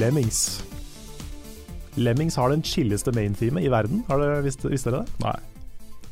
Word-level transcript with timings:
Lemmings. 0.00 0.62
Lemmings 2.00 2.36
har 2.38 2.50
den 2.52 2.62
chilleste 2.64 3.12
main-teamet 3.12 3.64
i 3.66 3.70
verden. 3.72 4.02
Har 4.08 4.20
dere 4.22 4.42
visst, 4.46 4.64
visste 4.70 4.92
dere 4.94 5.04
det? 5.04 5.24
Nei. 5.24 5.36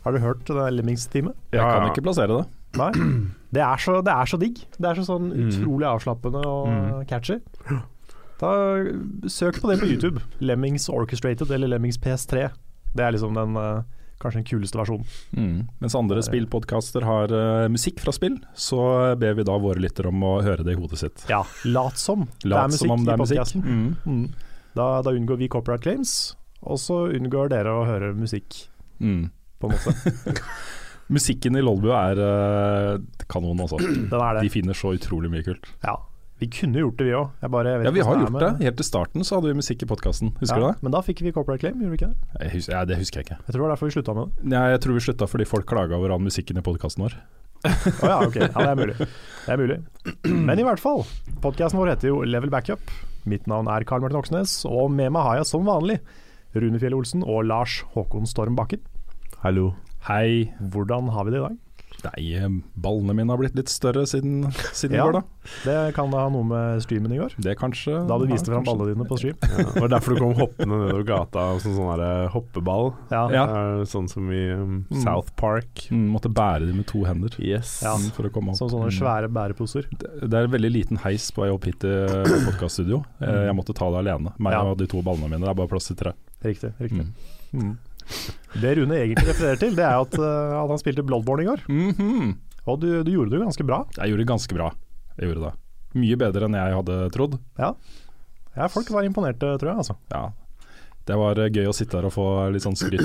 Har 0.05 0.13
du 0.15 0.19
hørt 0.23 0.45
det 0.49 0.67
Lemmings-teamet? 0.77 1.35
Jeg 1.53 1.61
Ja, 1.61 1.71
kan 1.73 1.87
ja. 1.87 1.93
ikke 1.93 2.03
plassere 2.07 2.39
det. 2.41 2.47
Nei. 2.79 2.93
Det 3.49 3.63
er 3.65 3.77
så, 3.81 4.03
det 4.05 4.13
er 4.13 4.27
så 4.29 4.37
digg. 4.37 4.59
Det 4.77 4.85
er 4.91 4.99
så 4.99 5.05
sånn 5.09 5.31
Mm. 5.33 5.47
utrolig 5.49 5.87
avslappende 5.89 6.43
og 6.45 6.67
Mm. 6.69 7.07
catchy. 7.09 7.39
Da, 8.39 8.51
søk 9.27 9.57
på 9.63 9.71
det 9.71 9.79
på 9.81 9.87
YouTube. 9.89 10.21
Lemmings 10.41 10.89
Orchestrated 10.91 11.51
eller 11.51 11.67
Lemmings 11.73 11.97
PS3. 11.97 12.51
Det 12.95 13.01
er 13.07 13.11
liksom 13.13 13.33
den 13.35 13.57
eh, 13.57 13.83
kanskje 14.19 14.41
den 14.41 14.47
kuleste 14.49 14.79
versjonen. 14.81 15.05
Mm. 15.37 15.59
Mens 15.83 15.95
andre 15.99 16.23
spillpodkaster 16.27 17.05
har 17.07 17.33
uh, 17.35 17.69
musikk 17.71 18.01
fra 18.03 18.13
spill, 18.17 18.39
så 18.59 18.81
ber 19.21 19.37
vi 19.39 19.45
da 19.47 19.55
våre 19.63 19.79
lyttere 19.83 20.11
om 20.11 20.25
å 20.27 20.35
høre 20.43 20.65
det 20.67 20.75
i 20.75 20.81
hodet 20.81 20.99
sitt. 21.05 21.25
Ja, 21.31 21.45
lat 21.71 21.99
som 22.03 22.27
det 22.43 22.53
er 22.57 22.73
musikk 22.73 22.91
om 22.97 23.05
det 23.07 23.15
er 23.15 23.23
musikk. 23.23 23.39
podkasten. 23.39 23.63
Mm. 23.63 23.95
Mm. 24.05 24.27
Da, 24.79 24.89
da 25.07 25.15
unngår 25.15 25.39
vi 25.41 25.49
copyright 25.53 25.83
claims, 25.87 26.17
og 26.63 26.79
så 26.83 27.05
unngår 27.15 27.51
dere 27.55 27.73
å 27.79 27.87
høre 27.89 28.13
musikk, 28.19 28.65
Mm. 28.99 29.29
på 29.63 29.69
en 29.71 29.77
måte. 29.79 30.33
Musikken 31.15 31.57
i 31.57 31.63
Lolbua 31.63 32.01
er 32.11 32.19
uh, 32.21 33.23
kanon, 33.31 33.61
altså. 33.65 33.79
Den 33.81 34.13
er 34.21 34.41
De 34.43 34.51
finner 34.53 34.77
så 34.77 34.91
utrolig 34.99 35.31
mye 35.33 35.45
kult. 35.47 35.71
Ja. 35.87 35.95
Vi 36.39 36.47
kunne 36.55 36.79
gjort 36.79 37.01
det, 37.01 37.09
vi 37.09 37.15
òg. 37.19 37.33
Ja, 37.43 37.49
vi 37.51 38.03
har 38.07 38.21
gjort 38.21 38.37
det. 38.39 38.51
Helt 38.63 38.77
til 38.79 38.87
starten 38.87 39.27
så 39.27 39.39
hadde 39.39 39.51
vi 39.51 39.59
musikk 39.59 39.83
i 39.83 39.89
podkasten, 39.91 40.31
husker 40.39 40.61
ja, 40.61 40.69
du 40.69 40.69
det? 40.69 40.87
Men 40.87 40.95
da 40.95 41.01
fikk 41.03 41.25
vi 41.27 41.33
copyright 41.35 41.65
claim, 41.65 41.81
gjorde 41.83 41.97
vi 41.97 41.99
ikke 41.99 42.11
det? 42.13 42.45
Jeg 42.45 42.53
husker, 42.53 42.75
ja, 42.77 42.83
det 42.87 42.99
husker 43.01 43.21
jeg 43.21 43.27
ikke. 43.27 43.39
Jeg 43.43 43.51
tror 43.51 43.59
det 43.59 43.65
var 43.65 43.75
derfor 43.75 43.91
vi 43.91 43.97
slutta 43.97 44.15
med 44.15 44.31
det. 44.31 44.47
Nei, 44.55 44.63
jeg 44.71 44.81
tror 44.85 44.99
vi 44.99 45.03
slutta 45.09 45.29
fordi 45.33 45.49
folk 45.51 45.67
klaga 45.73 45.99
over 45.99 46.15
all 46.15 46.23
musikken 46.23 46.61
i 46.61 46.65
podkasten 46.69 47.07
vår. 47.09 47.19
Å 47.67 48.07
ja, 48.07 48.21
ok. 48.23 48.39
Ja, 48.39 48.55
det 48.55 48.69
er 48.71 48.79
mulig. 48.79 48.97
Det 49.03 49.51
er 49.57 49.63
mulig. 49.65 49.79
Men 50.31 50.63
i 50.63 50.67
hvert 50.69 50.83
fall, 50.83 51.03
podkasten 51.43 51.83
vår 51.83 51.91
heter 51.97 52.13
jo 52.13 52.23
Level 52.23 52.55
Backup. 52.55 52.95
Mitt 53.29 53.51
navn 53.51 53.67
er 53.75 53.87
Karl 53.89 54.05
Martin 54.05 54.23
Oksnes, 54.23 54.61
og 54.71 54.93
med 54.95 55.11
meg 55.17 55.27
har 55.27 55.41
jeg 55.41 55.51
som 55.51 55.67
vanlig 55.67 55.99
Rune 56.55 56.79
Fjell 56.79 56.95
Olsen 56.97 57.27
og 57.27 57.49
Lars 57.51 57.81
Håkon 57.97 58.31
Storm 58.31 58.55
Bakken. 58.59 58.87
Hallo. 59.43 59.73
Hei. 60.07 60.55
Hvordan 60.63 61.11
har 61.13 61.27
vi 61.27 61.35
det 61.35 61.43
i 61.43 61.49
dag? 61.49 61.65
Nei, 62.05 62.35
eh, 62.39 62.49
ballene 62.79 63.15
mine 63.17 63.31
har 63.33 63.39
blitt 63.41 63.57
litt 63.59 63.69
større 63.69 64.05
siden, 64.07 64.45
siden 64.77 64.95
Ja. 64.95 65.03
i 65.03 65.11
går, 65.11 65.13
da. 65.19 65.23
Det 65.65 65.95
kan 65.97 66.11
da 66.13 66.19
ha 66.21 66.29
noe 66.31 66.45
med 66.47 66.83
streamen 66.85 67.11
i 67.13 67.17
går? 67.19 67.33
Det 67.43 67.57
kanskje 67.59 68.07
Da 68.07 68.19
du 68.19 68.27
viste 68.31 68.53
ja, 68.53 68.55
fram 68.61 68.65
ballene 68.69 68.95
dine 68.95 69.07
på 69.09 69.19
stream? 69.19 69.35
Ja, 69.43 69.65
det 69.73 69.81
var 69.83 69.89
derfor 69.89 70.15
du 70.15 70.21
kom 70.21 70.35
hoppende 70.39 70.79
nedover 70.85 71.03
gata 71.09 71.47
som 71.59 71.73
sånn 71.75 71.79
sånn 71.81 71.99
der 71.99 72.29
hoppeball. 72.29 72.93
Ja. 73.11 73.25
Ja. 73.35 73.45
Eh, 73.49 73.85
Sånn 73.89 74.09
som 74.09 74.31
i 74.31 74.45
um, 74.53 74.85
Mm. 74.91 75.03
South 75.03 75.33
Park. 75.35 75.89
Mm, 75.91 76.07
måtte 76.15 76.31
bære 76.33 76.67
dem 76.69 76.77
med 76.77 76.87
to 76.87 77.03
hender 77.05 77.35
Yes. 77.41 77.81
Ja. 77.83 77.97
mm, 77.97 78.13
for 78.13 78.29
å 78.29 78.31
komme 78.31 78.51
opp. 78.53 78.57
Som 78.61 78.69
sånne 78.71 78.93
Mm. 78.93 78.99
svære 79.01 79.29
bæreposer. 79.33 79.89
Det 79.99 80.31
det 80.31 80.35
er 80.35 80.45
en 80.45 80.51
veldig 80.55 80.71
liten 80.73 80.99
heis 80.99 81.31
på 81.33 81.43
vei 81.43 81.51
opp 81.51 81.65
hit 81.65 81.81
til 81.81 82.07
podkaststudio. 82.47 83.05
Jeg 83.21 83.55
måtte 83.57 83.75
ta 83.75 83.91
det 83.91 84.07
alene. 84.07 84.33
Meg 84.39 84.53
Ja. 84.53 84.63
og 84.63 84.79
de 84.79 84.87
to 84.87 85.03
ballene 85.03 85.29
mine. 85.31 85.41
Det 85.41 85.49
er 85.49 85.55
bare 85.55 85.69
plass 85.69 85.89
til 85.89 85.97
tre. 85.97 86.13
Riktig. 86.45 86.73
riktig. 86.79 87.07
Mm. 87.53 87.61
Mm. 87.63 87.79
Det 88.59 88.75
Rune 88.79 88.97
egentlig 88.97 89.29
refererer 89.29 89.59
til, 89.61 89.75
det 89.77 89.85
er 89.85 89.99
at, 90.01 90.15
uh, 90.19 90.63
at 90.65 90.71
han 90.73 90.81
spilte 90.81 91.05
Bloodborne 91.07 91.45
i 91.45 91.49
går. 91.49 91.65
Mhm. 91.69 92.37
Og 92.69 92.81
du, 92.83 92.89
du 93.05 93.11
gjorde 93.13 93.31
det 93.33 93.39
jo 93.39 93.45
ganske 93.47 93.65
bra. 93.65 93.79
Jeg 93.97 94.11
gjorde 94.13 94.23
det 94.25 94.29
ganske 94.29 94.55
bra. 94.57 94.71
Jeg 95.19 95.29
gjorde 95.31 95.45
det. 95.47 95.53
Mye 95.99 96.17
bedre 96.21 96.49
enn 96.49 96.57
jeg 96.59 96.75
hadde 96.77 96.97
trodd. 97.15 97.39
Ja, 97.59 97.73
Folk 98.69 98.91
var 98.91 99.07
imponerte, 99.07 99.53
tror 99.61 99.71
jeg. 99.71 99.79
altså. 99.85 99.95
Ja. 100.13 100.25
Det 101.09 101.17
var 101.17 101.39
eh, 101.41 101.49
gøy 101.55 101.69
å 101.71 101.73
sitte 101.77 101.97
der 101.97 102.09
og 102.09 102.13
få 102.13 102.25
litt 102.53 102.65
sånn 102.65 102.77
skryt. 102.77 103.05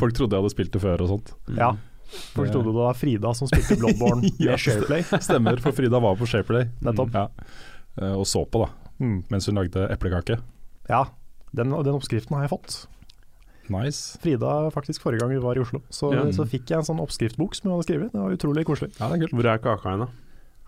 Folk 0.00 0.16
trodde 0.16 0.34
jeg 0.36 0.42
hadde 0.42 0.50
spilt 0.52 0.72
det 0.74 0.82
før 0.82 1.04
og 1.06 1.10
sånt. 1.12 1.32
Ja. 1.56 1.70
Folk 2.34 2.50
trodde 2.52 2.72
det 2.72 2.76
var 2.80 2.96
Frida 2.98 3.32
som 3.36 3.48
spilte 3.50 3.76
Bloodborne 3.80 4.28
Ja, 4.42 4.52
med 4.56 4.62
Shareplay. 4.64 5.04
Stemmer, 5.22 5.60
for 5.62 5.76
Frida 5.76 6.00
var 6.02 6.16
på 6.20 6.28
Shareplay. 6.28 6.68
Nettopp. 6.84 7.14
Ja. 7.16 7.26
Eh, 8.00 8.12
Og 8.18 8.26
så 8.28 8.44
på, 8.48 8.64
da, 8.66 8.70
Mm. 8.98 9.20
mens 9.30 9.46
hun 9.46 9.54
lagde 9.54 9.84
eplekake. 9.94 10.40
Ja, 10.90 11.04
den, 11.54 11.70
den 11.70 11.94
oppskriften 11.94 12.34
har 12.34 12.42
jeg 12.48 12.50
fått. 12.50 12.80
Nice. 13.70 14.18
Frida 14.22 14.70
faktisk 14.74 15.02
forrige 15.04 15.20
gang 15.20 15.30
vi 15.30 15.38
var 15.42 15.56
i 15.58 15.62
Oslo. 15.64 15.80
Så, 15.90 16.12
Ja. 16.14 16.24
så 16.32 16.46
fikk 16.48 16.66
jeg 16.72 16.78
en 16.78 16.84
sånn 16.88 17.00
oppskriftbok 17.02 17.54
som 17.54 17.70
hun 17.70 17.76
hadde 17.78 17.86
skrevet. 17.88 18.12
Det 18.12 18.20
var 18.20 18.30
utrolig 18.36 18.64
koselig. 18.66 18.90
Ja, 18.98 19.08
det 19.08 19.18
er 19.18 19.26
kult. 19.26 19.36
Hvor 19.38 19.46
er 19.52 19.58
kaka 19.58 19.90
hen, 19.90 19.98
da? 20.00 20.08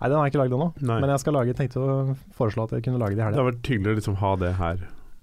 Nei, 0.01 0.09
den 0.09 0.17
har 0.17 0.25
jeg 0.25 0.33
ikke 0.33 0.41
lagd 0.43 0.53
ennå. 0.57 0.71
Men 1.01 1.09
jeg 1.09 1.19
skal 1.21 1.33
lage, 1.33 1.53
tenkte 1.53 1.77
å 1.77 2.15
foreslå 2.33 2.63
at 2.65 2.71
jeg 2.77 2.83
kunne 2.87 2.97
lage 2.99 3.13
det 3.15 3.21
i 3.21 3.29
Det 3.29 3.37
hadde 3.37 3.51
vært 3.51 3.67
hyggelig 3.69 3.91
å 3.93 3.97
liksom 3.99 4.15
ha 4.17 4.35
det 4.35 4.53
her. 4.57 4.77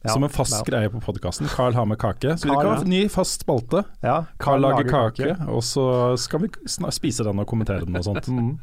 Ja, 0.05 0.13
Som 0.15 0.23
en 0.23 0.31
fast 0.31 0.55
ja. 0.55 0.63
greie 0.63 0.89
på 0.89 1.01
podkasten. 1.03 1.49
Carl 1.51 1.73
har 1.75 1.85
med 1.85 1.99
kake. 1.99 2.37
Så 2.39 2.47
vi 2.47 2.55
kan 2.55 2.67
ha 2.71 2.77
en 2.81 2.89
ny 2.89 3.09
fast 3.11 3.43
spalte. 3.43 3.85
Ja, 4.03 4.27
Carl 4.39 4.61
lager 4.63 4.87
kake, 4.87 5.33
og 5.51 5.63
så 5.67 6.17
skal 6.17 6.45
vi 6.45 6.49
spise 6.95 7.25
den 7.27 7.41
og 7.43 7.47
kommentere 7.51 7.85
den 7.85 7.97
og 7.97 8.05
sånt. 8.05 8.29
Mm. 8.39 8.59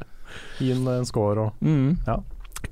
Gi 0.58 0.72
en, 0.72 0.88
en 0.88 1.04
score 1.06 1.38
og 1.38 1.52
Mm. 1.62 1.98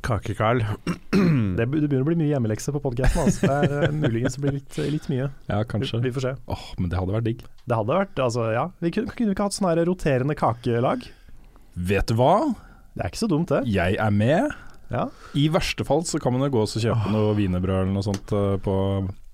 Kake-Carl. 0.05 0.61
det, 1.59 1.67
begynner 1.71 2.03
å 2.03 2.09
bli 2.09 2.17
mye 2.19 2.31
hjemmelekse 2.33 2.73
på 2.75 2.81
podkasten. 2.85 3.25
Altså. 3.25 3.47
Det 3.49 3.57
er 3.79 3.87
eh, 3.89 3.95
muligens 3.97 4.37
blir 4.41 4.57
litt, 4.59 4.79
litt 4.91 5.09
mye. 5.13 5.29
Ja, 5.49 5.63
kanskje. 5.69 6.01
vi 6.05 6.13
får 6.15 6.27
se. 6.27 6.33
Åh, 6.51 6.65
men 6.81 6.91
det 6.93 6.99
hadde 7.01 7.15
vært 7.17 7.29
digg. 7.29 7.45
Det 7.65 7.79
hadde 7.79 7.97
vært 8.01 8.21
altså, 8.25 8.49
ja. 8.55 8.67
Vi 8.85 8.93
kunne, 8.95 9.13
kunne 9.15 9.33
vi 9.33 9.37
ikke 9.37 9.49
hatt 9.49 9.57
sånn 9.57 9.71
her 9.71 9.83
roterende 9.89 10.37
kakelag? 10.39 11.07
Vet 11.75 12.11
du 12.13 12.17
hva? 12.21 12.35
Det 12.95 13.03
er 13.03 13.11
ikke 13.13 13.23
så 13.25 13.31
dumt, 13.33 13.51
det. 13.51 13.63
Jeg 13.75 13.97
er 14.01 14.15
med. 14.15 14.55
Ja, 14.93 15.09
I 15.35 15.49
verste 15.51 15.83
fall 15.89 16.05
så 16.07 16.21
kan 16.23 16.35
man 16.37 16.45
jo 16.47 16.53
gå 16.59 16.63
og 16.67 16.71
kjøpe 16.79 17.11
noe 17.11 17.33
wienerbrød 17.39 17.81
eller 17.81 17.95
noe 17.97 18.05
sånt 18.07 18.31
eh, 18.37 18.55
på 18.63 18.75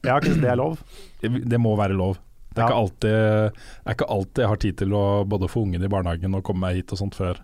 ja 0.07 0.15
kanskje 0.23 0.41
det 0.41 0.49
er 0.55 0.57
lov. 0.57 0.79
Det 1.53 1.59
må 1.61 1.75
være 1.77 1.97
lov. 1.99 2.17
Det 2.55 2.63
er, 2.63 2.65
Ja. 2.65 2.67
ikke 2.71 2.79
alltid, 2.81 3.13
det 3.61 3.91
er 3.91 3.95
ikke 3.99 4.07
alltid 4.15 4.41
jeg 4.43 4.49
har 4.51 4.61
tid 4.63 4.79
til 4.81 4.95
å 4.97 5.03
både 5.29 5.49
få 5.51 5.61
ungen 5.67 5.85
i 5.85 5.91
barnehagen 5.93 6.33
og 6.39 6.43
komme 6.47 6.65
meg 6.65 6.79
hit 6.81 6.95
og 6.97 6.99
sånt 7.03 7.15
før. 7.19 7.39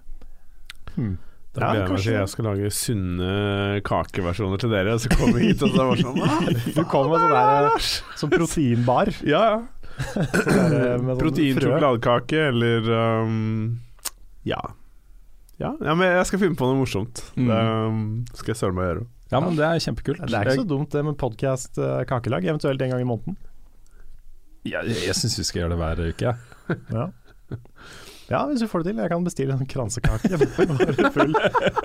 Hmm. 0.97 1.13
Da 1.57 1.63
Ja, 1.63 1.69
gleder 1.73 1.87
jeg 1.87 1.93
meg 1.95 2.03
til 2.05 2.15
jeg 2.17 2.29
skal 2.33 2.47
lage 2.51 2.71
sunne 2.77 3.29
kakeversjoner 3.87 4.61
til 4.61 4.73
dere. 4.75 4.97
Så 5.01 5.11
kommer 5.13 5.39
vi 5.39 5.49
hit 5.49 5.63
og 5.65 5.73
så 5.73 5.87
er 5.87 5.89
det 5.89 5.89
bare 5.89 6.03
sånn 6.05 6.21
«Ah, 6.27 6.51
Du 6.77 6.83
kommer 6.91 7.15
med 7.15 7.23
sånn 7.25 7.37
der 7.37 7.87
Som 8.21 8.33
proteinbar. 8.35 9.13
Ja, 9.25 9.43
ja. 9.55 9.57
Sånn 9.97 10.75
der, 10.75 10.99
sånn 11.01 11.21
Protein 11.23 11.61
frø. 11.63 11.71
eller 12.43 12.91
um, 12.93 13.39
ja. 14.45 14.61
ja. 15.57 15.73
Ja, 15.81 15.95
men 15.97 16.05
jeg 16.13 16.29
skal 16.29 16.43
finne 16.45 16.61
på 16.61 16.69
noe 16.69 16.83
morsomt. 16.83 17.25
Mm. 17.41 17.49
Det 17.49 17.61
um, 17.65 18.03
skal 18.37 18.53
jeg 18.53 18.61
søren 18.61 18.77
meg 18.77 18.91
gjøre. 18.91 19.07
Ja, 19.33 19.41
men 19.43 19.57
det 19.59 19.65
er 19.67 19.81
kjempekult. 19.83 20.21
Det 20.29 20.37
er 20.39 20.51
ikke 20.53 20.61
så 20.61 20.71
dumt 20.77 20.93
det 20.93 21.03
med 21.09 21.17
podkast 21.19 21.81
kakelag, 22.07 22.45
eventuelt 22.47 22.85
en 22.85 22.93
gang 22.95 23.03
i 23.03 23.09
måneden. 23.09 23.41
Jeg, 24.67 24.85
jeg, 24.93 25.07
jeg 25.09 25.17
syns 25.19 25.41
vi 25.41 25.47
skal 25.49 25.65
gjøre 25.65 25.73
det 25.73 25.81
hver 25.81 26.05
uke. 26.11 26.35
jeg. 26.35 26.83
Ja. 26.93 27.09
ja, 28.31 28.41
hvis 28.51 28.63
vi 28.65 28.69
får 28.71 28.83
det 28.83 28.93
til. 28.93 29.01
Jeg 29.03 29.11
kan 29.13 29.25
bestille 29.27 29.55
en 29.55 29.67
kransekake 29.71 30.31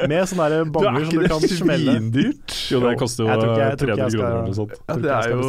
med 0.09 0.28
sånne 0.29 0.47
der 0.50 0.66
bonger 0.74 1.06
som 1.06 1.18
du 1.22 1.28
kan 1.29 1.44
smelle. 1.46 1.96
Det 2.12 2.24
er 2.24 2.31
ikke 2.31 2.47
svindyrt? 2.47 2.56
Jo, 2.72 2.79
det 2.85 2.94
koster 3.02 3.24
jo 3.24 3.29
Jeg 3.29 3.40
tror 3.41 3.52
jeg- 3.52 3.69
jeg 3.69 3.78
300 3.81 3.97
jeg 3.97 4.12
skal- 4.12 4.22
kroner 4.22 4.31
eller 4.31 4.47
noe 4.47 4.57
sånt. 4.59 4.74
Ja, 4.88 4.96
det 4.96 5.12
er 5.12 5.24
bestille 5.28 5.35
jo 5.35 5.41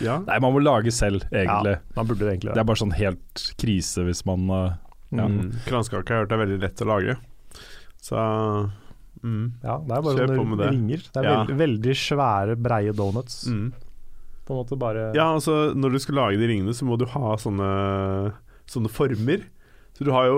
Ja. 0.00 0.18
Nei, 0.24 0.38
man 0.40 0.52
må 0.54 0.62
lage 0.64 0.90
selv, 0.92 1.24
egentlig. 1.30 1.74
Ja, 1.76 1.96
man 1.96 2.06
burde 2.06 2.18
det 2.24 2.28
egentlig 2.32 2.50
Det 2.50 2.54
det. 2.54 2.60
er 2.60 2.64
bare 2.70 2.80
sånn 2.80 2.94
helt 2.96 3.34
krise 3.60 4.04
hvis 4.06 4.24
man 4.24 4.46
eh, 4.50 4.72
ja. 5.12 5.26
Mm. 5.28 5.50
Kransekake 5.66 6.08
har 6.08 6.16
jeg 6.16 6.24
hørt 6.24 6.32
er 6.32 6.40
veldig 6.46 6.60
lett 6.62 6.80
å 6.80 6.86
lage. 6.88 7.16
Så 8.00 8.16
mm. 9.22 9.52
Ja, 9.62 9.76
det 9.84 9.92
er 9.96 10.02
bare 10.06 10.16
Kjør 10.16 10.30
på 10.32 10.36
sånne 10.40 10.48
med 10.54 10.58
det. 10.58 10.70
ringer. 10.72 11.02
Det 11.12 11.16
er 11.24 11.28
veldig, 11.36 11.56
veldig 11.60 11.96
svære, 12.00 12.56
breie 12.56 12.92
donuts. 12.96 13.42
Mm. 13.50 13.72
På 14.46 14.54
en 14.54 14.64
måte 14.64 14.78
bare 14.78 15.12
Ja, 15.14 15.34
altså 15.34 15.74
når 15.76 15.92
du 15.92 15.98
skal 15.98 16.14
lage 16.14 16.38
de 16.40 16.46
ringene, 16.48 16.72
så 16.74 16.86
må 16.88 16.96
du 16.98 17.04
ha 17.04 17.36
sånne, 17.36 18.32
sånne 18.70 18.92
former. 18.92 19.48
Så 20.00 20.04
du 20.06 20.12
har 20.14 20.30
jo 20.30 20.36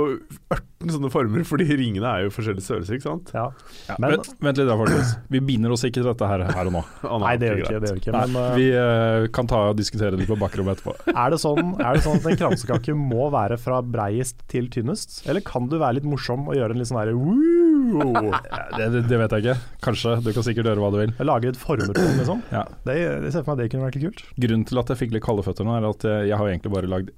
18 0.50 0.90
sånne 0.90 1.08
former, 1.12 1.44
fordi 1.46 1.68
ringene 1.78 2.08
er 2.08 2.24
jo 2.24 2.30
forskjellige 2.34 2.64
størrelser, 2.66 2.96
ikke 2.96 3.04
sant? 3.06 3.28
Ja. 3.30 3.44
Ja, 3.86 3.94
Men- 4.02 4.16
vent, 4.16 4.30
vent 4.42 4.58
litt 4.58 4.66
da, 4.66 4.74
folkens. 4.80 5.12
Vi 5.30 5.38
binder 5.38 5.70
oss 5.70 5.84
ikke 5.86 6.00
til 6.00 6.08
dette 6.08 6.26
her, 6.26 6.42
her 6.50 6.70
og 6.70 6.74
nå. 6.74 6.82
Ah, 7.12 7.18
Nei, 7.22 7.36
det 7.38 7.46
gjør 7.46 7.58
vi 7.60 7.62
ikke. 7.62 7.80
Det 7.84 7.90
gjør 7.92 8.00
ikke. 8.00 8.14
Men 8.16 8.34
nei, 8.34 8.46
vi 8.56 8.66
uh, 8.74 9.28
kan 9.36 9.50
ta 9.52 9.60
og 9.70 9.78
diskutere 9.78 10.18
litt 10.18 10.26
på 10.26 10.38
bakrommet 10.40 10.80
etterpå. 10.80 10.96
er, 11.12 11.30
det 11.30 11.38
sånn, 11.44 11.76
er 11.78 11.94
det 11.94 12.02
sånn 12.08 12.18
at 12.18 12.26
en 12.32 12.40
kransekake 12.40 12.96
må 12.98 13.28
være 13.30 13.60
fra 13.62 13.78
breiest 13.86 14.42
til 14.50 14.66
tynnest? 14.72 15.20
Eller 15.30 15.44
kan 15.46 15.70
du 15.70 15.78
være 15.78 16.00
litt 16.00 16.10
morsom 16.10 16.48
og 16.48 16.58
gjøre 16.58 16.74
en 16.74 16.82
litt 16.82 16.90
sånn 16.90 17.02
herre 17.04 17.14
woo? 17.14 17.38
Det, 18.72 18.86
det, 18.88 19.00
det 19.10 19.18
vet 19.20 19.34
jeg 19.36 19.42
ikke. 19.44 19.54
Kanskje. 19.84 20.14
Du 20.24 20.30
kan 20.32 20.44
sikkert 20.46 20.70
gjøre 20.70 20.82
hva 20.82 20.88
du 20.94 20.96
vil. 21.02 21.10
Jeg 21.18 21.28
lager 21.28 21.52
et 21.52 21.58
former 21.60 21.92
på 21.92 22.00
den, 22.00 22.14
liksom? 22.18 22.40
Ja. 22.50 22.62
Det, 22.86 22.94
jeg 22.98 23.32
ser 23.34 23.44
for 23.44 23.52
meg 23.52 23.58
at 23.58 23.60
det 23.62 23.72
kunne 23.74 23.86
vært 23.86 23.98
litt 23.98 24.06
kult. 24.08 24.22
Grunnen 24.42 24.64
til 24.70 24.80
at 24.80 24.92
jeg 24.92 25.00
fikk 25.02 25.12
litt 25.14 25.24
kalde 25.26 25.44
føtter 25.44 25.68
nå, 25.68 25.74
er 25.76 25.86
at 25.90 26.06
jeg, 26.08 26.30
jeg 26.32 26.40
har 26.40 26.50
egentlig 26.50 26.72
bare 26.72 26.90
lagd 26.90 27.12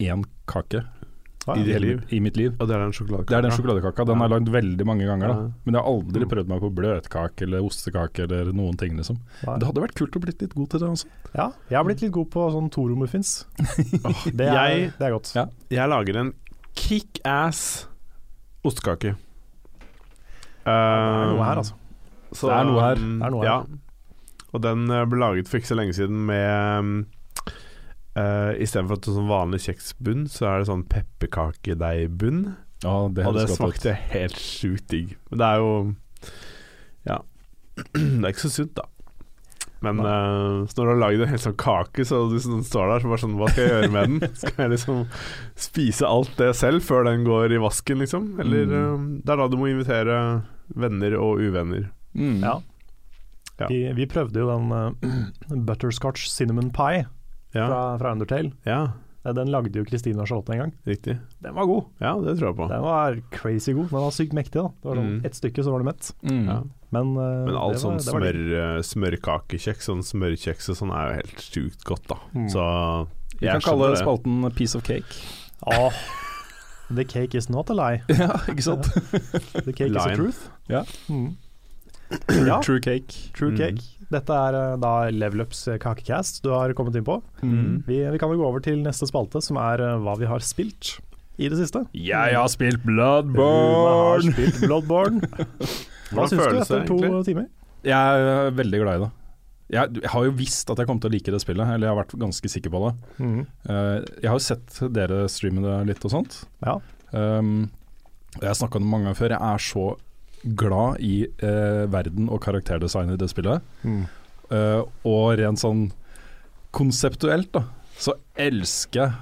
én 0.00 0.22
kake 0.24 0.39
Ah, 1.48 1.54
I 1.56 1.62
ja. 1.64 1.76
I, 1.78 1.80
liv? 1.80 2.00
i 2.12 2.18
mitt 2.20 2.36
liv. 2.36 2.50
Og 2.60 2.68
det 2.68 2.74
er 2.76 2.82
den 2.84 2.92
sjokoladekaka? 2.92 3.30
Det 3.32 3.36
er 3.38 3.44
den 3.46 3.54
sjokoladekaka. 3.56 4.04
Den 4.10 4.18
har 4.20 4.28
jeg 4.28 4.34
lagd 4.34 4.50
veldig 4.52 4.86
mange 4.86 5.06
ganger, 5.08 5.30
da. 5.32 5.36
Men 5.64 5.74
jeg 5.74 5.80
har 5.82 5.88
aldri 5.88 6.20
Mm. 6.26 6.28
prøvd 6.34 6.48
meg 6.52 6.60
på 6.60 6.70
bløtkake 6.76 7.42
eller 7.46 7.64
ostekake 7.64 8.26
eller 8.26 8.50
noen 8.52 8.76
ting, 8.76 8.92
liksom. 8.98 9.16
Nei. 9.46 9.56
Det 9.58 9.66
hadde 9.70 9.80
vært 9.86 9.94
kult 9.96 10.18
å 10.18 10.20
blitt 10.20 10.42
litt 10.44 10.54
god 10.54 10.68
til 10.70 10.80
det 10.84 10.88
også. 10.90 11.06
Ja, 11.34 11.46
jeg 11.70 11.76
har 11.80 11.84
blitt 11.88 12.02
litt 12.04 12.12
god 12.12 12.28
på 12.30 12.44
sånn 12.52 12.68
Toro-muffins. 12.70 13.32
Det, 14.36 14.46
er- 14.52 14.92
det 14.98 15.06
er 15.08 15.10
godt. 15.16 15.32
Ja. 15.34 15.46
jeg 15.70 15.88
lager 15.88 16.16
en 16.20 16.34
kickass 16.76 17.86
ostekake. 18.62 19.16
Det 20.60 20.74
er 20.76 21.30
noe 21.32 21.44
her, 21.48 21.56
altså. 21.64 21.74
Så, 22.36 22.46
Det 22.46 22.56
er 22.60 22.64
noe 22.68 22.80
her. 22.84 22.96
um, 23.00 23.18
Det 23.18 23.26
er 23.26 23.30
noe 23.30 23.40
her. 23.40 23.48
Ja. 23.48 23.64
Og 24.52 24.60
den 24.62 24.90
eh, 24.90 25.04
ble 25.08 25.18
laget 25.22 25.48
for 25.48 25.58
ikke 25.58 25.70
så 25.72 25.76
lenge 25.78 25.94
siden 25.96 26.26
med 26.26 26.78
um, 26.78 27.06
uh, 28.20 28.52
Istedenfor 28.60 28.98
at 28.98 29.06
det 29.06 29.12
er 29.12 29.18
sånn 29.18 29.30
vanlig 29.32 29.60
kjeksbunn, 29.64 30.26
så 30.30 30.46
er 30.52 30.60
det 30.62 30.68
sånn 30.70 30.84
pepperkakedeigbunn. 30.92 32.42
Ja, 32.84 32.94
det 33.12 33.26
Og 33.28 33.34
det 33.36 33.48
smakte 33.50 33.90
godt 33.90 33.90
ut. 33.90 34.06
helt 34.14 34.38
sjukt 34.40 34.86
digg. 34.92 35.16
Men 35.30 35.38
det 35.42 35.48
er 35.50 35.58
jo 35.60 35.72
Ja. 37.08 37.18
det 37.94 38.24
er 38.24 38.32
ikke 38.32 38.46
så 38.48 38.52
sunt, 38.54 38.74
da. 38.78 38.86
Men 39.80 39.96
uh, 40.04 40.66
så 40.68 40.76
når 40.76 40.84
du 40.84 40.90
har 40.92 40.98
lagd 41.00 41.22
en 41.24 41.30
hel 41.32 41.40
sånn 41.40 41.56
kake, 41.56 42.04
så 42.04 42.18
du 42.28 42.34
sånn, 42.44 42.60
står 42.68 42.90
der 42.90 43.00
så 43.00 43.08
bare 43.08 43.22
sånn 43.22 43.36
Hva 43.40 43.46
skal 43.48 43.64
jeg 43.64 43.70
gjøre 43.72 43.92
med 43.94 44.10
den? 44.20 44.34
Skal 44.42 44.58
jeg 44.66 44.72
liksom 44.74 44.98
spise 45.56 46.04
alt 46.08 46.34
det 46.36 46.50
selv 46.58 46.84
før 46.84 47.06
den 47.08 47.24
går 47.24 47.54
i 47.56 47.60
vasken, 47.62 48.02
liksom? 48.04 48.34
Eller 48.44 48.66
Mm. 48.68 48.74
uh, 48.74 49.22
Det 49.24 49.32
er 49.32 49.40
da 49.40 49.48
du 49.48 49.56
må 49.56 49.70
invitere 49.72 50.18
venner 50.76 51.16
og 51.18 51.40
uvenner. 51.40 51.88
Mm. 52.14 52.42
Ja. 52.44 52.58
Ja. 53.60 53.66
Vi, 53.68 53.80
vi 53.96 54.06
prøvde 54.08 54.40
jo 54.40 54.48
den 54.52 54.68
uh, 54.72 55.56
butterscotch 55.68 56.28
cinnamon 56.32 56.70
pie 56.72 57.06
Ja, 57.54 57.66
fra, 57.66 57.98
fra 57.98 58.12
Undertale. 58.12 58.52
ja 58.64 58.92
Den 59.24 59.50
lagde 59.52 59.74
jo 59.76 59.84
Kristina 59.84 60.24
Charlotte 60.26 60.50
en 60.54 60.58
gang. 60.58 60.72
riktig. 60.86 61.18
Den 61.42 61.54
var 61.54 61.66
god. 61.66 61.84
Ja, 62.00 62.14
det 62.20 62.38
tror 62.38 62.48
jeg 62.50 62.56
på. 62.56 62.68
Den 62.70 62.82
var 62.82 63.18
crazy 63.30 63.72
god. 63.72 63.90
Den 63.90 64.00
var 64.00 64.10
sykt 64.16 64.32
mektig. 64.32 64.62
da 64.62 64.68
Det 64.68 64.84
var 64.88 64.96
sånn 64.96 65.10
Mm. 65.20 65.24
Ett 65.26 65.34
stykke, 65.34 65.62
så 65.64 65.70
var 65.72 65.78
du 65.78 65.84
mett. 65.84 66.12
Mm. 66.24 66.46
Ja. 66.46 66.62
Men, 66.90 67.06
uh, 67.16 67.44
Men 67.46 67.54
alt 67.56 67.74
var- 67.76 67.82
sånn 67.82 68.00
smør, 68.00 68.38
eh, 68.56 68.80
smørkakekjeks, 68.82 69.84
sånn 69.90 70.02
smørkjeks 70.02 70.68
og 70.70 70.76
sånn 70.76 70.90
er 70.94 71.08
jo 71.10 71.14
helt 71.20 71.36
sjukt 71.44 71.84
godt, 71.84 72.06
da. 72.08 72.16
Mm. 72.34 72.48
Så 72.50 73.08
Vi 73.40 73.46
kan 73.46 73.60
kalle 73.60 73.90
det. 73.94 73.98
spalten 73.98 74.50
'Piece 74.54 74.74
of 74.74 74.82
cake'. 74.82 75.20
Åh, 75.66 75.92
The 76.94 77.04
cake 77.04 77.34
is 77.36 77.48
not 77.50 77.68
a 77.70 77.74
lie. 77.74 78.02
ja, 78.08 78.32
ikke 78.48 78.62
sant? 78.62 78.82
The 79.64 79.72
cake 79.72 79.90
is 79.90 79.96
a 79.96 80.14
truth. 80.16 80.48
Ja. 80.68 80.82
Mm. 81.08 81.36
True, 82.26 82.46
Ja. 82.46 82.60
true 82.60 82.80
cake. 82.80 83.30
True 83.34 83.50
Mm. 83.52 83.56
cake. 83.58 83.82
Dette 84.10 84.34
er 84.34 84.56
eh, 84.58 84.78
da 84.82 84.94
Level 85.14 85.44
Ups 85.44 85.62
eh, 85.70 85.78
kakecast 85.80 86.42
du 86.44 86.50
har 86.52 86.72
kommet 86.78 86.98
inn 86.98 87.06
på. 87.06 87.20
Mm. 87.44 87.82
Vi, 87.86 88.00
vi 88.10 88.18
kan 88.20 88.32
jo 88.32 88.40
gå 88.40 88.48
over 88.48 88.64
til 88.64 88.82
neste 88.82 89.06
spalte, 89.10 89.42
som 89.44 89.60
er 89.62 89.82
eh, 89.84 90.00
hva 90.02 90.16
vi 90.18 90.28
har 90.30 90.42
spilt 90.44 90.96
i 91.40 91.48
det 91.48 91.60
siste. 91.60 91.84
Jeg 91.96 92.34
har 92.36 92.50
spilt 92.52 92.82
Bloodborne! 92.84 93.86
har 93.86 94.26
spilt 94.26 94.60
Bloodborne. 94.66 95.22
Hva 96.10 96.26
syns 96.26 96.42
du 96.42 96.56
etter 96.58 96.84
to 96.88 96.96
egentlig? 96.98 97.22
timer? 97.28 97.44
Jeg 97.86 98.22
er 98.26 98.48
veldig 98.58 98.78
glad 98.82 98.96
i 98.98 99.02
det. 99.04 99.10
Jeg, 99.70 100.00
har 100.10 100.24
jo 100.26 100.32
visst 100.34 100.72
at 100.74 100.80
jeg 100.82 100.88
kom 100.90 100.98
til 100.98 101.06
å 101.06 101.14
like 101.14 101.30
det 101.30 101.38
spillet, 101.38 101.70
eller 101.70 101.86
jeg 101.86 101.94
har 101.94 102.00
vært 102.00 102.14
ganske 102.18 102.50
sikker 102.50 102.72
på 102.74 102.80
det. 102.82 102.90
Mm. 103.22 103.36
Jeg 103.70 104.26
har 104.26 104.34
jo 104.34 104.42
sett 104.42 104.80
dere 104.90 105.20
streame 105.30 105.62
det 105.62 105.76
litt 105.92 106.06
og 106.08 106.12
sånt. 106.16 106.40
Ja. 106.66 106.74
Um, 107.14 107.68
jeg 108.40 108.48
har 108.48 108.58
snakka 108.58 108.80
om 108.80 108.88
det 108.88 108.90
mange 108.90 109.06
ganger 109.06 109.20
før. 109.22 109.36
Jeg 109.36 109.54
er 109.54 109.62
så 109.70 109.84
glad 110.42 111.00
i 111.04 111.24
eh, 111.26 111.84
verden 111.90 112.30
og 112.32 112.40
karakterdesignet 112.44 113.18
i 113.18 113.20
det 113.20 113.30
spillet. 113.32 113.64
Mm. 113.84 114.04
Uh, 114.50 114.82
og 115.06 115.36
rent 115.38 115.60
sånn 115.62 115.84
konseptuelt, 116.74 117.52
da, 117.54 117.62
så 117.94 118.16
elsker 118.34 119.04
jeg 119.04 119.12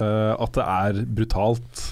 uh, 0.00 0.34
at 0.34 0.56
det 0.56 0.64
er 0.64 0.98
brutalt. 1.06 1.84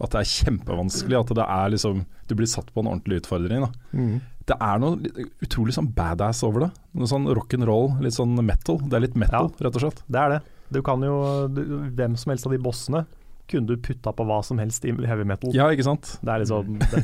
At 0.00 0.14
det 0.14 0.22
er 0.22 0.32
kjempevanskelig. 0.32 1.18
At 1.20 1.32
det 1.36 1.44
er 1.44 1.72
liksom 1.74 2.04
Du 2.26 2.32
blir 2.38 2.48
satt 2.48 2.70
på 2.72 2.80
en 2.80 2.88
ordentlig 2.88 3.20
utfordring. 3.20 3.66
da 3.66 3.70
mm. 3.92 4.20
Det 4.48 4.56
er 4.56 4.78
noe 4.82 5.26
utrolig 5.44 5.74
sånn 5.76 5.90
badass 5.94 6.40
over 6.46 6.64
det. 6.64 6.70
Noe 6.98 7.10
sånn 7.10 7.28
rock'n'roll, 7.28 8.00
litt 8.02 8.16
sånn 8.16 8.34
metal. 8.42 8.80
Det 8.82 8.96
er 8.96 9.04
litt 9.04 9.18
metal, 9.18 9.52
rett 9.60 9.76
og 9.76 9.84
slett. 9.84 10.00
Det 10.08 10.22
er 10.22 10.34
det. 10.34 10.40
Du 10.70 10.80
kan 10.86 11.02
jo 11.04 11.14
du, 11.50 11.60
Hvem 11.98 12.16
som 12.18 12.32
helst 12.32 12.48
av 12.48 12.54
de 12.54 12.62
bossene 12.62 13.04
kunne 13.50 13.66
du 13.68 13.76
putta 13.82 14.12
på 14.16 14.24
hva 14.28 14.40
som 14.46 14.58
helst 14.62 14.84
i 14.88 14.92
heavy 14.94 15.24
metal. 15.28 15.52
Ja, 15.56 15.66
ikke 15.74 15.86
sant? 15.86 16.14
Det 16.22 16.32
er 16.32 16.42
liksom 16.44 16.78
Det, 16.80 17.00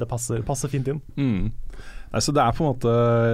det 0.00 0.08
passer, 0.10 0.42
passer 0.46 0.72
fint 0.72 0.90
inn. 0.92 1.00
Mm. 1.20 1.52
Nei, 2.14 2.20
så 2.22 2.30
det 2.34 2.42
er 2.44 2.54
på 2.54 2.62
en 2.62 2.68
måte, 2.76 2.90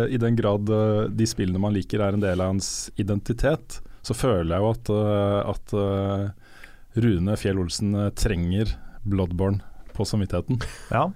i 0.09 0.17
den 0.21 0.37
grad 0.39 0.71
eh, 0.73 1.03
de 1.13 1.27
spillene 1.29 1.61
man 1.61 1.75
liker 1.77 2.01
er 2.01 2.17
en 2.17 2.23
del 2.23 2.41
av 2.41 2.55
ens 2.55 2.89
identitet, 2.97 3.81
så 4.01 4.17
føler 4.17 4.55
jeg 4.55 4.65
jo 4.65 4.71
at, 4.73 4.93
eh, 4.95 5.41
at 5.53 5.75
eh, 5.77 7.03
Rune 7.05 7.37
Fjell 7.37 7.61
Olsen 7.61 7.93
trenger 8.17 8.73
Bloodborne 9.05 9.61
på 9.93 10.07
samvittigheten. 10.09 10.63
Ja. 10.95 11.11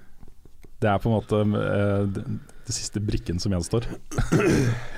Det 0.85 0.91
er 0.93 1.01
på 1.01 1.09
en 1.09 1.17
måte 1.17 1.41
det, 2.13 2.27
det 2.69 2.77
siste 2.77 3.01
brikken 3.01 3.41
som 3.41 3.57
gjenstår. 3.57 3.89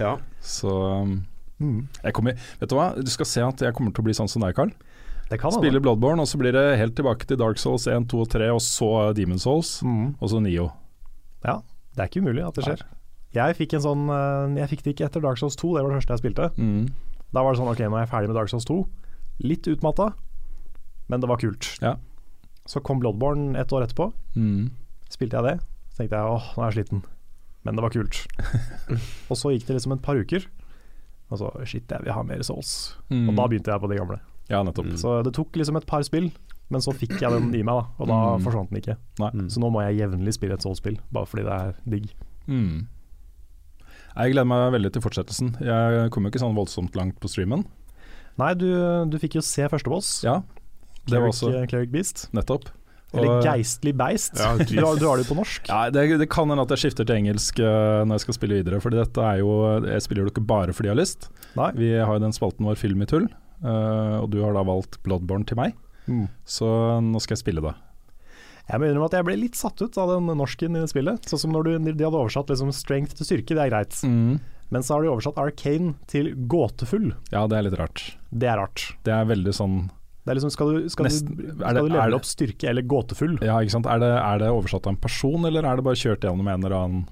Ja. 0.03 0.17
Så 0.43 0.75
um, 1.07 1.17
Mm. 1.57 1.87
jeg 2.05 2.13
kommer 2.13 2.35
Vet 2.61 2.69
du 2.69 2.75
hva, 2.77 2.91
du 3.01 3.09
skal 3.09 3.25
se 3.31 3.41
at 3.41 3.63
jeg 3.65 3.73
kommer 3.73 3.89
til 3.97 4.03
å 4.03 4.05
bli 4.05 4.13
sånn 4.13 4.29
som 4.29 4.43
deg, 4.45 4.53
Carl. 4.59 4.75
Spiller. 5.27 5.81
Bloodborne, 5.83 6.21
og 6.23 6.29
så 6.31 6.39
blir 6.39 6.53
det 6.55 6.79
helt 6.79 6.95
tilbake 6.95 7.27
til 7.27 7.37
Dark 7.41 7.59
Souls 7.59 7.87
1, 7.91 8.07
2 8.13 8.21
og 8.23 8.29
3, 8.31 8.51
og 8.55 8.61
så 8.63 8.91
Demon 9.17 9.39
Souls, 9.43 9.83
Mm. 9.83 10.15
og 10.21 10.29
så 10.31 10.41
Nio. 10.43 10.69
Ja, 11.45 11.61
det 11.97 12.01
er 12.05 12.09
ikke 12.09 12.23
umulig 12.23 12.45
at 12.47 12.55
det 12.55 12.65
skjer. 12.65 12.83
Jeg 13.35 13.57
fikk 13.59 13.75
en 13.75 13.83
sånn 13.85 14.05
eh, 14.09 14.61
Jeg 14.63 14.69
fikk 14.71 14.83
det 14.85 14.95
ikke 14.95 15.05
etter 15.11 15.21
Dark 15.21 15.37
Souls 15.39 15.57
2, 15.57 15.75
det 15.77 15.83
var 15.83 15.91
det 15.91 15.99
første 15.99 16.15
jeg 16.15 16.23
spilte. 16.23 16.47
Mm. 16.57 16.87
Da 17.35 17.43
var 17.43 17.53
det 17.53 17.59
sånn 17.61 17.69
ok, 17.73 17.83
nå 17.91 17.97
er 17.99 18.05
jeg 18.07 18.13
ferdig 18.15 18.29
med 18.31 18.37
Dark 18.39 18.49
Souls 18.49 18.65
2. 18.65 18.79
Litt 19.45 19.67
utmatta, 19.67 20.13
men 21.09 21.21
det 21.21 21.29
var 21.29 21.37
kult. 21.43 21.73
Ja. 21.83 21.97
Så 22.67 22.81
kom 22.83 23.01
Bloodborne 23.03 23.57
et 23.59 23.69
år 23.75 23.83
etterpå. 23.87 24.13
Mm. 24.37 24.71
Spilte 25.11 25.37
jeg 25.43 25.45
det, 25.45 25.57
så 25.91 26.01
tenkte 26.01 26.17
jeg 26.23 26.31
åh, 26.39 26.47
nå 26.57 26.63
er 26.63 26.71
jeg 26.71 26.79
sliten. 26.87 27.03
Men 27.67 27.75
det 27.77 27.83
var 27.83 27.91
kult. 27.91 28.23
og 29.31 29.37
så 29.37 29.51
gikk 29.53 29.67
det 29.67 29.77
liksom 29.77 29.93
et 29.99 30.03
par 30.07 30.15
uker, 30.17 30.47
og 31.31 31.39
så 31.43 31.51
shit, 31.67 31.91
jeg 31.91 32.05
vil 32.07 32.15
ha 32.15 32.23
mer 32.23 32.43
Souls. 32.47 32.95
Mm. 33.11 33.29
Og 33.29 33.35
da 33.37 33.47
begynte 33.51 33.75
jeg 33.75 33.83
på 33.83 33.91
de 33.91 33.99
gamle. 33.99 34.19
Ja, 34.49 34.63
nettopp. 34.63 34.87
Mm. 34.93 34.99
Så 35.01 35.23
det 35.27 35.33
tok 35.35 35.57
liksom 35.59 35.77
et 35.81 35.87
par 35.87 36.03
spill, 36.07 36.31
men 36.71 36.81
så 36.85 36.93
fikk 36.95 37.17
jeg 37.21 37.31
den 37.31 37.49
i 37.55 37.63
meg, 37.67 37.75
da. 37.81 37.87
Og 37.99 38.09
da 38.11 38.19
Mm. 38.37 38.45
forsvant 38.45 38.71
den 38.71 38.81
ikke. 38.83 38.97
Nei. 39.23 39.31
Mm. 39.35 39.49
Så 39.51 39.59
nå 39.63 39.71
må 39.75 39.83
jeg 39.87 39.99
jevnlig 40.03 40.35
spille 40.35 40.55
et 40.55 40.63
sånt 40.63 40.77
spill, 40.79 40.99
bare 41.13 41.27
fordi 41.27 41.45
det 41.47 41.57
er 41.57 41.75
digg. 41.89 42.11
Mm. 42.47 42.87
Jeg 44.17 44.33
gleder 44.33 44.49
meg 44.49 44.73
veldig 44.73 44.93
til 44.95 45.03
fortsettelsen. 45.05 45.51
Jeg 45.61 46.11
kom 46.15 46.25
jo 46.25 46.31
ikke 46.33 46.41
sånn 46.41 46.57
voldsomt 46.57 46.95
langt 46.97 47.19
på 47.21 47.29
streamen. 47.29 47.67
Nei, 48.41 48.55
du, 48.55 48.69
du 49.11 49.19
fikk 49.21 49.37
jo 49.39 49.43
se 49.45 49.67
første 49.69 49.89
boss. 49.93 50.23
Ja, 50.25 50.41
det 51.07 51.19
var 51.21 51.29
Cleric, 51.31 51.35
også 51.37 51.51
eh, 51.55 51.67
Cleric 51.71 51.91
Beast. 51.93 52.27
nettopp. 52.37 52.71
Eller 53.17 53.41
Geistlig 53.45 53.95
beist. 53.97 54.35
Ja, 54.37 54.57
du, 54.59 54.75
har, 54.83 54.97
du 54.99 55.05
har 55.07 55.17
det 55.17 55.25
jo 55.27 55.31
på 55.35 55.39
norsk. 55.39 55.69
Ja, 55.71 55.87
det, 55.95 56.03
det 56.21 56.27
kan 56.33 56.51
hende 56.51 56.65
at 56.67 56.73
jeg 56.75 56.83
skifter 56.87 57.07
til 57.07 57.17
engelsk 57.21 57.61
uh, 57.63 58.03
når 58.05 58.17
jeg 58.19 58.25
skal 58.27 58.37
spille 58.37 58.59
videre. 58.59 58.81
Fordi 58.83 58.99
dette 58.99 59.23
er 59.25 59.39
jo 59.41 59.53
Jeg 59.87 60.03
spiller 60.05 60.27
jo 60.27 60.33
ikke 60.35 60.45
bare 60.49 60.75
fordi 60.77 60.91
jeg 60.91 60.97
har 60.97 61.01
lyst. 61.01 61.29
Nei. 61.57 61.71
Vi 61.79 61.93
har 61.97 62.13
jo 62.19 62.25
den 62.27 62.35
spalten 62.37 62.67
vår 62.67 62.77
Film 62.81 63.05
i 63.05 63.09
tull, 63.09 63.29
eh, 63.65 64.17
og 64.21 64.31
du 64.33 64.41
har 64.45 64.53
da 64.57 64.63
valgt 64.67 64.99
Bloodborne 65.07 65.47
til 65.49 65.57
meg. 65.61 65.75
Mm. 66.07 66.29
Så 66.47 66.67
nå 67.03 67.21
skal 67.23 67.37
jeg 67.37 67.43
spille 67.45 67.63
det. 67.65 67.75
Jeg 68.67 68.81
må 68.83 68.89
innrømme 68.89 69.07
at 69.07 69.15
jeg 69.15 69.27
ble 69.29 69.37
litt 69.39 69.55
satt 69.59 69.79
ut 69.83 69.97
av 70.03 70.11
den 70.11 70.27
norsken 70.39 70.75
i 70.75 70.81
det 70.83 70.91
spillet. 70.91 71.27
Sånn 71.31 71.39
som 71.45 71.53
når 71.55 71.69
du, 71.69 71.73
de 71.93 72.03
hadde 72.05 72.19
oversatt 72.19 72.49
liksom 72.51 72.73
strength 72.75 73.15
til 73.15 73.27
styrke, 73.29 73.55
det 73.55 73.63
er 73.63 73.71
greit. 73.71 73.95
Mm. 74.03 74.41
Men 74.75 74.83
så 74.83 74.97
har 74.97 75.05
de 75.07 75.13
oversatt 75.13 75.37
arcane 75.39 75.93
til 76.11 76.33
gåtefull. 76.51 77.13
Ja, 77.31 77.45
det 77.47 77.61
er 77.61 77.69
litt 77.69 77.77
rart. 77.79 78.03
Det 78.35 78.49
er 78.51 78.59
rart. 78.59 78.89
Det 79.07 79.15
er 79.15 79.29
veldig 79.31 79.55
sånn 79.55 79.77
Det 80.27 80.33
er 80.33 80.39
liksom, 80.41 80.51
skal 80.51 80.73
du, 80.75 80.89
skal 80.91 81.07
Nesten- 81.07 81.37
du, 81.39 81.43
skal 81.55 81.75
det- 81.77 81.83
du 81.87 81.93
levele 81.95 82.11
det- 82.11 82.19
opp 82.19 82.25
styrke 82.27 82.69
eller 82.69 82.83
gåtefull? 82.83 83.37
Ja, 83.47 83.61
ikke 83.63 83.71
sant. 83.77 83.87
Er 83.87 84.01
det, 84.03 84.11
er 84.11 84.39
det 84.43 84.49
oversatt 84.51 84.89
av 84.89 84.97
en 84.97 84.97
person, 84.99 85.45
eller 85.47 85.63
er 85.63 85.77
det 85.79 85.85
bare 85.87 85.95
kjørt 85.95 86.27
gjennom 86.27 86.49
en 86.51 86.65
eller 86.65 86.75
annen 86.75 87.05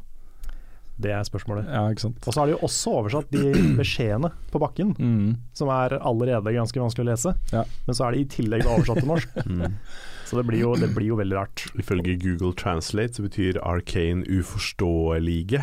Det 0.97 1.11
er 1.11 1.25
spørsmålet. 1.27 1.67
Ja, 1.67 1.89
ikke 1.91 2.05
sant. 2.05 2.19
Og 2.27 2.33
så 2.35 2.41
har 2.41 2.47
de 2.47 2.55
jo 2.55 2.61
også 2.63 2.93
oversatt 3.01 3.31
de 3.35 3.51
beskjedene 3.81 4.31
på 4.53 4.61
bakken, 4.63 4.93
Mm. 4.99 5.37
som 5.53 5.69
er 5.75 5.97
allerede 5.99 6.53
ganske 6.55 6.79
vanskelig 6.81 7.03
å 7.07 7.11
lese. 7.11 7.33
Ja. 7.53 7.65
Men 7.89 7.95
så 7.99 8.07
er 8.07 8.13
de 8.15 8.21
i 8.23 8.29
tillegg 8.31 8.67
oversatt 8.67 9.01
til 9.03 9.11
norsk. 9.11 9.39
Mm. 9.45 9.79
Så 10.25 10.39
det 10.39 10.47
blir 10.49 10.63
jo, 10.63 10.71
det 10.81 10.89
blir 10.97 11.11
jo 11.11 11.17
veldig 11.21 11.37
rart. 11.37 11.67
Ifølge 11.77 12.15
Google 12.17 12.55
Translate 12.57 13.13
så 13.19 13.23
betyr 13.27 13.59
arcane 13.61 14.25
uforståelige. 14.25 15.61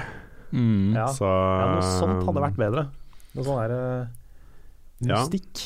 Mm. 0.54 0.94
Ja. 0.96 1.08
Så 1.16 1.26
Ja, 1.26 1.66
noe 1.74 1.88
sånt 1.98 2.28
hadde 2.28 2.44
vært 2.44 2.60
bedre. 2.60 2.84
Noe 3.34 3.48
sånn 3.48 3.58
der 3.64 3.74
uh, 3.74 4.06
mystikk. 5.08 5.64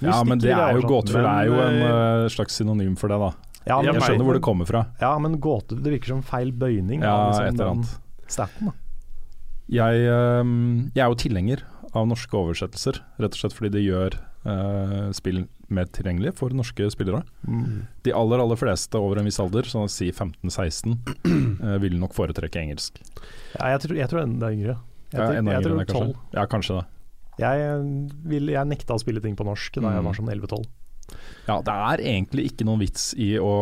Ja, 0.00 0.22
men 0.24 0.38
det 0.40 0.54
er 0.54 0.78
jo 0.78 0.86
gåtefull 0.86 1.24
Men, 1.26 1.28
er 1.34 1.48
jo 1.50 1.58
en 1.58 1.78
eh, 1.82 2.28
slags 2.30 2.54
synonym 2.60 2.94
for 2.96 3.10
det, 3.10 3.18
da. 3.18 3.32
Ja, 3.66 3.80
men, 3.82 3.90
Jeg 3.98 4.04
skjønner 4.06 4.28
hvor 4.30 4.36
det 4.38 4.42
kommer 4.46 4.68
fra. 4.70 4.84
Ja, 5.02 5.10
men 5.20 5.34
gåte, 5.42 5.76
det 5.82 5.90
virker 5.98 6.14
som 6.14 6.22
feil 6.24 6.52
bøyning 6.54 7.02
Ja, 7.04 7.16
liksom 7.28 7.48
et 7.50 7.58
eller 7.58 7.72
annet. 7.74 7.96
staten. 8.30 8.70
Da. 8.70 8.76
Jeg, 9.68 10.00
ehm, 10.08 10.90
jeg 10.96 11.02
er 11.04 11.10
jo 11.12 11.18
tilhenger 11.20 11.62
av 11.96 12.06
norske 12.08 12.36
oversettelser, 12.36 13.00
rett 13.20 13.34
og 13.36 13.40
slett 13.40 13.54
fordi 13.56 13.70
det 13.76 13.82
gjør 13.84 14.16
uh, 14.48 15.08
spill 15.16 15.42
mer 15.72 15.88
tilgjengelig 15.92 16.34
for 16.38 16.52
norske 16.56 16.86
spillere. 16.92 17.22
De 18.04 18.12
aller 18.16 18.40
aller 18.40 18.56
fleste 18.60 18.96
over 19.00 19.20
en 19.20 19.28
viss 19.28 19.40
alder, 19.42 19.68
sånn 19.68 19.84
å 19.88 19.92
si 19.92 20.08
15-16, 20.12 20.94
uh, 21.28 21.76
vil 21.84 21.96
nok 22.00 22.14
foretrekke 22.16 22.60
engelsk. 22.62 23.00
Ja, 23.58 23.74
jeg, 23.74 23.82
tror, 23.84 23.96
jeg 24.00 24.08
tror 24.12 24.22
enda 24.24 24.52
yngre. 24.54 24.78
Jeg, 25.12 25.16
Ja, 25.20 25.30
enda 25.40 25.56
jeg 25.56 25.60
yngre 25.60 25.60
enn 25.60 25.66
tror 25.66 25.76
12. 25.76 25.86
kanskje. 25.88 26.12
12. 26.12 26.36
Ja, 26.38 26.46
kanskje 26.52 26.78
det. 26.78 26.86
Jeg, 27.38 27.80
vil, 28.32 28.48
jeg 28.50 28.66
nekta 28.72 28.96
å 28.96 29.00
spille 29.00 29.20
ting 29.24 29.36
på 29.38 29.46
norsk 29.46 29.76
da 29.78 29.92
jeg 29.94 30.02
Mm. 30.02 30.08
var 30.10 30.16
sånn 30.18 30.30
11-12. 30.32 30.64
Ja, 31.48 31.54
det 31.64 31.74
er 31.74 32.00
egentlig 32.04 32.48
ikke 32.50 32.66
noen 32.68 32.80
vits 32.82 33.12
i 33.16 33.30
å, 33.40 33.52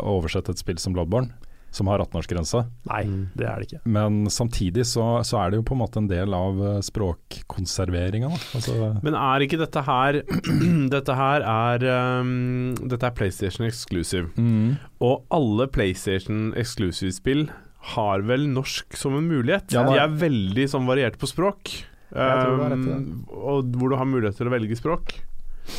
å 0.00 0.12
oversette 0.16 0.54
et 0.54 0.60
spill 0.62 0.78
som 0.80 0.94
Bloodborne, 0.96 1.34
som 1.70 1.86
har 1.86 2.02
18-årsgrense. 2.02 2.64
Nei, 2.90 3.02
det 3.38 3.46
er 3.46 3.60
det 3.62 3.68
ikke. 3.68 3.80
Men 3.94 4.24
samtidig 4.32 4.82
så, 4.90 5.04
så 5.26 5.38
er 5.38 5.52
det 5.52 5.60
jo 5.60 5.66
på 5.68 5.76
en 5.76 5.82
måte 5.84 6.00
en 6.02 6.08
del 6.10 6.34
av 6.34 6.58
eh, 6.66 6.80
språkkonserveringa. 6.82 8.30
Altså, 8.58 8.76
Men 9.06 9.14
er 9.18 9.44
ikke 9.46 9.60
dette 9.60 9.82
her 9.86 10.20
Dette 10.96 11.16
her 11.18 11.44
er 11.46 11.86
um, 12.20 12.74
Dette 12.90 13.06
er 13.06 13.14
PlayStation 13.16 13.66
exclusive. 13.68 14.30
mm, 14.36 14.76
Og 15.06 15.22
alle 15.34 15.68
PlayStation 15.70 16.50
exclusive-spill 16.58 17.48
har 17.94 18.26
vel 18.28 18.44
norsk 18.52 18.96
som 18.98 19.14
en 19.16 19.28
mulighet. 19.30 19.70
Ja, 19.72 19.86
De 19.88 19.96
er 19.96 20.10
veldig 20.20 20.66
sånn 20.68 20.88
variert 20.90 21.16
på 21.22 21.30
språk. 21.30 21.70
Um, 22.10 23.22
og 23.30 23.70
hvor 23.78 23.92
du 23.92 23.96
har 23.96 24.08
mulighet 24.10 24.36
til 24.36 24.50
å 24.50 24.52
velge 24.52 24.76
språk. 24.76 25.14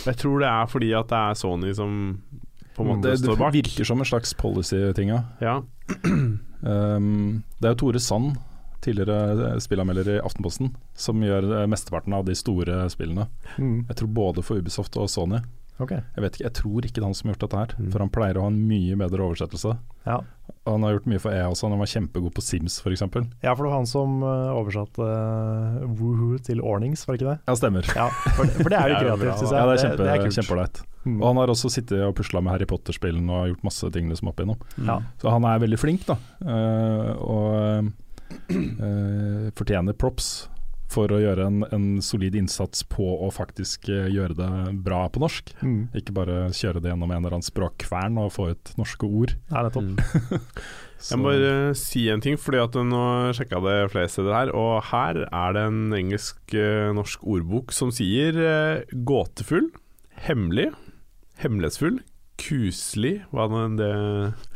Jeg 0.07 0.17
tror 0.21 0.39
det 0.41 0.48
er 0.50 0.71
fordi 0.71 0.93
at 0.98 1.12
det 1.12 1.19
er 1.19 1.38
Sony 1.38 1.74
som 1.77 2.00
på 2.71 2.86
en 2.86 2.88
måte 2.93 3.10
det, 3.10 3.17
det 3.19 3.25
står 3.25 3.38
bak. 3.38 3.51
Det 3.51 3.60
virker 3.65 3.88
som 3.91 4.00
en 4.01 4.07
slags 4.07 4.31
policy-ting, 4.39 5.12
ja. 5.43 5.55
Um, 6.62 7.43
det 7.60 7.67
er 7.67 7.75
jo 7.75 7.81
Tore 7.86 8.01
Sand 8.03 8.36
tidligere 8.81 9.51
eh, 9.51 9.57
spillanmelder 9.62 10.15
i 10.15 10.19
Aftenposten, 10.21 10.71
som 10.98 11.21
gjør 11.24 11.48
eh, 11.60 11.67
mesteparten 11.69 12.15
av 12.17 12.25
de 12.25 12.36
store 12.38 12.83
spillene. 12.89 13.27
Mm. 13.57 13.86
Jeg 13.89 14.00
tror 14.00 14.13
både 14.17 14.45
for 14.45 14.62
Ubisoft 14.62 14.98
og 14.98 15.10
Sony. 15.12 15.41
Ok. 15.81 15.91
Jeg 15.97 16.21
vet 16.23 16.35
ikke, 16.38 16.45
jeg 16.45 16.53
tror 16.61 16.85
ikke 16.88 16.93
det 17.00 17.01
er 17.01 17.07
han 17.09 17.17
som 17.17 17.29
har 17.29 17.35
gjort 17.35 17.45
dette 17.50 17.59
her, 17.61 17.73
Mm. 17.81 17.89
for 17.91 18.00
han 18.05 18.09
pleier 18.13 18.38
å 18.38 18.41
ha 18.45 18.51
en 18.51 18.59
mye 18.69 18.95
bedre 19.01 19.25
oversettelse. 19.25 19.73
Ja. 20.05 20.19
Han 20.67 20.83
har 20.85 20.93
gjort 20.97 21.07
mye 21.09 21.19
for 21.23 21.31
EA 21.33 21.47
også, 21.50 21.69
han 21.69 21.79
var 21.79 21.89
kjempegod 21.89 22.33
på 22.38 22.41
Sims 22.43 22.79
f.eks. 22.83 23.01
ja, 23.41 23.53
for 23.55 23.63
det 23.63 23.69
var 23.71 23.77
han 23.79 23.88
som 23.89 24.21
eh, 24.21 24.51
oversatte 24.53 25.01
uh, 25.01 25.85
Woohoo 25.97 26.38
til 26.43 26.61
Ornings, 26.61 27.05
var 27.07 27.15
det 27.17 27.21
ikke 27.23 27.31
det? 27.31 27.39
Ja, 27.47 27.55
stemmer. 27.57 27.89
Ja, 27.95 28.07
for, 28.35 28.45
det- 28.45 28.57
for 28.61 28.69
det 28.69 28.77
er 28.79 28.89
jo 28.93 29.00
kreativt, 29.05 29.39
syns 29.41 29.51
jeg. 29.51 29.57
Ja, 29.57 29.65
det 29.65 29.77
er 29.79 29.83
kjempe, 29.88 30.07
det 30.25 30.35
kjempeålreit. 30.38 30.81
Mm. 31.05 31.17
Og 31.21 31.25
han 31.31 31.38
har 31.41 31.47
også 31.55 31.71
sittet 31.73 32.03
og 32.05 32.13
pusla 32.19 32.43
med 32.45 32.53
Harry 32.53 32.67
Potter-spillene 32.69 33.31
og 33.39 33.47
gjort 33.55 33.63
masse 33.65 33.89
ting 33.95 34.09
liksom 34.11 34.29
opp 34.29 34.38
igjennom. 34.43 34.59
Ja. 34.85 35.00
Så 35.17 35.31
han 35.33 35.47
er 35.50 35.63
veldig 35.63 35.79
flink, 35.81 36.05
da. 36.05 36.17
Uh, 36.45 37.09
og 37.25 37.89
uh, 37.89 39.50
fortjener 39.57 39.93
props 39.97 40.47
for 40.91 41.12
å 41.13 41.19
gjøre 41.21 41.48
en, 41.48 41.63
en 41.71 41.88
solid 42.03 42.36
innsats 42.38 42.83
på 42.91 43.05
å 43.25 43.29
faktisk 43.33 43.89
eh, 43.91 44.10
gjøre 44.12 44.38
det 44.38 44.51
bra 44.86 45.05
på 45.12 45.24
norsk. 45.24 45.53
Mm. 45.63 45.81
Ikke 45.98 46.15
bare 46.15 46.45
kjøre 46.55 46.83
det 46.83 46.91
gjennom 46.91 47.12
en 47.12 47.21
eller 47.21 47.38
annen 47.38 47.48
språkkvern 47.48 48.19
og 48.21 48.33
få 48.36 48.51
ut 48.53 48.74
norske 48.79 49.07
ord. 49.07 49.36
Nei, 49.51 49.65
nettopp. 49.67 49.89
Mm. 49.89 50.45
Så, 51.01 51.07
Jeg 51.15 51.21
må 51.21 51.31
bare 51.31 51.55
si 51.79 52.05
en 52.13 52.24
ting, 52.24 52.38
fordi 52.39 52.62
at 52.62 52.77
nå 52.91 53.03
sjekka 53.38 53.63
det 53.65 53.77
flere 53.93 54.12
steder 54.12 54.38
her, 54.38 54.53
og 54.53 54.86
her 54.91 55.24
er 55.25 55.57
det 55.57 55.65
en 55.71 55.81
engelsk-norsk 55.98 57.25
ordbok 57.25 57.75
som 57.75 57.93
sier 57.95 58.38
eh, 58.38 58.95
gåtefull, 59.07 59.71
hemmelig, 60.27 60.69
hemmelighetsfull, 61.41 62.01
kuselig 62.41 63.19
Hva 63.29 63.45
nå 63.51 63.60
enn 63.67 63.75
det 63.77 63.91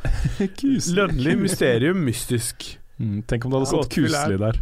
Lønnlig, 0.98 1.36
mysterium, 1.44 2.02
mystisk. 2.06 2.76
Mm, 3.00 3.22
tenk 3.30 3.46
om 3.46 3.54
det 3.54 3.62
hadde 3.62 3.72
stått 3.74 3.88
er- 3.88 3.96
kuselig 4.00 4.38
der. 4.42 4.56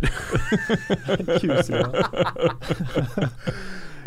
Kuselig. 1.43 1.85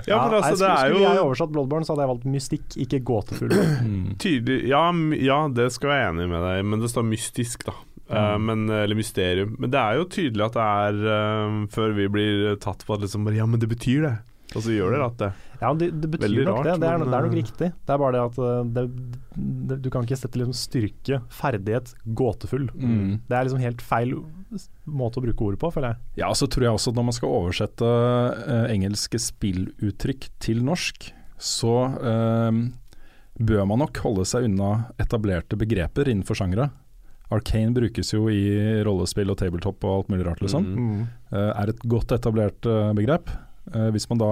Ja, 0.07 0.19
men 0.23 0.35
altså, 0.37 0.53
det 0.53 0.59
skulle, 0.59 0.91
jo 0.91 0.95
skulle 0.95 1.15
jeg 1.17 1.25
oversatt 1.25 1.53
Bloodborne, 1.55 1.87
så 1.87 1.95
hadde 1.95 2.05
jeg 2.05 2.13
valgt 2.13 2.27
mystikk, 2.31 2.67
ikke 2.85 3.01
gåtefull. 3.09 3.55
Mm. 3.83 4.15
tydelig 4.23 4.59
ja, 4.71 4.85
ja, 5.25 5.39
det 5.51 5.71
skal 5.75 5.91
jeg 5.91 5.97
være 5.97 6.13
enig 6.13 6.29
med 6.31 6.45
deg 6.47 6.61
i, 6.61 6.67
men 6.73 6.85
det 6.85 6.93
står 6.93 7.07
mystisk, 7.09 7.67
da. 7.69 7.75
Mm. 8.07 8.15
Uh, 8.15 8.37
men, 8.39 8.69
eller 8.71 8.99
mysterium. 8.99 9.57
Men 9.59 9.73
det 9.73 9.81
er 9.83 9.99
jo 9.99 10.07
tydelig 10.15 10.45
at 10.47 10.55
det 10.55 10.63
er 10.63 10.99
uh, 11.11 11.57
Før 11.75 11.95
vi 11.97 12.05
blir 12.07 12.53
tatt 12.63 12.85
på 12.87 12.95
at 12.95 13.03
liksom 13.03 13.27
Ja, 13.35 13.49
men 13.51 13.59
det 13.59 13.67
betyr 13.73 14.05
det. 14.07 14.13
Og 14.57 14.65
så 14.65 14.75
gjør 14.75 14.95
det 14.97 15.01
at 15.05 15.19
det 15.21 15.29
Ja, 15.61 15.71
det, 15.73 15.89
det 16.03 16.11
betyr 16.13 16.27
Veldig 16.27 16.47
nok 16.47 16.59
rart, 16.59 16.67
det. 16.67 16.77
Det 16.83 16.89
er, 16.89 16.99
men, 17.01 17.11
det 17.11 17.19
er 17.19 17.27
nok 17.27 17.35
eh, 17.35 17.41
riktig. 17.41 17.69
Det 17.73 17.95
er 17.95 18.01
bare 18.03 18.15
det 18.17 18.23
at 18.23 18.39
eh, 18.47 18.71
det, 18.77 18.85
det, 19.71 19.79
du 19.85 19.91
kan 19.93 20.07
ikke 20.07 20.19
sette 20.21 20.41
liksom 20.41 20.57
styrke, 20.57 21.21
ferdighet, 21.33 21.93
gåtefull. 22.19 22.67
Mm. 22.75 23.13
Det 23.29 23.39
er 23.39 23.49
liksom 23.49 23.63
helt 23.65 23.85
feil 23.85 24.17
måte 24.87 25.21
å 25.21 25.27
bruke 25.27 25.47
ordet 25.49 25.61
på, 25.63 25.73
føler 25.75 25.95
jeg. 25.95 26.23
Ja, 26.23 26.33
så 26.37 26.49
tror 26.51 26.69
jeg 26.69 26.79
også 26.79 26.93
at 26.93 26.99
når 27.01 27.09
man 27.09 27.17
skal 27.17 27.37
oversette 27.41 27.93
uh, 27.93 28.67
engelske 28.73 29.21
spilluttrykk 29.21 30.29
til 30.45 30.65
norsk, 30.67 31.11
så 31.41 31.77
uh, 31.97 32.51
bør 33.37 33.69
man 33.69 33.85
nok 33.85 34.01
holde 34.05 34.25
seg 34.29 34.47
unna 34.49 34.91
etablerte 35.03 35.59
begreper 35.61 36.13
innenfor 36.13 36.39
sjangere. 36.39 36.71
Arcane 37.35 37.75
brukes 37.75 38.13
jo 38.15 38.29
i 38.31 38.43
rollespill 38.87 39.33
og 39.33 39.39
tabletop 39.41 39.83
og 39.85 39.95
alt 39.97 40.13
mulig 40.13 40.27
rart, 40.29 40.43
liksom. 40.45 40.67
Mm. 40.77 41.01
Uh, 41.33 41.51
er 41.51 41.73
et 41.73 41.85
godt 41.91 42.15
etablert 42.15 42.69
eh, 42.71 42.93
begrep. 42.97 43.33
Eh, 43.75 43.89
hvis 43.95 44.09
man 44.11 44.19
da 44.23 44.29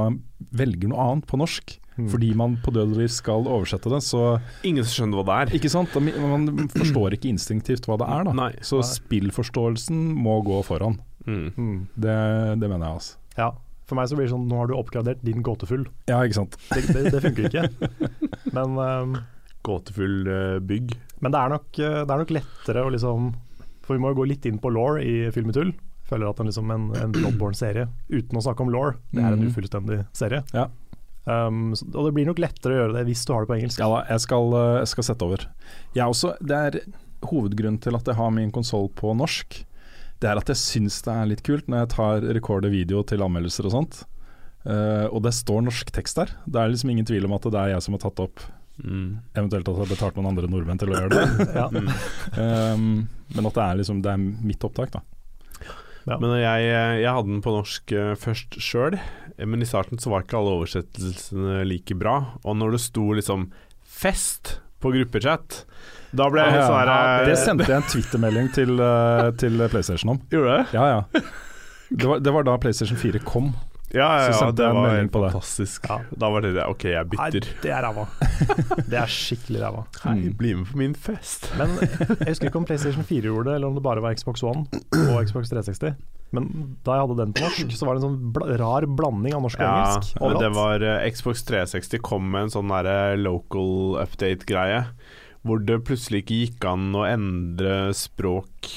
velger 0.55 0.88
noe 0.93 1.09
annet 1.09 1.26
på 1.31 1.41
norsk, 1.41 1.79
Mm. 1.95 2.09
fordi 2.11 2.35
man 2.35 2.57
på 2.59 2.73
død 2.75 2.91
og 2.91 2.97
liv 2.99 3.07
skal 3.14 3.45
oversette 3.47 3.87
det, 3.87 4.00
så 4.03 4.41
Ingen 4.67 4.83
skjønner 4.83 5.21
hva 5.23 5.25
det 5.29 5.35
er. 5.55 5.59
Ikke 5.61 5.71
sant? 5.71 5.95
Man 5.95 6.67
forstår 6.73 7.14
ikke 7.14 7.29
instinktivt 7.31 7.87
hva 7.87 7.95
det 8.00 8.09
er, 8.11 8.25
da. 8.26 8.33
Nei. 8.35 8.49
Så 8.67 8.81
Nei. 8.81 8.88
spillforståelsen 8.97 10.00
må 10.19 10.41
gå 10.43 10.59
foran. 10.67 10.97
Mm. 11.25 11.53
Mm. 11.55 11.76
Det, 11.95 12.17
det 12.59 12.67
mener 12.73 12.88
jeg, 12.88 12.99
altså. 12.99 13.14
Ja. 13.38 13.47
For 13.87 13.95
meg 13.95 14.09
så 14.11 14.17
blir 14.19 14.26
det 14.26 14.33
sånn, 14.35 14.49
nå 14.50 14.59
har 14.59 14.67
du 14.67 14.75
oppgradert 14.75 15.23
din 15.23 15.43
gåtefull. 15.47 15.87
Ja, 16.11 16.19
ikke 16.26 16.41
sant. 16.41 16.59
Det, 16.73 16.83
det, 16.97 17.12
det 17.14 17.23
funker 17.23 17.47
ikke. 17.47 17.91
Men, 18.57 18.75
um, 18.75 19.14
Gåtefull 19.64 20.26
uh, 20.29 20.59
bygg. 20.67 20.97
men 21.23 21.31
det, 21.33 21.38
er 21.41 21.49
nok, 21.55 21.69
eh, 21.79 22.00
det 22.03 22.11
er 22.11 22.21
nok 22.21 22.33
lettere 22.35 22.83
å 22.85 22.91
liksom 22.93 23.31
For 23.87 23.95
vi 23.97 24.03
må 24.03 24.11
jo 24.12 24.19
gå 24.19 24.26
litt 24.29 24.45
inn 24.50 24.59
på 24.61 24.69
law 24.75 24.99
i 25.00 25.31
Filmetull. 25.33 25.71
Føler 26.05 26.29
at 26.29 26.41
en, 26.43 26.47
liksom 26.51 26.71
en, 26.75 26.89
en 27.01 27.13
Bloodborne-serie 27.15 27.87
uten 28.13 28.37
å 28.39 28.43
snakke 28.45 28.61
om 28.61 28.73
law, 28.75 28.91
det 29.15 29.23
er 29.25 29.33
en 29.33 29.41
Mhm. 29.41 29.49
ufullstendig 29.55 30.03
serie. 30.13 30.43
Ja. 30.53 30.67
Um, 31.25 31.71
og 31.73 32.05
det 32.05 32.13
blir 32.13 32.27
nok 32.29 32.39
lettere 32.43 32.75
å 32.75 32.81
gjøre 32.83 32.97
det 32.99 33.07
hvis 33.09 33.23
du 33.25 33.33
har 33.33 33.41
det 33.47 33.49
på 33.49 33.57
engelsk. 33.57 33.79
Ja 33.81 33.89
da, 33.89 34.03
jeg 34.13 34.21
skal, 34.21 34.51
eh, 34.59 34.79
jeg 34.83 34.89
skal 34.91 35.05
sette 35.09 35.25
over. 35.25 35.47
Jeg 35.97 36.05
også, 36.05 36.35
det 36.45 36.59
er 36.59 36.81
hovedgrunnen 37.25 37.81
til 37.81 37.97
at 37.97 38.05
jeg 38.05 38.19
har 38.19 38.31
min 38.37 38.53
konsoll 38.53 38.91
på 38.93 39.15
norsk. 39.17 39.63
Det 40.21 40.29
er 40.29 40.37
at 40.37 40.53
jeg 40.53 40.57
syns 40.61 41.01
det 41.07 41.15
er 41.15 41.31
litt 41.31 41.43
kult 41.43 41.67
når 41.67 41.79
jeg 41.87 41.89
tar 41.97 42.21
rekorder 42.37 42.69
video 42.71 43.01
til 43.03 43.25
anmeldelser 43.25 43.65
og 43.65 43.73
sånt. 43.73 44.03
Uh, 44.69 45.09
og 45.13 45.23
det 45.25 45.33
står 45.37 45.65
norsk 45.65 45.91
tekst 45.97 46.17
der. 46.21 46.31
Det 46.45 46.61
er 46.61 46.69
liksom 46.73 46.93
ingen 46.93 47.05
tvil 47.09 47.25
om 47.25 47.33
at 47.37 47.49
det 47.49 47.55
er 47.61 47.73
jeg 47.75 47.83
som 47.89 47.97
har 47.97 48.05
tatt 48.05 48.21
opp. 48.21 48.45
Mm. 48.85 49.21
Eventuelt 49.37 49.69
at 49.69 49.73
jeg 49.77 49.81
har 49.87 49.93
betalt 49.97 50.17
noen 50.19 50.29
andre 50.35 50.49
nordmenn 50.51 50.81
til 50.81 50.93
å 50.93 51.01
gjøre 51.01 51.09
det. 51.17 51.49
Ja. 51.57 51.67
Mm. 51.73 51.89
Um, 52.45 53.09
men 53.35 53.47
at 53.49 53.55
det 53.57 53.63
er 53.65 53.77
liksom 53.81 54.01
Det 54.03 54.11
er 54.13 54.19
mitt 54.21 54.65
opptak, 54.67 54.91
da. 54.93 55.01
Ja. 56.05 56.19
Men 56.21 56.35
jeg, 56.37 56.67
jeg 57.01 57.09
hadde 57.17 57.31
den 57.31 57.45
på 57.45 57.55
norsk 57.55 57.95
eh, 57.97 58.13
først 58.21 58.59
sjøl, 58.61 58.99
men 59.41 59.65
i 59.65 59.69
starten 59.69 60.01
så 60.01 60.13
var 60.13 60.25
ikke 60.27 60.37
alle 60.41 60.53
oversettelsene 60.59 61.63
like 61.69 61.97
bra. 61.97 62.19
Og 62.45 62.59
når 62.61 62.77
det 62.77 62.83
sto 62.85 63.07
liksom 63.17 63.49
'fest' 63.85 64.59
på 64.85 64.93
gruppechat, 64.93 65.63
da 66.15 66.29
ble 66.31 66.45
jeg 66.45 66.59
Ja, 66.61 66.67
sånn 66.69 66.91
her 66.91 67.25
det 67.29 67.39
sendte 67.41 67.69
jeg 67.71 67.81
en 67.81 67.89
twittermelding 67.89 68.51
til, 68.55 68.77
eh, 68.79 69.31
til 69.41 69.65
PlayStation 69.73 70.15
om. 70.15 70.21
Gjorde 70.31 70.59
det? 70.59 70.77
Ja, 70.77 70.85
ja. 70.93 71.23
Det 71.95 72.09
var, 72.09 72.21
det 72.21 72.33
var 72.33 72.45
da 72.47 72.57
PlayStation 72.61 72.99
4 73.01 73.21
kom. 73.25 73.53
Ja, 73.95 74.09
ja, 74.25 74.31
ja 74.35 74.49
det 74.51 74.69
var 74.75 74.89
helt 74.97 75.13
fantastisk. 75.15 75.85
Ja. 75.89 76.01
Da 76.19 76.31
var 76.35 76.43
det 76.43 76.51
det. 76.57 76.65
Ok, 76.67 76.85
jeg 76.91 77.07
Nei, 77.15 77.29
det 77.63 77.71
er 77.71 77.85
ræva. 77.87 78.07
Det 78.91 78.99
er 78.99 79.11
skikkelig 79.11 79.61
ræva. 79.63 79.85
Hei, 80.03 80.15
Mm. 80.25 80.35
bli 80.39 80.55
med 80.59 80.67
på 80.73 80.79
min 80.81 80.95
fest. 80.99 81.47
Men 81.59 81.77
jeg 81.79 82.29
husker 82.33 82.49
ikke 82.51 82.59
om 82.61 82.67
PlayStation 82.69 83.07
4 83.07 83.31
gjorde 83.31 83.49
det, 83.51 83.55
eller 83.61 83.71
om 83.71 83.79
det 83.79 83.85
bare 83.87 84.03
var 84.03 84.15
Xbox 84.19 84.43
One 84.43 84.67
og 85.15 85.21
Xbox 85.29 85.49
360. 85.53 85.95
Men 86.35 86.49
da 86.83 86.97
jeg 86.99 87.05
hadde 87.07 87.17
den 87.21 87.35
på 87.37 87.45
norsk, 87.47 87.75
så 87.79 87.87
var 87.87 87.95
det 87.95 88.03
en 88.03 88.09
sånn 88.09 88.33
bl 88.35 88.47
rar 88.59 88.87
blanding 88.99 89.37
av 89.37 89.45
norsk 89.47 89.61
og 89.61 89.67
Ja, 89.69 89.75
engelsk. 89.85 90.17
Overalt. 90.19 90.43
det 90.43 90.51
var 90.59 90.83
uh, 90.83 91.11
Xbox 91.15 91.45
360 91.47 92.03
kom 92.11 92.27
med 92.35 92.49
en 92.49 92.55
sånn 92.57 92.73
derre 92.75 93.15
local 93.21 94.01
update-greie, 94.03 94.81
hvor 95.47 95.63
det 95.63 95.79
plutselig 95.87 96.25
ikke 96.25 96.41
gikk 96.43 96.67
an 96.73 96.91
å 96.99 97.05
endre 97.07 97.77
språk 97.95 98.73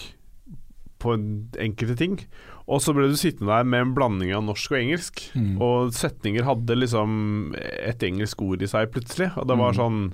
på 1.02 1.14
enkelte 1.62 1.96
ting. 1.98 2.20
Og 2.68 2.82
så 2.84 2.92
ble 2.94 3.06
du 3.08 3.16
sittende 3.16 3.48
der 3.54 3.64
med 3.64 3.80
en 3.86 3.94
blanding 3.96 4.34
av 4.36 4.44
norsk 4.44 4.74
og 4.74 4.78
engelsk, 4.82 5.22
Mm. 5.38 5.54
og 5.64 5.94
setninger 5.96 6.44
hadde 6.44 6.76
liksom 6.76 7.56
et 7.56 8.00
engelsk 8.04 8.42
ord 8.44 8.62
i 8.62 8.68
seg 8.68 8.92
plutselig, 8.92 9.30
og 9.38 9.48
det 9.48 9.58
var 9.58 9.72
Mm. 9.74 9.78
sånn 9.80 10.14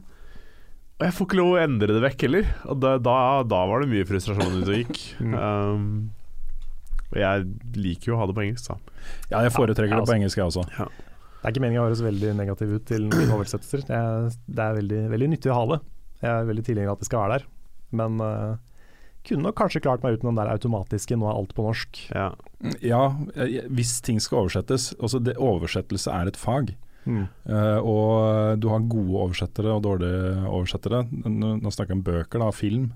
Og 1.00 1.08
jeg 1.08 1.14
får 1.18 1.26
ikke 1.28 1.38
lov 1.40 1.52
å 1.56 1.64
endre 1.64 1.88
det 1.90 2.02
vekk 2.04 2.22
heller. 2.22 2.46
Og 2.70 2.80
da, 2.80 2.98
da, 3.02 3.44
da 3.44 3.66
var 3.66 3.82
det 3.82 3.90
mye 3.90 4.06
frustrasjon 4.06 4.62
ute 4.62 4.70
og 4.70 4.78
gikk. 4.78 5.00
Mm. 5.26 5.34
Um, 5.34 6.12
og 7.12 7.18
jeg 7.18 7.46
liker 7.76 8.06
jo 8.12 8.14
å 8.16 8.20
ha 8.22 8.26
det 8.30 8.36
på 8.38 8.44
engelsk, 8.46 8.68
da. 8.70 8.78
Ja, 9.32 9.42
jeg 9.42 9.52
foretrekker 9.54 9.90
Ja, 9.90 10.00
det 10.00 10.08
på 10.08 10.16
engelsk, 10.16 10.38
jeg 10.38 10.46
også. 10.46 10.64
Det 10.70 11.44
er 11.44 11.52
ikke 11.52 11.62
meningen 11.66 11.82
å 11.84 11.88
høres 11.90 12.02
veldig 12.06 12.36
negativ 12.38 12.76
ut 12.78 12.86
til 12.86 13.10
oversettelser. 13.10 13.84
Det 13.90 13.98
er, 13.98 14.30
det 14.48 14.64
er 14.64 14.78
veldig, 14.80 15.02
veldig 15.12 15.30
nyttig 15.34 15.52
å 15.52 15.58
ha 15.58 15.66
det. 15.74 15.80
Jeg 16.22 16.30
er 16.32 16.46
veldig 16.54 16.64
tilhenger 16.70 16.90
av 16.90 16.94
at 16.96 17.00
det 17.04 17.10
skal 17.10 17.20
være 17.26 17.38
der. 17.40 17.46
Men 17.92 18.22
eh, 18.22 18.56
kunne 19.28 19.48
nok 19.48 19.58
kanskje 19.60 19.84
klart 19.84 20.04
meg 20.04 20.18
uten 20.18 20.32
den 20.32 20.40
der 20.40 20.52
automatiske 20.54 21.16
'nå 21.16 21.30
er 21.30 21.38
alt 21.38 21.54
på 21.56 21.66
norsk'. 21.66 22.02
Ja. 22.14 22.32
Ja, 22.82 23.16
eh, 23.36 23.68
hvis 23.70 24.02
ting 24.02 24.20
skal 24.20 24.46
oversettes 24.46 24.94
altså 25.00 25.20
det, 25.24 25.38
Oversettelse 25.38 26.12
er 26.12 26.28
et 26.28 26.38
fag. 26.38 26.76
Mm. 27.06 27.28
Uh, 27.44 27.80
og 27.84 28.60
du 28.64 28.70
har 28.70 28.80
gode 28.88 29.20
oversettere 29.28 29.74
og 29.76 29.84
dårlige 29.84 30.48
oversettere. 30.48 31.04
Nå, 31.12 31.58
nå 31.60 31.72
snakker 31.72 31.92
jeg 31.92 32.00
om 32.00 32.04
bøker, 32.04 32.40
da, 32.40 32.52
film, 32.52 32.94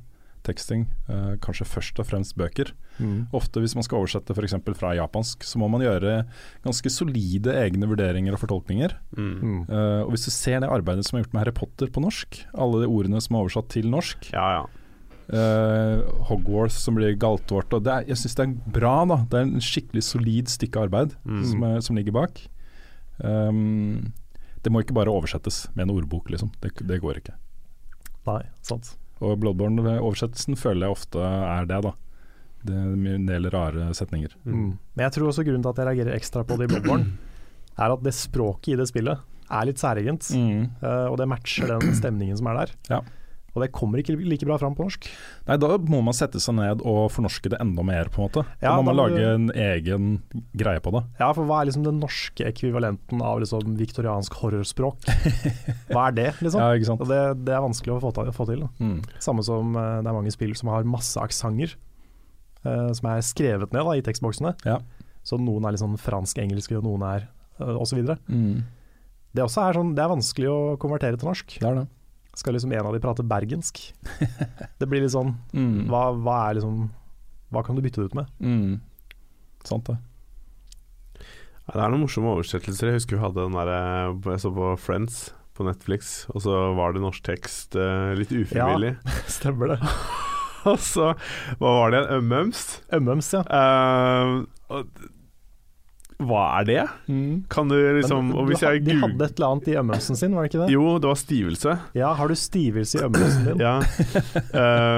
teksting. 0.48 0.88
Uh, 1.10 1.36
kanskje 1.44 1.68
først 1.68 2.00
og 2.00 2.08
fremst 2.08 2.38
bøker. 2.40 2.72
Mm. 2.98 3.28
Ofte 3.36 3.62
hvis 3.62 3.76
man 3.78 3.86
skal 3.86 4.02
oversette 4.02 4.34
f.eks. 4.34 4.56
fra 4.78 4.94
japansk, 4.98 5.46
så 5.46 5.60
må 5.62 5.70
man 5.72 5.84
gjøre 5.84 6.22
ganske 6.66 6.92
solide 6.94 7.54
egne 7.60 7.90
vurderinger 7.90 8.36
og 8.36 8.42
fortolkninger. 8.42 8.96
Mm. 9.18 9.68
Eh, 9.68 10.02
og 10.04 10.14
hvis 10.14 10.28
du 10.28 10.32
ser 10.34 10.64
det 10.64 10.72
arbeidet 10.72 11.06
som 11.08 11.18
er 11.18 11.26
gjort 11.26 11.36
med 11.36 11.44
Harry 11.44 11.56
Potter 11.56 11.92
på 11.94 12.04
norsk, 12.04 12.42
alle 12.58 12.84
de 12.84 12.90
ordene 12.90 13.22
som 13.24 13.38
er 13.38 13.46
oversatt 13.46 13.70
til 13.76 13.90
norsk, 13.92 14.32
ja, 14.34 14.48
ja. 14.60 14.66
Eh, 15.34 16.04
Hogwarts 16.30 16.78
som 16.84 16.96
blir 17.00 17.16
galtvort 17.20 17.74
og 17.74 17.84
det 17.84 17.94
er, 17.94 18.06
Jeg 18.14 18.18
syns 18.22 18.36
det 18.40 18.46
er 18.48 18.72
bra, 18.80 18.94
da. 19.10 19.18
Det 19.30 19.40
er 19.42 19.48
en 19.50 19.64
skikkelig 19.64 20.04
solid 20.04 20.48
stykke 20.54 20.86
arbeid 20.88 21.16
Mm. 21.26 21.44
som, 21.52 21.64
er, 21.64 21.82
som 21.82 21.96
ligger 22.00 22.16
bak. 22.16 22.42
Um, 23.24 24.14
det 24.64 24.72
må 24.74 24.82
ikke 24.84 24.96
bare 24.98 25.12
oversettes 25.14 25.68
med 25.76 25.88
en 25.88 25.96
ordbok, 25.96 26.30
liksom. 26.34 26.52
Det, 26.62 26.74
det 26.88 27.00
går 27.02 27.22
ikke. 27.22 27.36
Nei, 28.28 28.42
sant. 28.66 28.96
Og 29.24 29.38
Bloodborne-oversettelsen 29.42 30.58
føler 30.60 30.86
jeg 30.88 30.96
ofte 30.98 31.22
er 31.24 31.66
det, 31.70 31.80
da. 31.88 31.94
Det 32.68 32.76
er 32.76 33.14
en 33.16 33.26
del 33.30 33.48
rare 33.54 33.88
setninger. 33.96 34.34
Mm. 34.46 34.76
Men 34.98 35.04
jeg 35.08 35.16
tror 35.16 35.30
også 35.32 35.46
grunnen 35.48 35.64
til 35.64 35.72
at 35.72 35.80
jeg 35.82 35.88
reagerer 35.90 36.18
ekstra 36.18 36.44
på 36.46 36.58
det 36.60 36.68
i 36.68 36.74
Bloodborne, 36.74 37.14
er 37.82 37.94
at 37.96 38.04
det 38.06 38.14
språket 38.18 38.74
i 38.74 38.78
det 38.82 38.88
spillet 38.90 39.24
er 39.48 39.70
litt 39.70 39.80
særegent. 39.80 40.28
Mm. 40.36 40.66
eh, 40.84 41.06
og 41.08 41.16
det 41.22 41.30
matcher 41.32 41.72
den 41.72 41.96
stemningen 41.96 42.38
som 42.38 42.50
er 42.52 42.60
der. 42.66 42.74
Ja. 42.92 43.02
Og 43.58 43.64
det 43.64 43.72
kommer 43.74 44.04
ikke 44.04 44.14
like 44.22 44.46
bra 44.46 44.60
fram 44.62 44.76
på 44.78 44.86
norsk. 44.86 45.08
Nei, 45.48 45.58
da 45.58 45.72
må 45.90 46.04
man 46.06 46.14
sette 46.14 46.38
seg 46.44 46.54
ned 46.60 46.84
og 46.86 47.08
fornorske 47.16 47.50
det 47.50 47.58
enda 47.64 47.86
mer, 47.88 48.12
på 48.14 48.22
en 48.22 48.28
måte. 48.28 48.44
Da 48.62 48.76
må 48.78 48.86
man 48.92 49.00
lage 49.00 49.24
en 49.34 49.50
egen 49.50 50.12
greie 50.58 50.84
på 50.84 50.94
det. 50.94 51.02
Ja, 51.18 51.32
for 51.34 51.50
hva 51.50 51.64
er 51.64 51.72
liksom 51.72 51.88
den 51.88 51.98
norske 52.04 52.46
ekvivalenten 52.46 53.24
av 53.26 53.42
liksom 53.42 53.74
viktoriansk 53.80 54.38
horrorspråk? 54.38 55.10
Hva 55.92 56.08
er 56.10 56.16
det, 56.18 56.30
liksom? 56.44 56.62
Ja, 56.62 56.78
ikke 56.78 56.90
sant. 56.92 57.04
Det, 57.10 57.20
det 57.48 57.54
er 57.56 57.64
vanskelig 57.64 57.96
å 57.96 58.00
få, 58.04 58.14
ta, 58.14 58.28
få 58.36 58.46
til. 58.50 58.66
Mm. 58.78 59.00
Samme 59.24 59.44
som 59.46 59.74
eh, 59.74 60.00
det 60.04 60.12
er 60.12 60.18
mange 60.18 60.34
spill 60.34 60.54
som 60.58 60.70
har 60.74 60.88
masse 60.88 61.18
aksenter 61.22 61.74
uh, 62.68 62.92
som 62.96 63.10
er 63.12 63.26
skrevet 63.26 63.74
ned 63.76 63.86
da, 63.88 63.98
i 63.98 64.06
tekstboksene. 64.06 64.54
Ja. 64.68 64.80
Så 65.28 65.40
noen 65.42 65.66
er 65.66 65.76
litt 65.76 65.84
sånn 65.84 65.98
fransk-engelske, 66.00 66.78
og 66.80 66.88
noen 66.88 67.06
er 67.08 67.28
uh, 67.62 67.76
osv. 67.82 68.02
Mm. 68.28 68.66
Det, 69.34 69.44
også 69.44 69.66
er 69.66 69.80
sånn, 69.80 69.94
det 69.98 70.04
er 70.04 70.14
vanskelig 70.14 70.52
å 70.52 70.60
konvertere 70.82 71.20
til 71.20 71.30
norsk. 71.30 71.58
Det 71.60 71.70
er 71.70 71.82
det. 71.82 71.88
Skal 72.38 72.54
liksom 72.54 72.72
en 72.78 72.86
av 72.86 72.94
de 72.94 73.02
prate 73.02 73.24
bergensk? 73.26 73.80
Det 74.78 74.86
blir 74.90 75.02
litt 75.02 75.14
sånn 75.16 75.34
Mm. 75.58 75.88
hva, 75.90 76.04
hva 76.14 76.36
er 76.52 76.60
liksom 76.60 76.84
Hva 77.54 77.64
kan 77.66 77.78
du 77.78 77.82
bytte 77.82 78.04
det 78.04 78.12
ut 78.12 78.18
med? 78.20 78.30
Mm. 78.44 78.76
Sant 79.66 79.88
det. 79.90 79.98
Ja, 81.68 81.74
det 81.74 81.82
er 81.84 81.92
noen 81.92 82.04
morsomme 82.06 82.30
oversettelser. 82.36 82.92
Jeg 82.92 83.00
husker 83.02 83.18
vi 83.18 83.24
hadde 83.26 83.44
den 83.48 83.58
der 83.58 83.72
eh, 83.74 84.14
Jeg 84.34 84.44
så 84.46 84.52
på 84.56 84.70
Friends 84.80 85.18
på 85.58 85.66
Netflix, 85.66 86.28
og 86.30 86.44
så 86.46 86.54
var 86.78 86.94
det 86.94 87.02
norsk 87.02 87.24
tekst 87.26 87.74
eh, 87.82 88.12
litt 88.20 88.30
ufrivillig. 88.30 88.92
Stemmer 89.40 89.74
det. 89.74 89.80
og 90.70 90.78
så 90.84 91.10
Hva 91.58 91.72
var 91.80 91.92
det 91.96 92.04
igjen? 92.04 92.12
Ømmøms? 92.22 92.62
Ømmøms, 93.00 93.32
ja. 93.34 93.42
Uh, 93.50 94.46
og- 94.78 95.08
hva 96.18 96.44
er 96.58 96.66
det? 96.66 96.84
Kan 97.54 97.70
du 97.70 97.76
liksom 98.00 98.32
Men 98.34 98.48
du 98.50 98.56
jeg 98.58 98.82
de 98.88 98.96
hadde 99.04 99.22
et 99.28 99.38
eller 99.38 99.52
annet 99.54 99.68
i 99.70 99.76
ømmelsen 99.78 100.18
sin, 100.18 100.34
var 100.34 100.46
det 100.46 100.50
ikke 100.50 100.64
det? 100.64 100.74
Jo, 100.74 100.86
det 100.98 101.12
var 101.12 101.20
stivelse. 101.22 101.76
Ja, 101.94 102.14
har 102.18 102.32
du 102.32 102.34
stivelse 102.34 102.98
i 102.98 103.04
ømmelsen 103.06 103.50
din? 103.52 103.62
Ja. 103.62 103.76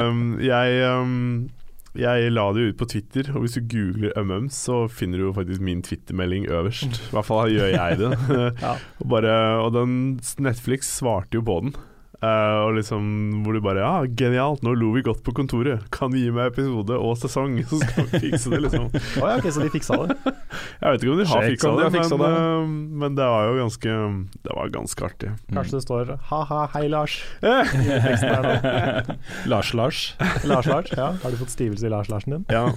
Um, 0.08 0.38
jeg, 0.52 0.84
um 0.88 1.50
jeg 1.98 2.32
la 2.32 2.46
det 2.54 2.68
ut 2.70 2.78
på 2.80 2.88
Twitter, 2.90 3.32
og 3.34 3.44
hvis 3.44 3.58
du 3.58 3.66
googler 3.66 4.14
MMs, 4.22 4.60
så 4.68 4.84
finner 4.92 5.20
du 5.20 5.26
jo 5.26 5.36
faktisk 5.36 5.64
min 5.66 5.82
Twitter-melding 5.84 6.46
øverst. 6.48 7.00
I 7.10 7.16
hvert 7.16 7.28
fall 7.28 7.54
gjør 7.54 7.72
jeg 7.74 8.00
det. 8.00 8.12
Ja. 8.64 8.76
og, 9.00 9.06
bare, 9.10 9.34
og 9.64 9.74
den 9.74 9.94
Netflix 10.40 10.90
svarte 11.00 11.40
jo 11.40 11.44
på 11.46 11.60
den. 11.66 11.74
Eh, 12.20 12.58
og 12.68 12.74
liksom 12.76 13.04
Hvor 13.46 13.56
du 13.56 13.62
bare 13.64 13.80
Ja, 13.80 14.04
genialt, 14.04 14.60
nå 14.66 14.74
lo 14.76 14.90
vi 14.92 15.04
godt 15.06 15.22
på 15.24 15.32
kontoret. 15.38 15.86
Kan 15.96 16.12
du 16.12 16.18
gi 16.20 16.28
meg 16.36 16.52
episode 16.52 16.98
og 17.00 17.16
sesong, 17.22 17.56
så 17.70 17.80
skal 17.80 18.10
vi 18.12 18.20
fikse 18.26 18.52
det, 18.52 18.60
liksom. 18.66 18.90
oh, 18.92 19.24
ja, 19.24 19.38
ok, 19.40 19.48
så 19.56 19.64
de 19.64 19.70
fiksa 19.72 20.00
det. 20.04 20.18
Jeg 20.84 20.98
vet 20.98 21.06
ikke 21.06 21.14
om 21.14 21.22
de 21.22 21.28
har 21.30 21.48
fiksa 21.48 21.72
det, 21.78 21.88
men, 21.96 22.20
det. 22.20 22.34
eh, 22.34 22.74
men 23.04 23.16
det 23.20 23.30
var 23.32 23.48
jo 23.48 23.56
ganske 23.62 23.96
Det 24.50 24.58
var 24.60 24.74
ganske 24.76 25.08
artig. 25.08 25.32
Kanskje 25.48 25.78
det 25.78 25.84
står 25.86 26.14
'ha-ha, 26.28 26.60
hei 26.76 26.86
Lars'. 26.92 27.18
Eh, 27.40 27.72
Teksten 28.04 28.36
er 28.36 28.44
da. 28.44 29.16
Lars 29.52 29.74
Lars. 29.74 30.04
Lars 30.44 30.68
Lars, 30.68 30.92
ja. 30.92 31.14
Har 31.24 31.32
du 31.32 31.40
fått 31.40 31.56
stivelse 31.56 31.88
i 31.88 31.94
Lars 31.94 32.12
Larsen 32.12 32.36
din? 32.36 32.46
Ja. 32.52 32.68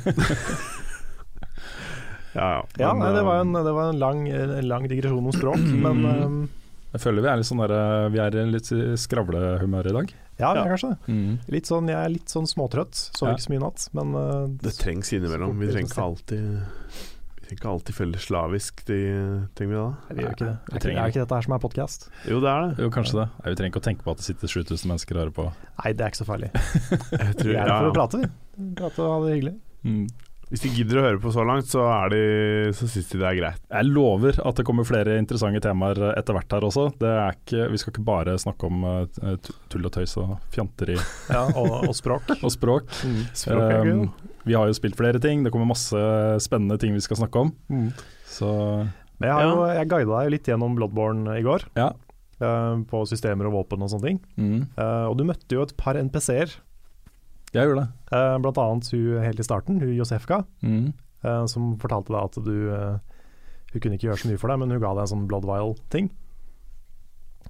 ja, 2.38 2.46
ja. 2.54 2.64
Ja, 2.78 2.94
nei, 2.94 3.10
det 3.12 3.26
var 3.26 3.42
eh, 3.42 3.44
en, 3.46 3.52
det 3.58 3.74
var 3.74 3.90
en, 3.90 3.98
lang, 3.98 4.26
en 4.30 4.68
lang 4.68 4.86
digresjon 4.88 5.26
om 5.26 5.34
språk, 5.34 5.58
men 5.58 6.04
um, 6.06 6.42
Jeg 6.92 7.00
føler 7.00 7.24
vi 7.24 7.28
er 7.32 7.38
litt 7.40 7.48
sånn 7.48 7.62
der, 7.64 8.08
Vi 8.12 8.18
er 8.20 8.36
i 8.36 8.44
litt 8.52 8.68
skravlehumør 9.00 9.86
i 9.88 9.94
dag. 9.96 10.12
ja, 10.38 10.52
vi 10.52 10.58
Ja. 10.58 10.64
er 10.64 10.74
kanskje 10.76 10.90
det. 11.06 11.52
Litt 11.52 11.64
sånn, 11.70 11.88
jeg 11.88 11.96
er 11.96 12.08
litt 12.12 12.28
sånn 12.28 12.46
småtrøtt, 12.46 12.94
sov 13.16 13.28
Ja. 13.28 13.34
ikke 13.34 13.46
så 13.46 13.50
mye 13.52 13.60
i 13.60 13.64
natt, 13.64 13.88
men 13.94 14.14
uh, 14.14 14.46
Det 14.60 14.76
trengs 14.76 15.12
innimellom. 15.12 15.58
Vi 15.58 15.66
trenger 15.72 15.88
ikke 15.88 16.02
alltid 16.04 16.68
ikke 17.52 17.68
alltid 17.68 17.92
følge 17.94 18.16
slavisk, 18.16 18.84
de, 18.88 18.96
det? 19.54 19.66
Nei, 19.68 20.14
vi 20.16 20.22
gjør 20.24 20.32
ikke 20.32 20.46
det. 20.48 20.56
Vi 20.56 20.72
Er 20.72 20.72
ikke, 20.72 20.80
trenger 20.80 21.02
er 21.02 21.10
ikke 21.12 21.20
dette 21.20 21.34
her 21.36 21.42
som 21.42 21.52
er 21.52 21.58
podkast? 21.60 22.06
Jo, 22.24 22.40
det 22.40 22.48
er 22.48 22.60
det. 22.64 22.78
Jo, 22.80 22.88
kanskje 22.94 23.12
det. 23.20 23.28
Vi 23.44 23.54
trenger 23.58 23.72
ikke 23.72 23.82
å 23.82 23.88
tenke 23.88 24.02
på 24.06 24.10
at 24.14 24.16
det 24.16 24.24
sitter 24.24 24.48
7000 24.48 24.88
mennesker 24.88 25.12
og 25.12 25.20
hører 25.20 25.34
på. 25.36 25.44
Nei, 25.84 25.92
det 25.92 26.00
er 26.00 26.08
ikke 26.08 26.22
så 26.24 26.28
farlig. 26.30 26.48
Jeg 27.12 27.36
tror, 27.36 27.50
Vi 27.52 27.56
er 27.56 27.60
her 27.60 27.68
ja, 27.68 27.78
for 27.82 27.90
å 27.90 27.96
prate, 27.98 28.22
vi. 28.22 28.30
Prate 28.80 29.04
og 29.04 29.10
ha 29.12 29.18
det 29.26 29.34
hyggelig. 29.36 29.54
Hvis 30.52 30.66
de 30.66 30.70
gidder 30.76 30.98
å 31.00 31.02
høre 31.06 31.20
på 31.22 31.30
så 31.32 31.46
langt, 31.48 31.64
så, 31.70 31.86
er 31.88 32.10
de, 32.12 32.24
så 32.76 32.84
syns 32.84 33.06
de 33.08 33.20
det 33.22 33.24
er 33.24 33.36
greit. 33.38 33.60
Jeg 33.72 33.88
lover 33.88 34.36
at 34.36 34.58
det 34.58 34.64
kommer 34.68 34.84
flere 34.84 35.14
interessante 35.16 35.62
temaer 35.64 35.96
etter 36.10 36.36
hvert 36.36 36.52
her 36.52 36.66
også. 36.68 36.90
Det 37.00 37.08
er 37.08 37.38
ikke, 37.38 37.68
vi 37.72 37.80
skal 37.80 37.94
ikke 37.94 38.04
bare 38.04 38.34
snakke 38.40 38.68
om 38.68 38.84
eh, 38.90 39.48
tull 39.72 39.88
og 39.88 39.94
tøys 39.94 40.12
og 40.20 40.34
fjanteri 40.52 40.98
Ja, 41.32 41.46
og, 41.56 41.88
og 41.88 41.96
språk. 41.96 42.34
og 42.44 42.52
språk. 42.52 42.92
Mm. 43.00 43.22
Språk 43.32 43.60
Um, 43.72 44.10
vi 44.44 44.56
har 44.58 44.68
jo 44.68 44.76
spilt 44.76 44.98
flere 44.98 45.20
ting, 45.22 45.40
det 45.44 45.52
kommer 45.54 45.70
masse 45.70 45.98
spennende 46.44 46.76
ting 46.82 46.92
vi 46.92 47.00
skal 47.04 47.22
snakke 47.22 47.46
om. 47.46 47.52
Mm. 47.72 47.88
Så 48.28 48.48
Men 48.50 49.28
jeg, 49.28 49.32
har 49.32 49.46
jo, 49.46 49.62
jeg 49.70 49.88
guida 49.88 50.18
deg 50.18 50.32
litt 50.34 50.50
gjennom 50.50 50.76
Bloodborne 50.76 51.38
i 51.38 51.46
går, 51.46 51.64
ja. 51.78 51.88
uh, 52.42 52.76
på 52.90 53.04
systemer 53.08 53.48
og 53.48 53.56
våpen 53.56 53.86
og 53.86 53.92
sånne 53.94 54.10
ting. 54.10 54.20
Mm. 54.36 54.60
Uh, 54.76 55.06
og 55.08 55.16
du 55.16 55.24
møtte 55.28 55.56
jo 55.56 55.64
et 55.64 55.72
par 55.80 55.96
NPC-er, 55.96 56.52
Jeg 57.52 57.68
gjorde 57.68 57.82
det. 57.84 58.16
uh, 58.16 58.38
blant 58.40 58.58
annet 58.58 58.90
hun 58.94 59.22
helt 59.22 59.40
i 59.40 59.46
starten, 59.46 59.80
hun 59.82 59.94
Josefka, 59.98 60.44
Mm. 60.62 60.92
eh, 61.24 61.44
som 61.46 61.76
fortalte 61.78 62.08
deg 62.14 62.22
at 62.24 62.38
du 62.44 62.72
eh, 62.72 62.98
Hun 63.72 63.80
kunne 63.80 63.94
ikke 63.96 64.08
gjøre 64.10 64.20
så 64.20 64.28
mye 64.28 64.38
for 64.40 64.48
deg, 64.52 64.58
men 64.60 64.70
hun 64.70 64.80
ga 64.82 64.90
deg 64.94 65.00
en 65.06 65.10
sånn 65.12 65.26
blood 65.28 65.44
vial-ting. 65.48 66.10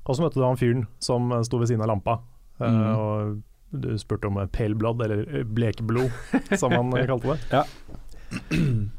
Og 0.07 0.15
så 0.17 0.23
møtte 0.25 0.39
du 0.39 0.45
han 0.47 0.59
fyren 0.59 0.85
som 1.03 1.31
eh, 1.33 1.43
sto 1.47 1.59
ved 1.59 1.69
siden 1.71 1.83
av 1.83 1.91
lampa, 1.93 2.19
eh, 2.61 2.69
Mm. 2.69 2.97
og 2.99 3.43
du 3.83 3.89
spurte 3.99 4.27
om 4.29 4.37
eh, 4.39 4.47
pale 4.53 4.75
blood, 4.79 5.01
eller 5.03 5.23
eh, 5.41 5.43
blekblod, 5.45 6.11
som 6.61 6.71
han 6.75 6.93
eh, 6.99 7.07
kalte 7.07 7.35
det. 7.35 7.41
Ja. 7.51 7.65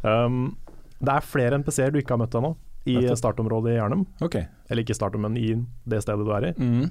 Um, 0.03 0.55
det 1.03 1.09
er 1.15 1.25
flere 1.25 1.57
NPC-er 1.59 1.91
du 1.91 1.97
ikke 1.99 2.13
har 2.15 2.19
møtt 2.21 2.35
ennå, 2.37 2.53
i 2.85 2.97
startområdet 3.17 3.71
i 3.73 3.77
Jernum. 3.79 4.03
Okay. 4.21 4.45
Eller 4.69 4.83
ikke 4.83 4.95
startom, 4.97 5.23
men 5.25 5.37
i 5.39 5.53
det 5.89 6.01
stedet 6.03 6.25
du 6.27 6.31
er 6.35 6.49
i. 6.49 6.53
Mm. 6.59 6.83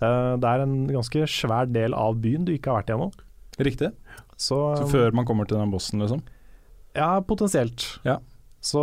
Uh, 0.00 0.36
det 0.40 0.48
er 0.52 0.62
en 0.64 0.74
ganske 0.92 1.24
svær 1.28 1.66
del 1.72 1.94
av 1.96 2.14
byen 2.22 2.44
du 2.46 2.52
ikke 2.54 2.70
har 2.72 2.80
vært 2.82 2.92
i 2.92 2.96
ennå. 2.98 3.08
Riktig. 3.58 3.90
Så, 4.36 4.56
Så 4.78 4.86
før 4.88 5.12
man 5.12 5.26
kommer 5.28 5.46
til 5.48 5.58
den 5.58 5.70
bossen, 5.72 6.00
liksom? 6.00 6.22
Ja, 6.96 7.20
potensielt. 7.20 7.98
Ja. 8.06 8.18
Så 8.60 8.80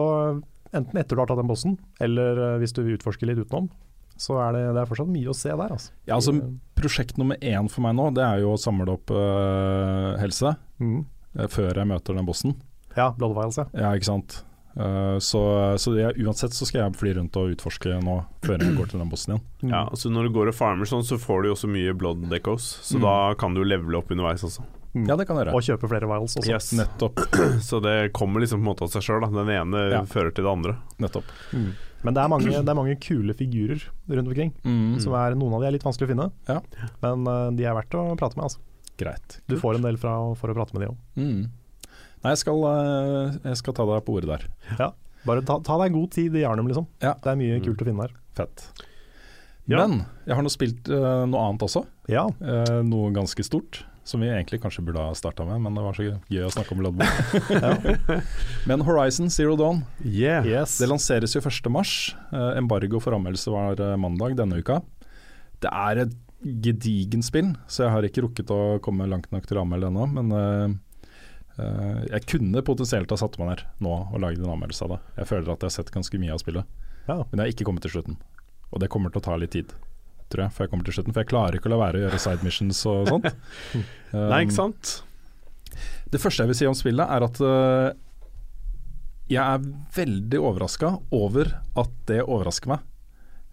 enten 0.75 0.99
etter 0.99 1.15
du 1.15 1.21
har 1.21 1.27
tatt 1.30 1.39
den 1.41 1.49
bossen, 1.49 1.77
eller 2.03 2.38
eh, 2.53 2.58
hvis 2.62 2.73
du 2.75 2.84
vil 2.84 2.97
utforske 2.97 3.25
litt 3.30 3.39
utenom, 3.41 3.69
så 4.17 4.39
er 4.41 4.53
det, 4.56 4.62
det 4.73 4.82
er 4.82 4.89
fortsatt 4.89 5.10
mye 5.13 5.30
å 5.30 5.36
se 5.38 5.49
der. 5.53 5.73
Altså. 5.75 5.91
Ja, 6.10 6.15
altså 6.17 6.34
Prosjekt 6.77 7.17
nummer 7.17 7.38
én 7.41 7.69
for 7.69 7.82
meg 7.86 7.95
nå, 7.97 8.10
det 8.17 8.23
er 8.25 8.41
jo 8.43 8.53
å 8.56 8.60
samle 8.62 8.89
opp 8.97 9.13
øh, 9.13 10.17
helse 10.21 10.56
Mm. 10.77 11.06
øh, 11.39 11.47
før 11.49 11.73
jeg 11.82 11.88
møter 11.89 12.13
den 12.17 12.25
bossen. 12.27 12.53
Ja, 12.97 13.12
ja. 13.17 13.65
Ja, 13.73 13.91
ikke 13.97 14.06
sant. 14.10 14.43
Eh, 14.77 15.17
så 15.23 15.41
så 15.81 15.93
jeg, 15.97 16.15
uansett 16.21 16.53
så 16.53 16.65
skal 16.69 16.83
jeg 16.83 16.97
fly 16.99 17.13
rundt 17.17 17.35
og 17.39 17.55
utforske 17.55 17.95
nå, 18.03 18.17
før 18.45 18.61
jeg 18.61 18.75
går 18.77 18.91
til 18.91 18.99
den 19.01 19.09
bossen 19.09 19.33
igjen. 19.35 19.45
Mm. 19.63 19.69
Ja, 19.73 19.83
altså 19.89 20.11
Når 20.13 20.27
du 20.29 20.33
går 20.37 20.51
og 20.51 20.55
farmer 20.55 20.85
sånn, 20.89 21.03
så 21.07 21.17
får 21.17 21.41
du 21.41 21.49
jo 21.49 21.55
også 21.55 21.69
mye 21.71 21.93
blood 21.97 22.27
decos, 22.29 22.67
så 22.85 22.97
Mm. 22.97 23.01
da 23.07 23.33
kan 23.35 23.53
du 23.57 23.63
levele 23.63 23.97
opp 23.97 24.11
underveis 24.11 24.43
også. 24.45 24.61
Mm. 24.95 25.07
Ja, 25.09 25.15
det 25.17 25.27
kan 25.27 25.35
gjøre. 25.37 25.53
Og 25.53 25.61
kjøpe 25.61 25.89
flere 25.89 26.07
vials 26.09 26.37
også. 26.37 26.49
Yes. 26.49 26.71
Nettopp. 26.73 27.19
Så 27.69 27.81
det 27.83 28.13
kommer 28.13 28.39
liksom 28.41 28.61
på 28.61 28.65
en 28.65 28.69
måte 28.71 28.81
av 28.87 28.89
seg 28.89 29.03
sjøl. 29.05 29.21
Den 29.29 29.49
ene 29.49 29.81
Ja. 29.91 30.01
fører 30.09 30.33
til 30.33 30.43
det 30.45 30.49
andre. 30.51 30.77
nettopp. 30.97 31.25
Mm. 31.53 31.73
Men 32.03 32.13
det 32.13 32.21
er, 32.23 32.27
mange, 32.29 32.45
det 32.49 32.69
er 32.69 32.77
mange 32.77 32.95
kule 33.01 33.33
figurer 33.33 33.81
rundt 34.09 34.27
omkring. 34.29 34.53
Mm. 34.63 34.99
Som 35.01 35.13
er, 35.13 35.35
noen 35.35 35.53
av 35.53 35.61
de 35.61 35.67
er 35.67 35.71
litt 35.75 35.83
vanskelig 35.83 36.07
å 36.07 36.11
finne, 36.15 36.31
Ja. 36.47 36.61
men 37.01 37.27
uh, 37.27 37.51
de 37.51 37.63
er 37.65 37.73
verdt 37.75 37.93
å 37.97 38.15
prate 38.17 38.37
med. 38.37 38.45
Altså. 38.45 38.59
Greit. 38.97 39.39
Du 39.47 39.57
får 39.57 39.75
en 39.75 39.81
del 39.85 39.97
fra, 39.97 40.33
for 40.35 40.49
å 40.49 40.55
prate 40.55 40.73
med 40.73 40.87
de 40.87 40.89
òg. 40.93 41.49
Nei, 42.23 42.32
jeg 42.34 42.41
skal, 42.41 42.63
øh, 42.65 43.38
jeg 43.45 43.58
skal 43.62 43.73
ta 43.77 43.86
deg 43.86 44.06
på 44.08 44.15
ordet 44.17 44.30
der. 44.34 44.47
Ja, 44.80 44.91
Bare 45.27 45.41
ta, 45.43 45.58
ta 45.60 45.75
deg 45.82 45.91
god 45.93 46.12
tid 46.15 46.36
i 46.39 46.41
Jarnum, 46.45 46.67
liksom. 46.69 46.86
Ja. 47.03 47.13
Det 47.19 47.34
er 47.34 47.36
mye 47.39 47.58
Mm. 47.60 47.65
kult 47.65 47.82
å 47.84 47.86
finne 47.89 48.06
der. 48.08 48.13
Fett. 48.38 48.63
Ja. 49.67 49.82
Men 49.86 50.06
jeg 50.25 50.36
har 50.38 50.43
nå 50.45 50.49
spilt 50.53 50.88
uh, 50.88 51.25
noe 51.27 51.41
annet 51.49 51.65
også. 51.67 51.82
Ja, 52.08 52.27
Uh, 52.39 52.80
noe 52.88 53.10
ganske 53.12 53.43
stort, 53.43 53.82
som 54.08 54.21
vi 54.23 54.30
egentlig 54.32 54.62
kanskje 54.63 54.86
burde 54.88 55.03
ha 55.03 55.12
starta 55.17 55.43
med, 55.45 55.60
men 55.65 55.75
det 55.75 55.84
var 55.84 55.97
så 55.97 56.06
gøy 56.32 56.45
å 56.47 56.51
snakke 56.53 56.71
om 56.71 56.80
Bloodborne. 56.80 57.12
ja. 57.60 58.21
men 58.69 58.86
Horizon 58.88 59.27
Zero 59.30 59.58
Dawn 59.60 59.82
Yeah. 59.99 60.45
Yes. 60.47 60.77
det 60.80 60.88
lanseres 60.88 61.36
jo 61.36 61.41
1. 61.43 61.67
mars. 61.69 62.15
Eh, 62.32 62.53
embargo 62.62 63.01
for 63.03 63.12
anmeldelse 63.17 63.51
var 63.51 63.75
eh, 63.84 63.97
mandag 63.99 64.38
denne 64.39 64.62
uka. 64.63 64.80
Det 65.60 65.67
er 65.73 66.06
et 66.06 66.15
gedigent 66.63 67.25
spill, 67.27 67.51
så 67.67 67.84
jeg 67.84 67.91
har 67.97 68.08
ikke 68.08 68.23
rukket 68.30 68.51
å 68.56 68.80
komme 68.80 69.10
langt 69.12 69.27
nok 69.36 69.43
til 69.49 69.58
å 69.60 69.65
anmelde 69.67 69.89
ennå. 69.91 70.08
Men 70.15 70.32
eh, 70.32 70.63
eh, 70.69 70.77
jeg 71.57 72.25
kunne 72.29 72.61
potensielt 72.65 73.09
ha 73.09 73.17
satt 73.17 73.37
meg 73.41 73.47
ned 73.49 73.61
nå 73.81 73.93
og 74.13 74.19
laget 74.21 74.43
en 74.43 74.51
anmeldelse 74.53 74.85
av 74.85 74.91
det. 74.95 74.99
Jeg 75.17 75.29
føler 75.31 75.49
at 75.53 75.63
jeg 75.65 75.71
har 75.71 75.75
sett 75.79 75.91
ganske 75.95 76.19
mye 76.21 76.33
av 76.35 76.41
spillet, 76.43 76.65
Ja. 77.07 77.15
men 77.23 77.39
jeg 77.39 77.43
har 77.45 77.53
ikke 77.55 77.65
kommet 77.69 77.81
til 77.87 77.95
slutten. 77.95 78.17
Og 78.71 78.79
det 78.83 78.89
kommer 78.93 79.09
til 79.13 79.21
å 79.21 79.25
ta 79.25 79.37
litt 79.39 79.51
tid, 79.55 79.71
tror 80.29 80.43
jeg, 80.45 80.51
før 80.53 80.65
jeg 80.67 80.71
kommer 80.73 80.85
til 80.85 80.93
slutten. 80.97 81.13
For 81.15 81.23
jeg 81.23 81.31
klarer 81.31 81.55
ikke 81.57 81.69
å 81.71 81.73
la 81.73 81.79
være 81.85 81.97
å 81.97 82.03
gjøre 82.05 82.19
side 82.19 82.43
missions 82.45 82.81
og 82.85 83.07
sånt. 83.13 83.29
Nei, 83.33 83.83
Um, 84.17 84.33
ikke 84.45 84.55
sant? 84.55 84.93
det 86.11 86.19
første 86.23 86.43
jeg 86.45 86.47
vil 86.53 86.55
si 86.61 86.67
om 86.69 86.75
spillet 86.77 87.09
er 87.11 87.23
at 87.25 87.39
uh, 87.43 87.89
jeg 89.27 89.41
er 89.43 89.65
veldig 89.97 90.39
overraska 90.39 90.93
over 91.11 91.49
at 91.75 91.91
det 92.07 92.21
overrasker 92.23 92.71
meg. 92.71 92.85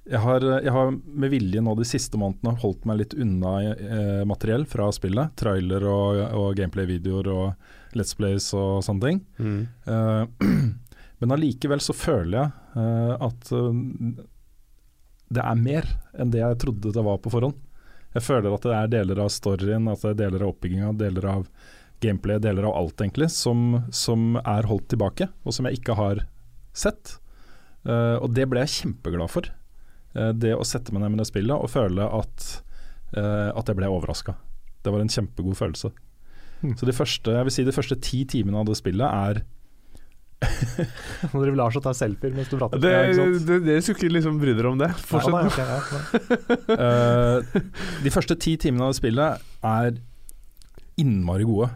Jeg 0.04 0.20
har, 0.20 0.44
jeg 0.62 0.70
har 0.70 0.90
med 0.92 1.32
vilje 1.32 1.62
nå 1.64 1.72
de 1.78 1.86
siste 1.88 2.18
månedene 2.20 2.58
holdt 2.60 2.84
meg 2.86 2.98
litt 3.00 3.14
unna 3.16 3.54
eh, 3.72 4.20
materiell 4.28 4.66
fra 4.68 4.90
spillet. 4.92 5.32
Trailer 5.40 5.86
og, 5.88 6.18
og 6.36 6.50
gameplay-videoer 6.58 7.30
og 7.32 7.70
Let's 7.98 8.16
Plays 8.18 8.50
og 8.56 8.82
sånne 8.86 9.10
ting. 9.10 9.20
Mm. 9.38 10.72
Men 11.24 11.34
allikevel 11.38 11.80
så 11.80 11.94
føler 11.96 12.36
jeg 12.36 12.80
eh, 12.80 13.12
at 13.24 13.52
eh, 13.54 13.78
det 15.34 15.44
er 15.44 15.56
mer 15.60 15.86
enn 16.20 16.34
det 16.34 16.42
jeg 16.42 16.58
trodde 16.60 16.92
det 16.94 17.04
var 17.06 17.20
på 17.22 17.32
forhånd. 17.32 17.56
Jeg 18.14 18.26
føler 18.26 18.52
at 18.54 18.66
det 18.66 18.74
er 18.76 18.92
deler 18.92 19.22
av 19.24 19.30
storyen, 19.32 19.88
at 19.90 20.04
det 20.04 20.12
er 20.12 20.20
deler 20.26 20.44
av 20.44 20.52
oppbygginga, 20.52 20.92
deler 21.00 21.26
av 21.32 21.48
gameplay, 22.04 22.38
deler 22.42 22.68
av 22.68 22.76
alt 22.78 23.00
egentlig, 23.00 23.30
som, 23.32 23.80
som 23.88 24.36
er 24.42 24.68
holdt 24.68 24.90
tilbake, 24.92 25.30
og 25.42 25.56
som 25.56 25.66
jeg 25.66 25.80
ikke 25.80 25.96
har 25.98 26.20
sett. 26.76 27.16
Uh, 27.88 28.20
og 28.20 28.30
det 28.36 28.46
ble 28.50 28.62
jeg 28.62 28.74
kjempeglad 28.74 29.32
for. 29.32 29.48
Uh, 30.14 30.30
det 30.30 30.52
å 30.54 30.66
sette 30.68 30.94
meg 30.94 31.02
ned 31.02 31.14
med 31.14 31.24
det 31.24 31.28
spillet 31.32 31.56
og 31.56 31.72
føle 31.72 32.06
at, 32.20 32.46
uh, 33.16 33.50
at 33.50 33.66
jeg 33.66 33.80
ble 33.80 33.90
overraska. 33.90 34.36
Det 34.84 34.94
var 34.94 35.02
en 35.02 35.10
kjempegod 35.10 35.58
følelse. 35.58 35.90
Så 36.78 36.88
de 36.88 36.94
første, 36.96 37.34
jeg 37.36 37.48
vil 37.48 37.54
si 37.54 37.66
de 37.66 37.74
første 37.76 37.98
ti 38.02 38.24
timene 38.30 38.62
av 38.62 38.68
det 38.70 38.78
spillet 38.80 39.04
er 39.08 39.44
Nå 41.32 41.40
driver 41.40 41.56
Lars 41.56 41.76
og 41.78 41.84
tar 41.86 41.94
selfier 41.96 42.34
mens 42.36 42.50
du 42.50 42.56
prater. 42.58 42.80
Det, 42.82 42.90
Ja, 42.92 43.26
det, 43.48 43.58
det, 43.64 43.76
skulle 43.84 43.96
ikke 43.96 44.16
liksom 44.18 44.40
bry 44.42 44.52
dere 44.56 44.72
om 44.72 44.80
det. 44.80 44.90
Fortsett. 45.00 45.32
nei, 45.32 45.46
ok, 45.48 45.58
ja, 45.62 45.78
nei. 45.94 46.74
Eh, 46.84 47.62
De 48.04 48.12
første 48.12 48.36
ti 48.40 48.56
timene 48.60 48.84
av 48.88 48.92
det 48.92 48.98
spillet 48.98 49.46
er 49.70 49.96
innmari 51.00 51.46
gode. 51.48 51.70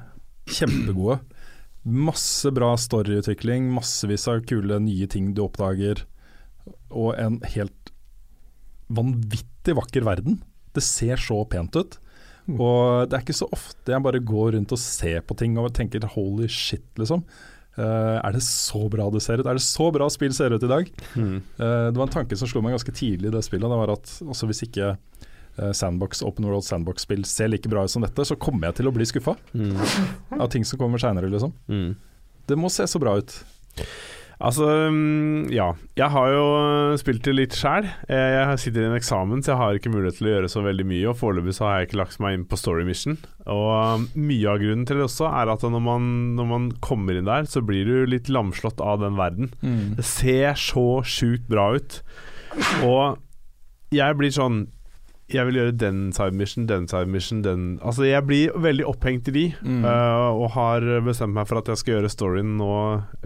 Kjempegode. 0.53 1.21
Masse 1.89 2.51
bra 2.53 2.75
storyutvikling, 2.77 3.71
massevis 3.73 4.27
av 4.29 4.43
kule 4.49 4.81
nye 4.85 5.09
ting 5.11 5.33
du 5.37 5.45
oppdager. 5.47 6.05
Og 6.91 7.15
en 7.17 7.39
helt 7.55 7.93
vanvittig 8.93 9.77
vakker 9.79 10.05
verden. 10.05 10.43
Det 10.77 10.85
ser 10.85 11.21
så 11.21 11.41
pent 11.49 11.77
ut. 11.79 11.99
Og 12.65 13.09
det 13.11 13.19
er 13.19 13.23
ikke 13.27 13.37
så 13.37 13.49
ofte 13.53 13.93
jeg 13.93 14.05
bare 14.05 14.21
går 14.25 14.55
rundt 14.57 14.73
og 14.73 14.81
ser 14.81 15.21
på 15.27 15.37
ting 15.37 15.59
og 15.61 15.71
tenker 15.77 16.07
holy 16.15 16.49
shit, 16.49 16.87
liksom. 16.97 17.25
Uh, 17.79 18.19
er 18.25 18.33
det 18.35 18.41
så 18.43 18.81
bra 18.91 19.05
det 19.15 19.21
ser 19.23 19.39
ut? 19.39 19.47
Er 19.47 19.55
det 19.55 19.63
så 19.63 19.85
bra 19.95 20.09
spill 20.11 20.33
ser 20.35 20.51
ut 20.57 20.65
i 20.67 20.71
dag? 20.71 20.89
Mm. 21.15 21.37
Uh, 21.61 21.91
det 21.93 22.01
var 22.01 22.09
en 22.09 22.15
tanke 22.17 22.35
som 22.41 22.49
slo 22.51 22.63
meg 22.65 22.75
ganske 22.75 22.95
tidlig 22.97 23.31
i 23.31 23.35
det 23.37 23.45
spillet. 23.47 23.69
Det 23.71 23.79
var 23.85 23.93
at 23.95 24.15
også 24.25 24.49
hvis 24.51 24.65
ikke 24.67 24.89
uh, 24.97 25.71
sandbox, 25.77 26.25
Open 26.27 26.49
World 26.49 26.67
Sandbox-spill 26.67 27.23
ser 27.29 27.53
like 27.53 27.71
bra 27.71 27.85
ut 27.87 27.93
som 27.95 28.03
dette, 28.03 28.27
så 28.27 28.35
kommer 28.41 28.67
jeg 28.73 28.81
til 28.81 28.91
å 28.91 28.95
bli 28.97 29.07
skuffa 29.07 29.37
Mm. 29.55 29.79
av 30.41 30.49
ting 30.51 30.67
som 30.67 30.81
kommer 30.81 30.99
seinere, 30.99 31.31
liksom. 31.31 31.55
Mm. 31.71 31.93
Det 32.51 32.59
må 32.59 32.73
se 32.73 32.89
så 32.91 32.99
bra 32.99 33.15
ut. 33.21 33.37
Altså, 34.39 34.67
mm, 34.95 35.49
ja. 35.51 35.73
Jeg 35.99 36.13
har 36.15 36.29
jo 36.31 36.45
spilt 37.01 37.25
det 37.27 37.35
litt 37.35 37.57
sjæl. 37.59 37.89
Jeg 38.07 38.61
sitter 38.63 38.85
i 38.85 38.89
en 38.89 38.97
eksamen, 38.99 39.43
så 39.43 39.53
jeg 39.53 39.61
har 39.61 39.79
ikke 39.79 39.91
mulighet 39.91 40.21
til 40.21 40.29
å 40.29 40.33
gjøre 40.37 40.51
så 40.53 40.63
veldig 40.63 40.87
mye. 40.87 41.09
Og 41.11 41.19
foreløpig 41.19 41.57
så 41.57 41.67
har 41.67 41.81
jeg 41.81 41.89
ikke 41.89 42.01
lagt 42.03 42.21
meg 42.23 42.37
inn 42.37 42.47
på 42.49 42.61
story 42.61 42.87
mission. 42.87 43.19
Og 43.51 43.69
um, 43.99 44.07
mye 44.29 44.53
av 44.53 44.63
grunnen 44.63 44.87
til 44.87 45.01
det 45.01 45.09
også 45.09 45.27
er 45.33 45.51
at 45.51 45.67
når 45.67 45.85
man, 45.89 46.09
når 46.39 46.51
man 46.53 46.71
kommer 46.85 47.19
inn 47.19 47.29
der, 47.29 47.51
så 47.51 47.65
blir 47.67 47.91
du 47.91 48.07
litt 48.15 48.31
lamslått 48.31 48.83
av 48.85 49.03
den 49.03 49.19
verden. 49.19 49.51
Det 49.99 50.07
ser 50.07 50.55
så 50.61 50.89
sjukt 51.03 51.51
bra 51.51 51.73
ut. 51.75 52.01
Og 52.87 53.19
jeg 53.95 54.19
blir 54.21 54.35
sånn 54.35 54.67
Jeg 55.29 55.45
vil 55.45 55.59
gjøre 55.59 55.73
den 55.77 55.99
side 56.17 56.33
mission, 56.33 56.65
den 56.71 56.87
side 56.89 57.05
mission, 57.13 57.43
den 57.45 57.65
Altså, 57.85 58.07
jeg 58.09 58.25
blir 58.25 58.55
veldig 58.65 58.87
opphengt 58.89 59.29
i 59.29 59.35
de, 59.35 59.43
Mm. 59.61 59.83
uh, 59.85 60.33
og 60.41 60.51
har 60.55 60.87
bestemt 61.05 61.35
meg 61.37 61.47
for 61.51 61.61
at 61.61 61.69
jeg 61.69 61.77
skal 61.83 61.95
gjøre 61.99 62.11
storyen 62.15 62.55
nå 62.57 62.71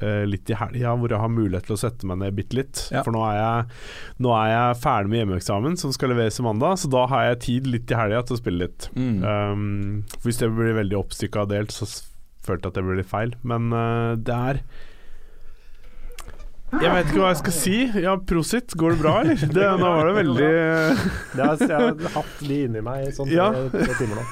uh, 0.02 0.24
litt 0.26 0.50
i 0.50 0.56
helga, 0.58 0.96
hvor 0.98 1.14
jeg 1.14 1.22
har 1.22 1.30
mulighet 1.30 1.68
til 1.70 1.76
å 1.76 1.80
sette 1.84 2.06
meg 2.10 2.18
ned 2.24 2.34
bitte 2.34 2.58
litt. 2.58 2.88
Ja. 2.90 3.04
For 3.06 3.14
nå 3.14 3.22
er, 3.30 3.38
jeg, 3.38 3.80
nå 4.26 4.34
er 4.34 4.50
jeg 4.50 4.80
ferdig 4.82 5.12
med 5.14 5.22
hjemmeeksamen, 5.22 5.78
som 5.78 5.94
skal 5.94 6.10
leveres 6.10 6.40
i 6.42 6.46
mandag, 6.48 6.78
så 6.82 6.90
da 6.90 7.06
har 7.06 7.28
jeg 7.30 7.42
tid 7.46 7.70
litt 7.70 7.90
i 7.94 8.00
helga 8.02 8.22
til 8.26 8.34
å 8.34 8.42
spille 8.42 8.66
litt. 8.66 8.90
Mm. 8.98 9.22
Um, 9.22 10.04
hvis 10.26 10.42
det 10.42 10.50
blir 10.58 10.74
veldig 10.82 10.98
oppstykka 11.04 11.46
og 11.46 11.54
delt, 11.54 11.70
så 11.70 11.86
følte 12.42 12.66
jeg 12.66 12.72
at 12.74 12.80
det 12.80 12.88
blir 12.88 12.98
litt 13.04 13.12
feil. 13.14 13.36
Men 13.46 13.70
uh, 13.70 14.16
det 14.18 14.34
er 14.50 14.64
Jeg 16.72 16.88
vet 16.94 17.11
ikke 17.11 17.20
hva 17.20 17.30
jeg 17.35 17.40
skal 17.42 17.54
si. 17.56 17.74
Ja, 18.00 18.14
prosit. 18.16 18.72
Går 18.80 18.94
det 18.94 19.00
bra, 19.02 19.12
eller? 19.20 19.42
Det, 19.52 19.66
nå 19.82 19.90
var 19.92 20.08
det 20.08 20.14
veldig 20.22 20.48
Det 21.37 21.44
er, 21.44 21.64
jeg 21.68 21.82
har 21.82 22.14
hatt 22.16 22.40
de 22.48 22.58
inni 22.64 22.80
meg 22.87 23.04
i 23.11 23.12
sånn 23.12 23.28
Ja. 23.32 23.50
tre, 23.74 23.92
timer 23.98 24.22
nå. 24.22 24.24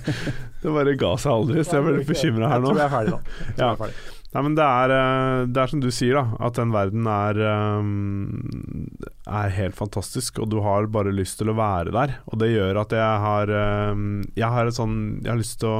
Det 0.66 0.72
bare 0.74 0.96
ga 0.98 1.12
seg 1.22 1.30
aldri, 1.36 1.62
så 1.62 1.78
jeg 1.78 1.86
ble 1.86 1.94
litt 2.00 2.10
bekymra 2.10 2.50
her 2.50 2.64
nå. 2.64 2.72
Jeg 2.74 2.74
tror 2.74 2.82
jeg 2.82 2.86
er 2.90 2.94
ferdig 2.96 3.14
nå. 3.14 3.20
Jeg 3.46 3.58
Ja. 3.62 3.70
er 3.70 3.80
ferdig. 3.84 4.12
Nei, 4.36 4.42
men 4.42 4.56
det 4.58 4.64
er, 4.68 4.92
eh, 4.92 5.44
det 5.48 5.60
er 5.62 5.70
som 5.70 5.80
du 5.80 5.86
sier, 5.94 6.18
da. 6.18 6.24
At 6.44 6.58
den 6.58 6.72
verden 6.74 7.06
er 7.08 7.38
um, 7.78 8.88
Er 9.30 9.54
helt 9.54 9.78
fantastisk, 9.78 10.40
og 10.42 10.50
du 10.52 10.58
har 10.66 10.88
bare 10.92 11.14
lyst 11.14 11.38
til 11.40 11.48
å 11.48 11.56
være 11.56 11.94
der. 11.94 12.16
Og 12.28 12.42
det 12.42 12.50
gjør 12.52 12.82
at 12.82 12.92
jeg 12.98 13.22
har 13.28 13.54
um, 13.94 14.24
Jeg 14.36 14.50
har 14.52 14.66
et 14.68 14.76
sånn 14.76 14.98
Jeg 15.22 15.30
har 15.32 15.40
lyst 15.40 15.60
til 15.62 15.70
å 15.70 15.78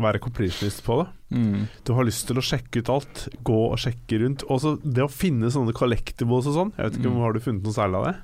være 0.00 0.20
completionist 0.22 0.84
på 0.86 1.00
det. 1.02 1.08
Mm. 1.36 1.66
Du 1.84 1.92
har 1.96 2.04
lyst 2.08 2.26
til 2.28 2.38
å 2.40 2.44
sjekke 2.44 2.80
ut 2.82 2.88
alt, 2.92 3.26
gå 3.44 3.58
og 3.72 3.78
sjekke 3.80 4.20
rundt. 4.22 4.44
Også 4.52 4.76
det 4.84 5.04
å 5.04 5.10
finne 5.12 5.50
sånne 5.52 5.74
collectibles 5.76 6.48
og 6.50 6.56
sånn. 6.56 6.72
Jeg 6.78 6.88
vet 6.88 6.98
ikke 7.00 7.10
om 7.12 7.18
Mm. 7.18 7.22
Har 7.26 7.32
du 7.32 7.40
funnet 7.40 7.62
noe 7.64 7.76
særlig 7.76 8.00
av 8.00 8.04
det? 8.08 8.16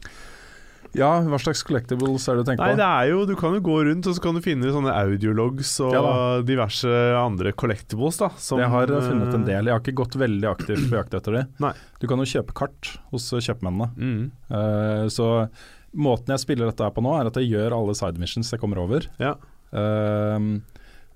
Ja, 0.96 1.20
hva 1.20 1.36
slags 1.36 1.60
collectibles 1.68 2.24
er 2.28 2.38
det 2.38 2.44
du 2.46 2.48
tenker 2.48 2.64
Nei, 2.64 2.72
på? 2.72 2.78
det 2.80 2.86
er 2.88 3.08
jo 3.10 3.26
Du 3.28 3.34
kan 3.36 3.52
jo 3.52 3.60
gå 3.60 3.74
rundt, 3.84 4.06
og 4.08 4.14
så 4.16 4.22
kan 4.24 4.34
du 4.34 4.40
finne 4.40 4.70
sånne 4.72 4.94
audiologs 4.96 5.74
og 5.84 5.92
Ja 5.92 6.40
diverse 6.48 6.88
andre 7.20 7.52
collectibles, 7.52 8.16
da. 8.22 8.30
Som, 8.40 8.58
jeg 8.62 8.72
har 8.72 8.86
funnet 8.88 9.34
en 9.34 9.42
eh, 9.42 9.48
del. 9.50 9.68
Jeg 9.68 9.74
har 9.76 9.82
ikke 9.84 9.98
gått 10.00 10.16
veldig 10.16 10.48
aktivt 10.48 10.88
på 10.88 10.96
jakt 10.96 11.12
etter 11.14 11.36
de. 11.36 11.44
Nei. 11.60 11.74
Du 12.00 12.06
kan 12.08 12.18
jo 12.18 12.24
kjøpe 12.24 12.56
kart 12.56 12.94
hos 13.12 13.28
kjøpmennene. 13.32 13.90
Mm, 13.96 14.30
Uh, 14.48 15.04
så 15.12 15.48
måten 15.92 16.32
jeg 16.32 16.40
spiller 16.40 16.70
dette 16.70 16.84
her 16.84 16.92
på 16.96 17.02
nå, 17.04 17.12
er 17.20 17.28
at 17.28 17.36
jeg 17.36 17.50
gjør 17.52 17.76
alle 17.76 17.94
side 17.96 18.20
missions 18.20 18.50
jeg 18.52 18.60
kommer 18.60 18.80
over. 18.80 19.04
ja. 19.20 19.34
Ehm, 19.76 20.62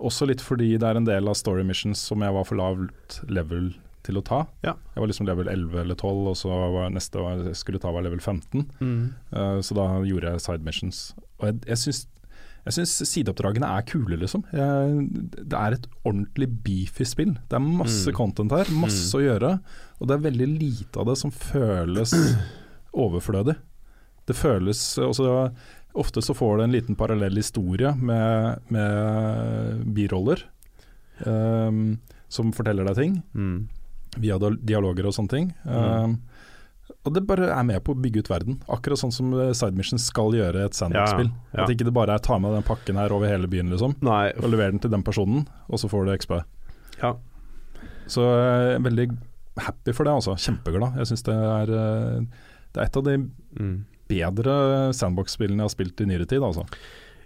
også 0.03 0.27
litt 0.29 0.43
fordi 0.45 0.73
det 0.79 0.88
er 0.88 0.99
en 1.01 1.07
del 1.09 1.31
av 1.31 1.38
story 1.38 1.65
missions 1.67 2.03
som 2.11 2.23
jeg 2.25 2.35
var 2.35 2.45
for 2.49 2.59
lavt 2.61 3.21
level 3.31 3.73
til 4.03 4.19
å 4.19 4.23
ta. 4.27 4.41
Ja. 4.67 4.73
Jeg 4.97 5.03
var 5.05 5.11
liksom 5.12 5.29
level 5.29 5.47
11 5.49 5.77
eller 5.85 5.95
12, 5.95 6.23
og 6.33 6.37
så 6.41 6.51
var 6.75 6.88
neste 6.91 7.21
var, 7.23 7.43
jeg 7.47 7.59
skulle 7.61 7.79
ta 7.83 7.93
var 7.95 8.03
level 8.03 8.19
15. 8.19 8.65
Mm. 8.83 9.03
Uh, 9.31 9.61
så 9.62 9.77
da 9.79 9.85
gjorde 10.09 10.33
jeg 10.35 10.43
side 10.43 10.67
missions. 10.67 11.03
Og 11.38 11.47
jeg, 11.53 11.61
jeg 11.71 11.83
syns 11.85 12.03
jeg 12.62 12.77
syns 12.77 12.93
sideoppdragene 13.11 13.67
er 13.75 13.83
kule, 13.91 14.15
liksom. 14.21 14.45
Jeg, 14.55 15.07
det 15.35 15.57
er 15.59 15.75
et 15.75 15.87
ordentlig 16.07 16.47
beefy 16.62 17.03
spill. 17.11 17.33
Det 17.51 17.57
er 17.59 17.65
masse 17.65 18.07
Mm. 18.12 18.15
content 18.15 18.53
her, 18.55 18.69
masse 18.79 19.11
å 19.19 19.23
gjøre. 19.23 19.57
Og 19.99 20.07
det 20.07 20.15
er 20.15 20.27
veldig 20.29 20.47
lite 20.61 21.01
av 21.03 21.09
det 21.11 21.17
som 21.19 21.33
føles 21.35 22.12
overflødig. 23.03 23.57
Det 24.31 24.37
føles 24.38 24.81
også 25.03 25.27
Ofte 25.94 26.22
så 26.24 26.33
får 26.35 26.59
det 26.59 26.64
en 26.64 26.72
liten 26.72 26.96
parallell 26.96 27.37
historie 27.37 27.90
med, 28.00 28.61
med 28.72 29.83
biroller 29.94 30.40
um, 31.26 31.98
som 32.33 32.52
forteller 32.57 32.87
deg 32.88 32.96
ting, 32.96 33.18
Mm. 33.37 33.68
via 34.16 34.38
dialoger 34.40 35.07
og 35.09 35.12
sånne 35.16 35.28
ting. 35.33 35.50
Ehm, 35.68 36.14
og 37.05 37.12
det 37.14 37.22
bare 37.26 37.50
er 37.52 37.62
med 37.64 37.83
på 37.85 37.92
å 37.94 38.00
bygge 38.00 38.22
ut 38.24 38.28
verden, 38.31 38.59
akkurat 38.68 39.00
sånn 39.00 39.12
som 39.12 39.33
eh, 39.35 39.52
Side 39.57 39.76
Mission 39.76 39.98
skal 40.00 40.33
gjøre 40.37 40.64
et 40.66 40.76
sandbox-spill. 40.76 41.28
Ja, 41.28 41.59
ja. 41.59 41.64
At 41.64 41.70
ikke 41.74 41.85
det 41.88 41.94
bare 41.96 42.14
er 42.16 42.24
ta 42.24 42.38
med 42.40 42.52
den 42.57 42.62
pakken 42.66 42.96
her 43.00 43.12
over 43.12 43.28
hele 43.28 43.48
byen, 43.48 43.70
liksom, 43.72 43.96
Nei, 44.05 44.31
og 44.37 44.48
levere 44.52 44.72
den 44.74 44.81
til 44.85 44.90
den 44.92 45.05
personen, 45.05 45.46
og 45.68 45.81
så 45.81 45.88
får 45.92 46.07
du 46.09 46.16
XP. 46.16 46.35
ja. 47.02 47.14
Så 48.12 48.20
jeg 48.26 48.74
er 48.76 48.81
veldig 48.83 49.05
happy 49.62 49.92
for 49.94 50.05
det, 50.05 50.12
altså. 50.12 50.35
Kjempeglad. 50.37 50.96
Jeg 50.98 51.07
syns 51.12 51.22
det 51.24 51.35
er 51.38 51.70
eh, 51.70 52.24
Det 52.74 52.81
er 52.83 52.87
et 52.88 52.96
av 52.96 53.05
de 53.05 53.14
Mm. 53.61 53.85
Bedre 54.11 54.57
sandbox-spillene 54.97 55.62
jeg 55.62 55.69
har 55.71 55.75
spilt 55.77 56.03
i 56.03 56.09
nyere 56.09 56.27
tid, 56.29 56.43
altså. 56.45 56.67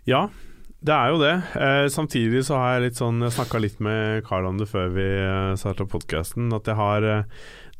Ja, 0.06 0.26
det 0.86 0.94
er 0.94 1.10
jo 1.10 1.20
det. 1.20 1.34
Eh, 1.58 1.86
samtidig 1.90 2.44
så 2.46 2.58
har 2.60 2.76
jeg 2.76 2.90
litt 2.90 2.98
sånn 3.00 3.22
Jeg 3.24 3.32
snakka 3.34 3.58
litt 3.62 3.78
med 3.82 4.20
Carl 4.26 4.46
om 4.46 4.58
det 4.60 4.68
før 4.70 4.90
vi 4.94 5.06
eh, 5.06 5.54
starta 5.58 5.86
podkasten, 5.88 6.52
at 6.54 6.68
jeg 6.68 6.78
har 6.78 7.06
eh, 7.06 7.24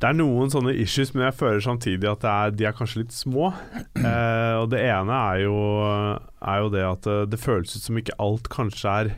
Det 0.01 0.09
er 0.09 0.17
noen 0.17 0.51
sånne 0.53 0.75
issues, 0.81 1.13
men 1.15 1.27
jeg 1.29 1.37
føler 1.39 1.63
samtidig 1.65 2.09
at 2.11 2.25
er, 2.27 2.57
de 2.57 2.67
er 2.67 2.75
kanskje 2.77 3.05
litt 3.05 3.15
små. 3.15 3.53
Eh, 4.01 4.55
og 4.59 4.71
det 4.73 4.83
ene 4.89 5.21
er 5.35 5.45
jo, 5.45 5.61
er 6.41 6.65
jo 6.65 6.73
det 6.73 6.83
at 6.89 7.07
eh, 7.13 7.23
det 7.31 7.41
føles 7.41 7.77
ut 7.77 7.85
som 7.85 8.01
ikke 8.01 8.19
alt 8.23 8.51
kanskje 8.53 8.97
er 9.03 9.15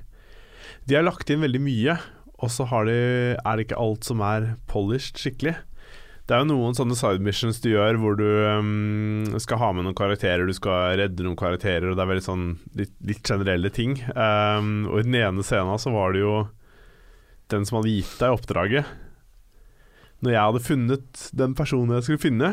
De 0.89 0.99
har 0.99 1.07
lagt 1.07 1.31
inn 1.31 1.43
veldig 1.47 1.63
mye, 1.63 1.97
og 2.39 2.53
så 2.55 2.67
de, 2.87 2.99
er 3.39 3.57
det 3.57 3.67
ikke 3.67 3.81
alt 3.83 4.07
som 4.07 4.23
er 4.27 4.53
polished 4.71 5.19
skikkelig. 5.19 5.57
Det 6.29 6.37
er 6.37 6.43
jo 6.45 6.51
noen 6.51 6.77
sånne 6.77 6.93
side 6.99 7.25
missions 7.25 7.57
du 7.65 7.71
gjør 7.71 7.97
hvor 8.03 8.19
du 8.19 8.27
um, 8.29 9.39
skal 9.41 9.63
ha 9.63 9.71
med 9.73 9.87
noen 9.87 9.97
karakterer, 9.97 10.45
du 10.45 10.53
skal 10.53 10.99
redde 11.01 11.25
noen 11.25 11.39
karakterer, 11.41 11.87
og 11.89 11.97
det 11.97 12.05
er 12.05 12.11
veldig 12.11 12.25
sånn 12.27 12.43
litt, 12.77 12.93
litt 13.09 13.23
generelle 13.25 13.71
ting. 13.73 13.97
Um, 14.13 14.85
og 14.91 15.01
i 15.01 15.07
den 15.07 15.17
ene 15.23 15.45
scenen 15.47 15.81
så 15.81 15.93
var 15.95 16.13
det 16.13 16.21
jo 16.21 16.35
den 17.49 17.65
som 17.65 17.79
hadde 17.79 17.95
gitt 17.95 18.13
deg 18.21 18.37
oppdraget. 18.37 18.91
Når 20.21 20.35
jeg 20.35 20.45
hadde 20.51 20.65
funnet 20.67 21.25
den 21.41 21.57
personen 21.57 21.97
jeg 21.97 22.05
skulle 22.11 22.27
finne, 22.27 22.53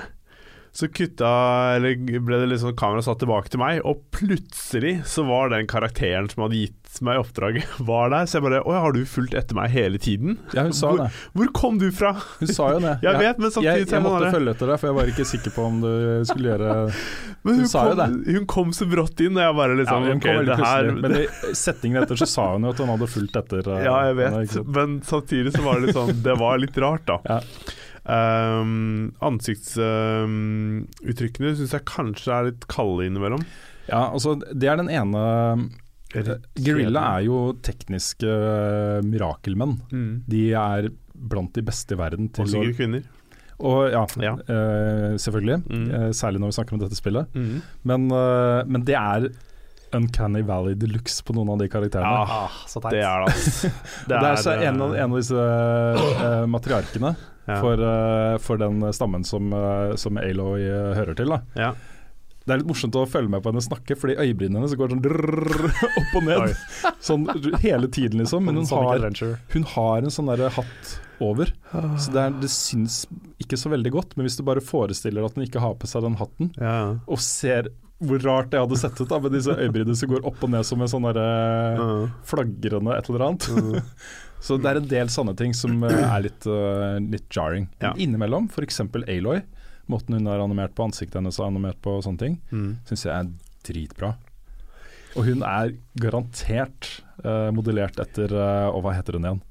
så 0.75 0.89
kutta 0.91 1.29
Eller 1.77 1.95
ble 2.19 2.39
det 2.41 2.49
liksom 2.51 2.73
kamera 2.75 3.01
satt 3.05 3.21
tilbake 3.23 3.47
til 3.53 3.61
meg, 3.61 3.77
og 3.87 4.01
plutselig 4.11 4.97
så 5.07 5.23
var 5.27 5.53
den 5.53 5.67
karakteren 5.71 6.27
som 6.31 6.43
hadde 6.45 6.65
gitt 6.65 6.81
meg 7.03 7.19
oppdraget, 7.19 7.65
var 7.89 8.09
der. 8.11 8.27
Så 8.27 8.37
jeg 8.37 8.43
bare 8.45 8.59
Å 8.63 8.71
ja, 8.75 8.81
har 8.85 8.93
du 8.95 9.01
fulgt 9.07 9.33
etter 9.35 9.55
meg 9.57 9.71
hele 9.73 9.99
tiden? 9.99 10.37
Ja, 10.55 10.63
hun 10.67 10.75
sa 10.75 10.91
Hvor- 10.93 11.01
det. 11.05 11.07
Hvor 11.35 11.49
kom 11.57 11.79
du 11.79 11.87
fra? 11.95 12.11
Hun 12.39 12.51
sa 12.51 12.69
jo 12.75 12.81
det. 12.83 12.93
Jeg 13.07 13.19
vet, 13.23 13.39
men 13.43 13.51
samtidig 13.51 13.71
jeg, 13.71 13.87
er 13.87 13.95
jeg 13.97 14.03
måtte 14.05 14.19
bare- 14.25 14.33
følge 14.35 14.53
etter 14.55 14.71
deg, 14.73 14.79
for 14.83 14.87
jeg 14.91 14.97
var 14.99 15.11
ikke 15.13 15.25
sikker 15.31 15.55
på 15.55 15.65
om 15.69 15.79
du 15.83 15.91
skulle 16.27 16.51
gjøre 16.53 16.69
Men 17.45 17.53
Hun 17.53 17.59
hun, 17.61 17.67
sa 17.69 17.81
jo 17.91 17.95
det. 17.99 18.07
hun 18.35 18.45
kom 18.49 18.71
så 18.73 18.87
brått 18.89 19.19
inn, 19.21 19.35
og 19.37 19.43
jeg 19.45 19.55
bare 19.59 19.75
Ja, 19.75 19.79
liksom 19.81 20.07
hun 20.09 20.15
Ok, 20.17 20.23
kom 20.27 20.39
veldig 20.39 20.55
det 20.55 20.65
her. 20.65 20.91
Men 21.03 21.17
i 21.19 21.25
settingen 21.55 22.01
etter 22.03 22.19
så 22.23 22.27
sa 22.31 22.45
hun 22.55 22.65
jo 22.67 22.71
at 22.75 22.83
hun 22.83 22.91
hadde 22.95 23.09
fulgt 23.15 23.35
etter. 23.43 23.71
eh, 23.75 23.83
Ja, 23.85 23.95
jeg 24.09 24.15
vet, 24.19 24.55
men 24.79 24.99
samtidig 25.05 25.53
så 25.55 25.63
var 25.67 25.79
det 25.79 25.87
litt 25.91 25.99
sånn 25.99 26.23
Det 26.25 26.35
var 26.41 26.59
litt 26.63 26.79
rart, 26.83 27.05
da. 27.07 27.19
Ja. 27.29 27.39
Um, 28.05 29.09
Ansiktsuttrykkene 29.25 31.55
syns 31.57 31.73
jeg 31.73 31.85
kanskje 31.89 32.29
er 32.35 32.43
litt 32.51 32.63
kalde 32.71 33.05
innimellom. 33.07 33.41
Ja, 33.89 34.03
altså 34.13 34.29
det 34.41 34.67
er 34.69 34.77
den 34.81 34.89
ene 34.93 35.21
Guerrilla 36.15 37.01
er 37.17 37.21
jo 37.27 37.37
tekniske 37.65 38.29
uh, 38.29 38.99
mirakelmenn. 39.05 39.73
mm. 39.91 40.13
De 40.31 40.43
er 40.55 40.81
blant 41.15 41.53
de 41.55 41.61
beste 41.65 41.93
i 41.95 41.97
verden 41.99 42.25
Og 42.29 42.33
til 42.37 42.43
å 42.45 42.47
sikkert 42.53 42.77
kvinner. 42.79 43.01
Og 43.65 43.79
ja, 43.91 44.03
Ja. 44.23 44.33
Uh, 44.47 45.15
selvfølgelig. 45.21 45.57
Mm. 45.67 45.85
Uh, 45.91 46.11
særlig 46.15 46.39
når 46.43 46.49
vi 46.51 46.55
snakker 46.59 46.73
om 46.77 46.81
dette 46.85 46.97
spillet. 46.99 47.25
Mm. 47.35 47.57
Men, 47.87 48.01
eh, 48.11 48.61
men 48.67 48.81
det 48.87 48.95
er 48.99 49.21
Uncanny 49.95 50.41
Valley 50.43 50.73
de 50.75 50.87
luxe 50.91 51.23
på 51.23 51.33
noen 51.37 51.49
av 51.53 51.57
de 51.61 51.67
karakterene. 51.71 52.09
Ja, 52.25 52.29
Ah, 52.47 52.53
så 52.67 52.79
teit. 52.83 52.91
det 52.97 53.03
er 53.05 53.17
det, 53.23 53.29
altså. 53.31 53.69
Det 54.09 54.15
er, 54.17 54.35
så 54.43 54.49
eh, 54.55 54.63
en, 54.67 54.81
av, 54.83 54.89
en 54.95 55.11
av 55.13 55.17
disse 55.21 55.35
uh, 55.35 56.45
matriarkene 56.51 57.11
ja. 57.45 57.59
for, 57.61 57.81
uh, 57.81 58.37
for 58.41 58.61
den 58.61 58.81
stammen 58.95 59.25
som, 59.27 59.53
uh, 59.53 59.95
som 59.99 60.17
Aloy 60.21 60.65
eh, 60.65 60.95
hører 60.97 61.17
til. 61.17 61.35
Da. 61.35 61.43
ja. 61.67 61.75
Det 62.45 62.53
er 62.53 62.59
litt 62.61 62.69
morsomt 62.69 62.93
å 62.93 63.07
følge 63.09 63.31
med 63.33 63.41
på 63.41 63.49
henne 63.49 63.61
snakke, 63.65 63.95
fordi 63.97 64.19
øyebrynene 64.21 64.59
hennes 64.59 64.75
går 64.77 64.91
sånn 64.93 64.99
drrr, 65.01 65.63
opp 65.87 66.11
og 66.19 66.27
ned. 66.27 66.51
Sånn 67.01 67.23
hele 67.63 67.89
tiden, 67.89 68.19
liksom. 68.21 68.45
Men 68.45 68.59
hun 68.61 68.67
har, 68.69 69.07
hun 69.55 69.65
har 69.71 70.05
en 70.05 70.13
sånn 70.13 70.29
der 70.29 70.43
hatt 70.53 70.91
over. 71.25 71.49
Så 71.73 72.13
det, 72.13 72.21
er, 72.21 72.35
det 72.43 72.51
syns 72.53 72.99
ikke 73.41 73.57
så 73.57 73.71
veldig 73.73 73.95
godt, 73.97 74.13
men 74.13 74.27
hvis 74.27 74.37
du 74.37 74.43
bare 74.45 74.61
forestiller 74.61 75.25
at 75.25 75.33
hun 75.33 75.47
ikke 75.47 75.63
har 75.63 75.73
på 75.81 75.89
seg 75.89 76.05
den 76.05 76.19
hatten, 76.21 76.53
ja. 76.61 76.77
og 77.09 77.23
ser 77.23 77.71
hvor 78.05 78.19
rart 78.27 78.51
det 78.51 78.59
hadde 78.59 78.77
sett 78.77 78.99
ut 78.99 79.07
da, 79.09 79.19
med 79.23 79.31
disse 79.33 79.53
øyebrynene 79.55 79.95
som 79.97 80.11
går 80.11 80.25
opp 80.27 80.41
og 80.43 80.51
ned 80.51 80.67
som 80.67 80.81
en 80.83 80.91
sånn 80.91 81.05
derre 81.07 82.09
flagrende 82.27 82.97
et 82.97 83.09
eller 83.09 83.23
annet. 83.29 83.47
Så 84.41 84.57
det 84.61 84.69
er 84.69 84.77
en 84.81 84.87
del 84.91 85.07
sånne 85.09 85.33
ting 85.39 85.53
som 85.57 85.83
eh, 85.83 85.95
er 86.05 86.21
litt, 86.27 86.45
uh, 86.45 86.99
litt 87.01 87.29
jarring. 87.33 87.67
Ja. 87.81 87.93
Innimellom, 87.97 88.49
f.eks. 88.51 88.79
Aloy, 89.07 89.41
måten 89.89 90.13
hun 90.17 90.27
er 90.27 90.43
animert 90.43 90.75
på, 90.77 90.85
ansiktet 90.85 91.15
hennes 91.21 91.39
er 91.39 91.47
animert 91.47 91.79
på 91.81 91.95
og 91.97 92.03
sånne 92.05 92.19
ting, 92.21 92.37
Mm. 92.51 92.77
syns 92.85 93.05
jeg 93.05 93.13
er 93.15 93.31
dritbra. 93.65 94.13
Og 95.15 95.25
hun 95.25 95.41
er 95.47 95.71
garantert 95.97 97.01
uh, 97.23 97.49
modellert 97.55 97.95
etter 98.03 98.33
uh, 98.35 98.67
Og 98.75 98.81
hva 98.83 98.91
heter 98.97 99.15
hun 99.15 99.23
igjen? 99.29 99.41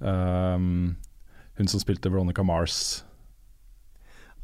Um, 0.00 0.96
hun 1.58 1.68
som 1.68 1.80
spilte 1.82 2.08
Veronica 2.12 2.44
Mars. 2.46 3.02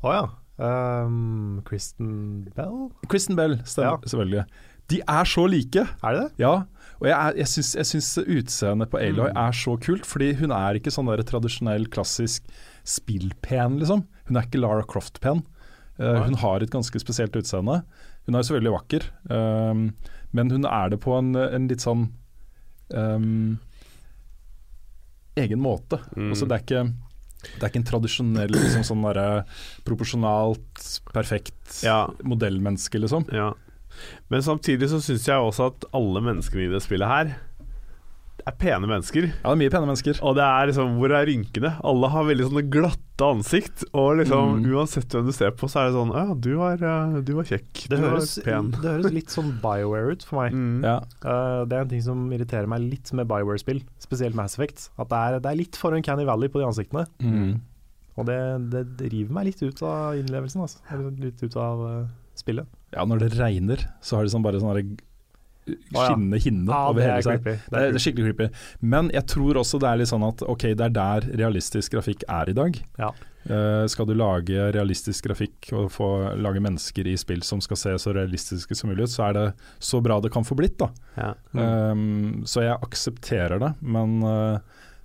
Å 0.02 0.12
ja. 0.12 0.24
Um, 0.58 1.62
Kristen 1.68 2.48
Bell? 2.56 2.90
Kristen 3.12 3.36
Bell, 3.38 3.58
stemmer 3.64 3.96
Ja. 4.02 4.08
selvfølgelig. 4.10 4.44
De 4.92 5.00
er 5.02 5.24
så 5.26 5.46
like! 5.50 5.82
Er 6.02 6.14
det 6.16 6.20
det? 6.22 6.32
Ja, 6.44 6.54
og 7.00 7.06
jeg, 7.08 7.16
er, 7.16 7.34
jeg, 7.42 7.48
syns, 7.52 7.74
jeg 7.76 7.88
syns 7.90 8.10
utseendet 8.22 8.88
på 8.92 8.98
Aloy 9.02 9.28
Mm. 9.32 9.36
er 9.42 9.52
så 9.58 9.74
kult, 9.82 10.06
fordi 10.08 10.30
hun 10.38 10.52
er 10.54 10.78
ikke 10.78 10.92
sånn 10.94 11.10
der 11.10 11.22
tradisjonell, 11.28 11.88
klassisk 11.92 12.46
spillpen, 12.86 13.80
liksom. 13.82 14.04
Hun 14.28 14.36
er 14.38 14.46
ikke 14.46 14.60
Lara 14.62 14.84
Croft-pen. 14.88 15.42
Eh, 15.98 16.22
hun 16.24 16.34
har 16.40 16.62
et 16.62 16.70
ganske 16.72 16.98
spesielt 17.02 17.36
utseende. 17.36 17.82
Hun 18.26 18.34
er 18.34 18.40
jo 18.42 18.48
selvfølgelig 18.48 18.74
vakker, 18.78 19.08
ehm, 19.30 19.82
men 20.32 20.50
hun 20.50 20.64
er 20.64 20.88
det 20.94 21.00
på 21.04 21.18
en, 21.18 21.34
en 21.36 21.68
litt 21.68 21.80
sånn 21.84 22.06
ehm, 22.94 23.58
egen 25.36 25.60
måte. 25.60 25.98
Mm. 26.16 26.30
Altså, 26.32 26.46
det 26.48 26.56
er 26.56 26.64
ikke 26.64 26.84
det 27.46 27.62
er 27.62 27.68
ikke 27.70 27.78
en 27.82 27.86
tradisjonell 27.90 28.50
liksom, 28.56 28.82
sånn 28.88 29.02
derre 29.04 29.44
proporsjonalt, 29.86 30.80
perfekt 31.12 31.82
Ja. 31.84 32.06
modellmenneske, 32.26 32.98
liksom. 32.98 33.28
Ja. 33.30 33.52
Men 34.30 34.42
samtidig 34.46 34.88
så 34.92 35.00
syns 35.02 35.26
jeg 35.28 35.36
også 35.50 35.70
at 35.72 35.84
alle 35.96 36.20
menneskene 36.20 36.66
i 36.68 36.72
det 36.72 36.82
spillet 36.84 37.08
her 37.08 37.36
er 38.46 38.54
pene 38.60 38.86
mennesker. 38.86 39.24
Ja, 39.26 39.48
det 39.48 39.54
er 39.56 39.58
mye 39.58 39.70
pene 39.74 39.88
mennesker. 39.88 40.18
Og 40.22 40.36
det 40.38 40.44
er 40.46 40.68
liksom 40.70 40.92
Hvor 41.00 41.10
er 41.18 41.24
rynkene? 41.26 41.70
Alle 41.82 42.10
har 42.12 42.26
veldig 42.28 42.44
sånne 42.46 42.62
glatte 42.70 43.26
ansikt. 43.26 43.82
Og 43.96 44.20
liksom 44.20 44.60
Mm. 44.60 44.66
uansett 44.76 45.08
hvem 45.10 45.26
du 45.26 45.32
ser 45.34 45.50
på, 45.50 45.66
så 45.66 45.80
er 45.80 45.88
det 45.88 45.96
sånn 45.96 46.12
Ja, 46.14 46.34
du 46.34 46.50
var, 46.60 46.74
eh, 46.78 47.20
du 47.26 47.32
var 47.34 47.42
kjekk. 47.48 47.72
Det 47.88 47.96
du 47.98 48.04
høres, 48.04 48.36
var 48.38 48.44
pen. 48.44 48.70
det 48.70 48.92
høres 48.92 49.12
litt 49.16 49.30
sånn 49.34 49.50
Bioware 49.60 50.12
ut 50.12 50.22
for 50.22 50.42
meg. 50.44 50.52
Mm. 50.52 50.84
Ja. 50.84 50.98
Uh, 51.24 51.64
det 51.66 51.72
er 51.74 51.80
en 51.80 51.88
ting 51.88 52.02
som 52.02 52.30
irriterer 52.30 52.68
meg 52.68 52.82
litt 52.86 53.10
med 53.12 53.26
Bioware-spill, 53.26 53.82
spesielt 53.98 54.34
Mass 54.38 54.54
Effect. 54.54 54.90
At 54.96 55.08
det 55.08 55.16
er, 55.24 55.40
det 55.40 55.50
er 55.50 55.56
litt 55.64 55.74
for 55.74 55.92
en 55.96 56.02
Canny 56.06 56.24
Valley 56.24 56.46
på 56.48 56.60
de 56.60 56.66
ansiktene. 56.68 57.06
Mm. 57.20 57.60
Og 58.16 58.26
det, 58.26 58.70
det, 58.70 58.96
det 58.96 59.10
river 59.12 59.32
meg 59.32 59.46
litt 59.50 59.62
ut 59.62 59.82
av 59.82 60.14
innlevelsen, 60.14 60.62
altså. 60.62 60.78
Litt 61.18 61.42
ut 61.42 61.56
av 61.56 61.82
uh, 61.82 62.06
spillet. 62.40 62.70
Ja, 62.94 63.04
når 63.08 63.24
det 63.24 63.34
regner, 63.38 63.86
så 64.04 64.18
har 64.18 64.26
de 64.26 64.32
sånn 64.32 64.44
bare 64.46 64.62
sånn 64.62 64.96
skinnende 65.66 66.38
hinne 66.38 66.70
Ja, 66.70 66.82
over 66.90 67.02
hele 67.02 67.22
seg. 67.26 67.42
Det 67.42 67.56
er, 67.74 67.88
det 67.90 67.98
er 67.98 68.02
skikkelig 68.02 68.32
creepy. 68.32 68.50
Men 68.94 69.10
jeg 69.14 69.26
tror 69.32 69.58
også 69.62 69.80
det 69.82 69.88
er 69.90 70.02
litt 70.02 70.12
sånn 70.12 70.26
at 70.26 70.44
ok, 70.46 70.68
det 70.78 70.90
er 70.90 70.94
der 70.94 71.26
realistisk 71.40 71.96
grafikk 71.96 72.22
er 72.30 72.52
i 72.52 72.56
dag. 72.56 72.78
Ja. 73.00 73.10
Uh, 73.46 73.84
skal 73.90 74.08
du 74.08 74.14
lage 74.18 74.70
realistisk 74.74 75.28
grafikk 75.28 75.68
og 75.76 75.90
få 75.94 76.08
lage 76.42 76.62
mennesker 76.62 77.06
i 77.06 77.14
spill 77.18 77.44
som 77.46 77.60
skal 77.62 77.78
se 77.78 77.92
så 78.02 78.14
realistiske 78.16 78.74
som 78.74 78.90
mulig 78.90 79.06
ut, 79.06 79.12
så 79.12 79.28
er 79.28 79.36
det 79.36 79.44
så 79.78 80.00
bra 80.02 80.18
det 80.22 80.32
kan 80.34 80.46
få 80.46 80.56
blitt, 80.58 80.80
da. 80.82 80.90
Ja. 81.14 81.30
Um, 81.54 82.42
så 82.46 82.64
jeg 82.66 82.80
aksepterer 82.82 83.62
det, 83.62 83.70
men, 83.86 84.18
uh, 84.26 84.58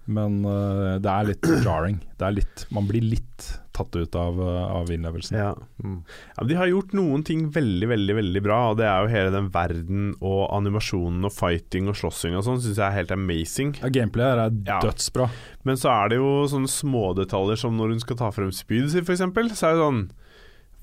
men 0.05 0.39
uh, 0.45 0.97
det 1.01 1.11
er 1.11 1.27
litt 1.29 1.49
jarring. 1.65 1.99
Det 2.17 2.25
er 2.25 2.37
litt, 2.39 2.63
man 2.73 2.87
blir 2.89 3.03
litt 3.05 3.47
tatt 3.75 3.95
ut 3.95 4.15
av, 4.17 4.39
uh, 4.41 4.73
av 4.79 4.89
innlevelsen. 4.91 5.37
Ja. 5.37 5.51
Mm. 5.83 5.99
Ja, 6.37 6.45
de 6.49 6.57
har 6.59 6.71
gjort 6.71 6.95
noen 6.97 7.25
ting 7.27 7.47
veldig, 7.53 7.89
veldig 7.91 8.15
veldig 8.17 8.43
bra, 8.45 8.59
og 8.71 8.79
det 8.81 8.87
er 8.89 9.05
jo 9.05 9.11
hele 9.13 9.33
den 9.35 9.51
verden 9.53 10.09
og 10.19 10.41
animasjonen 10.57 11.27
og 11.29 11.35
fighting 11.35 11.91
og 11.91 11.99
slåssing 12.01 12.37
og 12.37 12.45
sånn, 12.47 12.61
syns 12.63 12.81
jeg 12.81 12.87
er 12.87 12.97
helt 12.97 13.13
amazing. 13.15 13.75
Ja, 13.81 13.91
Gameplay 13.93 14.33
her 14.33 14.45
er 14.47 14.57
dødsbra. 14.87 15.29
Men 15.67 15.79
så 15.81 15.93
er 15.93 16.11
det 16.11 16.21
jo 16.21 16.33
sånne 16.51 16.71
smådetaljer 16.71 17.61
som 17.63 17.77
når 17.77 17.95
hun 17.95 18.03
skal 18.03 18.19
ta 18.21 18.33
frem 18.35 18.51
spydet 18.55 18.95
sitt, 18.95 19.07
f.eks., 19.07 19.23
så 19.57 19.71
er 19.71 19.77
det 19.77 19.85
sånn 19.85 20.03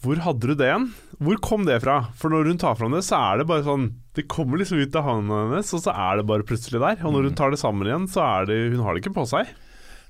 Hvor 0.04 0.20
hadde 0.22 0.46
du 0.46 0.54
det 0.54 0.68
igjen? 0.68 0.88
Hvor 1.18 1.38
kom 1.42 1.64
det 1.66 1.80
fra? 1.82 1.98
For 2.18 2.30
når 2.30 2.52
hun 2.52 2.60
tar 2.62 2.76
fram 2.78 2.94
det, 2.94 3.02
så 3.06 3.18
er 3.18 3.40
det 3.40 3.48
bare 3.50 3.66
sånn 3.66 3.88
Det 4.14 4.28
kommer 4.30 4.60
liksom 4.60 4.78
ut 4.78 4.98
av 4.98 5.06
hånda 5.08 5.40
hennes, 5.48 5.72
og 5.74 5.82
så 5.82 5.94
er 5.94 6.20
det 6.20 6.28
bare 6.30 6.46
plutselig 6.46 6.82
der. 6.82 7.00
Og 7.02 7.16
når 7.16 7.30
hun 7.30 7.38
tar 7.38 7.54
det 7.54 7.58
sammen 7.58 7.88
igjen, 7.88 8.06
så 8.10 8.22
er 8.26 8.50
det 8.50 8.58
Hun 8.74 8.84
har 8.86 8.94
det 8.94 9.02
ikke 9.02 9.16
på 9.18 9.26
seg. 9.30 9.50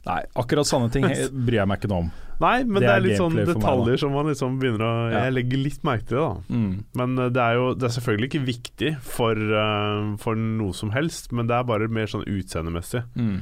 Nei, 0.09 0.23
akkurat 0.41 0.69
sånne 0.69 0.89
ting 0.93 1.05
bryr 1.47 1.63
jeg 1.63 1.69
meg 1.69 1.81
ikke 1.81 1.91
noe 1.93 2.07
om. 2.07 2.11
Nei, 2.39 2.63
men 2.63 2.79
Det 2.79 2.87
det, 2.87 2.91
er 2.93 3.03
litt 3.03 3.19
sånn 3.19 3.35
detaljer 3.35 3.97
meg, 3.97 4.01
som 4.01 4.13
man 4.15 4.29
liksom 4.31 4.59
begynner 4.61 4.85
å 4.87 4.91
Ja. 5.11 5.23
Jeg 5.27 5.35
legger 5.35 5.63
litt 5.65 5.87
merke 5.87 6.07
til 6.07 6.19
det, 6.19 6.25
da. 6.25 6.55
Mm. 6.55 6.73
Men 7.01 7.23
eh, 7.25 7.31
det 7.35 7.45
er 7.45 7.55
jo 7.59 7.65
Det 7.75 7.89
er 7.89 7.95
selvfølgelig 7.97 8.29
ikke 8.31 8.45
viktig 8.47 8.93
for, 9.03 9.35
uh, 9.35 10.13
for 10.23 10.39
noe 10.39 10.77
som 10.77 10.93
helst, 10.95 11.33
men 11.35 11.51
det 11.51 11.57
er 11.57 11.67
bare 11.67 11.91
mer 11.91 12.11
sånn 12.11 12.27
utseendemessig. 12.29 13.03
Mm. 13.19 13.41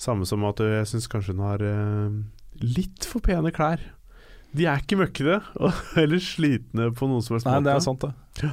Samme 0.00 0.26
som 0.26 0.44
at 0.48 0.58
jeg 0.64 0.90
syns 0.90 1.06
kanskje 1.12 1.36
hun 1.36 1.44
har 1.46 1.62
uh, 1.62 2.16
litt 2.64 3.06
for 3.06 3.22
pene 3.24 3.54
klær. 3.54 3.84
De 4.54 4.66
er 4.70 4.82
ikke 4.84 4.98
møkkete, 5.00 5.40
eller 6.02 6.20
slitne 6.22 6.90
på 6.94 7.08
noen 7.10 7.22
som 7.26 7.34
helst 7.36 7.46
Nei, 7.48 7.60
det 7.66 7.72
er 7.74 7.80
sant, 7.82 8.04
det. 8.06 8.50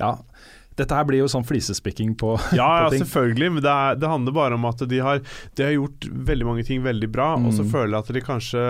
Ja. 0.00 0.12
Dette 0.74 0.96
her 0.98 1.04
blir 1.06 1.20
jo 1.22 1.28
sånn 1.30 1.44
flisespikking 1.46 2.16
på 2.18 2.32
Ja, 2.54 2.68
ja, 2.82 2.86
på 2.88 2.94
ting. 2.96 3.04
selvfølgelig, 3.04 3.50
men 3.56 3.62
det, 3.62 3.70
er, 3.74 3.98
det 4.02 4.08
handler 4.10 4.34
bare 4.34 4.56
om 4.58 4.64
at 4.70 4.82
de 4.90 4.98
har, 5.06 5.20
de 5.54 5.66
har 5.66 5.74
gjort 5.76 6.08
veldig 6.30 6.46
mange 6.48 6.64
ting 6.66 6.82
veldig 6.86 7.10
bra, 7.14 7.32
og 7.38 7.52
så 7.54 7.62
Mm. 7.66 7.70
føler 7.74 7.92
jeg 7.94 8.02
at 8.04 8.14
de 8.16 8.24
kanskje 8.26 8.64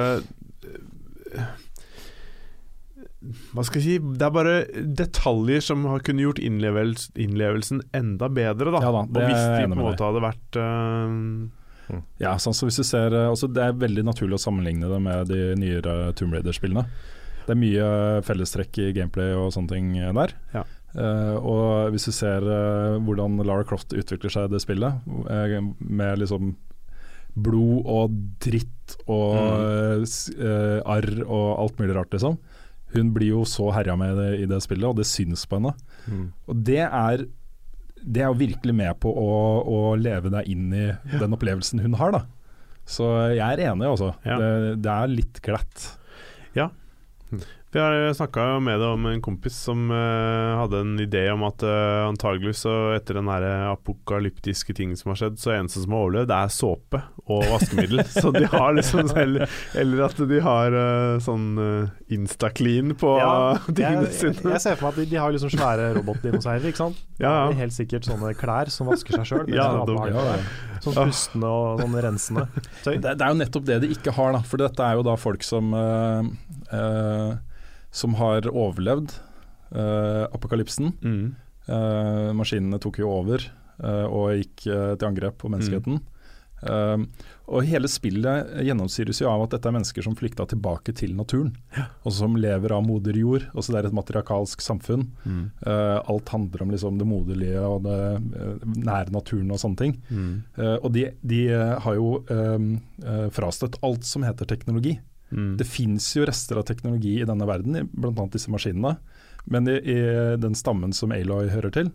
Hva 3.55 3.65
skal 3.65 3.81
jeg 3.81 3.85
si 3.87 3.95
Det 4.21 4.27
er 4.27 4.33
bare 4.35 4.55
detaljer 5.01 5.63
som 5.65 5.85
har 5.89 6.03
kunnet 6.05 6.27
gjort 6.27 6.41
innlevels, 6.45 7.07
innlevelsen 7.17 7.81
enda 7.97 8.29
bedre, 8.29 8.69
da. 8.75 8.83
Ja 8.85 8.91
da, 8.93 9.05
og 9.07 9.15
det 9.17 9.29
hvis 9.31 9.45
de 9.49 9.69
på 9.71 9.79
en 9.79 9.81
måte 9.81 10.05
hadde 10.11 10.25
vært 10.25 10.59
Ja, 12.23 12.37
sånn 12.41 12.55
så 12.57 12.69
hvis 12.69 12.79
du 12.81 12.85
ser 12.87 13.13
eh, 13.13 13.31
også, 13.31 13.51
Det 13.53 13.63
er 13.63 13.77
veldig 13.77 14.05
naturlig 14.07 14.39
å 14.39 14.45
sammenligne 14.45 14.89
det 14.89 15.01
med 15.05 15.29
de 15.29 15.55
nyere 15.61 16.13
Tomb 16.17 16.33
Raider-spillene. 16.37 16.87
Det 17.45 17.53
er 17.53 17.61
mye 17.61 17.89
fellestrekk 18.25 18.79
i 18.81 18.93
gameplay 18.97 19.35
og 19.37 19.51
sånne 19.53 19.69
ting 19.69 19.93
der. 20.17 20.33
Ja. 20.55 20.65
Uh, 20.95 21.35
og 21.43 21.91
hvis 21.91 22.07
du 22.07 22.13
ser 22.15 22.45
uh, 22.47 23.01
hvordan 23.03 23.41
Lara 23.43 23.65
Croft 23.67 23.91
utvikler 23.99 24.31
seg 24.31 24.47
i 24.47 24.53
det 24.53 24.61
spillet, 24.63 25.03
uh, 25.27 25.57
med 25.83 26.21
liksom 26.23 26.55
blod 27.35 27.89
og 27.91 28.15
dritt 28.45 28.71
og 29.11 30.05
Mm. 30.05 30.83
arr 30.87 31.25
og 31.25 31.49
alt 31.59 31.79
mulig 31.81 31.95
rart, 31.97 32.13
liksom. 32.15 32.37
Hun 32.95 33.11
blir 33.15 33.33
jo 33.33 33.45
så 33.49 33.73
herja 33.75 33.97
med 33.99 34.15
det, 34.17 34.29
i 34.45 34.47
det 34.47 34.61
spillet, 34.63 34.87
og 34.87 34.97
det 34.97 35.07
syns 35.09 35.47
på 35.49 35.59
henne. 35.59 35.73
Mm. 36.07 36.27
Og 36.47 36.61
det 36.69 36.85
er 36.85 37.25
Det 38.05 38.21
er 38.23 38.29
jo 38.29 38.37
virkelig 38.37 38.75
med 38.77 38.99
på 39.01 39.09
å, 39.09 39.35
å 39.65 39.79
leve 39.97 40.33
deg 40.33 40.49
inn 40.53 40.73
i 40.77 40.87
den 41.17 41.37
opplevelsen 41.37 41.81
hun 41.81 41.97
har, 42.01 42.13
da. 42.13 42.25
Så 42.85 43.07
jeg 43.33 43.45
er 43.45 43.71
enig, 43.71 43.87
altså. 43.89 44.13
Ja. 44.29 44.37
Det, 44.41 44.75
det 44.85 44.93
er 44.93 45.13
litt 45.13 45.41
glatt. 45.45 45.87
Vi 47.75 47.81
har 47.83 48.13
snakka 48.15 48.61
med 48.63 48.79
deg 48.79 48.87
om 48.95 49.07
en 49.11 49.23
kompis 49.25 49.57
som 49.67 49.89
uh, 49.91 50.61
hadde 50.61 50.79
en 50.85 50.93
idé 51.03 51.25
om 51.33 51.43
at 51.43 51.65
uh, 51.67 52.05
antagelig 52.07 52.53
så 52.61 52.93
etter 52.95 53.19
den 53.19 53.27
der 53.27 53.67
apokalyptiske 53.73 54.77
ting 54.79 54.93
som 54.95 55.11
har 55.11 55.19
skjedd, 55.19 55.41
så 55.43 55.57
eneste 55.57 55.83
som 55.83 55.97
har 55.97 56.05
overlevd, 56.05 56.29
det 56.31 56.37
er 56.39 56.53
såpe 56.55 57.01
og 57.25 57.43
vaskemiddel. 57.51 58.05
så 58.15 58.31
de 58.37 58.45
har 58.53 58.77
liksom 58.77 59.09
selv 59.11 59.43
Eller 59.75 60.05
at 60.07 60.21
de 60.31 60.39
har 60.45 60.77
uh, 60.77 61.17
sånn 61.25 61.49
uh, 61.59 61.89
instaclean 62.15 62.93
på 63.01 63.11
tingene 63.73 64.05
jeg, 64.07 64.13
sine. 64.21 64.53
jeg 64.55 64.63
ser 64.63 64.79
for 64.79 64.87
meg 64.87 64.93
at 64.93 65.01
de, 65.01 65.07
de 65.11 65.19
har 65.25 65.35
liksom 65.35 65.51
svære 65.57 65.89
robotdinosaurer, 65.97 66.69
ikke 66.71 66.83
sant. 66.85 67.01
Ja, 67.19 67.33
ja. 67.33 67.57
Helt 67.59 67.75
sikkert 67.75 68.07
sånne 68.07 68.31
klær 68.39 68.71
som 68.71 68.91
vasker 68.91 69.19
seg 69.19 69.27
sjøl. 69.33 69.51
Ja, 69.59 69.67
ja, 69.83 70.37
Sånn 70.85 70.95
pustende 70.95 71.49
og 71.49 71.83
sånn 71.83 71.99
rensende. 72.05 72.47
Det, 72.85 72.95
det 73.03 73.13
er 73.19 73.33
jo 73.33 73.41
nettopp 73.41 73.67
det 73.67 73.81
de 73.83 73.91
ikke 73.95 74.15
har, 74.15 74.35
da. 74.37 74.45
For 74.47 74.63
dette 74.63 74.87
er 74.87 74.99
jo 74.99 75.05
da 75.07 75.15
folk 75.19 75.43
som 75.47 75.75
eh, 75.79 76.31
eh, 76.77 77.35
Som 77.95 78.17
har 78.19 78.49
overlevd 78.51 79.15
uh, 79.77 80.25
apokalypsen. 80.35 80.91
Mm. 81.05 81.27
Uh, 81.69 82.33
maskinene 82.37 82.81
tok 82.83 82.99
jo 83.01 83.13
over 83.13 83.45
uh, 83.79 84.07
og 84.11 84.35
gikk 84.41 84.67
til 84.67 85.09
angrep 85.09 85.39
på 85.41 85.53
menneskeheten. 85.53 86.03
Eh, 86.65 87.03
og 87.45 87.67
hele 87.69 87.89
spillet 87.93 88.55
gjennomsyres 88.65 89.21
jo 89.21 89.29
av 89.29 89.45
at 89.45 89.55
dette 89.55 89.69
er 89.69 89.75
mennesker 89.77 90.05
som 90.07 90.17
flykta 90.17 90.47
tilbake 90.49 90.95
til 90.97 91.13
naturen. 91.17 91.53
Og 92.07 92.15
som 92.17 92.39
lever 92.41 92.73
av 92.73 92.87
moder 92.87 93.17
jord. 93.21 93.45
Også 93.53 93.75
det 93.75 93.83
er 93.83 93.89
et 93.91 93.97
matriarkalsk 93.97 94.65
samfunn. 94.65 95.11
Mm. 95.29 95.43
Alt 95.61 96.33
handler 96.33 96.65
om 96.65 96.73
liksom 96.73 97.01
det 97.01 97.09
moderlige 97.09 97.61
og 97.69 97.85
det 97.85 97.99
nære 98.81 99.13
naturen 99.13 99.53
og 99.53 99.61
sånne 99.61 99.81
ting. 99.83 99.99
Mm. 100.09 100.33
Og 100.81 100.89
de, 100.97 101.11
de 101.21 101.43
har 101.85 101.99
jo 102.01 102.15
frastøtt 103.37 103.77
alt 103.85 104.09
som 104.09 104.25
heter 104.25 104.49
teknologi. 104.49 104.97
Mm. 105.33 105.57
Det 105.59 105.67
fins 105.67 106.11
jo 106.17 106.25
rester 106.29 106.59
av 106.61 106.67
teknologi 106.69 107.17
i 107.21 107.27
denne 107.29 107.47
verden, 107.49 107.77
i 107.81 107.83
bl.a. 107.85 108.27
disse 108.33 108.51
maskinene. 108.53 108.97
Men 109.51 109.69
i, 109.69 109.79
i 109.81 109.99
den 110.41 110.55
stammen 110.57 110.93
som 110.97 111.13
Aloy 111.13 111.49
hører 111.53 111.73
til, 111.75 111.91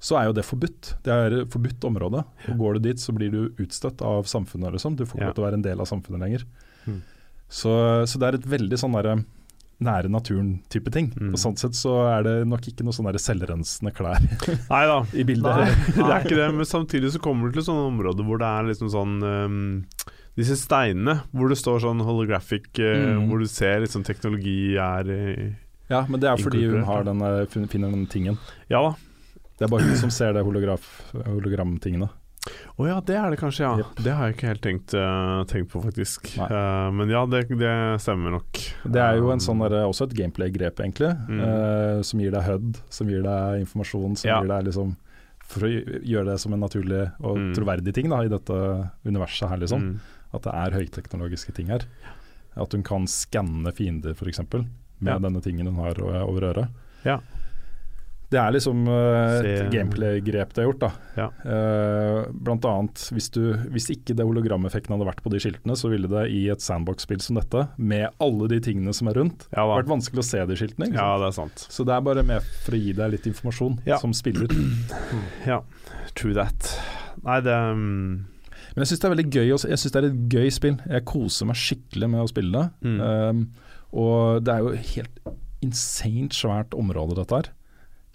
så 0.00 0.16
er 0.16 0.30
jo 0.30 0.34
det 0.36 0.46
forbudt. 0.48 0.94
Det 1.04 1.12
er 1.12 1.34
forbudt 1.52 1.84
område. 1.84 2.22
Og 2.48 2.56
Går 2.60 2.78
du 2.78 2.86
dit, 2.88 3.00
så 3.00 3.12
blir 3.16 3.30
du 3.34 3.40
utstøtt 3.60 4.00
av 4.04 4.24
samfunnet. 4.28 4.72
Liksom. 4.76 4.96
Du 4.96 5.04
får 5.04 5.18
ikke 5.18 5.26
Ja. 5.26 5.28
lov 5.28 5.36
til 5.36 5.44
å 5.44 5.48
være 5.50 5.58
en 5.60 5.66
del 5.66 5.80
av 5.84 5.88
samfunnet 5.90 6.20
lenger. 6.24 6.46
Mm. 6.86 7.02
Så, 7.50 7.72
så 8.08 8.18
det 8.22 8.28
er 8.30 8.38
et 8.40 8.48
veldig 8.48 8.78
sånn 8.80 8.96
derre 8.96 9.18
nære 9.80 10.10
naturen-type 10.12 10.92
ting. 10.92 11.06
Mm. 11.16 11.30
Og 11.34 11.40
Sånn 11.40 11.56
sett 11.60 11.76
så 11.76 11.94
er 12.12 12.24
det 12.26 12.34
nok 12.48 12.66
ikke 12.68 12.84
noe 12.84 12.92
sånn 12.96 13.08
selvrensende 13.20 13.92
klær 13.96 14.20
Neida. 14.72 14.98
i 15.16 15.24
bildet. 15.24 15.56
Nei. 15.56 15.70
det 15.96 16.04
er 16.12 16.24
ikke 16.26 16.36
det, 16.40 16.48
men 16.58 16.68
samtidig 16.68 17.12
så 17.14 17.20
kommer 17.24 17.48
du 17.48 17.56
til 17.58 17.64
sånne 17.68 17.88
områder 17.92 18.24
hvor 18.28 18.40
det 18.40 18.50
er 18.50 18.68
liksom 18.68 18.90
sånn 18.92 19.14
ehm, 19.24 19.70
Disse 20.36 20.56
steinene 20.56 21.22
hvor 21.34 21.48
det 21.50 21.58
står 21.58 21.80
sånn 21.82 22.00
holographic, 22.06 22.70
eh, 22.78 23.16
Mm. 23.16 23.28
hvor 23.28 23.38
du 23.40 23.46
ser 23.46 23.80
liksom 23.80 24.04
teknologi 24.04 24.76
er 24.78 25.56
Ja, 25.90 26.04
men 26.08 26.20
det 26.20 26.28
er 26.30 26.36
fordi 26.36 26.62
hun 26.68 26.80
Inkorporert, 26.80 26.86
har 26.86 27.04
ja. 27.04 27.12
den, 27.12 27.20
eh, 27.22 27.46
fin- 27.46 27.68
finner 27.68 27.90
den 27.90 28.06
tingen. 28.06 28.38
Ja 28.70 28.82
da. 28.82 28.94
Det 29.58 29.64
er 29.66 29.68
bare 29.68 29.82
hun 29.82 29.96
som 29.96 30.10
ser 30.10 30.32
det 30.32 30.44
hologramtingene. 30.44 32.08
Å 32.80 32.86
ja, 32.88 33.00
det 33.04 33.16
er 33.20 33.30
det 33.34 33.38
kanskje, 33.38 33.60
ja. 33.66 33.72
Yep. 33.82 33.96
Det 34.00 34.12
har 34.16 34.28
jeg 34.30 34.36
ikke 34.38 34.48
helt 34.48 34.62
tenkt, 34.64 34.94
uh, 34.96 35.42
tenkt 35.44 35.68
på, 35.74 35.82
faktisk. 35.84 36.30
Eh, 36.40 36.90
men 36.96 37.10
ja, 37.12 37.26
det, 37.28 37.42
det 37.50 38.00
stemmer 38.00 38.32
nok. 38.32 38.52
Det 38.88 38.96
er 39.02 39.18
jo 39.20 39.28
en 39.34 39.42
sånn 39.44 39.60
der, 39.60 39.74
også 39.84 40.06
et 40.08 40.14
gameplay-grep, 40.16 40.80
egentlig. 40.80 41.10
Mm. 41.28 41.42
Uh, 41.44 42.00
som 42.06 42.18
gir 42.22 42.30
deg 42.32 42.42
HUD, 42.48 42.80
som 42.88 43.06
gir 43.12 43.20
deg 43.26 43.60
informasjon, 43.66 44.16
som 44.16 44.30
Ja. 44.30 44.40
gir 44.40 44.48
deg 44.48 44.64
liksom 44.70 44.96
For 45.50 45.66
å 45.66 45.70
gjøre 46.06 46.26
det 46.30 46.38
som 46.38 46.52
en 46.54 46.60
naturlig 46.60 47.10
og 47.26 47.36
Mm. 47.36 47.54
troverdig 47.56 47.92
ting 47.92 48.08
da, 48.08 48.20
i 48.22 48.28
dette 48.28 48.90
universet 49.04 49.48
her, 49.48 49.56
liksom. 49.58 49.80
mm. 49.82 50.00
At 50.32 50.42
det 50.46 50.54
er 50.54 50.76
høyteknologiske 50.78 51.52
ting 51.56 51.72
her. 51.72 51.86
At 52.60 52.72
hun 52.76 52.82
kan 52.86 53.06
skanne 53.10 53.72
fiender, 53.74 54.14
f.eks. 54.14 54.40
Med 55.00 55.14
Ja. 55.14 55.18
denne 55.18 55.40
tingen 55.42 55.66
hun 55.66 55.76
har 55.82 55.96
over 56.02 56.50
øret. 56.52 56.68
Ja. 57.06 57.20
Det 58.30 58.38
er 58.38 58.52
liksom 58.54 58.84
uh, 58.86 59.40
et 59.42 59.72
gameplay-grep 59.72 60.52
det 60.54 60.62
har 60.62 60.68
gjort. 60.68 60.84
da 60.84 60.90
Ja. 61.18 61.24
Uh, 61.42 62.28
blant 62.30 62.62
annet, 62.64 63.08
hvis, 63.10 63.26
du, 63.34 63.40
hvis 63.74 63.88
ikke 63.90 64.14
det 64.14 64.22
hologrammeffekten 64.22 64.94
hadde 64.94 65.08
vært 65.08 65.22
på 65.24 65.32
de 65.32 65.40
skiltene, 65.42 65.74
så 65.74 65.90
ville 65.90 66.06
det 66.06 66.28
i 66.30 66.44
et 66.52 66.62
sandbox-spill 66.62 67.18
som 67.24 67.40
dette, 67.40 67.64
med 67.76 68.06
alle 68.22 68.46
de 68.52 68.60
tingene 68.62 68.94
som 68.94 69.08
er 69.10 69.18
rundt, 69.18 69.48
Ja 69.50 69.66
vært 69.66 69.90
vanskelig 69.90 70.22
å 70.22 70.28
se 70.30 70.44
de 70.46 70.54
skiltene. 70.60 70.86
Ikke 70.92 71.02
Ja, 71.02 71.18
det 71.18 71.32
er 71.32 71.38
sant. 71.40 71.66
Så 71.74 71.82
det 71.88 71.96
er 71.96 72.06
bare 72.06 72.22
med 72.22 72.46
for 72.62 72.78
å 72.78 72.82
gi 72.84 72.92
deg 72.92 73.10
litt 73.16 73.26
informasjon 73.26 73.80
Ja. 73.90 73.98
som 73.98 74.14
spiller. 74.14 74.46
Ja, 75.48 75.62
true 76.14 76.34
that. 76.38 76.70
Nei, 77.24 77.40
det 77.42 77.50
um, 77.74 78.26
Men 78.74 78.84
jeg 78.84 78.92
syns 78.92 79.02
det 79.02 79.08
er 79.08 79.14
veldig 79.16 79.28
gøy 79.30 79.54
også. 79.56 79.70
Jeg 79.72 79.82
synes 79.82 79.94
det 79.94 80.00
er 80.00 80.08
et 80.10 80.22
gøy 80.34 80.54
spill. 80.54 80.78
Jeg 80.90 81.06
koser 81.08 81.50
meg 81.50 81.60
skikkelig 81.60 82.10
med 82.12 82.24
å 82.24 82.30
spille 82.30 82.54
det. 82.54 82.90
Mm. 82.90 83.00
Um, 83.00 83.42
og 83.90 84.46
det 84.46 84.54
er 84.54 84.64
jo 84.64 84.84
helt 84.94 85.20
insane 85.64 86.30
svært 86.34 86.76
område, 86.78 87.18
dette 87.18 87.40
her. 87.40 87.52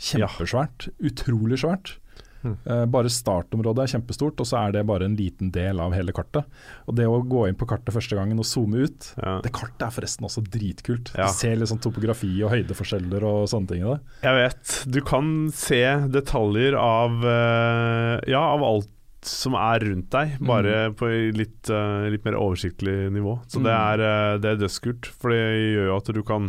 Kjempesvært. 0.10 0.90
Utrolig 1.04 1.62
svært. 1.62 1.98
Mm. 2.46 2.58
Uh, 2.70 2.84
bare 2.94 3.10
startområdet 3.10 3.84
er 3.84 3.92
kjempestort, 3.96 4.42
og 4.42 4.48
så 4.48 4.60
er 4.62 4.76
det 4.76 4.84
bare 4.88 5.08
en 5.10 5.18
liten 5.18 5.50
del 5.54 5.80
av 5.82 5.96
hele 5.98 6.14
kartet. 6.16 6.46
Og 6.86 6.98
det 6.98 7.08
å 7.10 7.18
gå 7.26 7.48
inn 7.50 7.58
på 7.58 7.68
kartet 7.70 7.96
første 7.96 8.18
gangen 8.18 8.42
og 8.42 8.48
zoome 8.48 8.86
ut 8.86 9.10
ja. 9.18 9.40
Det 9.44 9.52
kartet 9.56 9.88
er 9.88 9.96
forresten 9.96 10.28
også 10.28 10.44
dritkult. 10.54 11.12
Ja. 11.18 11.30
Du 11.30 11.38
ser 11.38 11.58
litt 11.58 11.72
sånn 11.72 11.82
topografi 11.84 12.32
og 12.46 12.54
høydeforskjeller 12.54 13.26
og 13.26 13.50
sånne 13.52 13.72
ting 13.72 13.86
i 13.86 13.90
det. 13.90 14.00
Jeg 14.28 14.40
vet. 14.42 14.76
Du 14.94 15.02
kan 15.06 15.32
se 15.56 15.84
detaljer 16.14 16.78
av 16.80 17.18
uh, 17.26 18.22
Ja, 18.30 18.44
av 18.54 18.66
alt 18.66 18.92
som 19.28 19.56
er 19.58 19.84
rundt 19.86 20.10
deg, 20.14 20.36
bare 20.46 20.92
på 20.98 21.08
litt, 21.36 21.70
uh, 21.74 22.06
litt 22.14 22.26
mer 22.28 22.38
oversiktlig 22.40 23.12
nivå. 23.16 23.38
Så 23.50 23.62
det 23.64 23.72
Mm. 23.74 23.82
er, 23.82 24.04
uh, 24.06 24.38
det 24.42 24.52
er 24.54 24.62
dødskult, 24.64 25.06
for 25.12 25.34
det 25.34 25.40
gjør 25.76 25.90
jo 25.90 25.98
at 25.98 26.12
du 26.16 26.22
kan 26.24 26.48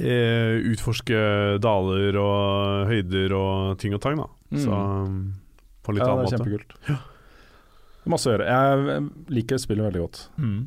uh, 0.00 0.54
utforske 0.72 1.20
daler 1.64 2.18
og 2.20 2.88
høyder 2.90 3.34
og 3.36 3.78
ting 3.82 3.94
og 3.96 4.00
tang, 4.04 4.18
da. 4.20 4.28
Mm. 4.52 4.60
Så 4.64 4.70
um, 4.72 5.20
på 5.84 5.92
litt 5.96 6.04
ja, 6.04 6.10
annen 6.12 6.24
det 6.24 6.32
er 6.32 6.38
måte. 6.38 6.38
kjempekult. 6.38 6.76
Det 6.88 8.06
er 8.06 8.12
masse 8.14 8.28
å 8.30 8.34
gjøre. 8.36 8.48
Jeg 8.48 9.08
liker 9.36 9.58
spillet 9.60 9.88
veldig 9.88 10.02
godt. 10.06 10.20
Mm. 10.40 10.60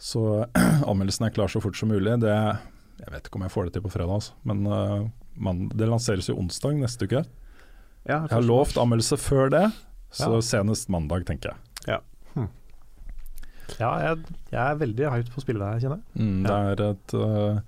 Så 0.00 0.22
anmeldelsen 0.90 1.26
er 1.28 1.34
klar 1.36 1.50
så 1.52 1.60
fort 1.62 1.76
som 1.78 1.90
mulig. 1.92 2.14
Det, 2.22 2.32
jeg 3.04 3.12
vet 3.12 3.26
ikke 3.28 3.38
om 3.40 3.44
jeg 3.46 3.54
får 3.54 3.68
det 3.68 3.74
til 3.76 3.84
på 3.84 3.92
fredag, 3.92 4.16
altså. 4.16 4.32
men 4.48 4.64
man, 5.40 5.66
det 5.72 5.88
lanseres 5.88 6.28
jo 6.30 6.38
onsdag 6.40 6.78
neste 6.80 7.06
uke. 7.08 7.22
Ja, 8.08 8.22
Jeg 8.26 8.30
har 8.32 8.42
lovt 8.46 8.76
anmeldelse 8.80 9.16
før 9.20 9.50
det, 9.52 9.64
så 10.10 10.32
Ja. 10.34 10.40
senest 10.40 10.88
mandag, 10.88 11.26
tenker 11.26 11.50
jeg. 11.52 11.56
Ja, 13.78 13.90
jeg, 14.02 14.18
jeg 14.50 14.58
er 14.60 14.78
veldig 14.80 15.10
hyped 15.12 15.28
på 15.30 15.38
å 15.38 15.42
spille 15.44 15.60
det 15.62 15.68
her, 15.70 15.82
kjenner 15.84 16.00
jeg. 16.00 16.24
Mm, 16.26 16.40
det 16.42 16.54
er 16.58 16.80
et, 16.88 17.12
uh, 17.14 17.60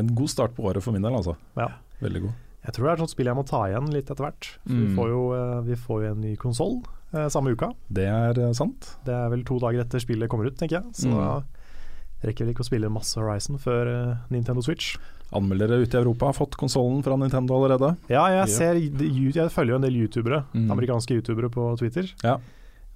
en- 0.00 0.14
god 0.18 0.28
start 0.32 0.56
på 0.56 0.64
året 0.66 0.82
for 0.82 0.92
min 0.96 1.02
del, 1.06 1.14
altså. 1.14 1.36
Ja. 1.56 1.68
Veldig 2.02 2.22
god. 2.24 2.32
Jeg 2.66 2.74
tror 2.74 2.82
det 2.82 2.90
er 2.90 2.96
et 2.96 3.02
sånt 3.04 3.12
spill 3.14 3.26
jeg 3.30 3.36
må 3.38 3.44
ta 3.46 3.60
igjen 3.70 3.86
litt 3.94 4.10
etter 4.10 4.24
hvert. 4.26 4.48
Mm. 4.66 4.80
Vi, 4.80 4.88
får 4.96 5.08
jo, 5.12 5.20
eh, 5.36 5.60
vi 5.68 5.76
får 5.78 6.00
jo 6.02 6.10
en 6.10 6.20
ny 6.20 6.32
konsoll 6.36 6.82
eh, 7.14 7.28
samme 7.30 7.52
uka. 7.54 7.68
Det 7.94 8.08
er 8.10 8.40
uh, 8.42 8.50
sant. 8.58 8.96
Det 9.06 9.14
er 9.14 9.30
vel 9.30 9.44
to 9.46 9.60
dager 9.62 9.84
etter 9.84 10.02
spillet 10.02 10.28
kommer 10.28 10.50
ut, 10.50 10.56
tenker 10.58 10.80
jeg. 10.82 10.90
Så 10.98 11.06
Mm. 11.06 11.14
da 11.14 12.26
rekker 12.26 12.44
vi 12.44 12.52
ikke 12.56 12.64
å 12.66 12.68
spille 12.68 12.90
masse 12.90 13.14
Horizon 13.14 13.56
før 13.62 13.86
eh, 14.10 14.16
Nintendo 14.34 14.60
Switch. 14.66 14.96
Anmeldere 15.34 15.80
ute 15.82 15.96
i 15.96 16.00
Europa 16.00 16.28
har 16.30 16.36
fått 16.36 16.54
konsollen 16.58 17.02
fra 17.02 17.16
Nintendo 17.18 17.56
allerede. 17.58 17.96
Ja, 18.12 18.26
jeg, 18.30 18.48
ser, 18.54 18.78
jeg 18.78 19.50
følger 19.50 19.74
jo 19.74 19.80
en 19.80 19.86
del 19.86 19.96
youtubere, 20.04 20.44
Mm. 20.54 20.70
amerikanske 20.70 21.18
youtubere 21.18 21.50
på 21.50 21.76
Twitter. 21.80 22.12
Ja. 22.22 22.36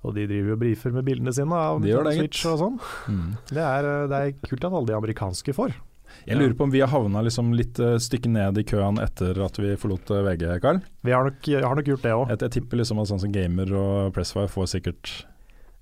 Og 0.04 0.14
de 0.14 0.26
driver 0.30 0.52
jo 0.52 0.56
og 0.56 0.60
brifer 0.62 0.94
med 0.94 1.04
bildene 1.04 1.32
sine 1.34 1.52
av 1.52 1.82
De 1.82 1.90
det, 1.92 2.14
Switch 2.16 2.46
og 2.48 2.58
sånn. 2.62 2.78
Mm. 3.10 3.36
Det 3.50 3.64
er, 3.64 3.88
eh, 3.90 4.06
det 4.08 4.20
er 4.20 4.36
kult 4.48 4.64
at 4.64 4.72
alle 4.72 4.86
de 4.86 4.96
amerikanske 4.96 5.52
får. 5.52 5.74
Jeg 6.26 6.36
lurer 6.38 6.54
på 6.58 6.64
om 6.66 6.70
vi 6.72 6.80
har 6.82 6.90
havna 6.90 7.22
liksom 7.22 7.52
litt 7.54 7.74
stykket 7.78 8.02
stykke 8.02 8.30
ned 8.30 8.58
i 8.58 8.64
køen 8.66 8.98
etter 9.02 9.38
at 9.44 9.56
vi 9.62 9.76
forlot 9.78 10.10
uh, 10.10 10.22
VG, 10.26 10.60
Karl? 10.60 10.80
Vi 11.06 11.12
har 11.14 11.24
nok, 11.24 11.46
har 11.46 11.76
nok 11.78 11.86
gjort 11.86 12.02
det 12.02 12.14
òg. 12.16 12.24
Jeg, 12.32 12.40
jeg 12.44 12.54
tipper 12.56 12.80
liksom 12.80 13.00
at 13.00 13.10
sånn 13.10 13.22
som 13.22 13.32
Gamer 13.32 13.70
og 13.78 14.10
Pressfire 14.16 14.50
får 14.50 14.72
sikkert 14.74 15.12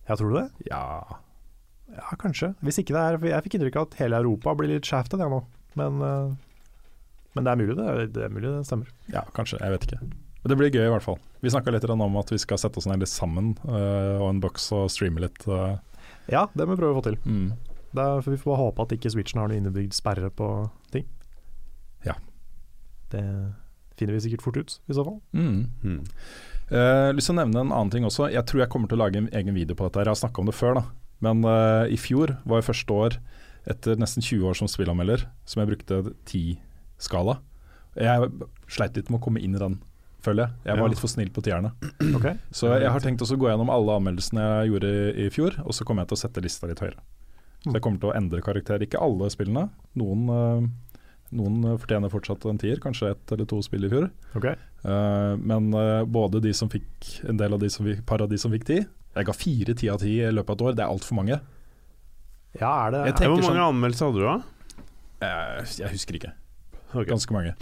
Jeg 0.08 0.20
tror 0.20 0.30
du 0.32 0.36
det? 0.40 0.48
Ja, 0.70 0.82
Ja, 1.88 2.12
kanskje. 2.20 2.52
Hvis 2.62 2.78
ikke 2.82 2.92
det 2.94 3.00
er 3.02 3.30
Jeg 3.32 3.46
fikk 3.46 3.56
inntrykk 3.58 3.80
av 3.80 3.88
at 3.88 3.96
hele 4.02 4.20
Europa 4.20 4.54
blir 4.54 4.68
litt 4.74 4.86
skjevt 4.86 5.16
jeg 5.16 5.32
nå. 5.32 5.40
Men, 5.78 6.00
eh, 6.02 6.32
men 7.36 7.46
det 7.46 7.52
er 7.52 7.60
mulig, 7.60 7.76
det. 7.78 8.08
Det 8.16 8.24
er 8.26 8.34
mulig 8.34 8.50
det 8.50 8.64
stemmer. 8.66 8.90
Ja, 9.12 9.24
kanskje. 9.36 9.60
Jeg 9.62 9.76
vet 9.76 9.86
ikke. 9.88 10.00
Men 10.42 10.52
det 10.52 10.58
blir 10.58 10.74
gøy 10.74 10.86
i 10.86 10.92
hvert 10.92 11.04
fall. 11.04 11.18
Vi 11.42 11.52
snakka 11.52 11.74
litt 11.74 11.86
om 11.90 12.18
at 12.18 12.32
vi 12.32 12.38
skal 12.40 12.60
sette 12.60 12.80
oss 12.80 12.86
ned 12.88 13.02
litt 13.02 13.10
sammen 13.10 13.52
uh, 13.66 14.18
og 14.18 14.28
en 14.30 14.42
boks 14.42 14.70
og 14.74 14.90
streame 14.94 15.22
litt. 15.22 15.42
Uh. 15.50 15.78
Ja, 16.30 16.46
det 16.54 16.66
må 16.66 16.74
vi 16.74 16.82
prøve 16.82 16.94
å 16.94 17.00
få 17.00 17.08
til. 17.10 17.18
Mm. 17.26 17.52
Det 17.88 18.04
er, 18.04 18.22
for 18.22 18.34
vi 18.34 18.40
får 18.40 18.52
bare 18.52 18.62
håpe 18.62 18.84
at 18.84 18.94
ikke 18.98 19.12
Switchen 19.14 19.40
har 19.42 19.50
noe 19.50 19.58
innebygd 19.58 19.96
sperre 19.96 20.30
på 20.34 20.48
ting. 20.94 21.08
Ja. 22.06 22.14
Det 23.12 23.24
finner 23.98 24.14
vi 24.14 24.22
sikkert 24.26 24.44
fort 24.44 24.60
ut, 24.60 24.78
i 24.86 24.94
så 24.94 25.04
fall. 25.06 25.18
Mm. 25.34 25.66
Mm. 25.82 26.00
Uh, 26.68 27.10
lyst 27.16 27.30
til 27.30 27.34
å 27.34 27.40
nevne 27.40 27.64
en 27.64 27.72
annen 27.72 27.90
ting 27.94 28.06
også. 28.06 28.28
Jeg 28.30 28.44
tror 28.46 28.62
jeg 28.62 28.70
kommer 28.72 28.90
til 28.90 29.00
å 29.00 29.04
lage 29.06 29.18
en 29.20 29.30
egen 29.34 29.56
video 29.56 29.78
på 29.78 29.88
dette. 29.88 30.04
Jeg 30.04 30.12
har 30.12 30.22
snakka 30.22 30.44
om 30.44 30.50
det 30.50 30.56
før, 30.58 30.78
da. 30.78 30.84
Men 31.24 31.42
uh, 31.48 31.88
i 31.90 31.98
fjor 31.98 32.36
var 32.46 32.60
jo 32.60 32.68
første 32.68 32.98
år 33.02 33.18
etter 33.68 33.98
nesten 34.00 34.22
20 34.24 34.46
år 34.48 34.56
som 34.58 34.68
spillanmelder 34.70 35.26
som 35.48 35.60
jeg 35.62 35.70
brukte 35.72 36.00
10-skala. 36.28 37.38
Jeg 37.98 38.30
sleit 38.70 38.96
litt 38.96 39.10
med 39.10 39.20
å 39.20 39.24
komme 39.24 39.40
inn 39.42 39.56
i 39.56 39.60
den, 39.60 39.78
føler 40.24 40.46
jeg. 40.46 40.54
Jeg 40.68 40.78
var 40.78 40.86
Ja. 40.86 40.90
litt 40.92 41.02
for 41.02 41.08
snill 41.12 41.30
på 41.34 41.42
tierne. 41.44 41.72
Okay. 42.18 42.36
Så 42.50 42.70
jeg 42.80 42.90
har 42.90 43.00
tenkt 43.04 43.20
også 43.22 43.36
å 43.36 43.40
gå 43.42 43.48
gjennom 43.50 43.70
alle 43.70 43.96
anmeldelsene 43.98 44.42
jeg 44.62 44.70
gjorde 44.72 44.92
i, 45.14 45.28
fjor, 45.34 45.58
og 45.64 45.74
så 45.76 45.84
kommer 45.86 46.02
jeg 46.04 46.12
til 46.12 46.18
å 46.18 46.22
sette 46.24 46.42
lista 46.44 46.66
litt 46.70 46.80
høyere. 46.82 47.00
Så 47.64 47.72
jeg 47.74 47.82
kommer 47.82 48.00
til 48.00 48.10
å 48.12 48.16
endre 48.16 48.40
karakter. 48.42 48.82
Ikke 48.86 49.00
alle 49.02 49.28
spillene. 49.34 49.66
Noen, 49.98 50.22
eh, 50.30 51.00
noen 51.36 51.56
eh, 51.66 51.76
fortjener 51.82 52.12
fortsatt 52.12 52.46
en 52.48 52.58
tier, 52.62 52.78
kanskje 52.80 53.10
ett 53.12 53.32
eller 53.34 53.46
to 53.50 53.58
spill 53.66 53.84
i 53.84 53.90
fjor. 53.92 54.08
Ok. 54.38 54.46
Eh, 54.54 55.34
men 55.42 55.70
både 56.08 56.40
de 56.44 56.52
som 56.54 56.70
fikk 56.70 57.26
en 57.28 57.36
del 57.36 57.52
av 57.52 57.60
de 57.60 57.68
som 57.70 57.84
fikk, 57.86 58.04
par 58.06 58.22
av 58.22 58.30
de 58.30 58.38
som 58.38 58.50
fikk 58.54 58.64
ti 58.68 58.78
Jeg 59.16 59.26
ga 59.26 59.34
fire 59.34 59.74
ti 59.74 59.88
av 59.90 59.98
ti 59.98 60.12
i 60.22 60.30
løpet 60.30 60.50
av 60.50 60.56
et 60.56 60.66
år. 60.68 60.76
Det 60.78 60.84
er 60.86 60.92
altfor 60.94 61.18
mange. 61.18 61.40
Ja, 62.60 62.86
er 62.86 62.90
det 62.94 63.00
Jeg 63.06 63.14
tenker 63.20 63.34
Hvor 63.36 63.42
sånn- 63.44 63.56
mange 63.56 63.68
anmeldelser 63.74 64.06
hadde 64.08 64.18
du, 64.18 64.26
da? 64.26 64.38
Jeg, 65.20 65.66
jeg 65.82 65.90
husker 65.92 66.14
ikke. 66.18 66.32
Okay. 66.94 67.08
Ganske 67.10 67.32
mange. 67.36 67.54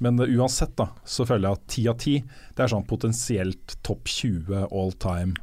Men 0.00 0.18
uh, 0.20 0.26
uansett, 0.26 0.74
da, 0.78 0.88
så 1.04 1.26
føler 1.26 1.48
jeg 1.48 1.58
at 1.58 1.66
ti 1.68 1.82
av 1.90 1.96
ti 1.98 2.14
Det 2.54 2.62
er 2.64 2.70
sånn 2.70 2.86
potensielt 2.86 3.76
topp 3.86 4.04
20 4.06 4.68
all 4.70 4.92
time 4.92 5.34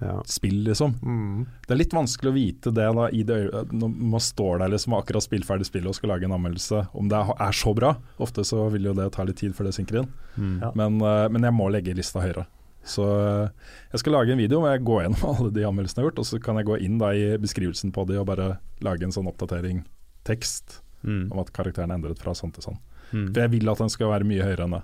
Ja. 0.00 0.20
spill, 0.30 0.60
liksom. 0.64 0.92
mm. 1.02 1.46
Det 1.66 1.72
er 1.74 1.78
litt 1.80 1.92
vanskelig 1.96 2.30
å 2.30 2.34
vite 2.36 2.70
det 2.72 2.84
da 2.94 3.08
i 3.10 3.24
det 3.26 3.38
når 3.74 3.88
man 4.14 4.20
står 4.22 4.60
der 4.62 4.68
liksom 4.70 4.94
akkurat 4.94 5.24
spillferdig 5.24 5.66
spill 5.66 5.82
spillet 5.82 5.88
og 5.90 5.96
skal 5.98 6.12
lage 6.12 6.24
en 6.28 6.36
anmeldelse, 6.36 6.84
om 6.94 7.08
det 7.10 7.18
er, 7.18 7.32
er 7.48 7.50
så 7.58 7.72
bra. 7.74 7.96
Ofte 8.22 8.44
så 8.46 8.68
vil 8.70 8.84
jo 8.86 8.92
det 8.94 9.08
ta 9.16 9.24
litt 9.26 9.36
tid 9.42 9.56
før 9.58 9.66
det 9.66 9.74
synker 9.74 9.98
inn, 10.04 10.12
Mm. 10.38 10.60
Ja. 10.62 10.70
men, 10.78 11.00
eh, 11.02 11.28
men 11.34 11.42
jeg 11.42 11.52
må 11.52 11.66
legge 11.68 11.96
lista 11.98 12.20
høyere. 12.22 12.46
Så 12.84 13.04
eh, 13.04 13.48
jeg 13.92 14.00
skal 14.00 14.12
lage 14.14 14.32
en 14.32 14.38
video 14.40 14.60
hvor 14.62 14.70
jeg 14.72 14.84
går 14.86 15.02
gjennom 15.04 15.24
alle 15.36 15.50
de 15.52 15.64
anmeldelsene 15.68 16.00
jeg 16.00 16.04
har 16.06 16.10
gjort, 16.10 16.22
og 16.24 16.28
så 16.30 16.40
kan 16.42 16.56
jeg 16.60 16.68
gå 16.70 16.76
inn 16.86 16.98
da 17.00 17.10
i 17.16 17.24
beskrivelsen 17.40 17.92
på 17.92 18.04
de 18.08 18.18
og 18.20 18.26
bare 18.30 18.58
lage 18.84 19.04
en 19.04 19.12
sånn 19.14 19.28
oppdatering, 19.30 19.84
tekst, 20.28 20.82
Mm. 21.06 21.28
om 21.30 21.38
at 21.38 21.52
karakteren 21.54 21.92
er 21.92 21.94
endret 21.94 22.18
fra 22.18 22.32
sånn 22.34 22.50
til 22.52 22.64
sånn. 22.64 22.78
Mm. 23.12 23.28
For 23.32 23.38
jeg 23.44 23.50
vil 23.52 23.68
at 23.70 23.78
den 23.78 23.88
skal 23.94 24.08
være 24.10 24.26
mye 24.26 24.42
høyere 24.42 24.64
enn 24.64 24.72
det. 24.74 24.80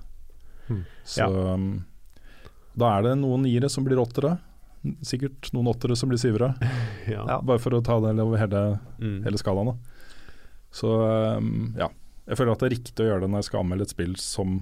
Mm. 0.70 0.82
Så 1.10 1.24
ja. 1.24 1.56
da 2.78 2.90
er 2.98 3.02
det 3.08 3.14
noen 3.18 3.42
niere 3.42 3.66
som 3.68 3.82
blir 3.82 3.98
åttere. 3.98 4.36
Sikkert 5.02 5.48
noen 5.56 5.72
åttere 5.72 5.96
som 5.98 6.08
blir 6.12 6.20
syvere. 6.22 6.52
Ja. 7.10 7.40
Bare 7.42 7.58
for 7.58 7.74
å 7.74 7.82
ta 7.84 7.98
det 8.04 8.14
over 8.22 8.38
hele, 8.38 8.62
Mm. 9.02 9.24
hele 9.26 9.40
skalaen. 9.42 9.72
Da. 9.74 10.06
Så 10.70 10.92
um, 11.42 11.74
ja. 11.82 11.90
Jeg 12.30 12.38
føler 12.38 12.52
at 12.54 12.62
det 12.62 12.70
er 12.70 12.76
riktig 12.78 13.02
å 13.04 13.08
gjøre 13.10 13.20
det 13.26 13.30
når 13.34 13.42
jeg 13.42 13.48
skal 13.50 13.64
anmelde 13.64 13.84
et 13.88 13.92
spill 13.96 14.14
som 14.22 14.54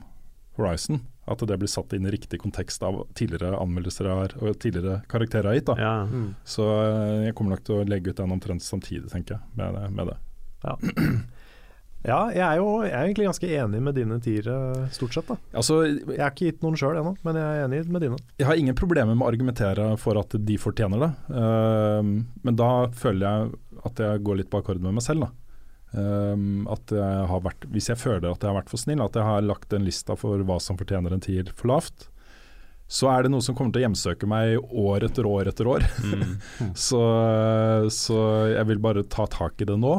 Horizon. 0.63 1.03
At 1.31 1.39
det 1.47 1.55
blir 1.61 1.71
satt 1.71 1.93
inn 1.95 2.07
i 2.09 2.11
riktig 2.11 2.41
kontekst 2.43 2.83
av 2.83 2.97
tidligere 3.15 3.55
anmeldelser 3.63 4.09
har, 4.11 4.33
og 4.43 4.57
tidligere 4.63 5.03
karakterer 5.11 5.47
jeg 5.47 5.53
har 5.53 5.61
gitt. 5.61 5.69
Da. 5.69 5.77
Ja. 5.79 5.93
Mm. 6.11 6.33
Så 6.55 6.67
uh, 6.67 7.21
jeg 7.29 7.37
kommer 7.39 7.55
nok 7.55 7.63
til 7.69 7.77
å 7.79 7.85
legge 7.87 8.11
ut 8.11 8.19
den 8.19 8.35
omtrent 8.35 8.65
samtidig, 8.67 9.07
tenker 9.13 9.37
jeg, 9.39 9.45
med, 9.61 9.77
det- 9.79 9.93
med 10.01 10.11
det. 10.15 10.19
Ja, 12.03 12.17
jeg 12.35 12.43
er 12.43 12.57
jo 12.59 12.71
jeg 12.83 12.91
er 12.99 13.05
egentlig 13.07 13.29
ganske 13.29 13.49
enig 13.63 13.79
med 13.87 13.95
dine 13.95 14.17
tiere, 14.19 14.55
stort 14.91 15.15
sett. 15.15 15.29
da 15.29 15.37
Altså, 15.55 15.77
Jeg 15.87 16.19
har 16.19 16.33
ikke 16.33 16.49
gitt 16.49 16.65
noen 16.65 16.75
sjøl 16.75 16.99
ennå, 16.99 17.13
men 17.23 17.39
jeg 17.39 17.45
er 17.61 17.67
enig 17.69 17.83
med 17.95 18.03
dine. 18.03 18.19
Jeg 18.43 18.49
har 18.49 18.59
ingen 18.59 18.75
problemer 18.75 19.15
med 19.15 19.23
å 19.23 19.29
argumentere 19.31 19.87
for 20.03 20.19
at 20.19 20.35
de 20.35 20.57
fortjener 20.59 20.99
det, 21.05 21.11
uh, 21.31 22.03
men 22.03 22.59
da 22.59 22.89
føler 22.99 23.23
jeg 23.29 23.55
at 23.87 24.03
jeg 24.03 24.25
går 24.27 24.41
litt 24.41 24.51
på 24.51 24.59
akkord 24.59 24.83
med 24.83 24.97
meg 24.99 25.07
selv. 25.07 25.29
Da. 25.29 25.31
Ehm, 25.93 26.63
at 26.73 26.89
jeg 26.95 27.27
har 27.29 27.43
vært, 27.45 27.67
hvis 27.73 27.91
jeg 27.93 27.99
føler 28.01 28.31
at 28.31 28.41
jeg 28.41 28.49
har 28.49 28.57
vært 28.63 28.71
for 28.73 28.81
snill, 28.81 29.03
at 29.05 29.17
jeg 29.19 29.27
har 29.29 29.43
lagt 29.45 29.75
en 29.77 29.85
lista 29.85 30.17
for 30.17 30.41
hva 30.49 30.57
som 30.63 30.79
fortjener 30.81 31.13
en 31.13 31.21
tier 31.25 31.51
for 31.55 31.69
lavt, 31.73 32.09
så 32.93 33.09
er 33.13 33.25
det 33.25 33.33
noe 33.33 33.41
som 33.45 33.57
kommer 33.57 33.73
til 33.73 33.83
å 33.83 33.87
hjemsøke 33.87 34.29
meg 34.29 34.57
år 34.69 35.05
etter 35.09 35.25
år 35.29 35.49
etter 35.53 35.69
år. 35.69 35.85
Mm. 36.05 36.33
så, 36.89 37.03
så 37.93 38.19
jeg 38.53 38.67
vil 38.73 38.81
bare 38.85 39.05
ta 39.09 39.27
tak 39.33 39.61
i 39.65 39.69
det 39.69 39.77
nå, 39.81 39.95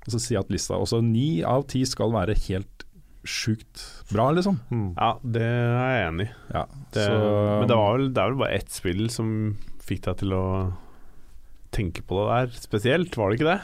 og 0.00 0.12
så 0.14 0.20
si 0.22 0.36
at 0.40 0.48
lista 0.52 0.78
også 0.80 1.02
ni 1.04 1.42
av 1.44 1.66
ti 1.68 1.82
skal 1.88 2.12
være 2.14 2.36
helt 2.48 2.86
sjukt 3.28 3.82
bra, 4.08 4.30
liksom. 4.32 4.56
Mm. 4.72 4.86
ja, 4.96 5.10
det 5.36 5.42
er 5.44 5.74
jeg 6.00 6.06
enig 6.08 6.28
i. 6.30 6.30
Ja, 6.54 6.62
Det, 6.96 7.02
så- 7.04 7.58
men 7.60 7.68
det, 7.68 7.76
var 7.76 7.98
vel, 7.98 8.06
det 8.16 8.22
er 8.22 8.30
vel 8.32 8.40
bare 8.40 8.56
ett 8.60 8.72
spill 8.72 9.02
som 9.12 9.34
fikk 9.84 10.06
deg 10.06 10.16
til 10.22 10.32
å 10.36 10.44
tenke 11.76 12.02
på 12.08 12.16
det 12.24 12.30
der 12.32 12.56
spesielt, 12.64 13.16
var 13.20 13.28
det 13.30 13.38
ikke 13.40 13.50
det? 13.52 13.60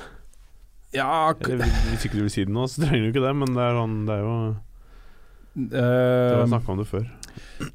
Ja, 0.95 1.33
hvis 1.41 2.07
ikke 2.07 2.19
du 2.19 2.25
vil 2.27 2.33
si 2.33 2.45
det 2.47 2.53
nå, 2.55 2.67
så 2.71 2.85
trenger 2.85 3.07
du 3.07 3.11
ikke 3.13 3.25
det, 3.27 3.35
men 3.43 3.55
det 3.57 3.65
er, 3.67 3.79
sånn, 3.81 3.97
det 4.09 4.15
er 4.17 4.23
jo 4.25 4.37
Det 5.57 5.83
har 5.83 6.43
Eh, 6.43 6.47
snakka 6.53 6.73
om 6.73 6.79
det 6.83 6.89
før. 6.91 7.07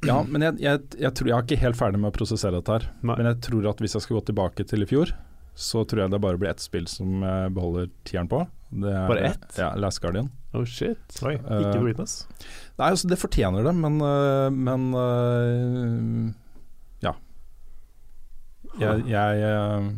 Ja, 0.05 0.20
men 0.28 0.41
jeg, 0.45 0.59
jeg, 0.62 0.82
jeg 1.01 1.14
tror 1.18 1.28
jeg 1.30 1.36
er 1.38 1.45
ikke 1.45 1.62
helt 1.64 1.78
ferdig 1.80 1.99
med 2.01 2.12
å 2.12 2.16
prosessere 2.16 2.59
dette 2.59 2.76
her. 2.78 2.88
Nei. 3.01 3.16
Men 3.18 3.30
jeg 3.32 3.41
tror 3.47 3.68
at 3.72 3.82
hvis 3.82 3.95
jeg 3.97 4.05
skal 4.05 4.20
gå 4.20 4.24
tilbake 4.32 4.66
til 4.70 4.86
i 4.86 4.89
fjor, 4.89 5.14
så 5.57 5.84
tror 5.86 6.05
jeg 6.05 6.14
det 6.14 6.22
bare 6.24 6.39
blir 6.41 6.51
ett 6.53 6.64
spill 6.64 6.88
som 6.89 7.22
jeg 7.26 7.53
beholder 7.57 7.89
tieren 8.07 8.30
på. 8.32 8.45
Det 8.72 8.91
er, 8.93 9.07
Bare 9.09 9.26
ett? 9.34 9.47
Ja, 9.59 9.74
Last 9.76 9.99
Guardian. 10.01 10.30
Oh 10.55 10.64
shit. 10.68 11.18
Oi, 11.26 11.34
Eh, 11.36 11.66
ikke 11.66 11.82
Witness. 11.84 12.22
Nei, 12.78 12.88
altså 12.93 13.09
det 13.12 13.18
fortjener 13.20 13.66
det, 13.68 13.74
men, 13.76 13.97
øh, 14.01 14.47
men 14.55 14.86
uh, 14.95 16.32
ja. 17.03 17.14
Jeg, 18.80 19.03
jeg, 19.12 19.91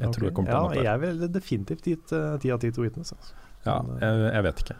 jeg 0.00 0.12
tror 0.14 0.24
jeg 0.28 0.34
kommer 0.34 0.48
til 0.50 0.56
ja, 0.56 0.60
å 0.60 0.68
ende 0.68 0.78
opp 0.78 0.84
der. 0.84 0.90
Jeg 0.90 1.00
vil 1.00 1.32
definitivt 1.32 1.84
gitt 1.84 2.12
eh, 2.12 2.36
ti 2.42 2.50
av 2.50 2.60
ti 2.62 2.70
til 2.70 2.84
Witness. 2.86 3.12
Altså. 3.12 3.34
Ja, 3.66 3.76
jeg, 4.00 4.32
jeg 4.34 4.42
vet 4.48 4.62
ikke. 4.64 4.76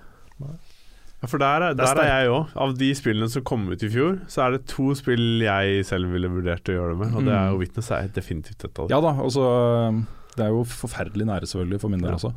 Ja, 1.22 1.28
for 1.30 1.38
der, 1.38 1.62
er- 1.62 1.70
er 1.70 1.74
der 1.78 2.00
er 2.02 2.08
jeg 2.24 2.30
òg. 2.34 2.54
Av 2.58 2.72
de 2.78 2.88
spillene 2.98 3.28
som 3.30 3.44
kom 3.46 3.68
ut 3.70 3.82
i 3.86 3.88
fjor, 3.92 4.16
så 4.26 4.42
er 4.46 4.56
det 4.56 4.64
to 4.72 4.88
spill 4.98 5.42
jeg 5.44 5.84
selv 5.86 6.10
ville 6.10 6.28
vurdert 6.32 6.66
å 6.66 6.74
gjøre 6.74 6.96
det 6.96 6.98
med, 7.04 7.14
og 7.14 7.28
det 7.28 7.34
er 7.36 7.46
jo 7.52 7.58
Mm. 7.58 7.60
Witness 7.60 7.90
er 7.94 8.08
definitivt 8.08 8.64
et 8.64 8.78
av 8.78 8.88
dem. 8.88 8.96
Ja 8.96 9.00
da, 9.00 9.12
altså 9.22 9.44
Det 10.34 10.44
er 10.46 10.48
jo 10.48 10.64
forferdelig 10.64 11.26
nære 11.28 11.46
selvfølgelig 11.46 11.80
for 11.80 11.88
min 11.92 12.00
del 12.00 12.10
Ja. 12.10 12.16
også. 12.16 12.32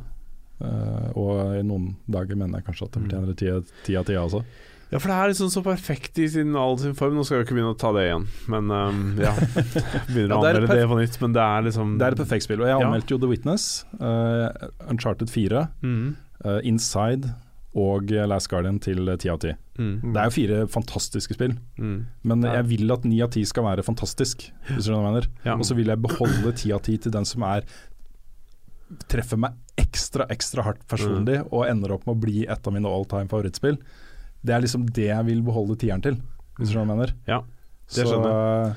Uh, 0.60 1.10
og 1.16 1.56
i 1.58 1.62
noen 1.62 1.96
dager 2.08 2.36
mener 2.36 2.58
jeg 2.60 2.64
kanskje 2.64 2.86
at 2.86 2.92
det 2.92 3.02
Mm. 3.02 3.08
fortjener 3.10 3.36
ti 3.36 3.48
av- 3.50 3.72
ti 3.84 3.96
av 3.96 4.04
ti 4.06 4.12
også. 4.14 4.44
Ja, 4.96 5.00
for 5.04 5.12
det 5.12 5.16
er 5.20 5.30
liksom 5.34 5.50
så 5.52 5.62
perfekt 5.66 6.18
i 6.24 6.26
sin, 6.32 6.56
all 6.56 6.78
sin 6.80 6.94
form. 6.96 7.14
Nå 7.18 7.24
skal 7.28 7.36
jeg 7.38 7.44
jo 7.44 7.46
ikke 7.50 7.56
begynne 7.60 7.74
å 7.76 7.78
ta 7.80 7.92
det 7.96 8.06
igjen, 8.08 8.26
men 8.48 8.70
um, 8.72 9.00
ja. 9.20 9.32
Begynner 10.08 10.32
Ja, 10.32 10.40
å 10.40 10.44
er 10.48 10.56
anmelde 10.56 10.78
det 10.80 10.86
på 10.90 10.98
nytt, 11.04 11.20
men 11.20 11.34
det 11.36 11.42
er 11.44 11.66
liksom 11.68 11.96
Det 12.00 12.06
er 12.08 12.16
et 12.16 12.22
perfekt 12.24 12.46
spill. 12.48 12.62
Og 12.64 12.70
jeg 12.70 12.78
Ja. 12.80 12.84
anmeldte 12.88 13.12
jo 13.14 13.18
The 13.22 13.28
Witness, 13.30 13.66
uh, 14.00 14.48
Uncharted 14.88 15.28
4, 15.30 15.66
mm, 15.84 16.06
uh, 16.46 16.60
Inside 16.64 17.34
og 17.76 18.08
Last 18.08 18.48
Guardian 18.48 18.78
til 18.80 19.04
ti 19.20 19.28
av 19.28 19.38
ti. 19.42 19.50
mm, 19.76 20.12
Det 20.14 20.16
er 20.16 20.30
jo 20.30 20.32
fire 20.32 20.60
fantastiske 20.72 21.34
spill, 21.36 21.58
mm. 21.76 21.98
men 22.24 22.42
Ja. 22.48 22.54
jeg 22.62 22.70
vil 22.70 22.92
at 22.94 23.04
ni 23.04 23.20
av 23.20 23.28
ti 23.36 23.44
skal 23.44 23.64
være 23.68 23.84
fantastisk. 23.84 24.46
Hvis 24.70 24.86
du 24.86 24.88
skjønner 24.88 25.02
hva 25.04 25.10
jeg 25.10 25.12
mener. 25.12 25.28
Ja. 25.44 25.56
Og 25.60 25.64
så 25.68 25.76
vil 25.76 25.86
jeg 25.92 26.00
beholde 26.00 26.54
ti 26.56 26.72
av 26.72 26.80
ti 26.88 26.96
til 26.96 27.12
den 27.12 27.28
som 27.28 27.42
er 27.44 27.68
treffer 29.10 29.36
meg 29.42 29.52
ekstra, 29.76 30.26
ekstra 30.32 30.62
hardt 30.64 30.86
personlig 30.88 31.40
Mm. 31.42 31.48
og 31.52 31.66
ender 31.68 31.92
opp 31.92 32.06
med 32.06 32.16
å 32.16 32.20
bli 32.20 32.46
et 32.48 32.66
av 32.66 32.72
mine 32.72 32.86
all 32.86 33.04
time 33.04 33.28
favorittspill. 33.28 33.76
Det 34.46 34.54
er 34.56 34.64
liksom 34.64 34.86
det 34.96 35.10
jeg 35.10 35.26
vil 35.32 35.42
beholde 35.46 35.76
tieren 35.82 36.02
til, 36.04 36.16
hvis 36.56 36.70
du 36.70 36.76
skjønner 36.76 36.94
hva 36.94 36.96
jeg 36.96 37.02
mener. 37.04 37.14
Ja, 37.28 37.42
det 37.86 38.02
Så, 38.02 38.06
skjønner 38.10 38.72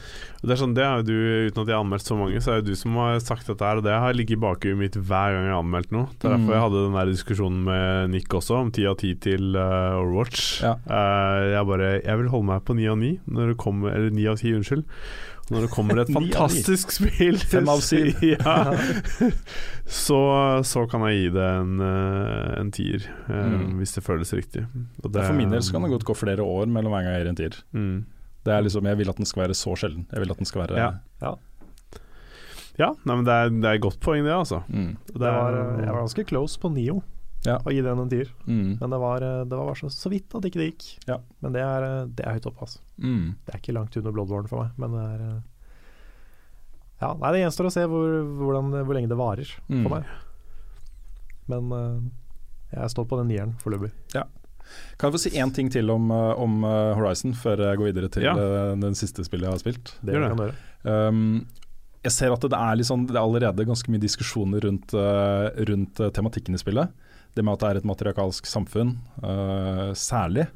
Det 0.46 0.52
er 0.54 0.58
sånn, 0.60 0.74
det 0.78 0.84
er 0.86 1.00
jo 1.00 1.06
du, 1.08 1.14
Uten 1.50 1.64
at 1.64 1.70
jeg 1.72 1.74
har 1.74 1.82
anmeldt 1.82 2.06
så 2.06 2.16
mange, 2.20 2.42
så 2.46 2.52
er 2.54 2.60
det 2.62 2.70
du 2.76 2.78
som 2.78 2.94
har 3.02 3.16
sagt 3.26 3.48
dette 3.50 3.66
her, 3.66 3.80
og 3.82 3.86
det 3.88 3.96
har 4.04 4.14
ligget 4.14 4.36
i 4.38 4.42
bakhuet 4.44 4.78
mitt 4.78 4.94
hver 5.00 5.34
gang 5.34 5.48
jeg 5.48 5.54
har 5.56 5.64
anmeldt 5.64 5.96
noe. 5.96 6.12
Det 6.14 6.28
er 6.30 6.36
derfor 6.36 6.46
Mm. 6.46 6.54
jeg 6.54 6.62
hadde 6.66 6.84
den 6.86 6.98
der 7.00 7.10
diskusjonen 7.10 7.64
med 7.66 8.12
Nick 8.14 8.36
også, 8.38 8.60
om 8.62 8.70
ti 8.72 8.86
av 8.86 8.98
ti 9.02 9.16
til 9.18 9.58
uh, 9.58 9.98
Overwatch. 9.98 10.62
Ja. 10.62 10.76
Uh, 10.86 11.42
jeg 11.56 11.66
bare 11.72 11.90
Jeg 12.06 12.18
vil 12.22 12.30
holde 12.36 12.50
meg 12.52 12.64
på 12.70 12.76
ni 12.78 12.86
av 12.88 12.98
ni, 13.02 13.12
når 13.26 13.54
det 13.56 13.58
kommer 13.66 13.96
Eller 13.98 14.14
ni 14.14 14.28
av 14.30 14.38
ti, 14.38 14.54
unnskyld. 14.54 14.86
Når 15.50 15.66
det 15.66 15.70
kommer 15.74 16.00
et 16.04 16.12
fantastisk 16.20 16.92
spill 16.94 17.38
Fem 17.54 17.70
av 17.72 17.82
syv. 17.82 18.20
ja. 18.34 18.76
så, 19.90 20.20
så 20.68 20.84
kan 20.92 21.02
jeg 21.08 21.18
gi 21.24 21.30
det 21.36 21.48
en, 21.62 21.74
eh, 21.82 22.54
en 22.60 22.72
tier, 22.76 23.08
eh, 23.28 23.50
Mm. 23.50 23.78
hvis 23.82 23.96
det 23.98 24.04
føles 24.06 24.32
riktig. 24.38 24.66
Og 25.04 25.12
for 25.14 25.34
min 25.38 25.50
del 25.54 25.62
så 25.66 25.74
kan 25.74 25.84
det 25.88 25.92
godt 25.96 26.06
gå 26.12 26.16
flere 26.18 26.46
år 26.46 26.70
mellom 26.70 26.94
hver 26.94 27.04
gang 27.08 27.16
jeg 27.18 27.24
gir 27.26 27.30
en 27.34 27.40
tier. 27.44 27.60
mm. 27.74 28.00
Det 28.46 28.54
er 28.56 28.62
liksom, 28.64 28.86
Jeg 28.88 28.98
vil 28.98 29.10
at 29.12 29.18
den 29.20 29.28
skal 29.28 29.42
være 29.44 29.54
så 29.58 29.74
sjelden. 29.76 30.06
Jeg 30.14 30.22
vil 30.24 30.32
at 30.32 30.38
den 30.40 30.48
skal 30.48 30.62
være 30.64 30.78
Ja. 31.22 31.34
Ja, 32.80 32.94
nei, 33.04 33.16
men 33.20 33.26
det 33.28 33.34
er, 33.36 33.50
det 33.52 33.68
er 33.68 33.76
et 33.76 33.82
godt 33.84 33.98
poeng, 34.00 34.24
det, 34.24 34.32
altså. 34.32 34.62
Mm, 34.72 34.94
Det 35.12 35.20
var, 35.20 35.52
eh, 35.58 35.82
jeg 35.84 35.92
var 35.92 36.00
ganske 36.06 36.24
close 36.30 36.60
på 36.62 36.70
Nio 36.72 37.02
Ja. 37.46 37.54
og 37.64 37.72
gi 37.72 37.80
den 37.82 38.00
en 38.02 38.10
tier, 38.12 38.28
mm, 38.46 38.80
men 38.82 38.90
det 38.92 38.98
var, 39.00 39.24
eh, 39.24 39.44
det 39.48 39.56
var 39.56 39.70
bare 39.70 39.80
så, 39.80 39.88
så 39.94 40.10
vidt 40.12 40.34
at 40.36 40.44
ikke 40.44 40.60
det 40.60 40.66
gikk. 40.74 40.88
Ja. 41.08 41.16
Men 41.42 41.54
det 41.56 41.62
er, 41.64 41.86
eh, 41.88 42.06
det 42.18 42.26
er 42.28 42.34
høyt 42.36 42.48
oppe, 42.50 42.66
altså. 42.66 42.80
mm. 43.00 43.30
Det 43.46 43.54
er 43.54 43.60
ikke 43.62 43.76
langt 43.78 43.96
under 44.02 44.12
Bloodborne 44.12 44.50
for 44.52 44.66
meg, 44.66 44.74
men 44.82 44.92
det 44.98 45.06
er 45.08 45.22
eh, 45.30 45.40
Ja, 47.00 47.14
nei, 47.16 47.30
det 47.32 47.40
gjenstår 47.46 47.70
å 47.70 47.72
se 47.72 47.86
hvor, 47.88 48.10
hvordan, 48.42 48.74
hvor 48.84 48.94
lenge 48.98 49.08
det 49.08 49.16
varer 49.22 49.54
Mm. 49.72 49.84
for 49.86 49.94
meg. 49.96 50.10
Men 51.48 52.12
jeg 52.74 52.92
står 52.94 53.08
på 53.10 53.18
den 53.22 53.30
nieren 53.32 53.54
foreløpig. 53.64 53.94
Kan 54.14 55.08
jeg 55.10 55.14
få 55.16 55.22
si 55.24 55.32
én 55.40 55.54
ting 55.56 55.70
til 55.74 55.90
om, 55.90 56.12
om 56.12 56.60
Horizon, 57.00 57.32
før 57.34 57.64
jeg 57.70 57.80
går 57.80 57.88
videre 57.94 58.10
til 58.14 58.28
Ja. 58.28 58.36
den 58.78 58.94
siste 59.00 59.24
spillet 59.26 59.48
jeg 59.48 59.56
har 59.56 59.64
spilt? 59.64 59.94
Det 60.06 60.14
kan 60.14 60.38
gjøre. 60.38 60.54
Um, 60.86 61.48
jeg 62.04 62.12
ser 62.14 62.32
at 62.36 62.42
det 62.46 62.54
er, 62.54 62.84
sånn, 62.86 63.08
det 63.08 63.16
er 63.16 63.24
allerede 63.24 63.66
ganske 63.66 63.90
mye 63.90 64.00
diskusjoner 64.04 64.62
rundt, 64.68 64.94
rundt 65.72 66.04
tematikken 66.14 66.54
i 66.54 66.62
spillet. 66.62 66.92
Det 67.36 67.46
med 67.46 67.56
at 67.56 67.64
det 67.64 67.70
er 67.70 67.80
et 67.80 67.88
matriarkalsk 67.88 68.48
samfunn, 68.50 68.96
uh, 69.24 69.92
særlig. 69.98 70.48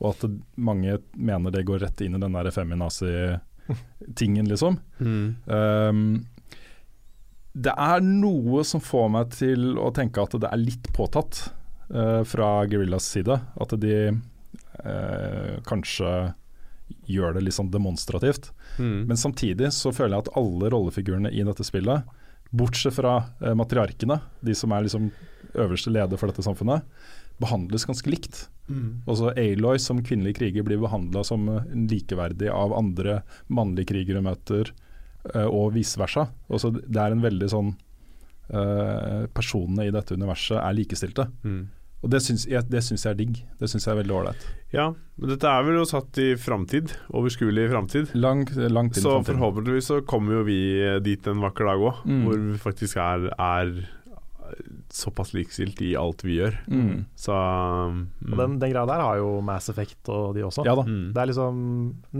Og 0.00 0.14
at 0.14 0.26
mange 0.56 0.98
mener 1.12 1.52
det 1.52 1.66
går 1.68 1.82
rett 1.84 2.00
inn 2.04 2.16
i 2.16 2.22
den 2.22 2.36
der 2.36 2.50
feminazi-tingen, 2.54 4.48
liksom. 4.48 4.78
Mm. 5.00 5.36
Um, 5.46 6.04
det 7.52 7.74
er 7.74 8.04
noe 8.06 8.62
som 8.64 8.80
får 8.80 9.08
meg 9.12 9.32
til 9.34 9.74
å 9.82 9.90
tenke 9.94 10.22
at 10.22 10.36
det 10.38 10.48
er 10.48 10.62
litt 10.62 10.86
påtatt 10.96 11.50
uh, 11.92 12.22
fra 12.24 12.52
Guerillas 12.70 13.10
side. 13.10 13.36
At 13.60 13.74
de 13.82 13.96
uh, 14.14 15.54
kanskje 15.68 16.32
gjør 17.10 17.36
det 17.36 17.44
litt 17.44 17.56
sånn 17.56 17.72
demonstrativt. 17.72 18.50
Mm. 18.78 19.10
Men 19.10 19.18
samtidig 19.20 19.72
så 19.76 19.92
føler 19.94 20.16
jeg 20.16 20.26
at 20.26 20.34
alle 20.38 20.70
rollefigurene 20.72 21.32
i 21.34 21.44
dette 21.46 21.66
spillet 21.66 22.06
bortsett 22.50 22.96
fra 22.96 23.20
eh, 23.40 23.54
matriarkene, 23.54 24.18
de 24.42 24.54
som 24.58 24.72
er 24.74 24.86
liksom 24.86 25.10
øverste 25.54 25.92
leder 25.92 26.20
for 26.20 26.30
dette 26.30 26.44
samfunnet, 26.46 26.86
behandles 27.40 27.86
ganske 27.88 28.10
likt. 28.12 28.44
Også 29.10 29.32
Aloy 29.34 29.80
som 29.82 30.02
kvinnelig 30.04 30.36
kriger 30.38 30.66
blir 30.66 30.80
behandla 30.82 31.24
som 31.26 31.48
eh, 31.50 31.66
likeverdig 31.90 32.50
av 32.52 32.74
andre 32.76 33.20
mannlige 33.50 33.90
krigere 33.90 34.22
møter, 34.24 34.70
eh, 35.34 35.46
og 35.46 35.74
vice 35.74 35.98
versa. 36.00 36.28
Også 36.50 36.72
det 36.78 37.00
er 37.00 37.16
en 37.16 37.24
veldig 37.24 37.50
sånn 37.50 37.74
eh, 38.54 39.26
Personene 39.34 39.88
i 39.88 39.94
dette 39.94 40.14
universet 40.14 40.60
er 40.60 40.78
likestilte. 40.78 41.26
Mm. 41.42 41.60
Og 42.00 42.08
det 42.14 42.22
syns 42.24 42.46
jeg, 42.48 42.64
jeg 42.72 43.00
er 43.10 43.16
digg. 43.18 43.42
Det 43.60 43.68
syns 43.68 43.84
jeg 43.84 43.92
er 43.92 43.98
veldig 43.98 44.14
ålreit. 44.16 44.44
Ja, 44.72 44.86
men 45.20 45.32
dette 45.34 45.50
er 45.50 45.66
vel 45.66 45.76
jo 45.76 45.88
satt 45.88 46.16
i 46.22 46.30
framtid. 46.40 46.94
Overskuelig 47.12 47.66
framtid. 47.74 48.14
Lang, 48.16 48.46
langt 48.72 48.96
inn 48.96 49.02
i 49.02 49.04
Så 49.04 49.18
forhåpentligvis 49.26 49.90
så 49.90 49.98
kommer 50.08 50.38
jo 50.38 50.46
vi 50.46 50.60
dit 51.04 51.28
en 51.28 51.42
vakker 51.44 51.68
dag 51.68 51.84
òg, 51.90 52.00
Mm. 52.08 52.22
hvor 52.24 52.40
vi 52.46 52.56
faktisk 52.62 52.96
er, 52.96 53.28
er 53.36 53.74
såpass 54.92 55.32
likestilt 55.36 55.80
i 55.86 55.92
alt 55.98 56.24
vi 56.26 56.38
gjør. 56.40 56.56
Mm. 56.70 57.04
Så 57.18 57.34
mm. 57.34 58.00
Og 58.32 58.36
den, 58.40 58.56
den 58.62 58.72
greia 58.72 58.86
der 58.90 59.02
har 59.04 59.20
jo 59.20 59.28
Mass 59.46 59.70
Effect 59.72 60.08
og 60.10 60.34
de 60.36 60.42
også. 60.46 60.64
Ja 60.66 60.74
da. 60.78 60.82
mm. 60.88 61.12
Det 61.14 61.22
er 61.22 61.30
liksom 61.30 61.60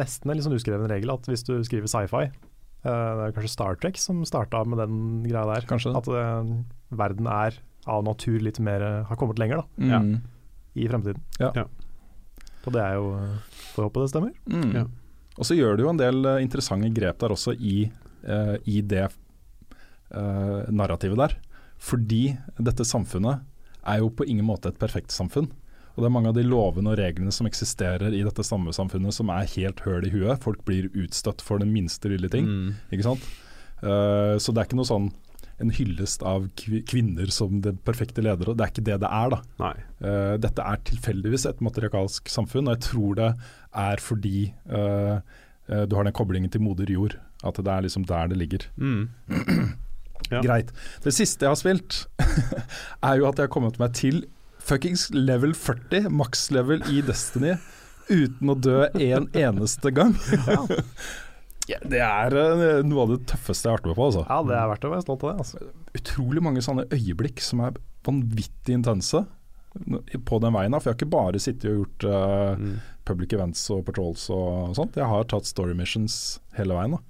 nesten 0.02 0.30
en 0.34 0.42
sånn 0.44 0.54
uskreven 0.58 0.90
regel 0.90 1.10
at 1.14 1.26
hvis 1.30 1.42
du 1.48 1.56
skriver 1.66 1.90
sci-fi 1.90 2.28
uh, 2.30 2.84
Det 2.86 3.26
er 3.26 3.34
kanskje 3.36 3.52
Star 3.56 3.80
Trek 3.82 3.98
som 4.00 4.22
starta 4.28 4.62
med 4.68 4.78
den 4.82 5.00
greia 5.26 5.42
der. 5.50 5.66
Kanskje. 5.70 5.92
At 5.98 6.06
uh, 6.08 6.54
verden 6.94 7.26
er 7.30 7.58
av 7.90 8.04
natur 8.04 8.38
litt 8.44 8.58
mer 8.62 8.82
har 9.08 9.16
kommet 9.16 9.38
lenger 9.40 9.62
da, 9.62 10.00
Mm. 10.00 10.16
i 10.76 10.86
fremtiden. 10.90 11.22
Ja. 11.40 11.50
Ja. 11.56 11.66
Og 12.66 12.74
det 12.76 12.82
er 12.84 12.98
jo 12.98 13.06
eh, 13.16 13.36
Får 13.72 13.86
håpe 13.86 14.02
det 14.04 14.10
stemmer. 14.12 14.32
Mm. 14.52 14.72
Ja. 14.76 14.82
Og 15.40 15.46
så 15.48 15.56
gjør 15.56 15.78
du 15.78 15.82
jo 15.86 15.88
en 15.94 15.98
del 16.00 16.18
eh, 16.28 16.42
interessante 16.44 16.90
grep 16.92 17.18
der 17.22 17.32
også 17.32 17.54
i, 17.56 17.86
uh, 18.28 18.56
i 18.68 18.82
det 18.84 19.06
eh, 19.08 20.68
narrativet 20.74 21.16
der. 21.22 21.36
Fordi 21.80 22.36
dette 22.60 22.84
samfunnet 22.86 23.46
er 23.88 24.02
jo 24.02 24.10
på 24.12 24.26
ingen 24.28 24.46
måte 24.46 24.70
et 24.70 24.80
perfekt 24.80 25.14
samfunn. 25.14 25.48
Og 25.94 26.02
det 26.04 26.08
er 26.08 26.14
mange 26.14 26.30
av 26.30 26.36
de 26.36 26.44
lovene 26.46 26.92
og 26.92 27.00
reglene 27.00 27.32
som 27.34 27.48
eksisterer 27.48 28.14
i 28.14 28.22
dette 28.24 28.44
samme 28.46 28.72
samfunnet 28.76 29.16
som 29.16 29.32
er 29.34 29.48
helt 29.56 29.82
høl 29.86 30.06
i 30.06 30.12
huet. 30.12 30.42
Folk 30.44 30.62
blir 30.68 30.90
utstøtt 30.92 31.42
for 31.44 31.62
den 31.62 31.72
minste 31.74 32.12
lille 32.12 32.30
ting. 32.32 32.46
Mm. 32.46 32.70
Ikke 32.94 33.08
sant? 33.08 33.26
Uh, 33.80 34.36
så 34.40 34.52
det 34.52 34.62
er 34.62 34.68
ikke 34.68 34.80
noe 34.80 34.88
sånn 34.88 35.10
en 35.60 35.72
hyllest 35.76 36.22
av 36.24 36.46
kvinner 36.56 37.28
som 37.34 37.58
den 37.64 37.76
perfekte 37.84 38.24
ledere. 38.24 38.54
Det 38.56 38.64
er 38.64 38.72
ikke 38.72 38.86
det 38.86 38.96
det 39.02 39.10
er, 39.12 39.34
da. 39.34 39.72
Eh, 40.00 40.36
dette 40.40 40.64
er 40.64 40.80
tilfeldigvis 40.88 41.44
et 41.50 41.60
materialsk 41.60 42.30
samfunn, 42.32 42.70
og 42.70 42.78
jeg 42.78 42.84
tror 42.86 43.18
det 43.18 43.26
er 43.82 44.00
fordi 44.00 44.54
uh, 44.72 45.20
du 45.68 45.98
har 45.98 46.08
den 46.08 46.16
koblingen 46.16 46.48
til 46.48 46.64
moder 46.64 46.88
jord. 46.88 47.18
At 47.44 47.60
det 47.60 47.74
er 47.74 47.84
liksom 47.84 48.08
der 48.08 48.32
det 48.32 48.40
ligger. 48.40 48.64
Mm. 48.80 49.10
Ja. 50.30 50.42
Greit. 50.44 50.70
Det 51.02 51.12
siste 51.16 51.46
jeg 51.46 51.50
har 51.54 51.58
spilt, 51.58 52.04
er 53.08 53.16
jo 53.18 53.26
at 53.30 53.40
jeg 53.40 53.46
har 53.48 53.52
kommet 53.52 53.78
meg 53.80 53.94
til 53.98 54.20
fuckings 54.60 55.08
level 55.16 55.54
40, 55.56 56.10
makslevel 56.12 56.84
i 56.92 57.00
Destiny, 57.02 57.56
uten 58.10 58.52
å 58.52 58.54
dø 58.60 58.84
en 58.92 59.26
eneste 59.46 59.90
gang. 59.96 60.14
Ja, 61.70 61.78
det 61.86 62.00
er 62.02 62.34
eh, 62.34 62.80
noe 62.86 63.04
av 63.04 63.10
det 63.12 63.20
tøffeste 63.30 63.68
jeg 63.68 63.72
har 63.74 63.78
vært 63.80 63.90
med 63.92 63.98
på. 63.98 64.06
Altså. 64.10 64.22
Ja, 64.28 64.38
det 64.48 64.56
er 64.58 64.70
verdt 64.72 64.86
å 64.88 64.92
være 64.94 65.04
stolt 65.06 65.24
av 65.26 65.30
det. 65.32 65.44
Altså. 65.44 65.66
utrolig 66.00 66.42
mange 66.42 66.62
sånne 66.66 66.86
øyeblikk 66.94 67.42
som 67.44 67.62
er 67.66 67.76
vanvittig 68.06 68.74
intense 68.74 69.20
på 70.26 70.38
den 70.42 70.54
veien. 70.56 70.74
For 70.74 70.88
jeg 70.90 70.94
har 70.96 70.98
ikke 70.98 71.12
bare 71.12 71.42
sittet 71.42 71.68
og 71.70 71.82
gjort 71.84 72.06
uh, 72.10 72.56
Mm. 72.58 72.72
public 73.06 73.32
events 73.36 73.62
og 73.70 73.84
patrols 73.86 74.24
og 74.34 74.74
sånt. 74.78 74.98
Jeg 74.98 75.06
har 75.06 75.28
tatt 75.30 75.46
story 75.46 75.76
missions 75.78 76.40
hele 76.58 76.74
veien. 76.74 76.96
da. 76.98 77.02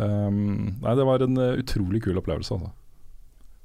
Um, 0.00 0.78
nei, 0.80 0.94
det 0.96 1.04
var 1.04 1.24
en 1.24 1.36
eh, 1.36 1.58
utrolig 1.60 2.00
kul 2.04 2.16
opplevelse, 2.20 2.56
altså. 2.56 2.72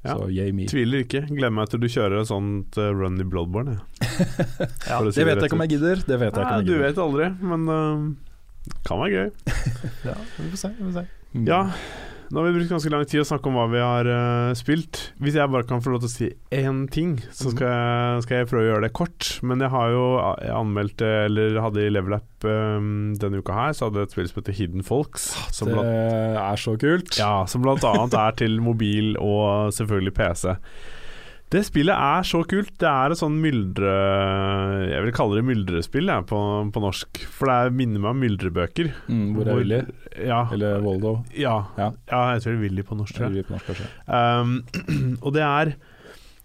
Ja. 0.05 0.13
Så 0.13 0.27
yay 0.31 0.53
me. 0.55 0.67
Tviler 0.69 1.03
ikke. 1.03 1.23
Gleder 1.27 1.53
meg 1.55 1.71
til 1.71 1.81
du 1.81 1.87
kjører 1.91 2.21
et 2.21 2.29
sånt 2.29 2.77
uh, 2.79 2.89
run 2.95 3.17
i 3.19 3.27
Bloodborne. 3.27 3.79
Ja, 4.87 4.99
si 5.11 5.19
Det 5.19 5.27
vet 5.27 5.41
jeg 5.41 5.49
ikke 5.49 5.57
om 5.57 5.63
jeg 5.65 5.73
gidder. 5.75 6.03
Det 6.07 6.19
vet 6.21 6.29
jeg 6.29 6.43
ikke 6.43 6.47
om 6.47 6.61
jeg 6.61 6.67
du 6.67 6.75
vet 6.83 7.01
aldri, 7.03 7.29
men 7.51 7.65
uh, 7.67 8.75
kan 8.87 9.01
være 9.03 9.11
gøy. 9.15 9.55
Ja, 10.09 10.17
vi 10.37 10.51
får 10.53 10.61
se. 10.61 10.73
Vi 10.77 10.85
får 10.85 10.93
se. 10.99 11.05
Mm. 11.33 11.47
Ja, 11.49 11.61
nå 12.29 12.41
har 12.41 12.47
vi 12.47 12.57
brukt 12.57 12.71
ganske 12.73 12.91
lang 12.91 13.05
tid 13.07 13.21
å 13.21 13.27
snakke 13.27 13.47
om 13.49 13.55
hva 13.55 13.65
vi 13.71 13.79
har 13.81 14.09
uh, 14.11 14.55
spilt. 14.57 14.99
Hvis 15.23 15.37
jeg 15.39 15.51
bare 15.53 15.67
kan 15.67 15.83
få 15.83 15.93
lov 15.93 16.03
til 16.03 16.09
å 16.09 16.13
si 16.13 16.29
én 16.53 16.81
ting, 16.91 17.15
så 17.31 17.53
skal 17.53 17.71
jeg, 17.71 18.25
skal 18.25 18.41
jeg 18.41 18.49
prøve 18.51 18.65
å 18.65 18.69
gjøre 18.71 18.85
det 18.87 18.91
kort. 18.97 19.29
Men 19.47 19.63
jeg 19.63 19.71
har 19.73 19.93
jo 19.93 20.03
jeg 20.43 20.53
anmeldt, 20.57 21.03
eh, 21.05 21.21
eller 21.29 21.61
hadde 21.63 21.85
i 21.85 21.93
Level 21.93 22.17
Up 22.17 22.47
um, 22.47 23.15
denne 23.21 23.39
uka 23.39 23.55
her, 23.55 23.77
så 23.77 23.87
hadde 23.87 24.03
jeg 24.03 24.09
et 24.09 24.17
spill 24.17 24.29
som 24.31 24.41
heter 24.41 24.57
Hidden 24.59 24.85
Folks. 24.87 25.29
Som 25.55 25.71
Det 25.71 25.77
blant, 25.77 26.41
er 26.43 26.61
så 26.61 26.75
kult. 26.81 27.15
ja, 27.19 27.33
som 27.49 27.63
blant 27.63 27.87
annet 27.87 28.19
er 28.19 28.37
til 28.43 28.59
mobil 28.63 29.15
og 29.23 29.71
selvfølgelig 29.77 30.15
PC. 30.19 30.57
Det 31.47 31.61
spillet 31.63 31.95
er 31.95 32.25
så 32.27 32.41
kult. 32.43 32.73
Det 32.81 32.87
er 32.89 33.13
et 33.13 33.19
sånn 33.21 33.37
myldre... 33.39 33.91
Jeg 34.91 35.03
vil 35.05 35.13
kalle 35.15 35.37
det 35.39 35.45
myldrespill 35.47 36.09
jeg, 36.11 36.25
på, 36.27 36.39
på 36.75 36.81
norsk. 36.83 37.21
For 37.31 37.47
det 37.47 37.55
er, 37.55 37.75
minner 37.79 38.03
meg 38.03 38.09
om 38.11 38.19
myldrebøker. 38.25 38.89
Mm, 39.07 39.21
hvor 39.37 39.47
er 39.53 39.61
Willy? 39.61 39.79
Ja, 40.27 40.41
Eller 40.51 40.81
Voldo? 40.83 41.13
ja, 41.31 41.55
Ja. 41.79 41.91
ja, 42.11 42.21
jeg 42.35 42.43
tror 42.43 42.51
det 42.51 42.57
er 42.57 42.63
Willy 42.65 42.83
på 42.89 42.97
norsk. 42.99 43.21
Willy 43.23 43.45
på 43.47 43.55
norsk, 43.55 43.69
kanskje. 43.71 43.87
Um, 44.11 44.57
og 45.25 45.31
det 45.37 45.45
er 45.47 45.71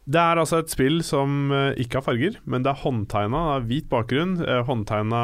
Det 0.03 0.19
er 0.23 0.39
altså 0.43 0.59
et 0.63 0.71
spill 0.73 1.03
som 1.07 1.51
eh, 1.55 1.77
ikke 1.83 2.01
har 2.01 2.07
farger, 2.07 2.39
men 2.51 2.63
det 2.65 2.71
er 2.73 2.81
håndtegna. 2.83 3.43
Det 3.47 3.59
er 3.61 3.69
hvit 3.71 3.91
bakgrunn. 3.91 4.33
Uh, 4.43 4.61
håndtegna 4.67 5.21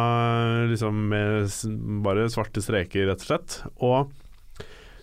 liksom 0.71 1.01
med 1.11 2.03
bare 2.07 2.27
svarte 2.31 2.63
streker, 2.63 3.07
rett 3.11 3.23
og 3.23 3.31
slett. 3.31 3.57
Og 3.79 4.13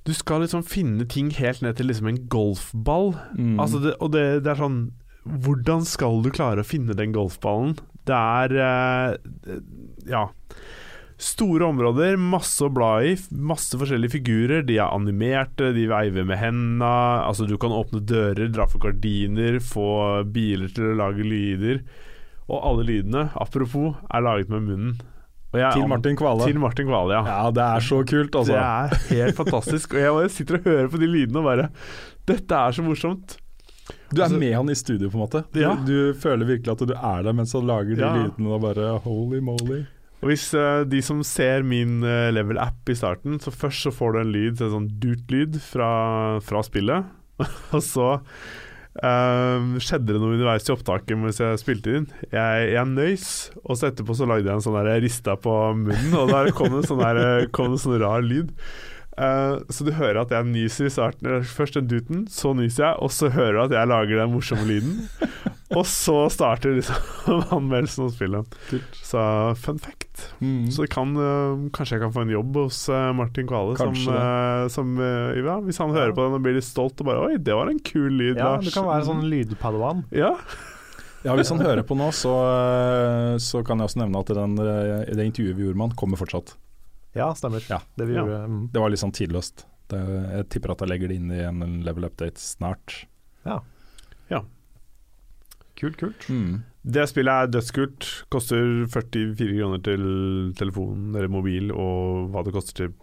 du 0.06 0.14
skal 0.14 0.44
liksom 0.44 0.62
finne 0.68 1.08
ting 1.10 1.32
helt 1.34 1.64
ned 1.66 1.80
til 1.80 1.90
liksom 1.90 2.12
en 2.12 2.22
golfball. 2.30 3.16
Mm. 3.34 3.58
Altså 3.62 3.82
det, 3.82 3.96
og 4.00 4.14
det, 4.14 4.26
det 4.46 4.54
er 4.54 4.62
sånn 4.62 4.80
Hvordan 5.26 5.82
skal 5.90 6.20
du 6.22 6.30
klare 6.30 6.62
å 6.62 6.68
finne 6.68 6.94
den 6.94 7.14
golfballen? 7.16 7.74
Det 8.06 8.14
er 8.14 8.58
eh, 8.62 9.62
Ja. 10.12 10.28
Store 11.16 11.70
områder, 11.72 12.18
masse 12.20 12.60
å 12.66 12.70
bla 12.76 13.00
i, 13.08 13.14
masse 13.32 13.78
forskjellige 13.80 14.18
figurer. 14.18 14.66
De 14.68 14.76
er 14.76 14.92
animerte, 14.92 15.70
de 15.74 15.86
veiver 15.88 16.28
med 16.28 16.38
henda. 16.42 16.92
Altså, 17.24 17.48
du 17.48 17.56
kan 17.58 17.72
åpne 17.74 18.02
dører, 18.04 18.52
dra 18.52 18.68
for 18.68 18.84
gardiner, 18.84 19.62
få 19.64 20.26
biler 20.36 20.74
til 20.76 20.92
å 20.92 20.98
lage 21.00 21.24
lyder. 21.24 21.80
Og 22.50 22.60
alle 22.60 22.86
lydene, 22.92 23.30
apropos, 23.40 23.96
er 24.12 24.28
laget 24.28 24.52
med 24.52 24.68
munnen. 24.68 24.98
Jeg- 25.62 25.74
Til 25.74 25.88
Martin 25.88 26.16
Kvale. 26.20 26.46
Til 26.50 26.60
Martin 26.60 26.88
Kvale, 26.88 27.14
ja. 27.14 27.24
Ja, 27.26 27.52
det 27.52 27.64
er 27.64 27.80
så 27.80 28.02
kult, 28.08 28.36
altså. 28.36 28.54
Det 28.54 28.62
er 28.62 29.24
helt 29.24 29.36
fantastisk. 29.38 29.94
Og 29.94 30.00
jeg 30.00 30.12
bare 30.20 30.30
sitter 30.30 30.56
og 30.60 30.64
hører 30.70 30.88
på 30.92 31.00
de 31.00 31.08
lydene 31.08 31.38
og 31.42 31.44
bare 31.50 31.70
Dette 32.26 32.52
er 32.58 32.72
så 32.74 32.82
morsomt. 32.86 33.38
Du 34.12 34.22
er 34.22 34.26
Altså- 34.26 34.40
med 34.40 34.54
han 34.56 34.70
i 34.70 34.74
studio, 34.76 35.10
på 35.10 35.16
en 35.20 35.24
måte. 35.28 35.44
Du, 35.54 35.60
Ja. 35.62 35.76
du 35.76 36.14
føler 36.14 36.46
virkelig 36.46 36.72
at 36.72 36.88
du 36.88 36.94
er 36.94 37.24
der 37.24 37.34
mens 37.34 37.54
han 37.54 37.68
lager 37.68 37.96
de 37.96 38.02
Ja. 38.02 38.14
lydene 38.16 38.50
og 38.56 38.62
bare 38.62 39.00
holy 39.00 39.40
moly. 39.40 39.86
Og 40.24 40.30
hvis 40.32 40.54
uh, 40.56 40.84
de 40.86 41.02
som 41.02 41.22
ser 41.22 41.62
min 41.62 42.02
uh, 42.04 42.32
level-app 42.34 42.90
i 42.90 42.96
starten, 42.96 43.38
så 43.40 43.52
først 43.54 43.84
så 43.86 43.92
får 43.94 44.14
du 44.14 44.20
en 44.22 44.32
lyd, 44.32 44.62
en 44.62 44.72
sånn 44.72 44.88
dut-lyd 45.00 45.60
fra, 45.62 46.40
fra 46.42 46.62
spillet. 46.64 47.06
og 47.76 47.82
så 47.84 48.22
eh, 49.04 49.68
skjedde 49.84 50.14
det 50.14 50.22
noe 50.22 50.36
underveis 50.36 50.68
i 50.68 50.74
opptaket 50.74 51.20
mens 51.20 51.42
jeg 51.42 51.62
spilte 51.62 52.00
inn. 52.00 52.10
Jeg, 52.32 52.72
jeg 52.74 52.92
nøys, 52.92 53.30
og 53.64 53.80
så 53.80 53.92
etterpå 53.92 54.18
så 54.18 54.28
lagde 54.30 54.50
jeg 54.50 54.60
en 54.60 54.66
sånn 54.66 54.78
der 54.80 54.92
Jeg 54.96 55.06
rista 55.08 55.38
på 55.40 55.56
munnen, 55.82 56.18
og 56.18 56.52
kom 56.58 56.76
det 56.76 56.84
en 56.84 56.90
sånn, 56.92 57.04
der, 57.04 57.48
kom 57.56 57.74
en 57.74 57.82
sånn 57.82 58.00
rar 58.04 58.26
lyd. 58.26 58.54
Uh, 59.16 59.64
så 59.72 59.86
du 59.88 59.94
hører 59.96 60.26
at 60.26 60.34
jeg 60.36 60.48
nyser 60.50 60.90
i 60.90 60.92
starten. 60.92 61.46
Først 61.48 61.78
den 61.78 61.88
duten, 61.92 62.26
så 62.32 62.52
nyser 62.58 62.90
jeg, 62.90 62.98
og 63.00 63.14
så 63.16 63.32
hører 63.32 63.56
du 63.56 63.62
at 63.68 63.78
jeg 63.78 63.92
lager 63.92 64.24
den 64.24 64.34
morsomme 64.34 64.68
lyden. 64.68 65.06
og 65.78 65.86
så 65.88 66.26
starter 66.34 66.76
liksom 66.76 67.46
anmeldelsen 67.60 68.10
av 68.10 68.12
spillet. 68.18 68.60
Så 69.04 69.24
fun 69.62 69.80
fact. 69.80 70.05
Mm. 70.42 70.68
Så 70.72 70.84
det 70.86 70.90
kan, 70.94 71.12
uh, 71.18 71.66
kanskje 71.76 71.96
jeg 71.98 72.04
kan 72.06 72.14
få 72.16 72.22
en 72.26 72.32
jobb 72.34 72.56
hos 72.60 72.80
uh, 72.92 73.12
Martin 73.18 73.48
Kvale, 73.50 73.76
som, 73.80 73.92
Kanskje 73.94 74.14
øh, 74.16 74.68
som 74.74 74.94
øh, 75.00 75.38
ja, 75.46 75.56
hvis 75.66 75.78
han 75.82 75.92
hører 75.96 76.14
på 76.16 76.26
den 76.26 76.38
og 76.38 76.44
blir 76.46 76.56
litt 76.58 76.68
stolt 76.68 77.00
og 77.02 77.10
bare 77.10 77.26
Oi, 77.30 77.38
det 77.38 77.56
var 77.58 77.72
en 77.72 77.80
kul 77.80 78.10
lyd, 78.12 78.38
Ja, 78.38 78.56
Lars. 78.56 78.66
du 78.66 78.72
kan 78.76 78.88
være 78.88 79.06
sånn 79.10 79.24
lydpadawan. 79.32 80.04
Ja. 80.16 80.34
Ja, 81.26 81.34
Hvis 81.40 81.50
han 81.50 81.60
hører 81.64 81.82
på 81.88 81.96
nå, 81.98 82.12
så, 82.14 82.32
eh, 82.54 83.36
så 83.42 83.64
kan 83.66 83.80
jeg 83.82 83.90
også 83.90 84.02
nevne 84.04 84.20
at 84.22 84.28
den, 84.38 84.58
eh, 84.62 85.16
det 85.18 85.26
intervjuet 85.26 85.58
vi 85.58 85.64
gjorde 85.66 85.80
med 85.82 85.88
han, 85.90 85.96
kommer 85.98 86.22
fortsatt. 86.22 86.54
Ja, 87.18 87.32
stemmer. 87.34 87.66
Ja. 87.70 87.80
Det 87.98 88.06
vi 88.06 88.14
Ja. 88.14 88.22
gjorde. 88.22 88.44
Mm. 88.48 88.60
Det 88.72 88.80
var 88.84 88.90
litt 88.94 89.02
sånn 89.02 89.16
tidløst. 89.16 89.66
Det, 89.90 90.02
jeg 90.36 90.50
tipper 90.54 90.72
at 90.76 90.80
jeg 90.86 90.90
legger 90.90 91.10
det 91.10 91.16
inn 91.18 91.32
i 91.34 91.42
en 91.46 91.82
level 91.84 92.06
update 92.06 92.38
snart. 92.42 93.06
Ja 93.46 93.60
Kult, 95.76 95.98
kult. 96.00 96.26
Mm. 96.32 96.64
Det 96.86 97.08
spillet 97.10 97.34
er 97.34 97.54
dødskult. 97.56 98.08
Koster 98.34 98.86
44 98.94 99.56
kroner 99.58 99.82
til 99.86 100.06
telefon 100.60 101.16
eller 101.16 101.32
mobil, 101.34 101.72
og 101.74 102.30
hva 102.34 102.44
det 102.46 102.54
koster 102.54 102.84
til 102.84 102.94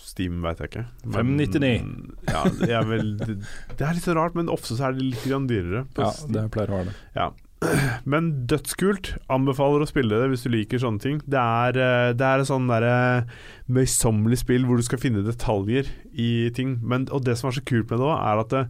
Steam, 0.00 0.40
veit 0.42 0.58
jeg 0.62 0.70
ikke. 0.70 0.86
Men- 1.04 1.36
599. 1.38 2.16
Ja, 2.30 2.42
det 2.48 2.70
er 2.70 2.86
vel 2.88 3.12
Det 3.20 3.84
er 3.84 3.94
litt 3.94 4.06
så 4.06 4.14
rart, 4.16 4.34
men 4.34 4.48
ofte 4.48 4.74
så 4.74 4.88
er 4.88 4.96
det 4.96 5.02
litt 5.12 5.48
dyrere. 5.50 5.86
Ja, 5.98 6.10
det 6.26 6.50
pleier 6.50 6.72
å 6.72 6.78
være 6.80 6.90
det. 6.90 6.96
Ja. 7.14 7.30
Men 8.08 8.46
dødskult. 8.48 9.18
Anbefaler 9.28 9.84
å 9.84 9.88
spille 9.88 10.16
det 10.16 10.30
hvis 10.32 10.46
du 10.46 10.50
liker 10.54 10.80
sånne 10.80 11.02
ting. 11.02 11.18
Det 11.28 11.40
er, 11.40 11.76
eh, 11.76 12.12
det 12.16 12.24
er 12.24 12.40
et 12.40 12.48
sånn 12.48 12.70
derre 12.70 13.26
møysommelig 13.68 14.40
spill 14.40 14.64
hvor 14.68 14.80
du 14.80 14.86
skal 14.86 15.02
finne 15.02 15.24
detaljer 15.26 15.90
i 16.16 16.48
ting. 16.56 16.78
Men, 16.80 17.06
og 17.12 17.26
det 17.26 17.36
som 17.36 17.50
er 17.50 17.58
så 17.58 17.64
kult 17.68 17.90
med 17.90 18.00
det 18.00 18.08
òg, 18.08 18.16
er 18.16 18.42
at 18.44 18.54
det, 18.54 18.62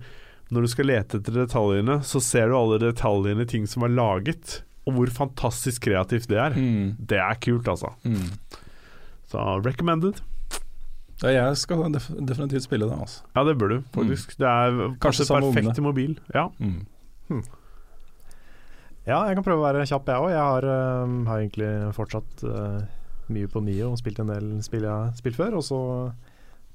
når 0.50 0.66
du 0.66 0.70
skal 0.72 0.88
lete 0.90 1.20
etter 1.20 1.36
detaljene, 1.44 2.00
så 2.06 2.20
ser 2.22 2.50
du 2.50 2.56
alle 2.58 2.80
detaljene 2.82 3.46
i 3.46 3.50
ting 3.50 3.68
som 3.70 3.86
er 3.86 3.94
laget, 3.94 4.60
og 4.88 4.96
hvor 4.96 5.12
fantastisk 5.14 5.84
kreativt 5.86 6.26
det 6.30 6.40
er. 6.42 6.56
Mm. 6.58 6.96
Det 6.98 7.20
er 7.22 7.38
kult, 7.42 7.68
altså. 7.70 7.92
Mm. 8.02 8.32
Så 9.30 9.46
recommended. 9.62 10.18
Ja, 11.20 11.30
jeg 11.36 11.56
skal 11.60 11.84
def 11.92 12.08
definitivt 12.16 12.64
spille 12.64 12.88
det, 12.88 12.96
altså. 12.96 13.22
Ja, 13.36 13.44
det 13.46 13.58
bør 13.60 13.74
du 13.74 13.80
faktisk. 13.94 14.34
Det 14.40 14.48
er 14.48 14.70
Kanskje 14.74 15.26
kanskje 15.26 15.26
perfekt 15.36 15.70
i 15.70 15.74
til 15.78 15.86
mobil. 15.86 16.14
Ja. 16.34 16.48
Mm. 16.58 17.42
Ja, 19.06 19.20
jeg 19.28 19.36
kan 19.36 19.44
prøve 19.44 19.60
å 19.60 19.66
være 19.68 19.84
kjapp, 19.86 20.08
jeg 20.08 20.22
òg. 20.24 20.30
Jeg 20.32 20.40
har, 20.40 20.66
eh, 20.66 21.12
har 21.28 21.42
egentlig 21.42 21.70
fortsatt 21.94 22.42
eh, 22.46 22.80
mye 23.30 23.50
på 23.52 23.62
Nio 23.62 23.92
og 23.92 24.00
spilt 24.00 24.18
en 24.22 24.32
del 24.32 24.50
spill 24.66 24.82
jeg 24.82 24.90
har 24.90 25.14
spilt 25.18 25.38
før. 25.38 25.60
Og 25.60 25.64
så 25.66 25.78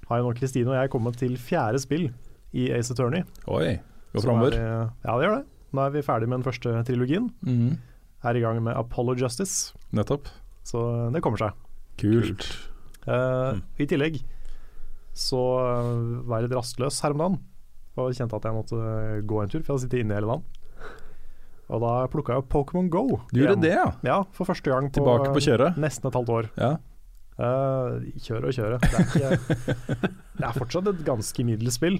har 0.08 0.22
jeg 0.22 0.26
nå 0.26 0.34
Kristine 0.38 0.72
og 0.72 0.80
jeg 0.80 0.94
kommet 0.94 1.20
til 1.20 1.36
fjerde 1.42 1.82
spill 1.82 2.08
i 2.54 2.70
Ace 2.72 2.92
Attorney. 2.92 3.24
Oi, 3.48 3.80
går 4.14 4.20
er 4.20 4.22
framover. 4.22 4.52
vi- 4.52 4.58
Ja, 5.06 5.18
det 5.20 5.28
gjør 5.28 5.36
det. 5.40 5.46
Nå 5.74 5.82
er 5.86 5.90
vi 5.92 6.02
ferdig 6.02 6.28
med 6.30 6.40
den 6.44 6.44
første 6.54 6.84
trilogien. 6.86 7.30
Mm. 7.44 7.78
Er 8.24 8.36
i 8.36 8.40
gang 8.42 8.62
med 8.64 8.76
Apollo 8.76 9.16
Justice, 9.16 9.74
Nettopp. 9.94 10.28
så 10.64 11.12
det 11.14 11.22
kommer 11.22 11.38
seg. 11.38 11.52
Kult. 11.98 12.46
Uh, 13.08 13.54
Mm. 13.56 13.62
I 13.80 13.86
tillegg 13.86 14.24
så 15.14 15.38
eh, 15.62 16.24
var 16.28 16.42
jeg 16.42 16.50
litt 16.50 16.58
rastløs 16.58 17.02
her 17.02 17.12
om 17.12 17.18
dagen. 17.18 17.40
Og 17.98 18.12
kjente 18.12 18.36
at 18.36 18.44
jeg 18.44 18.54
måtte 18.54 19.26
gå 19.26 19.42
en 19.44 19.48
tur, 19.50 19.62
for 19.64 19.72
jeg 19.72 19.76
hadde 19.78 19.84
sittet 19.86 20.00
inne 20.04 20.16
hele 20.18 20.28
dagen. 20.28 20.44
Og 21.70 21.80
da 21.82 22.08
plukka 22.12 22.34
jeg 22.34 22.44
opp 22.44 22.50
Pokémon 22.52 22.90
Go. 22.90 23.22
Du 23.32 23.40
gjorde 23.40 23.62
det, 23.62 23.72
ja? 23.74 23.86
Ja, 24.04 24.18
for 24.36 24.46
første 24.46 24.70
gang 24.70 24.90
på, 24.92 25.00
Tilbake 25.00 25.32
på 25.34 25.42
kjøret? 25.42 25.78
nesten 25.78 26.08
et 26.10 26.14
halvt 26.14 26.30
år. 26.30 26.50
Ja. 26.60 26.74
Uh, 27.40 28.00
kjøre 28.20 28.48
og 28.52 28.54
kjøre. 28.56 28.80
Det 28.80 28.92
er, 28.92 29.38
ikke, 29.38 29.70
det 30.38 30.46
er 30.50 30.54
fortsatt 30.60 30.88
et 30.92 31.02
ganske 31.08 31.46
middels 31.48 31.76
spill. 31.80 31.98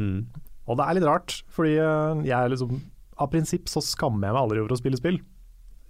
Mm. 0.00 0.22
Og 0.70 0.78
det 0.80 0.86
er 0.86 0.96
litt 0.98 1.06
rart, 1.08 1.34
fordi 1.52 1.76
eh, 1.82 2.24
jeg 2.28 2.36
er 2.36 2.52
liksom 2.52 2.80
Av 3.20 3.28
prinsipp 3.28 3.68
så 3.68 3.82
skammer 3.84 4.30
jeg 4.30 4.32
meg 4.36 4.40
aldri 4.46 4.60
over 4.62 4.72
å 4.72 4.78
spille 4.80 4.96
spill, 4.96 5.18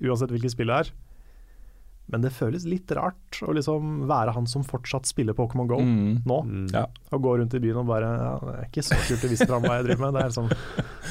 uansett 0.03 0.33
hvilket 0.35 0.51
spill 0.57 0.67
det 0.73 0.79
er. 0.83 0.89
Men 2.11 2.25
det 2.25 2.33
føles 2.35 2.65
litt 2.67 2.91
rart 2.99 3.39
å 3.47 3.53
liksom 3.55 4.01
være 4.11 4.33
han 4.35 4.49
som 4.51 4.65
fortsatt 4.67 5.07
spiller 5.07 5.37
Pokémon 5.39 5.69
Go 5.71 5.77
Mm. 5.79 6.25
nå. 6.27 6.39
Mm. 6.43 6.65
Ja. 6.75 6.83
Og 7.15 7.23
gå 7.23 7.37
rundt 7.39 7.55
i 7.55 7.61
byen 7.63 7.79
og 7.79 7.87
bare 7.87 8.09
ja, 8.19 8.33
Det 8.43 8.55
er 8.57 8.67
ikke 8.67 8.83
så 8.89 8.99
kult 9.07 9.29
å 9.29 9.31
vise 9.31 9.47
fram 9.47 9.63
hva 9.63 9.77
jeg 9.79 9.87
driver 9.87 10.03
med. 10.09 10.17
Det 10.19 10.25
er 10.25 10.33
liksom, 10.33 10.49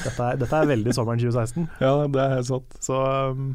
dette, 0.04 0.26
er, 0.26 0.36
dette 0.42 0.60
er 0.60 0.68
veldig 0.74 0.92
sommeren 0.98 1.22
2016. 1.24 1.68
ja, 1.80 1.94
det 2.04 2.20
er 2.26 2.34
helt 2.36 2.50
sant. 2.50 2.76
Så 2.84 3.00
um, 3.32 3.48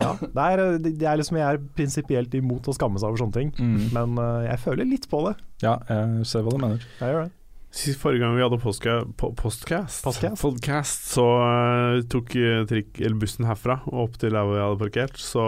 ja. 0.00 0.12
Det 0.22 0.46
er, 0.46 0.62
det 0.78 1.08
er 1.10 1.18
liksom, 1.18 1.40
jeg 1.42 1.56
er 1.56 1.62
prinsipielt 1.74 2.38
imot 2.38 2.70
å 2.70 2.76
skamme 2.78 3.02
seg 3.02 3.10
over 3.10 3.24
sånne 3.24 3.34
ting. 3.40 3.50
Mm. 3.58 3.90
Men 3.98 4.14
uh, 4.22 4.46
jeg 4.46 4.62
føler 4.62 4.86
litt 4.86 5.10
på 5.10 5.24
det. 5.26 5.34
Ja, 5.66 5.74
jeg 5.90 6.22
ser 6.30 6.46
hva 6.46 6.54
du 6.54 6.62
mener. 6.62 6.86
Jeg 7.02 7.16
gjør 7.16 7.26
det. 7.26 7.32
Sist 7.70 8.00
Forrige 8.02 8.24
gang 8.24 8.34
vi 8.34 8.42
hadde 8.42 8.56
po 8.58 9.28
postcast, 9.38 10.02
Podcast? 10.02 10.42
podcast, 10.42 11.04
så 11.12 11.22
uh, 11.38 12.00
tok 12.10 12.34
eh, 12.34 12.64
trikk, 12.66 12.98
eller 12.98 13.14
bussen 13.22 13.46
herfra 13.46 13.76
og 13.86 14.08
opp 14.08 14.16
til 14.18 14.34
der 14.34 14.42
hvor 14.42 14.58
jeg 14.58 14.64
hadde 14.64 14.80
parkert. 14.80 15.20
Så 15.22 15.44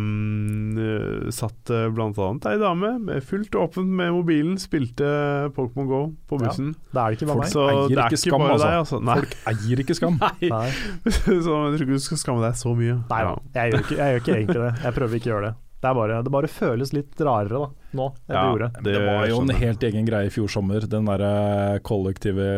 um, 0.00 0.80
satt 1.28 1.72
uh, 1.74 1.92
annet 1.92 2.48
ei 2.48 2.56
dame 2.62 2.94
med 3.04 3.20
fullt 3.28 3.60
åpent 3.60 3.92
med 3.92 4.16
mobilen, 4.16 4.56
spilte 4.60 5.12
Pokémon 5.52 5.90
Go 5.90 6.02
på 6.32 6.40
Ja. 6.40 6.48
bussen. 6.48 6.72
Er 6.96 7.12
det 7.12 7.20
ikke 7.20 7.28
bare 7.28 7.44
meg. 7.44 7.52
Så 7.52 7.68
eier 7.68 7.92
er 7.92 8.08
ikke 8.08 8.24
skam, 8.24 8.48
altså. 8.48 8.64
deg, 8.64 8.80
altså. 8.80 9.04
Folk 9.12 9.40
eier 9.52 9.84
ikke 9.84 9.98
skam. 10.00 10.20
Nei. 10.24 10.52
Nei, 10.56 10.68
så 11.44 11.60
jeg 11.60 11.74
tror 11.76 11.82
ikke 11.84 11.92
du 11.92 12.06
skal 12.08 12.24
skamme 12.24 12.46
deg 12.48 12.56
så 12.64 12.72
mye. 12.72 13.02
Nei 13.12 13.24
da, 13.28 13.36
jeg 13.60 13.82
jeg 13.84 13.98
gjør 13.98 14.24
ikke 14.24 14.38
egentlig 14.38 14.62
det. 14.64 14.76
Jeg 14.86 14.96
prøver 14.96 15.20
ikke 15.20 15.28
å 15.28 15.36
gjøre 15.36 15.50
det. 15.52 15.58
Det, 15.80 15.88
er 15.88 15.96
bare, 15.96 16.18
det 16.24 16.32
bare 16.32 16.50
føles 16.52 16.92
litt 16.92 17.20
rarere 17.24 17.62
da, 17.62 17.68
nå 17.96 18.08
enn 18.10 18.34
det 18.34 18.42
gjorde. 18.44 18.66
Det 18.84 18.98
var 19.06 19.22
jo 19.30 19.38
en 19.40 19.54
helt 19.62 19.86
egen 19.88 20.08
greie 20.08 20.28
i 20.28 20.34
fjor 20.34 20.50
sommer, 20.52 20.84
den 20.92 21.08
derre 21.08 21.80
kollektive 21.86 22.50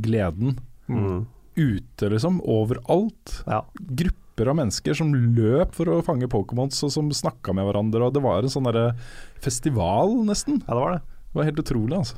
gleden. 0.00 0.56
Mm. 0.88 1.26
Ute, 1.60 2.08
liksom. 2.08 2.40
Overalt. 2.48 3.34
Ja. 3.44 3.60
Grupper 3.74 4.48
av 4.48 4.56
mennesker 4.62 4.96
som 4.96 5.12
løp 5.12 5.76
for 5.76 5.92
å 5.92 5.98
fange 6.06 6.30
Pokémons, 6.32 6.78
og 6.86 6.94
som 6.94 7.12
snakka 7.12 7.52
med 7.56 7.68
hverandre. 7.68 8.08
Og 8.08 8.16
det 8.16 8.24
var 8.24 8.40
en 8.40 8.52
sånn 8.52 8.68
derre 8.70 8.94
festival, 9.44 10.16
nesten. 10.28 10.62
ja, 10.64 10.72
det 10.72 10.80
var 10.80 10.96
det. 10.96 11.02
Det 11.30 11.38
var 11.38 11.50
helt 11.50 11.62
utrolig, 11.62 12.00
altså. 12.00 12.16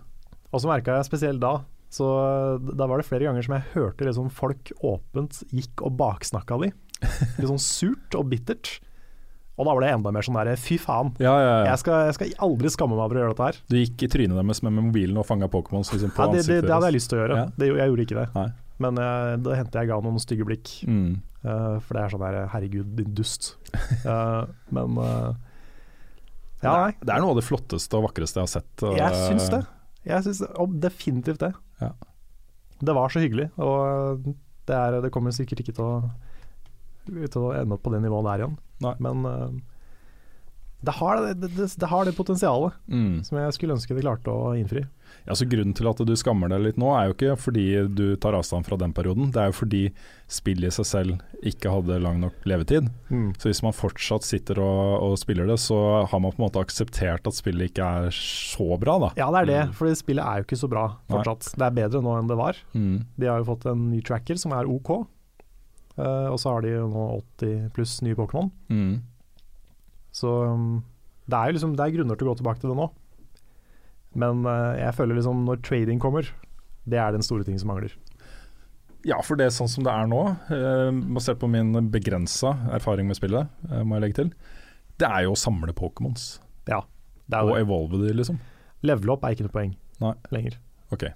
Og 0.53 0.63
så 0.63 0.69
merka 0.71 0.95
jeg 1.01 1.09
spesielt 1.09 1.43
da, 1.43 1.57
så 1.93 2.07
da 2.63 2.87
var 2.89 3.01
det 3.03 3.09
flere 3.09 3.27
ganger 3.27 3.45
som 3.45 3.57
jeg 3.59 3.69
hørte 3.75 4.07
liksom 4.07 4.31
folk 4.33 4.71
åpent 4.85 5.43
gikk 5.53 5.83
og 5.85 5.99
baksnakka 5.99 6.61
de. 6.63 6.71
Litt 7.03 7.51
sånn 7.51 7.61
surt 7.61 8.17
og 8.17 8.31
bittert. 8.31 8.77
Og 9.61 9.69
da 9.69 9.75
var 9.77 9.85
det 9.85 9.91
enda 9.93 10.13
mer 10.15 10.25
sånn 10.25 10.37
derre 10.39 10.55
fy 10.57 10.79
faen. 10.81 11.13
Ja, 11.21 11.33
ja, 11.37 11.51
ja. 11.51 11.65
Jeg 11.69 11.81
skal, 11.83 12.07
jeg 12.09 12.17
skal 12.17 12.31
aldri 12.47 12.71
skamme 12.73 12.97
meg 12.97 13.05
over 13.05 13.19
å 13.19 13.23
gjøre 13.23 13.35
dette 13.35 13.49
her. 13.51 13.59
Du 13.69 13.77
gikk 13.77 14.05
i 14.07 14.09
trynet 14.15 14.39
deres 14.39 14.63
med 14.65 14.79
mobilen 14.79 15.21
og 15.21 15.27
fanga 15.29 15.49
Pokémons 15.53 15.93
liksom, 15.93 16.15
på 16.17 16.25
Ja, 16.25 16.33
det, 16.33 16.39
det, 16.39 16.45
ansiktet 16.47 16.69
det 16.69 16.75
hadde 16.77 16.89
jeg 16.89 16.97
lyst 16.97 17.11
til 17.13 17.19
å 17.19 17.23
gjøre. 17.23 17.43
Det, 17.59 17.69
jeg 17.69 17.93
gjorde 17.93 18.07
ikke 18.07 18.19
det. 18.19 18.27
Nei. 18.39 18.47
Men 18.83 18.99
uh, 18.99 19.35
det 19.45 19.59
hendte 19.61 19.83
jeg 19.83 19.91
ga 19.93 19.99
noen 20.03 20.25
stygge 20.25 20.49
blikk. 20.49 20.73
Mm. 20.89 21.21
Uh, 21.45 21.77
for 21.85 21.99
det 21.99 22.03
er 22.03 22.15
sånn 22.15 22.25
der 22.25 22.39
herregud, 22.55 22.97
din 22.99 23.13
dust. 23.19 23.53
Uh, 24.07 24.49
men 24.77 24.97
eh, 25.05 25.29
ja, 26.63 26.73
nei. 26.73 26.97
Det 27.03 27.13
er 27.13 27.23
noe 27.23 27.35
av 27.35 27.43
det 27.43 27.47
flotteste 27.47 27.99
og 27.99 28.09
vakreste 28.09 28.41
jeg 28.41 28.49
har 28.49 28.55
sett. 28.55 28.87
Jeg 28.97 29.23
syns 29.27 29.53
det. 29.53 29.63
Jeg 30.09 30.27
syns 30.27 30.43
definitivt 30.83 31.45
det. 31.45 31.53
Ja. 31.83 31.93
Det 32.83 32.95
var 32.97 33.13
så 33.13 33.21
hyggelig, 33.23 33.51
og 33.63 34.25
det, 34.67 34.75
er, 34.75 34.97
det 35.05 35.11
kommer 35.15 35.35
sikkert 35.35 35.61
ikke 35.63 35.75
til 35.77 35.85
å, 35.87 36.11
til 37.07 37.43
å 37.49 37.53
ende 37.59 37.75
opp 37.79 37.83
på 37.87 37.93
det 37.95 38.03
nivået 38.05 38.25
der 38.31 38.45
igjen. 38.45 38.57
Nei. 38.83 38.95
Men 39.03 39.25
eh, 39.27 39.61
det, 40.83 40.97
har 40.99 41.21
det, 41.23 41.49
det, 41.55 41.69
det 41.79 41.89
har 41.93 42.05
det 42.09 42.17
potensialet 42.17 42.73
Mm. 42.91 43.23
som 43.25 43.39
jeg 43.39 43.53
skulle 43.55 43.77
ønske 43.77 43.95
det 43.95 44.03
klarte 44.03 44.33
å 44.35 44.51
innfri. 44.59 44.83
Ja, 45.29 45.37
så 45.39 45.45
Grunnen 45.47 45.75
til 45.77 45.87
at 45.87 46.01
du 46.09 46.11
skammer 46.19 46.49
deg 46.51 46.63
litt 46.65 46.79
nå, 46.81 46.89
er 46.97 47.07
jo 47.11 47.15
ikke 47.15 47.35
fordi 47.39 47.65
du 47.95 48.17
tar 48.17 48.35
avstand 48.35 48.65
fra 48.67 48.79
den 48.81 48.95
perioden. 48.97 49.29
Det 49.31 49.39
er 49.43 49.51
jo 49.53 49.55
fordi 49.61 49.83
spillet 50.33 50.73
i 50.73 50.75
seg 50.75 50.89
selv 50.89 51.45
ikke 51.47 51.71
hadde 51.71 52.01
lang 52.03 52.19
nok 52.25 52.35
levetid. 52.49 52.89
Så 53.39 53.51
hvis 53.51 53.61
man 53.63 53.77
fortsatt 53.77 54.25
sitter 54.27 54.59
og, 54.65 55.05
og 55.05 55.15
spiller 55.21 55.47
det, 55.53 55.59
så 55.63 55.79
har 56.09 56.19
man 56.25 56.33
på 56.35 56.41
en 56.43 56.47
måte 56.49 56.65
akseptert 56.65 57.29
at 57.29 57.37
spillet 57.39 57.71
ikke 57.71 57.85
er 58.09 58.11
så 58.17 58.73
bra, 58.81 58.97
da. 59.05 59.13
Ja, 59.21 59.31
det 59.37 59.45
er 59.45 59.51
det, 59.53 59.61
Mm. 59.69 59.75
for 59.79 59.95
spillet 59.95 60.25
er 60.27 60.41
jo 60.43 60.49
ikke 60.49 60.63
så 60.65 60.73
bra 60.73 60.87
fortsatt. 61.13 61.53
Det 61.61 61.69
er 61.69 61.79
bedre 61.83 62.03
nå 62.03 62.17
enn 62.19 62.33
det 62.33 62.41
var. 62.41 62.59
Mm. 62.75 63.05
De 63.21 63.29
har 63.31 63.39
jo 63.45 63.51
fått 63.53 63.69
en 63.71 63.91
ny 63.93 64.01
tracker 64.03 64.41
som 64.41 64.57
er 64.57 64.67
OK. 64.67 64.97
Eh, 65.99 66.29
og 66.33 66.39
så 66.41 66.55
har 66.55 66.65
de 66.65 66.73
jo 66.75 66.87
nå 66.89 67.07
80 67.43 67.71
pluss 67.77 67.99
nye 68.05 68.17
Pokémon. 68.19 68.51
Mm. 68.73 69.01
Så 70.13 70.31
um, 70.49 70.83
det 71.25 71.39
er 71.39 71.49
jo 71.49 71.57
liksom 71.57 71.75
Det 71.77 71.85
er 71.87 71.95
grunner 71.95 72.19
til 72.21 72.27
å 72.29 72.33
gå 72.33 72.41
tilbake 72.41 72.61
til 72.63 72.73
det 72.73 72.79
nå. 72.79 72.89
Men 74.23 74.43
uh, 74.45 74.73
jeg 74.77 74.97
føler 74.99 75.17
liksom 75.17 75.45
når 75.47 75.63
trading 75.65 76.01
kommer, 76.03 76.29
det 76.85 76.99
er 77.01 77.15
den 77.15 77.25
store 77.25 77.47
ting 77.49 77.57
som 77.61 77.71
mangler. 77.73 77.95
Ja, 79.09 79.17
for 79.25 79.39
det 79.39 79.49
er 79.49 79.55
sånn 79.55 79.71
som 79.73 79.87
det 79.87 79.91
er 79.93 80.07
nå, 80.11 80.21
uh, 80.53 80.91
basert 81.17 81.41
på 81.41 81.49
min 81.51 81.73
begrensa 81.91 82.53
erfaring 82.77 83.09
med 83.09 83.19
spillet, 83.19 83.49
eh, 83.71 83.81
må 83.83 83.97
jeg 83.97 84.05
legge 84.05 84.19
til, 84.21 84.29
det 85.01 85.09
er 85.09 85.25
jo 85.27 85.33
å 85.33 85.39
samle 85.41 85.73
Pokémons. 85.75 86.37
Ja, 86.71 86.83
det 87.27 87.39
er 87.41 87.49
Og 87.49 87.57
det. 87.57 87.65
evolve 87.65 87.99
de, 88.05 88.13
liksom. 88.21 88.39
Level 88.87 89.11
up 89.17 89.25
er 89.25 89.35
ikke 89.35 89.49
noe 89.49 89.55
poeng 89.57 89.73
Nei. 90.05 90.13
lenger. 90.31 90.59
Ok. 90.95 91.09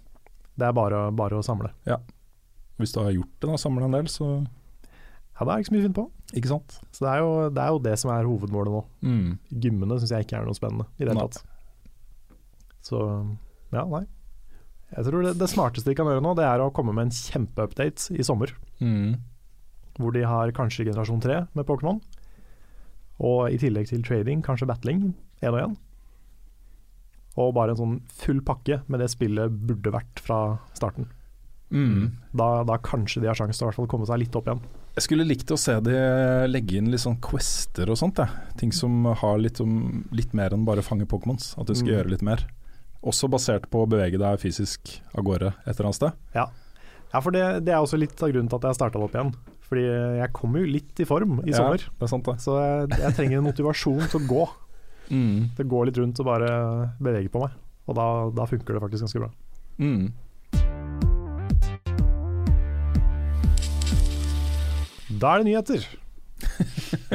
Det 0.57 0.67
er 0.67 0.75
bare, 0.75 1.05
bare 1.15 1.39
å 1.39 1.45
samle. 1.47 1.71
Ja. 1.87 2.01
Hvis 2.81 2.97
du 2.97 3.03
har 3.05 3.13
gjort 3.15 3.31
det, 3.39 3.51
da, 3.53 3.61
samle 3.61 3.87
en 3.87 3.95
del, 3.95 4.09
så 4.11 4.33
Ja, 5.37 5.45
det 5.45 5.53
er 5.53 5.61
ikke 5.61 5.69
så 5.69 5.75
mye 5.75 5.83
å 5.83 5.87
finne 5.87 5.99
på. 5.99 6.07
Ikke 6.41 6.51
sant? 6.51 6.77
Så 6.97 7.05
det 7.05 7.13
er 7.13 7.21
jo 7.21 7.33
det, 7.53 7.63
er 7.63 7.75
jo 7.75 7.81
det 7.85 7.95
som 8.01 8.13
er 8.15 8.29
hovedmålet 8.29 8.73
nå. 8.73 8.83
Mm. 9.05 9.31
Gymmene 9.65 9.99
syns 10.01 10.15
jeg 10.15 10.27
ikke 10.27 10.39
er 10.39 10.49
noe 10.49 10.57
spennende 10.57 10.89
i 10.97 11.05
det 11.05 11.13
hele 11.13 11.27
tatt. 11.27 11.43
Så 12.87 13.01
ja, 13.75 13.83
nei. 13.85 14.07
Jeg 14.95 15.09
tror 15.09 15.27
det, 15.27 15.35
det 15.41 15.49
smarteste 15.51 15.91
de 15.91 15.97
kan 15.99 16.09
gjøre 16.09 16.23
nå, 16.25 16.33
det 16.39 16.47
er 16.47 16.63
å 16.63 16.71
komme 16.75 16.95
med 16.97 17.09
en 17.09 17.17
kjempeupdate 17.17 18.17
i 18.17 18.25
sommer. 18.25 18.55
Mm. 18.81 19.19
Hvor 19.99 20.15
de 20.15 20.23
har 20.29 20.55
kanskje 20.57 20.87
generasjon 20.87 21.21
3 21.25 21.41
med 21.59 21.69
Pokémon. 21.69 22.01
Og 23.27 23.51
i 23.53 23.59
tillegg 23.61 23.91
til 23.91 24.05
trading, 24.07 24.45
kanskje 24.45 24.69
battling, 24.71 25.11
én 25.43 25.53
og 25.53 25.61
én. 25.61 25.77
Og 27.37 27.53
bare 27.57 27.75
en 27.75 27.81
sånn 27.81 27.97
full 28.23 28.41
pakke 28.45 28.81
med 28.89 29.03
det 29.03 29.11
spillet 29.13 29.53
burde 29.69 29.93
vært 29.93 30.25
fra 30.25 30.41
starten. 30.77 31.11
Mm. 31.69 32.15
Da, 32.37 32.63
da 32.65 32.79
kanskje 32.81 33.21
de 33.25 33.29
har 33.29 33.37
sjanse 33.37 33.59
til 33.59 33.85
å 33.85 33.91
komme 33.91 34.09
seg 34.09 34.23
litt 34.23 34.37
opp 34.39 34.49
igjen. 34.49 34.63
Jeg 34.97 35.05
skulle 35.05 35.27
likt 35.29 35.51
å 35.53 35.59
se 35.61 35.75
de 35.85 35.97
legge 36.49 36.79
inn 36.81 36.89
litt 36.93 37.03
sånn 37.03 37.19
quester 37.21 37.91
og 37.93 37.99
sånt. 38.01 38.17
Jeg. 38.23 38.29
Ting 38.57 38.71
som 38.73 39.05
har 39.21 39.37
litt, 39.43 39.61
om, 39.61 40.05
litt 40.17 40.33
mer 40.37 40.55
enn 40.57 40.65
bare 40.65 40.81
fange 40.85 41.05
Pokémons. 41.09 41.51
At 41.61 41.67
du 41.69 41.75
skal 41.75 41.91
Mm. 41.91 41.97
gjøre 41.99 42.11
litt 42.15 42.23
mer. 42.25 42.47
Også 43.05 43.29
basert 43.29 43.69
på 43.71 43.85
å 43.85 43.89
bevege 43.89 44.19
deg 44.19 44.41
fysisk 44.41 45.01
av 45.15 45.23
gårde 45.25 45.53
et 45.67 45.75
eller 45.77 45.91
annet 45.91 45.95
sted. 46.01 46.13
Ja, 46.35 47.21
for 47.21 47.31
det, 47.31 47.65
det 47.67 47.73
er 47.75 47.79
også 47.85 47.99
litt 48.01 48.17
av 48.23 48.31
grunnen 48.33 48.49
til 48.49 48.57
at 48.57 48.63
jeg 48.71 48.75
starta 48.81 48.99
opp 48.99 49.13
igjen. 49.15 49.35
Fordi 49.69 49.85
jeg 50.23 50.33
kommer 50.33 50.61
jo 50.65 50.73
litt 50.73 51.01
i 51.01 51.05
form 51.05 51.41
i 51.45 51.53
sommer. 51.53 51.77
Det 51.79 52.03
er 52.03 52.07
sant 52.11 52.25
det. 52.25 52.37
Så 52.41 52.57
jeg, 52.57 52.99
jeg 53.03 53.15
trenger 53.19 53.39
en 53.39 53.45
motivasjon 53.53 54.09
til 54.11 54.21
å 54.21 54.27
gå. 54.33 54.49
Mm. 55.11 55.51
Det 55.57 55.69
går 55.69 55.87
litt 55.87 55.99
rundt 55.99 56.19
og 56.21 56.27
bare 56.27 56.51
bevege 57.03 57.31
på 57.31 57.41
meg. 57.45 57.53
Og 57.87 57.95
da, 57.95 58.07
da 58.35 58.47
funker 58.49 58.75
det 58.75 58.83
faktisk 58.83 59.05
ganske 59.07 59.21
bra. 59.23 59.31
Mm. 59.79 60.13
Da 65.21 65.35
er 65.37 65.43
det 65.43 65.51
nyheter. 65.51 65.87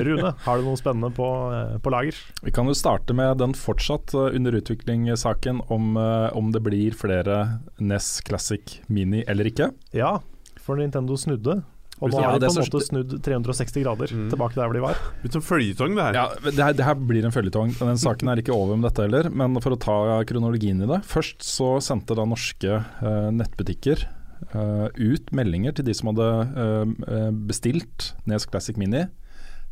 Rune, 0.01 0.31
har 0.45 0.57
du 0.57 0.65
noe 0.65 0.79
spennende 0.79 1.11
på, 1.13 1.25
eh, 1.53 1.75
på 1.83 1.91
lager? 1.93 2.17
Vi 2.41 2.53
kan 2.55 2.65
jo 2.69 2.73
starte 2.77 3.13
med 3.13 3.37
den 3.37 3.53
fortsatt 3.57 4.15
uh, 4.17 4.31
under 4.33 4.57
utvikling-saken 4.57 5.61
om, 5.69 5.91
uh, 5.99 6.31
om 6.37 6.49
det 6.55 6.63
blir 6.65 6.95
flere 6.97 7.59
NES 7.77 8.21
Classic 8.25 8.79
Mini 8.89 9.21
eller 9.29 9.45
ikke. 9.51 9.69
Ja, 9.93 10.15
for 10.61 10.81
Nintendo 10.81 11.17
snudde. 11.19 11.61
Og 12.01 12.09
nå 12.09 12.17
Ja, 12.17 12.31
de 12.33 12.39
det 12.41 12.49
på 12.49 12.57
en 12.57 12.65
måte 12.65 12.81
snudd 12.81 13.11
360 13.21 13.83
grader 13.83 14.09
Mm. 14.09 14.29
tilbake 14.31 14.55
der 14.57 14.65
hvor 14.65 14.73
de 14.73 14.81
var. 14.81 14.97
Litt 15.21 15.35
som 15.37 15.43
føljetong, 15.45 15.93
det 15.93 16.01
her. 16.07 16.13
Ja, 16.17 16.23
det 16.49 16.57
her, 16.57 16.73
det 16.73 16.85
her 16.87 16.95
blir 16.95 17.25
en 17.27 17.35
føljetong. 17.35 17.75
Den 17.77 17.99
saken 18.01 18.31
er 18.31 18.41
ikke 18.41 18.55
over 18.55 18.75
med 18.75 18.89
dette 18.89 19.05
heller. 19.05 19.29
Men 19.29 19.53
for 19.61 19.75
å 19.75 19.79
ta 19.79 20.23
kronologien 20.25 20.81
i 20.81 20.89
det. 20.89 21.03
Først 21.05 21.45
så 21.45 21.75
sendte 21.77 22.17
da 22.17 22.25
norske 22.25 22.73
eh, 22.81 23.29
nettbutikker 23.37 24.01
eh, 24.01 24.20
ut 24.51 25.31
meldinger 25.35 25.75
til 25.77 25.87
de 25.87 25.95
som 25.95 26.11
hadde 26.11 26.29
eh, 26.63 27.31
bestilt 27.47 28.11
Nes 28.25 28.47
Classic 28.49 28.77
Mini. 28.77 29.05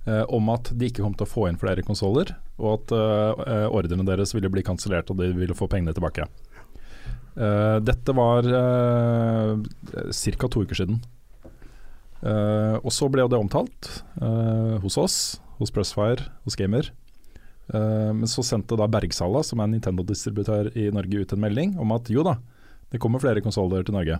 eh, 0.05 0.23
om 0.29 0.49
at 0.53 0.71
de 0.73 0.89
ikke 0.89 1.03
kom 1.03 1.15
til 1.17 1.27
å 1.27 1.29
få 1.29 1.47
inn 1.49 1.59
flere 1.59 1.83
konsoller, 1.85 2.31
og 2.59 2.77
at 2.77 2.93
uh, 2.95 3.67
ordrene 3.67 4.05
deres 4.07 4.33
ville 4.35 4.51
bli 4.51 4.63
kansellert 4.65 5.09
og 5.11 5.19
de 5.19 5.31
ville 5.35 5.57
få 5.57 5.67
pengene 5.71 5.95
tilbake. 5.95 6.27
Eh, 7.39 7.77
dette 7.85 8.15
var 8.15 8.43
ca. 8.43 10.47
to 10.47 10.65
uker 10.65 10.75
siden. 10.75 10.99
Eh, 12.19 12.75
og 12.83 12.91
så 12.91 13.07
ble 13.07 13.23
jo 13.23 13.31
det 13.31 13.39
omtalt 13.39 13.89
eh, 14.19 14.75
hos 14.83 14.97
oss, 14.99 15.17
hos 15.59 15.71
Pressfire, 15.71 16.27
hos 16.43 16.57
Gamer. 16.59 16.89
Eh, 17.71 18.09
men 18.11 18.27
så 18.27 18.43
sendte 18.43 18.75
da 18.79 18.89
Bergsala, 18.91 19.43
som 19.45 19.63
er 19.63 19.71
Nintendo-distributør 19.71 20.73
i 20.75 20.89
Norge, 20.95 21.23
ut 21.23 21.35
en 21.35 21.43
melding 21.45 21.77
om 21.79 21.95
at 21.95 22.11
jo 22.11 22.25
da, 22.27 22.35
det 22.91 22.99
kommer 22.99 23.23
flere 23.23 23.43
konsoller 23.45 23.87
til 23.87 23.95
Norge. 23.95 24.19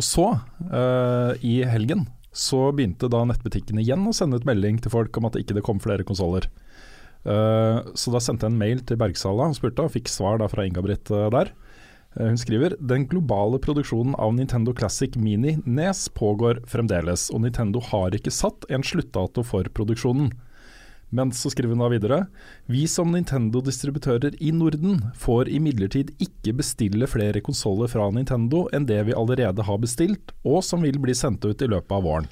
Og 0.00 0.06
så, 0.06 0.26
uh, 0.72 1.32
i 1.44 1.60
helgen, 1.68 2.06
så 2.32 2.70
begynte 2.72 3.10
da 3.12 3.24
nettbutikkene 3.28 3.82
igjen 3.82 4.06
å 4.08 4.14
sende 4.16 4.40
ut 4.40 4.46
melding 4.48 4.80
til 4.80 4.92
folk 4.94 5.16
om 5.18 5.28
at 5.28 5.36
det 5.36 5.44
ikke 5.44 5.64
kom 5.66 5.82
flere 5.82 6.06
konsoller. 6.08 6.48
Uh, 7.22 7.84
så 7.94 8.10
da 8.14 8.22
sendte 8.22 8.48
jeg 8.48 8.54
en 8.54 8.62
mail 8.62 8.80
til 8.86 8.98
Bergsala 8.98 9.50
og 9.50 9.58
spurte, 9.58 9.84
og 9.84 9.92
fikk 9.94 10.10
svar 10.10 10.40
da 10.40 10.48
fra 10.50 10.64
Inga-Britt 10.66 11.12
eh, 11.12 11.28
der. 11.34 11.52
Hun 12.12 12.36
skriver 12.36 12.74
den 12.76 13.06
globale 13.08 13.56
produksjonen 13.62 14.16
av 14.20 14.34
Nintendo 14.36 14.74
Classic 14.76 15.14
Mini 15.16 15.54
Nes 15.64 16.10
pågår 16.12 16.60
fremdeles, 16.68 17.30
og 17.32 17.40
Nintendo 17.44 17.80
har 17.86 18.12
ikke 18.12 18.34
satt 18.34 18.66
en 18.68 18.84
sluttdato 18.84 19.44
for 19.48 19.68
produksjonen. 19.72 20.28
Men 21.12 21.32
så 21.36 21.50
skriver 21.52 21.74
hun 21.74 21.82
da 21.84 21.90
videre 21.92 22.18
Vi 22.72 22.86
som 22.88 23.10
Nintendo-distributører 23.12 24.38
i 24.40 24.52
Norden 24.56 25.10
får 25.20 25.50
imidlertid 25.52 26.14
ikke 26.22 26.54
bestille 26.62 27.08
flere 27.10 27.42
konsoller 27.44 27.90
fra 27.92 28.08
Nintendo 28.14 28.64
enn 28.72 28.88
det 28.88 29.02
vi 29.10 29.16
allerede 29.16 29.66
har 29.68 29.82
bestilt, 29.82 30.32
og 30.42 30.62
som 30.64 30.84
vil 30.86 31.00
bli 31.02 31.14
sendt 31.16 31.44
ut 31.44 31.62
i 31.62 31.68
løpet 31.68 31.92
av 31.92 32.06
våren. 32.06 32.30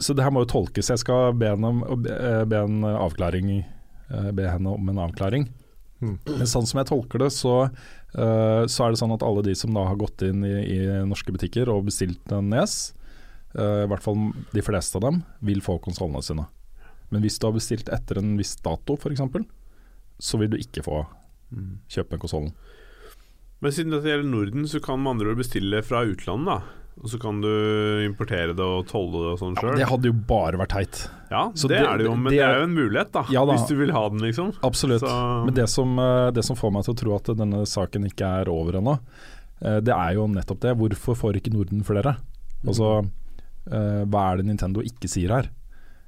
Så 0.00 0.14
det 0.14 0.24
her 0.24 0.32
må 0.32 0.44
jo 0.44 0.52
tolkes. 0.52 0.90
Jeg 0.92 1.02
skal 1.02 1.36
be 1.36 1.52
henne 1.52 1.72
om, 1.74 1.84
be, 2.04 2.16
be 2.48 2.60
en 2.64 2.84
avklaring 2.88 3.54
eh, 3.58 4.30
Be 4.36 4.48
henne 4.48 4.76
om 4.76 4.92
en 4.92 5.00
avklaring. 5.08 5.48
Men 5.98 6.46
sånn 6.46 6.66
som 6.68 6.78
jeg 6.78 6.88
tolker 6.92 7.24
det, 7.24 7.32
så, 7.34 7.54
eh, 8.14 8.62
så 8.70 8.84
er 8.84 8.94
det 8.94 9.00
sånn 9.00 9.14
at 9.16 9.24
alle 9.26 9.42
de 9.46 9.54
som 9.58 9.74
da 9.74 9.88
har 9.88 9.98
gått 9.98 10.22
inn 10.26 10.44
i, 10.46 10.54
i 10.76 10.78
norske 11.08 11.34
butikker 11.34 11.70
og 11.72 11.88
bestilt 11.88 12.32
en 12.34 12.52
Nes, 12.52 12.76
eh, 13.56 13.82
i 13.84 13.88
hvert 13.90 14.04
fall 14.04 14.30
de 14.54 14.64
fleste 14.64 15.00
av 15.00 15.08
dem, 15.08 15.24
vil 15.44 15.64
få 15.64 15.80
konsollene 15.82 16.22
sine. 16.24 16.46
Men 17.10 17.22
hvis 17.24 17.38
du 17.40 17.46
har 17.48 17.54
bestilt 17.56 17.88
etter 17.88 18.18
en 18.20 18.36
viss 18.36 18.56
dato 18.64 18.96
f.eks., 18.98 19.22
så 20.20 20.38
vil 20.40 20.50
du 20.50 20.56
ikke 20.58 20.82
få 20.84 21.04
kjøpe 21.88 22.18
konsollen. 22.20 22.52
Men 23.62 23.72
siden 23.74 23.90
dette 23.94 24.10
gjelder 24.10 24.28
Norden, 24.30 24.66
så 24.70 24.80
kan 24.82 25.00
man 25.02 25.16
andre 25.16 25.32
ord 25.32 25.40
bestille 25.40 25.80
fra 25.86 26.04
utlandet, 26.06 26.46
da. 26.46 26.58
Og 26.98 27.06
så 27.12 27.18
kan 27.22 27.36
du 27.40 27.46
importere 28.02 28.54
det 28.58 28.64
og 28.64 28.86
tolle 28.90 29.20
det 29.22 29.32
og 29.32 29.38
sånn 29.38 29.54
sjøl. 29.58 29.76
Det 29.78 29.86
hadde 29.86 30.10
jo 30.10 30.14
bare 30.26 30.58
vært 30.58 30.72
teit. 30.74 31.00
Ja, 31.30 31.44
Så 31.54 31.68
det, 31.70 31.78
det- 31.78 31.86
er 31.86 31.98
det 32.00 32.06
jo, 32.08 32.14
men 32.16 32.32
det 32.32 32.38
det 32.40 32.46
er- 32.46 32.58
jo 32.58 32.64
en 32.66 32.74
mulighet, 32.74 33.12
da. 33.14 33.22
Ja 33.30 33.44
da. 33.46 33.52
Hvis 33.54 33.68
du 33.68 33.76
vil 33.78 33.92
ha 33.94 34.08
den, 34.08 34.18
liksom. 34.18 34.52
Absolutt. 34.66 35.00
Så, 35.02 35.44
Men 35.46 35.54
det 35.54 35.68
som, 35.70 35.96
eh, 35.98 36.30
det 36.32 36.44
som 36.44 36.56
får 36.56 36.72
meg 36.72 36.84
til 36.84 36.94
å 36.94 36.98
tro 36.98 37.14
at 37.14 37.24
denne 37.38 37.62
saken 37.66 38.04
ikke 38.10 38.26
er 38.42 38.48
over 38.50 38.72
ennå, 38.80 38.98
eh, 39.62 39.78
det 39.80 39.94
er 39.94 40.14
jo 40.14 40.26
nettopp 40.26 40.60
det. 40.60 40.76
Hvorfor 40.76 41.14
får 41.16 41.36
ikke 41.38 41.52
Norden 41.54 41.82
flere? 41.84 42.16
Altså, 42.66 43.08
eh, 43.70 44.04
hva 44.04 44.32
er 44.32 44.36
det 44.38 44.46
Nintendo 44.46 44.82
ikke 44.82 45.06
sier 45.08 45.28
her? 45.30 45.50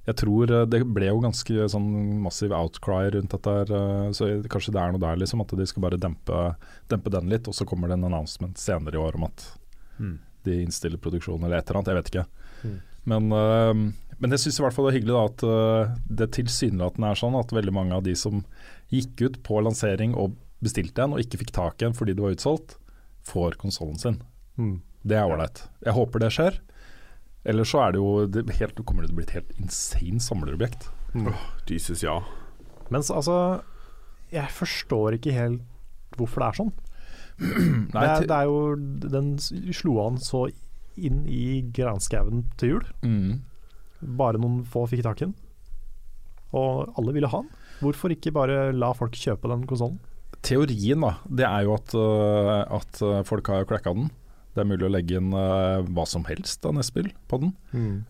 Jeg 0.08 0.16
tror 0.16 0.50
eh, 0.50 0.66
det 0.66 0.80
ble 0.88 1.10
jo 1.10 1.20
ganske 1.22 1.66
sånn 1.70 1.88
massiv 2.24 2.54
outcry 2.56 3.10
rundt 3.14 3.34
dette, 3.34 3.52
her, 3.60 3.72
eh, 3.76 4.10
så 4.16 4.30
kanskje 4.50 4.72
det 4.74 4.80
er 4.82 4.92
noe 4.94 5.02
der, 5.02 5.16
liksom. 5.20 5.42
At 5.44 5.52
de 5.58 5.66
skal 5.68 5.84
bare 5.84 6.00
dempe, 6.00 6.44
dempe 6.88 7.12
den 7.12 7.28
litt, 7.32 7.48
og 7.50 7.54
så 7.54 7.66
kommer 7.68 7.88
det 7.92 7.98
en 7.98 8.08
announcement 8.08 8.56
senere 8.58 8.96
i 8.96 9.02
år 9.02 9.18
om 9.20 9.28
at 9.28 9.48
Mm. 10.00 10.18
de 10.44 10.62
innstiller 10.62 10.96
produksjonen 10.96 11.44
eller 11.44 11.58
et 11.58 11.68
eller 11.68 11.80
annet, 11.82 11.90
jeg 11.92 11.98
vet 11.98 12.10
ikke. 12.14 12.26
Mm. 12.64 12.76
Men, 13.04 13.32
øh, 13.32 13.92
men 14.20 14.30
jeg 14.30 14.40
syns 14.40 14.58
i 14.60 14.62
hvert 14.64 14.72
fall 14.72 14.86
det 14.88 14.94
er 14.94 14.98
hyggelig 15.00 15.16
da, 15.16 15.24
at 15.28 15.42
øh, 15.44 15.96
det 16.20 16.30
tilsynelatende 16.32 17.10
er 17.10 17.20
sånn 17.20 17.36
at 17.38 17.52
veldig 17.52 17.72
mange 17.76 17.92
av 17.92 18.02
de 18.02 18.14
som 18.16 18.40
gikk 18.90 19.20
ut 19.26 19.42
på 19.44 19.60
lansering 19.60 20.14
og 20.16 20.36
bestilte 20.64 21.04
en 21.04 21.12
og 21.12 21.20
ikke 21.20 21.38
fikk 21.44 21.52
tak 21.52 21.82
i 21.82 21.86
en 21.90 21.92
fordi 21.96 22.14
det 22.16 22.24
var 22.24 22.32
utsolgt, 22.32 22.78
får 23.28 23.56
konsollen 23.60 23.98
sin. 24.00 24.18
Mm. 24.56 24.80
Det 25.04 25.16
er 25.16 25.28
ålreit. 25.28 25.62
Jeg 25.84 25.92
håper 25.96 26.20
det 26.24 26.32
skjer. 26.32 26.58
Eller 27.48 27.64
så 27.64 27.80
er 27.86 27.94
det 27.94 28.00
jo 28.02 28.26
det 28.28 28.44
helt, 28.58 28.80
kommer 28.84 29.04
det 29.04 29.10
til 29.10 29.16
å 29.16 29.20
bli 29.20 29.26
et 29.28 29.36
helt 29.38 29.52
insane 29.60 30.20
samlerobjekt. 30.20 30.90
Mm. 31.14 31.32
Jesus, 31.66 32.04
ja. 32.04 32.20
Men 32.90 33.02
altså 33.02 33.34
Jeg 34.30 34.46
forstår 34.54 35.16
ikke 35.16 35.34
helt 35.34 35.64
hvorfor 36.18 36.42
det 36.42 36.48
er 36.48 36.58
sånn. 36.60 36.72
Nei, 37.94 38.02
det, 38.04 38.10
er, 38.10 38.26
det 38.28 38.36
er 38.36 38.46
jo 38.50 38.58
Den 39.10 39.30
slo 39.74 39.96
an 40.04 40.18
så 40.22 40.44
inn 41.00 41.22
i 41.30 41.62
granskauen 41.74 42.44
til 42.60 42.76
jul. 42.76 42.90
mm. 43.06 43.38
Bare 44.16 44.40
noen 44.40 44.62
få 44.64 44.86
fikk 44.88 45.02
tak 45.04 45.20
i 45.20 45.26
den. 45.26 45.34
Og 46.56 46.92
alle 46.98 47.12
ville 47.12 47.28
ha 47.30 47.42
den. 47.42 47.50
Hvorfor 47.80 48.12
ikke 48.12 48.32
bare 48.32 48.70
la 48.72 48.92
folk 48.96 49.16
kjøpe 49.16 49.48
den 49.52 49.66
konsollen? 49.68 49.98
Teorien 50.44 51.04
da, 51.04 51.14
det 51.28 51.44
er 51.44 51.66
jo 51.66 51.74
at, 51.76 51.94
øh, 51.96 52.62
at 52.78 53.00
øh, 53.04 53.18
folk 53.28 53.50
har 53.52 53.68
klekka 53.68 53.92
den. 53.96 54.08
Det 54.54 54.62
er 54.64 54.66
mulig 54.66 54.82
å 54.88 54.90
legge 54.90 55.16
inn 55.20 55.30
uh, 55.32 55.82
hva 55.94 56.04
som 56.10 56.24
helst 56.26 56.64
av 56.66 56.74
NES-spill 56.74 57.12
på 57.30 57.38
den. 57.40 57.52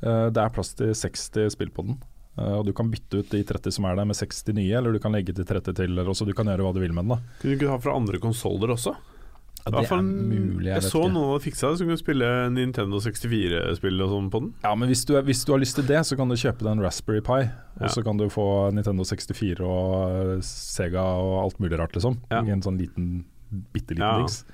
Eh, 0.00 0.30
Det 0.32 0.40
er 0.40 0.48
plass 0.54 0.72
til 0.74 0.94
60 0.96 1.50
spill 1.52 1.68
på 1.70 1.84
den. 1.84 1.98
Uh, 2.38 2.58
og 2.60 2.64
Du 2.66 2.72
kan 2.72 2.88
bytte 2.90 3.20
ut 3.20 3.28
de 3.30 3.42
30 3.44 3.70
som 3.76 3.84
er 3.84 3.96
der 3.96 4.08
med 4.08 4.16
60 4.16 4.54
nye, 4.56 4.72
eller 4.78 4.92
du 4.96 4.98
kan 4.98 5.12
legge 5.12 5.34
til 5.36 5.44
30 5.44 5.74
til. 5.76 5.92
Eller 5.92 6.08
også 6.08 6.24
du 6.26 6.32
kan 6.32 6.46
gjøre 6.48 6.64
hva 6.64 6.72
du 6.72 6.80
vil 6.80 6.92
med 6.96 7.04
den. 7.04 7.16
da 7.18 7.40
Kunne 7.42 7.52
du 7.52 7.58
ikke 7.60 7.70
ha 7.74 7.78
fra 7.78 7.96
andre 7.96 8.18
konsoller 8.18 8.72
også? 8.72 8.96
ja, 9.66 9.70
Det 9.76 9.88
fall- 9.90 9.98
er 9.98 10.02
mulig, 10.08 10.64
jeg 10.64 10.72
Jeg 10.72 10.80
vet 10.82 10.90
så 10.90 11.02
ikke. 11.04 11.12
noen 11.12 11.28
hadde 11.28 11.44
fiksa 11.44 11.68
det, 11.68 11.76
så 11.78 11.84
kunne 11.84 12.00
spille 12.00 12.28
Nintendo 12.56 12.96
64-spill 13.04 14.00
og 14.00 14.08
sånn 14.08 14.30
på 14.32 14.40
den. 14.40 14.54
Ja, 14.64 14.74
men 14.74 14.88
hvis 14.88 15.04
du, 15.04 15.16
er, 15.18 15.22
hvis 15.28 15.44
du 15.44 15.52
har 15.52 15.60
lyst 15.60 15.74
til 15.76 15.84
det, 15.84 16.00
så 16.08 16.16
kan 16.16 16.28
du 16.32 16.34
kjøpe 16.34 16.64
deg 16.64 16.72
en 16.72 16.80
Raspberry 16.80 17.20
Pi. 17.20 17.42
Ja. 17.44 17.84
Og 17.84 17.90
så 17.92 18.02
kan 18.02 18.16
du 18.16 18.24
få 18.32 18.72
Nintendo 18.72 19.04
64 19.04 19.60
og 19.60 20.40
Sega 20.42 21.04
og 21.04 21.42
alt 21.44 21.60
mulig 21.60 21.76
rart, 21.78 21.92
liksom. 21.92 22.16
Ja. 22.32 22.40
En 22.40 22.62
sånn 22.64 22.78
liten, 22.80 23.24
bitte 23.74 23.92
liten 23.92 24.00
Ja. 24.08 24.16
dings. 24.24 24.44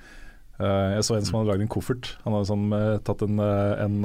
Eh, 0.59 0.93
jeg 0.97 1.03
så 1.05 1.15
en 1.17 1.25
som 1.27 1.39
hadde 1.39 1.51
lagd 1.51 1.61
en 1.65 1.69
koffert. 1.71 2.15
Han 2.23 2.33
hadde 2.33 2.49
sånn, 2.49 2.67
tatt 3.05 3.21
en, 3.27 3.39
eh, 3.39 3.83
en 3.85 3.97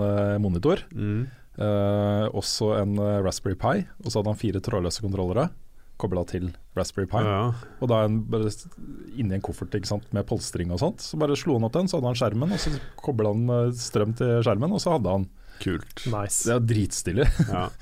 monitor, 0.42 0.82
Mm. 0.92 1.26
eh, 1.58 2.26
også 2.32 2.74
en 2.80 2.96
Raspberry 3.24 3.54
Pi, 3.56 3.86
og 4.04 4.10
så 4.12 4.20
hadde 4.20 4.32
han 4.34 4.40
fire 4.40 4.60
trådløse 4.60 5.00
kontrollere 5.04 5.50
kobla 5.98 6.24
til 6.26 6.50
Raspberry 6.76 7.06
Pi. 7.06 7.22
Ja, 7.22 7.52
Og 7.80 7.88
da 7.88 8.04
en, 8.04 8.22
bare 8.26 8.50
inni 9.16 9.34
en 9.36 9.40
koffert 9.44 9.70
ikke 9.70 9.86
sant, 9.86 10.04
med 10.12 10.26
polstring 10.26 10.72
og 10.72 10.80
sånt. 10.80 10.98
Så 11.04 11.16
bare 11.20 11.36
slo 11.36 11.54
han 11.54 11.64
opp 11.64 11.72
den, 11.76 11.86
så 11.86 12.00
hadde 12.00 12.10
han 12.10 12.18
skjermen, 12.18 12.52
og 12.52 12.58
så 12.58 12.72
kobla 12.96 13.30
han 13.32 13.72
strøm 13.72 14.16
til 14.18 14.42
skjermen, 14.42 14.72
og 14.72 14.80
så 14.82 14.96
hadde 14.98 15.12
han 15.14 15.28
kult. 15.60 16.06
Nice. 16.10 16.42
Det 16.48 16.56
er 16.56 16.66
dritstilig. 16.66 17.28
Ja. 17.52 17.68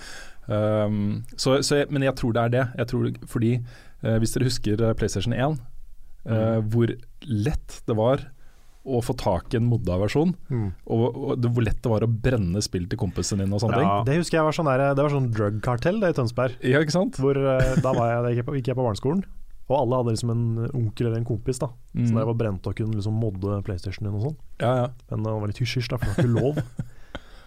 Um, 0.50 1.22
så, 1.36 1.60
så 1.62 1.76
jeg, 1.78 1.90
men 1.94 2.02
jeg 2.02 2.16
tror 2.18 2.32
det 2.34 2.42
er 2.42 2.48
det. 2.48 2.62
Jeg 2.80 2.86
tror, 2.90 3.04
fordi 3.30 3.50
uh, 4.02 4.16
Hvis 4.18 4.32
dere 4.34 4.48
husker 4.48 4.80
PlayStation 4.98 5.32
1, 5.36 5.60
eh, 6.26 6.60
hvor 6.72 6.90
lett 7.22 7.76
det 7.86 7.94
var 7.96 8.24
å 8.86 9.00
få 9.04 9.12
tak 9.20 9.52
i 9.52 9.58
en 9.58 9.66
modda 9.68 9.98
versjon, 10.00 10.34
Mm. 10.48 10.72
og, 10.88 11.16
og 11.16 11.40
det, 11.40 11.50
hvor 11.52 11.62
lett 11.66 11.82
det 11.82 11.90
var 11.92 12.00
å 12.00 12.08
brenne 12.08 12.62
spill 12.64 12.86
til 12.88 12.98
kompisen 12.98 13.38
din 13.38 13.52
og 13.52 13.60
sånne 13.60 13.76
Ja. 13.82 14.02
Det 14.04 14.16
husker 14.16 14.38
jeg 14.38 14.44
var 14.44 14.52
sånn 14.56 14.70
der, 14.70 14.94
Det 14.94 15.02
var 15.04 15.10
sånn 15.10 15.30
drug-kartell 15.32 16.00
i 16.08 16.12
Tønsberg. 16.16 16.56
Ja, 16.64 16.80
ikke 16.80 16.92
sant? 16.96 17.16
Hvor, 17.20 17.36
eh, 17.36 17.74
da 17.82 17.92
var 17.92 18.08
jeg, 18.24 18.36
gikk 18.36 18.40
jeg 18.40 18.46
på, 18.46 18.56
gikk 18.56 18.66
jeg 18.72 18.76
på 18.76 18.86
barneskolen, 18.88 19.24
og 19.70 19.76
alle 19.78 19.96
hadde 20.00 20.14
liksom 20.16 20.30
en 20.30 20.70
onkel 20.74 21.06
eller 21.06 21.18
en 21.18 21.24
kompis 21.28 21.58
da 21.60 21.68
Mm. 21.94 22.06
som 22.06 22.16
drev 22.16 22.26
var 22.26 22.34
brent 22.34 22.66
og 22.66 22.74
kunne 22.74 22.94
liksom 22.96 23.12
modde 23.20 23.62
PlayStation 23.64 24.06
din 24.08 24.14
og 24.16 24.22
sånn. 24.30 24.36
Ja, 24.60 24.74
ja. 24.76 24.88
Men 25.10 25.22
det 25.24 25.32
var 25.40 25.46
litt 25.46 25.58
hysj-hysj, 25.60 25.88
for 25.90 25.98
det 25.98 26.16
var 26.16 26.24
ikke 26.24 26.40
lov. 26.40 26.62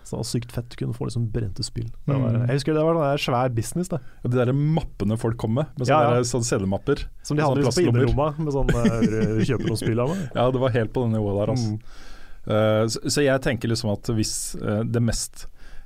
Så 0.03 0.13
det 0.13 0.19
var 0.19 0.27
sykt 0.29 0.51
fett. 0.51 0.69
Du 0.69 0.75
kunne 0.79 0.93
få 0.97 1.07
liksom 1.07 1.27
brente 1.31 1.63
spill. 1.63 1.87
Det 2.05 2.13
var, 2.13 2.33
Mm. 2.33 2.47
jeg 2.47 2.57
husker 2.59 2.75
det 2.75 2.83
var 2.83 2.97
en 2.99 3.03
der 3.05 3.21
svær 3.23 3.53
business, 3.55 3.87
Da. 3.89 3.99
Ja, 4.23 4.29
de 4.29 4.37
der 4.37 4.53
mappene 4.53 5.17
folk 5.17 5.37
kom 5.37 5.53
med, 5.55 5.65
med 5.77 5.87
sånne, 5.87 6.09
ja. 6.11 6.17
ja. 6.19 6.23
sånne 6.27 6.47
CD-mapper. 6.49 7.05
Som 7.23 7.37
de 7.37 7.43
hadde 7.45 7.63
på 7.63 7.83
innerlomma, 7.83 8.33
med 8.37 8.53
sånn 8.53 8.67
kjøper 9.47 9.63
vil 9.63 9.71
noen 9.71 9.79
spill 9.79 9.99
av 10.03 10.11
meg. 10.11 10.25
Ja, 10.35 10.49
det 10.51 10.59
var 10.59 10.75
helt 10.75 10.93
på 10.93 11.05
det 11.05 11.13
nivået 11.15 11.39
der, 11.39 11.53
altså. 11.55 11.71
Mm. 11.73 12.11
Uh, 12.43 12.83
så, 12.91 12.99
så 13.07 13.23
jeg 13.23 13.39
tenker 13.45 13.71
liksom 13.71 13.93
at 13.93 14.09
hvis 14.11 14.33
uh, 14.59 14.81
det 14.83 14.99
mest 14.99 15.45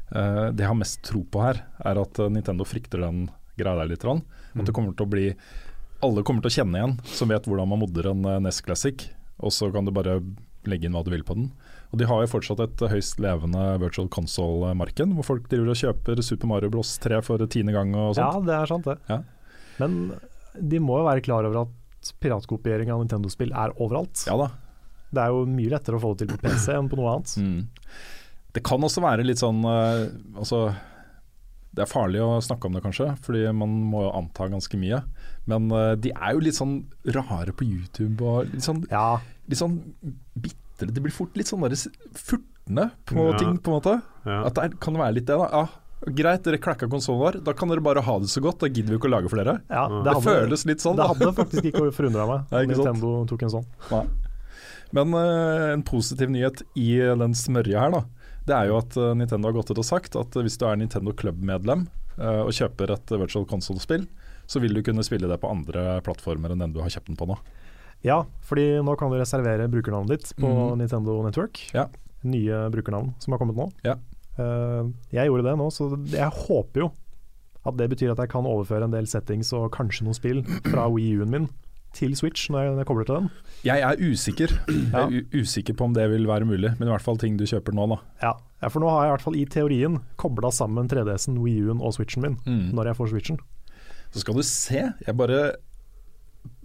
uh, 0.10 0.50
Det 0.50 0.64
jeg 0.64 0.72
har 0.72 0.80
mest 0.80 1.04
tro 1.06 1.22
på 1.22 1.44
her, 1.44 1.60
er 1.86 2.00
at 2.02 2.18
eh, 2.24 2.32
Nintendo 2.34 2.66
frykter 2.66 3.04
den 3.06 3.28
greia 3.60 3.76
der 3.78 3.92
litt. 3.92 4.06
Rann. 4.08 4.24
At 4.58 4.66
det 4.66 4.74
kommer 4.74 4.96
til 4.98 5.06
å 5.06 5.12
bli 5.12 5.28
Alle 6.02 6.24
kommer 6.26 6.42
til 6.42 6.50
å 6.50 6.56
kjenne 6.58 6.80
igjen, 6.82 6.98
som 7.06 7.30
vet 7.30 7.46
hvordan 7.46 7.70
man 7.70 7.82
modder 7.84 8.10
en 8.10 8.26
eh, 8.26 8.40
NES 8.48 8.62
Classic. 8.66 9.06
Og 9.38 9.54
så 9.54 9.70
kan 9.74 9.86
du 9.86 9.94
bare 9.94 10.18
legge 10.66 10.90
inn 10.90 10.98
hva 10.98 11.04
du 11.06 11.12
vil 11.14 11.24
på 11.26 11.38
den. 11.38 11.52
Og 11.92 12.02
de 12.02 12.08
har 12.10 12.24
jo 12.24 12.30
fortsatt 12.34 12.62
et 12.66 12.84
høyst 12.92 13.22
levende 13.24 13.64
virtual 13.80 14.10
console-marked, 14.12 15.14
hvor 15.16 15.28
folk 15.28 15.46
driver 15.52 15.72
og 15.72 15.80
kjøper 15.80 16.22
Super 16.26 16.50
Mario 16.52 16.72
Bros 16.74 16.92
3 17.04 17.22
for 17.24 17.44
tiende 17.48 17.76
gang 17.76 17.94
og 17.96 18.18
sånt. 18.18 18.24
Ja, 18.26 18.44
det 18.44 18.56
er 18.58 18.72
sant, 18.74 18.90
det. 18.90 18.98
Ja. 19.08 19.22
Men 19.80 20.00
de 20.58 20.82
må 20.84 21.00
jo 21.00 21.08
være 21.08 21.24
klar 21.24 21.48
over 21.48 21.64
at 21.64 22.12
piratkopiering 22.22 22.92
av 22.94 23.04
Nintendo-spill 23.04 23.54
er 23.56 23.76
overalt. 23.78 24.26
Ja 24.28 24.38
da. 24.40 24.52
Det 25.08 25.24
er 25.24 25.32
jo 25.32 25.48
mye 25.48 25.72
lettere 25.72 26.00
å 26.00 26.04
få 26.04 26.14
det 26.14 26.26
til 26.26 26.36
på 26.36 26.42
PC 26.44 26.74
enn 26.78 26.92
på 26.92 27.00
noe 27.00 27.16
annet. 27.16 27.34
Mm. 27.40 27.96
Det 28.58 28.64
kan 28.66 28.84
også 28.84 29.04
være 29.04 29.26
litt 29.28 29.40
sånn 29.40 29.60
uh, 29.68 30.08
Altså, 30.40 30.62
det 31.78 31.84
er 31.84 31.92
farlig 31.92 32.24
å 32.26 32.40
snakke 32.44 32.68
om 32.68 32.78
det 32.78 32.84
kanskje, 32.84 33.12
fordi 33.24 33.46
man 33.56 33.74
må 33.92 34.04
jo 34.08 34.14
anta 34.18 34.50
ganske 34.52 34.80
mye. 34.82 35.02
Men 35.48 35.72
uh, 35.72 35.94
de 36.00 36.12
er 36.16 36.36
jo 36.36 36.44
litt 36.44 36.58
sånn 36.58 36.80
rare 37.16 37.56
på 37.56 37.68
YouTube 37.68 38.26
og 38.26 38.52
litt 38.52 38.66
sånn, 38.66 38.84
Ja, 38.92 39.20
litt 39.48 39.62
sånn 39.62 39.80
bitre. 40.78 40.94
Det 40.94 41.04
blir 41.04 41.14
fort 41.16 41.36
litt 41.38 41.50
sånn 41.50 41.66
furtne 42.18 42.92
på 43.10 43.32
Ja. 43.32 43.38
ting, 43.42 43.58
på 43.58 43.74
en 43.74 43.78
måte. 43.80 43.98
Ja. 44.26 44.46
At 44.46 44.56
det 44.56 44.64
er, 44.64 44.78
kan 44.80 44.98
være 44.98 45.18
litt 45.18 45.28
det, 45.28 45.38
da. 45.38 45.48
Ja, 45.52 45.68
greit, 46.14 46.44
dere 46.46 46.60
klakka 46.62 46.90
konsollen 46.90 47.22
vår, 47.24 47.44
da 47.44 47.54
kan 47.58 47.70
dere 47.70 47.82
bare 47.82 48.02
ha 48.06 48.20
det 48.20 48.30
så 48.30 48.42
godt. 48.44 48.60
Da 48.62 48.68
gidder 48.70 48.94
vi 48.94 49.00
ikke 49.00 49.10
å 49.10 49.16
lage 49.18 49.32
flere. 49.34 49.62
ja 49.70 49.88
Det 49.90 50.14
Det, 50.14 50.24
føles 50.24 50.66
litt 50.70 50.84
sånn, 50.84 50.96
det 51.00 51.08
hadde 51.10 51.34
faktisk 51.34 51.66
ikke 51.72 51.92
forundra 51.98 52.28
meg 52.30 52.54
om? 52.54 52.72
Nintendo 52.72 53.26
tok 53.30 53.44
en 53.48 53.56
sånn. 53.58 53.66
Nei. 53.92 54.06
Men 54.96 55.14
uh, 55.14 55.74
en 55.74 55.84
positiv 55.84 56.30
nyhet 56.32 56.62
i 56.80 56.94
den 57.20 57.34
smørja 57.36 57.82
her, 57.82 57.92
da. 57.98 58.04
Det 58.48 58.56
er 58.56 58.70
jo 58.70 58.78
at 58.80 58.96
eh, 58.96 59.10
Nintendo 59.20 59.50
har 59.50 59.58
gått 59.58 59.74
ut 59.74 59.80
og 59.82 59.84
sagt 59.84 60.14
at 60.16 60.36
eh, 60.40 60.44
hvis 60.46 60.56
du 60.56 60.64
er 60.64 60.78
Nintendo 60.80 61.12
Club-medlem 61.12 61.82
uh, 62.16 62.46
og 62.46 62.54
kjøper 62.56 62.94
et 62.94 63.12
virtual 63.12 63.44
console-spill, 63.50 64.06
så 64.48 64.62
vil 64.64 64.72
du 64.78 64.80
kunne 64.88 65.04
spille 65.04 65.28
det 65.28 65.36
på 65.42 65.50
andre 65.52 65.98
plattformer 66.06 66.54
enn 66.54 66.64
den 66.64 66.72
du 66.72 66.80
har 66.80 66.88
kjøpt 66.94 67.12
den 67.12 67.18
på 67.20 67.28
nå. 67.28 67.36
Ja, 68.06 68.24
fordi 68.46 68.68
nå 68.86 68.94
kan 69.00 69.10
du 69.12 69.18
reservere 69.18 69.68
brukernavnet 69.72 70.10
ditt 70.18 70.34
på 70.38 70.48
Mhm. 70.48 70.78
Nintendo 70.80 71.22
Network. 71.26 71.60
Ja. 71.74 71.88
Nye 72.24 72.70
brukernavn 72.74 73.14
som 73.20 73.32
har 73.34 73.40
kommet 73.40 73.56
nå. 73.58 73.72
Ja. 73.84 73.96
Uh, 74.38 74.92
jeg 75.12 75.28
gjorde 75.30 75.44
det 75.44 75.58
nå, 75.58 75.68
så 75.74 75.90
jeg 76.14 76.30
håper 76.30 76.80
jo 76.84 76.92
at 77.66 77.76
det 77.76 77.90
betyr 77.90 78.12
at 78.14 78.18
jeg 78.22 78.30
kan 78.30 78.46
overføre 78.46 78.84
en 78.86 78.92
del 78.94 79.06
settings 79.10 79.50
og 79.54 79.72
kanskje 79.74 80.04
noen 80.06 80.16
spill 80.16 80.44
fra 80.70 80.88
Wii 80.88 81.18
U-en 81.20 81.30
min 81.34 81.48
til 81.98 82.14
Switch 82.16 82.48
når 82.54 82.62
jeg, 82.64 82.72
når 82.76 82.78
jeg 82.84 82.88
kobler 82.88 83.06
til 83.08 83.16
den. 83.16 83.30
Jeg 83.66 83.82
er 83.82 83.98
usikker. 83.98 84.54
Jeg 84.70 84.94
er 84.94 85.42
usikker 85.42 85.74
på 85.76 85.86
om 85.88 85.94
det 85.98 86.06
vil 86.12 86.28
være 86.30 86.46
mulig, 86.46 86.76
men 86.78 86.88
i 86.88 86.92
hvert 86.92 87.02
fall 87.02 87.18
ting 87.18 87.36
du 87.40 87.44
kjøper 87.50 87.74
nå, 87.74 87.88
da. 87.90 87.98
Ja. 88.22 88.34
ja, 88.62 88.70
for 88.70 88.80
nå 88.84 88.90
har 88.94 89.04
jeg 89.04 89.10
i 89.10 89.14
hvert 89.16 89.26
fall 89.26 89.36
i 89.42 89.46
teorien 89.46 90.00
kobla 90.22 90.52
sammen 90.54 90.88
3DS-en, 90.88 91.40
Wii 91.42 91.64
U-en 91.66 91.82
og 91.82 91.94
Switchen 91.98 92.22
min 92.22 92.38
Mm. 92.46 92.74
når 92.78 92.92
jeg 92.92 92.96
får 93.02 93.10
Switchen. 93.16 93.40
Så 94.14 94.20
skal 94.22 94.36
du 94.38 94.44
se, 94.44 94.84
jeg 95.08 95.18
bare, 95.18 95.56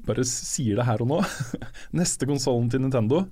bare 0.06 0.24
sier 0.28 0.76
det 0.80 0.86
her 0.88 1.02
og 1.04 1.08
nå. 1.12 1.20
Neste 2.00 2.26
konsollen 2.30 2.70
til 2.72 2.80
Nintendo, 2.84 3.24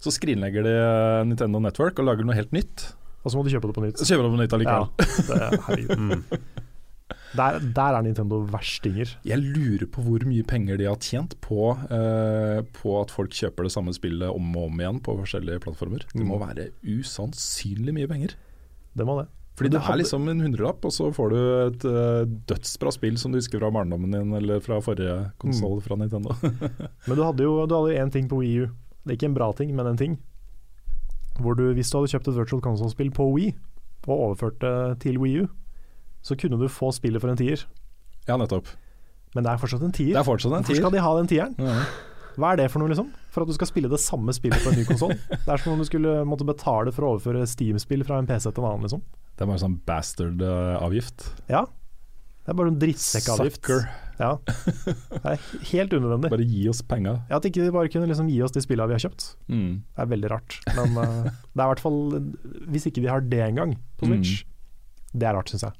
så 0.00 0.12
skrinlegger 0.14 0.66
de 0.66 0.74
eh, 0.74 1.22
Nintendo 1.28 1.60
Network 1.64 1.98
og 2.02 2.06
lager 2.10 2.26
noe 2.28 2.36
helt 2.38 2.52
nytt. 2.54 2.90
Og 3.24 3.32
så 3.32 3.38
må 3.38 3.44
de 3.46 3.54
kjøpe 3.54 3.70
det 3.70 3.76
på 3.78 3.84
nytt. 3.86 4.02
Kjøpe 4.04 4.26
det 4.26 4.32
på 4.34 4.40
nytt 4.42 4.54
allikevel. 4.58 4.86
Ja, 5.32 5.48
det. 5.48 5.98
Mm. 6.04 6.24
Der, 7.34 7.56
der 7.74 7.96
er 7.98 8.04
Nintendo 8.06 8.36
verstinger. 8.46 9.10
Jeg 9.26 9.42
lurer 9.42 9.88
på 9.90 10.02
hvor 10.06 10.22
mye 10.28 10.44
penger 10.46 10.78
de 10.78 10.86
har 10.86 11.00
tjent 11.02 11.34
på, 11.42 11.72
eh, 11.90 12.60
på 12.78 12.92
at 13.00 13.10
folk 13.10 13.34
kjøper 13.34 13.66
det 13.66 13.72
samme 13.74 13.90
spillet 13.96 14.30
om 14.30 14.52
og 14.56 14.68
om 14.70 14.78
igjen 14.80 15.00
på 15.04 15.16
forskjellige 15.18 15.58
plattformer. 15.64 16.04
Det 16.14 16.22
må 16.22 16.38
Mm. 16.38 16.44
være 16.46 16.68
usannsynlig 16.86 17.94
mye 17.96 18.06
penger. 18.12 18.36
Det 18.94 19.06
må 19.08 19.18
det. 19.18 19.26
Fordi 19.54 19.70
det 19.70 19.80
er 19.86 19.98
liksom 20.00 20.24
en 20.28 20.40
hundrelapp, 20.42 20.82
og 20.84 20.90
så 20.90 21.12
får 21.14 21.30
du 21.30 21.36
et 21.38 21.84
uh, 21.86 22.24
dødsbra 22.50 22.90
spill 22.90 23.18
som 23.22 23.30
du 23.30 23.38
husker 23.38 23.60
fra 23.62 23.70
barndommen 23.70 24.10
din 24.10 24.32
eller 24.34 24.58
fra 24.64 24.80
forrige 24.82 25.30
konsoll 25.38 25.78
fra 25.84 25.94
Nintendo. 26.00 26.34
Men 27.06 27.14
du 27.18 27.22
hadde 27.22 27.46
jo 27.46 27.52
du 27.70 27.74
hadde 27.76 28.00
én 28.02 28.10
ting 28.10 28.26
på 28.30 28.40
Wii 28.42 28.64
U. 28.64 28.70
Det 29.04 29.12
er 29.12 29.18
ikke 29.20 29.28
en 29.30 29.36
bra 29.36 29.52
ting, 29.54 29.70
men 29.76 29.86
en 29.86 29.98
ting. 30.00 30.16
Hvor 31.38 31.54
du, 31.58 31.68
hvis 31.76 31.90
du 31.92 31.98
hadde 31.98 32.10
kjøpt 32.14 32.28
et 32.32 32.38
virtual 32.38 32.62
console-spill 32.64 33.10
på 33.14 33.26
Wii 33.34 33.50
og 34.06 34.14
overført 34.14 34.56
det 34.64 35.00
til 35.04 35.18
Wii 35.20 35.42
U, 35.44 35.46
så 36.24 36.34
kunne 36.40 36.56
du 36.58 36.66
få 36.72 36.88
spillet 36.96 37.20
for 37.22 37.30
en 37.30 37.36
tier. 37.38 37.62
ja, 38.26 38.36
nettopp. 38.40 38.66
Men 39.34 39.44
det 39.44 39.50
er 39.52 39.58
fortsatt 39.60 39.82
en 39.82 39.92
tier. 39.92 40.14
Det 40.14 40.20
er 40.22 40.26
fortsatt 40.26 40.50
en 40.52 40.62
Hvorfor 40.62 40.72
tier. 40.72 40.82
skal 40.82 40.92
de 40.94 41.02
ha 41.04 41.12
den 41.18 41.30
tieren? 41.30 41.54
Ja. 41.58 41.76
Hva 42.40 42.52
er 42.52 42.60
det 42.62 42.68
for 42.72 42.82
noe, 42.82 42.90
liksom? 42.92 43.10
For 43.34 43.44
at 43.44 43.50
du 43.50 43.54
skal 43.56 43.70
spille 43.70 43.90
det 43.92 44.00
samme 44.02 44.34
spillet 44.36 44.64
på 44.64 44.72
en 44.72 44.78
ny 44.80 44.84
konsoll? 44.90 45.14
Det 45.30 45.46
er 45.46 45.62
som 45.62 45.74
om 45.74 45.82
du 45.82 45.86
skulle 45.88 46.16
måtte 46.28 46.46
betale 46.48 46.92
for 46.94 47.06
å 47.06 47.14
overføre 47.14 47.46
Steam-spill 47.50 48.04
fra 48.06 48.18
en 48.20 48.28
PC 48.30 48.50
til 48.50 48.64
en 48.64 48.70
annen, 48.72 48.86
liksom. 48.88 49.02
Det 49.34 49.44
er 49.44 49.50
bare 49.50 49.62
sånn 49.64 49.80
bastard-avgift. 49.88 51.28
Ja. 51.50 51.64
Det 52.44 52.52
er 52.52 52.58
bare 52.58 52.70
en 52.74 52.80
drittsekkavgift. 52.80 53.62
Sucker. 53.62 53.86
Ja. 54.20 54.34
Det 54.44 55.22
er 55.32 55.44
helt 55.72 55.94
unødvendig. 55.96 56.30
Bare 56.34 56.46
gi 56.46 56.66
oss 56.70 56.82
penga. 56.86 57.14
Ja, 57.30 57.38
At 57.40 57.46
ikke 57.48 57.64
de 57.64 57.72
bare 57.74 57.90
kunne 57.90 58.06
liksom 58.10 58.28
gi 58.30 58.36
oss 58.44 58.52
de 58.54 58.62
spillene 58.62 58.90
vi 58.92 58.98
har 58.98 59.04
kjøpt. 59.06 59.24
Mm. 59.48 59.70
Det 59.80 60.04
er 60.04 60.10
veldig 60.12 60.30
rart. 60.30 60.58
Men 60.76 60.98
uh, 61.00 61.30
det 61.54 61.56
er 61.56 61.64
i 61.64 61.70
hvert 61.72 61.82
fall 61.82 61.98
Hvis 62.68 62.86
ikke 62.90 63.00
de 63.02 63.10
har 63.10 63.24
det 63.24 63.40
engang 63.46 63.72
på 63.98 64.10
Switch, 64.10 64.44
det 65.14 65.30
er 65.30 65.38
rart, 65.38 65.50
syns 65.50 65.64
jeg. 65.66 65.74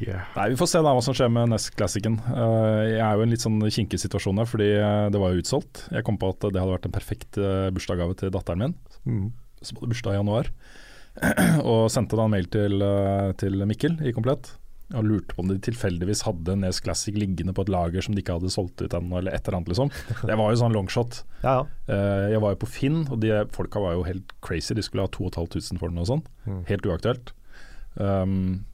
Yeah. 0.00 0.26
Nei, 0.36 0.48
Vi 0.52 0.58
får 0.60 0.68
se 0.70 0.80
da 0.84 0.92
hva 0.94 1.02
som 1.02 1.14
skjer 1.16 1.30
med 1.34 1.50
NES 1.50 1.70
Classicen. 1.74 2.18
Uh, 2.28 2.84
jeg 2.86 3.00
er 3.02 3.16
jo 3.18 3.24
i 3.24 3.26
en 3.26 3.32
litt 3.34 3.44
sånn 3.44 3.58
kinkig 3.66 3.98
situasjon 4.02 4.38
her, 4.38 4.46
fordi 4.48 4.68
eh, 4.78 5.08
det 5.10 5.18
var 5.22 5.32
jo 5.34 5.42
utsolgt. 5.42 5.84
Jeg 5.94 6.06
kom 6.06 6.18
på 6.20 6.30
at 6.34 6.44
det 6.46 6.60
hadde 6.60 6.74
vært 6.76 6.86
en 6.86 6.94
perfekt 6.94 7.38
uh, 7.42 7.66
bursdagsgave 7.74 8.14
til 8.20 8.30
datteren 8.34 8.62
min, 8.66 8.76
Mm. 9.08 9.26
som 9.64 9.78
hadde 9.80 9.90
bursdag 9.94 10.14
i 10.14 10.20
januar. 10.20 10.52
og 11.72 11.88
sendte 11.90 12.14
da 12.18 12.28
en 12.28 12.34
mail 12.36 12.46
til, 12.52 12.78
eh, 12.84 13.32
til 13.40 13.62
Mikkel 13.66 13.96
i 14.06 14.12
Komplett. 14.14 14.52
Og 14.94 15.04
lurte 15.04 15.34
på 15.34 15.42
om 15.42 15.48
de 15.50 15.56
tilfeldigvis 15.60 16.22
hadde 16.24 16.54
NES 16.62 16.78
Classic 16.80 17.16
liggende 17.18 17.52
på 17.52 17.64
et 17.66 17.72
lager 17.74 18.00
som 18.04 18.14
de 18.14 18.22
ikke 18.22 18.38
hadde 18.38 18.52
solgt 18.54 18.80
ut 18.80 18.94
ennå, 18.96 19.18
eller 19.18 19.34
et 19.36 19.42
eller 19.44 19.58
annet, 19.58 19.68
liksom. 19.74 19.90
Det 20.22 20.36
var 20.38 20.52
jo 20.54 20.60
sånn 20.62 20.76
longshot. 20.78 21.18
Ja, 21.44 21.58
ja. 21.58 21.66
Uh, 21.90 22.24
jeg 22.32 22.40
var 22.42 22.54
jo 22.54 22.60
på 22.62 22.70
Finn, 22.70 23.02
og 23.12 23.18
de 23.22 23.34
folka 23.54 23.82
var 23.82 23.98
jo 23.98 24.06
helt 24.06 24.32
crazy. 24.44 24.72
De 24.78 24.82
skulle 24.86 25.04
ha 25.04 25.10
2500 25.12 25.78
for 25.82 25.92
den 25.92 26.00
og 26.02 26.08
sånn. 26.08 26.22
Mm. 26.48 26.62
Helt 26.70 26.88
uaktuelt. 26.88 27.34
Um, 27.98 28.64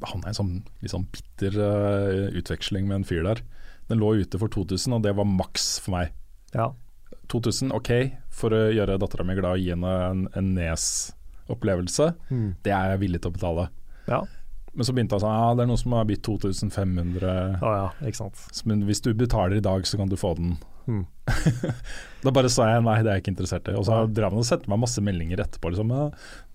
da 0.00 0.10
er 0.14 0.28
en 0.30 0.36
sånn 0.38 0.52
sånn 0.90 1.06
bitter 1.14 1.56
uh, 1.60 2.28
utveksling 2.38 2.88
med 2.88 3.00
en 3.00 3.08
fyr 3.08 3.24
der. 3.26 3.42
Den 3.88 4.00
lå 4.02 4.14
ute 4.20 4.40
for 4.40 4.52
2000, 4.52 4.98
og 4.98 5.04
det 5.06 5.14
var 5.16 5.28
maks 5.28 5.78
for 5.84 5.98
meg. 5.98 6.14
ja. 6.56 6.72
2000, 7.28 7.74
ok, 7.76 7.90
for 8.32 8.54
å 8.56 8.58
gjøre 8.72 8.96
dattera 9.00 9.24
mi 9.28 9.34
glad 9.36 9.58
og 9.58 9.60
gi 9.60 9.68
henne 9.74 9.90
en, 10.06 10.22
en 10.38 10.46
Nes-opplevelse. 10.56 12.06
Mm. 12.32 12.46
Det 12.64 12.72
er 12.72 12.94
jeg 12.94 13.02
villig 13.02 13.20
til 13.20 13.32
å 13.32 13.36
betale. 13.36 13.68
ja. 14.08 14.22
Men 14.78 14.86
så 14.86 14.92
begynte 14.94 15.16
han 15.16 15.22
sånn 15.24 15.32
Ja, 15.34 15.54
det 15.56 15.62
er 15.64 15.68
noen 15.70 15.80
som 15.80 15.94
har 15.96 16.04
bitt 16.06 16.20
2500 16.22 17.30
Å 17.64 17.70
ja, 17.74 17.86
ikke 18.06 18.20
sant. 18.20 18.42
Men 18.68 18.84
hvis 18.86 19.00
du 19.02 19.08
betaler 19.16 19.58
i 19.58 19.64
dag, 19.64 19.86
så 19.88 19.98
kan 19.98 20.10
du 20.10 20.14
få 20.20 20.34
den. 20.38 20.52
Mm. 20.86 21.04
Da 22.24 22.32
bare 22.34 22.50
sa 22.52 22.68
jeg 22.68 22.84
nei, 22.86 22.98
det 23.02 23.10
er 23.10 23.18
jeg 23.18 23.24
ikke 23.24 23.32
interessert 23.34 23.68
i. 23.70 23.74
Og 23.78 23.86
så 23.88 24.00
drev 24.10 24.32
han 24.32 24.42
og 24.42 24.46
sendte 24.46 24.70
meg 24.70 24.80
masse 24.82 25.02
meldinger 25.04 25.42
etterpå. 25.44 25.72
Liksom, 25.72 25.90
ja, 25.94 26.06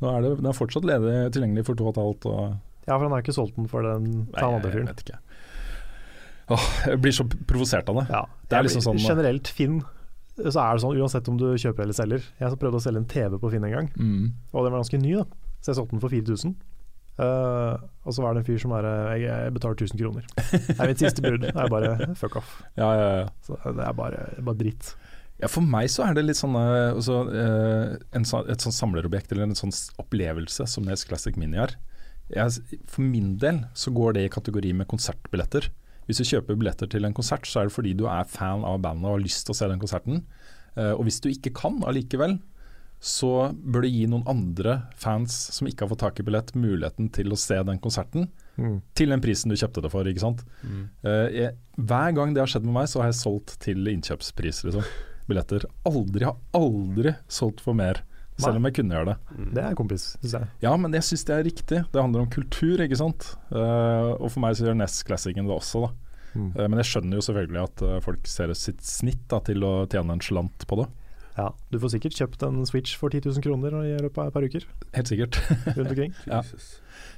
nå 0.04 0.14
er 0.14 0.24
det, 0.24 0.32
den 0.40 0.50
er 0.50 0.58
fortsatt 0.58 0.88
ledig, 0.88 1.18
tilgjengelig 1.36 1.66
for 1.68 1.80
to 1.80 1.88
og 1.90 1.94
et 1.94 2.02
halvt. 2.02 2.30
Og, 2.32 2.56
Ja, 2.88 2.98
for 2.98 3.06
han 3.08 3.12
har 3.16 3.22
ikke 3.24 3.36
solgt 3.36 3.56
den 3.56 3.68
for 3.72 3.82
den 3.88 4.04
nei, 4.04 4.26
til 4.36 4.44
han 4.44 4.56
andre 4.58 4.70
jeg 4.72 4.78
fyren. 4.78 4.88
vet 4.92 5.04
ikke. 5.06 5.20
Åh, 6.54 6.66
jeg 6.92 7.00
blir 7.02 7.16
så 7.16 7.24
provosert 7.48 7.88
av 7.90 8.02
det. 8.02 8.06
Ja. 8.12 8.24
Det 8.50 8.58
er 8.58 8.64
liksom 8.68 8.84
sånn- 8.84 9.00
Generelt 9.00 9.48
Finn, 9.48 9.78
så 10.36 10.60
er 10.60 10.74
det 10.76 10.84
sånn 10.84 10.98
uansett 11.00 11.30
om 11.32 11.38
du 11.40 11.46
kjøper 11.56 11.84
eller 11.86 11.94
selger. 11.96 12.22
Jeg 12.40 12.60
prøvde 12.60 12.80
å 12.82 12.84
selge 12.84 12.98
en 13.00 13.06
TV 13.08 13.38
på 13.40 13.52
Finn 13.54 13.64
en 13.64 13.72
gang, 13.72 13.90
Mm. 13.96 14.34
og 14.54 14.64
den 14.66 14.74
var 14.74 14.82
ganske 14.84 15.00
ny, 15.02 15.14
da. 15.16 15.24
Så 15.62 15.72
jeg 15.72 15.76
solgte 15.78 15.92
den 15.92 16.00
for 16.04 16.10
4000. 16.10 16.56
Uh, 17.14 17.78
og 18.08 18.12
så 18.12 18.24
var 18.24 18.34
det 18.34 18.40
en 18.42 18.46
fyr 18.56 18.60
som 18.60 18.72
bare 18.72 19.20
Jeg, 19.20 19.22
jeg 19.30 19.54
betaler 19.54 19.76
1000 19.78 20.00
kroner. 20.02 20.24
Det 20.34 20.80
er 20.80 20.88
mitt 20.88 20.98
siste 20.98 21.22
bud. 21.22 21.42
Det 21.42 21.56
er 21.56 21.70
bare 21.70 22.16
fuck 22.16 22.36
off. 22.38 22.64
Ja, 22.76 22.90
ja, 22.98 23.10
ja. 23.22 23.28
Så 23.46 23.54
det 23.64 23.86
er 23.86 23.94
bare, 23.94 24.34
bare 24.42 24.56
dritt. 24.58 24.96
Ja, 25.40 25.48
For 25.48 25.62
meg 25.62 25.90
så 25.94 26.08
er 26.10 26.16
det 26.16 26.26
litt 26.26 26.36
sånn 26.38 26.56
eh, 26.58 26.90
eh, 26.98 28.20
sånn- 28.26 28.50
et 28.50 28.58
sånn 28.66 28.74
samlerobjekt 28.74 29.32
eller 29.32 29.44
en 29.44 29.54
sånn 29.54 29.72
opplevelse 30.02 30.68
som 30.68 30.86
Nes 30.86 31.04
Classic 31.06 31.38
Mini 31.38 31.58
er. 31.58 31.76
Jeg, 32.30 32.80
for 32.88 33.02
min 33.02 33.38
del 33.38 33.66
så 33.78 33.92
går 33.94 34.14
det 34.14 34.26
i 34.26 34.30
kategori 34.34 34.74
med 34.74 34.88
konsertbilletter. 34.88 35.68
Hvis 36.08 36.18
du 36.18 36.24
kjøper 36.24 36.56
billetter 36.60 36.88
til 36.92 37.06
en 37.06 37.14
konsert, 37.14 37.46
så 37.48 37.62
er 37.62 37.68
det 37.70 37.74
fordi 37.76 37.94
du 37.96 38.06
er 38.08 38.24
fan 38.28 38.64
av 38.68 38.80
bandet 38.84 39.06
og 39.06 39.18
har 39.18 39.24
lyst 39.24 39.46
til 39.46 39.54
å 39.54 39.58
se 39.60 39.68
den 39.72 39.80
konserten. 39.80 40.24
Eh, 40.76 40.92
og 40.96 41.04
hvis 41.06 41.20
du 41.24 41.30
ikke 41.30 41.54
kan 41.54 41.82
allikevel, 41.88 42.40
så 43.04 43.52
bør 43.54 43.84
du 43.84 43.90
gi 43.92 44.06
noen 44.08 44.24
andre 44.32 44.78
fans 44.96 45.34
som 45.52 45.68
ikke 45.68 45.84
har 45.84 45.90
fått 45.92 46.00
tak 46.06 46.20
i 46.20 46.24
billett, 46.24 46.54
muligheten 46.56 47.10
til 47.12 47.34
å 47.36 47.40
se 47.40 47.60
den 47.68 47.80
konserten 47.84 48.30
Mm. 48.56 48.82
til 48.94 49.10
den 49.10 49.20
prisen 49.20 49.50
du 49.50 49.56
kjøpte 49.58 49.82
det 49.82 49.90
for. 49.92 50.06
ikke 50.06 50.22
sant? 50.22 50.44
Eh, 51.04 51.28
jeg, 51.34 51.56
hver 51.76 52.14
gang 52.14 52.34
det 52.36 52.40
har 52.44 52.48
skjedd 52.48 52.64
med 52.68 52.74
meg, 52.76 52.86
så 52.88 53.00
har 53.02 53.08
jeg 53.10 53.18
solgt 53.18 53.56
til 53.60 53.78
innkjøpspris. 53.90 54.64
liksom. 54.68 54.84
Billetter. 55.28 55.66
Aldri 55.90 56.24
har 56.28 56.36
aldri 56.54 57.16
solgt 57.28 57.60
for 57.62 57.74
mer, 57.74 58.04
selv 58.46 58.60
om 58.60 58.68
jeg 58.70 58.78
kunne 58.78 58.98
gjøre 58.98 59.12
det. 59.12 59.44
Det 59.58 59.66
er 59.66 59.78
kompis, 59.80 60.08
syns 60.22 60.38
jeg. 60.38 60.50
Ja, 60.66 60.74
men 60.80 60.96
jeg 60.96 61.08
syns 61.08 61.28
det 61.30 61.36
er 61.36 61.46
riktig. 61.48 61.82
Det 61.94 62.02
handler 62.02 62.26
om 62.26 62.32
kultur, 62.34 62.84
ikke 62.86 63.00
sant. 63.00 63.34
Uh, 63.50 64.14
og 64.18 64.28
for 64.30 64.44
meg 64.44 64.58
så 64.58 64.68
gjør 64.68 64.80
Ness 64.80 65.04
Classicen 65.08 65.50
det 65.50 65.56
også, 65.56 65.86
da. 65.88 65.94
Mm. 66.34 66.50
Uh, 66.58 66.66
men 66.66 66.82
jeg 66.82 66.92
skjønner 66.92 67.20
jo 67.20 67.26
selvfølgelig 67.30 67.64
at 67.64 67.86
uh, 67.86 67.96
folk 68.06 68.28
ser 68.30 68.54
sitt 68.58 68.84
snitt 68.88 69.26
da, 69.32 69.42
til 69.46 69.66
å 69.68 69.74
tjene 69.92 70.18
en 70.18 70.26
slant 70.26 70.68
på 70.70 70.82
det. 70.82 70.90
Ja, 71.34 71.48
du 71.74 71.80
får 71.82 71.96
sikkert 71.96 72.18
kjøpt 72.18 72.44
en 72.46 72.62
Switch 72.70 72.94
for 73.00 73.10
10 73.10 73.26
000 73.26 73.42
kroner 73.42 73.74
i 73.82 73.94
løpet 73.98 74.20
av 74.22 74.30
et 74.30 74.36
par 74.36 74.46
uker 74.46 74.66
Helt 74.94 75.10
sikkert. 75.10 75.40
rundt 75.74 75.90
omkring. 75.90 76.14
Ja. 76.30 76.44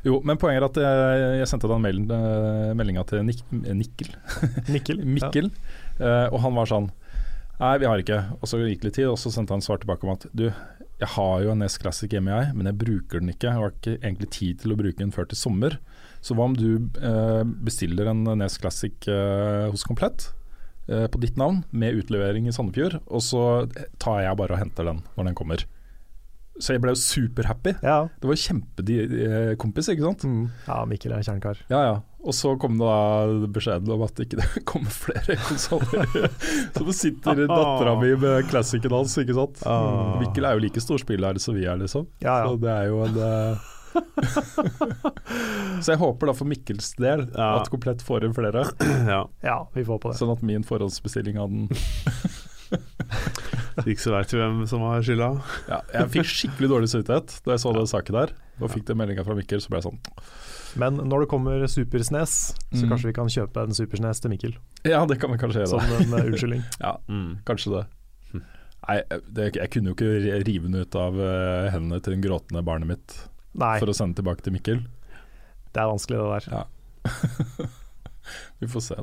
Jo, 0.05 0.19
men 0.23 0.37
poenget 0.39 0.61
er 0.61 0.67
at 0.69 0.77
jeg, 0.79 1.23
jeg 1.41 1.49
sendte 1.49 1.67
den 1.67 1.81
mailen, 1.83 2.05
eh, 2.13 2.71
meldinga 2.77 3.03
til 3.09 3.25
Nik 3.27 3.41
Nikkel. 3.51 4.13
Nikkel. 4.73 5.01
Mikkel. 5.03 5.49
Eh, 5.99 6.27
og 6.29 6.39
han 6.45 6.55
var 6.55 6.69
sånn 6.69 6.87
Nei, 7.55 7.75
vi 7.79 7.87
har 7.87 8.01
ikke. 8.01 8.17
Og 8.41 8.49
så 8.51 8.59
gikk 8.59 8.81
det 8.81 8.89
litt 8.89 8.97
tid, 8.99 9.07
og 9.07 9.19
så 9.19 9.31
sendte 9.31 9.55
han 9.55 9.63
svar 9.63 9.79
tilbake 9.79 10.03
om 10.03 10.11
at 10.11 10.25
du, 10.35 10.49
jeg 11.01 11.11
har 11.11 11.41
jo 11.43 11.51
en 11.51 11.59
NES 11.59 11.75
Classic 11.81 12.11
hjemme, 12.11 12.31
jeg, 12.31 12.55
men 12.55 12.69
jeg 12.69 12.79
bruker 12.79 13.19
den 13.19 13.33
ikke. 13.33 13.49
Jeg 13.49 13.59
har 13.59 13.73
ikke 13.73 13.95
egentlig 13.97 14.29
tid 14.31 14.61
til 14.61 14.71
å 14.71 14.79
bruke 14.79 15.01
den 15.01 15.11
før 15.15 15.27
til 15.27 15.39
sommer. 15.39 15.77
Så 16.23 16.37
hva 16.37 16.47
om 16.47 16.55
du 16.55 16.87
eh, 16.95 17.43
bestiller 17.67 18.09
en 18.11 18.23
NES 18.39 18.55
Classic 18.61 19.09
eh, 19.11 19.65
hos 19.73 19.83
Komplett 19.85 20.29
eh, 20.87 21.05
på 21.11 21.19
ditt 21.21 21.35
navn, 21.39 21.65
med 21.75 21.99
utlevering 21.99 22.47
i 22.47 22.55
Sandefjord, 22.55 23.01
og 23.05 23.25
så 23.25 23.43
tar 24.01 24.23
jeg 24.23 24.39
bare 24.39 24.55
og 24.55 24.63
henter 24.63 24.87
den 24.87 25.03
når 25.17 25.29
den 25.29 25.37
kommer. 25.37 25.67
Så 26.59 26.71
jeg 26.75 26.81
ble 26.83 26.93
jo 26.93 26.99
superhappy. 26.99 27.73
Ja. 27.83 28.05
Det 28.21 28.29
var 28.29 28.37
kjempekompis, 28.39 29.89
ikke 29.91 30.05
sant. 30.05 30.23
Mm. 30.23 30.45
ja, 30.69 30.77
Mikkel 30.87 31.11
er 31.11 31.19
en 31.19 31.27
kjernkar. 31.27 31.59
Ja, 31.71 31.81
ja. 31.83 31.95
Og 32.25 32.33
så 32.33 32.55
kom 32.57 32.79
det 32.79 32.87
da 32.87 33.47
beskjeden 33.53 33.91
om 33.93 34.01
at 34.05 34.17
ikke 34.23 34.37
det 34.39 34.45
ikke 34.47 34.63
kommer 34.71 34.93
flere 34.95 35.35
konsoller. 35.45 36.07
så 36.73 36.95
sitter 36.95 37.43
dattera 37.51 37.93
mi 38.01 38.13
med 38.17 38.47
classicen 38.49 38.95
hans, 38.95 39.17
ikke 39.21 39.35
sant. 39.37 39.61
Ah. 39.67 40.15
Mikkel 40.23 40.47
er 40.47 40.55
jo 40.57 40.63
like 40.65 40.81
stor 40.83 41.03
spiller 41.03 41.37
som 41.43 41.53
vi 41.59 41.67
er, 41.67 41.77
liksom. 41.83 42.07
Ja, 42.23 42.39
ja. 42.41 42.49
Så 42.49 42.57
det 42.63 42.71
er 42.73 42.85
jo 42.89 43.03
en 43.05 43.15
uh... 43.19 43.71
Så 45.83 45.93
jeg 45.93 45.99
håper 46.01 46.27
da 46.27 46.33
for 46.35 46.47
Mikkels 46.49 46.89
del 46.99 47.21
Ja. 47.35 47.51
at 47.61 47.69
Komplett 47.71 48.01
får 48.03 48.25
inn 48.27 48.33
flere, 48.35 48.65
ja. 49.13 49.21
ja, 49.45 49.57
vi 49.75 49.85
får 49.87 50.01
på 50.03 50.11
det. 50.11 50.17
sånn 50.19 50.33
at 50.33 50.43
min 50.43 50.63
forhåndsbestilling 50.67 51.39
av 51.39 51.47
den 51.53 51.69
Ikke 53.91 54.01
så 54.01 54.11
veit 54.15 54.31
vi 54.33 54.39
hvem 54.39 54.61
som 54.69 54.81
har 54.87 55.01
skylda. 55.03 55.29
ja, 55.69 55.79
Jeg 55.93 56.11
fikk 56.13 56.29
skikkelig 56.31 56.69
dårlig 56.71 56.89
samvittighet 56.91 57.33
da 57.45 57.51
jeg 57.55 57.63
så 57.65 57.73
den 57.75 57.87
saken 57.91 58.15
der. 58.21 58.33
Og 58.63 58.69
fikk 58.71 58.85
den 58.87 58.97
meldinga 59.01 59.25
fra 59.27 59.35
Mikkel, 59.35 59.59
så 59.59 59.67
ble 59.73 59.81
jeg 59.81 59.89
sånn 59.89 59.99
Men 60.79 60.95
når 61.11 61.25
det 61.25 61.29
kommer 61.31 61.65
Super-Snes, 61.67 62.35
så 62.71 62.83
Mm. 62.85 62.89
kanskje 62.93 63.09
vi 63.09 63.13
kan 63.17 63.27
kjøpe 63.31 63.63
en 63.63 63.75
Super-Snes 63.75 64.19
til 64.23 64.31
Mikkel. 64.31 64.53
Ja, 64.87 65.05
det 65.05 65.19
kan 65.19 65.31
vi 65.31 65.37
kanskje 65.39 65.63
gjøre. 65.63 65.71
Som 65.75 65.79
en 65.81 66.13
eh, 66.19 66.25
unnskyldning. 66.31 66.63
Ja, 66.85 66.95
Mm. 67.11 67.37
kanskje 67.47 67.71
det. 67.75 67.85
Nei, 68.85 68.97
det, 69.33 69.55
jeg 69.55 69.69
kunne 69.73 69.89
jo 69.91 69.95
ikke 69.95 70.43
rive 70.45 70.67
den 70.69 70.75
ut 70.77 70.95
av 70.95 71.15
eh, 71.19 71.69
hendene 71.73 71.97
til 72.05 72.13
det 72.15 72.21
gråtende 72.27 72.61
barnet 72.63 72.87
mitt 72.91 73.15
Nei, 73.57 73.79
for 73.81 73.89
å 73.89 73.95
sende 73.97 74.19
tilbake 74.19 74.43
til 74.45 74.53
Mikkel. 74.53 74.83
det 75.73 75.81
er 75.81 75.89
vanskelig 75.89 76.19
det 76.21 76.27
der. 76.31 76.45
Ja. 76.53 76.63
Vi 78.59 78.67
får 78.67 78.81
se. 78.85 78.95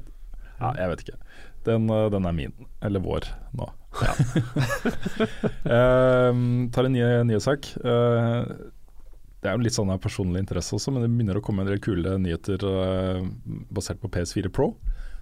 Ja, 0.61 0.73
jeg 0.79 0.89
vet 0.93 1.03
ikke. 1.05 1.18
Den, 1.66 1.89
eh, 1.91 2.09
den 2.14 2.27
er 2.27 2.33
min, 2.37 2.53
eller 2.83 3.01
vår, 3.05 3.27
nå. 3.59 3.68
Ehm, 5.76 6.70
tar 6.72 6.88
en 6.88 6.95
ny, 6.95 7.03
nyhetssak. 7.28 7.68
Uh, 7.84 8.47
det 9.43 9.51
er 9.51 9.57
jo 9.59 9.64
litt 9.66 9.74
sånn 9.74 9.90
av 9.90 10.01
personlig 10.03 10.43
interesse 10.45 10.76
også, 10.76 10.93
men 10.95 11.03
det 11.03 11.11
begynner 11.11 11.38
å 11.40 11.43
komme 11.45 11.64
en 11.64 11.70
del 11.72 11.80
kule 11.82 12.14
nyheter 12.22 12.62
uh, 12.62 13.22
basert 13.74 14.01
på 14.03 14.11
PS4 14.12 14.53
Pro. 14.55 14.72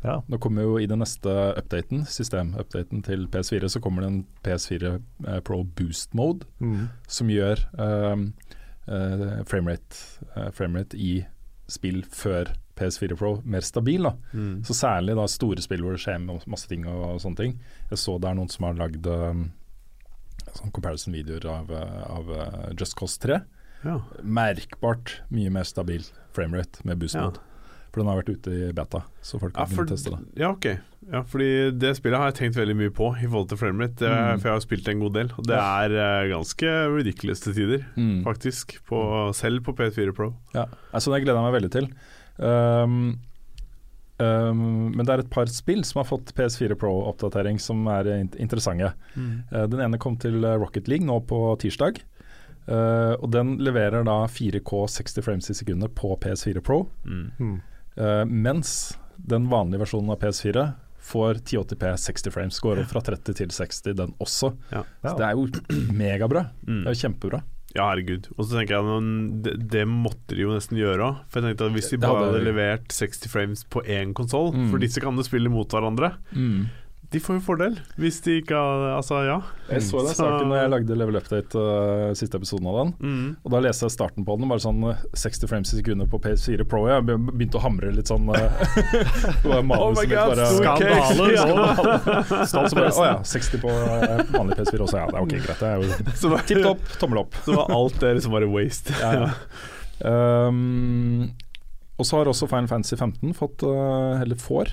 Ja. 0.05 0.19
Nå 0.33 0.39
kommer 0.41 0.65
jo 0.65 0.79
i 0.81 0.89
den 0.89 1.03
neste 1.03 1.33
updaten, 1.61 2.07
systemupdaten 2.09 3.03
til 3.05 3.27
PS4, 3.33 3.69
så 3.69 3.83
kommer 3.85 4.05
det 4.05 4.11
en 4.11 4.23
PS4 4.47 4.95
eh, 4.97 5.41
Pro 5.45 5.63
Boost 5.77 6.15
Mode 6.17 6.49
Mm. 6.61 6.89
som 7.09 7.29
gjør 7.29 7.61
uh, 7.77 8.17
framerate, 9.45 10.01
uh, 10.37 10.49
framerate 10.57 10.97
i 10.97 11.27
spill 11.69 12.01
før 12.09 12.49
PS4 12.81 13.17
Pro 13.21 13.35
mer 13.45 13.61
stabil. 13.67 14.03
da. 14.09 14.15
Mm. 14.33 14.63
Så 14.65 14.75
særlig 14.81 15.15
da 15.21 15.27
store 15.31 15.61
spill 15.63 15.85
hvor 15.85 15.95
det 15.97 16.03
skjer 16.03 16.19
med 16.25 16.47
masse 16.51 16.67
ting 16.71 16.87
og, 16.89 17.03
og 17.15 17.21
sånne 17.23 17.37
ting. 17.45 17.59
Jeg 17.93 18.01
så 18.01 18.17
det 18.19 18.31
er 18.33 18.39
noen 18.41 18.51
som 18.51 18.67
har 18.71 18.81
lagd 18.81 19.07
um, 19.07 19.45
sånn 20.57 20.73
comparison-videoer 20.75 21.47
av, 21.53 21.71
uh, 21.71 22.01
av 22.17 22.33
uh, 22.35 22.71
Just 22.75 22.97
Cause 22.99 23.21
3. 23.23 23.39
Ja. 23.85 23.99
Merkbart 24.25 25.19
mye 25.33 25.53
mer 25.53 25.65
stabil 25.69 26.03
framerate 26.37 26.83
med 26.89 26.99
boost 27.01 27.17
Ja. 27.17 27.29
mode. 27.29 27.47
For 27.91 28.05
den 28.05 28.07
har 28.13 28.21
vært 28.21 28.29
ute 28.37 28.53
i 28.55 28.67
beta, 28.71 29.01
så 29.21 29.41
folk 29.43 29.57
Ja, 29.59 29.65
kan 29.67 29.75
for, 29.81 29.85
teste 29.91 30.13
det. 30.13 30.19
ja, 30.39 30.51
ok. 30.55 30.67
Ja, 31.11 31.23
fordi 31.27 31.73
det 31.75 31.97
spillet 31.99 32.21
har 32.21 32.29
jeg 32.31 32.37
tenkt 32.39 32.55
veldig 32.61 32.77
mye 32.79 32.93
på 32.95 33.09
i 33.19 33.27
forhold 33.27 33.49
til 33.51 33.59
framerate. 33.59 34.07
Mm. 34.07 34.39
For 34.39 34.47
jeg 34.47 34.55
har 34.55 34.63
spilt 34.63 34.91
en 34.93 35.01
god 35.03 35.15
del, 35.17 35.33
og 35.35 35.49
det 35.49 35.57
er 35.59 35.95
eh, 35.99 36.29
ganske 36.31 36.71
ridiculous 36.95 37.41
til 37.43 37.57
tider, 37.57 37.83
Mm. 37.97 38.23
faktisk. 38.23 38.77
På, 38.87 39.01
selv 39.35 39.65
på 39.67 39.75
PS4 39.75 40.15
Pro. 40.15 40.29
Ja, 40.55 40.67
altså 40.95 41.11
det 41.11 41.25
gleder 41.25 41.41
jeg 41.43 41.51
meg 41.51 41.57
veldig 41.63 41.73
til. 41.75 41.89
Um, 42.41 43.19
um, 44.17 44.63
men 44.95 45.05
det 45.05 45.13
er 45.13 45.23
et 45.25 45.33
par 45.33 45.51
spill 45.53 45.83
som 45.85 46.01
har 46.01 46.09
fått 46.09 46.33
PS4 46.37 46.77
Pro-oppdatering 46.81 47.61
som 47.61 47.85
er 47.93 48.09
interessante. 48.17 48.93
interessante. 49.15 49.45
Uh, 49.53 49.67
den 49.69 49.85
ene 49.85 50.01
kom 50.01 50.17
til 50.21 50.41
uh, 50.45 50.57
Rocket 50.61 50.89
League 50.89 51.07
nå 51.07 51.21
på 51.29 51.43
tirsdag. 51.61 52.01
Uh, 52.71 53.17
og 53.19 53.31
den 53.35 53.57
leverer 53.63 54.05
da 54.07 54.23
4K 54.31 54.85
60 54.95 55.25
frames 55.27 55.51
i 55.51 55.57
sekundet 55.59 55.95
på 55.99 56.13
PS4 56.23 56.63
Pro. 56.65 56.85
Mm. 57.05 57.27
Mm. 57.39 57.57
Uh, 57.99 58.25
mens 58.25 58.95
den 59.17 59.49
vanlige 59.51 59.83
versjonen 59.83 60.13
av 60.15 60.21
PS4 60.23 60.71
får 61.11 61.41
1080P 61.43 61.97
60 61.97 62.31
frames. 62.31 62.61
Går 62.61 62.83
opp 62.83 62.93
fra 62.93 63.03
30 63.05 63.37
til 63.41 63.51
60, 63.51 63.97
den 63.99 64.13
også. 64.23 64.53
Ja. 64.71 64.85
Så 65.03 65.17
det 65.19 65.27
er 65.27 65.39
jo 65.39 65.49
megabra. 66.03 66.47
Mm. 66.67 66.85
Det 66.85 66.93
er 66.93 66.97
jo 66.97 67.03
kjempebra. 67.07 67.43
Ja, 67.77 67.85
herregud. 67.93 68.27
Og 68.37 68.45
så 68.49 68.57
tenker 68.59 68.75
jeg 68.75 68.85
men 68.85 69.43
det, 69.45 69.53
det 69.71 69.85
måtte 69.87 70.35
de 70.35 70.43
jo 70.43 70.51
nesten 70.51 70.75
gjøre 70.81 71.05
òg. 71.07 71.19
For 71.31 71.39
jeg 71.41 71.53
tenkte 71.55 71.67
at 71.69 71.73
hvis 71.77 71.91
de 71.93 71.99
bare 72.03 72.25
hadde- 72.33 72.45
levert 72.49 72.89
60 72.91 73.29
frames 73.31 73.63
på 73.71 73.85
én 73.87 74.13
konsoll, 74.13 74.51
Mm. 74.53 74.71
for 74.73 74.79
disse 74.83 74.99
kan 75.01 75.15
jo 75.15 75.23
spille 75.23 75.49
mot 75.49 75.69
hverandre, 75.71 76.17
de 77.11 77.19
får 77.19 77.41
jo 77.41 77.43
fordel. 77.43 77.73
Hvis 77.99 78.21
de 78.23 78.37
ikke 78.39 78.55
har 78.55 78.83
Altså, 78.95 79.17
ja. 79.27 79.39
Jeg 79.71 79.83
så 79.83 80.03
den 80.07 80.15
saken 80.15 80.53
da 80.53 80.61
jeg 80.61 80.71
lagde 80.71 80.97
Level 80.99 81.19
Update, 81.19 81.59
uh, 81.59 82.13
siste 82.19 82.39
episoden 82.39 82.69
av 82.71 82.77
den. 82.79 82.93
Mm. 83.03 83.25
Og 83.43 83.55
Da 83.55 83.61
leste 83.65 83.89
jeg 83.89 83.95
starten 83.97 84.27
på 84.27 84.37
den, 84.39 84.47
bare 84.51 84.63
sånn 84.63 84.79
eh, 84.93 85.01
60 85.19 85.51
frames 85.51 85.73
i 85.75 85.81
sekundet 85.81 86.11
på 86.13 86.21
PS4 86.23 86.67
Pro. 86.71 86.85
Jeg 86.91 87.03
begynte 87.09 87.59
å 87.59 87.65
hamre 87.65 87.91
litt 87.97 88.11
sånn 88.11 88.31
uh, 88.31 88.39
det 88.39 89.51
var 89.51 89.67
manuset 89.67 89.83
Oh 89.83 89.91
my 89.97 90.05
mitt 90.05 90.15
God, 90.15 90.35
bare- 90.35 90.51
Skandale! 90.55 91.27
Ja. 91.35 92.45
Stolt 92.47 92.71
som 92.71 92.79
bare, 92.79 92.95
Å 92.95 93.09
ja, 93.09 93.19
60 93.27 93.65
på 93.65 93.75
uh, 93.75 94.23
vanlig 94.37 94.61
PS4 94.61 94.87
også, 94.87 95.03
ja. 95.03 95.11
Det 95.11 95.19
er 95.19 95.27
ok, 95.27 95.35
greit. 95.35 95.65
Det 95.65 95.73
er 95.73 95.83
jo 95.83 96.39
tipp 96.47 96.63
topp, 96.69 96.95
tommel 97.03 97.25
opp. 97.25 97.39
Så 97.47 97.59
var 97.59 97.75
alt 97.75 97.99
det 98.05 98.15
liksom 98.21 98.39
bare 98.39 98.51
waste. 98.55 98.95
Ja, 99.03 99.27
ja. 99.27 99.33
Um, 100.01 101.27
og 102.01 102.07
så 102.09 102.17
har 102.21 102.31
også 102.31 102.47
Final 102.49 102.71
Fantasy 102.71 102.97
15 102.97 103.35
fått, 103.37 103.67
uh, 103.67 104.21
eller 104.23 104.39
får, 104.41 104.71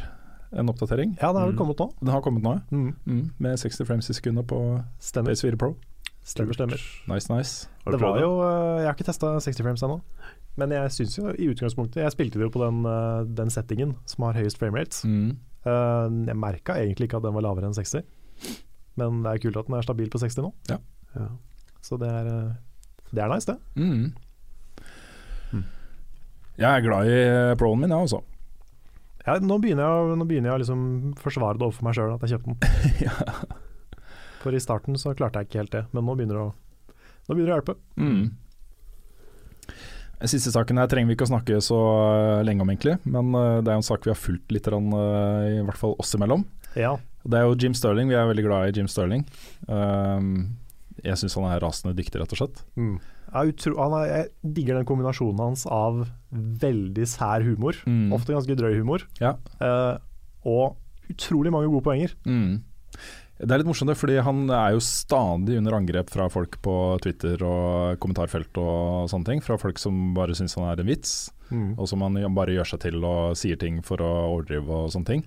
en 0.52 0.70
oppdatering. 0.70 1.18
Ja, 1.22 1.32
det 1.34 1.40
har 1.42 1.48
vel 1.48 1.56
Mm. 1.56 1.60
kommet 1.60 1.78
nå. 1.80 1.88
Den 2.00 2.10
har 2.14 2.22
kommet 2.22 2.44
nå, 2.44 2.54
ja. 2.56 2.62
Mm. 2.72 2.96
Mm, 3.06 3.32
med 3.40 3.58
60 3.60 3.86
frames 3.86 4.10
i 4.10 4.14
sekundet 4.14 4.48
på 4.48 4.84
Stemmer. 5.00 5.32
PS4 5.32 5.58
Pro. 5.58 5.76
Stemmer, 6.24 6.54
stemmer. 6.54 6.80
Nice, 7.08 7.30
nice. 7.34 7.68
Har 7.86 7.92
Det 7.94 8.00
var 8.02 8.14
prøvd 8.14 8.16
det? 8.16 8.24
jo 8.24 8.32
eh, 8.44 8.78
Jeg 8.82 8.86
har 8.88 8.94
ikke 8.96 9.06
testa 9.08 9.28
60 9.40 9.62
frames 9.64 9.82
ennå. 9.84 10.02
Men 10.58 10.70
jeg 10.72 10.90
syns 10.92 11.18
jo 11.18 11.30
i 11.30 11.48
utgangspunktet 11.54 12.02
Jeg 12.02 12.12
spilte 12.12 12.34
det 12.40 12.48
jo 12.48 12.50
på 12.50 12.64
den, 12.66 12.86
eh, 12.86 13.24
den 13.36 13.50
settingen 13.50 13.96
som 14.06 14.24
har 14.26 14.34
høyest 14.34 14.58
framerate. 14.58 15.04
Mm. 15.08 15.38
Uh, 15.66 16.08
jeg 16.28 16.36
merka 16.36 16.76
egentlig 16.80 17.08
ikke 17.10 17.18
at 17.18 17.24
den 17.24 17.34
var 17.34 17.42
lavere 17.44 17.66
enn 17.68 17.74
60. 17.76 18.04
Men 18.98 19.22
det 19.24 19.32
er 19.34 19.38
kult 19.44 19.58
at 19.58 19.68
den 19.68 19.76
er 19.76 19.82
stabil 19.84 20.10
på 20.10 20.18
60 20.20 20.38
nå. 20.42 20.54
Ja. 20.70 20.78
Så 21.82 21.98
det 22.00 22.08
er, 22.08 22.26
eh, 22.28 22.54
det 23.14 23.24
er 23.24 23.28
nice, 23.34 23.46
det. 23.46 23.58
Mm. 23.76 24.14
Mm. 25.54 25.64
Jeg 26.58 26.78
er 26.78 26.82
glad 26.82 27.06
i 27.08 27.18
eh, 27.52 27.56
Proen 27.60 27.80
min, 27.80 27.90
jeg 27.90 28.00
også. 28.08 28.22
Ja, 29.28 29.36
nå 29.44 29.58
begynner 29.60 29.84
jeg, 29.84 30.18
nå 30.22 30.26
begynner 30.28 30.54
jeg 30.54 30.56
å 30.56 30.62
liksom 30.62 30.84
forsvare 31.20 31.60
det 31.60 31.66
overfor 31.68 31.84
meg 31.84 31.98
sjøl 31.98 32.14
at 32.14 32.22
jeg 32.24 32.38
kjøpte 32.38 32.54
den. 32.54 33.58
For 34.42 34.56
i 34.56 34.62
starten 34.64 34.96
så 35.02 35.12
klarte 35.18 35.42
jeg 35.42 35.50
ikke 35.50 35.60
helt 35.66 35.74
det, 35.74 35.82
men 35.92 36.06
nå 36.08 36.16
begynner 36.16 36.38
det 36.38 36.44
å, 36.46 36.52
nå 37.28 37.36
begynner 37.36 37.50
det 37.50 37.56
å 37.56 37.58
hjelpe. 37.58 37.76
Mm. 38.00 38.22
Siste 40.32 40.54
saken 40.54 40.80
her 40.82 40.88
trenger 40.90 41.12
vi 41.12 41.18
ikke 41.18 41.28
å 41.28 41.30
snakke 41.34 41.60
så 41.62 41.78
eh, 42.08 42.46
lenge 42.48 42.64
om, 42.64 42.72
egentlig. 42.72 42.96
Men 43.06 43.36
eh, 43.38 43.58
det 43.66 43.74
er 43.74 43.82
en 43.82 43.86
sak 43.86 44.08
vi 44.08 44.14
har 44.14 44.18
fulgt 44.18 44.56
litt, 44.56 44.70
eh, 44.72 45.44
i 45.60 45.66
hvert 45.68 45.82
fall 45.82 45.98
oss 46.00 46.16
imellom. 46.18 46.48
Ja, 46.80 46.96
Det 47.28 47.38
er 47.38 47.46
jo 47.46 47.60
Jim 47.60 47.76
Sterling. 47.76 48.08
Vi 48.10 48.16
er 48.16 48.32
veldig 48.32 48.48
glad 48.48 48.70
i 48.70 48.80
Jim 48.80 48.88
Sterling. 48.88 49.28
Um, 49.68 50.56
jeg 51.04 51.20
syns 51.20 51.36
han 51.36 51.50
er 51.52 51.62
rasende 51.62 51.94
dyktig, 51.98 52.22
rett 52.22 52.34
og 52.34 52.40
slett. 52.40 52.64
mm. 52.80 52.98
Jeg, 53.34 53.54
utro, 53.54 53.76
han 53.78 53.94
er, 54.02 54.08
jeg 54.14 54.54
digger 54.58 54.76
den 54.80 54.86
kombinasjonen 54.86 55.40
hans 55.40 55.66
av 55.68 56.08
veldig 56.32 57.06
sær 57.08 57.44
humor, 57.44 57.74
Mm. 57.86 58.12
ofte 58.14 58.34
ganske 58.34 58.56
drøy 58.58 58.78
humor, 58.80 59.04
Ja. 59.20 59.36
eh, 59.62 59.98
og 60.46 60.76
utrolig 61.10 61.52
mange 61.52 61.70
gode 61.70 61.84
poenger. 61.84 62.14
Mm. 62.26 62.62
Det 63.40 63.52
er 63.52 63.60
litt 63.60 63.68
morsomt, 63.68 63.94
fordi 63.96 64.16
han 64.24 64.50
er 64.50 64.72
jo 64.74 64.80
stadig 64.82 65.58
under 65.60 65.74
angrep 65.78 66.10
fra 66.10 66.28
folk 66.28 66.58
på 66.64 67.00
Twitter 67.02 67.38
og 67.46 68.00
kommentarfelt 68.00 68.58
og 68.58 69.08
sånne 69.12 69.26
ting. 69.26 69.42
Fra 69.46 69.58
folk 69.62 69.78
som 69.78 70.14
bare 70.16 70.34
syns 70.34 70.56
han 70.56 70.66
er 70.72 70.80
en 70.82 70.88
vits, 70.88 71.30
Mm. 71.52 71.76
og 71.78 71.88
som 71.88 72.02
han 72.02 72.14
bare 72.34 72.48
gjør 72.58 72.66
seg 72.66 72.80
til 72.80 73.06
og 73.06 73.36
sier 73.38 73.56
ting 73.60 73.82
for 73.82 73.98
å 73.98 74.10
overdrive 74.42 74.68
og 74.68 74.90
sånne 74.92 75.06
ting. 75.06 75.24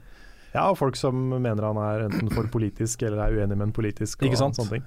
Ja, 0.53 0.69
og 0.71 0.77
folk 0.79 0.97
som 0.97 1.15
mener 1.41 1.63
han 1.63 1.77
er 1.79 2.09
enten 2.09 2.29
for 2.35 2.43
politisk 2.51 3.03
eller 3.07 3.23
er 3.29 3.31
uenig 3.39 3.57
med 3.57 3.69
en 3.69 3.73
politisk. 3.73 4.21
Og 4.21 4.29
Ikke 4.29 4.37
sant? 4.39 4.57
Sånne 4.57 4.71
ting. 4.71 4.83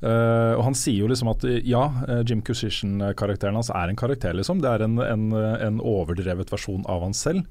Eh, 0.00 0.52
og 0.54 0.62
han 0.62 0.76
sier 0.78 1.00
jo 1.02 1.08
liksom 1.10 1.30
at 1.32 1.42
ja, 1.66 1.84
eh, 2.06 2.20
Jim 2.28 2.42
Cusition-karakteren 2.46 3.56
hans 3.58 3.70
er 3.74 3.90
en 3.90 3.98
karakter, 3.98 4.36
liksom. 4.38 4.60
Det 4.62 4.70
er 4.70 4.84
en, 4.86 4.98
en, 5.02 5.24
en 5.34 5.80
overdrevet 5.82 6.50
versjon 6.52 6.84
av 6.86 7.02
han 7.02 7.16
selv. 7.18 7.46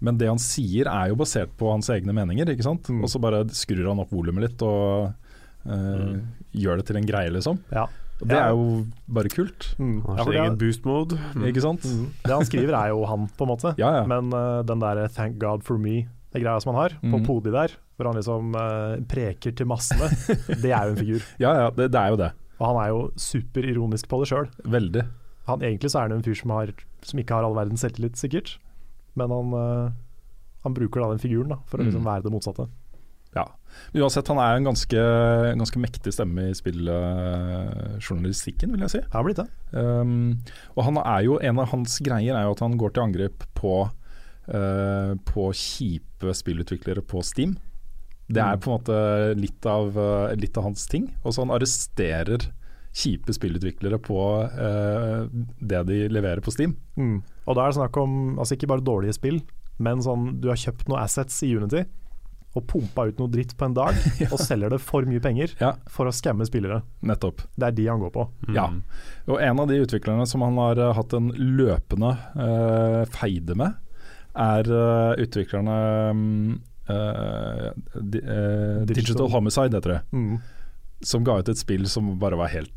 Men 0.00 0.16
det 0.16 0.30
han 0.30 0.40
sier 0.40 0.88
er 0.88 1.10
jo 1.12 1.18
basert 1.20 1.52
på 1.60 1.68
hans 1.74 1.90
egne 1.92 2.14
meninger, 2.16 2.48
ikke 2.48 2.64
sant. 2.64 2.88
Mm. 2.88 3.02
Og 3.04 3.10
så 3.12 3.20
bare 3.20 3.42
skrur 3.52 3.90
han 3.90 4.00
opp 4.00 4.12
volumet 4.16 4.46
litt 4.46 4.62
og 4.64 5.10
eh, 5.68 6.14
gjør 6.56 6.80
det 6.80 6.86
til 6.88 6.96
en 7.02 7.08
greie, 7.10 7.32
liksom. 7.36 7.60
Ja. 7.74 7.84
Og 8.20 8.28
det 8.28 8.36
Ja. 8.36 8.46
er 8.46 8.50
jo 8.56 8.86
bare 9.08 9.28
kult, 9.32 9.74
Mm. 9.78 10.00
Har 10.04 10.24
sin 10.24 10.32
det, 10.32 10.40
egen 10.40 10.56
boost 10.60 10.84
mode. 10.84 11.18
Mm. 11.34 11.44
ikke 11.48 11.60
sant? 11.64 11.84
mm. 11.84 12.06
det 12.24 12.32
han 12.32 12.44
skriver 12.48 12.74
er 12.76 12.88
jo 12.94 13.04
han, 13.08 13.28
på 13.36 13.44
en 13.44 13.52
måte. 13.52 13.74
Ja, 13.80 13.92
ja. 14.00 14.06
Men 14.06 14.32
uh, 14.32 14.62
den 14.62 14.80
derre 14.80 15.08
'thank 15.08 15.38
God 15.38 15.62
for 15.64 15.76
me' 15.78 16.06
det 16.32 16.42
greia 16.44 16.60
som 16.62 16.74
han 16.74 16.80
har, 16.82 16.90
på 17.00 17.16
Mhm. 17.18 17.26
podiet 17.26 17.52
der, 17.56 17.70
hvor 17.96 18.06
han 18.10 18.16
liksom 18.20 18.44
eh, 18.54 19.00
preker 19.10 19.52
til 19.56 19.66
massene, 19.66 20.08
det 20.62 20.70
er 20.72 20.82
jo 20.86 20.90
en 20.94 21.00
figur. 21.00 21.20
Ja, 21.42 21.50
ja, 21.64 21.70
det, 21.70 21.90
det 21.92 22.00
er 22.00 22.08
jo 22.14 22.20
det. 22.20 22.30
Og 22.60 22.66
han 22.68 22.78
er 22.84 22.88
jo 22.92 23.00
superironisk 23.16 24.06
på 24.08 24.20
det 24.22 24.28
sjøl. 24.30 24.46
Veldig. 24.64 25.04
Han, 25.48 25.60
egentlig 25.64 25.90
så 25.90 25.98
er 25.98 26.02
han 26.08 26.12
en 26.18 26.22
fyr 26.22 26.34
som, 26.38 26.50
har, 26.54 26.66
som 27.02 27.18
ikke 27.18 27.34
har 27.34 27.44
all 27.48 27.54
verdens 27.56 27.80
selvtillit, 27.82 28.16
sikkert. 28.20 28.58
Men 29.18 29.30
han, 29.34 29.46
eh, 29.56 29.90
han 30.62 30.74
bruker 30.76 31.00
da 31.02 31.08
den 31.14 31.18
figuren 31.22 31.48
da, 31.54 31.58
for 31.66 31.78
å 31.80 31.84
liksom 31.88 32.02
Mhm. 32.04 32.10
være 32.12 32.22
det 32.28 32.32
motsatte. 32.32 32.68
Ja. 33.34 33.44
Men 33.94 34.02
uansett, 34.02 34.26
han 34.28 34.38
er 34.42 34.56
en 34.58 34.64
ganske, 34.66 34.98
ganske 35.56 35.78
mektig 35.78 36.10
stemme 36.12 36.48
i 36.50 36.54
spilljournalistikken, 36.58 38.70
vil 38.74 38.80
jeg 38.86 38.90
si. 38.90 38.98
Det 39.04 39.12
har 39.14 39.22
blitt 39.26 39.38
det. 39.38 39.46
Um, 39.72 40.40
og 40.76 40.84
han 40.88 40.96
er 41.02 41.20
jo, 41.26 41.36
en 41.40 41.58
av 41.62 41.68
hans 41.72 41.98
greier 42.02 42.34
er 42.36 42.44
jo 42.48 42.54
at 42.56 42.62
han 42.64 42.76
går 42.80 42.90
til 42.96 43.04
angrep 43.06 43.38
på, 43.58 43.74
eh, 44.50 45.14
på 45.30 45.50
kjipe 45.56 46.34
spillutviklere 46.36 47.02
på 47.06 47.22
Steam. 47.24 47.56
Det 48.30 48.38
er 48.42 48.56
Mm. 48.56 48.60
på 48.62 48.70
en 48.70 48.76
måte 48.78 49.40
litt 49.40 49.66
av, 49.66 49.96
eh, 49.98 50.34
litt 50.36 50.56
av 50.56 50.64
hans 50.64 50.86
ting. 50.86 51.08
Og 51.24 51.32
så 51.34 51.42
han 51.44 51.50
arresterer 51.50 52.50
kjipe 52.92 53.30
spillutviklere 53.32 53.98
på 54.02 54.18
uh, 54.50 55.28
det 55.62 55.86
de 55.86 56.08
leverer 56.10 56.40
på 56.42 56.50
Steam. 56.50 56.72
Mm. 56.98 57.22
Og 57.46 57.54
da 57.54 57.62
er 57.62 57.70
det 57.70 57.76
snakk 57.78 57.96
om 58.02 58.36
altså 58.38 58.56
ikke 58.56 58.66
bare 58.66 58.82
dårlige 58.82 59.14
spill, 59.14 59.40
men 59.78 60.02
sånn 60.02 60.40
du 60.42 60.48
har 60.48 60.56
kjøpt 60.58 60.88
noen 60.90 60.98
assets 61.04 61.36
i 61.46 61.52
Unity 61.54 61.84
og 62.58 62.64
pumpa 62.66 63.04
ut 63.06 63.20
noe 63.22 63.30
dritt 63.30 63.54
på 63.56 63.64
en 63.68 63.74
dag, 63.78 63.94
og 64.32 64.38
selger 64.42 64.70
det 64.74 64.80
for 64.82 65.06
mye 65.06 65.22
penger 65.22 65.54
Ja, 65.60 65.76
for 65.88 66.06
å 66.10 66.14
skamme 66.14 66.42
spillere. 66.50 66.80
nettopp. 67.06 67.44
Det 67.54 67.68
er 67.68 67.76
de 67.78 67.86
han 67.86 68.00
går 68.02 68.10
på. 68.10 68.24
Mm. 68.48 68.54
Ja. 68.58 68.66
Og 69.30 69.38
en 69.40 69.60
av 69.62 69.68
de 69.70 69.78
utviklerne 69.84 70.26
som 70.26 70.42
han 70.42 70.58
har 70.58 70.92
hatt 70.98 71.14
en 71.14 71.30
løpende 71.30 72.10
uh, 72.34 73.04
feide 73.06 73.54
med, 73.54 73.78
er 74.34 74.70
uh, 74.70 75.12
utviklerne 75.20 75.76
eh, 76.90 77.70
di, 77.94 78.18
eh, 78.18 78.82
Digital. 78.86 78.94
Digital 78.94 79.30
Homicide, 79.30 79.76
heter 79.76 79.90
det. 79.90 80.00
Mm. 80.12 80.38
Som 81.02 81.24
ga 81.24 81.38
ut 81.40 81.48
et 81.48 81.58
spill 81.58 81.88
som 81.88 82.12
bare 82.20 82.38
var 82.38 82.52
helt 82.52 82.72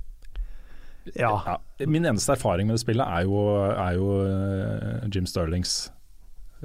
Ja. 1.15 1.33
ja. 1.45 1.57
Min 1.85 2.05
eneste 2.05 2.31
erfaring 2.37 2.67
med 2.67 2.77
det 2.77 2.83
spillet 2.85 3.03
er 3.03 3.25
jo, 3.27 3.41
er 3.73 3.97
jo 3.97 5.09
Jim 5.11 5.25
Sterlings 5.27 5.91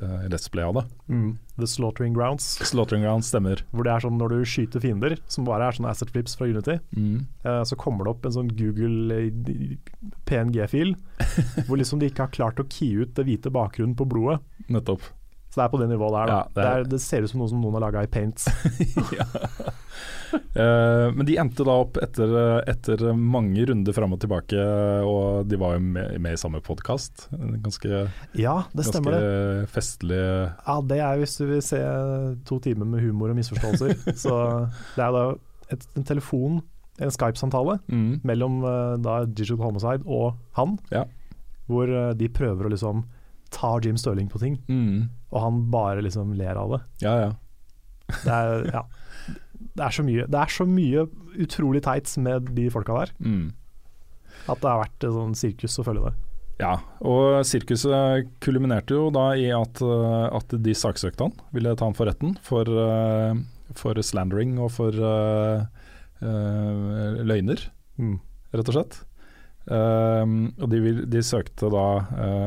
uh, 0.03 0.27
Let's 0.29 0.49
av 0.65 0.75
det. 0.75 0.85
Mm. 1.09 1.39
The 1.59 1.67
Slaughtering 1.67 2.15
Grounds, 2.15 2.45
Slaughtering 2.69 3.03
Grounds 3.03 3.29
stemmer. 3.33 3.63
hvor 3.73 3.85
det 3.85 3.93
er 3.93 4.05
sånn 4.07 4.19
når 4.19 4.29
du 4.37 4.45
skyter 4.45 4.81
fiender, 4.81 5.17
som 5.27 5.45
bare 5.45 5.67
er 5.69 5.73
sånne 5.79 5.91
asset 5.91 6.11
flips 6.15 6.37
fra 6.39 6.47
Unity, 6.47 6.79
Mm. 6.97 7.27
uh, 7.45 7.63
så 7.65 7.77
kommer 7.77 8.05
det 8.05 8.11
opp 8.15 8.27
en 8.27 8.33
sånn 8.33 8.53
Google 8.57 9.15
eh, 9.15 9.77
PNG-fil, 10.27 10.95
hvor 11.67 11.77
liksom 11.81 11.99
de 12.01 12.11
ikke 12.11 12.27
har 12.27 12.35
klart 12.35 12.61
å 12.63 12.67
key 12.69 12.95
ut 13.03 13.15
det 13.19 13.25
hvite 13.27 13.51
bakgrunnen 13.55 13.97
på 13.99 14.07
blodet. 14.09 14.41
Nettopp. 14.69 15.03
Så 15.49 15.61
det 15.61 15.65
er 15.65 15.71
på 15.73 15.79
det 15.81 15.89
nivået 15.89 16.13
der. 16.13 16.29
Ja, 16.35 16.41
det 16.45 16.55
det, 16.63 16.65
er- 16.71 16.89
det 16.93 17.01
ser 17.01 17.23
ut 17.25 17.31
som 17.33 17.41
noe 17.41 17.49
som 17.49 17.61
noen 17.63 17.79
har 17.79 17.87
laga 17.89 18.03
i 18.05 18.11
paint. 18.13 18.45
ja. 19.19 19.25
Eh, 20.59 21.07
men 21.17 21.25
de 21.25 21.37
endte 21.41 21.65
da 21.65 21.73
opp 21.81 21.97
etter, 22.05 22.33
etter 22.69 23.01
mange 23.17 23.65
runder 23.71 23.95
fram 23.97 24.13
og 24.13 24.21
tilbake, 24.21 24.61
og 25.09 25.49
de 25.49 25.57
var 25.61 25.77
jo 25.79 25.83
med, 25.87 26.19
med 26.21 26.37
i 26.37 26.41
samme 26.41 26.61
podkast. 26.65 27.29
Ganske, 27.65 28.03
Ja, 28.37 28.59
det 28.77 28.85
stemmer 28.91 29.17
det. 29.17 29.21
ganske 29.23 29.73
festlig 29.73 30.21
Ja, 30.21 30.77
det 30.93 31.01
er 31.01 31.21
hvis 31.23 31.37
du 31.41 31.47
vil 31.49 31.63
se 31.65 31.81
to 32.49 32.61
timer 32.65 32.85
med 32.93 33.01
humor 33.07 33.33
og 33.33 33.39
misforståelser. 33.41 33.95
så 34.25 34.35
det 34.99 35.07
er 35.07 35.15
da 35.17 35.25
et, 35.73 35.89
en 35.97 36.05
telefon, 36.13 36.61
en 37.01 37.13
Skype-samtale 37.15 37.79
mm. 37.89 38.21
mellom 38.29 38.61
eh, 38.69 38.97
da 39.05 39.23
Digital 39.25 39.65
Homicide 39.65 40.05
og 40.05 40.37
han, 40.59 40.77
Ja. 40.93 41.07
hvor 41.71 41.89
eh, 41.89 42.13
de 42.19 42.29
prøver 42.29 42.69
å 42.69 42.73
liksom 42.75 43.07
ta 43.55 43.79
Jim 43.81 43.97
Stirling 43.97 44.29
på 44.29 44.41
ting, 44.43 44.59
Mm. 44.69 45.09
Og 45.33 45.43
han 45.45 45.59
bare 45.73 46.03
liksom 46.05 46.33
ler 46.39 46.57
av 46.57 46.71
det. 46.77 46.81
Ja, 47.05 47.15
ja. 47.27 47.31
Det 48.25 48.33
er, 48.33 48.63
ja. 48.73 48.83
det 49.77 49.83
er 49.85 49.93
så 49.93 50.03
mye 50.07 50.25
Det 50.33 50.39
er 50.41 50.53
så 50.55 50.65
mye 50.65 51.03
utrolig 51.45 51.83
teits 51.85 52.17
med 52.19 52.49
de 52.57 52.69
folka 52.73 52.95
der, 53.03 53.11
Mm. 53.21 53.51
at 54.49 54.61
det 54.63 54.71
har 54.71 54.81
vært 54.81 55.05
et 55.05 55.13
sånn 55.13 55.35
sirkus 55.37 55.77
å 55.79 55.85
følge 55.85 56.09
det. 56.09 56.15
Ja, 56.59 56.73
og 57.07 57.45
sirkuset 57.47 58.27
kulminerte 58.43 58.97
jo 58.97 59.11
da 59.15 59.29
i 59.39 59.45
at, 59.55 59.79
eh, 59.85 60.25
at 60.35 60.49
de 60.65 60.73
saksøkte 60.75 61.29
han, 61.29 61.37
ville 61.55 61.77
ta 61.79 61.85
han 61.87 61.95
for 61.95 62.09
retten 62.11 62.33
for, 62.43 62.65
eh, 62.67 63.35
for 63.79 63.95
slandering 64.03 64.57
og 64.59 64.73
for 64.75 64.91
uh, 64.97 65.67
uh, 66.23 67.21
løgner, 67.23 67.69
Mm. 67.99 68.19
rett 68.55 68.69
og 68.71 68.75
slett. 68.75 68.99
Um, 69.69 70.55
og 70.63 70.71
de, 70.71 70.79
vil, 70.81 71.01
de 71.11 71.21
søkte 71.23 71.69
da 71.71 71.87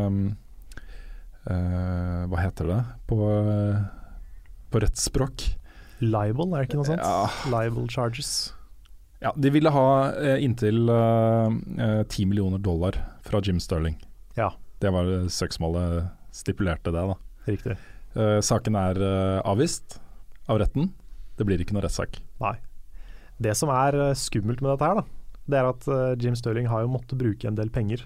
um, 0.07 0.36
eh, 1.50 2.22
Hva 2.30 2.39
heter 2.42 2.70
det 2.70 2.80
på, 3.10 3.18
eh, 3.30 3.82
på 4.72 4.82
rettsspråk? 4.84 5.46
Libel, 6.02 6.54
er 6.54 6.64
det 6.64 6.70
ikke 6.70 6.80
noe 6.80 6.89
sånt? 6.89 7.04
Ja. 7.06 7.30
Libel 7.54 7.88
charges. 7.92 8.54
Ja, 9.22 9.34
de 9.38 9.52
ville 9.54 9.70
ha 9.70 9.88
eh, 10.18 10.39
inntil 10.42 10.89
10 10.89 12.26
millioner 12.26 12.58
dollar 12.58 12.98
fra 13.26 13.42
Jim 13.46 13.60
Sterling. 13.62 14.00
Ja. 14.38 14.50
Det 14.82 14.89
var 14.94 15.06
søksmålet 15.30 16.10
stipulerte 16.34 16.94
det, 16.94 17.04
da. 17.12 17.18
Riktig. 17.46 17.78
Saken 18.44 18.76
er 18.76 18.98
avvist 19.48 20.00
av 20.52 20.58
retten. 20.60 20.89
Det 21.38 21.46
blir 21.48 21.62
ikke 21.62 21.76
noe 21.78 21.86
rettssak. 21.86 22.18
Nei. 22.42 22.56
Det 23.42 23.54
som 23.58 23.70
er 23.74 23.96
skummelt 24.18 24.60
med 24.62 24.74
dette 24.74 24.89
her, 24.89 25.00
da, 25.00 25.06
det 25.52 25.60
er 25.60 25.70
at 25.70 25.86
Jim 26.22 26.36
Stirling 26.38 26.68
har 26.70 26.84
jo 26.84 26.92
måttet 26.92 27.22
bruke 27.22 27.48
en 27.48 27.58
del 27.58 27.70
penger 27.74 28.04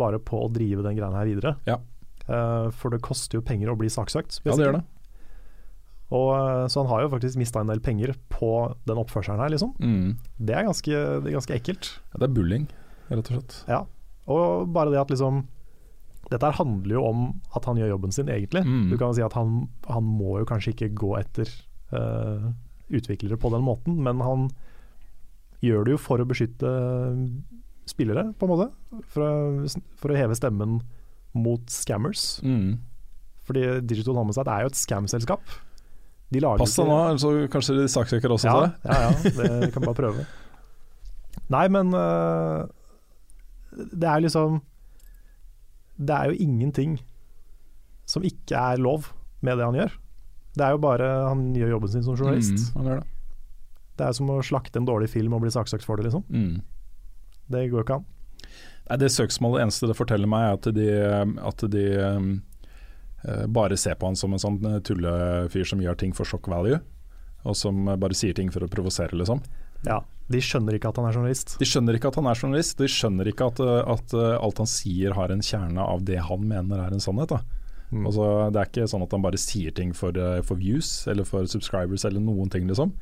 bare 0.00 0.18
på 0.20 0.40
å 0.46 0.50
drive 0.52 0.82
den 0.86 0.96
greia 0.96 1.12
her 1.12 1.28
videre. 1.28 1.54
Ja. 1.68 1.78
Eh, 2.24 2.68
for 2.72 2.94
det 2.94 3.02
koster 3.04 3.38
jo 3.38 3.44
penger 3.44 3.72
å 3.72 3.78
bli 3.78 3.90
saksøkt. 3.92 4.40
Ja, 4.44 4.56
det 4.56 4.68
gjør 4.68 4.78
det. 4.78 4.84
Og, 6.14 6.30
eh, 6.36 6.66
så 6.70 6.82
han 6.82 6.90
har 6.92 7.04
jo 7.04 7.10
faktisk 7.12 7.40
mista 7.40 7.60
en 7.60 7.72
del 7.72 7.82
penger 7.84 8.14
på 8.32 8.52
den 8.88 9.00
oppførselen 9.00 9.42
her, 9.42 9.52
liksom. 9.52 9.74
Mm. 9.80 10.16
Det 10.38 10.56
er 10.56 10.68
ganske, 10.68 11.02
det 11.24 11.30
er 11.30 11.38
ganske 11.38 11.56
ekkelt. 11.56 11.90
Ja, 12.12 12.20
det 12.22 12.28
er 12.28 12.36
bullying, 12.36 12.68
rett 13.10 13.28
og 13.28 13.32
slett. 13.32 13.58
Ja. 13.68 13.84
Og 14.30 14.72
bare 14.72 14.94
det 14.94 15.02
at 15.02 15.12
liksom 15.12 15.44
Dette 16.30 16.48
handler 16.56 16.94
jo 16.96 17.00
om 17.04 17.18
at 17.54 17.66
han 17.68 17.76
gjør 17.76 17.90
jobben 17.92 18.12
sin, 18.16 18.30
egentlig. 18.32 18.62
Mm. 18.64 18.88
Du 18.88 18.96
kan 18.96 19.10
jo 19.10 19.16
si 19.18 19.22
at 19.22 19.34
han, 19.36 19.66
han 19.84 20.06
må 20.08 20.38
jo 20.40 20.46
kanskje 20.48 20.72
ikke 20.72 20.94
gå 20.96 21.10
etter 21.18 21.50
uh, 21.92 22.46
utviklere 22.88 23.36
på 23.36 23.50
den 23.52 23.60
måten, 23.60 23.98
men 24.00 24.22
han 24.24 24.46
gjør 25.60 25.84
det 25.84 25.92
jo 25.92 26.00
for 26.00 26.24
å 26.24 26.26
beskytte 26.26 26.70
spillere, 27.84 28.30
på 28.40 28.48
en 28.48 28.54
måte. 28.54 28.70
For 29.12 29.20
å, 29.20 29.34
for 30.00 30.14
å 30.14 30.16
heve 30.16 30.38
stemmen 30.38 30.78
mot 31.34 31.62
scammers. 31.70 32.38
Mm. 32.42 32.78
Fordi 33.44 33.64
Digital 33.84 34.16
Homicide 34.16 34.50
er 34.50 34.64
jo 34.64 34.72
et 34.72 34.78
scam-selskap. 34.78 35.54
De 36.32 36.40
Pass 36.40 36.74
deg 36.78 36.88
nå, 36.88 37.00
så 37.20 37.32
kanskje 37.52 37.76
de 37.78 37.88
saksøker 37.90 38.32
også. 38.34 38.48
ja, 38.48 38.70
ja, 38.86 39.00
ja, 39.04 39.10
det 39.36 39.72
kan 39.74 39.84
bare 39.84 39.98
prøve. 39.98 40.24
Nei, 41.52 41.66
men 41.70 41.92
uh, 41.92 42.64
det 43.74 44.06
er 44.08 44.22
liksom 44.22 44.60
Det 45.98 46.14
er 46.14 46.30
jo 46.30 46.38
ingenting 46.40 46.96
som 48.08 48.24
ikke 48.24 48.56
er 48.56 48.80
lov 48.80 49.10
med 49.44 49.58
det 49.58 49.66
han 49.66 49.76
gjør. 49.78 49.92
Det 50.54 50.64
er 50.64 50.74
jo 50.74 50.80
bare 50.82 51.10
Han 51.28 51.44
gjør 51.56 51.76
jobben 51.76 51.92
sin 51.92 52.04
som 52.06 52.16
journalist. 52.16 52.72
Mm, 52.74 52.88
det. 52.88 52.98
Det 53.98 54.06
er 54.08 54.16
som 54.16 54.30
å 54.30 54.40
slakte 54.42 54.80
en 54.80 54.88
dårlig 54.88 55.10
film 55.12 55.36
og 55.36 55.44
bli 55.44 55.52
saksøkt 55.54 55.86
for 55.86 55.98
det, 55.98 56.08
liksom. 56.08 56.24
Mm. 56.28 56.62
Det 57.52 57.68
går 57.70 57.84
ikke 57.84 58.00
an. 58.00 58.06
Nei, 58.90 58.98
det 59.00 59.12
søksmålet 59.14 59.64
eneste 59.64 59.88
det 59.88 59.96
forteller 59.96 60.28
meg, 60.30 60.44
er 60.44 60.58
at 60.58 60.66
de, 60.76 60.88
at 61.50 61.66
de 61.72 61.84
um, 62.04 62.32
eh, 63.24 63.44
bare 63.48 63.78
ser 63.80 63.96
på 63.96 64.10
han 64.10 64.18
som 64.18 64.34
en 64.36 64.42
sånn 64.42 64.58
tullefyr 64.84 65.70
som 65.70 65.80
gjør 65.80 65.96
ting 66.02 66.12
for 66.16 66.28
shock 66.28 66.50
value, 66.52 66.82
og 67.44 67.56
som 67.56 67.86
bare 67.88 68.16
sier 68.16 68.36
ting 68.36 68.52
for 68.52 68.64
å 68.64 68.68
provosere, 68.70 69.16
liksom. 69.16 69.40
Ja, 69.84 70.02
De 70.32 70.40
skjønner 70.40 70.76
ikke 70.76 70.88
at 70.88 70.96
han 70.96 71.08
er 71.08 71.16
journalist. 71.16 71.58
De 71.60 71.66
skjønner 71.68 71.98
ikke 71.98 72.08
at 72.08 72.16
han 72.16 72.28
er 72.30 72.38
journalist, 72.38 72.78
de 72.80 72.88
skjønner 72.88 73.28
ikke 73.28 73.50
at, 73.52 73.60
eh, 73.60 73.92
at 73.96 74.14
eh, 74.16 74.36
alt 74.38 74.62
han 74.62 74.70
sier 74.70 75.16
har 75.16 75.32
en 75.32 75.44
kjerne 75.44 75.84
av 75.84 76.06
det 76.08 76.22
han 76.28 76.48
mener 76.48 76.80
er 76.80 76.96
en 76.96 77.04
sannhet. 77.04 77.34
Da. 77.34 77.64
Mm. 77.94 78.06
Altså, 78.08 78.24
det 78.50 78.60
er 78.60 78.70
ikke 78.70 78.88
sånn 78.90 79.04
at 79.04 79.12
han 79.14 79.24
bare 79.24 79.40
sier 79.40 79.74
ting 79.76 79.92
for, 79.96 80.16
eh, 80.16 80.40
for 80.46 80.60
views 80.60 81.06
eller 81.10 81.28
for 81.28 81.46
subscribers 81.50 82.06
eller 82.08 82.24
noen 82.24 82.50
ting, 82.52 82.66
liksom. 82.70 82.94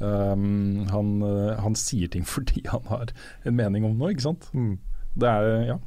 Um, 0.00 0.86
han, 0.88 1.08
eh, 1.20 1.58
han 1.60 1.74
sier 1.76 2.08
ting 2.08 2.24
fordi 2.24 2.62
han 2.72 2.86
har 2.88 3.10
en 3.44 3.56
mening 3.56 3.84
om 3.84 3.98
noe, 3.98 4.14
ikke 4.14 4.28
sant. 4.30 4.48
Mm. 4.56 4.78
Det 5.16 5.28
er, 5.28 5.48
ja. 5.74 5.78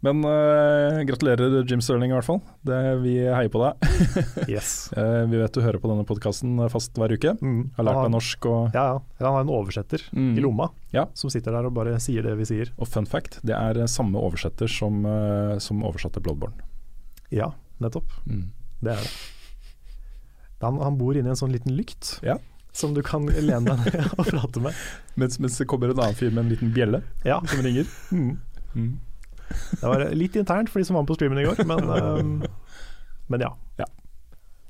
Men 0.00 0.22
uh, 0.24 1.02
gratulerer 1.04 1.58
Jim 1.68 1.82
Sterling 1.84 2.08
i 2.08 2.14
hvert 2.16 2.24
fall. 2.24 2.38
Det, 2.64 2.76
vi 3.02 3.18
heier 3.20 3.50
på 3.52 3.60
deg. 3.60 3.90
Yes. 4.54 4.88
Uh, 4.96 5.26
vi 5.28 5.36
vet 5.42 5.52
du 5.52 5.60
hører 5.60 5.76
på 5.82 5.90
denne 5.90 6.06
podkasten 6.08 6.54
fast 6.72 6.96
hver 6.96 7.12
uke. 7.12 7.34
Mm. 7.44 7.66
Har 7.76 7.84
lært 7.84 7.98
deg 8.06 8.14
norsk 8.14 8.48
og 8.48 8.76
Ja, 8.78 8.84
ja. 8.94 9.02
Han 9.20 9.36
har 9.36 9.44
en 9.44 9.52
oversetter 9.52 10.06
Mm. 10.16 10.30
i 10.38 10.44
lomma 10.46 10.70
Ja. 10.96 11.04
som 11.12 11.28
sitter 11.30 11.52
der 11.52 11.68
og 11.68 11.74
bare 11.76 11.98
sier 12.00 12.24
det 12.24 12.32
vi 12.40 12.48
sier. 12.48 12.72
Og 12.80 12.88
fun 12.88 13.04
fact, 13.06 13.42
det 13.44 13.52
er 13.58 13.76
eh, 13.82 13.90
samme 13.92 14.16
oversetter 14.16 14.72
som, 14.72 15.04
uh, 15.04 15.58
som 15.60 15.84
oversatte 15.84 16.22
Bloodborne. 16.24 16.56
Ja, 17.30 17.50
nettopp. 17.84 18.08
Mm. 18.24 18.46
Det 18.80 18.94
er 18.96 19.04
det. 19.04 19.12
Han, 20.64 20.80
han 20.80 20.96
bor 21.00 21.12
inni 21.16 21.28
en 21.32 21.36
sånn 21.38 21.52
liten 21.52 21.76
lykt 21.76 22.18
Ja. 22.24 22.38
Som 22.72 22.94
du 22.94 23.02
kan 23.02 23.26
lene 23.26 23.64
deg 23.66 23.94
ned 23.94 24.12
og 24.16 24.28
prate 24.28 24.62
med. 24.62 24.76
Mens, 25.20 25.38
mens 25.42 25.58
det 25.58 25.66
kommer 25.70 25.90
en 25.92 25.98
annen 26.00 26.18
fyr 26.18 26.30
med 26.30 26.44
en 26.44 26.52
liten 26.52 26.72
bjelle 26.74 27.02
Ja. 27.26 27.40
som 27.50 27.62
ringer. 27.64 27.88
Mm. 28.14 28.36
Mm. 28.74 28.90
Det 29.80 29.82
var 29.82 30.04
litt 30.14 30.36
internt 30.38 30.70
for 30.70 30.78
de 30.78 30.86
som 30.86 30.94
var 30.94 31.02
med 31.02 31.10
på 31.10 31.18
streamen 31.18 31.40
i 31.42 31.46
går, 31.48 31.64
men, 31.66 31.90
um, 31.98 32.34
men 33.32 33.42
ja. 33.42 33.50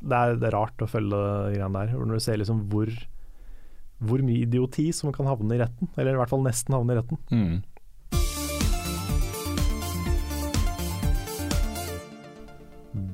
det, 0.01 0.17
er, 0.17 0.37
det 0.41 0.49
er 0.49 0.57
rart 0.57 0.81
å 0.81 0.89
følge 0.89 1.11
de 1.13 1.59
greiene 1.59 1.83
der, 1.83 1.93
når 2.01 2.17
du 2.17 2.25
ser 2.25 2.41
liksom 2.41 2.63
hvor, 2.73 2.89
hvor 4.01 4.25
mye 4.25 4.47
idioti 4.47 4.89
som 4.97 5.13
kan 5.13 5.29
havne 5.29 5.59
i 5.59 5.61
retten. 5.61 5.93
Eller 6.01 6.17
i 6.17 6.21
hvert 6.23 6.33
fall 6.33 6.47
nesten 6.47 6.77
havne 6.79 6.97
i 6.97 7.01
retten. 7.03 7.21
Mm. 7.29 7.59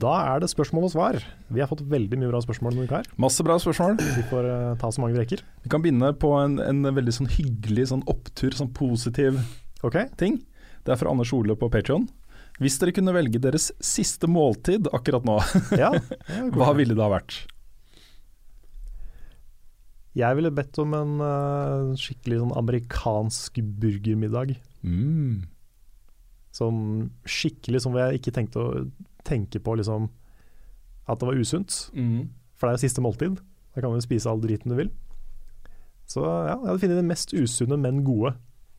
Da 0.00 0.12
er 0.34 0.42
det 0.42 0.50
spørsmål 0.50 0.88
og 0.88 0.92
svar. 0.92 1.18
Vi 1.52 1.62
har 1.62 1.70
fått 1.70 1.84
veldig 1.88 2.18
mye 2.20 2.30
bra 2.32 2.40
spørsmål 2.42 2.82
her. 2.90 3.06
Masse 3.22 3.44
bra 3.46 3.56
spørsmål. 3.62 3.96
Vi 4.02 4.24
får 4.30 4.48
uh, 4.50 4.74
ta 4.80 4.90
så 4.92 5.02
mange 5.02 5.16
vi 5.16 5.22
rekker. 5.22 5.44
Vi 5.64 5.72
kan 5.72 5.84
begynne 5.84 6.10
på 6.18 6.32
en, 6.40 6.58
en 6.62 6.82
veldig 6.96 7.14
sånn 7.14 7.30
hyggelig 7.30 7.88
sånn 7.92 8.04
opptur, 8.10 8.56
sånn 8.56 8.72
positiv 8.76 9.38
okay. 9.86 10.10
ting. 10.20 10.40
Det 10.84 10.94
er 10.94 11.00
fra 11.00 11.12
Anders 11.12 11.32
Ole 11.36 11.56
på 11.58 11.70
Patreon. 11.72 12.08
Hvis 12.62 12.78
dere 12.80 12.94
kunne 12.96 13.14
velge 13.14 13.40
deres 13.42 13.68
siste 13.84 14.28
måltid 14.30 14.88
akkurat 14.96 15.26
nå, 15.28 15.38
Ja. 15.82 15.92
hva 16.56 16.72
ville 16.76 16.96
det 16.96 17.04
ha 17.04 17.12
vært? 17.12 17.42
Jeg 20.16 20.38
ville 20.38 20.54
bedt 20.56 20.78
om 20.80 20.94
en 20.96 21.18
uh, 21.20 21.96
skikkelig 22.00 22.40
sånn 22.40 22.54
amerikansk 22.56 23.60
burgermiddag. 23.80 24.54
Mm. 24.80 25.44
Sånn 26.56 26.80
skikkelig 27.28 27.82
som 27.84 27.98
jeg 28.00 28.22
ikke 28.22 28.32
tenkte 28.32 28.62
å 28.62 28.86
tenke 29.26 29.60
på 29.62 29.76
liksom 29.80 30.08
at 31.06 31.20
det 31.22 31.28
var 31.28 31.38
usunt. 31.38 31.90
Mm. 31.94 32.28
For 32.56 32.66
det 32.66 32.72
er 32.72 32.78
jo 32.80 32.86
siste 32.88 33.04
måltid. 33.04 33.38
Da 33.76 33.82
kan 33.84 33.92
du 33.94 34.00
spise 34.02 34.30
all 34.30 34.40
driten 34.42 34.72
du 34.72 34.78
vil. 34.78 34.90
Så 36.06 36.22
ja, 36.22 36.54
jeg 36.62 36.68
hadde 36.70 36.82
funnet 36.82 37.00
den 37.02 37.10
mest 37.10 37.34
usunne, 37.34 37.76
men 37.82 38.04
gode 38.06 38.34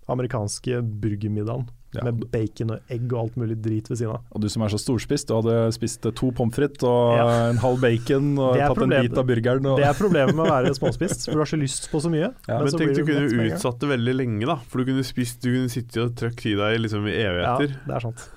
amerikanske 0.07 0.79
burgermiddagen. 1.03 1.67
Ja. 1.95 2.03
Med 2.03 2.19
bacon 2.31 2.73
og 2.75 2.89
egg 2.91 3.05
og 3.15 3.19
alt 3.21 3.37
mulig 3.39 3.55
drit 3.63 3.87
ved 3.89 3.97
siden 4.01 4.11
av. 4.17 4.23
Og 4.35 4.41
du 4.43 4.47
som 4.51 4.63
er 4.65 4.71
så 4.73 4.79
storspist, 4.79 5.29
du 5.29 5.37
hadde 5.37 5.53
spist 5.75 6.03
to 6.19 6.29
pommes 6.35 6.55
frites 6.55 6.83
og 6.87 7.15
Ja. 7.15 7.25
en 7.53 7.59
halv 7.63 7.79
bacon 7.83 8.33
og 8.43 8.57
tatt 8.59 8.75
problemet. 8.75 9.05
en 9.05 9.07
bit 9.11 9.21
av 9.23 9.27
burgeren. 9.31 9.69
Og, 9.71 9.79
Det 9.79 9.87
er 9.87 9.97
problemet 9.99 10.35
med 10.35 10.45
å 10.45 10.49
være 10.51 10.73
småspist, 10.75 11.25
for 11.29 11.39
du 11.39 11.43
har 11.45 11.51
så 11.51 11.59
lyst 11.59 11.87
på 11.91 12.01
så 12.03 12.11
mye. 12.11 12.27
Ja. 12.47 12.59
Men 12.59 12.67
men 12.67 12.79
tenk 12.83 12.95
du 12.95 13.03
kunne 13.07 13.47
utsatt 13.51 13.79
det 13.83 13.91
veldig 13.93 14.15
lenge, 14.19 14.45
da. 14.51 14.57
For 14.67 14.83
du 14.83 14.91
kunne 14.91 15.03
spist 15.07 15.39
Du 15.43 15.51
kunne 15.53 15.71
sittet 15.71 16.01
og 16.03 16.15
trøkt 16.19 16.43
i 16.51 16.55
deg 16.59 16.79
liksom 16.83 17.07
i 17.07 17.15
Ja, 17.15 17.31
evigheter. 17.31 17.79
det 17.87 17.95
er 17.95 18.05
sant. 18.07 18.27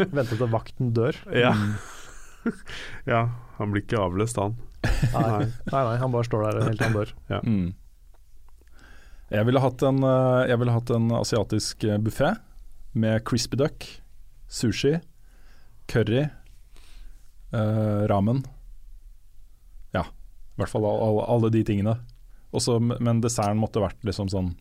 Vente 0.16 0.36
til 0.36 0.50
vakten 0.50 0.92
dør. 0.96 1.16
Ja. 1.34 1.52
Mm. 1.56 1.74
ja. 3.12 3.22
Han 3.60 3.74
blir 3.74 3.84
ikke 3.84 4.00
avløst, 4.00 4.40
han. 4.40 4.56
Nei, 5.12 5.22
nei, 5.44 5.80
nei 5.84 5.96
han 6.00 6.12
bare 6.14 6.24
står 6.24 6.46
der 6.46 6.62
helt 6.64 6.80
til 6.80 6.86
han 6.88 6.96
dør. 6.96 7.10
Mm. 7.44 7.66
Jeg 9.30 9.46
ville 9.46 9.60
hatt 9.62 9.82
en, 9.86 9.98
eh, 10.08 10.54
ville 10.58 10.72
hatt 10.74 10.92
en 10.96 11.10
asiatisk 11.18 11.84
buffé 12.02 12.32
med 12.96 13.20
crispy 13.28 13.58
duck, 13.60 13.84
sushi, 14.48 14.96
curry, 15.92 16.24
eh, 17.52 18.02
ramen. 18.10 18.40
Ja, 19.92 20.06
i 20.08 20.62
hvert 20.62 20.72
fall 20.72 20.88
all, 20.88 21.04
all, 21.04 21.20
alle 21.36 21.52
de 21.52 21.62
tingene. 21.66 21.98
Også, 22.50 22.80
men 22.80 23.20
desserten 23.22 23.60
måtte 23.60 23.84
vært 23.84 24.00
liksom 24.06 24.32
sånn 24.32 24.54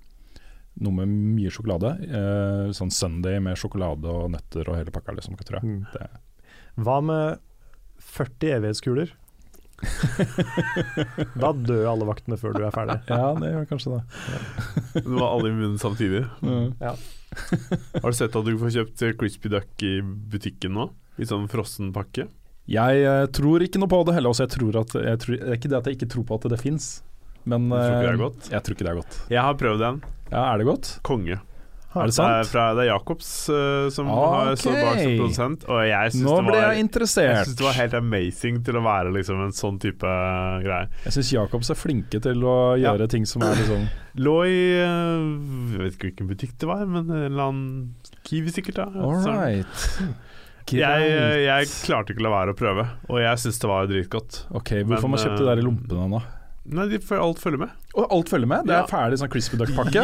noe 0.80 0.96
med 1.02 1.12
mye 1.12 1.52
sjokolade. 1.54 1.96
Eh, 2.08 2.66
sånn 2.76 2.94
Sunday 2.94 3.40
med 3.44 3.60
sjokolade 3.60 4.10
og 4.10 4.30
nøtter 4.34 4.70
og 4.70 4.80
hele 4.80 4.94
pakka, 4.96 5.16
liksom, 5.18 5.38
tror 5.42 5.60
jeg. 5.60 5.80
Mm. 5.80 5.82
Det, 5.94 6.54
Hva 6.80 7.00
med 7.04 7.42
40 8.00 8.56
evighetskuler? 8.60 9.16
da 11.40 11.52
dør 11.56 11.86
alle 11.94 12.08
vaktene 12.10 12.38
før 12.40 12.56
du 12.58 12.64
er 12.68 12.74
ferdig. 12.76 12.98
ja, 13.12 13.30
det 13.40 13.52
gjør 13.54 13.70
kanskje 13.70 13.94
det. 13.96 14.02
Det 14.98 15.06
var 15.14 15.30
alle 15.30 15.52
i 15.52 15.56
munnen 15.56 15.80
samtidig. 15.82 16.26
Mm. 16.44 16.74
Har 18.02 18.10
du 18.10 18.18
sett 18.18 18.36
at 18.36 18.48
du 18.48 18.58
får 18.60 18.76
kjøpt 18.80 19.06
eh, 19.06 19.16
crispy 19.20 19.54
duck 19.54 19.86
i 19.86 20.00
butikken 20.04 20.76
nå? 20.76 20.90
I 21.20 21.28
sånn 21.28 21.50
frossen 21.52 21.94
pakke? 21.96 22.30
Jeg 22.70 23.06
eh, 23.08 23.26
tror 23.34 23.64
ikke 23.66 23.82
noe 23.82 23.92
på 23.92 24.02
det 24.08 24.18
heller. 24.18 24.34
Også 24.34 24.46
jeg 24.46 24.56
tror 24.58 24.82
at, 24.84 24.96
jeg 24.96 25.22
tror, 25.24 25.38
det 25.38 25.48
er 25.48 25.60
ikke 25.60 25.72
det 25.72 25.80
at 25.80 25.90
jeg 25.90 26.00
ikke 26.00 26.12
tror 26.16 26.28
på 26.28 26.40
at 26.40 26.50
det 26.54 26.62
fins, 26.62 26.90
men 27.46 27.70
jeg 27.70 27.80
tror 27.80 27.94
ikke 27.94 28.02
det 28.04 28.10
er 28.10 28.14
eh, 28.14 28.24
godt? 28.26 28.50
Jeg 28.52 28.64
tror 28.64 28.74
ikke 28.76 28.84
det 28.88 28.92
er 28.92 29.00
godt. 29.04 29.22
Jeg 29.30 29.42
har 29.42 29.54
prøvd 29.56 29.82
en. 29.90 30.02
Ja, 30.32 30.42
Er 30.54 30.58
det 30.58 30.66
godt? 30.68 31.00
Konge. 31.04 31.40
Er 31.90 32.06
det 32.06 32.14
Det 32.14 32.22
er, 32.22 32.44
sant? 32.44 32.50
fra, 32.52 32.64
det 32.78 32.84
er 32.84 32.90
Jacobs 32.92 33.50
uh, 33.50 33.90
som 33.90 34.06
har 34.14 34.52
Ok. 34.52 34.60
stått 34.62 34.76
bak 34.78 35.00
som 35.00 35.16
produsent, 35.18 35.64
og 35.74 35.80
jeg 35.90 36.12
syns 36.14 36.22
Nå 36.22 36.36
det, 36.36 36.44
ble 36.46 36.52
var- 36.54 36.62
jeg 36.62 36.76
jeg 36.78 36.84
interessert. 36.86 37.46
synes 37.48 37.56
det 37.58 37.66
var 37.66 37.74
helt 37.80 37.94
amazing 37.98 38.60
til 38.64 38.74
å 38.78 38.84
være 38.86 39.14
liksom 39.16 39.42
en 39.42 39.52
sånn 39.58 39.80
type 39.82 40.12
greie. 40.62 40.86
Jeg 41.08 41.14
syns 41.16 41.32
Jacobs 41.34 41.70
er 41.74 41.80
flinke 41.82 42.22
til 42.22 42.44
å 42.46 42.78
Ja. 42.78 42.94
gjøre 42.94 43.10
ting 43.10 43.26
som 43.26 43.42
er 43.42 43.56
liksom 43.58 43.88
Lå 44.26 44.36
i 44.46 44.60
uh, 44.86 45.74
Jeg 45.74 45.80
vet 45.82 45.94
ikke 45.98 46.08
hvilken 46.12 46.28
butikk 46.30 46.54
det 46.60 46.68
var, 46.70 46.86
men 46.86 47.10
en 47.10 47.26
eller 47.26 47.44
annen 47.50 47.96
Kiwi 48.24 48.52
sikkert. 48.54 48.76
da 48.76 48.86
All 48.94 49.26
right. 49.26 49.66
jeg, 50.70 51.10
jeg 51.50 51.70
klarte 51.88 52.14
ikke 52.14 52.22
å 52.22 52.28
la 52.30 52.36
være 52.38 52.54
å 52.54 52.58
prøve, 52.60 52.86
og 53.10 53.18
jeg 53.24 53.42
syns 53.42 53.58
det 53.58 53.68
var 53.72 53.88
dritgodt. 53.90 54.44
Ok, 54.54 54.76
Hvorfor 54.86 55.10
Men, 55.10 55.16
man 55.18 55.24
kjøpte 55.26 55.42
det 55.42 55.50
der 55.56 55.58
i 55.64 55.66
lompene 55.66 56.10
nå? 56.14 56.22
Nei, 56.70 56.86
de, 56.92 57.00
får- 57.02 57.22
alt 57.24 57.40
følger 57.42 57.58
med. 57.64 57.70
Og 57.98 58.06
alt 58.14 58.30
følger 58.30 58.48
med? 58.48 58.68
Det 58.70 58.74
er 58.76 58.84
Ja. 58.84 58.88
ferdig 58.90 59.18
sånn 59.18 59.30
crispy 59.34 59.58
duck-pakke? 59.58 60.04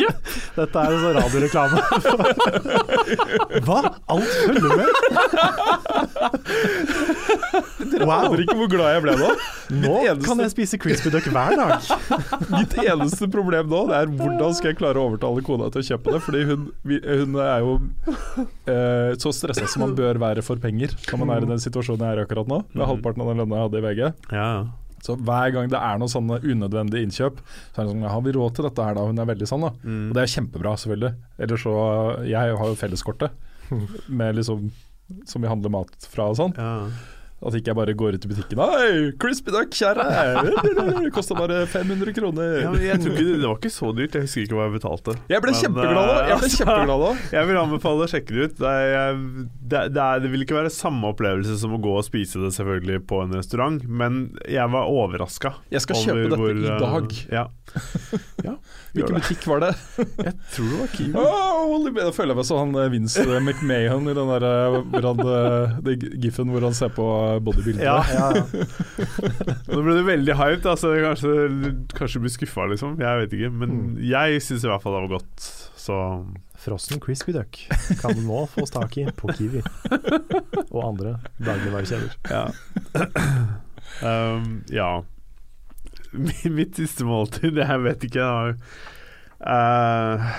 Dette 0.55 0.75
er 0.81 0.93
en 0.95 1.01
sånn 1.03 1.15
radioreklame. 1.19 1.77
Hva? 3.67 3.79
Alt 4.09 4.31
følger 4.47 4.71
med? 4.79 4.89
Wow. 8.05 8.25
Aner 8.25 8.41
ikke 8.43 8.55
hvor 8.57 8.69
glad 8.71 8.89
jeg 8.95 9.03
ble 9.05 9.13
nå. 9.19 9.29
Nå 9.83 9.93
eneste- 10.01 10.25
kan 10.27 10.41
jeg 10.43 10.51
spise 10.53 10.79
crispy 10.81 11.09
duck 11.13 11.27
hver 11.31 11.55
dag. 11.59 11.85
Mitt 12.55 12.73
eneste 12.81 13.29
problem 13.31 13.69
nå 13.71 13.83
Det 13.89 13.95
er 14.01 14.11
hvordan 14.17 14.55
skal 14.57 14.71
jeg 14.73 14.79
klare 14.81 14.97
å 15.01 15.05
overtale 15.11 15.43
kona 15.45 15.69
til 15.73 15.81
å 15.83 15.87
kjøpe 15.91 16.15
det. 16.15 16.21
Fordi 16.25 16.41
hun, 16.49 16.65
hun 16.85 17.35
er 17.45 17.59
jo 17.65 17.75
eh, 18.65 19.13
så 19.21 19.29
stressa 19.35 19.67
som 19.71 19.85
man 19.85 19.95
bør 19.97 20.17
være 20.21 20.41
for 20.45 20.57
penger 20.61 20.89
når 21.11 21.21
man 21.21 21.29
er 21.37 21.45
i 21.45 21.51
den 21.53 21.61
situasjonen 21.61 22.01
jeg 22.07 22.17
er 22.17 22.23
i 22.23 22.25
akkurat 22.25 22.49
nå. 22.51 22.63
Med 22.73 22.81
Mhm. 22.81 22.89
halvparten 22.91 23.21
av 23.21 23.27
den 23.31 23.37
lønna 23.43 23.55
jeg 23.61 23.65
hadde 23.69 23.77
i 23.77 23.85
VG. 23.85 24.01
Ja, 24.33 24.49
Så 25.06 25.15
hver 25.22 25.52
gang 25.56 25.69
det 25.72 25.80
er 25.80 25.99
noen 26.02 26.11
sånne 26.11 26.40
unødvendige 26.44 27.06
innkjøp, 27.06 27.41
så 27.45 27.82
er 27.82 27.86
det 27.86 27.94
sånn 27.94 28.07
Har 28.10 28.23
vi 28.26 28.34
råd 28.36 28.57
til 28.57 28.68
dette 28.68 28.88
her 28.88 28.98
da? 28.98 29.06
Hun 29.06 29.22
er 29.22 29.30
veldig 29.30 29.49
sånn, 29.52 29.68
da. 29.68 29.73
mm. 29.84 30.07
Og 30.10 30.18
det 30.18 30.23
er 30.23 30.34
kjempebra, 30.34 30.76
selvfølgelig. 30.82 31.14
Eller 31.45 31.61
så 31.61 31.76
Jeg 32.26 32.57
har 32.61 32.72
jo 32.72 32.80
felleskortet 32.80 33.41
med 34.22 34.40
liksom 34.41 34.72
som 35.30 35.44
vi 35.44 35.49
handler 35.52 35.69
mat 35.69 36.07
fra 36.10 36.32
og 36.32 36.40
sånn. 36.40 36.56
ja. 36.57 36.90
At 37.43 37.55
ikke 37.57 37.73
jeg 37.73 37.77
bare 37.77 37.93
går 37.99 38.15
ut 38.15 38.25
i 38.25 38.29
butikken 38.31 38.61
Hei, 38.63 38.91
crispy 39.19 39.51
duck, 39.51 39.73
kjære! 39.75 40.05
Det 41.05 41.11
kosta 41.13 41.35
bare 41.37 41.65
500 41.67 42.13
kroner. 42.15 42.53
Ja, 42.63 42.69
men 42.71 42.83
jeg 42.85 43.01
tror 43.03 43.11
ikke 43.11 43.25
det, 43.25 43.41
var 43.43 43.57
ikke 43.59 43.71
så 43.73 43.89
dyrt, 43.95 44.15
jeg 44.15 44.25
husker 44.25 44.45
ikke 44.45 44.57
hva 44.57 44.67
jeg 44.69 44.75
betalte. 44.77 45.15
Jeg 45.29 45.43
ble 45.43 45.51
Men, 45.51 45.59
kjempeglad 45.59 46.07
da. 46.09 46.15
eh, 46.15 46.29
Jeg 46.31 46.39
ble 46.39 46.47
altså, 46.47 46.61
kjempeglad 46.61 47.03
da. 47.03 47.11
Jeg 47.35 47.49
vil 47.49 47.59
anbefale 47.61 48.05
å 48.05 48.09
sjekke 48.11 48.35
det 48.37 48.45
ut. 48.45 48.55
Det, 48.61 48.71
er, 48.71 49.19
det, 49.73 49.83
det, 49.95 50.05
er, 50.05 50.23
det 50.23 50.31
vil 50.31 50.45
ikke 50.47 50.57
være 50.57 50.71
samme 50.73 51.11
opplevelse 51.11 51.59
som 51.61 51.75
å 51.75 51.81
gå 51.83 51.97
og 51.99 52.07
spise 52.07 52.41
det 52.41 52.53
selvfølgelig 52.55 53.01
på 53.11 53.21
en 53.25 53.35
restaurant, 53.35 53.83
men 53.85 54.21
jeg 54.47 54.71
var 54.71 54.89
overraska. 54.91 55.53
Jeg 55.75 55.83
skal 55.85 56.01
kjøpe 56.01 56.31
dette 56.31 56.55
i 56.55 56.79
dag. 56.85 57.19
Ja. 57.35 57.45
ja 58.47 58.55
Hvilken 58.95 59.17
butikk 59.19 59.43
var 59.49 59.63
det? 59.65 59.71
Jeg 59.99 60.33
tror 60.55 60.67
det 60.71 60.77
var 60.79 60.91
Kiwi. 60.95 61.13
Oh. 61.19 61.87
Da 61.97 62.11
føler 62.15 62.31
jeg 62.31 62.39
meg 62.39 62.47
som 62.47 62.61
han 62.61 62.77
eh, 62.79 62.91
Vince 62.93 63.25
McMahon 63.41 64.07
i 64.07 64.15
den 64.15 64.31
der 64.31 64.45
eh, 64.47 64.77
hvor 64.93 65.07
han, 65.09 65.23
eh, 65.35 66.05
giffen 66.23 66.53
hvor 66.53 66.63
han 66.63 66.77
ser 66.77 66.93
på 66.95 67.07
bodybuildere. 67.43 67.85
Ja, 67.85 67.99
ja. 68.07 68.29
Nå 69.71 69.81
ble 69.83 69.95
det 69.97 70.05
veldig 70.07 70.35
hyped, 70.39 70.65
altså. 70.71 70.93
Kanskje, 71.03 71.73
kanskje 71.97 72.21
blir 72.23 72.33
skuffa, 72.33 72.67
liksom. 72.71 72.95
Jeg 73.01 73.21
vet 73.23 73.35
ikke. 73.39 73.51
Men 73.51 73.75
Mm. 73.75 73.95
jeg 74.07 74.41
syns 74.45 74.63
i 74.63 74.69
hvert 74.71 74.83
fall 74.83 74.95
det 74.95 75.03
var 75.09 75.17
godt. 75.19 75.47
Så 75.85 75.97
Frossen 76.65 76.97
crispy 77.03 77.33
duck 77.35 77.59
kan 78.01 78.15
nå 78.25 78.45
fås 78.49 78.71
tak 78.73 78.95
i 78.97 79.03
på 79.13 79.29
Kiwi 79.37 79.59
og 80.71 80.79
andre 80.87 81.11
dagligvarekjeder. 81.45 82.15
Ja. 82.31 82.47
um, 84.35 84.63
ja. 84.73 84.89
Mitt 86.15 86.79
siste 86.79 87.05
måltid, 87.05 87.59
jeg 87.59 87.81
vet 87.83 88.05
ikke. 88.07 88.27
Eh, 89.45 90.29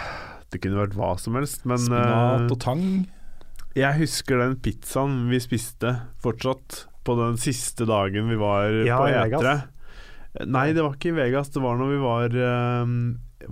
det 0.50 0.60
kunne 0.64 0.80
vært 0.80 0.96
hva 0.98 1.12
som 1.20 1.36
helst, 1.38 1.66
men 1.68 1.78
Spinat 1.84 2.46
eh, 2.46 2.52
og 2.54 2.58
tang. 2.64 2.82
Jeg 3.76 3.98
husker 4.00 4.40
den 4.40 4.56
pizzaen 4.64 5.26
vi 5.30 5.40
spiste 5.42 5.92
fortsatt 6.24 6.86
på 7.06 7.14
den 7.20 7.36
siste 7.38 7.86
dagen 7.86 8.30
vi 8.32 8.38
var 8.40 8.72
Ja, 8.86 8.96
på 8.98 9.10
etre. 9.12 9.28
Etere. 9.36 10.46
Nei, 10.52 10.66
det 10.76 10.82
var 10.84 10.96
ikke 10.98 11.12
i 11.14 11.16
Vegas. 11.16 11.48
Det 11.54 11.62
var 11.64 11.78
når 11.80 11.92
vi 11.94 11.98
var 12.02 12.34
um, 12.84 12.90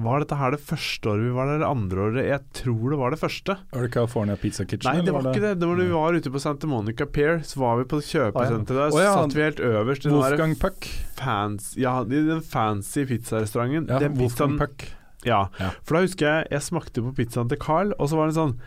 Var 0.04 0.20
dette 0.24 0.36
her 0.36 0.52
det 0.52 0.58
første 0.60 1.08
året 1.08 1.22
vi 1.24 1.30
var 1.32 1.46
der, 1.48 1.54
eller 1.60 1.70
andre 1.70 2.02
året? 2.08 2.26
Jeg 2.28 2.40
tror 2.58 2.90
det 2.92 2.98
var 3.00 3.14
det 3.14 3.20
første. 3.22 3.56
Var 3.72 3.86
det 3.86 3.92
California 3.94 4.36
Pizza 4.40 4.66
Kitchen? 4.68 4.90
Nei, 4.90 5.04
det 5.06 5.14
var, 5.14 5.22
var 5.24 5.32
ikke 5.32 5.44
det. 5.46 5.52
Det 5.62 5.68
var 5.70 5.78
da 5.80 5.86
vi 5.86 5.94
var 5.94 6.18
ute 6.18 6.32
på 6.34 6.42
Santa 6.42 6.68
Monica 6.68 7.06
Pier. 7.06 7.40
Så 7.46 7.62
var 7.62 7.78
vi 7.80 7.86
på 7.88 8.02
kjøpesenteret 8.04 8.80
der. 8.82 8.92
Så 8.92 9.00
oh, 9.00 9.04
ja. 9.06 9.14
satt 9.16 9.38
vi 9.38 9.46
helt 9.46 9.62
øverst 9.64 10.04
i 10.04 10.10
den 10.10 10.18
Wolfgang 10.18 10.56
Puck. 10.60 10.90
fans, 11.20 11.70
ja, 11.80 11.94
i 12.04 12.22
den 12.28 12.42
fancy 12.44 13.06
pizzarestauranten. 13.08 13.88
Ja, 13.88 14.02
den 14.02 14.18
Wolfgang 14.18 14.58
pizzaen, 14.58 14.60
Puck. 14.60 14.88
ja, 15.24 15.42
Ja. 15.62 15.70
for 15.84 15.96
da 16.00 16.04
husker 16.08 16.26
jeg 16.32 16.48
jeg 16.58 16.66
smakte 16.68 17.04
på 17.06 17.14
pizzaen 17.16 17.48
til 17.48 17.60
Carl, 17.64 17.94
og 17.98 18.10
så 18.10 18.18
var 18.20 18.28
det 18.32 18.36
sånn 18.40 18.58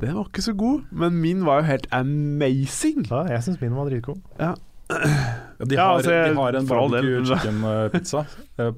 Den 0.00 0.16
var 0.16 0.26
ikke 0.30 0.42
så 0.42 0.54
god, 0.56 0.82
men 0.92 1.20
min 1.20 1.44
var 1.44 1.60
jo 1.60 1.68
helt 1.68 1.86
amazing. 1.92 3.04
Ja, 3.10 3.26
jeg 3.34 3.42
syns 3.46 3.60
min 3.60 3.74
var 3.76 3.90
dritgod. 3.90 4.20
Ja, 4.40 4.54
de, 4.90 5.74
Ja, 5.76 5.84
har, 5.84 5.98
altså, 6.00 6.10
de 6.10 6.34
har 6.34 6.56
en 6.58 6.66
barbecue 6.66 7.20
chicken-pizza 7.28 8.22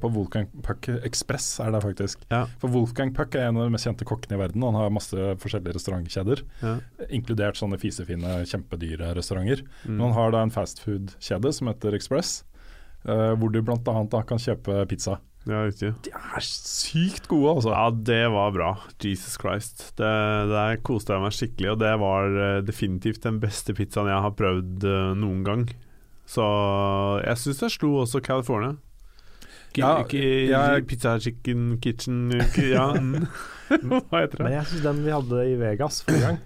på 0.02 0.10
Wolfgang 0.12 0.48
Puck 0.66 0.88
Express, 1.06 1.54
er 1.62 1.70
det 1.72 1.80
faktisk. 1.84 2.24
Ja. 2.30 2.42
For 2.60 2.68
Wolfgang 2.74 3.14
Puck 3.16 3.34
er 3.38 3.48
en 3.48 3.56
av 3.56 3.68
de 3.68 3.72
mest 3.72 3.86
kjente 3.88 4.04
kokkene 4.08 4.36
i 4.36 4.42
verden. 4.42 4.66
Han 4.66 4.76
har 4.76 4.92
masse 4.92 5.16
forskjellige 5.40 5.78
restaurantkjeder, 5.78 6.42
Ja. 6.60 6.74
inkludert 7.08 7.56
sånne 7.56 7.78
fisefine, 7.80 8.42
kjempedyre 8.50 9.14
restauranter. 9.16 9.62
Mm. 9.86 9.96
Men 9.96 10.06
han 10.10 10.16
har 10.18 10.30
da 10.36 10.42
en 10.42 10.50
fastfood-kjede 10.54 11.52
som 11.54 11.70
heter 11.72 11.94
Express, 11.96 12.42
uh, 13.08 13.32
hvor 13.38 13.50
du 13.52 13.62
bl.a. 13.62 13.78
kan 14.22 14.38
kjøpe 14.38 14.82
pizza. 14.90 15.16
Ja, 15.42 15.64
riktig. 15.66 15.90
De 16.06 16.12
er 16.14 16.44
sykt 16.46 17.26
gode, 17.30 17.56
altså. 17.56 17.72
Ja, 17.74 17.88
det 17.90 18.20
var 18.30 18.52
bra. 18.54 18.68
Jesus 19.02 19.34
Christ. 19.40 19.88
Det, 19.98 20.12
der 20.52 20.78
koste 20.86 21.16
jeg 21.16 21.24
meg 21.24 21.34
skikkelig, 21.34 21.72
og 21.72 21.80
det 21.82 21.92
var 22.02 22.38
eh, 22.44 22.60
definitivt 22.66 23.24
den 23.26 23.40
beste 23.42 23.74
pizzaen 23.74 24.10
jeg 24.12 24.22
har 24.22 24.36
prøvd 24.38 24.86
eh, 24.86 25.10
noen 25.18 25.42
gang. 25.46 25.66
Så 26.30 26.46
jeg 27.24 27.42
syns 27.42 27.64
jeg 27.66 27.74
slo 27.74 27.96
også 28.04 28.22
California. 28.22 28.76
Ja, 29.76 30.04
Ja, 30.12 30.62
Pizza 30.84 31.16
Chicken 31.18 31.78
Kitchen 31.80 32.26
Ja, 32.60 32.90
hva 33.88 34.18
heter 34.20 34.42
Men 34.44 34.52
jeg 34.58 34.68
syns 34.68 34.82
den 34.84 34.98
vi 35.06 35.14
hadde 35.14 35.46
i 35.48 35.54
Vegas 35.56 36.02
forrige 36.04 36.26
gang 36.26 36.42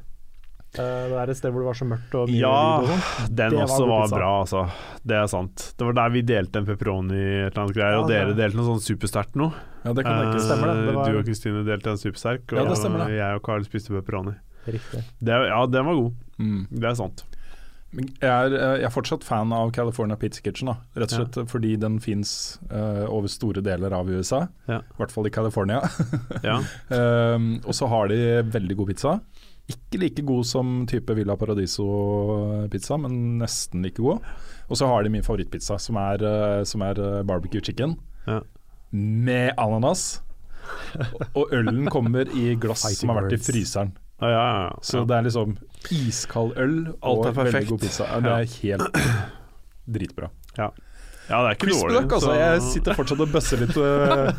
Det 0.76 1.18
er 1.22 1.30
et 1.32 1.38
sted 1.38 1.52
hvor 1.54 1.62
det 1.64 1.68
var 1.70 1.78
så 1.78 1.86
mørkt 1.88 2.14
og 2.20 2.28
mye 2.30 2.40
Ja, 2.40 2.52
og 2.78 2.86
sånn. 2.90 3.34
Den 3.36 3.50
Det 3.54 3.60
også 3.64 3.86
var, 3.88 4.06
var 4.06 4.18
bra, 4.18 4.30
altså. 4.42 4.64
Det 5.06 5.16
er 5.16 5.26
sant. 5.32 5.64
Det 5.78 5.86
var 5.88 5.92
der 6.00 6.10
vi 6.16 6.22
delte 6.22 6.56
en 6.62 6.66
pepperoni 6.68 7.20
et 7.20 7.52
eller 7.52 7.62
annet 7.64 7.76
greier, 7.78 7.92
Ja, 7.96 8.00
og 8.02 8.08
dere 8.10 8.26
dere 8.30 8.38
delte 8.42 8.56
noe 8.60 8.68
sånn 8.72 8.82
supersterkt 8.84 9.36
noe. 9.40 9.52
Ja, 9.84 9.92
det 9.94 10.04
kan 10.04 10.18
Eh, 10.18 10.26
ikke 10.32 10.42
stemme, 10.48 10.66
det, 10.74 10.86
det 10.86 10.94
var- 10.96 11.10
Du 11.12 11.18
og 11.18 11.24
Kristine 11.24 11.64
delte 11.64 11.90
en 11.94 11.96
supersterk, 12.02 12.52
og 12.52 12.58
Ja, 12.58 12.64
det 12.68 12.76
stemmer 12.78 13.06
det. 13.06 13.16
jeg 13.16 13.34
og 13.36 13.42
Carl 13.42 13.64
spiste 13.64 13.88
pepperoni. 13.94 14.34
Riktig. 14.66 15.04
Det, 15.22 15.32
ja, 15.48 15.66
den 15.66 15.84
var 15.86 15.94
god. 15.94 16.12
Mm. 16.38 16.66
Det 16.70 16.84
er 16.84 16.94
sant. 16.94 17.22
Jeg 17.96 18.10
er, 18.28 18.52
eh, 18.52 18.76
jeg 18.82 18.84
er 18.84 18.90
fortsatt 18.92 19.22
fan 19.24 19.52
av 19.52 19.70
California 19.72 20.16
Pizza 20.16 20.42
Kitchen, 20.42 20.66
da. 20.66 20.74
rett 20.96 21.12
og 21.16 21.30
slett 21.32 21.48
fordi 21.48 21.76
den 21.78 21.98
fins 22.00 22.58
over 22.68 23.28
store 23.28 23.62
deler 23.62 23.92
av 23.94 24.10
USA. 24.10 24.48
Ja. 24.68 24.80
I 24.80 24.96
hvert 24.98 25.12
fall 25.12 25.24
i 25.26 25.30
California. 25.30 25.80
Ja. 26.44 26.58
Um, 26.90 27.60
og 27.64 27.72
så 27.72 27.88
har 27.88 28.08
de 28.08 28.42
veldig 28.42 28.76
god 28.76 28.88
pizza. 28.88 29.20
Ikke 29.68 29.98
like 29.98 30.22
god 30.22 30.44
som 30.46 30.86
type 30.86 31.14
Villa 31.18 31.34
Paradiso-pizza, 31.36 32.96
men 33.02 33.38
nesten 33.40 33.82
like 33.82 33.98
god. 34.02 34.20
Og 34.70 34.76
så 34.78 34.86
har 34.86 35.02
de 35.02 35.10
min 35.10 35.22
favorittpizza, 35.26 35.78
som 35.82 35.96
er, 35.98 36.22
eh, 36.22 36.62
som 36.64 36.82
er 36.86 36.98
eh, 37.00 37.22
barbecue 37.26 37.60
chicken 37.60 37.96
Ja. 38.26 38.40
med 38.92 39.52
ananas. 39.58 40.22
Og- 41.14 41.26
Og 41.34 41.52
ølen 41.52 41.86
kommer 41.90 42.26
i 42.34 42.54
glass 42.56 42.86
som 42.98 43.08
har 43.10 43.22
vært 43.22 43.32
i 43.32 43.36
fryseren. 43.42 43.92
Ja, 44.20 44.28
ja, 44.28 44.62
ja. 44.64 44.70
Så 44.82 45.04
det 45.06 45.14
er 45.16 45.22
liksom 45.22 45.56
iskald 45.92 46.56
øl 46.56 46.86
Alt 47.02 47.26
er 47.26 47.28
og 47.28 47.34
veldig 47.36 47.68
god 47.68 47.78
pizza. 47.80 48.04
Det 48.20 48.32
er 48.32 48.44
helt 48.62 48.96
dritbra. 49.86 50.30
ja, 50.58 50.70
det 51.26 51.36
er 51.36 51.54
ikke 51.56 51.66
Crispy 51.66 51.82
dårlig. 51.88 52.00
duck, 52.02 52.12
altså. 52.16 52.30
så- 52.30 52.38
Jeg 52.38 52.60
sitter 52.62 52.94
fortsatt 52.94 53.20
og 53.24 53.28
bøsser 53.34 53.58
litt. 53.62 53.76
øh. 53.82 54.30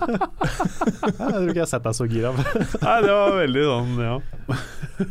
Jeg 0.48 1.14
tror 1.18 1.50
ikke 1.50 1.58
jeg 1.58 1.66
har 1.66 1.72
sett 1.72 1.84
deg 1.88 1.98
så 1.98 2.08
gira. 2.10 2.32
Nei, 2.34 2.96
det 3.04 3.14
var 3.18 3.36
veldig 3.42 3.64
sånn, 3.68 3.94
ja. 4.06 4.16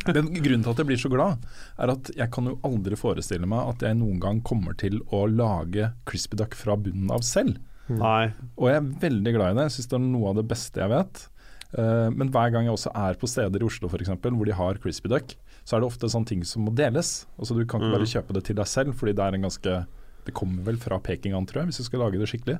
Men 0.08 0.30
grunnen 0.42 0.64
til 0.64 0.72
at 0.72 0.80
jeg 0.82 0.88
blir 0.88 1.00
så 1.02 1.10
glad, 1.12 1.44
er 1.78 1.92
at 1.92 2.10
jeg 2.16 2.30
kan 2.34 2.48
jo 2.50 2.56
aldri 2.66 2.98
forestille 2.98 3.46
meg 3.50 3.70
at 3.74 3.84
jeg 3.86 3.98
noen 4.00 4.18
gang 4.22 4.40
kommer 4.46 4.76
til 4.80 5.00
å 5.14 5.24
lage 5.30 5.90
crispy 6.08 6.38
duck 6.40 6.56
fra 6.58 6.76
bunnen 6.80 7.10
av 7.14 7.20
selv. 7.26 7.58
Nei. 7.92 8.32
Og 8.58 8.70
jeg 8.72 8.80
er 8.80 8.88
veldig 9.04 9.32
glad 9.36 9.52
i 9.52 9.58
det. 9.60 9.66
Jeg 9.68 9.76
syns 9.76 9.90
det 9.92 9.98
er 10.00 10.06
noe 10.08 10.30
av 10.32 10.38
det 10.40 10.46
beste 10.50 10.80
jeg 10.82 10.90
vet. 10.90 11.26
Eh, 11.76 12.08
men 12.14 12.30
hver 12.34 12.50
gang 12.54 12.64
jeg 12.66 12.74
også 12.74 12.90
er 12.96 13.14
på 13.20 13.28
steder 13.30 13.62
i 13.62 13.66
Oslo 13.68 13.90
for 13.92 14.02
eksempel, 14.02 14.32
hvor 14.34 14.48
de 14.48 14.56
har 14.56 14.80
crispy 14.82 15.10
duck, 15.12 15.36
så 15.66 15.76
er 15.76 15.82
det 15.84 15.90
ofte 15.92 16.08
sånne 16.10 16.26
ting 16.30 16.42
som 16.46 16.64
må 16.66 16.72
deles. 16.74 17.26
Altså 17.38 17.54
Du 17.54 17.64
kan 17.66 17.80
ikke 17.82 17.90
Mm. 17.92 17.96
bare 17.98 18.10
kjøpe 18.10 18.32
det 18.34 18.44
til 18.44 18.56
deg 18.56 18.66
selv, 18.66 18.94
fordi 18.94 19.14
det 19.14 19.22
er 19.26 19.34
en 19.34 19.42
ganske 19.46 19.86
Det 20.26 20.34
kommer 20.36 20.66
vel 20.66 20.80
fra 20.82 20.98
Pekingan, 21.02 21.46
tror 21.48 21.62
jeg, 21.64 21.72
hvis 21.72 21.82
du 21.82 21.88
skal 21.88 22.02
lage 22.06 22.20
det 22.20 22.28
skikkelig. 22.30 22.58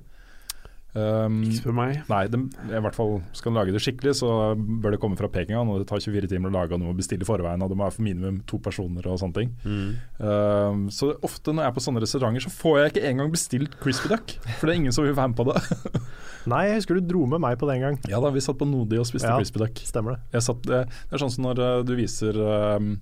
Um, 0.97 1.43
Ikke 1.45 1.59
spør 1.61 1.75
meg. 1.77 1.99
Nei, 2.09 2.23
de, 2.33 2.39
i 2.71 2.79
hvert 2.81 2.97
fall 2.97 3.19
skal 3.37 3.53
du 3.53 3.59
lage 3.59 3.73
det 3.75 3.83
skikkelig, 3.85 4.15
så 4.17 4.29
bør 4.57 4.95
det 4.95 5.01
komme 5.03 5.19
fra 5.19 5.29
Pekingan. 5.29 5.69
Og 5.69 5.83
det 5.83 5.89
tar 5.91 6.01
24 6.01 6.31
timer 6.31 6.49
å 6.49 6.55
lage, 6.55 6.73
og 6.73 6.81
du 6.81 6.87
må 6.89 6.95
bestille 6.97 7.27
i 7.27 7.29
forveien, 7.29 7.61
og 7.61 7.69
det 7.69 7.77
må 7.77 7.85
være 7.85 7.97
for 7.99 8.07
minimum 8.07 8.39
to 8.49 8.61
personer 8.65 9.05
og 9.13 9.19
sånne 9.21 9.37
ting. 9.37 9.51
Mm. 9.67 9.91
Um, 10.23 10.87
så 10.95 11.11
ofte 11.27 11.53
når 11.53 11.67
jeg 11.67 11.73
er 11.73 11.77
på 11.77 11.85
sånne 11.85 12.05
restauranter, 12.07 12.47
så 12.47 12.55
får 12.55 12.79
jeg 12.81 12.95
ikke 12.95 13.05
engang 13.11 13.35
bestilt 13.35 13.77
crispy 13.83 14.09
duck. 14.15 14.39
For 14.57 14.65
det 14.65 14.73
er 14.73 14.81
ingen 14.81 14.97
som 14.97 15.05
vil 15.05 15.19
være 15.19 15.35
med 15.35 15.41
på 15.43 15.49
det. 15.51 16.01
Nei, 16.55 16.63
jeg 16.71 16.81
husker 16.81 16.97
du 16.97 17.13
dro 17.13 17.27
med 17.29 17.45
meg 17.45 17.61
på 17.61 17.69
det 17.69 17.77
en 17.77 17.87
gang. 17.91 18.01
ja 18.09 18.23
da, 18.23 18.33
vi 18.33 18.45
satt 18.45 18.57
på 18.63 18.69
Nodi 18.71 18.97
og 19.03 19.09
spiste 19.11 19.29
Ja. 19.29 19.37
crispy 19.37 19.61
duck. 19.67 19.85
Stemmer 19.85 20.17
det. 20.17 20.21
Jeg 20.39 20.49
satt, 20.49 20.65
det, 20.65 20.81
det 20.89 21.19
er 21.19 21.25
sånn 21.27 21.35
som 21.35 21.51
når 21.51 21.61
uh, 21.61 21.85
du 21.85 21.93
viser 21.99 22.41
um, 22.41 22.93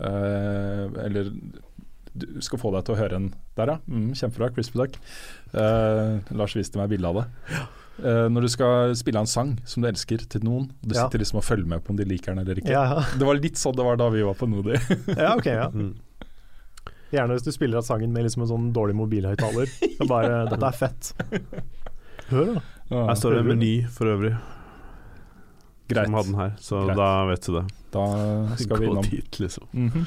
uh, 0.00 0.84
Eller 1.04 1.30
du 2.18 2.40
skal 2.44 2.58
få 2.62 2.70
deg 2.74 2.84
til 2.86 2.94
å 2.94 2.98
høre 2.98 3.16
en 3.20 3.28
Der, 3.56 3.66
ja. 3.74 3.78
Mm, 3.88 4.10
kjempebra. 4.18 4.50
Crispy 4.56 4.78
duck. 4.82 4.96
Uh, 5.54 6.20
Lars 6.36 6.54
viste 6.56 6.76
meg 6.80 6.88
bilde 6.92 7.08
av 7.08 7.20
det. 7.22 7.26
Uh, 7.96 8.26
når 8.28 8.44
du 8.44 8.48
skal 8.52 8.94
spille 8.98 9.20
en 9.22 9.26
sang 9.30 9.54
som 9.64 9.82
du 9.82 9.88
elsker 9.88 10.26
til 10.28 10.42
noen, 10.44 10.66
og 10.82 10.88
du 10.90 10.94
Ja. 10.94 11.06
sitter 11.06 11.22
liksom 11.22 11.38
og 11.40 11.44
følger 11.48 11.66
med 11.66 11.84
på 11.84 11.90
om 11.94 11.96
de 11.96 12.04
liker 12.04 12.34
den 12.34 12.42
eller 12.44 12.60
ikke. 12.60 12.68
Ja. 12.74 13.00
Det 13.16 13.24
var 13.26 13.34
litt 13.40 13.56
sånn 13.56 13.76
det 13.76 13.84
var 13.86 13.96
da 13.96 14.08
vi 14.12 14.22
var 14.26 14.34
på 14.36 14.48
Nodi. 14.48 14.76
ja, 15.16 15.34
ok. 15.36 15.46
ja 15.46 15.68
Mm. 15.72 15.94
Gjerne 17.12 17.36
hvis 17.36 17.44
du 17.46 17.52
spiller 17.54 17.78
av 17.78 17.84
sangen 17.86 18.10
med 18.12 18.24
liksom 18.26 18.42
en 18.42 18.48
sånn 18.50 18.72
dårlig 18.74 18.96
mobilhøyttaler. 18.98 19.70
Bare 20.10 20.42
'Dette 20.50 20.66
er 20.66 20.76
fett'. 20.76 21.12
Hør, 22.32 22.54
da. 22.56 22.60
Ja, 22.90 23.06
Her 23.06 23.14
står 23.14 23.30
det 23.36 23.38
en 23.44 23.48
meny 23.54 23.72
for 23.90 24.06
øvrig, 24.10 24.32
Greit. 25.88 26.06
som 26.06 26.14
hadde 26.18 26.26
den 26.32 26.40
her, 26.40 26.52
så 26.58 26.80
Greit. 26.86 26.96
da 26.98 27.10
vet 27.30 27.46
du 27.46 27.52
det. 27.54 27.64
Da 27.94 28.04
skal 28.58 28.80
vi 28.82 28.86
Gå 28.90 29.02
dit, 29.06 29.38
liksom. 29.40 29.68
Mhm. 29.72 30.06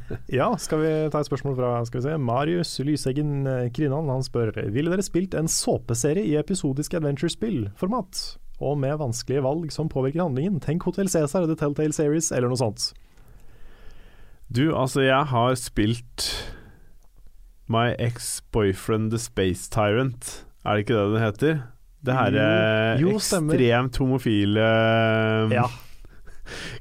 Ja, 0.38 0.50
skal 0.60 0.80
vi 0.82 0.92
ta 1.12 1.20
et 1.22 1.28
spørsmål 1.28 1.56
fra 1.58 1.70
skal 1.88 2.00
vi 2.00 2.06
se, 2.08 2.16
Marius 2.18 2.72
Lyseggen 2.86 3.46
eh, 3.46 3.66
Krinan. 3.74 4.10
Han 4.12 4.24
spør 4.26 4.52
Ville 4.74 4.92
dere 4.92 5.04
spilt 5.06 5.34
en 5.38 5.50
såpeserie 5.50 6.24
i 6.28 6.36
episodisk 6.40 6.94
adventure-spill-format? 6.98 8.22
Og 8.62 8.76
med 8.78 8.98
vanskelige 9.00 9.42
valg 9.42 9.72
som 9.74 9.88
påvirker 9.90 10.22
handlingen. 10.22 10.60
Tenk 10.62 10.84
Hotell 10.86 11.08
Cæsar, 11.10 11.48
The 11.50 11.56
Telltale 11.58 11.92
Series 11.96 12.30
eller 12.30 12.52
noe 12.52 12.60
sånt. 12.60 12.92
Du, 14.52 14.68
altså, 14.76 15.00
jeg 15.06 15.24
har 15.32 15.54
spilt 15.58 16.28
My 17.72 17.94
Ex-Boyfriend 17.98 19.10
The 19.14 19.18
Space 19.18 19.70
Tyrant. 19.72 20.44
Er 20.62 20.76
det 20.76 20.84
ikke 20.84 20.98
det 20.98 21.06
den 21.14 21.24
heter? 21.24 21.62
Det 22.02 22.14
her 22.14 22.34
er 22.34 23.00
Jo, 23.00 23.12
jo, 23.14 23.18
stemmer. 23.22 23.54
ekstremt 23.54 23.96
homofile 24.02 24.64
Ja, 25.54 25.64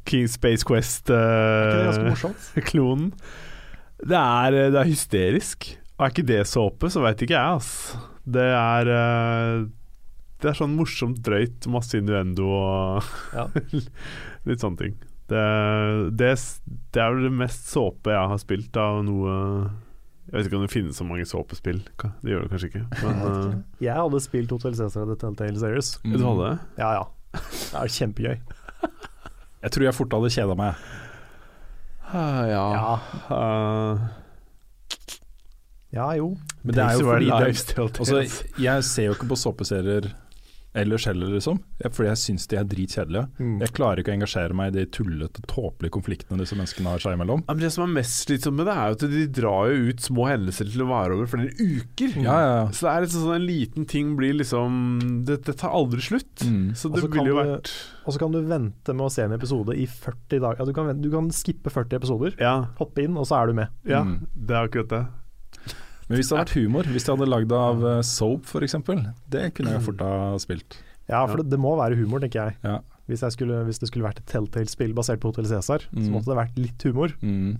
King 0.07 0.27
Space 0.31 0.65
er 0.65 0.81
ikke 0.81 1.07
det 1.11 2.18
Quest-klonen. 2.22 3.11
Uh, 4.02 4.07
det, 4.10 4.18
er, 4.18 4.56
det 4.73 4.80
er 4.81 4.89
hysterisk. 4.89 5.68
Og 5.98 6.07
er 6.07 6.14
ikke 6.15 6.26
det 6.26 6.41
såpe, 6.49 6.89
så 6.89 7.03
veit 7.03 7.22
ikke 7.22 7.38
jeg, 7.38 7.60
ass. 7.60 7.93
Det 8.26 8.48
er 8.53 8.89
uh, 8.89 9.68
Det 10.41 10.49
er 10.49 10.57
sånn 10.57 10.73
morsomt 10.73 11.22
drøyt, 11.26 11.68
masse 11.69 11.98
innuendo 11.99 12.49
og 12.49 13.11
Ja. 13.35 13.45
litt 14.49 14.64
sånne 14.64 14.80
ting. 14.80 14.95
Det, 15.30 15.43
det, 16.18 16.31
det 16.91 17.02
er 17.02 17.14
vel 17.14 17.30
det 17.30 17.35
mest 17.43 17.69
såpe 17.72 18.11
jeg 18.11 18.31
har 18.34 18.39
spilt 18.41 18.76
av 18.76 18.98
noe 19.07 19.35
Jeg 20.27 20.34
vet 20.34 20.49
ikke 20.49 20.57
om 20.57 20.65
det 20.65 20.73
finnes 20.73 20.98
så 20.99 21.06
mange 21.07 21.27
såpespill. 21.30 21.80
Det 22.02 22.34
gjør 22.34 22.48
det 22.48 22.52
kanskje 22.52 22.72
ikke. 22.72 22.84
Men 23.03 23.22
uh... 23.22 23.53
Jeg 23.84 23.95
hadde 23.95 24.23
spilt 24.26 24.52
Hotel 24.57 24.76
Cæsar 24.80 25.07
The 25.07 25.19
Telltale 25.22 25.61
Series. 25.61 25.93
Mm. 26.03 26.18
du 26.18 26.26
hadde 26.26 26.49
det? 26.49 26.81
Ja 26.81 26.91
ja. 26.98 27.06
Det 27.38 27.80
er 27.80 27.95
kjempegøy. 27.99 28.41
Jeg 29.61 29.71
tror 29.71 29.85
jeg 29.85 29.97
fort 29.97 30.15
hadde 30.17 30.33
kjeda 30.33 30.57
meg. 30.57 30.89
Uh, 32.11 32.43
ja. 32.49 32.63
uh, 33.29 34.09
Ja 35.91 36.07
jo. 36.15 36.33
Men 36.63 36.75
det 36.75 36.83
er 36.83 36.97
jo 36.97 37.05
fordi 37.07 37.25
det, 37.25 37.89
altså, 37.99 38.45
Jeg 38.59 38.83
ser 38.88 39.09
jo 39.09 39.15
ikke 39.15 39.27
på 39.31 39.38
såpeserier 39.39 40.11
ellers 40.73 41.06
heller, 41.06 41.27
liksom. 41.35 41.57
Fordi 41.84 42.07
jeg 42.07 42.19
syns 42.22 42.45
de 42.48 42.56
er 42.56 42.64
dritkjedelige. 42.64 43.26
Mm. 43.39 43.56
Jeg 43.60 43.73
klarer 43.76 43.99
ikke 43.99 44.11
å 44.14 44.15
engasjere 44.15 44.56
meg 44.56 44.72
i 44.72 44.77
de 44.80 44.85
tullete, 44.95 45.41
tåpelige 45.52 45.91
konfliktene 45.98 46.39
disse 46.39 46.56
menneskene 46.56 46.93
har 46.93 46.99
seg 47.03 47.18
imellom. 47.18 47.41
Ja, 47.48 47.53
men 47.57 47.64
Det 47.65 47.72
som 47.76 47.84
er 47.84 47.91
mest 47.99 48.22
slitsomt 48.27 48.56
med 48.56 48.69
det, 48.69 48.76
er 48.77 48.88
jo 48.93 48.98
at 48.99 49.06
de 49.11 49.26
drar 49.41 49.68
jo 49.73 49.89
ut 49.91 49.99
små 50.06 50.27
hendelser 50.31 50.72
til 50.72 50.85
å 50.85 50.88
vare 50.88 51.18
over 51.18 51.27
flere 51.27 51.52
uker. 51.60 52.15
Ja, 52.23 52.38
ja, 52.39 52.53
ja. 52.61 52.65
Så 52.72 52.88
det 52.88 52.93
er 52.93 53.06
liksom 53.07 53.26
sånn 53.27 53.35
en 53.41 53.48
liten 53.49 53.85
ting 53.91 54.15
blir 54.15 54.34
liksom 54.39 54.80
Det, 55.27 55.41
det 55.45 55.57
tar 55.60 55.76
aldri 55.76 55.99
slutt. 56.02 56.45
Mm. 56.48 56.72
Så 56.76 56.91
det 56.93 57.03
ville 57.03 57.27
jo 57.34 57.35
vært 57.41 57.72
Og 58.07 58.14
så 58.15 58.19
kan 58.23 58.31
du 58.31 58.39
vente 58.41 58.93
med 58.95 59.06
å 59.06 59.11
se 59.11 59.23
en 59.27 59.34
episode 59.35 59.76
i 59.77 59.85
40 59.85 60.39
dager. 60.39 60.57
Ja, 60.64 60.65
du, 60.65 60.73
kan, 60.73 60.88
vente- 60.88 61.03
du 61.03 61.11
kan 61.14 61.27
skippe 61.35 61.69
40 61.69 61.99
episoder, 61.99 62.35
Ja, 62.39 62.56
hoppe 62.80 63.03
inn, 63.03 63.18
og 63.19 63.27
så 63.27 63.41
er 63.43 63.48
du 63.52 63.53
med. 63.60 63.68
ja 63.85 64.02
Mm. 64.03 64.26
det 64.35 64.56
er 64.56 64.68
akkurat 64.68 64.88
det. 64.89 65.07
Men 66.11 66.19
hvis 66.19 66.29
det 66.29 66.38
hadde 66.38 66.45
vært 66.45 66.57
humor, 66.59 66.89
hvis 66.91 67.05
de 67.07 67.11
hadde 67.15 67.27
lagd 67.31 67.51
av 67.55 67.83
uh, 67.88 68.01
soap 68.03 68.45
f.eks., 68.51 68.75
det 69.31 69.45
kunne 69.55 69.71
jeg 69.77 69.83
fort 69.88 70.01
ha 70.03 70.38
spilt. 70.43 70.77
Ja, 71.09 71.25
for 71.25 71.38
Ja. 71.39 71.43
Det, 71.43 71.49
det 71.55 71.59
må 71.63 71.73
være 71.79 71.95
humor, 71.99 72.19
tenker 72.23 72.51
jeg. 72.51 72.57
Ja. 72.67 72.77
Hvis, 73.09 73.23
jeg 73.25 73.33
skulle, 73.35 73.63
hvis 73.67 73.79
det 73.81 73.88
skulle 73.89 74.05
vært 74.05 74.19
et 74.21 74.27
Telltale-spill 74.31 74.93
basert 74.95 75.19
på 75.23 75.31
Hotell 75.31 75.47
Cæsar, 75.49 75.83
så 75.89 75.99
Mm. 76.05 76.11
måtte 76.13 76.29
det 76.31 76.38
vært 76.38 76.59
litt 76.61 76.83
humor. 76.88 77.11
Mm. 77.23 77.57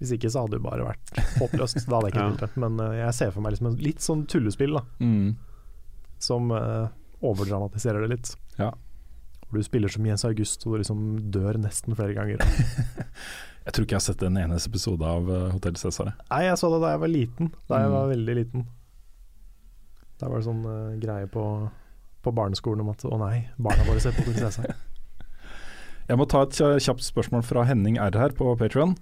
Hvis 0.00 0.12
ikke 0.16 0.30
så 0.32 0.44
hadde 0.46 0.56
det 0.56 0.62
bare 0.64 0.86
vært 0.86 1.10
håpløst. 1.40 1.82
Da 1.88 1.98
hadde 1.98 2.08
jeg 2.08 2.14
ikke 2.14 2.22
Ja. 2.24 2.30
spilt 2.30 2.40
det. 2.46 2.56
Men 2.62 2.78
uh, 2.80 2.94
jeg 2.96 3.14
ser 3.18 3.30
for 3.34 3.44
meg 3.44 3.52
liksom 3.56 3.76
litt 3.84 4.00
sånn 4.00 4.22
tullespill 4.30 4.78
da, 4.78 4.84
Mm. 5.00 5.34
som 6.20 6.50
uh, 6.52 6.88
overdramatiserer 7.20 8.00
det 8.06 8.12
litt. 8.14 8.30
Ja. 8.58 8.70
Hvor 9.50 9.58
du 9.58 9.66
spiller 9.66 9.90
som 9.90 10.06
Jens 10.06 10.24
August 10.24 10.62
og 10.66 10.76
du 10.76 10.78
liksom 10.84 11.00
dør 11.34 11.58
nesten 11.58 11.96
flere 11.98 12.14
ganger. 12.14 12.38
Jeg 13.66 13.74
tror 13.76 13.84
ikke 13.84 13.92
jeg 13.92 14.00
har 14.00 14.04
sett 14.06 14.22
en 14.24 14.38
eneste 14.40 14.70
episode 14.70 15.04
av 15.04 15.26
uh, 15.28 15.50
Hotell 15.52 15.76
Cæsar. 15.76 16.14
Nei, 16.30 16.38
jeg 16.46 16.56
så 16.58 16.70
det 16.72 16.78
da 16.80 16.94
jeg 16.94 17.00
var 17.02 17.10
liten. 17.12 17.50
Da 17.68 17.80
jeg 17.82 17.90
Mm. 17.90 17.92
var 17.92 18.08
veldig 18.08 18.34
liten. 18.38 18.62
Da 20.18 20.28
var 20.30 20.40
det 20.40 20.46
sånn 20.48 20.62
uh, 20.64 20.94
greie 21.02 21.28
på, 21.30 21.44
på 22.24 22.32
barneskolen 22.34 22.80
om 22.84 22.88
at 22.94 23.04
å 23.04 23.18
nei, 23.20 23.42
barna 23.60 23.84
våre 23.86 24.00
ser 24.02 24.16
på 24.16 24.24
Hotell 24.24 24.40
Cæsar. 24.48 24.72
Jeg 26.10 26.18
må 26.18 26.26
ta 26.26 26.40
et 26.48 26.56
kjapt 26.82 27.04
spørsmål 27.04 27.44
fra 27.46 27.66
Henning 27.68 28.00
R 28.02 28.16
her 28.18 28.32
på 28.34 28.48
Patreon 28.58 28.96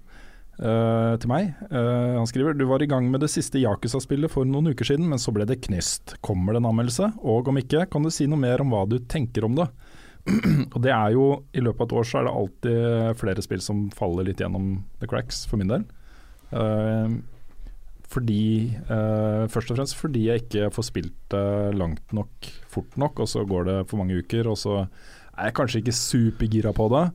til 0.59 1.29
meg. 1.31 1.53
Uh, 1.71 2.19
han 2.19 2.27
skriver 2.27 2.51
du 2.59 2.65
var 2.67 2.83
i 2.83 2.87
gang 2.91 3.05
med 3.09 3.21
det 3.23 3.29
siste 3.31 3.61
Yakuza-spillet 3.63 4.27
for 4.33 4.43
noen 4.43 4.73
uker 4.73 4.89
siden, 4.91 5.05
men 5.07 5.21
så 5.23 5.31
ble 5.31 5.45
det 5.47 5.61
knist. 5.63 6.17
Kommer 6.19 6.51
det 6.51 6.59
en 6.59 6.67
anmeldelse? 6.73 7.13
Og 7.23 7.47
om 7.47 7.61
ikke, 7.61 7.85
kan 7.89 8.03
du 8.03 8.11
si 8.11 8.27
noe 8.27 8.41
mer 8.43 8.59
om 8.59 8.75
hva 8.75 8.83
du 8.91 8.97
tenker 9.07 9.47
om 9.47 9.55
det? 9.55 9.69
og 10.73 10.79
det 10.83 10.93
er 10.93 11.15
jo, 11.15 11.25
I 11.53 11.63
løpet 11.63 11.81
av 11.83 11.89
et 11.89 11.97
år 11.99 12.07
så 12.07 12.19
er 12.19 12.27
det 12.27 12.35
alltid 12.41 13.19
flere 13.21 13.43
spill 13.45 13.63
som 13.63 13.87
faller 13.95 14.27
litt 14.27 14.41
gjennom 14.43 14.71
the 15.01 15.09
cracks, 15.09 15.43
for 15.49 15.61
min 15.61 15.71
del. 15.71 15.85
Uh, 16.49 17.19
fordi 18.09 18.73
uh, 18.89 19.45
Først 19.53 19.69
og 19.69 19.77
fremst 19.77 19.93
fordi 19.99 20.23
jeg 20.25 20.41
ikke 20.43 20.71
får 20.73 20.87
spilt 20.87 21.17
det 21.29 21.77
langt 21.77 22.15
nok 22.15 22.49
fort 22.71 22.97
nok, 22.97 23.21
og 23.21 23.29
så 23.29 23.45
går 23.45 23.69
det 23.69 23.77
for 23.91 24.01
mange 24.01 24.17
uker, 24.17 24.49
og 24.49 24.57
så 24.57 24.81
er 24.81 25.49
jeg 25.49 25.57
kanskje 25.59 25.83
ikke 25.83 25.95
supergira 25.95 26.73
på 26.75 26.89
det. 26.93 27.05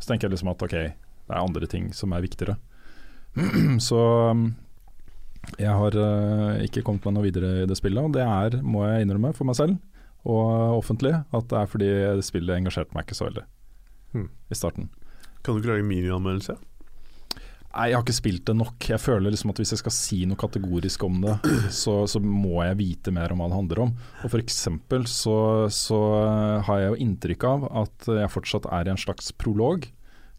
Så 0.00 0.10
tenker 0.10 0.26
jeg 0.26 0.34
liksom 0.34 0.50
at 0.52 0.66
ok, 0.66 0.74
det 0.74 1.30
er 1.30 1.38
andre 1.38 1.70
ting 1.70 1.92
som 1.94 2.12
er 2.12 2.24
viktigere. 2.24 2.58
så 3.88 4.00
um, 4.34 4.50
jeg 5.58 5.72
har 5.74 5.96
eh, 5.98 6.64
ikke 6.68 6.84
kommet 6.86 7.06
meg 7.08 7.14
noe 7.16 7.24
videre 7.24 7.52
i 7.62 7.68
det 7.70 7.78
spillet, 7.78 8.04
og 8.04 8.12
det 8.14 8.22
er, 8.22 8.60
må 8.62 8.84
jeg 8.86 9.06
innrømme 9.06 9.32
for 9.34 9.48
meg 9.48 9.56
selv 9.58 9.78
og 10.24 10.78
offentlig, 10.78 11.14
at 11.34 11.48
det 11.50 11.58
er 11.58 11.70
fordi 11.70 11.92
spillet 12.22 12.58
engasjerte 12.60 12.94
meg 12.94 13.06
ikke 13.06 13.18
så 13.18 13.28
veldig 13.30 13.46
Hmm. 14.12 14.28
i 14.52 14.54
starten. 14.54 14.90
Kan 15.42 15.54
du 15.54 15.62
ikke 15.62 15.72
lage 15.72 15.88
minianmeldelse? 15.88 16.58
Nei, 17.72 17.86
jeg 17.88 17.96
har 17.96 18.02
ikke 18.04 18.14
spilt 18.14 18.42
det 18.44 18.54
nok. 18.58 18.76
Jeg 18.84 19.00
føler 19.00 19.32
liksom 19.32 19.52
at 19.54 19.60
hvis 19.62 19.72
jeg 19.72 19.80
skal 19.80 19.94
si 19.96 20.18
noe 20.28 20.36
kategorisk 20.36 21.06
om 21.06 21.22
det, 21.22 21.38
så, 21.82 22.02
så 22.04 22.20
må 22.20 22.60
jeg 22.66 22.76
vite 22.76 23.14
mer 23.16 23.32
om 23.32 23.40
hva 23.40 23.48
det 23.48 23.56
handler 23.56 23.80
om. 23.86 23.94
Og 24.28 24.36
eksempel 24.36 25.06
så, 25.08 25.36
så 25.72 26.00
har 26.68 26.82
jeg 26.82 26.92
jo 26.92 27.00
inntrykk 27.06 27.48
av 27.48 27.64
at 27.86 28.10
jeg 28.20 28.32
fortsatt 28.34 28.68
er 28.68 28.90
i 28.90 28.92
en 28.92 29.00
slags 29.00 29.32
prolog, 29.32 29.88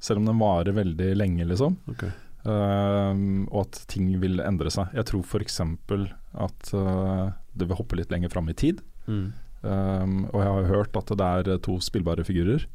selv 0.03 0.21
om 0.21 0.29
den 0.29 0.37
varer 0.41 0.77
veldig 0.77 1.09
lenge, 1.17 1.47
liksom. 1.49 1.79
Ok. 1.89 2.05
Uh, 2.43 3.47
og 3.49 3.63
at 3.63 3.81
ting 3.89 4.11
vil 4.21 4.43
endre 4.43 4.69
seg. 4.73 4.91
Jeg 4.93 5.07
tror 5.09 5.23
f.eks. 5.25 5.61
at 5.63 6.73
uh, 6.75 7.31
det 7.55 7.69
vil 7.69 7.79
hoppe 7.79 7.97
litt 7.97 8.13
lenger 8.13 8.33
fram 8.35 8.51
i 8.51 8.57
tid. 8.59 8.83
Mm. 9.07 9.31
Ehm, 9.63 10.23
og 10.31 10.41
jeg 10.41 10.51
har 10.51 10.71
hørt 10.71 10.97
at 10.99 11.13
det 11.19 11.27
er 11.27 11.61
to 11.63 11.77
spillbare 11.83 12.25
figurer. 12.27 12.65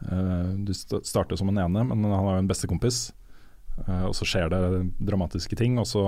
Uh, 0.00 0.56
du 0.64 0.72
starter 0.72 1.36
som 1.36 1.50
en 1.52 1.60
ene, 1.60 1.82
men 1.84 2.06
han 2.06 2.14
har 2.14 2.38
jo 2.38 2.44
en 2.44 2.50
bestekompis. 2.50 3.10
Uh, 3.86 4.06
og 4.08 4.14
så 4.16 4.26
skjer 4.28 4.50
det 4.52 4.62
dramatiske 5.02 5.58
ting, 5.58 5.78
og 5.80 5.88
så 5.88 6.04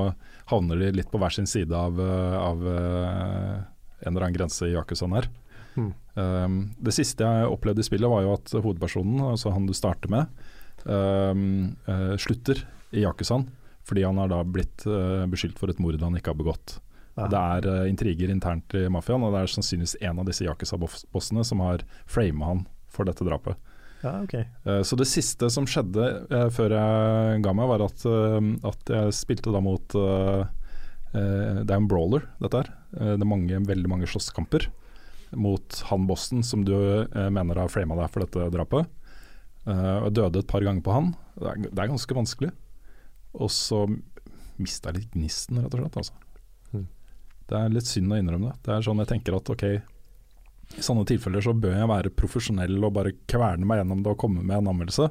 havner 0.50 0.80
de 0.80 0.92
litt 0.96 1.10
på 1.12 1.20
hver 1.20 1.34
sin 1.34 1.48
side 1.48 1.72
av, 1.76 2.00
eh, 2.00 2.36
av 2.36 2.64
uh, 2.66 3.60
en 4.02 4.10
eller 4.10 4.26
annen 4.26 4.36
grense 4.36 4.66
i 4.66 4.74
Yakuzaen 4.74 5.16
her. 5.16 5.28
Mm. 5.72 5.90
Um, 6.18 6.56
det 6.84 6.92
siste 6.92 7.24
jeg 7.24 7.48
opplevde 7.48 7.80
i 7.80 7.86
spillet, 7.86 8.10
var 8.10 8.24
jo 8.26 8.34
at 8.34 8.52
hovedpersonen, 8.58 9.22
altså 9.32 9.54
han 9.54 9.68
du 9.68 9.72
starter 9.76 10.12
med, 10.12 10.42
um, 10.84 11.72
slutter 12.20 12.64
i 12.92 13.04
Yakuzaen 13.06 13.46
fordi 13.86 14.04
han 14.06 14.18
har 14.20 14.28
da 14.30 14.36
blitt 14.46 14.84
beskyldt 15.26 15.58
for 15.58 15.72
et 15.72 15.80
mord 15.82 15.96
han 15.98 16.14
ikke 16.14 16.30
har 16.30 16.38
begått. 16.38 16.76
Ja. 17.16 17.26
Det 17.28 17.40
er 17.40 17.66
eh, 17.68 17.90
intriger 17.90 18.30
internt 18.32 18.72
i 18.78 18.86
mafiaen, 18.92 19.24
og 19.26 19.34
det 19.34 19.42
er 19.42 19.52
sannsynligvis 19.52 19.98
en 20.00 20.22
av 20.22 20.28
disse 20.28 20.46
Yakuza-bossene 20.46 21.44
som 21.44 21.60
har 21.64 21.84
frama 22.08 22.48
han 22.48 22.62
for 22.92 23.08
dette 23.08 23.26
drapet. 23.26 23.58
Ja, 24.02 24.16
okay. 24.24 24.46
Eh, 24.64 24.80
Så 24.86 24.96
det 24.96 25.06
siste 25.10 25.50
som 25.52 25.68
skjedde 25.68 26.06
eh, 26.32 26.48
før 26.54 26.72
jeg 26.78 27.42
ga 27.44 27.52
meg, 27.56 27.68
var 27.68 27.84
at, 27.84 28.06
at 28.72 28.94
jeg 28.96 29.16
spilte 29.16 29.52
da 29.52 29.60
mot 29.62 29.98
Det 31.12 31.68
er 31.68 31.76
en 31.76 31.90
brawler, 31.90 32.24
dette 32.40 32.62
her. 32.62 32.72
Det 32.96 33.20
er 33.20 33.28
mange, 33.28 33.58
veldig 33.68 33.90
mange 33.92 34.08
slåsskamper 34.08 34.70
mot 35.36 35.78
han 35.88 36.06
bossen 36.08 36.42
som 36.44 36.64
du 36.64 36.72
mener 37.12 37.56
har 37.60 37.70
frama 37.72 37.96
deg 37.96 38.08
for 38.12 38.24
dette 38.24 38.48
drapet. 38.52 38.88
Og 39.68 40.06
jeg 40.08 40.14
døde 40.16 40.40
et 40.40 40.48
par 40.48 40.64
ganger 40.64 40.84
på 40.84 40.92
han. 40.96 41.12
Det 41.36 41.50
er, 41.50 41.60
det 41.68 41.84
er 41.84 41.92
ganske 41.92 42.16
vanskelig. 42.16 42.50
Og 43.36 43.52
så 43.52 43.84
mista 44.56 44.88
jeg 44.88 45.02
litt 45.02 45.16
gnisten, 45.16 45.60
rett 45.60 45.76
og 45.76 45.84
slett. 45.84 46.00
Altså. 46.00 46.16
Det 47.52 47.58
er 47.60 47.72
litt 47.74 47.88
synd 47.88 48.14
å 48.14 48.16
innrømme 48.16 48.48
det. 48.48 48.58
Det 48.64 48.72
er 48.72 48.84
sånn 48.86 49.02
jeg 49.02 49.10
tenker 49.10 49.36
at 49.36 49.50
ok, 49.52 49.64
i 50.72 50.84
sånne 50.84 51.04
tilfeller 51.08 51.44
så 51.44 51.52
bør 51.52 51.74
jeg 51.76 51.90
være 51.90 52.12
profesjonell 52.16 52.78
og 52.80 52.94
bare 52.96 53.12
kverne 53.28 53.66
meg 53.68 53.82
gjennom 53.82 54.04
det 54.04 54.14
og 54.14 54.20
komme 54.22 54.40
med 54.40 54.56
en 54.56 54.70
anmeldelse. 54.72 55.10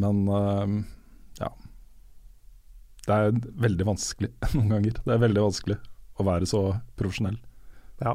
Men 0.00 0.22
uh, 0.30 0.78
ja. 1.40 1.50
Det 3.04 3.18
er 3.18 3.34
veldig 3.66 3.88
vanskelig 3.90 4.30
noen 4.56 4.72
ganger. 4.78 5.02
Det 5.04 5.12
er 5.12 5.26
veldig 5.26 5.44
vanskelig 5.50 5.76
å 6.16 6.26
være 6.26 6.48
så 6.48 6.62
profesjonell. 6.96 7.36
Ja. 8.00 8.14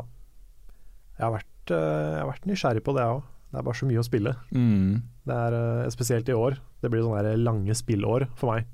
Jeg 1.19 1.25
har 1.25 1.35
vært, 1.35 1.71
eh, 1.75 2.07
jeg 2.15 2.21
har 2.23 2.29
vært 2.29 2.47
nysgjerrig 2.47 2.83
på 2.85 2.95
det, 2.95 3.03
jeg 3.03 3.19
òg. 3.19 3.29
Det 3.49 3.59
er 3.59 3.65
bare 3.67 3.79
så 3.79 3.87
mye 3.89 4.01
å 4.01 4.07
spille. 4.07 4.33
Mm. 4.55 4.91
Det 5.27 5.37
er 5.45 5.57
eh, 5.57 5.89
Spesielt 5.93 6.29
i 6.31 6.37
år. 6.37 6.57
Det 6.79 6.91
blir 6.91 7.03
sånne 7.03 7.35
lange 7.41 7.75
spillår 7.75 8.29
for 8.39 8.53
meg. 8.53 8.69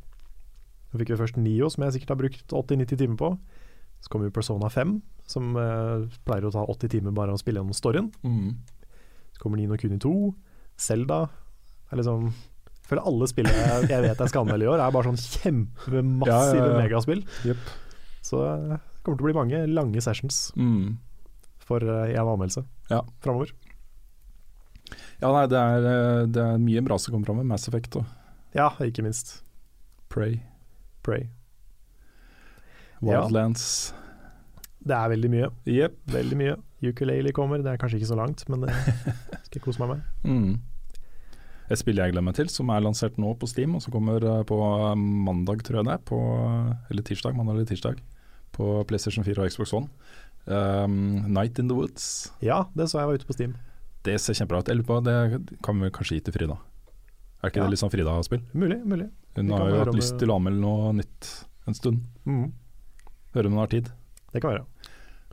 Nå 0.91 1.01
fikk 1.01 1.11
vi 1.15 1.19
først 1.23 1.39
Nio, 1.41 1.71
som 1.73 1.83
jeg 1.83 1.97
sikkert 1.97 2.13
har 2.13 2.21
brukt 2.21 2.55
80-90 2.61 3.01
timer 3.01 3.19
på. 3.19 3.31
Så 4.05 4.11
kommer 4.13 4.27
jo 4.29 4.35
Persona 4.35 4.69
5, 4.69 4.91
som 5.25 5.55
uh, 5.57 6.05
pleier 6.27 6.45
å 6.45 6.51
ta 6.53 6.61
80 6.69 6.91
timer 6.93 7.13
bare 7.17 7.33
å 7.33 7.39
spille 7.41 7.57
gjennom 7.57 7.73
storyen. 7.73 8.11
Mm. 8.21 8.51
Så 9.33 9.41
kommer 9.41 9.57
Nino 9.57 9.77
Kuni 9.81 9.97
2, 9.99 10.11
Zelda 10.77 11.23
er 11.89 11.97
liksom 11.99 12.27
Jeg 12.29 12.85
føler 12.91 13.07
alle 13.09 13.27
spillene 13.31 13.63
jeg, 13.65 13.87
jeg 13.89 14.03
vet 14.05 14.19
jeg 14.21 14.29
skal 14.29 14.43
anmelde 14.45 14.67
i 14.67 14.69
år, 14.69 14.83
er 14.85 14.93
bare 14.93 15.09
sånn 15.09 15.17
kjempemassive 15.41 16.59
Ja, 16.61 16.67
ja, 16.67 16.71
ja. 16.75 16.77
megaspill. 16.83 17.23
Yep. 17.49 17.71
Så 18.25 18.43
eh, 18.45 18.75
det 18.75 19.01
kommer 19.05 19.17
til 19.17 19.25
å 19.25 19.29
bli 19.31 19.37
mange 19.39 19.63
lange 19.73 20.01
sessions 20.05 20.51
Mm. 20.55 20.97
for 21.65 21.81
én 21.81 22.13
en 22.13 22.29
anmeldelse 22.35 22.61
Ja. 22.93 23.01
framover. 23.25 23.51
Ja, 25.21 25.31
nei, 25.33 25.45
det 25.49 25.57
er, 25.57 26.27
det 26.29 26.41
er 26.45 26.61
mye 26.61 26.83
bra 26.85 26.97
som 27.01 27.15
kommer 27.15 27.25
fram 27.31 27.39
med 27.41 27.49
Mass 27.49 27.65
Effect 27.69 27.97
òg. 27.97 28.05
Ja, 28.55 28.69
ikke 28.85 29.03
minst. 29.05 29.39
Prey, 30.13 30.37
Prey. 31.03 31.25
Wildlands. 33.05 33.93
Det 34.85 34.93
er 34.93 35.09
veldig 35.15 35.29
mye. 35.33 35.49
Yep. 35.65 35.95
Veldig 36.13 36.37
mye. 36.37 36.55
Ukulele 36.85 37.31
kommer, 37.33 37.61
det 37.65 37.71
er 37.73 37.79
kanskje 37.81 37.97
ikke 38.01 38.11
så 38.11 38.17
langt, 38.19 38.43
men 38.51 38.61
det 38.65 38.73
skal 39.47 39.57
jeg 39.57 39.63
kose 39.65 39.81
meg 39.81 39.95
med. 39.95 40.01
Mm. 40.29 40.59
Et 41.73 41.79
spill 41.81 41.97
jeg 41.97 42.11
gleder 42.13 42.21
meg 42.27 42.35
til, 42.37 42.49
som 42.53 42.69
er 42.69 42.83
lansert 42.85 43.15
nå 43.17 43.31
på 43.41 43.47
Steam, 43.49 43.73
og 43.73 43.81
som 43.81 43.93
kommer 43.95 44.21
eh, 44.21 44.43
på 44.45 44.57
mandag, 45.01 45.63
tror 45.65 45.79
jeg 45.81 45.87
det 45.87 45.95
er. 45.95 46.03
På, 46.05 46.19
eller 46.93 47.07
tirsdag, 47.07 47.33
mandag 47.37 47.55
eller 47.57 47.65
tirsdag. 47.71 48.03
På 48.53 48.83
PlayStation 48.87 49.25
4 49.25 49.41
og 49.41 49.49
Xbox 49.49 49.73
One. 49.73 49.89
Um, 50.45 51.25
Night 51.33 51.57
in 51.57 51.67
the 51.71 51.73
Woods. 51.75 52.29
Ja, 52.45 52.65
det 52.77 52.85
så 52.91 52.99
jeg 53.01 53.09
var 53.09 53.17
ute 53.17 53.25
på 53.25 53.33
Steam. 53.33 53.55
Det 54.05 54.19
ser 54.21 54.37
kjempebra 54.37 54.61
ut. 54.61 54.69
Jeg 54.69 54.77
lurer 54.77 54.89
på, 54.91 54.99
Det 55.07 55.57
kan 55.65 55.81
vi 55.81 55.89
kanskje 55.89 56.19
gi 56.19 56.25
til 56.27 56.35
Frida. 56.37 56.59
Er 57.41 57.49
ikke 57.49 57.57
Ja. 57.63 57.65
det 57.65 57.73
litt 57.73 57.81
sånn 57.81 57.91
Frida-spill? 57.93 58.43
Mulig, 58.53 58.77
mulig. 58.85 59.09
Hun 59.35 59.49
har 59.49 59.69
jo 59.73 59.79
hatt 59.81 59.97
lyst 59.97 60.19
til 60.21 60.29
å 60.29 60.37
anmelde 60.37 60.61
noe 60.61 60.93
nytt 61.01 61.31
en 61.67 61.73
stund. 61.73 62.03
Mhm. 62.29 62.53
Høre 63.35 63.51
om 63.51 63.57
hun 63.57 63.63
har 63.65 63.73
tid. 63.75 63.91
Det 64.33 64.41
kan 64.43 64.55
være. 64.55 64.65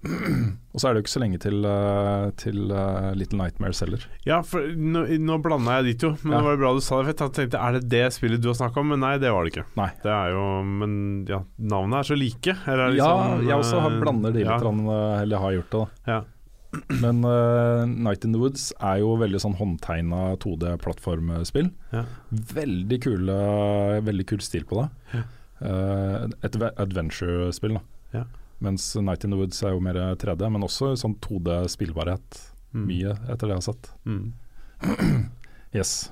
Og 0.03 0.81
så 0.81 0.89
er 0.89 0.95
det 0.95 0.99
jo 1.01 1.05
ikke 1.05 1.13
så 1.13 1.21
lenge 1.23 1.39
til, 1.43 1.63
eh, 1.69 2.25
til 2.41 2.73
eh, 2.75 3.13
Little 3.15 3.39
Nightmares 3.39 3.83
heller. 3.85 4.03
Ja, 4.27 4.41
for 4.47 4.65
nå, 4.75 5.05
nå 5.23 5.37
blanda 5.45 5.77
jeg 5.79 5.93
de 5.93 5.95
to, 6.03 6.11
men 6.25 6.33
Ja. 6.35 6.39
det 6.41 6.47
var 6.49 6.57
jo 6.57 6.61
bra 6.65 6.73
du 6.75 6.81
sa 6.83 6.99
det. 6.99 7.05
For 7.07 7.13
jeg 7.29 7.35
tenkte, 7.39 7.61
Er 7.63 7.73
det 7.79 7.89
det 7.93 8.13
spillet 8.17 8.43
du 8.43 8.49
har 8.51 8.59
snakka 8.59 8.81
om? 8.83 8.89
Men 8.91 9.01
nei, 9.05 9.13
det 9.23 9.31
var 9.31 9.45
det 9.47 9.53
ikke. 9.55 9.67
Nei. 9.79 9.91
Det 10.03 10.11
er 10.11 10.35
jo 10.35 10.45
Men 10.67 11.25
ja, 11.29 11.43
navnene 11.61 12.01
er 12.01 12.09
så 12.11 12.19
like. 12.19 12.57
Er 12.67 12.77
det 12.83 12.97
Ja, 12.99 13.11
liksom, 13.15 13.47
jeg 13.47 13.59
også 13.63 13.81
har 13.81 13.91
eh, 13.93 14.01
blander 14.03 14.33
de 14.33 14.39
litt, 14.43 14.49
ja. 14.49 14.59
eller 14.59 15.17
jeg 15.17 15.23
eller 15.23 15.39
har 15.39 15.53
gjort 15.53 15.71
det. 15.71 15.89
da 16.07 16.13
Ja. 16.13 16.25
Men 17.03 17.23
uh, 17.23 17.85
Night 17.85 18.25
in 18.25 18.33
the 18.33 18.39
Woods 18.41 18.73
er 18.81 19.03
jo 19.03 19.15
veldig 19.21 19.39
sånn 19.39 19.59
håndtegna 19.59 20.39
2D-plattformspill. 20.41 21.69
Ja. 21.93 22.07
Veldig 22.33 22.99
kule 23.05 23.37
Veldig 24.03 24.27
kul 24.27 24.41
stil 24.41 24.65
på 24.65 24.81
det. 24.81 24.89
Ja. 25.13 25.23
Uh, 25.63 26.31
et 26.43 26.57
adventure-spill, 26.57 27.77
da. 27.77 27.83
Ja. 28.13 28.25
Mens 28.63 28.87
Night 28.97 29.25
in 29.27 29.35
the 29.35 29.39
Woods 29.41 29.59
er 29.67 29.75
jo 29.75 29.83
mer 29.83 29.99
3D, 30.21 30.47
men 30.55 30.63
også 30.63 30.93
sånn 31.01 31.17
2D-spillbarhet. 31.25 32.41
Mm. 32.73 32.85
Mye, 32.89 33.15
etter 33.27 33.49
det 33.49 33.57
jeg 33.57 33.61
har 33.61 33.69
sett. 33.73 33.95
Mm. 34.09 35.29
Yes. 35.73 36.11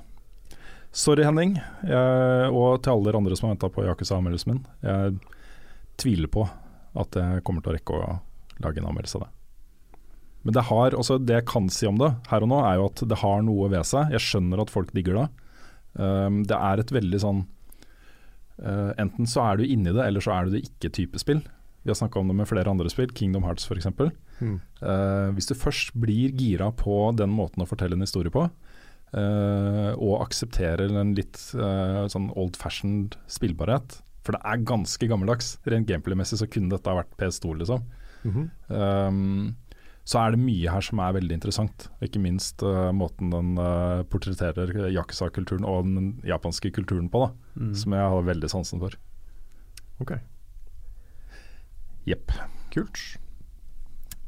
Sorry, 0.96 1.20
Henning, 1.20 1.58
jeg, 1.84 2.46
og 2.56 2.80
til 2.80 2.94
alle 2.94 3.04
dere 3.10 3.18
andre 3.20 3.36
som 3.36 3.46
har 3.46 3.52
venta 3.52 3.68
på 3.68 3.82
Yakuza-anmeldelsen 3.84 4.54
min. 4.54 4.62
Jeg 4.80 5.18
tviler 6.00 6.30
på 6.32 6.46
at 6.98 7.18
jeg 7.20 7.44
kommer 7.44 7.60
til 7.60 7.74
å 7.74 7.74
rekke 7.76 7.98
å 7.98 8.14
lage 8.64 8.80
en 8.80 8.88
anmeldelse 8.88 9.20
av 9.20 9.26
det. 9.26 9.30
Men 10.48 10.56
det 10.56 10.64
har, 10.70 10.96
også 10.96 11.18
det 11.20 11.36
jeg 11.36 11.48
kan 11.50 11.68
si 11.72 11.86
om 11.86 12.00
det 12.00 12.08
her 12.30 12.46
og 12.46 12.50
nå, 12.50 12.62
er 12.64 12.80
jo 12.80 12.88
at 12.88 13.04
det 13.12 13.20
har 13.20 13.44
noe 13.44 13.68
ved 13.72 13.84
seg. 13.86 14.14
Jeg 14.16 14.24
skjønner 14.24 14.64
at 14.64 14.72
folk 14.72 14.92
digger 14.96 15.20
det. 15.20 15.28
Um, 16.00 16.40
det 16.48 16.56
er 16.56 16.80
et 16.80 16.92
veldig 16.94 17.18
sånn 17.18 17.40
uh, 18.62 18.92
Enten 18.94 19.26
så 19.26 19.42
er 19.42 19.58
du 19.58 19.64
inni 19.66 19.90
det, 19.90 20.04
eller 20.04 20.22
så 20.24 20.32
er 20.36 20.46
du 20.46 20.56
det 20.56 20.64
ikke-type 20.68 21.20
spill. 21.20 21.42
Vi 21.82 21.90
har 21.92 21.96
snakka 21.96 22.20
om 22.20 22.28
det 22.28 22.36
med 22.36 22.48
flere 22.50 22.68
andre 22.70 22.90
spill, 22.92 23.12
Kingdom 23.16 23.46
Hearts 23.48 23.64
f.eks. 23.70 23.86
Mm. 24.40 24.58
Uh, 24.82 25.30
hvis 25.36 25.48
du 25.48 25.54
først 25.56 25.94
blir 26.00 26.32
gira 26.36 26.70
på 26.76 26.98
den 27.16 27.32
måten 27.32 27.64
å 27.64 27.68
fortelle 27.68 27.96
en 27.96 28.04
historie 28.04 28.32
på, 28.32 28.46
uh, 29.14 29.92
og 29.96 30.20
aksepterer 30.26 30.92
en 31.00 31.14
litt 31.16 31.40
uh, 31.56 32.04
sånn 32.12 32.30
old 32.36 32.58
fashioned 32.60 33.16
spillbarhet, 33.30 34.00
for 34.20 34.36
det 34.36 34.42
er 34.44 34.66
ganske 34.68 35.08
gammeldags. 35.08 35.54
Rent 35.64 35.88
gameplay-messig 35.88 36.42
så 36.42 36.48
kunne 36.52 36.72
dette 36.74 36.92
ha 36.92 36.98
vært 37.00 37.16
PS2, 37.20 37.56
liksom. 37.62 37.86
Mhm. 38.28 38.46
Um, 38.68 39.56
så 40.10 40.18
er 40.24 40.32
det 40.34 40.40
mye 40.42 40.72
her 40.72 40.82
som 40.82 40.98
er 41.04 41.12
veldig 41.14 41.36
interessant. 41.36 41.84
Ikke 42.02 42.18
minst 42.20 42.62
uh, 42.66 42.88
måten 42.96 43.30
den 43.30 43.52
uh, 43.60 44.00
portretterer 44.10 44.88
yakuza-kulturen 44.90 45.64
og 45.68 45.84
den 45.86 46.08
japanske 46.26 46.72
kulturen 46.74 47.08
på, 47.12 47.26
da, 47.28 47.30
Mm. 47.60 47.74
som 47.76 47.92
jeg 47.94 48.10
har 48.14 48.22
veldig 48.26 48.48
sansen 48.50 48.80
for. 48.80 48.94
Ok, 50.00 50.12
Jepp. 52.08 52.32
kult. 52.70 53.18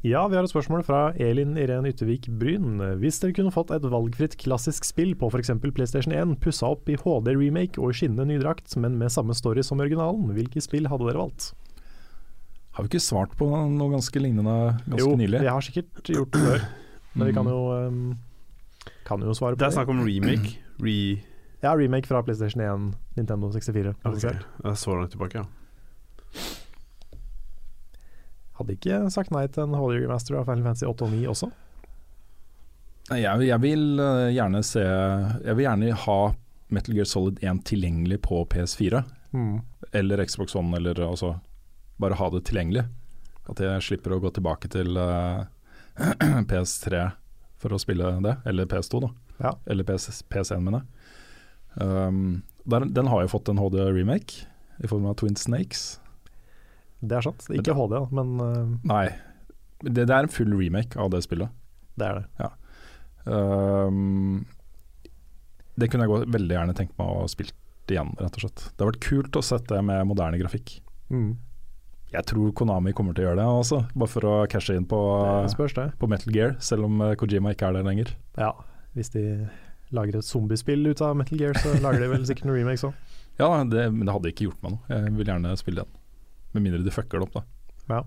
Ja, 0.03 0.25
vi 0.27 0.35
har 0.35 0.43
et 0.43 0.51
spørsmål 0.51 0.81
fra 0.83 1.13
Elin 1.15 1.55
Irén 1.55 1.85
Yttervik 1.87 2.25
Bryn. 2.27 2.81
Hvis 2.99 3.21
dere 3.23 3.31
kunne 3.37 3.53
fått 3.55 3.69
et 3.71 3.85
valgfritt 3.87 4.35
klassisk 4.41 4.83
spill 4.83 5.13
på 5.15 5.29
f.eks. 5.31 5.53
PlayStation 5.63 6.11
1, 6.11 6.33
pussa 6.43 6.73
opp 6.75 6.89
i 6.91 6.97
HD-remake 6.99 7.79
og 7.79 7.93
i 7.93 7.99
skinnende 8.01 8.25
ny 8.27 8.41
drakt, 8.41 8.75
men 8.75 8.97
med 8.99 9.13
samme 9.15 9.31
story 9.37 9.63
som 9.63 9.79
originalen, 9.79 10.33
hvilke 10.35 10.59
spill 10.59 10.89
hadde 10.91 11.07
dere 11.07 11.21
valgt? 11.21 11.53
Har 12.75 12.83
vi 12.83 12.91
ikke 12.91 13.03
svart 13.05 13.37
på 13.39 13.47
noe 13.47 13.93
ganske 13.93 14.19
lignende 14.19 14.57
ganske 14.89 14.99
jo, 15.05 15.13
nylig? 15.15 15.39
vi 15.39 15.51
har 15.55 15.63
sikkert 15.63 16.11
gjort 16.11 16.35
det 16.35 16.41
før, 16.41 16.65
men 17.13 17.29
vi 17.29 17.35
kan 17.37 17.51
jo, 17.53 17.61
um, 17.71 18.89
kan 19.07 19.23
jo 19.23 19.37
svare 19.37 19.55
på 19.55 19.61
Det 19.61 19.69
Det 19.69 19.69
er 19.69 19.77
snakk 19.77 19.93
om 19.93 20.03
remake. 20.03 20.57
Re... 20.83 20.97
Ja, 21.63 21.77
remake 21.79 22.11
fra 22.11 22.19
PlayStation 22.27 22.59
1, 22.59 22.91
Nintendo 23.15 23.53
64. 23.55 23.95
Okay. 24.03 24.35
det 24.35 24.73
er 24.73 24.75
så 24.83 24.99
langt 24.99 25.15
tilbake, 25.15 25.45
ja. 25.45 26.51
Hadde 28.59 28.75
ikke 28.77 29.01
sagt 29.13 29.33
nei 29.33 29.47
til 29.49 29.65
en 29.65 29.77
HD 29.77 30.03
remaster 30.03 30.37
av 30.37 30.47
Final 30.49 30.67
Fantasy 30.67 30.87
8 30.89 31.07
og 31.07 31.13
9 31.15 31.23
også. 31.33 31.49
Jeg, 33.11 33.47
jeg 33.49 33.59
vil 33.59 33.99
eh, 33.99 34.29
gjerne 34.31 34.61
se 34.63 34.81
Jeg 34.81 35.57
vil 35.57 35.65
gjerne 35.65 35.89
ha 36.05 36.19
Metal 36.73 36.95
Gear 36.95 37.09
Solid 37.09 37.41
1 37.43 37.59
tilgjengelig 37.67 38.21
på 38.23 38.39
PS4 38.53 39.03
eller 39.91 40.25
Xbox 40.25 40.55
One, 40.55 40.77
eller 40.77 41.01
altså 41.01 41.39
bare 41.97 42.13
ha 42.13 42.29
det 42.29 42.43
tilgjengelig. 42.47 42.85
At 43.49 43.59
jeg 43.59 43.83
slipper 43.83 44.15
å 44.15 44.21
gå 44.23 44.31
tilbake 44.33 44.69
til 44.71 44.97
uh, 45.01 45.45
PS3 46.49 47.03
for 47.61 47.75
å 47.75 47.81
spille 47.81 48.11
det, 48.23 48.37
eller 48.49 48.69
PS2, 48.69 49.03
da. 49.03 49.11
Ja. 49.43 49.53
Eller 49.65 49.87
PS, 49.87 50.23
PS1, 50.29 50.61
mener 50.63 50.83
jeg. 50.83 50.87
Um, 51.81 52.43
den 52.65 53.09
har 53.09 53.23
jo 53.23 53.31
fått 53.31 53.49
en 53.49 53.59
HD-remake 53.59 54.45
i 54.83 54.89
form 54.89 55.07
av 55.09 55.17
Twin 55.19 55.35
Snakes. 55.39 55.97
Det 57.03 57.19
er 57.19 57.25
sant. 57.25 57.45
Ikke 57.51 57.75
HD, 57.75 57.97
da, 57.97 58.03
men 58.15 58.33
uh, 58.39 58.75
Nei, 58.87 59.05
det, 59.83 60.05
det 60.07 60.09
er 60.09 60.23
en 60.23 60.31
full 60.31 60.53
remake 60.55 60.99
av 60.99 61.11
det 61.13 61.23
spillet. 61.25 61.51
det 61.99 62.07
er 62.09 62.21
det. 62.21 62.51
Um, 63.25 64.45
det 65.79 65.89
kunne 65.89 66.05
jeg 66.05 66.11
gå, 66.11 66.19
veldig 66.33 66.55
gjerne 66.55 66.75
tenkt 66.77 66.95
meg 66.99 67.09
å 67.09 67.23
ha 67.23 67.29
spilt 67.31 67.91
igjen, 67.91 68.13
rett 68.19 68.37
og 68.37 68.45
slett. 68.45 68.67
Det 68.71 68.83
har 68.85 68.91
vært 68.93 69.03
kult 69.03 69.39
å 69.39 69.43
sette 69.43 69.75
det 69.75 69.83
med 69.85 70.05
moderne 70.07 70.39
grafikk. 70.39 70.77
Mm. 71.11 71.33
Jeg 72.13 72.27
tror 72.29 72.53
Konami 72.53 72.93
kommer 72.93 73.15
til 73.17 73.25
å 73.25 73.31
gjøre 73.31 73.41
det, 73.41 73.47
også, 73.63 73.79
bare 73.97 74.11
for 74.11 74.29
å 74.29 74.33
cashe 74.49 74.75
inn 74.77 74.85
på, 74.89 74.99
på 75.99 76.09
Metal 76.11 76.35
Gear, 76.35 76.53
selv 76.61 76.85
om 76.85 77.01
eh, 77.01 77.15
Kojima 77.17 77.55
ikke 77.55 77.71
er 77.71 77.79
der 77.79 77.87
lenger. 77.87 78.13
Ja, 78.37 78.51
hvis 78.93 79.09
de 79.15 79.23
lager 79.93 80.19
et 80.19 80.27
zombiespill 80.27 80.85
ut 80.91 81.01
av 81.05 81.17
Metal 81.17 81.41
Gear, 81.41 81.57
så 81.57 81.73
lager 81.81 82.05
de 82.05 82.11
vel 82.13 82.27
sikkert 82.29 82.49
noen 82.49 82.61
remakes 82.61 82.85
sånn. 82.87 82.95
Ja, 83.41 83.47
det, 83.65 83.87
men 83.89 84.05
det 84.05 84.13
hadde 84.13 84.29
ikke 84.29 84.45
gjort 84.45 84.59
meg 84.61 84.75
noe. 84.75 84.83
Jeg 84.93 85.13
vil 85.17 85.29
gjerne 85.31 85.55
spille 85.57 85.81
den. 85.81 86.01
Med 86.53 86.63
mindre 86.63 86.83
de 86.85 86.91
fucker 86.93 87.19
det 87.19 87.27
opp, 87.27 87.33
da. 87.33 87.43
Ja. 87.89 88.01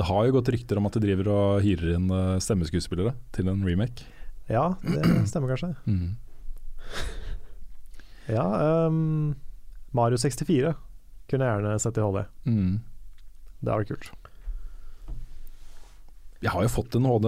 Det 0.00 0.06
har 0.08 0.24
jo 0.28 0.32
gått 0.38 0.48
rykter 0.52 0.78
om 0.80 0.86
at 0.88 0.94
de 0.96 1.02
driver 1.04 1.28
og 1.32 1.62
hyrer 1.64 1.94
inn 1.98 2.06
eh, 2.14 2.38
stemmeskuespillere 2.40 3.14
til 3.36 3.48
en 3.52 3.64
remake. 3.66 4.06
ja, 4.48 4.74
det 4.82 5.04
stemmer 5.30 5.52
kanskje. 5.56 5.74
Mm. 5.90 6.16
Ja, 8.30 8.86
um, 8.86 9.34
Mario 9.96 10.18
64 10.18 10.74
kunne 11.30 11.46
jeg 11.46 11.60
gjerne 11.60 11.78
sett 11.82 11.98
i 11.98 12.02
HD. 12.04 12.20
Mm. 12.46 12.72
Det 13.60 13.70
hadde 13.70 13.78
vært 13.82 13.90
kult. 13.90 14.10
Jeg 16.40 16.52
har 16.54 16.62
jo 16.64 16.70
fått 16.72 16.94
en 16.96 17.04
HD 17.10 17.26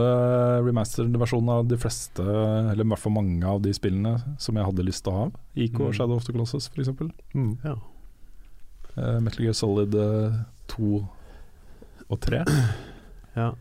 remastered-versjon 0.65 1.51
av 1.53 1.67
de 1.69 1.77
fleste, 1.77 2.23
eller 2.25 2.81
i 2.81 2.89
hvert 2.95 3.03
fall 3.03 3.13
mange 3.13 3.45
av 3.51 3.59
de 3.65 3.75
spillene 3.77 4.15
som 4.41 4.57
jeg 4.57 4.65
hadde 4.71 4.87
lyst 4.87 5.05
til 5.05 5.13
å 5.13 5.19
ha. 5.19 5.27
IK 5.55 5.75
og 5.83 5.91
Mm. 5.91 5.97
Shadow 5.99 6.17
of 6.17 6.25
the 6.25 6.33
Colossus 6.33 6.71
f.eks. 6.73 6.89
Mm. 7.35 7.59
ja. 7.65 7.75
Uh, 8.97 9.19
Metal 9.25 9.45
Gear 9.47 9.57
Solid 9.57 9.95
uh, 9.97 10.41
2 10.73 11.03
og 12.13 12.21
3. 12.21 12.43
ja. 13.41 13.53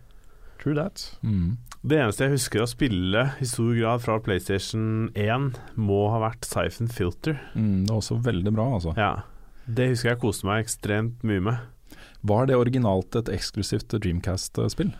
True 0.61 0.75
that. 0.77 1.03
Mm. 1.25 1.57
Det 1.81 1.97
eneste 1.97 2.27
jeg 2.27 2.35
husker 2.35 2.61
å 2.61 2.69
spille 2.69 3.23
i 3.41 3.47
stor 3.49 3.71
grad 3.73 4.03
fra 4.03 4.19
PlayStation 4.21 5.07
1, 5.17 5.47
må 5.81 6.03
ha 6.13 6.19
vært 6.21 6.45
Siphon 6.45 6.91
Filter. 6.91 7.39
Mm, 7.55 7.87
det 7.87 7.93
er 7.93 7.97
også 7.97 8.19
veldig 8.21 8.53
bra, 8.53 8.67
altså. 8.77 8.93
Ja. 8.99 9.23
Det 9.65 9.87
husker 9.89 10.11
jeg 10.11 10.21
koste 10.21 10.45
meg 10.49 10.61
ekstremt 10.65 11.25
mye 11.25 11.41
med. 11.47 11.97
Var 12.27 12.51
det 12.51 12.59
originalt 12.59 13.17
et 13.17 13.31
eksklusivt 13.33 13.95
Dreamcast-spill? 13.95 14.93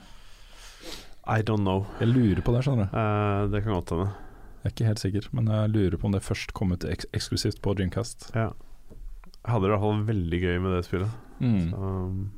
I 1.29 1.45
don't 1.45 1.61
know. 1.61 1.85
Jeg 2.01 2.09
lurer 2.09 2.41
på 2.41 2.55
det, 2.55 2.63
skjønner 2.65 2.89
du. 2.89 2.97
Uh, 2.97 3.45
det 3.53 3.61
kan 3.61 3.77
godt 3.77 3.93
hende. 3.93 4.09
Jeg 4.61 4.69
er 4.69 4.73
ikke 4.73 4.89
helt 4.89 5.03
sikker, 5.03 5.29
men 5.37 5.53
jeg 5.53 5.73
lurer 5.75 6.01
på 6.01 6.09
om 6.09 6.15
det 6.15 6.25
først 6.25 6.55
kom 6.57 6.73
ut 6.73 6.85
eks 6.85 7.07
eksklusivt 7.13 7.61
på 7.61 7.75
Dreamcast. 7.77 8.31
Ja. 8.33 8.49
Jeg 9.41 9.53
hadde 9.55 9.65
det 9.65 9.71
i 9.71 9.73
hvert 9.73 9.83
fall 9.85 10.01
veldig 10.11 10.39
gøy 10.43 10.57
med 10.61 10.75
det 10.77 10.81
spillet. 10.85 11.19
Mm. 11.41 11.73
Um, 11.73 12.31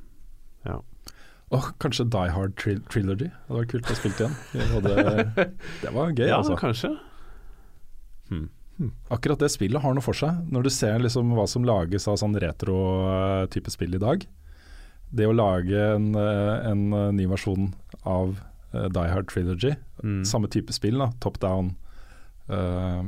Åh, 1.53 1.65
kanskje 1.77 2.07
Die 2.09 2.31
Hard 2.34 2.55
tri 2.57 2.77
Trilogy? 2.89 3.27
Det 3.30 3.53
vært 3.53 3.69
kult 3.69 3.89
å 3.91 3.95
spille 3.99 4.15
igjen. 4.17 4.38
Hadde, 4.73 4.93
det 5.84 5.91
var 5.93 6.13
gøy, 6.15 6.25
ja, 6.25 6.39
altså. 6.39 6.55
kanskje. 6.57 6.89
Hmm. 8.31 8.47
Akkurat 9.13 9.38
det 9.43 9.51
spillet 9.53 9.84
har 9.84 9.93
noe 9.93 10.01
for 10.01 10.17
seg. 10.17 10.39
Når 10.49 10.65
du 10.65 10.71
ser 10.73 11.03
liksom 11.03 11.30
hva 11.38 11.45
som 11.51 11.67
lages 11.67 12.07
av 12.09 12.17
sånn 12.17 12.34
retro-type 12.41 13.69
spill 13.69 13.99
i 13.99 14.01
dag. 14.01 14.25
Det 15.13 15.27
å 15.30 15.35
lage 15.38 15.77
en, 15.91 16.07
eh, 16.17 16.55
en 16.71 16.88
eh, 16.97 17.11
ny 17.19 17.27
versjon 17.30 17.69
av 18.01 18.39
eh, 18.73 18.88
Die 18.89 19.09
Hard 19.13 19.30
Trilogy, 19.30 19.75
Mm. 20.03 20.23
samme 20.27 20.49
type 20.51 20.73
spill, 20.75 20.97
da, 20.99 21.11
top 21.23 21.38
down, 21.39 21.75
eh, 22.49 23.03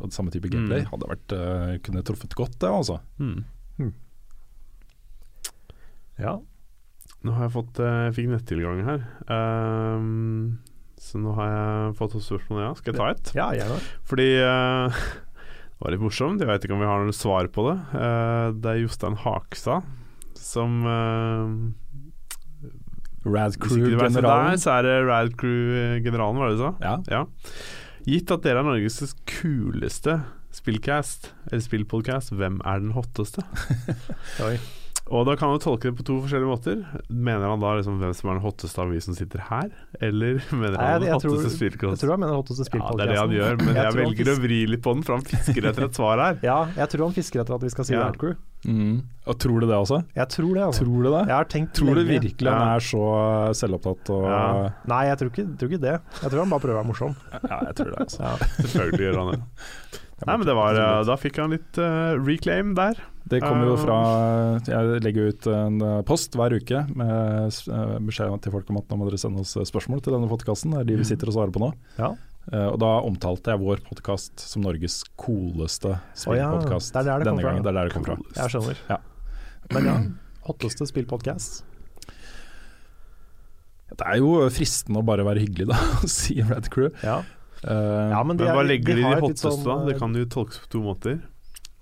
og 0.00 0.12
samme 0.14 0.32
type 0.34 0.48
gameplay, 0.50 0.82
Mm. 0.84 0.90
hadde 0.92 1.08
vært, 1.10 1.32
uh, 1.36 1.72
kunne 1.84 2.02
truffet 2.06 2.34
godt, 2.38 2.58
det 2.60 2.68
altså. 2.70 3.00
Hmm. 3.20 3.44
Ja. 6.20 6.34
Nå 7.24 7.32
har 7.36 7.46
jeg 7.46 7.52
fått 7.54 7.78
uh, 7.80 8.06
Jeg 8.08 8.14
fikk 8.16 8.28
nettilgang 8.32 8.82
her. 8.84 9.02
Um, 9.28 10.58
så 11.00 11.20
nå 11.20 11.32
har 11.36 11.48
jeg 11.52 11.96
fått 12.00 12.16
et 12.18 12.24
spørsmål, 12.26 12.60
ja. 12.66 12.70
Skal 12.76 12.92
jeg 12.92 13.00
ta 13.00 13.08
et? 13.14 13.32
ja, 13.36 13.46
gjerne. 13.56 13.78
Fordi 14.08 14.28
uh, 14.44 15.00
Det 15.80 15.84
var 15.86 15.94
litt 15.94 16.04
morsomt. 16.04 16.40
Jeg 16.44 16.48
vet 16.50 16.64
ikke 16.66 16.76
om 16.76 16.82
vi 16.84 16.88
har 16.90 17.00
noe 17.08 17.16
svar 17.16 17.48
på 17.48 17.62
det. 17.70 17.76
Det 18.60 18.68
er 18.68 18.80
Jostein 18.82 19.14
Hakstad 19.16 19.86
som 20.36 20.82
Rad 23.24 23.52
det 23.54 23.56
er, 23.56 23.64
Crew-generalen. 23.64 24.60
så 24.60 24.74
er 24.78 24.84
det 24.84 24.96
Rad 25.08 25.32
Crew-generalen, 25.40 26.36
var 26.40 26.52
det 26.52 26.58
du 26.58 26.62
sa? 26.66 26.70
Ja. 26.84 26.94
Ja. 27.08 27.22
Gitt 28.08 28.30
at 28.32 28.42
dere 28.46 28.62
er 28.62 28.66
Norges 28.66 29.14
kuleste 29.28 30.20
spillcast, 30.54 31.30
eller 31.50 31.62
spillpodcast, 31.62 32.32
hvem 32.34 32.58
er 32.66 32.80
den 32.82 32.92
hotteste? 32.96 33.44
Oi. 34.46 34.56
Og 35.10 35.24
da 35.26 35.32
kan 35.34 35.50
man 35.50 35.58
tolke 35.62 35.88
det 35.90 35.96
på 35.98 36.04
to 36.06 36.16
forskjellige 36.22 36.46
måter. 36.50 36.82
Mener 37.10 37.50
han 37.50 37.62
da 37.62 37.72
liksom 37.78 37.96
hvem 37.98 38.12
som 38.14 38.28
er 38.30 38.36
den 38.38 38.44
hotteste 38.44 38.78
av 38.82 38.92
vi 38.92 39.00
som 39.02 39.14
sitter 39.18 39.42
her, 39.48 39.70
eller 39.98 40.38
mener 40.54 40.76
Nei, 40.78 40.90
han 40.92 41.02
den 41.02 41.14
hotteste 41.16 41.50
tror- 41.74 41.94
Jeg 41.96 42.02
tror 42.02 42.12
han 42.14 42.22
mener 42.22 42.34
den 42.36 42.40
hotteste 42.42 42.62
Ja, 42.62 42.70
spillpodcasten. 42.70 43.00
det 43.00 43.06
er 43.06 43.10
det 43.10 43.18
han 43.22 43.34
gjør, 43.34 43.58
men 43.64 43.74
Jeg 43.80 43.88
jeg, 43.88 43.96
velger 43.98 44.30
å 44.30 44.36
vri 44.44 44.60
litt 44.70 44.84
på 44.86 44.94
den, 44.94 45.02
for 45.06 45.18
han 45.18 45.26
fisker 45.26 45.66
etter 45.72 45.88
et 45.88 45.98
svar 45.98 46.22
her. 46.24 46.38
Ja, 46.46 46.60
jeg 46.78 46.92
tror 46.94 47.06
han 47.08 47.16
fisker 47.18 47.42
etter 47.42 47.58
at 47.58 47.66
vi 47.66 47.72
skal 47.74 47.88
si 47.90 47.96
Ja. 47.98 48.06
Crew. 48.22 48.36
Mm. 48.66 49.00
Og 49.30 49.38
tror 49.40 49.62
du 49.62 49.66
det 49.70 49.76
også? 49.76 50.00
Jeg 50.16 50.28
tror 50.34 50.50
det, 50.56 50.62
altså. 50.66 50.84
Tror 50.84 51.04
du 51.04 51.08
det? 51.10 51.22
Jeg 51.30 51.36
har 51.36 51.48
tenkt 51.48 51.72
Tror 51.78 51.94
du 51.96 52.02
virkelig 52.04 52.50
han 52.50 52.60
Ja. 52.60 52.74
er 52.76 52.84
så 52.84 53.04
eh, 53.20 53.52
selvopptatt 53.56 54.10
og 54.12 54.24
Ja. 54.28 54.42
Nei, 54.90 55.02
jeg 55.08 55.18
tror 55.20 55.30
ikke, 55.32 55.46
tror 55.56 55.70
ikke 55.70 55.84
det. 55.86 55.94
Jeg 56.22 56.30
tror 56.30 56.42
han 56.42 56.50
bare 56.52 56.64
prøver 56.64 56.76
å 56.76 56.80
være 56.82 56.90
morsom. 56.90 57.14
Ja, 57.32 57.60
jeg 57.70 57.74
tror 57.78 57.90
det, 57.94 58.00
altså. 58.04 58.20
Ja. 58.26 58.50
Selvfølgelig 58.64 59.06
gjør 59.06 59.20
han 59.22 59.32
det. 59.32 59.40
Nei, 60.20 60.34
men 60.36 60.44
det 60.50 60.56
var, 60.58 60.76
eh, 60.76 61.04
Da 61.08 61.16
fikk 61.16 61.40
han 61.40 61.54
litt 61.54 61.78
uh, 61.80 62.12
reclaim 62.20 62.74
der. 62.76 63.00
Det 63.30 63.38
kommer 63.44 63.68
jo 63.68 63.76
fra 63.78 63.96
Jeg 64.66 65.02
legger 65.04 65.28
ut 65.30 65.46
en 65.46 65.76
post 66.08 66.34
hver 66.34 66.50
uke 66.56 66.80
med 66.98 67.52
beskjed 68.08 68.32
til 68.42 68.52
folk 68.52 68.72
om 68.72 68.80
at 68.80 68.90
nå 68.90 68.96
må 68.98 69.06
dere 69.06 69.20
sende 69.22 69.44
oss 69.44 69.54
spørsmål 69.70 70.02
til 70.02 70.16
denne 70.16 70.26
podkasten. 70.26 70.72
Det 70.74 70.80
er 70.80 70.88
de 70.88 70.96
vi 70.98 71.06
sitter 71.06 71.30
og 71.30 71.36
svarer 71.36 71.54
på 71.54 71.62
nå. 71.62 71.68
Ja. 72.00 72.10
Eh, 72.50 72.66
og 72.66 72.78
da 72.82 72.90
omtalte 73.06 73.52
jeg 73.54 73.62
vår 73.62 73.82
podkast 73.86 74.42
som 74.42 74.64
Norges 74.66 75.00
cooleste 75.20 75.94
spillpodkast 76.18 76.96
oh, 76.98 77.06
ja. 77.06 77.18
denne 77.22 77.44
gangen. 77.44 77.62
Det 77.62 77.70
er 77.70 77.78
der 77.78 77.90
det 77.90 77.94
kom 77.94 78.06
fra. 78.08 78.16
Jeg 78.36 78.54
skjønner. 78.56 78.80
Ja. 78.90 78.98
Men 79.70 79.86
ja, 79.86 79.96
hotteste 80.48 80.88
spillpodkast? 80.90 81.60
Det 83.90 84.06
er 84.06 84.20
jo 84.22 84.32
fristende 84.54 85.02
å 85.02 85.06
bare 85.06 85.24
være 85.26 85.42
hyggelig, 85.44 85.68
da, 85.70 85.78
og 86.02 86.10
si 86.10 86.38
Red 86.46 86.70
Crew. 86.74 86.90
Ja. 87.06 87.20
Uh, 87.60 88.08
ja, 88.14 88.20
men 88.24 88.38
de 88.40 88.46
Men 88.46 88.54
hva 88.56 88.62
er- 88.64 88.70
legger 88.70 88.96
de 88.96 89.02
i 89.02 89.04
de 89.04 89.20
hotteste, 89.26 89.50
sånn, 89.52 89.66
da? 89.66 89.76
Det 89.86 89.94
eh, 89.96 90.00
kan 90.00 90.14
jo 90.16 90.26
tolkes 90.32 90.62
på 90.64 90.70
to 90.74 90.82
måter. 90.84 91.18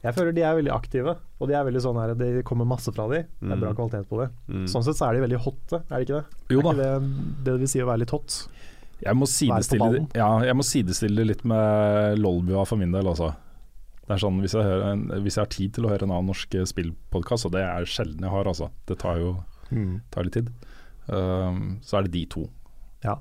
Jeg 0.03 0.15
føler 0.15 0.35
de 0.35 0.43
er 0.47 0.55
veldig 0.59 0.73
aktive, 0.74 1.16
og 1.43 1.49
de 1.51 1.57
er 1.59 1.65
veldig 1.66 1.81
sånn 1.82 1.97
her 1.99 2.12
det 2.19 2.45
kommer 2.47 2.69
masse 2.70 2.93
fra 2.95 3.09
de. 3.11 3.24
Det 3.40 3.51
er 3.55 3.59
bra 3.61 3.73
Mm. 3.73 3.78
kvalitet 3.81 4.09
på 4.11 4.20
det. 4.20 4.28
Mm. 4.47 4.66
Sånn 4.70 4.85
sett 4.86 4.99
så 4.99 5.09
er 5.09 5.16
de 5.19 5.24
veldig 5.27 5.40
hotte, 5.43 5.81
er 5.89 5.95
det 5.97 6.05
ikke 6.07 6.20
det? 6.20 6.39
Jo 6.55 6.61
er 6.61 6.66
da. 6.69 6.70
ikke 6.70 6.82
det 6.82 7.45
det 7.49 7.55
vil 7.62 7.70
si 7.73 7.82
å 7.82 7.89
være 7.89 8.03
litt 8.05 8.15
hot? 8.15 8.36
Jeg 9.05 9.15
må 9.15 9.29
sidestille, 9.31 10.07
ja, 10.19 10.29
jeg 10.43 10.57
må 10.59 10.65
sidestille 10.66 11.20
det 11.20 11.29
litt 11.29 11.45
med 11.47 12.19
Lolbua 12.19 12.65
for 12.66 12.81
min 12.81 12.95
del 12.95 13.07
også. 13.07 13.31
Det 14.09 14.16
er 14.16 14.23
sånn, 14.23 14.41
hvis 14.43 14.57
jeg, 14.57 14.81
en, 14.89 15.05
hvis 15.23 15.37
jeg 15.37 15.45
har 15.45 15.53
tid 15.53 15.75
til 15.77 15.87
å 15.87 15.93
høre 15.93 16.07
en 16.09 16.15
annen 16.16 16.31
norsk 16.33 16.55
spillpodkast, 16.70 17.47
og 17.47 17.53
det 17.55 17.62
er 17.62 17.87
sjelden 17.89 18.25
jeg 18.25 18.33
har, 18.33 18.49
altså. 18.49 18.70
Det 18.89 18.97
tar 19.03 19.20
jo 19.20 19.35
tar 20.15 20.25
litt 20.27 20.39
tid. 20.39 20.49
Um, 21.12 21.77
så 21.85 21.99
er 21.99 22.07
det 22.09 22.15
de 22.16 22.25
to. 22.33 22.47
Ja. 23.05 23.19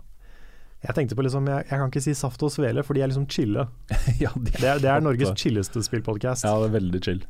Jeg 0.86 0.96
tenkte 0.96 1.18
på 1.18 1.26
liksom, 1.26 1.48
jeg, 1.52 1.66
jeg 1.68 1.82
kan 1.82 1.92
ikke 1.92 2.04
si 2.06 2.14
Saft 2.16 2.44
og 2.46 2.52
Svele, 2.54 2.84
for 2.88 2.96
de 2.96 3.04
er 3.04 3.12
liksom 3.12 3.28
chille. 3.34 3.68
ja, 4.24 4.32
de 4.36 4.52
Det 4.54 4.64
er, 4.64 4.82
det 4.84 4.92
er 4.94 5.04
Norges 5.04 5.32
hotte. 5.34 5.44
chilleste 5.44 5.84
spillpodkast. 5.84 6.48
Ja, 6.48 6.56
det 6.64 6.70
er 6.70 6.76
veldig 6.78 7.02
chill. 7.04 7.24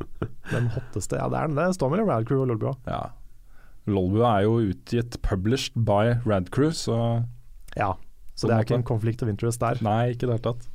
Den 0.51 0.69
hotteste, 0.75 1.17
ja 1.19 1.27
det 1.31 1.39
er 1.41 1.49
den. 1.49 1.57
Det 1.57 1.69
står 1.79 1.93
mellom 1.93 2.11
Radcrew 2.11 2.43
og 2.43 2.51
Lolbua. 2.51 2.75
Ja. 2.85 3.01
Lolbua 3.89 4.33
er 4.37 4.45
jo 4.45 4.57
utgitt 4.69 5.17
published 5.25 5.79
by 5.87 6.17
Radcrew, 6.27 6.73
så 6.75 6.99
Ja, 7.77 7.93
så 8.37 8.49
det 8.49 8.55
er 8.55 8.65
ikke 8.67 8.77
en 8.77 8.85
conflict 8.85 9.23
of 9.25 9.31
interest 9.31 9.61
der. 9.63 9.79
nei, 9.85 10.13
ikke 10.13 10.27
i 10.27 10.29
det 10.29 10.35
hele 10.37 10.45
tatt. 10.45 10.67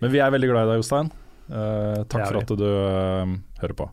Men 0.00 0.12
vi 0.14 0.22
er 0.22 0.30
veldig 0.32 0.50
glad 0.52 0.68
i 0.68 0.70
deg, 0.70 0.80
Jostein. 0.80 1.10
Uh, 1.50 2.04
takk 2.06 2.28
for 2.28 2.38
at 2.40 2.52
du 2.60 2.68
uh, 2.68 3.32
hører 3.60 3.76
på. 3.76 3.88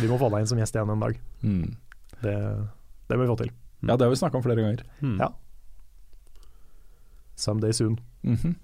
Vi 0.00 0.08
må 0.10 0.16
få 0.18 0.30
deg 0.32 0.42
inn 0.42 0.50
som 0.50 0.58
gjest 0.58 0.78
igjen 0.78 0.90
en 0.96 1.04
dag. 1.04 1.20
Mm. 1.44 1.76
Det, 2.24 2.38
det 3.10 3.18
må 3.18 3.26
vi 3.26 3.30
få 3.30 3.38
til. 3.44 3.52
Ja, 3.84 3.94
det 3.94 4.08
har 4.08 4.12
vi 4.12 4.18
snakka 4.20 4.40
om 4.40 4.44
flere 4.44 4.64
ganger. 4.64 4.82
Mm. 5.04 5.20
Ja. 5.20 5.30
Someday 7.36 7.72
soon. 7.72 8.00
-hmm. 8.24 8.54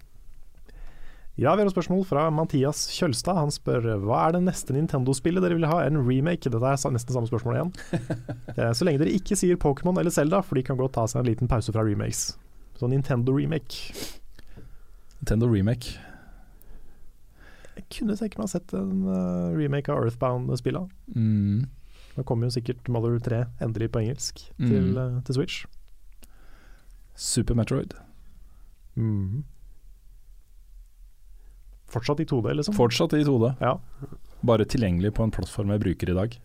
Ja, 1.37 1.55
vi 1.55 1.61
har 1.61 1.67
et 1.69 1.73
spørsmål 1.75 2.05
fra 2.09 2.31
Mathias 2.33 2.87
Kjølstad. 2.97 3.37
Han 3.37 3.51
spør 3.53 3.99
hva 4.01 4.23
er 4.25 4.33
det 4.33 4.47
neste 4.47 4.73
Nintendo-spillet 4.73 5.45
dere 5.45 5.59
vil 5.59 5.67
ha 5.69 5.83
en 5.85 5.99
remake? 6.01 6.49
Dette 6.49 6.65
er 6.65 6.95
nesten 6.95 7.13
samme 7.13 7.29
spørsmål 7.29 7.59
igjen. 7.59 7.73
Eh, 8.57 8.73
Så 8.73 8.87
lenge 8.89 9.03
dere 9.03 9.13
ikke 9.13 9.37
sier 9.37 9.59
Pokémon 9.61 9.99
eller 10.01 10.11
Zelda, 10.11 10.41
for 10.41 10.57
de 10.57 10.63
kan 10.65 10.79
godt 10.81 10.95
ta 10.97 11.05
seg 11.05 11.21
en 11.21 11.29
liten 11.29 11.49
pause 11.49 11.73
fra 11.73 11.85
remakes. 11.85 12.39
Så 12.77 12.89
Nintendo-remake. 12.93 13.95
Nintendo 15.21 15.49
Remake. 15.49 15.97
Jeg 17.77 17.87
kunne 17.93 18.17
tenke 18.17 18.39
meg 18.41 18.47
å 18.49 18.53
sett 18.53 18.73
en 18.77 19.03
uh, 19.09 19.53
remake 19.57 19.93
av 19.93 20.05
Earthbound-spillene. 20.05 20.89
Mm. 21.15 21.67
Nå 22.17 22.25
kommer 22.29 22.49
jo 22.49 22.55
sikkert 22.57 22.89
Mother 22.93 23.19
3 23.21 23.43
endelig 23.65 23.91
på 23.93 24.01
engelsk 24.05 24.47
Mm. 24.59 24.69
til, 24.71 24.99
uh, 24.99 25.21
til 25.25 25.35
Switch. 25.39 25.65
Super 27.17 27.55
Metroid. 27.57 27.95
Mm. 28.97 29.45
Fortsatt 31.93 32.21
i 32.21 32.27
2D, 32.29 32.55
liksom. 32.59 32.75
Fortsatt 32.77 33.13
i 33.17 33.23
2D. 33.25 33.55
Ja. 33.61 33.77
Bare 34.45 34.65
tilgjengelig 34.69 35.15
på 35.17 35.25
en 35.25 35.31
plattform 35.33 35.71
jeg 35.73 35.81
bruker 35.85 36.11
i 36.13 36.17
dag. 36.17 36.37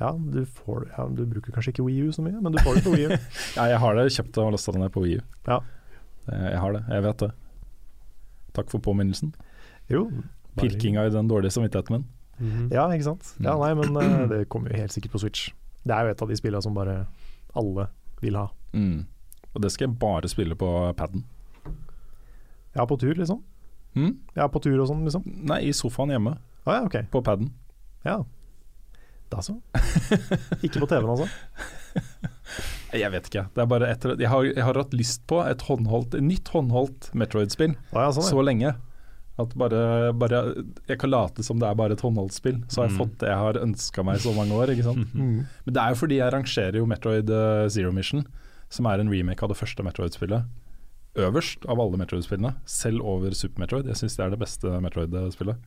Ja, 0.00 0.10
du, 0.18 0.40
får, 0.44 0.88
ja, 0.98 1.04
du 1.08 1.24
bruker 1.30 1.52
kanskje 1.54 1.70
ikke 1.74 1.84
Wii 1.86 2.08
U 2.08 2.12
så 2.12 2.22
mye, 2.24 2.40
men 2.42 2.52
du 2.52 2.58
får 2.64 2.74
det 2.80 2.84
på 2.84 2.94
Wii 2.96 3.06
U. 3.06 3.16
Ja, 3.58 3.66
jeg 3.70 3.78
har 3.78 3.94
det 3.94 4.08
kjøpt 4.16 4.38
og 4.42 4.52
lasta 4.56 4.72
ned 4.74 4.90
på 4.94 5.02
Wii 5.04 5.18
U. 5.20 5.22
Ja. 5.46 5.60
Eh, 6.26 6.48
Jeg 6.50 6.58
har 6.60 6.72
det, 6.72 6.82
jeg 6.90 7.02
vet 7.06 7.18
det. 7.22 7.30
Takk 8.54 8.70
for 8.70 8.80
påminnelsen. 8.82 9.34
Jo. 9.90 10.06
bare- 10.10 10.68
Pirkinga 10.68 11.06
i 11.06 11.10
den 11.14 11.28
dårlige 11.30 11.50
samvittigheten 11.54 11.92
min. 11.98 12.04
Mhm. 12.38 12.72
Ja, 12.72 12.88
ikke 12.90 13.04
sant. 13.06 13.34
Ja, 13.40 13.54
Mm. 13.54 13.60
nei, 13.60 13.74
men 13.74 13.96
uh, 13.96 14.26
det 14.28 14.48
kommer 14.48 14.70
jo 14.70 14.76
helt 14.82 14.90
sikkert 14.92 15.12
på 15.12 15.20
Switch. 15.22 15.50
Det 15.86 15.94
er 15.94 16.04
jo 16.06 16.10
et 16.10 16.22
av 16.22 16.28
de 16.28 16.36
spillene 16.36 16.62
som 16.62 16.74
bare 16.74 17.06
alle 17.54 17.86
vil 18.20 18.34
ha. 18.36 18.48
Mm. 18.72 19.06
Og 19.54 19.62
det 19.62 19.70
skal 19.70 19.86
jeg 19.88 19.98
bare 19.98 20.28
spille 20.28 20.54
på 20.58 20.94
paden. 20.98 21.22
Ja, 22.74 22.84
på 22.86 22.96
tur, 22.98 23.14
liksom. 23.14 23.42
Mm? 23.94 24.16
Ja, 24.34 24.48
på 24.50 24.60
tur 24.62 24.80
og 24.82 24.88
sånn, 24.90 25.04
liksom. 25.06 25.22
Nei, 25.46 25.60
i 25.68 25.72
sofaen 25.72 26.10
hjemme, 26.10 26.36
Ah, 26.66 26.80
ja, 26.80 26.84
ok. 26.88 26.96
på 27.12 27.22
paden. 27.22 27.52
Ja. 28.04 28.24
Da 29.34 29.42
så. 29.42 29.56
Ikke 30.64 30.78
på 30.80 30.86
TV-en, 30.90 31.10
altså. 31.10 31.28
Jeg 32.94 33.10
vet 33.10 33.26
ikke. 33.28 33.44
Det 33.54 33.62
er 33.64 33.68
bare 33.70 33.88
etter, 33.90 34.12
jeg, 34.20 34.30
har, 34.30 34.44
jeg 34.46 34.62
har 34.62 34.78
hatt 34.78 34.92
lyst 34.94 35.24
på 35.30 35.40
et 35.42 35.62
håndholdt, 35.66 36.14
et 36.18 36.22
nytt 36.22 36.50
håndholdt 36.54 37.08
Metroid-spill 37.18 37.72
ah, 37.90 38.04
ja, 38.06 38.10
sånn, 38.14 38.28
så 38.28 38.44
lenge. 38.46 38.70
At 39.42 39.50
bare, 39.58 40.12
bare 40.14 40.40
Jeg 40.86 41.00
kan 41.02 41.10
late 41.10 41.42
som 41.42 41.58
det 41.58 41.66
er 41.66 41.74
bare 41.78 41.96
et 41.96 42.04
håndholdt 42.06 42.36
spill. 42.36 42.60
Så 42.70 42.82
har 42.84 42.86
jeg 42.88 42.94
Mm. 42.94 43.00
fått 43.02 43.16
det 43.24 43.32
jeg 43.32 43.40
har 43.42 43.58
ønska 43.64 44.04
meg 44.06 44.20
i 44.20 44.22
så 44.22 44.34
mange 44.36 44.54
år. 44.54 44.70
Ikke 44.76 44.86
sant? 44.86 45.10
Mm. 45.18 45.40
Men 45.66 45.74
det 45.74 45.82
er 45.82 45.90
jo 45.94 45.98
fordi 46.04 46.20
jeg 46.20 46.32
rangerer 46.36 46.78
jo 46.78 46.86
Metroid 46.86 47.30
eh, 47.34 47.64
Zero 47.74 47.90
Mission, 47.96 48.22
som 48.70 48.86
er 48.86 49.02
en 49.02 49.10
remake 49.10 49.42
av 49.42 49.50
det 49.50 49.58
første 49.58 49.82
Metroid-spillet, 49.86 50.46
øverst 51.18 51.66
av 51.70 51.82
alle 51.82 51.98
Metroid-spillene. 51.98 52.54
Selv 52.66 53.02
over 53.02 53.34
Super 53.34 53.64
Metroid. 53.66 53.90
Jeg 53.90 53.98
syns 54.04 54.14
det 54.18 54.24
er 54.28 54.30
det 54.36 54.38
beste 54.44 54.70
Metroid-spillet. 54.86 55.58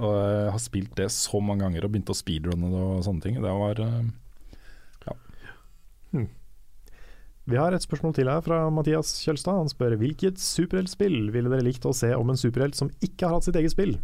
Og 0.00 0.14
jeg 0.16 0.52
har 0.54 0.62
spilt 0.62 0.94
det 0.98 1.10
så 1.12 1.40
mange 1.44 1.66
ganger 1.66 1.84
og 1.84 1.92
begynt 1.92 2.10
å 2.12 2.16
speedrunne 2.16 2.70
det 2.72 2.80
og 2.80 3.04
sånne 3.06 3.24
ting. 3.24 3.40
Det 3.42 3.52
var 3.60 3.82
eh, 3.84 4.00
Vi 7.50 7.58
har 7.58 7.74
et 7.74 7.82
spørsmål 7.82 8.14
til 8.14 8.30
her 8.30 8.42
fra 8.46 8.64
Mathias 8.70 9.16
Kjølstad. 9.24 9.58
Han 9.58 9.70
spør 9.70 9.96
hvilket 9.98 10.38
superheltspill 10.38 11.32
ville 11.34 11.50
dere 11.50 11.66
likt 11.66 11.86
å 11.88 11.94
se 11.96 12.12
om 12.14 12.30
en 12.30 12.38
superhelt 12.38 12.78
som 12.78 12.90
ikke 13.02 13.26
har 13.26 13.34
hatt 13.36 13.48
sitt 13.48 13.58
eget 13.58 13.74
spill? 13.74 13.96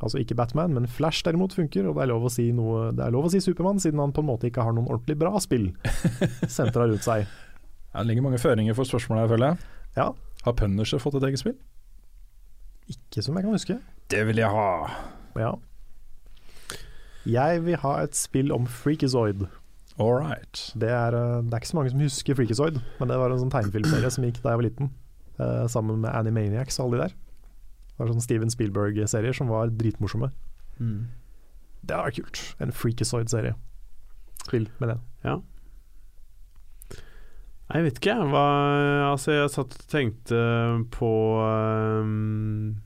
Altså 0.00 0.18
ikke 0.18 0.34
Batman, 0.34 0.74
men 0.74 0.88
Flash 0.88 1.22
derimot 1.26 1.54
funker, 1.54 1.86
og 1.86 1.98
det 1.98 2.02
er 2.06 2.10
lov 2.10 2.24
å 2.26 2.32
si, 2.32 2.48
noe, 2.56 2.88
lov 3.12 3.28
å 3.28 3.30
si 3.30 3.42
Supermann, 3.44 3.78
siden 3.82 4.00
han 4.00 4.14
på 4.16 4.24
en 4.24 4.30
måte 4.30 4.48
ikke 4.48 4.64
har 4.64 4.74
noen 4.74 4.88
ordentlig 4.88 5.18
bra 5.20 5.36
spill 5.44 5.68
sentra 6.58 6.88
rundt 6.88 7.04
seg. 7.04 7.28
Det 7.92 8.06
ligger 8.08 8.24
mange 8.24 8.40
føringer 8.40 8.74
for 8.78 8.88
spørsmålet 8.88 9.26
her, 9.26 9.32
føler 9.34 9.52
jeg. 9.52 9.70
Ja, 9.98 10.08
Har 10.46 10.56
Punisher 10.56 11.02
fått 11.02 11.20
et 11.20 11.28
eget 11.28 11.42
spill? 11.42 11.58
ikke 12.90 13.22
som 13.22 13.36
jeg 13.38 13.46
kan 13.46 13.54
huske. 13.54 13.78
Det 14.10 14.22
vil 14.26 14.40
jeg 14.42 14.50
ha. 14.50 14.70
Ja. 15.38 15.54
Jeg 17.28 17.64
vil 17.66 17.80
ha 17.82 17.96
et 18.02 18.16
spill 18.16 18.52
om 18.54 18.66
Freakazoid. 18.66 19.44
Alright. 20.00 20.72
Det 20.80 20.88
er, 20.88 21.14
eh, 21.14 21.42
det 21.44 21.52
er 21.52 21.60
ikke 21.60 21.72
så 21.72 21.76
mange 21.76 21.92
som 21.92 22.00
husker 22.00 22.38
Freakazoid, 22.38 22.80
men 22.98 23.10
det 23.10 23.18
var 23.20 23.30
en 23.30 23.42
sånn 23.42 23.52
tegnefilmserie 23.52 24.10
som 24.10 24.24
gikk 24.24 24.40
da 24.40 24.54
jeg 24.54 24.60
var 24.60 24.66
liten, 24.68 24.92
uh, 25.40 25.66
sammen 25.68 26.00
med 26.00 26.14
Animaniacs 26.14 26.80
og 26.80 26.86
alle 26.86 26.96
de 26.96 27.02
der. 27.04 27.16
Det 27.90 27.98
var 27.98 28.12
sånn 28.14 28.24
Steven 28.24 28.52
Spielberg-serier 28.52 29.36
som 29.36 29.52
var 29.52 29.68
dritmorsomme. 29.76 30.30
Mm. 30.80 31.10
Det 31.84 31.96
hadde 31.96 32.06
vært 32.08 32.20
kult. 32.22 32.42
En 32.64 32.72
Freakazoid-serie. 32.72 33.54
Spill 34.46 34.70
med 34.80 34.94
det. 34.94 34.98
Ja. 35.24 35.40
Jeg 37.70 37.84
vet 37.86 38.00
ikke, 38.00 38.14
jeg. 38.16 38.30
Altså, 39.06 39.34
jeg 39.36 39.50
satt 39.52 39.76
og 39.76 39.90
tenkte 39.92 40.38
på 40.90 41.10
um, 41.44 42.80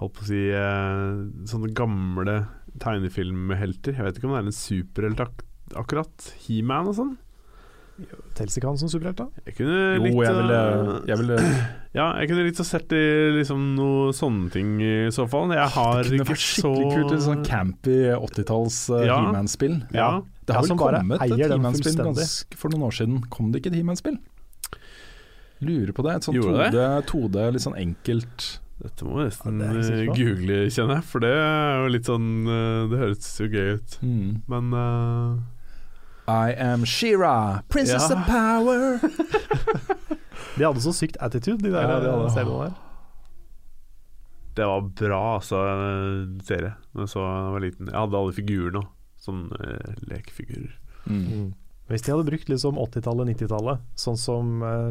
Holdt 0.00 0.14
på 0.16 0.24
å 0.24 0.28
si 0.28 0.42
uh, 0.52 1.24
sånne 1.48 1.72
gamle 1.76 2.36
tegnefilmhelter. 2.80 3.96
Jeg 3.96 4.06
vet 4.06 4.20
ikke 4.20 4.28
om 4.28 4.36
det 4.36 4.42
er 4.42 4.50
en 4.50 4.56
superhelt 4.60 5.24
ak 5.24 5.42
akkurat. 5.80 6.30
He-Man 6.46 6.90
og 6.90 6.96
sånn. 6.98 7.16
Tels 8.32 8.54
ikke 8.56 8.70
han 8.70 8.78
som 8.80 8.88
superhelt, 8.88 9.18
da? 9.18 9.26
Jeg 9.44 9.58
kunne 9.58 9.80
Jo, 9.98 10.04
litt, 10.06 10.14
jeg 10.24 10.36
ville, 10.38 10.60
jeg 11.10 11.18
ville 11.20 11.36
Ja, 11.98 12.06
jeg 12.16 12.30
kunne 12.30 12.46
litt 12.46 12.56
så 12.56 12.64
sett 12.64 12.94
i 12.96 13.02
liksom 13.36 13.66
noe 13.76 14.14
sånne 14.16 14.48
ting 14.54 14.70
i 14.80 14.92
så 15.12 15.26
fall. 15.28 15.52
Jeg 15.52 15.68
har 15.76 16.00
Det 16.00 16.08
kunne 16.14 16.24
ikke 16.24 16.32
vært 16.32 16.46
skikkelig 16.46 16.86
så 16.88 16.96
kult, 16.96 17.12
et 17.18 17.24
sånn 17.26 17.44
campy 17.44 17.98
80-talls 18.16 18.78
uh, 18.94 19.02
Ja. 19.04 19.18
He-Man-spill. 19.20 19.76
Ja. 19.92 20.10
Det 20.48 20.56
har 20.56 20.64
Ja, 20.64 20.68
vel 20.70 20.80
kommet 20.80 21.26
et 21.28 21.36
He-Man-spill 21.44 22.00
for 22.62 22.72
noen 22.72 22.88
år 22.88 22.96
siden. 23.02 23.20
Kom 23.32 23.52
det 23.52 23.60
ikke 23.60 23.74
et 23.74 23.80
He-Man-spill? 23.82 24.16
Lurer 25.60 25.92
på 25.92 26.02
det. 26.06 26.14
Et 26.16 26.26
sånt 26.28 26.36
Gjorde 26.38 26.70
2D, 26.72 27.04
2D, 27.10 27.38
litt 27.52 27.64
sånn 27.66 27.76
enkelt 27.76 28.44
Dette 28.80 29.04
må 29.04 29.18
jeg 29.20 29.28
nesten 29.28 29.58
Ja, 29.60 29.72
jeg 29.76 30.06
eh, 30.08 30.12
google, 30.16 30.58
kjenner 30.72 30.94
jeg. 31.00 31.04
For 31.10 31.20
det 31.20 31.32
er 31.36 31.82
jo 31.82 31.88
litt 31.92 32.06
sånn 32.08 32.28
eh, 32.48 32.84
Det 32.88 33.00
høres 33.02 33.32
jo 33.42 33.48
gøy 33.52 33.72
ut. 33.76 33.96
mm. 34.00 34.28
Men 34.48 34.70
uh... 34.72 35.40
I 36.30 36.54
am 36.62 36.84
Shira, 36.86 37.34
princess 37.68 38.06
Ja. 38.08 38.16
of 38.16 38.26
power. 38.30 39.00
De 40.56 40.64
hadde 40.64 40.80
så 40.84 40.92
sykt 40.94 41.16
attitude, 41.22 41.58
de 41.64 41.72
der 41.74 41.82
Ja, 41.88 41.98
de 42.00 42.10
hadde 42.12 42.24
det. 42.28 42.32
seriene 42.36 42.68
der. 42.70 42.78
det 44.60 44.66
var 44.66 44.80
bra, 45.00 45.20
altså, 45.38 45.60
eh, 45.72 46.40
serie. 46.44 46.72
Da 46.94 47.04
jeg 47.04 47.12
så 47.12 47.20
jeg 47.24 47.52
var 47.54 47.62
liten. 47.64 47.86
Jeg 47.90 47.96
hadde 48.00 48.18
alle 48.18 48.34
figurene 48.36 48.80
òg. 48.82 48.88
Sånne 49.20 49.60
eh, 49.66 50.00
lekefigurer. 50.10 50.72
Mm. 51.06 51.20
Mm. 51.30 51.46
Hvis 51.90 52.02
de 52.06 52.12
hadde 52.14 52.26
brukt 52.28 52.48
liksom 52.50 52.78
80-tallet, 52.80 53.30
90-tallet, 53.34 53.84
sånn 53.98 54.18
som 54.20 54.62
eh, 54.66 54.90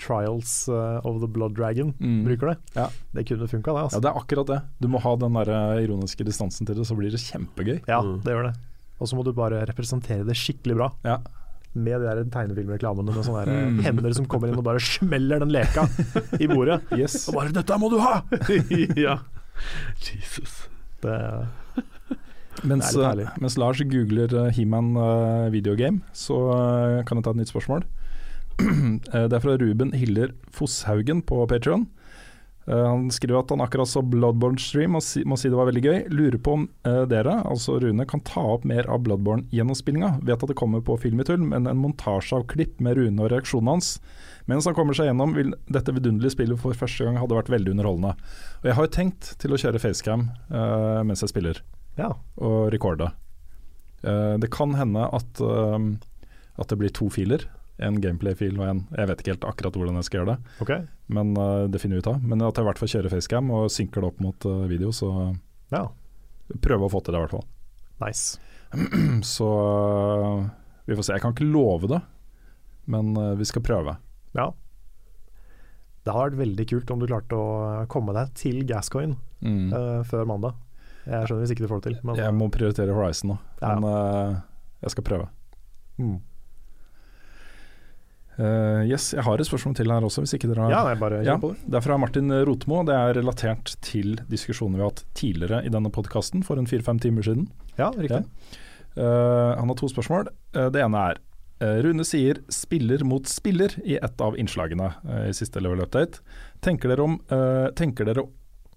Trials 0.00 0.68
eh, 0.68 1.00
of 1.06 1.20
the 1.20 1.28
Blood 1.28 1.54
Dragon 1.58 1.92
Mm. 2.00 2.24
bruker 2.26 2.52
det, 2.54 2.56
Ja. 2.76 2.88
det 3.14 3.26
kunne 3.28 3.46
funka, 3.48 3.70
det. 3.72 3.78
Ja, 3.78 3.84
Altså. 3.88 4.00
det 4.00 4.10
er 4.10 4.18
akkurat 4.20 4.46
det. 4.46 4.60
Du 4.80 4.88
må 4.88 5.00
ha 5.00 5.14
den 5.16 5.32
der 5.34 5.50
eh, 5.50 5.84
ironiske 5.84 6.24
distansen 6.24 6.66
til 6.66 6.74
det, 6.74 6.86
så 6.88 6.96
blir 6.96 7.10
det 7.10 7.20
kjempegøy. 7.20 7.80
Ja, 7.88 8.00
Mm. 8.02 8.22
det 8.24 8.32
gjør 8.34 8.48
det. 8.50 8.56
Og 9.00 9.08
så 9.08 9.16
må 9.16 9.24
du 9.24 9.32
bare 9.32 9.64
representere 9.66 10.24
det 10.26 10.34
skikkelig 10.36 10.76
bra. 10.76 10.90
Ja. 11.04 11.18
Med 11.74 12.00
de 12.02 12.06
der 12.08 12.24
tegnefilmreklamene 12.24 13.14
med 13.14 13.24
sånne 13.24 13.46
Mm. 13.46 13.80
hender 13.84 14.12
som 14.14 14.26
kommer 14.26 14.48
inn 14.48 14.58
og 14.58 14.64
bare 14.64 14.80
smeller 14.80 15.38
den 15.38 15.50
leka 15.54 15.84
i 16.40 16.46
bordet. 16.48 16.82
Yes. 16.98 17.28
Og 17.28 17.34
bare 17.34 17.52
'Dette 17.52 17.78
må 17.78 17.88
du 17.90 17.98
ha!' 18.00 18.22
ja. 18.96 19.18
Jesus. 20.00 20.68
Det, 21.00 21.46
Mens, 22.66 22.90
Det 22.92 23.04
er 23.06 23.14
litt 23.16 23.28
eh, 23.30 23.38
mens 23.40 23.56
Lars 23.56 23.78
googler 23.88 24.32
eh, 24.36 24.50
He-Man 24.52 24.90
uh, 24.98 25.48
videogame, 25.52 26.02
så 26.12 26.34
uh, 26.50 27.02
kan 27.08 27.16
jeg 27.16 27.24
ta 27.24 27.30
et 27.30 27.36
nytt 27.40 27.52
spørsmål. 27.54 27.84
Eh, 29.14 29.26
det 29.30 29.36
er 29.36 29.42
fra 29.42 29.56
Ruben 29.56 29.94
Hiller 29.96 30.34
Fosshaugen 30.52 31.22
på 31.26 31.38
Patreon 31.48 31.86
Eh, 32.70 32.86
han 32.86 33.10
skriver 33.10 33.40
at 33.40 33.50
han 33.50 33.62
akkurat 33.64 33.88
så 33.88 34.02
Bloodborne 34.02 34.60
Stream 34.60 34.94
og 34.98 35.04
må 35.26 35.38
si 35.38 35.50
det 35.50 35.58
var 35.58 35.68
veldig 35.70 35.82
gøy. 35.84 35.98
Lurer 36.12 36.38
på 36.42 36.56
om 36.58 36.66
eh, 36.86 37.02
dere, 37.10 37.40
altså 37.48 37.78
Rune, 37.82 38.06
kan 38.08 38.22
ta 38.26 38.42
opp 38.54 38.66
mer 38.68 38.88
av 38.90 39.02
Bloodborne 39.06 39.48
gjennomspillinga. 39.54 40.18
Vet 40.26 40.44
at 40.44 40.52
det 40.52 40.58
kommer 40.60 40.84
på 40.84 40.98
Film 41.00 41.22
i 41.22 41.26
tull, 41.26 41.42
men 41.42 41.66
en 41.70 41.80
montasje 41.80 42.36
av 42.36 42.46
klipp 42.50 42.78
med 42.84 42.98
Rune 43.00 43.24
og 43.24 43.32
reaksjonen 43.32 43.72
hans. 43.74 43.94
Mens 44.50 44.68
han 44.68 44.76
kommer 44.76 44.96
seg 44.96 45.10
gjennom, 45.10 45.34
vil 45.36 45.54
dette 45.70 45.94
vidunderlige 45.94 46.36
spillet 46.36 46.60
for 46.60 46.76
første 46.76 47.06
gang 47.06 47.18
hadde 47.20 47.38
vært 47.38 47.52
veldig 47.52 47.74
underholdende. 47.74 48.14
Og 48.60 48.70
jeg 48.70 48.76
har 48.78 48.86
jo 48.86 48.94
tenkt 48.96 49.32
til 49.40 49.54
å 49.54 49.58
kjøre 49.60 49.82
facecam 49.82 50.26
uh, 50.50 51.02
mens 51.06 51.22
jeg 51.22 51.30
spiller, 51.30 51.60
Ja. 52.00 52.08
og 52.40 52.72
recorde. 52.74 53.12
Uh, 54.02 54.34
det 54.42 54.50
kan 54.50 54.74
hende 54.74 55.04
at, 55.06 55.42
uh, 55.44 55.78
at 56.58 56.72
det 56.72 56.80
blir 56.80 56.90
to 56.96 57.06
filer. 57.14 57.46
En 57.80 57.96
gameplay-fil 58.00 58.58
og 58.60 58.66
en 58.68 58.80
Jeg 58.96 59.08
vet 59.08 59.20
ikke 59.22 59.32
helt 59.32 59.44
akkurat 59.48 59.76
hvordan 59.78 59.94
jeg 60.00 60.04
skal 60.04 60.20
gjøre 60.20 60.34
det, 60.34 60.54
okay. 60.60 60.82
men 61.08 61.30
uh, 61.38 61.66
det 61.66 61.80
finner 61.80 61.96
vi 61.96 62.02
ut 62.04 62.10
av. 62.12 62.20
Men 62.22 62.42
at 62.44 62.54
jeg 62.60 62.64
i 62.64 62.68
hvert 62.68 62.78
fall 62.82 62.92
kjører 62.92 63.10
facecam 63.14 63.50
og 63.56 63.70
synker 63.72 64.00
det 64.04 64.10
opp 64.10 64.20
mot 64.20 64.46
uh, 64.46 64.66
video, 64.68 64.90
så 64.92 65.10
Ja. 65.72 65.86
prøve 66.60 66.84
å 66.88 66.90
få 66.92 67.00
til 67.04 67.14
det 67.14 67.20
i 67.20 67.24
hvert 67.24 67.36
fall. 67.38 67.46
Nice. 68.04 68.38
Så 69.26 69.46
eh, 69.50 70.44
vi 70.86 70.94
får 70.96 71.02
se. 71.08 71.12
Jeg 71.16 71.22
kan 71.24 71.32
ikke 71.34 71.46
love 71.52 71.88
det, 71.90 71.98
men 72.86 73.10
vi 73.38 73.44
skal 73.48 73.62
prøve. 73.66 73.96
Ja. 74.36 74.50
Det 76.04 76.12
hadde 76.14 76.30
vært 76.30 76.38
veldig 76.40 76.66
kult 76.70 76.90
om 76.94 77.00
du 77.02 77.06
klarte 77.10 77.36
å 77.36 77.86
komme 77.92 78.14
deg 78.16 78.32
til 78.38 78.62
Gascoin 78.68 79.16
Mm. 79.40 79.70
før 80.04 80.26
mandag. 80.28 80.54
Jeg 81.06 81.24
skjønner 81.28 81.40
hvis 81.46 81.52
ikke 81.54 81.64
du 81.64 81.68
får 81.70 81.78
det 81.80 81.86
til, 81.90 81.98
men 82.04 82.16
Jeg 82.20 82.32
må 82.36 82.50
prioritere 82.52 82.92
Horizon 82.92 83.30
nå, 83.32 83.36
Ja. 83.62 83.74
men 83.78 83.84
eh, 83.88 84.40
jeg 84.82 84.90
skal 84.90 85.04
prøve. 85.04 85.28
mm. 85.98 86.18
Eh, 88.40 88.88
yes, 88.88 89.10
jeg 89.12 89.24
har 89.26 89.40
et 89.40 89.48
spørsmål 89.48 89.74
til 89.76 89.92
her 89.92 90.04
også, 90.06 90.22
hvis 90.24 90.32
ikke 90.38 90.48
dere 90.48 90.64
har 90.64 90.72
Ja, 90.72 90.82
nei, 90.88 90.96
bare 90.96 91.20
Ja, 91.26 91.36
på 91.36 91.52
det. 91.52 91.60
det 91.68 91.76
er 91.76 91.84
fra 91.84 91.98
Martin 91.98 92.32
Rotmo. 92.46 92.82
Det 92.84 92.94
er 92.96 93.14
relatert 93.20 93.76
til 93.84 94.16
diskusjoner 94.30 94.78
vi 94.78 94.84
har 94.84 94.92
hatt 94.94 95.04
tidligere 95.14 95.64
i 95.66 95.68
denne 95.68 95.90
podkasten 95.92 96.44
for 96.44 96.56
en 96.56 96.66
fire-fem 96.66 96.98
timer 96.98 97.22
siden. 97.22 97.48
Ja, 97.76 97.90
riktig. 97.90 98.24
Eh, 98.96 99.56
han 99.58 99.68
har 99.68 99.76
to 99.76 99.88
spørsmål. 99.88 100.28
Uh, 100.56 100.70
det 100.70 100.80
ene 100.80 101.10
er 101.10 101.20
Rune 101.60 102.04
sier 102.08 102.38
'spiller 102.48 103.04
mot 103.04 103.22
spiller' 103.24 103.84
i 103.84 103.98
et 104.00 104.20
av 104.22 104.34
innslagene 104.34 104.94
i 105.28 105.32
siste 105.36 105.60
Level 105.60 105.82
Update. 105.82 106.20
Tenker 106.62 106.88
dere, 106.88 107.02
om, 107.04 107.20
tenker 107.76 108.06
dere 108.06 108.24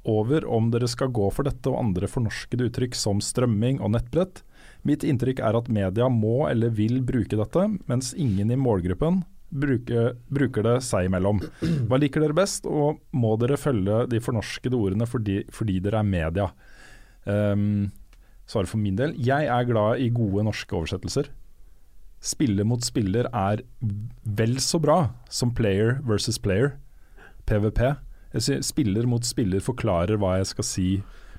over 0.03 0.43
om 0.45 0.69
dere 0.69 0.89
skal 0.89 1.07
gå 1.07 1.31
for 1.31 1.43
dette 1.43 1.65
og 1.71 1.79
andre 1.79 2.07
fornorskede 2.07 2.67
uttrykk 2.67 2.93
som 2.93 3.21
strømming 3.21 3.79
og 3.79 3.91
nettbrett? 3.91 4.43
Mitt 4.83 5.01
inntrykk 5.01 5.39
er 5.39 5.55
at 5.55 5.69
media 5.69 6.09
må 6.09 6.49
eller 6.49 6.75
vil 6.75 6.99
bruke 7.01 7.37
dette, 7.39 7.79
mens 7.87 8.13
ingen 8.13 8.51
i 8.51 8.59
målgruppen 8.59 9.23
bruker, 9.53 10.13
bruker 10.33 10.65
det 10.65 10.77
seg 10.85 11.07
imellom. 11.07 11.41
Hva 11.89 11.99
liker 12.01 12.23
dere 12.23 12.37
best, 12.37 12.65
og 12.65 13.01
må 13.15 13.35
dere 13.41 13.59
følge 13.61 14.03
de 14.11 14.21
fornorskede 14.23 14.79
ordene 14.79 15.07
fordi, 15.09 15.41
fordi 15.53 15.79
dere 15.83 16.01
er 16.01 16.09
media? 16.09 16.49
Um, 17.25 17.91
Svaret 18.49 18.67
for 18.67 18.81
min 18.81 18.97
del, 18.99 19.13
jeg 19.23 19.47
er 19.47 19.69
glad 19.69 20.01
i 20.03 20.09
gode 20.11 20.43
norske 20.43 20.75
oversettelser. 20.75 21.29
Spiller 22.23 22.67
mot 22.67 22.83
spiller 22.83 23.27
er 23.35 23.63
vel 24.23 24.57
så 24.63 24.79
bra 24.83 24.97
som 25.31 25.53
player 25.55 25.97
versus 26.07 26.39
player, 26.39 26.75
PVP. 27.47 27.81
Sier 28.39 28.63
Spiller 28.65 29.07
mot 29.07 29.23
spiller 29.27 29.63
forklarer 29.63 30.19
hva 30.19 30.37
jeg 30.39 30.51
skal 30.51 30.67
si 30.67 30.87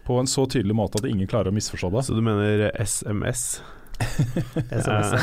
på 0.04 0.18
en 0.20 0.28
så 0.28 0.44
tydelig 0.50 0.76
måte 0.76 1.00
at 1.00 1.08
ingen 1.08 1.28
klarer 1.28 1.52
å 1.52 1.56
misforstå 1.56 1.90
det. 1.94 2.04
Så 2.06 2.16
du 2.16 2.20
mener 2.24 2.68
SMS? 2.76 3.62
SMS, 4.70 5.14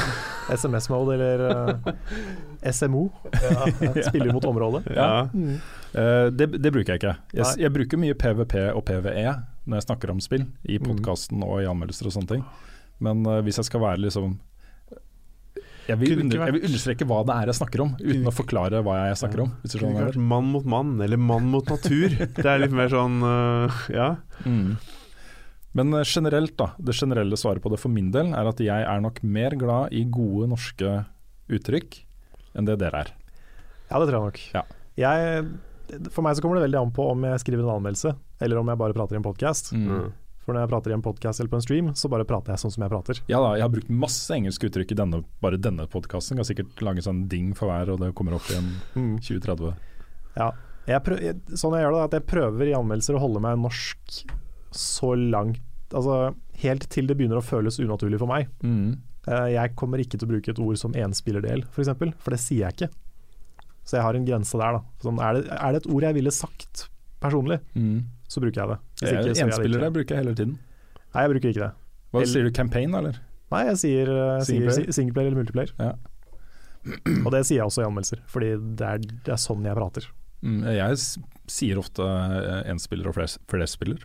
SMS-mode 0.56 1.14
eller 1.16 1.44
uh, 1.52 2.72
SMO. 2.72 3.08
Spiller 4.08 4.34
mot 4.36 4.46
området. 4.46 4.84
Ja. 4.96 5.28
Mm. 5.34 5.58
Uh, 5.96 6.28
det, 6.32 6.50
det 6.62 6.72
bruker 6.74 6.94
jeg 6.96 7.02
ikke. 7.02 7.16
Jeg, 7.36 7.46
jeg 7.66 7.74
bruker 7.76 8.02
mye 8.02 8.18
PVP 8.18 8.56
og 8.76 8.84
PVE 8.88 9.26
når 9.70 9.78
jeg 9.78 9.86
snakker 9.90 10.12
om 10.14 10.22
spill, 10.24 10.48
i 10.66 10.80
Mm. 10.82 10.88
podkasten 10.88 11.44
og 11.46 11.60
i 11.62 11.68
anmeldelser 11.70 12.08
og 12.10 12.16
sånne 12.16 12.32
ting. 12.36 12.46
Men 13.02 13.22
uh, 13.28 13.40
hvis 13.46 13.60
jeg 13.62 13.68
skal 13.70 13.84
være 13.84 14.02
liksom 14.08 14.40
jeg 15.90 15.98
vil, 16.00 16.20
under, 16.22 16.44
jeg 16.46 16.54
vil 16.56 16.66
understreke 16.70 17.06
hva 17.10 17.18
det 17.28 17.36
er 17.36 17.50
jeg 17.50 17.58
snakker 17.58 17.82
om, 17.84 17.90
uten 18.00 18.30
å 18.30 18.32
forklare 18.34 18.80
hva 18.86 19.00
jeg 19.10 19.18
snakker 19.20 19.42
om. 19.44 19.50
Hvis 19.64 19.74
Kunne 19.76 19.90
ikke 19.96 20.06
vært 20.12 20.20
mann 20.32 20.48
mot 20.54 20.68
mann, 20.70 20.92
eller 21.04 21.20
mann 21.20 21.50
mot 21.52 21.68
natur. 21.68 22.14
Det 22.38 22.46
er 22.48 22.62
litt 22.62 22.76
mer 22.78 22.92
sånn 22.94 23.18
Ja. 23.92 24.12
Mm. 24.46 24.78
Men 25.78 25.94
eh, 25.94 26.06
generelt, 26.06 26.56
da. 26.60 26.72
Det 26.78 26.96
generelle 26.98 27.40
svaret 27.40 27.64
på 27.64 27.72
det 27.72 27.80
for 27.82 27.94
min 27.94 28.12
del 28.14 28.34
er 28.36 28.50
at 28.50 28.62
jeg 28.64 28.88
er 28.88 29.04
nok 29.04 29.22
mer 29.24 29.56
glad 29.60 29.96
i 29.96 30.04
gode 30.04 30.50
norske 30.52 31.02
uttrykk 31.52 32.02
enn 32.58 32.68
det 32.68 32.80
dere 32.82 33.06
er. 33.06 33.12
Ja, 33.92 34.00
det 34.00 34.08
tror 34.08 34.18
jeg 34.18 34.26
nok. 34.28 34.42
Ja. 34.56 34.64
Jeg, 35.00 35.46
for 36.12 36.24
meg 36.26 36.36
så 36.36 36.44
kommer 36.44 36.60
det 36.60 36.66
veldig 36.68 36.82
an 36.82 36.96
på 36.96 37.06
om 37.12 37.24
jeg 37.28 37.44
skriver 37.44 37.64
en 37.64 37.78
anmeldelse, 37.78 38.16
eller 38.44 38.60
om 38.60 38.72
jeg 38.72 38.80
bare 38.80 38.96
prater 38.96 39.18
i 39.18 39.22
en 39.22 39.28
podkast. 39.28 39.72
Mm. 39.76 40.12
For 40.42 40.56
når 40.56 40.66
jeg 40.66 40.72
prater 40.72 40.92
i 40.92 40.96
en 40.96 41.04
podkast 41.06 41.42
eller 41.42 41.52
på 41.52 41.60
en 41.60 41.64
stream, 41.64 41.90
så 41.96 42.10
bare 42.12 42.26
prater 42.28 42.56
jeg 42.56 42.64
sånn 42.64 42.74
som 42.74 42.84
jeg 42.86 42.92
prater. 42.92 43.22
Ja 43.30 43.40
da, 43.44 43.54
jeg 43.60 43.66
har 43.68 43.72
brukt 43.72 43.92
masse 43.94 44.34
engelske 44.36 44.72
uttrykk 44.72 44.96
i 44.96 44.98
denne, 44.98 45.22
bare 45.44 45.60
denne 45.62 45.86
podkasten. 45.92 46.40
Kan 46.40 46.48
sikkert 46.50 46.82
lage 46.84 47.06
sånn 47.06 47.28
ding 47.32 47.54
for 47.58 47.70
hver, 47.70 47.94
og 47.94 48.02
det 48.02 48.12
kommer 48.18 48.36
opp 48.40 48.50
i 48.52 48.58
en 48.58 48.72
2030. 49.22 49.76
Ja. 50.40 50.52
Jeg 50.90 51.06
prøv, 51.06 51.20
jeg, 51.22 51.38
sånn 51.54 51.76
jeg 51.78 51.86
gjør 51.86 51.94
det, 51.94 52.00
er 52.02 52.10
at 52.10 52.16
jeg 52.18 52.30
prøver 52.32 52.72
i 52.72 52.74
anmeldelser 52.74 53.16
å 53.16 53.22
holde 53.22 53.44
meg 53.44 53.60
norsk 53.62 54.24
så 54.72 55.14
langt 55.18 55.60
Altså 55.92 56.34
helt 56.62 56.86
til 56.90 57.06
det 57.10 57.18
begynner 57.20 57.42
å 57.42 57.44
føles 57.44 57.76
unaturlig 57.84 58.18
for 58.22 58.30
meg. 58.32 58.48
Mm. 58.64 58.94
Eh, 59.28 59.48
Jeg 59.52 59.74
kommer 59.76 60.00
ikke 60.00 60.16
til 60.18 60.24
å 60.24 60.32
bruke 60.32 60.48
et 60.54 60.60
ord 60.64 60.78
som 60.80 60.94
enspillerdel, 60.96 61.66
f.eks., 61.66 61.74
for, 61.76 61.82
eksempel, 61.84 62.14
for 62.18 62.32
det 62.32 62.40
sier 62.40 62.62
jeg 62.70 62.78
ikke. 62.78 62.88
Så 63.84 63.98
jeg 63.98 64.06
har 64.06 64.16
en 64.16 64.24
grense 64.30 64.56
der, 64.56 64.78
da. 64.78 64.82
Sånn, 65.04 65.20
er, 65.20 65.34
det, 65.42 65.52
er 65.52 65.76
det 65.76 65.82
et 65.82 65.90
ord 65.92 66.06
jeg 66.08 66.16
ville 66.16 66.32
sagt 66.32 66.86
personlig, 67.20 67.60
Mm. 67.76 68.06
så 68.32 68.40
bruker 68.40 68.62
jeg 68.62 68.70
det. 68.72 68.78
Hvis 69.02 69.12
ikke, 69.12 69.36
Jeg- 69.84 69.94
bruker 69.98 70.16
jeg 70.16 70.24
hele 70.24 70.36
tiden. 70.40 70.56
Nei, 71.14 71.22
jeg 71.28 71.32
bruker 71.34 71.50
ikke 71.52 71.66
det. 71.68 71.72
Hva 72.14 72.24
Sier 72.26 72.44
du 72.48 72.52
campaign, 72.52 72.96
eller? 72.96 73.20
Nei, 73.52 73.66
jeg 73.66 73.78
sier, 73.84 74.08
eh, 74.08 74.40
sier 74.48 74.72
Singleplayer? 74.72 74.94
si- 74.94 75.28
eller 75.28 75.44
multiplayer. 75.44 75.72
Ja. 75.78 75.92
Og 77.26 77.32
det 77.36 77.44
sier 77.46 77.60
jeg 77.60 77.68
også 77.68 77.84
i 77.84 77.90
anmeldelser, 77.90 78.24
fordi 78.32 78.56
det 78.80 78.88
er, 78.88 78.98
det 79.28 79.28
er 79.36 79.42
sånn 79.44 79.64
jeg 79.68 79.76
prater. 79.76 80.08
Mm, 80.42 80.64
jeg 80.74 80.98
sier 81.52 81.78
ofte 81.78 82.00
eh, 82.02 82.72
enspiller 82.72 83.12
og 83.12 83.14
flerspiller, 83.52 84.02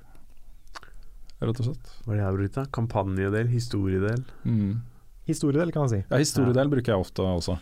rett 1.43 1.61
og 1.61 1.67
slett. 1.69 1.95
Hva 2.05 2.13
er 2.13 2.17
det 2.17 2.23
jeg 2.23 2.29
har 2.31 2.37
brukt, 2.39 2.55
da? 2.57 2.65
Kampanjedel, 2.73 3.49
historiedel. 3.53 4.23
Mm. 4.49 4.77
Historiedel, 5.29 5.73
kan 5.75 5.85
man 5.87 5.91
si. 5.93 6.03
Ja, 6.09 6.21
historiedel 6.23 6.71
bruker 6.73 6.95
jeg 6.95 7.03
ofte 7.03 7.25
også. 7.27 7.59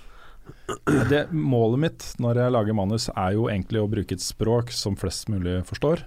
Det, 1.09 1.23
målet 1.33 1.81
mitt 1.81 2.07
når 2.21 2.43
jeg 2.43 2.53
lager 2.53 2.77
manus 2.77 3.07
er 3.17 3.33
jo 3.39 3.47
egentlig 3.49 3.81
å 3.81 3.89
bruke 3.89 4.13
et 4.17 4.21
språk 4.25 4.71
som 4.77 4.97
flest 5.01 5.31
mulig 5.33 5.63
forstår, 5.69 6.03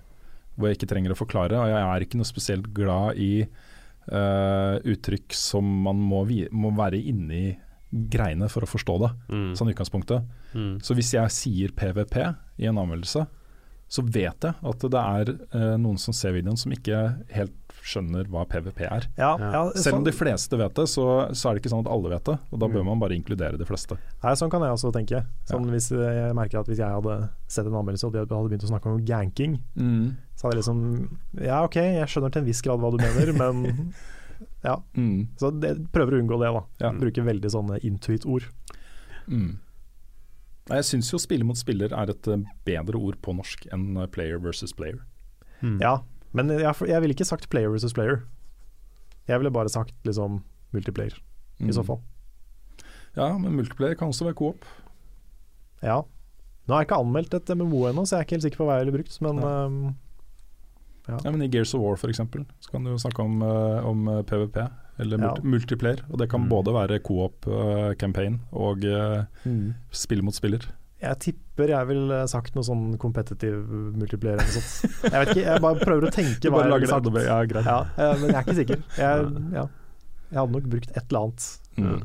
hvor 0.55 0.69
jeg 0.69 0.77
ikke 0.77 0.89
trenger 0.93 1.13
å 1.15 1.17
forklare. 1.17 1.57
Og 1.57 1.71
jeg 1.73 1.81
er 1.81 2.05
ikke 2.05 2.19
noe 2.21 2.29
spesielt 2.29 2.69
glad 2.77 3.17
i 3.21 3.31
uh, 3.47 4.77
uttrykk 4.85 5.33
som 5.35 5.65
man 5.87 5.97
må, 6.01 6.23
vi, 6.29 6.43
må 6.53 6.71
være 6.77 7.01
inni 7.01 7.57
greiene 7.89 8.49
for 8.51 8.65
å 8.65 8.69
forstå 8.69 8.95
det, 9.03 9.09
Mm. 9.33 9.51
sånn 9.57 9.71
utgangspunktet. 9.73 10.23
Mm. 10.53 10.73
Så 10.83 10.93
hvis 10.97 11.13
jeg 11.15 11.33
sier 11.33 11.71
PVP 11.75 12.17
i 12.59 12.67
en 12.69 12.77
anmeldelse, 12.77 13.25
så 13.87 14.03
vet 14.03 14.43
jeg 14.43 14.53
at 14.67 14.79
det 14.91 14.99
er 14.99 15.29
eh, 15.55 15.77
noen 15.79 15.97
som 15.97 16.13
ser 16.13 16.33
videoen 16.35 16.57
som 16.59 16.71
ikke 16.75 16.97
helt 17.31 17.53
skjønner 17.87 18.27
hva 18.27 18.41
PVP 18.51 18.81
er. 18.83 19.05
Ja, 19.15 19.29
Ja. 19.39 19.51
ja, 19.53 19.61
Selv 19.79 19.95
om 19.95 20.01
sånn, 20.01 20.07
de 20.09 20.11
fleste 20.11 20.57
vet 20.59 20.73
det, 20.75 20.87
så, 20.91 21.05
så 21.31 21.47
er 21.49 21.55
det 21.55 21.61
ikke 21.61 21.71
sånn 21.71 21.85
at 21.85 21.91
alle 21.93 22.09
vet 22.11 22.25
det. 22.27 22.35
Og 22.51 22.59
da 22.59 22.67
bør 22.67 22.81
Mm. 22.83 22.89
man 22.91 22.99
bare 22.99 23.15
inkludere 23.15 23.57
de 23.57 23.63
fleste. 23.69 23.95
nei, 24.23 24.33
sånn 24.35 24.51
kan 24.51 24.61
jeg 24.65 24.71
også 24.75 24.91
tenke. 24.91 25.21
Sånn, 25.47 25.69
hvis 25.71 25.87
jeg 25.95 26.35
merker 26.35 26.59
at 26.59 26.67
hvis 26.67 26.81
jeg 26.83 26.89
hadde 26.89 27.29
sett 27.47 27.65
en 27.65 27.77
anmeldelse 27.79 28.03
og 28.09 28.11
de 28.13 28.19
hadde 28.25 28.49
begynt 28.51 28.65
å 28.67 28.71
snakke 28.73 28.91
om 28.91 29.05
ganking, 29.05 29.55
så 30.35 30.43
hadde 30.49 30.57
jeg 30.57 30.63
liksom 30.65 31.09
Ja, 31.45 31.63
OK, 31.63 31.75
jeg 31.79 32.07
skjønner 32.11 32.31
til 32.33 32.41
en 32.43 32.49
viss 32.49 32.61
grad 32.61 32.79
hva 32.83 32.91
du 32.91 32.97
mener, 32.99 33.31
men 33.39 33.93
ja. 34.67 34.75
Mm. 34.97 35.27
Så 35.39 35.53
det, 35.61 35.77
prøver 35.93 36.17
å 36.17 36.21
unngå 36.25 36.41
det, 36.43 36.51
da. 36.51 36.63
Ja. 36.83 36.91
Bruker 36.91 37.23
veldig 37.23 37.49
sånne 37.55 37.79
intuit-ord. 37.87 38.43
Mm. 39.29 39.59
Nei, 40.69 40.77
Jeg 40.81 40.85
syns 40.89 41.11
jo 41.13 41.17
spiller 41.21 41.45
mot 41.47 41.57
spiller 41.59 41.93
er 41.95 42.09
et 42.11 42.27
eh, 42.27 42.41
bedre 42.67 42.99
ord 42.99 43.19
på 43.23 43.33
norsk 43.37 43.67
enn 43.73 43.95
eh, 43.97 44.07
player 44.11 44.37
versus 44.43 44.73
player. 44.75 44.99
Mm. 45.61 45.79
Ja, 45.81 45.99
men 46.33 46.49
jeg, 46.49 46.73
jeg 46.87 47.01
ville 47.01 47.15
ikke 47.15 47.25
sagt 47.29 47.47
player 47.49 47.69
versus 47.71 47.93
player. 47.95 48.23
Jeg 49.27 49.39
ville 49.39 49.51
bare 49.51 49.69
sagt 49.71 49.93
liksom 50.07 50.41
multiplayer, 50.75 51.15
i 51.59 51.71
så 51.71 51.81
Mm. 51.81 51.85
fall. 51.87 52.01
Ja, 53.17 53.31
men 53.37 53.55
multiplayer 53.57 53.95
kan 53.97 54.09
også 54.11 54.25
være 54.27 54.35
coop. 54.37 54.65
Ja. 55.81 56.01
Nå 56.67 56.73
har 56.75 56.83
jeg 56.83 56.89
ikke 56.89 56.99
anmeldt 57.01 57.33
et 57.33 57.49
MMO 57.55 57.85
ennå, 57.89 58.03
så 58.05 58.17
jeg 58.17 58.19
er 58.19 58.25
ikke 58.27 58.35
helt 58.37 58.45
sikker 58.45 58.57
på 58.61 58.67
hva 58.67 58.75
jeg 58.77 58.85
ville 58.85 58.97
brukt, 58.99 59.21
men 59.23 59.39
Ja. 59.41 59.65
Um, 59.65 59.95
Ja, 61.07 61.31
men 61.31 61.41
I 61.41 61.47
Gears 61.47 61.71
of 61.73 61.79
War 61.79 61.95
f.eks. 61.95 62.17
så 62.19 62.69
kan 62.69 62.83
du 62.83 62.89
jo 62.91 62.97
snakke 62.99 63.23
om, 63.23 63.41
eh, 63.41 63.85
om 63.87 64.23
PVP, 64.27 64.57
eller 64.99 65.17
Ja. 65.21 65.33
multiplayer. 65.43 66.01
Og 66.11 66.17
det 66.19 66.29
kan 66.29 66.41
Mm. 66.41 66.49
både 66.49 66.73
være 66.73 66.99
Co-op-campaign 66.99 68.39
og 68.51 68.83
uh, 68.85 69.23
mm. 69.45 69.73
spill 69.91 70.23
mot 70.23 70.33
spiller. 70.35 70.59
jeg 71.01 71.19
tipper 71.19 71.67
jeg 71.69 71.87
ville 71.87 72.27
sagt 72.27 72.55
noe 72.55 72.63
sånn 72.65 72.97
competitive 72.97 73.61
multiplayer 73.93 74.33
eller 74.37 74.45
noe 74.49 74.61
sånt. 74.61 75.03
Jeg 75.03 75.11
vet 75.13 75.29
ikke, 75.35 75.45
jeg 75.45 75.61
bare 75.61 75.79
prøver 75.85 76.07
å 76.07 76.11
tenke 76.11 76.49
hva 76.49 76.63
jeg 76.63 76.71
ville 76.81 76.87
sagt. 76.89 77.05
Ja. 77.65 77.77
Ja, 77.97 78.11
eh, 78.11 78.17
men 78.21 78.29
jeg 78.29 78.35
er 78.35 78.43
ikke 78.43 78.55
sikker. 78.61 78.83
Jeg, 78.97 79.31
ja. 79.59 79.65
jeg 80.31 80.39
hadde 80.39 80.51
nok 80.57 80.69
brukt 80.73 80.89
et 80.95 81.03
eller 81.07 81.19
annet. 81.19 81.47
Mm. 81.77 82.01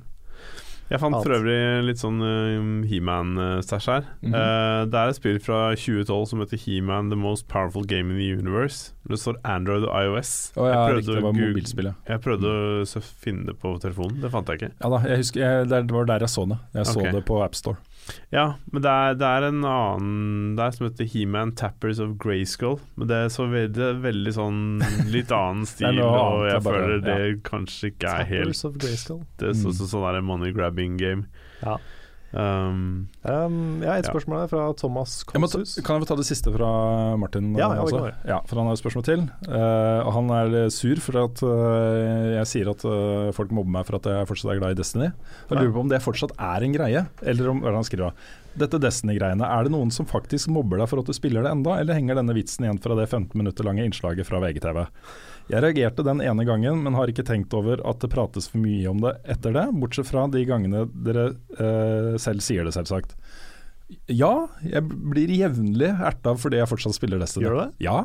Jeg 0.92 1.00
fant 1.00 1.16
for 1.16 1.34
øvrig 1.38 1.58
litt 1.86 2.00
sånn 2.02 2.20
uh, 2.20 2.84
He-Man-stæsj 2.88 3.88
her. 3.88 4.08
Mm 4.20 4.32
-hmm. 4.32 4.36
uh, 4.36 4.80
det 4.92 4.98
er 5.00 5.08
et 5.08 5.16
spill 5.16 5.38
fra 5.40 5.60
2012 5.74 6.26
som 6.30 6.42
heter 6.44 6.60
He-Man 6.60 7.08
The 7.10 7.16
Most 7.16 7.48
Powerful 7.48 7.86
Game 7.88 8.12
in 8.12 8.18
the 8.20 8.28
Universe. 8.36 8.92
Det 9.08 9.18
står 9.18 9.40
Android 9.44 9.84
og 9.84 9.92
iOS. 10.04 10.52
Oh, 10.56 10.68
ja, 10.68 10.86
jeg 10.86 10.96
riktig, 10.96 11.16
å 11.18 11.22
var 11.22 11.32
mobilspillet. 11.32 11.94
Jeg 12.08 12.20
prøvde 12.20 12.48
å 12.48 13.00
finne 13.24 13.46
det 13.46 13.56
på 13.58 13.78
telefonen, 13.80 14.20
det 14.22 14.30
fant 14.30 14.48
jeg 14.48 14.60
ikke. 14.60 14.72
Ja 14.84 14.92
da, 14.92 15.00
jeg 15.08 15.16
husker, 15.16 15.40
jeg, 15.40 15.68
det 15.70 15.92
var 15.92 16.04
der 16.04 16.26
jeg 16.26 16.28
så 16.28 16.46
det. 16.46 16.58
Jeg 16.74 16.86
så 16.86 17.00
okay. 17.00 17.12
det 17.12 17.24
på 17.24 17.42
AppStore. 17.42 17.76
Ja, 18.32 18.44
men 18.72 18.82
det 18.82 18.90
er, 18.90 19.14
det 19.14 19.26
er 19.28 19.44
en 19.48 19.60
annen 19.68 20.56
der 20.58 20.70
som 20.74 20.88
heter 20.88 21.06
He-Man 21.12 21.52
Tappers 21.54 22.00
of 22.02 22.16
Grayskull. 22.18 22.80
Men 22.96 23.08
det 23.08 23.16
er 23.16 23.28
så 23.32 23.46
veldig, 23.50 23.78
er 23.90 24.00
veldig 24.02 24.32
sånn 24.34 24.60
litt 25.12 25.30
annen 25.38 25.66
stil, 25.70 26.00
og 26.02 26.16
annet, 26.16 26.48
jeg 26.48 26.56
er 26.56 26.64
bare- 26.66 26.82
føler 26.82 27.04
det 27.06 27.42
kanskje 27.46 27.92
ikke 27.92 28.14
er 28.18 28.24
helt 28.32 28.42
Tappers 28.50 28.64
of 28.64 28.78
Grayskull. 28.82 29.22
Det 29.38 29.48
er 29.52 29.58
så, 29.60 29.68
Mm. 29.70 29.76
så, 29.78 29.88
sånn 29.94 30.06
der 30.12 30.20
money 30.22 30.52
grabbing 30.52 30.96
game. 30.98 31.26
Ja. 31.62 31.76
Um, 32.32 33.08
Um, 33.22 33.78
ja, 33.84 33.94
et 34.00 34.06
spørsmål 34.08 34.40
ja. 34.42 34.46
fra 34.50 34.64
Thomas 34.74 35.20
Konsus. 35.28 35.76
kan 35.86 35.94
jeg 35.94 36.02
få 36.02 36.08
ta 36.10 36.16
det 36.18 36.24
siste 36.26 36.50
fra 36.50 36.70
Martin? 37.20 37.52
Ja, 37.54 37.68
ja, 37.76 37.84
også? 37.84 38.00
kan 38.02 38.26
ja, 38.26 38.38
for 38.48 38.58
han 38.58 38.66
har 38.66 38.74
et 38.74 38.82
spørsmål 38.82 39.04
til. 39.06 39.24
Uh, 39.46 40.00
og 40.02 40.10
han 40.16 40.32
er 40.34 40.56
sur 40.74 40.98
for 41.04 41.20
at 41.22 41.42
uh, 41.46 42.32
jeg 42.40 42.48
sier 42.50 42.72
at 42.72 42.82
uh, 42.82 43.30
folk 43.36 43.54
mobber 43.54 43.76
meg 43.76 43.86
for 43.86 44.00
at 44.00 44.08
jeg 44.10 44.30
fortsatt 44.30 44.54
er 44.56 44.58
glad 44.58 44.74
i 44.74 44.80
Destiny. 44.80 45.12
Jeg 45.12 45.60
lurer 45.60 45.74
på 45.76 45.84
om 45.84 45.92
det 45.92 46.02
fortsatt 46.02 46.34
er 46.34 46.66
en 46.66 46.74
greie, 46.74 47.04
eller 47.22 47.52
om 47.52 47.62
hva 47.62 47.70
er 47.70 47.78
han 47.78 47.86
skriver? 47.86 48.30
Dette 48.58 48.80
Destiny-greiene, 48.82 49.46
er 49.46 49.64
det 49.64 49.72
noen 49.72 49.94
som 49.94 50.08
faktisk 50.08 50.50
mobber 50.52 50.82
deg 50.82 50.90
for 50.90 51.00
at 51.00 51.08
du 51.08 51.14
spiller 51.16 51.46
det 51.46 51.54
enda, 51.54 51.78
eller 51.78 51.96
henger 51.96 52.18
denne 52.18 52.34
vitsen 52.36 52.66
igjen 52.66 52.82
fra 52.82 52.98
det 52.98 53.06
15 53.06 53.38
minutter 53.38 53.64
lange 53.68 53.86
innslaget 53.86 54.28
fra 54.28 54.42
VGTV? 54.42 54.82
Jeg 55.50 55.62
reagerte 55.64 56.04
den 56.06 56.22
ene 56.22 56.44
gangen, 56.46 56.82
men 56.84 56.94
har 56.96 57.10
ikke 57.10 57.24
tenkt 57.26 57.54
over 57.56 57.82
at 57.88 58.02
det 58.02 58.10
prates 58.12 58.48
for 58.50 58.62
mye 58.62 58.86
om 58.90 59.02
det 59.02 59.16
etter 59.34 59.54
det, 59.56 59.66
bortsett 59.74 60.08
fra 60.08 60.28
de 60.30 60.44
gangene 60.48 60.86
dere 61.06 61.32
eh, 61.58 62.14
selv 62.22 62.44
sier 62.44 62.66
det, 62.68 62.74
selvsagt. 62.76 63.16
Ja, 64.08 64.48
jeg 64.64 64.86
blir 64.88 65.32
jevnlig 65.34 65.90
erta 65.92 66.36
fordi 66.38 66.60
jeg 66.60 66.70
fortsatt 66.70 66.96
spiller 66.96 67.20
Destiny. 67.20 67.44
Gjør 67.44 67.58
du 67.58 67.62
det? 67.64 67.70
Ja, 67.84 67.96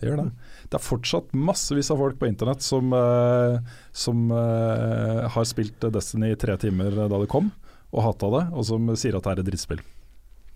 jeg 0.00 0.10
gjør 0.10 0.22
det. 0.24 0.28
Det 0.66 0.78
er 0.78 0.82
fortsatt 0.82 1.34
massevis 1.36 1.92
av 1.94 2.00
folk 2.02 2.18
på 2.18 2.26
internett 2.26 2.64
som, 2.66 2.90
eh, 2.96 3.58
som 3.94 4.24
eh, 4.34 5.20
har 5.30 5.46
spilt 5.46 5.86
Destiny 5.94 6.32
i 6.32 6.40
tre 6.40 6.56
timer 6.58 6.96
da 7.04 7.12
det 7.12 7.30
kom, 7.30 7.52
og 7.92 8.06
hata 8.08 8.32
det, 8.38 8.46
og 8.56 8.66
som 8.66 8.90
sier 8.96 9.18
at 9.18 9.28
det 9.28 9.36
er 9.36 9.44
et 9.44 9.50
drittspill. 9.52 9.84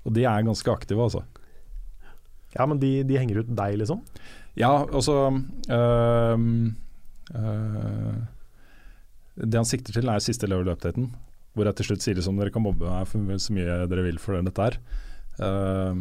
Og 0.06 0.14
de 0.16 0.24
er 0.26 0.46
ganske 0.46 0.72
aktive, 0.72 1.02
altså. 1.02 1.22
Ja, 2.56 2.64
men 2.66 2.80
de, 2.80 3.02
de 3.06 3.18
henger 3.20 3.42
ut 3.44 3.54
deg, 3.54 3.78
liksom? 3.82 4.02
Ja, 4.56 4.72
altså 4.88 5.16
øh, 5.68 6.44
øh, 7.36 8.18
Det 9.36 9.58
han 9.58 9.68
sikter 9.68 9.92
til 9.92 10.08
er 10.08 10.22
siste 10.24 10.48
level-updaten, 10.48 11.10
hvor 11.52 11.68
jeg 11.68 11.76
til 11.76 11.90
slutt 11.90 12.04
sier 12.04 12.16
liksom 12.16 12.38
dere 12.40 12.52
kan 12.54 12.64
mobbe 12.64 12.88
meg 12.88 13.08
for 13.10 13.40
så 13.42 13.56
mye 13.56 13.82
dere 13.90 14.06
vil 14.06 14.20
for 14.20 14.40
dette 14.40 14.68
her. 14.68 14.78
Uh, 15.36 15.92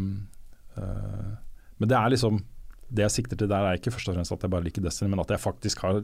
uh, 0.80 1.32
men 1.76 1.90
det 1.92 1.98
er 1.98 2.14
liksom 2.14 2.38
Det 2.88 3.04
jeg 3.04 3.12
sikter 3.12 3.36
til 3.36 3.50
der 3.52 3.66
er 3.68 3.76
ikke 3.76 3.92
først 3.92 4.08
og 4.08 4.16
fremst 4.16 4.32
at 4.32 4.46
jeg 4.46 4.52
bare 4.54 4.64
liker 4.64 4.84
Destiny, 4.86 5.10
men 5.12 5.20
at 5.20 5.34
jeg 5.34 5.44
faktisk 5.44 5.82
har 5.84 6.00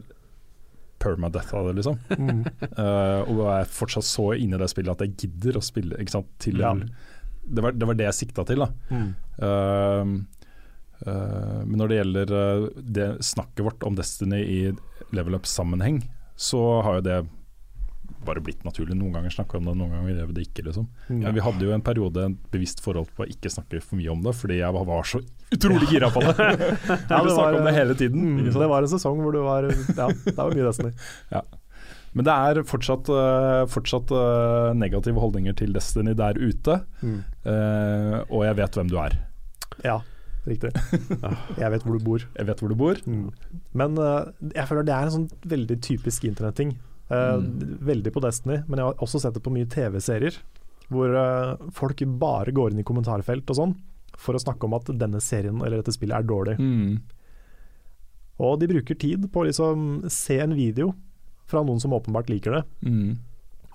permadeath 1.00 1.54
av 1.56 1.70
det, 1.70 1.78
liksom. 1.80 1.96
Mm. 2.18 2.42
uh, 2.76 3.22
og 3.32 3.40
er 3.54 3.70
fortsatt 3.70 4.04
så 4.04 4.32
inne 4.36 4.58
i 4.58 4.60
det 4.60 4.68
spillet 4.70 4.92
at 4.92 5.06
jeg 5.06 5.16
gidder 5.24 5.56
å 5.56 5.64
spille 5.64 5.96
ikke 6.02 6.16
sant, 6.18 6.28
til 6.42 6.60
mm. 6.60 6.82
det, 7.48 7.64
var, 7.64 7.78
det 7.78 7.88
var 7.88 7.98
det 7.98 8.08
jeg 8.10 8.18
sikta 8.20 8.44
til, 8.50 8.66
da. 8.66 8.68
Mm. 8.92 10.26
Uh, 11.06 11.62
men 11.66 11.76
når 11.80 11.88
det 11.90 11.96
gjelder 12.00 12.32
uh, 12.32 12.66
det 12.78 13.06
snakket 13.26 13.64
vårt 13.66 13.82
om 13.88 13.96
Destiny 13.98 14.42
i 14.46 14.58
level 15.12 15.34
up-sammenheng, 15.34 16.02
så 16.38 16.60
har 16.86 17.00
jo 17.00 17.06
det 17.08 17.20
bare 18.22 18.38
blitt 18.44 18.62
naturlig. 18.62 18.94
Noen 18.94 19.16
ganger 19.16 19.32
snakker 19.34 19.58
vi 19.58 19.64
om 19.64 19.70
det, 19.72 19.74
noen 19.80 19.90
ganger 19.96 20.12
gjør 20.20 20.28
vi 20.30 20.34
det 20.36 20.44
ikke. 20.46 20.62
Liksom. 20.68 20.84
Ja. 21.08 21.16
Men 21.24 21.34
vi 21.34 21.42
hadde 21.42 21.66
jo 21.66 21.72
en 21.74 21.82
periode 21.82 22.22
en 22.28 22.36
bevisst 22.54 22.78
forhold 22.84 23.08
på 23.16 23.24
å 23.24 23.30
ikke 23.30 23.50
snakke 23.50 23.80
for 23.82 23.98
mye 23.98 24.12
om 24.14 24.22
det, 24.22 24.34
fordi 24.38 24.60
jeg 24.60 24.76
var, 24.76 25.02
så 25.10 25.18
utrolig 25.56 25.88
gira 25.90 26.10
på 26.14 26.22
det. 26.22 26.36
Ja, 27.10 27.18
det 27.26 27.34
var- 27.34 27.58
om 27.58 27.66
det 27.66 27.74
hele 27.74 27.96
tiden. 27.98 28.22
Mm, 28.38 28.52
det 28.54 28.68
var 28.70 28.86
en 28.86 28.92
sesong 28.94 29.18
hvor 29.24 29.34
du 29.34 29.40
var 29.42 29.66
Ja, 29.72 30.06
det 30.12 30.36
var 30.38 30.54
mye 30.54 30.68
Destiny. 30.70 30.94
Men 32.12 32.26
det 32.28 32.32
er 32.46 32.62
fortsatt, 32.68 33.08
fortsatt 33.72 34.10
negative 34.76 35.18
holdninger 35.22 35.54
til 35.56 35.72
Destiny 35.74 36.12
der 36.14 36.36
ute, 36.38 36.78
Mm. 37.02 37.20
og 38.30 38.42
jeg 38.46 38.56
vet 38.62 38.76
hvem 38.78 38.90
du 38.92 38.98
er. 39.00 39.16
Ja, 39.82 39.98
riktig. 40.48 40.70
Jeg 41.58 41.70
vet 41.74 41.84
hvor 41.86 41.98
du 41.98 42.04
bor. 42.04 42.24
Jeg 42.38 42.46
vet 42.48 42.62
hvor 42.62 42.72
du 42.72 42.76
bor. 42.78 42.98
Mm. 43.06 43.28
Men 43.78 43.98
uh, 44.00 44.30
jeg 44.54 44.66
føler 44.68 44.86
det 44.88 44.94
er 44.96 45.06
en 45.08 45.14
sånn 45.16 45.28
veldig 45.52 45.78
typisk 45.84 46.24
internetting. 46.28 46.74
Uh, 47.12 47.38
Mm. 47.42 47.78
Veldig 47.84 48.12
på 48.14 48.20
Destiny, 48.24 48.62
men 48.66 48.78
jeg 48.80 48.86
har 48.88 49.00
også 49.04 49.18
sett 49.20 49.34
det 49.36 49.42
på 49.44 49.52
mye 49.52 49.68
TV-serier. 49.68 50.36
Hvor 50.92 51.12
uh, 51.12 51.56
folk 51.76 52.00
bare 52.20 52.52
går 52.56 52.72
inn 52.72 52.80
i 52.80 52.86
kommentarfelt 52.88 53.50
og 53.52 53.58
sånn 53.58 53.74
for 54.16 54.36
å 54.36 54.40
snakke 54.42 54.64
om 54.68 54.74
at 54.76 54.88
denne 55.00 55.20
serien 55.24 55.58
eller 55.60 55.80
dette 55.80 55.92
spillet 55.96 56.16
er 56.18 56.26
dårlig. 56.28 56.54
Mm. 56.60 56.98
Og 58.42 58.58
de 58.60 58.68
bruker 58.70 58.96
tid 58.98 59.24
på 59.32 59.42
å 59.42 59.46
liksom 59.48 59.86
se 60.12 60.38
en 60.42 60.54
video 60.56 60.92
fra 61.48 61.62
noen 61.66 61.80
som 61.82 61.92
åpenbart 61.96 62.30
liker 62.32 62.56
det, 62.58 62.62
Mm. 62.88 63.18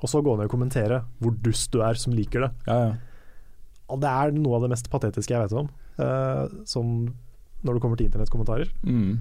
og 0.01 0.09
så 0.09 0.21
gå 0.23 0.35
ned 0.37 0.45
og 0.47 0.51
kommentere 0.53 1.03
hvor 1.21 1.35
dust 1.45 1.71
du 1.71 1.81
er 1.85 1.93
som 1.99 2.13
liker 2.13 2.41
det. 2.47 2.51
Ja, 2.67 2.77
ja. 2.87 2.95
Og 3.89 4.01
det 4.01 4.09
er 4.09 4.31
noe 4.35 4.55
av 4.57 4.61
det 4.65 4.69
mest 4.73 4.89
patetiske 4.91 5.31
jeg 5.33 5.45
vet 5.45 5.53
om, 5.57 5.69
eh, 6.01 6.43
som 6.69 6.93
når 7.65 7.77
det 7.77 7.83
kommer 7.83 7.99
til 7.99 8.07
internettkommentarer. 8.09 8.71
Mm. 8.85 9.19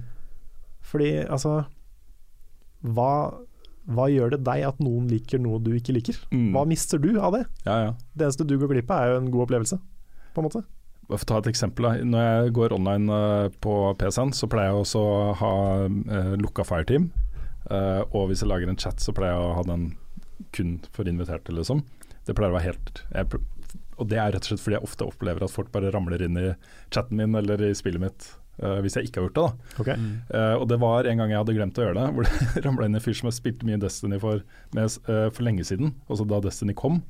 Fordi 0.87 1.11
altså 1.25 1.59
hva, 2.85 3.11
hva 3.89 4.07
gjør 4.11 4.35
det 4.35 4.43
deg 4.45 4.63
at 4.67 4.81
noen 4.83 5.09
liker 5.11 5.41
noe 5.41 5.59
du 5.63 5.73
ikke 5.75 5.95
liker? 5.97 6.19
Mm. 6.31 6.51
Hva 6.55 6.63
mister 6.69 7.01
du 7.01 7.15
av 7.17 7.35
det? 7.35 7.45
ja, 7.65 7.77
ja. 7.87 7.93
Det 8.13 8.27
eneste 8.27 8.47
du 8.47 8.57
går 8.61 8.75
glipp 8.75 8.91
av 8.93 9.03
er 9.03 9.13
jo 9.13 9.21
en 9.21 9.31
god 9.33 9.47
opplevelse, 9.47 9.79
på 10.33 10.43
en 10.43 10.49
måte. 10.49 10.63
For 11.07 11.23
å 11.23 11.29
ta 11.31 11.37
et 11.39 11.51
eksempel. 11.53 11.87
Da. 11.87 12.03
Når 12.03 12.25
jeg 12.25 12.55
går 12.57 12.75
online 12.75 13.17
eh, 13.17 13.53
på 13.63 13.75
PC-en, 13.99 14.33
så 14.35 14.49
pleier 14.51 14.73
jeg 14.73 14.81
også 14.81 15.03
å 15.03 15.19
ha 15.39 15.53
uh, 15.87 16.33
lukka 16.35 16.65
fireteam. 16.67 17.07
Uh, 17.71 18.03
og 18.11 18.27
hvis 18.27 18.43
jeg 18.43 18.51
lager 18.51 18.71
en 18.71 18.79
chat, 18.79 18.99
så 18.99 19.15
pleier 19.15 19.37
jeg 19.37 19.45
å 19.45 19.55
ha 19.55 19.63
den 19.69 19.87
kun 20.55 20.77
for 20.95 21.07
inviterte, 21.07 21.55
liksom. 21.55 21.85
Det 22.27 22.35
pleier 22.35 22.51
å 22.51 22.57
være 22.57 22.73
helt 22.73 23.01
jeg, 23.13 23.39
Og 23.97 24.07
det 24.11 24.19
er 24.21 24.33
rett 24.35 24.43
og 24.45 24.51
slett 24.51 24.61
fordi 24.63 24.77
jeg 24.77 24.85
ofte 24.87 25.07
opplever 25.07 25.45
at 25.47 25.53
folk 25.53 25.71
bare 25.73 25.89
ramler 25.93 26.21
inn 26.25 26.37
i 26.37 26.47
chatten 26.93 27.17
min 27.17 27.35
eller 27.39 27.61
i 27.65 27.73
spillet 27.77 28.01
mitt. 28.03 28.27
Uh, 28.57 28.79
hvis 28.81 28.95
jeg 28.97 29.05
ikke 29.09 29.21
har 29.21 29.27
gjort 29.27 29.37
det, 29.37 29.43
da. 29.45 29.81
Ok. 29.83 29.89
Uh, 30.33 30.55
og 30.61 30.65
det 30.71 30.79
var 30.81 31.05
en 31.09 31.19
gang 31.21 31.29
jeg 31.33 31.37
hadde 31.43 31.53
glemt 31.59 31.77
å 31.77 31.83
gjøre 31.85 31.97
det, 31.99 32.07
hvor 32.15 32.29
det 32.55 32.63
ramla 32.65 32.87
inn 32.89 32.97
en 32.97 33.03
fyr 33.05 33.17
som 33.19 33.29
jeg 33.29 33.37
spilte 33.37 33.67
mye 33.69 33.77
Destiny 33.81 34.17
for, 34.23 34.41
med, 34.73 34.95
uh, 35.09 35.27
for 35.29 35.45
lenge 35.45 35.65
siden, 35.69 35.93
altså 36.09 36.25
da 36.29 36.39
Destiny 36.47 36.73
kom. 36.77 37.03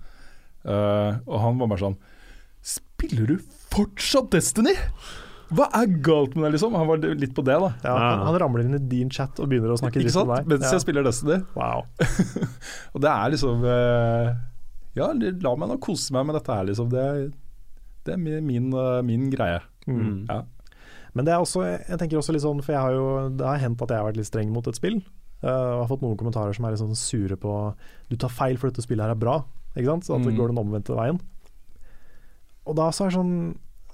Eh, 0.68 1.14
og 1.30 1.38
han 1.40 1.60
var 1.62 1.70
bare 1.72 1.80
sånn 1.80 1.94
Spiller 2.68 3.30
du 3.30 3.38
fortsatt 3.72 4.32
Destiny?! 4.34 4.74
Hva 5.56 5.70
er 5.80 5.86
galt 6.04 6.34
med 6.36 6.44
deg, 6.44 6.58
liksom? 6.58 6.74
Han 6.76 6.90
var 6.90 7.00
litt 7.00 7.32
på 7.38 7.44
det, 7.48 7.56
da. 7.64 7.70
Ja, 7.86 7.94
han, 7.96 8.24
han 8.28 8.36
ramler 8.42 8.66
inn 8.66 8.76
i 8.76 8.82
din 8.92 9.08
chat 9.14 9.38
og 9.40 9.48
begynner 9.48 9.72
å 9.72 9.78
snakke 9.80 10.02
Ikke 10.02 10.10
dritt 10.10 10.18
om 10.20 10.26
sant? 10.28 10.34
deg. 10.42 10.50
Mens 10.52 10.66
Ja. 10.66 10.74
jeg 10.76 10.84
spiller 10.84 11.06
Destiny. 11.08 11.38
Wow. 11.56 11.86
Og 12.98 13.06
det 13.06 13.14
er 13.14 13.32
liksom 13.32 13.64
eh, 13.64 14.34
Ja, 14.98 15.08
la 15.14 15.56
meg 15.56 15.70
nå 15.72 15.78
kose 15.84 16.12
meg 16.16 16.26
med 16.28 16.36
dette 16.40 16.54
her, 16.58 16.66
liksom. 16.70 16.90
Det, 16.92 17.06
det 18.08 18.14
er 18.16 18.22
min, 18.22 18.46
min, 18.48 18.72
eh, 18.74 19.02
min 19.06 19.30
greie. 19.34 19.60
Mm. 19.88 20.26
Ja. 20.30 20.42
Men 21.14 21.26
det 21.26 21.34
er 21.34 21.42
også, 21.42 21.64
jeg 21.66 21.98
tenker 22.02 22.20
også 22.20 22.34
litt 22.36 22.44
sånn, 22.44 22.60
for 22.66 22.74
jeg 22.76 22.82
har 22.84 22.94
jo, 22.94 23.06
det 23.38 23.46
har 23.48 23.62
hendt 23.64 23.82
at 23.82 23.90
jeg 23.94 23.98
har 24.02 24.10
vært 24.10 24.18
litt 24.20 24.28
streng 24.30 24.52
mot 24.54 24.68
et 24.70 24.78
spill. 24.78 25.00
Uh, 25.44 25.50
og 25.78 25.80
har 25.84 25.90
fått 25.92 26.02
noen 26.02 26.18
kommentarer 26.18 26.54
som 26.58 26.66
er 26.66 26.74
litt 26.74 26.82
sånn 26.82 26.96
sure 26.98 27.36
på 27.38 27.52
Du 28.10 28.16
tar 28.18 28.32
feil 28.34 28.56
for 28.58 28.72
dette 28.72 28.82
spillet 28.82 29.06
her 29.06 29.14
er 29.14 29.20
bra. 29.22 29.36
Ikke 29.78 29.92
sant? 29.92 30.08
Så 30.08 30.16
at 30.18 30.24
det 30.26 30.34
Mm. 30.34 30.38
går 30.40 30.48
den 30.50 30.58
omvendte 30.64 30.96
veien. 30.98 31.20
Og 32.66 32.76
da 32.76 32.88
så 32.90 33.06
er 33.06 33.12
det 33.12 33.18
sånn 33.20 33.36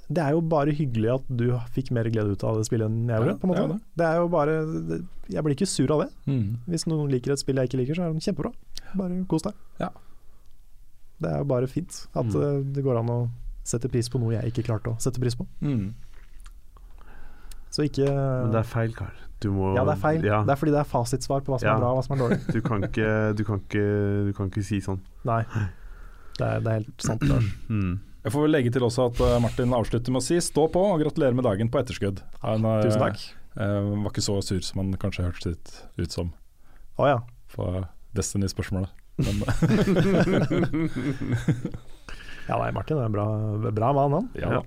Det 0.08 0.22
er 0.24 0.32
jo 0.36 0.42
bare 0.42 0.72
hyggelig 0.76 1.12
at 1.14 1.28
du 1.32 1.46
fikk 1.76 1.92
mer 1.96 2.08
glede 2.12 2.32
ut 2.36 2.44
av 2.48 2.58
det 2.60 2.66
spillet 2.68 2.88
enn 2.92 3.08
jeg 3.08 3.20
gjorde. 3.20 3.34
Ja, 3.34 3.40
på 3.40 3.48
en 3.48 3.52
måte. 3.52 3.60
det 3.60 3.64
er 3.64 3.74
det. 3.74 3.82
Det 4.00 4.06
er 4.08 4.16
jo 4.20 4.28
bare 4.34 4.56
det, 4.90 4.98
Jeg 5.36 5.44
blir 5.44 5.56
ikke 5.56 5.68
sur 5.68 5.92
av 5.96 6.02
det. 6.04 6.10
Mm. 6.28 6.58
Hvis 6.68 6.88
noen 6.88 7.12
liker 7.12 7.32
et 7.36 7.40
spill 7.40 7.56
jeg 7.60 7.70
ikke 7.72 7.80
liker, 7.80 7.96
så 7.96 8.04
er 8.08 8.14
det 8.14 8.24
kjempebra. 8.24 8.52
Bare 8.96 9.26
kos 9.28 9.42
deg. 9.48 9.54
Ja. 9.80 9.90
Det 11.24 11.32
er 11.32 11.42
jo 11.42 11.48
bare 11.50 11.68
fint 11.72 12.02
at 12.14 12.26
Mm. 12.28 12.42
eh, 12.44 12.62
det 12.76 12.84
går 12.86 13.00
an 13.00 13.10
å 13.14 13.20
sette 13.64 13.88
pris 13.92 14.10
på 14.12 14.20
noe 14.20 14.34
jeg 14.36 14.52
ikke 14.52 14.66
klarte 14.68 14.92
å 14.92 15.00
sette 15.00 15.22
pris 15.24 15.36
på. 15.40 15.46
Mm. 15.64 15.94
Så 17.74 17.86
ikke 17.88 18.06
Men 18.06 18.52
det 18.54 18.60
er 18.62 18.68
feil, 18.70 18.92
Karl. 18.94 19.16
Du 19.42 19.50
må 19.52 19.74
Ja, 19.76 19.84
det 19.88 19.96
er 19.98 20.02
feil. 20.02 20.24
Ja, 20.24 20.42
Det 20.46 20.54
er 20.54 20.60
fordi 20.60 20.72
det 20.76 20.82
er 20.84 20.90
fasitsvar 20.90 21.42
på 21.44 21.52
hva 21.54 21.60
som 21.60 21.68
Ja. 21.68 21.76
er 21.76 21.80
bra 21.82 21.90
og 21.92 21.98
hva 21.98 22.04
som 22.06 22.16
er 22.16 22.22
dårlig. 22.24 22.40
du, 22.54 22.62
kan 22.62 22.84
ikke, 22.86 23.36
du, 23.36 23.44
kan 23.44 23.60
ikke, 23.64 23.86
du 24.30 24.34
kan 24.38 24.50
ikke 24.52 24.64
si 24.64 24.80
sånn. 24.80 25.00
Nei, 25.26 25.42
det 26.38 26.46
er, 26.48 26.60
det 26.62 26.68
er 26.68 26.78
helt 26.82 27.02
sant. 27.02 27.22
Mm. 27.70 28.00
Jeg 28.24 28.32
får 28.32 28.42
vel 28.46 28.52
legge 28.56 28.72
til 28.72 28.82
også 28.88 29.10
at 29.12 29.20
eh, 29.20 29.40
Martin 29.44 29.74
avslutter 29.76 30.14
med 30.14 30.22
å 30.22 30.24
si 30.24 30.38
stå 30.40 30.70
på 30.72 30.80
og 30.94 31.02
gratulerer 31.02 31.36
med 31.36 31.44
dagen 31.44 31.68
på 31.70 31.82
etterskudd. 31.82 32.22
Han 32.42 32.64
er, 32.64 32.84
Tusen 32.88 33.02
takk. 33.02 33.20
Uh, 33.58 33.92
var 34.02 34.12
ikke 34.14 34.24
så 34.24 34.38
sur 34.42 34.62
som 34.64 34.80
han 34.80 34.94
kanskje 34.98 35.26
hørtes 35.28 35.46
litt 35.46 35.74
ut 36.00 36.12
som 36.12 36.32
Å 36.98 37.06
ja. 37.10 37.18
på 37.54 37.68
Destiny-spørsmålet. 38.16 38.90
Ja, 42.44 42.58
nei, 42.60 42.74
Martin 42.76 42.98
er 43.00 43.06
en 43.08 43.14
bra, 43.14 43.26
bra 43.72 43.94
mann, 43.96 44.18
han. 44.18 44.26
ja. 44.36 44.64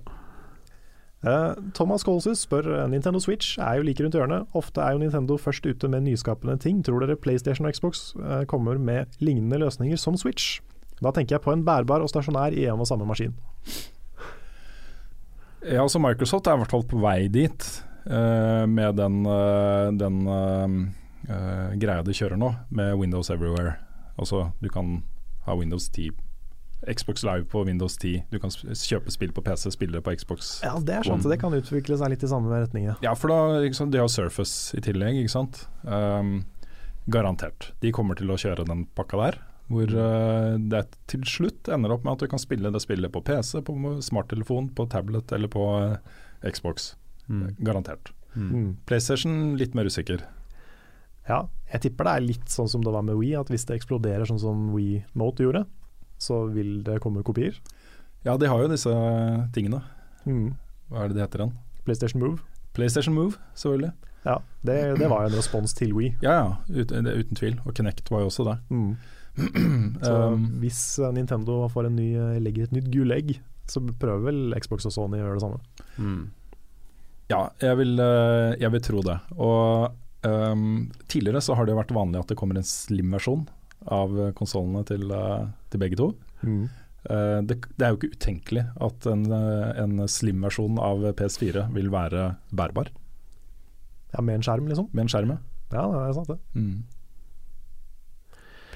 Eh, 1.25 1.53
Thomas 1.73 2.03
Kolsus 2.05 2.43
spør 2.45 2.67
eh, 2.75 2.83
Nintendo 2.91 3.19
Switch 3.19 3.57
er 3.57 3.79
jo 3.79 3.85
like 3.87 4.03
rundt 4.03 4.15
hjørnet. 4.15 4.45
Ofte 4.57 4.83
er 4.85 4.93
jo 4.93 5.01
Nintendo 5.01 5.37
først 5.41 5.65
ute 5.65 5.89
med 5.89 6.05
nyskapende 6.05 6.57
ting. 6.61 6.83
Tror 6.85 7.01
dere 7.03 7.17
PlayStation 7.17 7.67
og 7.67 7.73
Xbox 7.73 8.11
eh, 8.21 8.43
kommer 8.49 8.77
med 8.77 9.17
lignende 9.19 9.59
løsninger 9.63 9.97
som 10.01 10.17
Switch? 10.17 10.59
Da 11.01 11.11
tenker 11.13 11.37
jeg 11.37 11.45
på 11.45 11.53
en 11.53 11.65
bærbar 11.65 12.05
og 12.05 12.11
stasjonær 12.11 12.55
i 12.57 12.67
en 12.69 12.81
og 12.81 12.89
samme 12.89 13.05
maskin. 13.05 13.33
Ja, 15.65 15.81
altså 15.83 15.99
Microsoft 15.99 16.47
er 16.47 16.55
i 16.55 16.61
hvert 16.61 16.73
fall 16.73 16.85
på 16.87 17.01
vei 17.01 17.27
dit 17.33 17.65
uh, 18.07 18.63
med 18.69 18.95
den, 18.97 19.17
den 19.99 20.19
greia 21.81 22.05
de 22.05 22.15
kjører 22.15 22.39
nå, 22.39 22.53
med 22.69 22.95
Windows 22.97 23.29
Everywhere. 23.33 23.75
Altså 24.17 24.49
du 24.63 24.69
kan 24.73 25.01
ha 25.47 25.55
Windows 25.55 25.89
10, 25.89 26.11
Xbox 26.85 27.23
Live 27.23 27.45
på 27.45 27.63
Windows 27.63 27.97
10, 27.97 28.23
du 28.29 28.37
kan 28.39 28.51
kjøpe 28.53 29.11
spill 29.11 29.31
på 29.33 29.41
PC, 29.41 29.71
spille 29.73 30.01
på 30.03 30.13
Xbox. 30.19 30.57
Ja, 30.65 30.75
det 30.77 30.99
er 30.99 31.07
sant. 31.07 31.25
Det 31.25 31.39
kan 31.41 31.55
utvikle 31.57 31.97
seg 31.97 32.13
litt 32.13 32.25
i 32.25 32.29
samme 32.29 32.51
retning. 32.53 32.85
Ja. 32.91 32.97
Ja, 33.05 33.15
for 33.17 33.33
da 33.33 33.63
ikke 33.65 33.79
sant, 33.79 33.95
de 33.95 34.01
har 34.01 34.11
Surface 34.11 34.77
i 34.77 34.83
tillegg, 34.85 35.17
ikke 35.23 35.33
sant. 35.33 35.63
Um, 35.83 36.43
garantert. 37.09 37.71
De 37.81 37.93
kommer 37.95 38.19
til 38.19 38.29
å 38.29 38.37
kjøre 38.37 38.67
den 38.69 38.85
pakka 38.97 39.21
der. 39.23 39.39
Hvor 39.71 39.89
uh, 39.89 40.53
det 40.69 40.85
til 41.11 41.25
slutt 41.27 41.67
ender 41.73 41.95
opp 41.95 42.05
med 42.05 42.13
at 42.13 42.23
du 42.23 42.31
kan 42.31 42.41
spille 42.41 42.71
det 42.71 42.83
spillet 42.83 43.11
på 43.11 43.23
PC, 43.25 43.57
på 43.65 43.97
smarttelefon, 44.05 44.69
på 44.77 44.85
tablet 44.93 45.33
eller 45.35 45.51
på 45.51 45.65
uh, 45.81 45.97
Xbox. 46.45 46.93
Garantert. 47.57 48.13
Mm. 48.37 48.77
PlayStation 48.85 49.57
litt 49.57 49.73
mer 49.75 49.89
usikker. 49.89 50.21
Ja, 51.27 51.41
jeg 51.73 51.83
tipper 51.83 52.07
det 52.07 52.13
er 52.15 52.25
litt 52.25 52.51
sånn 52.51 52.69
som 52.71 52.83
det 52.85 52.93
var 52.93 53.05
med 53.05 53.17
Wii, 53.19 53.35
at 53.39 53.51
hvis 53.51 53.67
det 53.67 53.77
eksploderer 53.79 54.27
sånn 54.29 54.41
som 54.41 54.69
Wii 54.75 55.01
Mote 55.19 55.43
gjorde, 55.43 55.65
så 56.21 56.45
vil 56.53 56.79
det 56.87 57.01
komme 57.03 57.25
kopier. 57.27 57.57
Ja, 58.25 58.37
de 58.39 58.49
har 58.49 58.63
jo 58.63 58.71
disse 58.71 58.93
tingene. 59.55 59.83
Mm. 60.25 60.55
Hva 60.89 61.03
er 61.03 61.11
det 61.11 61.17
de 61.17 61.23
heter 61.25 61.43
igjen? 61.43 61.55
PlayStation 61.87 62.23
Move. 62.23 62.39
PlayStation 62.77 63.15
Move, 63.15 63.37
selvfølgelig. 63.55 63.93
Ja, 64.27 64.39
det, 64.67 64.77
det 64.99 65.07
var 65.11 65.23
jo 65.23 65.31
en 65.31 65.37
respons 65.37 65.75
til 65.77 65.93
Wii. 65.95 66.15
Ja, 66.25 66.33
ja, 66.39 66.47
ut, 66.73 66.91
det, 66.91 67.13
uten 67.19 67.39
tvil. 67.39 67.59
Og 67.63 67.75
Kinect 67.77 68.11
var 68.11 68.25
jo 68.25 68.31
også 68.31 68.47
det. 68.47 68.57
Mm. 68.73 68.97
Så 70.07 70.15
Um, 70.33 70.47
hvis 70.61 70.81
eh, 70.99 71.13
Nintendo 71.13 71.61
får 71.69 71.87
en 71.87 71.95
ny, 71.99 72.07
eh, 72.17 72.39
legger 72.41 72.65
et 72.65 72.73
nytt 72.73 72.89
gulegg, 72.93 73.35
så 73.69 73.83
prøver 74.01 74.25
vel 74.31 74.57
Xbox 74.63 74.87
og 74.89 74.95
Sony 74.95 75.19
å 75.19 75.25
gjøre 75.25 75.37
det 75.37 75.43
samme. 75.43 75.59
Mm. 76.01 76.23
Ja, 77.29 77.41
jeg 77.61 77.77
vil, 77.81 77.93
eh, 78.01 78.55
jeg 78.63 78.73
vil 78.73 78.83
tro 78.87 79.03
det. 79.05 79.17
Og 79.35 79.95
ehm, 80.23 80.91
tidligere 81.07 81.41
så 81.43 81.55
har 81.55 81.65
det 81.67 81.75
vært 81.77 81.93
vanlig 81.95 82.19
at 82.21 82.27
det 82.31 82.37
kommer 82.39 82.57
en 82.57 82.63
slim-versjon 82.67 83.47
av 83.93 84.15
konsollene 84.35 84.85
til, 84.89 85.11
eh, 85.11 85.47
til 85.69 85.79
begge 85.79 85.97
to. 85.99 86.07
Eh, 86.43 87.39
det, 87.47 87.59
det 87.77 87.85
er 87.85 87.93
jo 87.93 87.99
ikke 87.99 88.13
utenkelig 88.17 88.65
at 88.83 89.05
en, 89.07 89.25
eh, 89.31 89.83
en 89.83 89.97
slim-versjon 90.07 90.79
av 90.81 91.05
PS4 91.15 91.67
vil 91.75 91.89
være 91.93 92.35
bærbar 92.51 92.89
Ja, 94.13 94.21
med 94.21 94.35
en 94.39 94.41
skjerm, 94.47 94.67
liksom. 94.67 94.89
med 94.93 95.05
en 95.05 95.11
skjerm. 95.13 95.29
ja. 95.35 95.37
Ja, 95.71 95.83
det 95.91 96.03
er 96.09 96.13
sant 96.15 96.29
det. 96.31 96.39
Mm. 96.55 96.83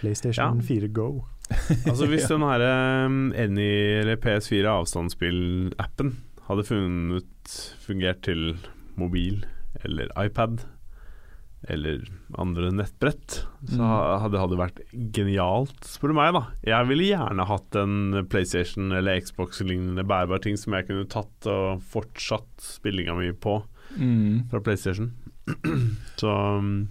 PlayStation 0.01 0.57
Ja. 0.59 0.65
4 0.67 0.87
Go. 0.93 1.23
Altså 1.87 2.07
Hvis 2.07 2.27
den 2.27 2.41
her 2.41 3.05
um, 3.05 3.31
Any 3.35 3.67
eller 4.01 4.15
PS4 4.19 4.67
avstandsspill-appen 4.71 6.13
hadde 6.47 6.63
funnet, 6.67 7.55
fungert 7.83 8.21
til 8.27 8.57
mobil 8.99 9.45
eller 9.85 10.11
iPad 10.19 10.63
eller 11.69 12.01
andre 12.41 12.71
nettbrett, 12.73 13.43
så 13.69 13.77
Mm. 13.77 14.21
hadde 14.23 14.49
det 14.49 14.57
vært 14.57 14.79
genialt, 15.13 15.81
spør 15.85 16.09
du 16.09 16.13
meg. 16.17 16.33
da 16.33 16.47
Jeg 16.65 16.87
ville 16.87 17.03
gjerne 17.11 17.45
hatt 17.45 17.75
en 17.75 18.25
PlayStation 18.29 18.91
eller 18.91 19.19
Xbox-lignende 19.21 20.03
bærbar 20.07 20.41
ting 20.41 20.57
som 20.57 20.73
jeg 20.73 20.87
kunne 20.87 21.05
tatt 21.07 21.45
og 21.47 21.81
fortsatt 21.81 22.49
spillinga 22.57 23.13
mi 23.17 23.31
på 23.31 23.63
Mm. 23.99 24.49
fra 24.49 24.59
PlayStation. 24.59 25.11
så 26.17 26.57
um, 26.57 26.87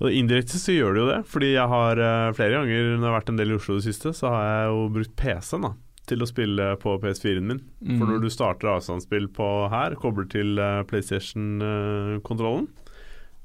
Og 0.00 0.10
indirekte 0.12 0.58
så 0.60 0.72
gjør 0.76 0.92
det 0.94 1.00
jo 1.00 1.06
det, 1.08 1.24
fordi 1.26 1.52
jeg 1.54 1.68
har 1.68 1.96
eh, 1.98 2.32
flere 2.36 2.50
ganger 2.58 2.96
når 2.98 3.00
jeg 3.00 3.12
har 3.12 3.20
vært 3.20 3.28
en 3.32 3.36
del 3.40 3.50
i 3.50 3.54
Oslo 3.56 3.74
i 3.74 3.78
det 3.80 3.86
siste, 3.94 4.12
så 4.12 4.28
har 4.28 4.42
jeg 4.44 4.66
jo 4.74 4.88
brukt 4.92 5.16
PC-en 5.16 5.62
da 5.62 5.70
til 6.06 6.18
å 6.22 6.26
spille 6.28 6.76
på 6.78 7.00
PS4-en 7.02 7.46
min. 7.48 7.60
Mm. 7.82 7.96
For 7.98 8.06
når 8.06 8.20
du 8.22 8.28
starter 8.30 8.68
avstandsspill 8.76 9.26
på 9.34 9.46
her, 9.72 9.96
kobler 9.98 10.28
til 10.30 10.58
eh, 10.58 10.82
PlayStation-kontrollen, 10.84 12.68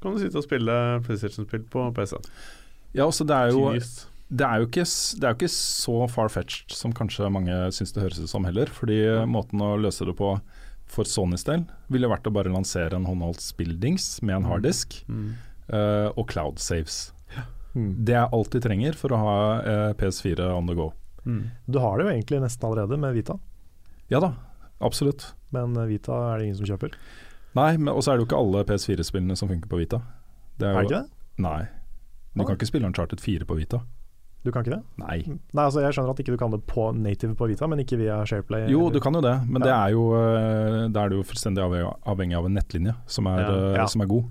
kan 0.02 0.14
du 0.16 0.20
sitte 0.22 0.40
og 0.40 0.44
spille 0.46 0.74
PlayStation-spill 1.06 1.64
på 1.72 1.86
PC. 1.96 2.18
Ja, 2.92 3.06
også 3.08 3.24
det 3.28 3.36
er 3.38 3.52
jo 3.54 3.68
det 4.32 4.46
er 4.48 4.62
jo 4.62 4.66
ikke, 4.70 4.84
det 5.20 5.26
er 5.28 5.32
jo 5.34 5.36
ikke 5.42 5.52
så 5.52 5.94
far-fetched 6.08 6.72
som 6.72 6.92
kanskje 6.96 7.28
mange 7.32 7.52
syns 7.76 7.92
det 7.92 8.00
høres 8.04 8.20
ut 8.22 8.30
som 8.32 8.46
heller. 8.48 8.70
Fordi 8.72 8.96
eh, 9.04 9.26
måten 9.28 9.60
å 9.60 9.74
løse 9.80 10.06
det 10.08 10.14
på 10.16 10.34
for 10.92 11.08
Sonys 11.08 11.44
del 11.48 11.62
ville 11.92 12.08
vært 12.10 12.26
å 12.28 12.32
bare 12.34 12.52
lansere 12.52 12.96
en 12.98 13.06
håndholdt 13.08 13.40
spilldings 13.44 14.18
med 14.24 14.38
en 14.40 14.48
harddisk 14.50 14.98
Mm. 15.08 15.34
uh, 15.72 16.08
og 16.18 16.26
cloud 16.28 16.58
saves. 16.60 17.12
Mm. 17.72 18.04
Det 18.04 18.16
er 18.18 18.28
alt 18.36 18.52
de 18.52 18.60
trenger 18.60 18.96
for 18.98 19.12
å 19.16 19.20
ha 19.22 19.36
uh, 19.64 19.92
PS4 19.96 20.48
on 20.52 20.66
the 20.68 20.74
go. 20.76 20.90
Mm. 21.24 21.46
Du 21.68 21.78
har 21.80 21.96
det 21.96 22.04
jo 22.08 22.12
egentlig 22.12 22.40
nesten 22.42 22.66
allerede 22.68 22.98
med 23.00 23.14
Vita, 23.16 23.38
Ja 24.12 24.20
da, 24.20 24.34
absolutt. 24.84 25.30
men 25.54 25.76
eh, 25.76 25.86
Vita 25.92 26.12
er 26.32 26.38
det 26.42 26.48
ingen 26.50 26.58
som 26.60 26.68
kjøper. 26.68 26.96
Nei, 27.54 27.76
men 27.76 27.92
også 27.94 28.12
er 28.12 28.16
det 28.18 28.24
jo 28.24 28.28
ikke 28.30 28.38
alle 28.40 28.64
PS4-spillene 28.64 29.36
som 29.36 29.48
funker 29.50 29.68
på 29.68 29.78
Vita. 29.82 30.00
Det 30.58 30.68
Er 30.68 30.72
jo, 30.72 30.78
det 30.78 30.84
ikke 30.88 31.02
det? 31.02 31.10
Nei. 31.38 31.62
Du 32.34 32.42
Ah. 32.42 32.46
kan 32.46 32.56
ikke 32.56 32.66
spille 32.70 32.86
Uncharted 32.88 33.20
4 33.20 33.44
på 33.44 33.56
Vita. 33.58 33.80
Du 34.44 34.50
kan 34.50 34.64
ikke 34.64 34.74
det? 34.74 34.82
Nei. 34.98 35.18
Nei, 35.54 35.64
altså 35.64 35.80
Jeg 35.84 35.92
skjønner 35.94 36.10
at 36.10 36.18
ikke 36.18 36.32
du 36.32 36.36
kan 36.40 36.50
det 36.50 36.62
på 36.66 36.88
native 36.96 37.36
på 37.36 37.46
Vita, 37.48 37.66
men 37.68 37.78
ikke 37.78 37.98
via 37.98 38.24
Shareplay. 38.24 38.68
Jo, 38.68 38.80
eller- 38.88 38.92
du 38.94 39.00
kan 39.00 39.12
jo 39.14 39.20
det, 39.20 39.34
men 39.48 39.62
det 39.62 39.70
er 39.70 39.90
jo, 39.92 40.06
eh, 40.14 40.88
da 40.88 41.04
er 41.04 41.08
du 41.10 41.16
jo 41.16 41.22
fullstendig 41.22 41.62
avhengig, 42.04 42.36
av 42.36 42.46
en 42.46 42.54
nettlinje 42.54 42.94
som 43.06 43.26
er, 43.26 43.38
Ja. 43.38 43.50
eh, 43.72 43.76
Ja. 43.76 43.86
som 43.86 44.00
er 44.02 44.06
god. 44.06 44.24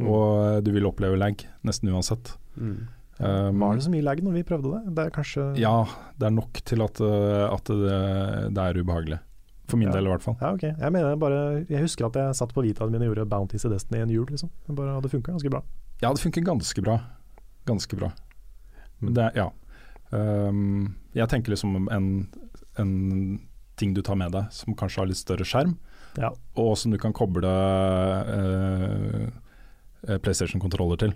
Mm. 0.00 0.06
Og 0.08 0.56
eh, 0.56 0.60
du 0.60 0.70
vil 0.72 0.84
oppleve 0.86 1.18
lag 1.18 1.36
nesten 1.64 1.90
uansett. 1.90 2.36
Mm. 2.58 2.86
Um, 3.20 3.58
Var 3.58 3.74
det 3.74 3.82
så 3.82 3.90
mye 3.90 4.02
lag 4.04 4.18
når 4.22 4.32
vi 4.32 4.42
prøvde 4.44 4.70
det? 4.84 4.94
Det 4.94 5.06
er 5.06 5.10
kanskje 5.10 5.58
Ja, 5.58 5.84
det 6.18 6.26
er 6.28 6.30
nok 6.30 6.52
til 6.64 6.80
at, 6.80 7.00
at 7.00 7.64
det, 7.64 8.54
det 8.54 8.58
er 8.62 8.80
ubehagelig. 8.84 9.18
For 9.68 9.76
min 9.76 9.88
Ja. 9.88 9.92
del 9.94 10.06
i 10.06 10.08
hvert 10.10 10.22
fall. 10.24 10.36
Ja, 10.40 10.52
ok. 10.54 10.62
Jeg 10.62 10.92
mener 10.92 11.16
bare 11.20 11.66
Jeg 11.68 11.82
husker 11.82 12.06
at 12.06 12.14
jeg 12.16 12.34
satt 12.34 12.54
på 12.54 12.62
Vitaen 12.64 12.90
min 12.90 13.02
og 13.02 13.10
gjorde 13.14 13.28
Bounties 13.28 13.64
i 13.64 13.68
Destiny 13.68 14.00
en 14.00 14.08
jul, 14.10 14.26
liksom. 14.26 14.48
Det 14.66 14.74
bare 14.76 14.94
hadde 14.96 15.10
funka 15.12 15.32
ganske 15.32 15.50
bra. 15.50 15.62
Ja, 16.00 16.12
det 16.12 16.20
funker 16.22 16.40
ganske 16.42 16.82
bra. 16.82 17.00
Ganske 17.66 17.96
bra. 17.98 18.12
Men 19.00 19.14
det 19.14 19.32
ja. 19.36 19.50
Um, 20.10 20.94
jeg 21.14 21.28
tenker 21.28 21.50
liksom 21.52 21.88
en, 21.92 22.28
en 22.78 23.40
ting 23.76 23.92
du 23.94 24.00
tar 24.02 24.16
med 24.16 24.32
deg 24.32 24.50
som 24.50 24.74
kanskje 24.74 25.02
har 25.02 25.06
litt 25.06 25.20
større 25.20 25.44
skjerm, 25.44 25.76
Ja. 26.16 26.30
og 26.56 26.76
som 26.78 26.90
du 26.90 26.96
kan 26.98 27.12
koble 27.12 27.44
eh, 27.44 29.28
eh, 30.08 30.18
PlayStation-kontroller 30.18 30.96
til. 30.98 31.12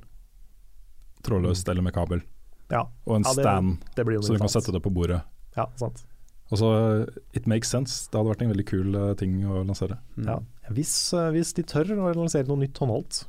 Trådløst 1.25 1.69
eller 1.69 1.83
med 1.83 1.95
kabel. 1.95 2.23
ja. 2.71 2.85
Og 3.07 3.17
en 3.17 3.23
Ja, 3.25 3.33
det- 3.35 3.43
stand, 3.43 3.79
Det 3.97 4.07
så 4.25 4.33
du 4.33 4.39
kan 4.39 4.49
sette 4.49 4.73
det 4.73 4.83
på 4.83 4.91
bordet. 4.93 5.23
Ja, 5.57 5.67
sant. 5.77 6.05
Og 6.53 7.09
It 7.33 7.47
makes 7.49 7.73
sense. 7.73 8.09
Det 8.11 8.19
hadde 8.19 8.29
vært 8.35 8.45
en 8.45 8.53
veldig 8.53 8.69
kul 8.69 8.95
eh, 8.99 9.15
ting 9.19 9.41
å 9.49 9.63
lansere. 9.65 9.97
Mm. 10.19 10.29
Ja. 10.29 10.39
Hvis, 10.77 10.95
eh, 11.17 11.31
hvis 11.33 11.55
de 11.57 11.65
tør 11.65 11.95
å 11.97 12.13
lansere 12.13 12.49
noe 12.51 12.61
nytt 12.61 12.79
håndholdt 12.83 13.25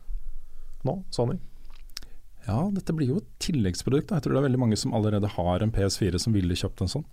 nå, 0.84 0.98
Sony 1.16 1.38
Ja, 2.44 2.60
dette 2.76 2.92
blir 2.92 3.14
jo 3.14 3.22
et 3.22 3.30
tilleggsprodukt. 3.40 4.10
da. 4.10 4.20
Jeg 4.20 4.26
tror 4.26 4.36
det 4.36 4.42
er 4.42 4.50
veldig 4.50 4.64
mange 4.66 4.80
som 4.80 4.94
allerede 4.94 5.32
har 5.38 5.64
en 5.64 5.72
PS4 5.72 6.20
som 6.20 6.36
ville 6.36 6.58
kjøpt 6.60 6.84
en 6.84 6.92
sånn. 6.92 7.06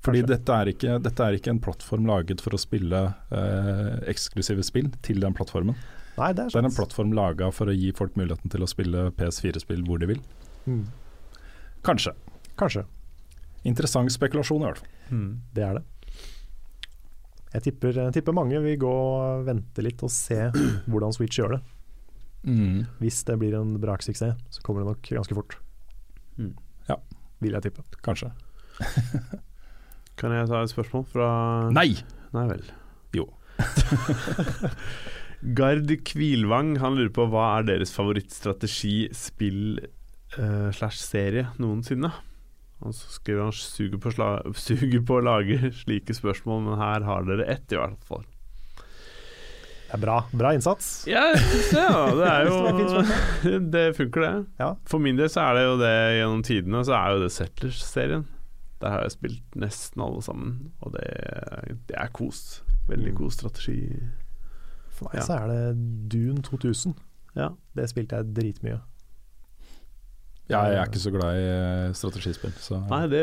Fordi 0.00 0.22
dette 0.24 0.54
er, 0.54 0.70
ikke, 0.72 0.94
dette 1.02 1.24
er 1.26 1.36
ikke 1.36 1.50
en 1.52 1.60
plattform 1.60 2.06
laget 2.08 2.40
for 2.40 2.56
å 2.56 2.60
spille 2.60 3.00
eh, 3.36 3.96
eksklusive 4.08 4.62
spill 4.64 4.88
til 5.04 5.20
den 5.20 5.34
plattformen. 5.36 5.76
Nei, 6.16 6.30
det 6.32 6.46
er 6.46 6.54
Det 6.54 6.62
er 6.62 6.68
en 6.70 6.76
plattform 6.78 7.12
laga 7.16 7.50
for 7.52 7.68
å 7.68 7.74
gi 7.74 7.90
folk 7.96 8.16
muligheten 8.16 8.52
til 8.52 8.64
å 8.64 8.70
spille 8.70 9.10
PS4-spill 9.18 9.82
hvor 9.84 10.00
de 10.00 10.08
vil. 10.14 10.22
Mm. 10.64 10.86
Kanskje. 11.84 12.14
Kanskje. 12.60 12.86
Interessant 13.68 14.12
spekulasjon 14.14 14.62
i 14.62 14.70
hvert 14.70 14.80
fall. 14.80 14.96
Mm. 15.10 15.40
Det 15.54 15.66
er 15.66 15.78
det. 15.78 15.84
Jeg 17.50 17.64
tipper, 17.66 17.96
jeg 18.06 18.14
tipper 18.14 18.36
mange 18.36 18.60
vil 18.62 18.78
gå 18.78 18.90
og 18.90 19.44
vente 19.48 19.82
litt 19.82 20.02
og 20.06 20.12
se 20.14 20.38
hvordan 20.90 21.14
Switch 21.16 21.40
gjør 21.40 21.56
det. 21.56 21.60
Mm. 22.46 22.86
Hvis 23.02 23.22
det 23.28 23.36
blir 23.40 23.56
en 23.58 23.74
braksuksess, 23.82 24.38
så 24.54 24.64
kommer 24.64 24.84
det 24.84 24.94
nok 24.94 25.12
ganske 25.18 25.36
fort. 25.36 25.58
Mm. 26.38 26.54
Ja. 26.88 26.96
Vil 27.42 27.56
jeg 27.56 27.66
tippe. 27.68 27.84
Kanskje. 28.06 28.30
Kan 30.20 30.34
jeg 30.36 30.48
ta 30.50 30.62
et 30.62 30.72
spørsmål 30.72 31.06
fra 31.08 31.28
Nei! 31.74 31.94
Nei 32.36 32.46
vel. 32.50 32.64
Jo. 33.16 33.26
Gard 35.56 35.88
Kvilvang 36.04 36.74
han 36.82 36.98
lurer 36.98 37.12
på 37.16 37.24
hva 37.32 37.46
er 37.58 37.68
deres 37.70 37.92
favorittstrategi, 37.96 39.08
spill 39.16 39.80
uh, 40.36 40.68
slash 40.76 41.00
serie 41.00 41.48
noensinne? 41.60 42.12
Og 42.80 42.94
så 42.96 43.10
skriver 43.18 43.42
han 43.44 43.52
suger 43.52 43.98
på, 44.00 44.10
suger 44.66 45.02
på 45.04 45.18
å 45.18 45.24
lage 45.24 45.72
slike 45.82 46.14
spørsmål, 46.16 46.62
men 46.68 46.78
her 46.80 47.04
har 47.04 47.26
dere 47.28 47.44
ett 47.52 47.72
i 47.72 47.76
hvert 47.80 48.04
fall. 48.08 48.24
Det 49.90 49.96
er 49.98 50.02
bra. 50.04 50.16
Bra 50.32 50.52
innsats. 50.54 51.04
Ja, 51.10 51.24
det, 51.34 51.72
ja. 51.74 52.02
Det 52.14 52.26
er 52.30 52.44
jo 52.50 53.60
Det 53.74 53.84
funker, 53.98 54.20
det. 54.22 54.46
Ja. 54.62 54.68
For 54.86 55.02
min 55.02 55.18
del 55.18 55.28
så 55.32 55.40
er 55.48 55.58
det 55.58 55.64
jo 55.66 55.76
det 55.80 55.94
gjennom 56.20 56.44
tidene, 56.46 56.84
så 56.86 56.94
er 56.94 57.16
jo 57.16 57.24
det 57.24 57.32
Settlers-serien. 57.34 58.24
Der 58.80 58.94
har 58.94 59.02
jeg 59.04 59.12
spilt 59.16 59.58
nesten 59.60 60.00
alle 60.00 60.22
sammen, 60.24 60.70
og 60.80 60.94
det, 60.94 61.04
det 61.90 61.96
er 62.00 62.08
kos. 62.16 62.62
Veldig 62.88 63.10
Mm. 63.12 63.18
god 63.18 63.30
strategi. 63.34 63.80
For 64.96 65.10
meg 65.10 65.20
Ja. 65.20 65.26
så 65.26 65.36
er 65.42 65.50
det 65.50 66.08
Dune 66.14 66.40
2000. 66.42 66.94
Ja. 67.36 67.50
Det 67.76 67.90
spilte 67.90 68.16
jeg 68.16 68.32
dritmye. 68.34 68.78
Jeg 70.50 70.76
er 70.76 70.88
ikke 70.90 71.00
så 71.02 71.12
glad 71.14 71.38
i 71.38 71.44
eh, 71.50 71.92
strategispill, 71.96 72.52
så 72.58 72.80
Nei, 72.90 73.04
det 73.12 73.22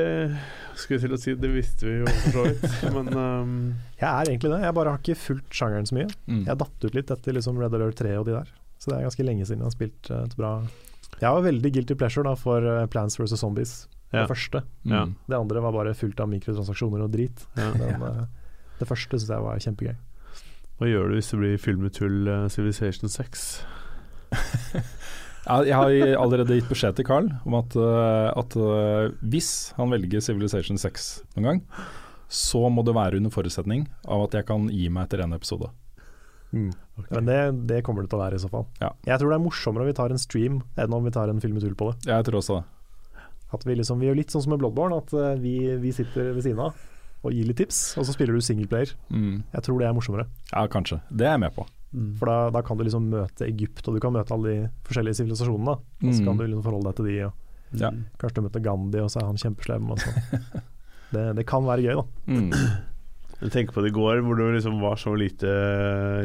skulle 0.80 0.98
jeg 0.98 1.04
til 1.06 1.16
å 1.18 1.20
si, 1.22 1.34
det 1.42 1.50
visste 1.52 1.88
vi 1.90 1.96
jo 2.00 2.08
for 2.08 2.38
så 2.38 2.46
vidt. 2.48 2.78
Men 2.96 3.12
um... 3.18 3.54
Jeg 4.00 4.08
er 4.08 4.32
egentlig 4.32 4.52
det, 4.54 4.62
jeg 4.64 4.76
bare 4.78 4.94
har 4.94 5.02
ikke 5.04 5.18
fulgt 5.20 5.60
sjangeren 5.60 5.90
så 5.90 5.98
mye. 5.98 6.08
mm. 6.30 6.44
Jeg 6.48 6.62
datt 6.64 6.88
ut 6.88 6.98
litt 6.98 7.12
etter 7.18 7.38
liksom 7.38 7.60
Red 7.62 7.76
Alert 7.78 8.00
3 8.00 8.16
og 8.22 8.26
de 8.30 8.36
der. 8.38 8.52
Så 8.78 8.92
det 8.92 8.98
er 9.00 9.08
ganske 9.10 9.26
lenge 9.28 9.46
siden 9.50 9.64
jeg 9.64 9.68
har 9.72 9.76
spilt 9.76 10.10
eh, 10.14 10.24
et 10.30 10.36
bra 10.38 10.52
Jeg 11.18 11.34
var 11.34 11.46
veldig 11.48 11.72
guilty 11.80 11.96
pleasure 11.98 12.28
da 12.30 12.36
for 12.38 12.62
eh, 12.64 12.84
Plants 12.94 13.20
vs. 13.20 13.36
Zombies, 13.42 13.76
Ja. 14.14 14.22
det 14.22 14.28
første. 14.32 14.64
ja. 14.88 15.06
Mm. 15.06 15.16
Det 15.28 15.36
andre 15.38 15.62
var 15.66 15.74
bare 15.76 15.96
fullt 15.98 16.20
av 16.24 16.30
mikrotransaksjoner 16.32 17.04
og 17.04 17.12
drit. 17.12 17.48
Ja. 17.58 17.72
Men 17.76 18.28
det 18.80 18.88
første 18.88 19.18
syns 19.20 19.34
jeg 19.34 19.44
var 19.44 19.60
kjempegøy. 19.60 19.98
Hva 20.78 20.86
gjør 20.92 21.10
du 21.10 21.18
hvis 21.18 21.32
det 21.34 21.40
blir 21.42 21.58
filmet 21.58 21.96
tull 21.98 22.28
uh, 22.30 22.46
Civilization 22.54 23.10
6? 23.10 23.48
Ja, 25.48 25.62
jeg 25.64 25.78
har 25.78 26.20
allerede 26.20 26.58
gitt 26.60 26.70
beskjed 26.70 26.98
til 26.98 27.08
Carl 27.08 27.30
om 27.48 27.56
at, 27.62 27.76
eh, 27.80 28.30
at 28.36 28.56
eh, 28.60 29.16
hvis 29.32 29.52
han 29.78 29.94
velger 29.94 30.24
Civilization 30.24 30.80
6 30.82 31.08
noen 31.38 31.48
gang, 31.48 31.62
så 32.28 32.66
må 32.68 32.84
det 32.84 32.96
være 32.98 33.22
under 33.22 33.32
forutsetning 33.32 33.86
av 34.04 34.26
at 34.26 34.36
jeg 34.36 34.48
kan 34.50 34.68
gi 34.68 34.90
meg 34.92 35.08
etter 35.08 35.24
en 35.24 35.36
episode. 35.38 35.72
Men 36.52 37.28
det, 37.28 37.40
det 37.70 37.84
kommer 37.86 38.04
det 38.04 38.12
til 38.12 38.20
å 38.20 38.24
være 38.24 38.40
i 38.40 38.44
så 38.44 38.50
fall. 38.52 38.66
Ja. 38.82 38.92
Jeg 39.08 39.20
tror 39.20 39.32
det 39.32 39.38
er 39.38 39.44
morsommere 39.44 39.86
om 39.86 39.92
vi 39.92 39.96
tar 40.00 40.14
en 40.14 40.22
stream 40.22 40.60
enn 40.80 40.96
om 40.96 41.08
vi 41.08 41.14
tar 41.16 41.32
en 41.32 41.42
filmetur 41.44 41.76
på 41.80 41.92
det. 41.92 42.12
Jeg 42.12 42.28
tror 42.28 42.42
også 42.42 42.60
det. 42.60 43.24
At 43.56 43.64
vi, 43.64 43.78
liksom, 43.80 44.02
vi 44.02 44.10
gjør 44.10 44.20
litt 44.20 44.34
sånn 44.34 44.44
som 44.44 44.52
med 44.56 44.60
Bloodborne, 44.64 45.00
at 45.00 45.14
eh, 45.16 45.40
vi, 45.40 45.56
vi 45.80 45.96
sitter 45.96 46.34
ved 46.36 46.44
siden 46.44 46.64
av 46.68 46.76
og 47.26 47.34
gir 47.34 47.48
litt 47.50 47.58
tips, 47.60 47.80
og 47.98 48.06
så 48.06 48.14
spiller 48.14 48.38
du 48.38 48.44
singleplayer. 48.46 48.92
Mm. 49.10 49.42
Jeg 49.56 49.66
tror 49.66 49.82
det 49.82 49.88
er 49.88 49.96
morsommere. 49.98 50.28
Ja, 50.52 50.68
kanskje. 50.72 51.00
Det 51.10 51.26
er 51.26 51.34
jeg 51.34 51.44
med 51.48 51.56
på. 51.56 51.66
For 52.20 52.26
da, 52.28 52.50
da 52.52 52.62
kan 52.62 52.78
du 52.78 52.84
liksom 52.84 53.06
møte 53.10 53.46
Egypt, 53.48 53.88
og 53.88 53.96
du 53.96 54.00
kan 54.04 54.12
møte 54.14 54.34
alle 54.36 54.48
de 54.52 54.70
forskjellige 54.90 55.22
sivilisasjonene. 55.22 55.78
Og 55.80 56.10
så 56.12 56.20
Mm. 56.22 56.26
kan 56.28 56.38
du 56.38 56.44
liksom 56.48 56.64
forholde 56.66 56.90
deg 56.92 56.96
til 56.96 57.06
de, 57.06 57.18
og 57.26 57.34
Ja. 57.80 57.92
kanskje 58.20 58.36
du 58.36 58.42
møter 58.48 58.64
Gandhi, 58.64 59.00
og 59.00 59.10
så 59.10 59.22
er 59.22 59.26
han 59.26 59.36
kjempeslem. 59.38 59.92
Og 59.92 59.98
så. 60.00 60.12
Det, 61.14 61.36
det 61.38 61.46
kan 61.48 61.64
være 61.64 61.84
gøy, 61.88 61.96
da. 61.96 62.04
Mm. 62.28 62.52
Jeg 63.40 63.52
tenker 63.54 63.72
på 63.74 63.82
det 63.86 63.92
i 63.92 63.96
går, 63.96 64.20
hvor 64.26 64.36
det 64.36 64.48
liksom 64.58 64.82
var 64.82 64.96
så 65.00 65.14
lite, 65.16 65.48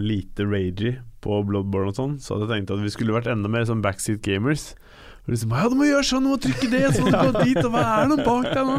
lite 0.00 0.42
ragy 0.48 0.96
på 1.22 1.42
Bloodborne 1.46 1.92
og 1.92 1.94
sånn, 1.94 2.14
så 2.18 2.34
hadde 2.34 2.48
jeg 2.48 2.62
tenkt 2.66 2.72
at 2.74 2.82
vi 2.82 2.88
skulle 2.90 3.12
vært 3.14 3.28
enda 3.30 3.50
mer 3.52 3.66
sånn 3.68 3.82
backseat 3.84 4.22
gamers. 4.24 4.74
Og 5.22 5.30
liksom, 5.30 5.52
ja, 5.54 5.68
du 5.70 5.76
må 5.78 5.86
gjøre 5.86 6.02
sånn, 6.08 6.24
du 6.26 6.30
må 6.32 6.36
trykke 6.42 6.68
det, 6.72 6.80
så 6.96 7.04
må 7.04 7.10
du 7.12 7.18
gå 7.36 7.42
dit, 7.46 7.58
og 7.62 7.68
hva 7.70 7.82
er 8.00 8.08
det 8.10 8.24
bak 8.26 8.46
deg 8.50 8.64
nå? 8.66 8.78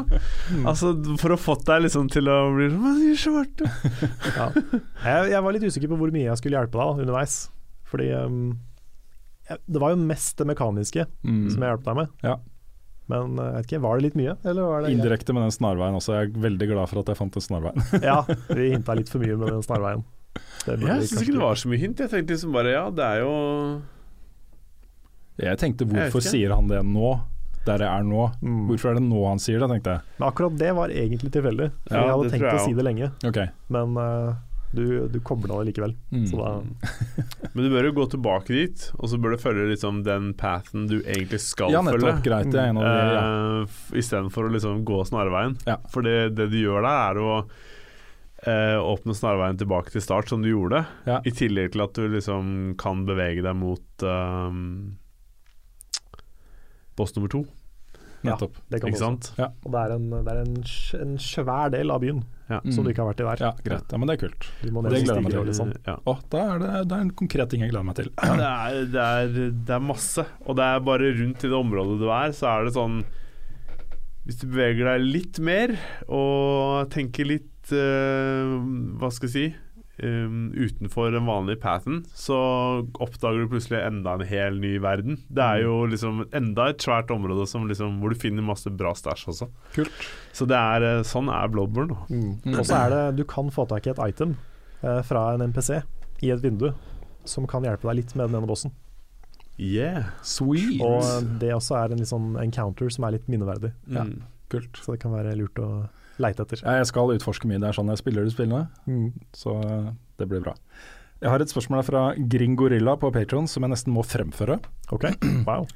Altså, 0.68 0.90
For 1.22 1.32
å 1.32 1.38
fått 1.40 1.62
deg 1.70 1.86
liksom 1.86 2.10
til 2.12 2.28
å 2.28 2.38
bli 2.52 3.14
sånn. 3.22 3.48
Ja. 4.36 4.50
Jeg, 5.06 5.30
jeg 5.32 5.44
var 5.46 5.56
litt 5.56 5.64
usikker 5.70 5.94
på 5.94 6.00
hvor 6.02 6.12
mye 6.12 6.26
jeg 6.28 6.42
skulle 6.42 6.60
hjelpe 6.60 6.76
deg 6.76 6.84
da, 6.84 7.06
underveis. 7.06 7.38
Fordi 7.88 8.10
um, 8.26 8.42
jeg, 9.48 9.62
det 9.72 9.84
var 9.86 9.94
jo 9.96 10.02
mest 10.04 10.36
det 10.42 10.50
mekaniske 10.52 11.06
Mm. 11.24 11.46
som 11.54 11.64
jeg 11.64 11.72
hjalp 11.74 11.88
deg 11.88 11.98
med. 12.02 12.12
Ja. 12.28 12.36
Men 13.12 13.40
uh, 13.40 13.46
jeg 13.46 13.56
vet 13.62 13.70
ikke, 13.72 13.82
var 13.88 13.96
det 14.00 14.06
litt 14.10 14.20
mye? 14.20 14.36
Eller 14.44 14.68
var 14.68 14.84
det 14.84 14.92
Indirekte 14.98 15.36
med 15.36 15.48
den 15.48 15.56
snarveien 15.56 15.96
også. 16.00 16.18
Jeg 16.20 16.30
er 16.34 16.44
veldig 16.50 16.70
glad 16.74 16.92
for 16.92 17.04
at 17.06 17.14
jeg 17.14 17.20
fant 17.24 17.40
den 17.40 17.48
snarveien. 17.48 17.88
Ja, 18.10 18.20
vi 18.52 18.70
hinta 18.76 18.96
litt 19.00 19.12
for 19.12 19.24
mye 19.24 19.40
med 19.40 19.48
den 19.56 19.64
snarveien. 19.64 20.04
Det 20.68 20.76
Jeg 20.82 21.08
syns 21.08 21.24
ikke 21.24 21.36
det 21.40 21.44
var 21.48 21.60
så 21.64 21.72
mye 21.72 21.82
hint. 21.88 22.00
Jeg 22.04 22.12
tenkte 22.12 22.36
liksom 22.36 22.52
bare 22.56 22.76
ja, 22.76 22.84
det 22.92 23.04
er 23.14 23.24
jo 23.24 23.34
Jeg 25.42 25.60
tenkte 25.62 25.88
hvorfor 25.90 26.22
jeg 26.22 26.32
sier 26.36 26.54
han 26.54 26.70
det 26.70 26.82
nå, 26.86 27.14
der 27.66 27.84
jeg 27.86 27.90
er 27.90 28.08
nå? 28.08 28.30
Mm. 28.44 28.64
Hvorfor 28.70 28.92
er 28.92 29.00
det 29.00 29.06
nå 29.08 29.26
han 29.26 29.42
sier 29.42 29.64
det, 29.64 29.70
tenkte 29.72 29.98
jeg. 29.98 30.16
Men 30.18 30.26
akkurat 30.30 30.58
det 30.60 30.72
var 30.78 30.94
egentlig 30.94 31.32
tilfeldig. 31.34 31.70
Ja, 31.90 31.94
jeg 32.00 32.16
hadde 32.16 32.34
tenkt 32.34 32.48
jeg 32.50 32.60
å 32.60 32.66
si 32.68 32.76
det 32.78 32.86
lenge, 32.86 33.10
okay. 33.26 33.54
men 33.74 33.98
uh, 33.98 34.34
du, 34.76 34.86
du 35.14 35.20
kobla 35.26 35.62
det 35.62 35.72
likevel. 35.72 35.96
Mm. 36.14 36.24
Så 36.30 36.40
da 36.40 36.54
Men 37.54 37.66
du 37.66 37.70
bør 37.74 37.90
jo 37.90 37.98
gå 38.00 38.08
tilbake 38.16 38.54
dit, 38.54 38.88
og 38.98 39.12
så 39.12 39.20
bør 39.22 39.36
du 39.36 39.42
følge 39.42 39.68
liksom 39.74 40.02
den 40.06 40.32
pathen 40.38 40.88
du 40.92 40.98
egentlig 41.02 41.44
skal 41.46 41.74
Ja, 41.74 41.84
følge. 41.86 42.02
nettopp. 42.10 42.26
Greit, 42.26 42.50
det 42.54 42.62
er 42.62 42.74
en 42.74 42.82
av 42.82 42.90
de 42.90 43.14
ja. 43.14 43.22
Uh, 43.22 43.78
Istedenfor 44.02 44.50
å 44.50 44.56
liksom 44.56 44.82
gå 44.88 45.04
snarveien. 45.10 45.56
Ja. 45.70 45.78
For 45.94 46.06
det, 46.06 46.34
det 46.38 46.52
du 46.54 46.60
gjør 46.62 46.84
der, 46.86 47.00
er 47.12 47.24
å 47.24 47.38
Uh, 48.44 48.76
åpne 48.76 49.14
snarveien 49.16 49.56
tilbake 49.56 49.94
til 49.94 50.02
start, 50.04 50.28
som 50.28 50.42
du 50.44 50.50
gjorde. 50.50 50.82
Ja. 51.08 51.22
I 51.24 51.32
tillegg 51.32 51.70
til 51.72 51.84
at 51.86 51.96
du 51.96 52.10
liksom 52.12 52.74
kan 52.76 53.06
bevege 53.08 53.40
deg 53.40 53.56
mot 53.56 54.04
um, 54.04 54.98
boss 57.00 57.16
nummer 57.18 57.32
to. 57.34 57.44
Nettopp. 58.24 58.56
det 58.72 58.80
kan 58.80 58.88
Ikke 58.94 59.02
sant? 59.02 59.34
Og 59.36 59.74
det 59.74 59.80
er, 59.82 59.94
en, 59.98 60.06
det 60.14 60.32
er 60.32 60.38
en, 60.46 60.54
en 61.04 61.18
svær 61.20 61.74
del 61.74 61.92
av 61.92 62.00
byen 62.00 62.22
Ja. 62.48 62.60
Som 62.72 62.86
du 62.86 62.92
ikke 62.92 63.04
har 63.04 63.10
vært 63.10 63.24
i 63.24 63.26
der. 63.28 63.42
Ja, 63.44 63.50
greit. 63.66 63.92
Ja, 63.92 63.98
men 64.00 64.08
det 64.08 64.16
er 64.16 64.22
kult. 64.22 64.48
Du 64.62 64.70
må 64.72 64.84
Det 64.86 65.02
gleder 65.02 65.20
jeg 65.20 65.26
meg 65.26 65.34
til. 65.34 65.46
Liksom. 65.50 65.74
Ja. 65.88 65.96
Å, 66.08 66.14
da 66.32 66.44
er 66.54 66.62
det, 66.62 66.72
det 66.92 66.98
er 66.98 67.04
en 67.08 67.12
konkret 67.20 67.52
ting 67.52 67.64
jeg 67.66 67.72
gleder 67.74 67.88
meg 67.88 67.98
til. 68.00 68.10
Det, 68.44 68.50
er, 68.50 68.80
det, 68.94 69.08
er, 69.08 69.52
det 69.68 69.76
er 69.76 69.84
masse. 69.84 70.26
Og 70.46 70.60
det 70.60 70.68
er 70.70 70.84
bare 70.88 71.12
rundt 71.20 71.44
i 71.44 71.52
det 71.52 71.60
området 71.60 71.98
du 72.00 72.08
er, 72.12 72.36
så 72.38 72.50
er 72.52 72.68
det 72.68 72.76
sånn 72.78 73.02
Hvis 74.28 74.40
du 74.40 74.46
beveger 74.48 74.92
deg 74.92 75.08
litt 75.08 75.40
mer 75.44 75.76
og 76.08 76.94
tenker 76.96 77.28
litt 77.28 77.50
Uh, 77.64 78.58
Hva 79.00 79.08
skal 79.16 79.30
jeg 79.30 79.32
si 79.32 79.44
um, 80.02 80.52
utenfor 80.56 81.12
den 81.12 81.26
vanlige 81.26 81.62
pathen, 81.62 82.02
så 82.18 82.38
oppdager 83.04 83.44
du 83.44 83.52
plutselig 83.52 83.82
enda 83.84 84.16
en 84.18 84.26
hel 84.28 84.60
ny 84.62 84.76
verden. 84.84 85.20
Det 85.30 85.44
er 85.44 85.64
jo 85.66 85.84
liksom 85.90 86.24
enda 86.36 86.70
et 86.72 86.84
svært 86.84 87.12
område 87.14 87.46
som 87.50 87.68
liksom, 87.70 88.00
hvor 88.02 88.14
du 88.14 88.20
finner 88.20 88.46
masse 88.46 88.72
bra 88.74 88.94
stæsj 88.98 89.28
også. 89.34 89.50
Kult. 89.76 90.08
Så 90.34 90.48
det 90.50 90.60
er, 90.60 90.88
eh, 90.90 91.04
sånn 91.08 91.30
er 91.32 91.52
Bloodburn. 91.54 91.94
Mm. 92.10 92.32
Mm. 92.44 92.58
Og 92.58 92.66
så 92.66 92.86
er 92.86 92.94
det 92.94 93.04
Du 93.22 93.24
kan 93.30 93.52
få 93.54 93.68
tak 93.70 93.88
i 93.88 93.94
et 93.94 94.02
item 94.02 94.38
eh, 94.82 95.02
fra 95.06 95.34
en 95.34 95.46
NPC 95.52 95.84
i 96.24 96.32
et 96.34 96.42
vindu 96.42 96.72
som 97.26 97.48
kan 97.48 97.64
hjelpe 97.64 97.88
deg 97.88 98.02
litt 98.02 98.16
med 98.16 98.28
den 98.28 98.42
ene 98.42 98.50
bossen. 98.50 98.74
Yeah. 99.58 100.10
Sweet. 100.26 100.82
Og 100.82 101.38
det 101.40 101.54
også 101.54 101.78
er 101.78 101.94
en 101.94 102.06
sånn 102.08 102.34
encounter 102.42 102.90
som 102.92 103.06
er 103.06 103.18
litt 103.18 103.28
minneverdig. 103.30 103.72
Ja. 103.88 104.08
Mm. 104.08 104.24
Kult. 104.52 104.80
Så 104.82 104.96
det 104.96 105.04
kan 105.04 105.14
være 105.14 105.36
lurt 105.38 105.60
å 105.62 105.70
leite 106.22 106.46
etter. 106.46 106.64
Jeg 106.64 106.90
skal 106.90 107.14
utforske 107.16 107.50
mye. 107.50 107.62
Det 107.62 107.70
er 107.72 107.78
sånn 107.78 107.92
jeg 107.94 108.02
spiller 108.02 108.28
de 108.28 108.34
spillene. 108.34 108.66
Mm. 108.90 109.12
Så 109.38 109.56
eh, 109.64 109.92
det 110.22 110.30
blir 110.30 110.44
bra. 110.46 110.56
Jeg 111.24 111.32
har 111.32 111.44
et 111.44 111.52
spørsmål 111.52 111.86
fra 111.88 112.08
Gringorilla 112.18 112.98
på 113.00 113.12
Patron 113.16 113.48
som 113.48 113.64
jeg 113.64 113.72
nesten 113.72 113.94
må 113.96 114.04
fremføre. 114.04 114.60
Ok, 114.92 115.08
wow. 115.48 115.68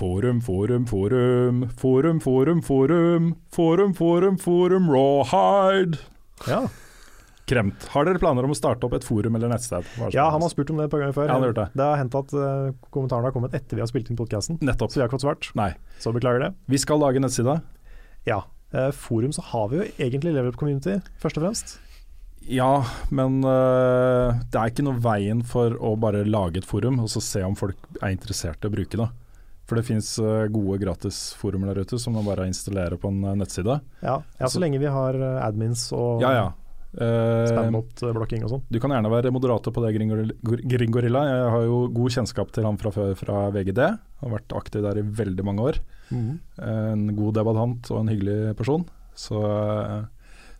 Forum, 0.00 0.38
forum, 0.40 0.86
forum. 0.86 1.64
Forum, 1.76 2.20
forum, 2.22 2.62
forum. 2.62 3.34
Forum, 3.52 3.96
forum, 3.98 4.38
forum, 4.38 4.86
rawhide. 4.94 5.98
Ja. 6.48 6.62
Kremt. 7.50 7.88
Har 7.90 8.06
dere 8.06 8.20
planer 8.22 8.46
om 8.46 8.54
å 8.54 8.56
starte 8.56 8.86
opp 8.86 8.94
et 8.94 9.04
forum 9.04 9.34
eller 9.34 9.50
nettsted? 9.50 9.88
Ja, 10.14 10.28
han 10.30 10.44
har 10.44 10.52
spurt 10.52 10.70
om 10.70 10.78
det 10.78 10.86
et 10.86 10.92
par 10.94 11.02
ganger 11.02 11.16
før. 11.16 11.26
Ja, 11.26 11.34
han 11.34 11.44
har 11.48 11.56
det. 11.56 11.66
det. 11.74 11.82
har 11.82 11.98
hendt 11.98 12.14
at 12.14 12.32
eh, 12.36 12.70
uh, 12.70 12.88
kommentarene 12.94 13.26
har 13.26 13.34
kommet 13.34 13.56
etter 13.58 13.74
vi 13.74 13.82
har 13.82 13.90
spilt 13.90 14.12
inn 14.12 14.18
podkasten. 14.20 14.60
Så 14.62 14.94
vi 14.94 15.02
har 15.02 15.10
ikke 15.10 15.18
fått 15.18 15.26
svart. 15.26 15.50
Nei. 15.58 15.72
Så 15.98 16.14
beklager 16.14 16.46
det. 16.46 16.52
Vi 16.70 16.78
skal 16.78 17.02
lage 17.02 17.22
nettside. 17.22 17.58
Ja. 18.28 18.44
Eh, 18.72 18.90
forum 18.94 19.32
så 19.34 19.44
har 19.52 19.70
vi 19.70 19.80
jo 19.80 19.86
egentlig 19.98 20.34
Level 20.34 20.52
Up 20.52 20.58
Community, 20.60 20.98
først 21.22 21.40
og 21.40 21.46
fremst. 21.46 21.78
Ja, 22.50 22.84
men 23.12 23.42
uh, 23.44 24.32
det 24.48 24.56
er 24.56 24.70
ikke 24.72 24.84
noe 24.86 24.96
veien 25.04 25.42
for 25.46 25.74
å 25.76 25.92
bare 26.00 26.22
lage 26.24 26.62
et 26.62 26.66
forum 26.66 27.02
og 27.02 27.10
så 27.12 27.20
se 27.22 27.42
om 27.44 27.52
folk 27.58 27.76
er 28.00 28.14
interessert 28.14 28.64
i 28.64 28.70
å 28.70 28.72
bruke 28.72 28.98
det. 28.98 29.10
For 29.70 29.78
det 29.78 29.86
fins 29.86 30.16
gode 30.50 30.80
gratisforumer 30.82 31.70
der 31.70 31.84
ute 31.86 31.98
som 32.02 32.16
man 32.18 32.26
bare 32.26 32.48
installerer 32.50 32.98
på 32.98 33.12
en 33.12 33.20
nettside. 33.38 33.76
Ja, 34.02 34.16
ja 34.40 34.48
så 34.50 34.58
lenge 34.58 34.80
vi 34.82 34.90
har 34.90 35.14
eh, 35.14 35.36
admins 35.44 35.84
og 35.94 36.24
Ja, 36.24 36.32
ja. 36.34 36.48
Eh, 36.90 37.46
spambot-blokking 37.52 38.42
og 38.42 38.50
sånn. 38.50 38.64
du 38.66 38.80
kan 38.82 38.90
gjerne 38.90 39.12
være 39.12 39.30
moderator 39.30 39.70
på 39.70 39.84
det. 39.84 39.92
Gringorilla. 39.94 41.22
Jeg 41.28 41.52
har 41.54 41.66
jo 41.68 41.84
god 41.94 42.16
kjennskap 42.16 42.50
til 42.50 42.66
han 42.66 42.80
fra 42.82 42.90
før 42.90 43.14
fra 43.14 43.44
VGD. 43.54 43.80
Har 44.24 44.34
vært 44.34 44.56
aktiv 44.58 44.82
der 44.82 44.98
i 44.98 45.06
veldig 45.06 45.46
mange 45.46 45.68
år. 45.70 45.78
En 46.10 47.04
god 47.16 47.36
debattant 47.38 47.90
og 47.92 48.00
en 48.02 48.10
hyggelig 48.10 48.56
person. 48.58 48.84
Så, 49.14 49.38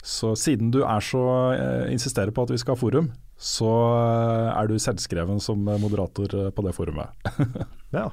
så 0.02 0.32
siden 0.38 0.70
du 0.74 0.82
er 0.84 1.04
så 1.04 1.24
eh, 1.56 1.92
insisterer 1.94 2.32
på 2.34 2.44
at 2.46 2.52
vi 2.54 2.58
skal 2.60 2.76
ha 2.76 2.80
forum, 2.80 3.10
så 3.40 3.70
eh, 3.96 4.48
er 4.52 4.68
du 4.68 4.76
selvskreven 4.80 5.40
som 5.42 5.62
moderator 5.82 6.34
eh, 6.36 6.50
på 6.54 6.66
det 6.66 6.74
forumet. 6.76 7.30
Ja. 7.90 8.10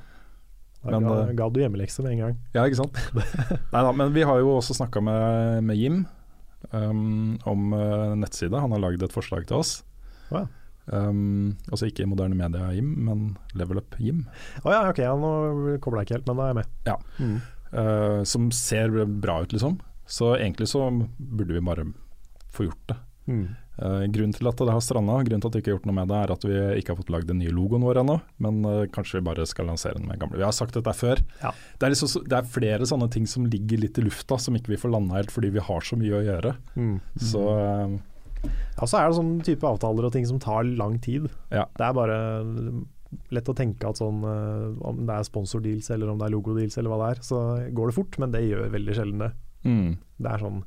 Da 0.88 0.99
Men, 0.99 1.07
ga, 1.09 1.15
eh, 1.26 1.34
ga 1.38 1.49
du 1.51 1.59
hjemmelekse 1.61 2.03
med 2.05 2.15
en 2.15 2.22
gang. 2.23 2.38
Ja, 2.55 2.64
ikke 2.65 2.80
sant? 2.80 2.97
Neida, 3.73 3.91
men 3.91 4.14
vi 4.15 4.23
har 4.27 4.39
jo 4.41 4.55
også 4.57 4.77
snakka 4.77 5.01
med, 5.03 5.65
med 5.68 5.80
Jim 5.80 6.05
um, 6.72 7.38
om 7.49 7.73
eh, 7.73 8.14
nettside. 8.22 8.61
Han 8.61 8.73
har 8.76 8.84
lagd 8.84 9.03
et 9.03 9.14
forslag 9.14 9.47
til 9.49 9.59
oss. 9.59 9.81
Wow. 10.31 10.47
Um, 10.88 11.57
altså 11.68 11.89
ikke 11.89 12.07
Moderne 12.07 12.38
Media 12.39 12.69
Jim, 12.76 12.93
men 13.07 13.27
Level 13.59 13.81
Up 13.81 13.97
Jim. 13.99 14.23
Å 14.64 14.72
ja, 14.72 14.81
ok, 14.88 15.03
ja, 15.03 15.14
nå 15.19 15.77
kobla 15.84 16.03
jeg 16.03 16.09
ikke 16.09 16.18
helt, 16.19 16.30
men 16.31 16.39
da 16.39 16.45
er 16.45 16.53
jeg 16.53 16.59
med. 16.61 16.73
Ja. 16.88 16.97
Mm. 17.19 17.38
Uh, 17.68 18.22
som 18.27 18.49
ser 18.55 18.95
bra 19.05 19.41
ut, 19.43 19.55
liksom. 19.55 19.80
Så 20.07 20.35
egentlig 20.38 20.69
så 20.72 20.88
burde 21.18 21.53
vi 21.53 21.64
bare 21.64 21.89
få 22.55 22.69
gjort 22.69 22.85
det. 22.93 23.01
Mm. 23.27 23.47
Uh, 23.77 24.07
grunnen 24.09 24.34
til 24.34 24.47
at 24.49 24.57
det 24.64 24.73
har 24.73 24.81
stranda, 24.81 25.19
grunnen 25.27 25.43
til 25.43 25.51
at 25.51 25.57
vi 25.57 25.61
ikke 25.61 25.69
har 25.69 25.76
gjort 25.76 25.89
noe 25.89 25.97
med 25.99 26.09
det, 26.09 26.18
er 26.23 26.34
at 26.34 26.45
vi 26.47 26.61
ikke 26.80 26.93
har 26.93 26.99
fått 27.01 27.11
lagd 27.14 27.27
den 27.30 27.41
nye 27.43 27.53
logoen 27.53 27.84
vår 27.85 28.01
ennå. 28.01 28.15
Men 28.43 28.64
uh, 28.65 28.88
kanskje 28.93 29.19
vi 29.19 29.27
bare 29.27 29.45
skal 29.49 29.68
lansere 29.69 29.99
den 29.99 30.07
med 30.09 30.22
gamle. 30.22 30.39
Vi 30.39 30.47
har 30.47 30.55
sagt 30.55 30.77
dette 30.80 30.95
før. 30.97 31.22
Ja. 31.43 31.51
Det, 31.76 31.85
er 31.85 31.93
liksom, 31.93 32.23
det 32.23 32.39
er 32.39 32.53
flere 32.55 32.88
sånne 32.89 33.09
ting 33.14 33.27
som 33.30 33.45
ligger 33.51 33.84
litt 33.84 33.99
i 33.99 34.07
lufta, 34.07 34.39
som 34.41 34.55
ikke 34.57 34.73
vi 34.73 34.80
får 34.81 34.95
landa 34.95 35.19
helt 35.19 35.35
fordi 35.35 35.51
vi 35.59 35.65
har 35.68 35.85
så 35.85 35.99
mye 35.99 36.15
å 36.15 36.23
gjøre. 36.26 36.55
Mm. 36.80 36.95
Så 37.27 37.43
eh, 37.51 37.97
Ja, 38.77 38.85
så 38.87 38.99
er 38.99 39.07
det 39.09 39.17
sånn 39.17 39.33
type 39.45 39.67
avtaler 39.69 40.05
og 40.07 40.13
ting 40.13 40.25
som 40.29 40.39
tar 40.43 40.63
lang 40.63 40.99
tid. 41.03 41.27
Ja. 41.51 41.65
Det 41.77 41.85
er 41.87 41.93
bare 41.97 42.17
lett 43.31 43.47
å 43.49 43.55
tenke 43.55 43.87
at 43.87 43.97
sånn 44.01 44.19
eh, 44.27 44.81
om 44.87 45.05
det 45.07 45.15
er 45.15 45.23
sponsordeals 45.27 45.87
eller 45.95 46.09
om 46.11 46.17
det 46.19 46.27
er 46.27 46.33
logodeals 46.35 46.75
eller 46.77 46.91
hva 46.91 46.97
det 47.05 47.11
er, 47.17 47.21
så 47.23 47.37
går 47.73 47.87
det 47.91 47.95
fort, 47.95 48.17
men 48.19 48.33
det 48.35 48.41
gjør 48.49 48.67
veldig 48.73 48.95
sjelden 48.97 49.23
det. 49.23 49.29
Mm. 49.67 49.93
Det 50.19 50.31
er 50.33 50.43
sånn 50.43 50.59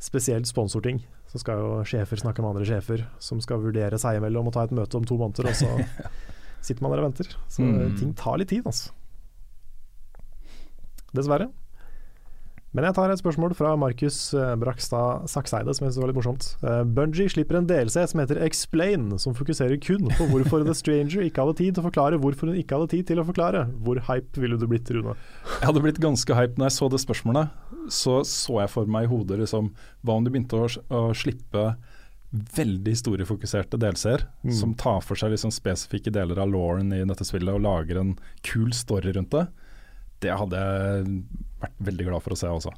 spesielt 0.00 0.46
sponsorting. 0.48 1.02
Så 1.30 1.38
skal 1.42 1.58
jo 1.62 1.72
sjefer 1.86 2.18
snakke 2.18 2.42
med 2.42 2.54
andre 2.56 2.66
sjefer 2.66 3.02
som 3.22 3.38
skal 3.42 3.60
vurdere 3.62 3.98
seg 4.00 4.16
imellom 4.18 4.48
og 4.50 4.54
ta 4.56 4.64
et 4.66 4.72
møte 4.74 4.96
om 4.98 5.04
to 5.06 5.18
måneder, 5.20 5.50
og 5.50 5.58
så 5.58 5.68
sitter 6.66 6.82
man 6.86 6.94
der 6.94 7.02
og 7.04 7.10
venter. 7.10 7.34
Så 7.48 7.62
Mm. 7.66 7.96
ting 7.98 8.14
tar 8.18 8.38
litt 8.40 8.48
tid, 8.50 8.64
altså. 8.66 8.90
Dessverre. 11.14 11.48
Men 12.70 12.84
jeg 12.86 12.94
tar 12.94 13.10
et 13.10 13.18
spørsmål 13.18 13.50
fra 13.58 13.72
Markus 13.74 14.16
eh, 14.38 14.52
Brakstad 14.60 15.24
Sakseide, 15.26 15.72
som 15.74 15.82
jeg 15.82 15.90
syntes 15.90 16.02
var 16.04 16.10
litt 16.12 16.18
morsomt. 16.20 16.44
Uh, 16.62 16.84
Bungie 16.86 17.26
slipper 17.32 17.58
en 17.58 17.66
DLC 17.66 18.04
som 18.12 18.20
heter 18.22 18.38
Explain, 18.46 19.08
som 19.18 19.34
fokuserer 19.34 19.74
kun 19.82 20.06
på 20.14 20.28
hvorfor 20.30 20.62
The 20.62 20.76
Stranger 20.78 21.24
ikke 21.26 21.42
hadde 21.42 21.56
tid 21.58 21.74
til 21.74 21.82
å 21.82 21.88
forklare 21.88 22.20
hvorfor 22.22 22.52
hun 22.52 22.60
ikke 22.60 22.78
hadde 22.78 22.92
tid 22.94 23.08
til 23.10 23.18
å 23.18 23.26
forklare. 23.26 23.64
Hvor 23.82 23.98
hype 24.06 24.38
ville 24.44 24.58
du 24.60 24.68
blitt, 24.70 24.86
Rune? 24.94 25.16
Jeg 25.56 25.66
hadde 25.66 25.82
blitt 25.82 25.98
ganske 26.04 26.38
hype 26.38 26.62
når 26.62 26.70
jeg 26.70 26.76
så 26.78 26.90
det 26.94 27.02
spørsmålet. 27.02 27.58
Så 27.90 28.20
så 28.30 28.60
jeg 28.62 28.70
for 28.70 28.86
meg 28.86 29.08
i 29.08 29.10
hodet 29.10 29.40
liksom 29.40 29.72
Hva 30.06 30.14
om 30.20 30.26
du 30.26 30.30
begynte 30.30 30.62
å, 30.62 30.70
å 30.94 31.02
slippe 31.16 31.72
veldig 32.30 32.92
historiefokuserte 32.94 33.78
delseer, 33.82 34.28
Mm. 34.46 34.52
som 34.54 34.74
tar 34.78 35.00
for 35.02 35.18
seg 35.18 35.32
liksom 35.34 35.50
spesifikke 35.50 36.12
deler 36.14 36.38
av 36.38 36.52
lauren 36.54 36.92
i 36.94 37.02
dette 37.02 37.26
spillet 37.26 37.50
og 37.50 37.64
lager 37.66 37.98
en 37.98 38.12
kul 38.46 38.70
story 38.70 39.10
rundt 39.18 39.34
det? 39.34 39.48
Det 40.22 40.38
hadde 40.38 40.60
jeg 40.62 41.22
vært 41.60 41.82
veldig 41.90 42.06
glad 42.10 42.22
for 42.24 42.34
å 42.34 42.38
se 42.40 42.48
også. 42.50 42.72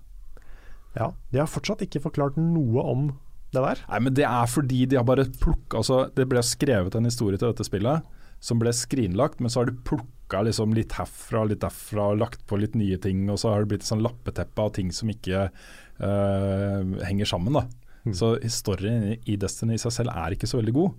Ja, 0.99 1.11
de 1.33 1.39
har 1.41 1.49
fortsatt 1.49 1.81
ikke 1.87 2.03
forklart 2.05 2.37
noe 2.37 2.83
om 2.85 3.07
det 3.53 3.63
der. 3.65 3.81
Nei, 3.89 3.99
men 4.07 4.15
det 4.17 4.25
er 4.29 4.47
fordi 4.49 4.85
de 4.89 4.97
har 4.97 5.05
bare 5.09 5.25
plukka 5.41 5.79
altså, 5.83 6.07
Det 6.17 6.25
ble 6.29 6.41
skrevet 6.45 6.95
en 6.97 7.05
historie 7.09 7.37
til 7.41 7.51
dette 7.53 7.65
spillet 7.69 8.03
som 8.43 8.59
ble 8.59 8.73
skrinlagt, 8.75 9.39
men 9.41 9.53
så 9.53 9.61
har 9.63 9.69
de 9.71 9.77
plukka 9.87 10.41
liksom 10.43 10.73
litt 10.75 10.93
herfra 10.99 11.45
og 11.45 11.53
litt 11.53 11.61
derfra 11.63 12.09
og 12.11 12.19
lagt 12.19 12.41
på 12.51 12.57
litt 12.59 12.75
nye 12.75 12.97
ting, 12.99 13.21
og 13.31 13.39
så 13.39 13.53
har 13.53 13.63
det 13.63 13.69
blitt 13.71 13.85
et 13.85 13.91
sånn 13.93 14.03
lappeteppe 14.03 14.65
av 14.65 14.73
ting 14.75 14.89
som 14.91 15.13
ikke 15.13 15.45
eh, 15.47 16.81
henger 17.07 17.29
sammen. 17.29 17.53
da. 17.55 17.63
Mm. 18.05 18.15
Så 18.19 18.33
historien 18.43 19.05
i- 19.13 19.21
i 19.31 19.37
Destiny 19.37 19.75
i 19.75 19.79
seg 19.79 19.93
selv 19.93 20.11
er 20.17 20.35
ikke 20.35 20.49
så 20.51 20.59
veldig 20.59 20.75
god. 20.75 20.93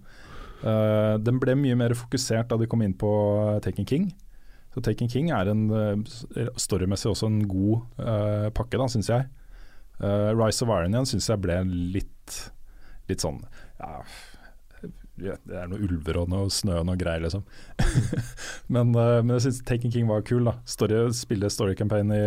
Uh, 0.64 1.18
den 1.20 1.40
ble 1.44 1.56
mye 1.60 1.76
mer 1.76 1.90
fokusert 1.90 2.48
da 2.48 2.56
de 2.56 2.66
kom 2.72 2.82
inn 2.82 2.94
på 2.96 3.10
eh, 3.56 3.60
Taken 3.60 3.86
King. 3.86 4.14
Så 4.74 4.82
Taken 4.82 5.10
King 5.12 5.30
er 5.36 5.52
en 5.52 5.68
eh, 5.70 6.50
storymessig 6.58 7.12
også 7.12 7.30
en 7.30 7.41
god 7.50 7.84
uh, 8.02 8.50
pakke, 8.58 8.80
da, 8.82 8.88
syns 8.90 9.12
jeg. 9.12 9.28
Uh, 10.02 10.32
Rise 10.34 10.66
of 10.66 10.72
Iron 10.74 10.95
igjen 10.95 11.10
syns 11.12 11.30
jeg 11.30 11.41
ble 11.44 11.60
litt, 11.70 12.38
litt 13.08 13.22
sånn 13.22 13.38
ja, 13.78 14.00
Det 15.22 15.54
er 15.54 15.70
noe 15.70 15.78
ulver 15.86 16.18
og 16.24 16.32
noe 16.34 16.50
snø 16.52 16.80
og 16.82 16.88
noe 16.90 16.98
greier, 17.00 17.22
liksom. 17.22 17.45
men, 18.74 18.95
uh, 18.98 19.20
men 19.22 19.36
jeg 19.38 19.45
syns 19.48 19.62
Taken 19.70 19.94
King 19.94 20.10
var 20.10 20.26
kul. 20.26 20.50
da 20.50 20.58
Story, 20.66 21.06
Spille 21.14 21.52
story 21.54 21.78
campaign 21.78 22.12
i, 22.16 22.24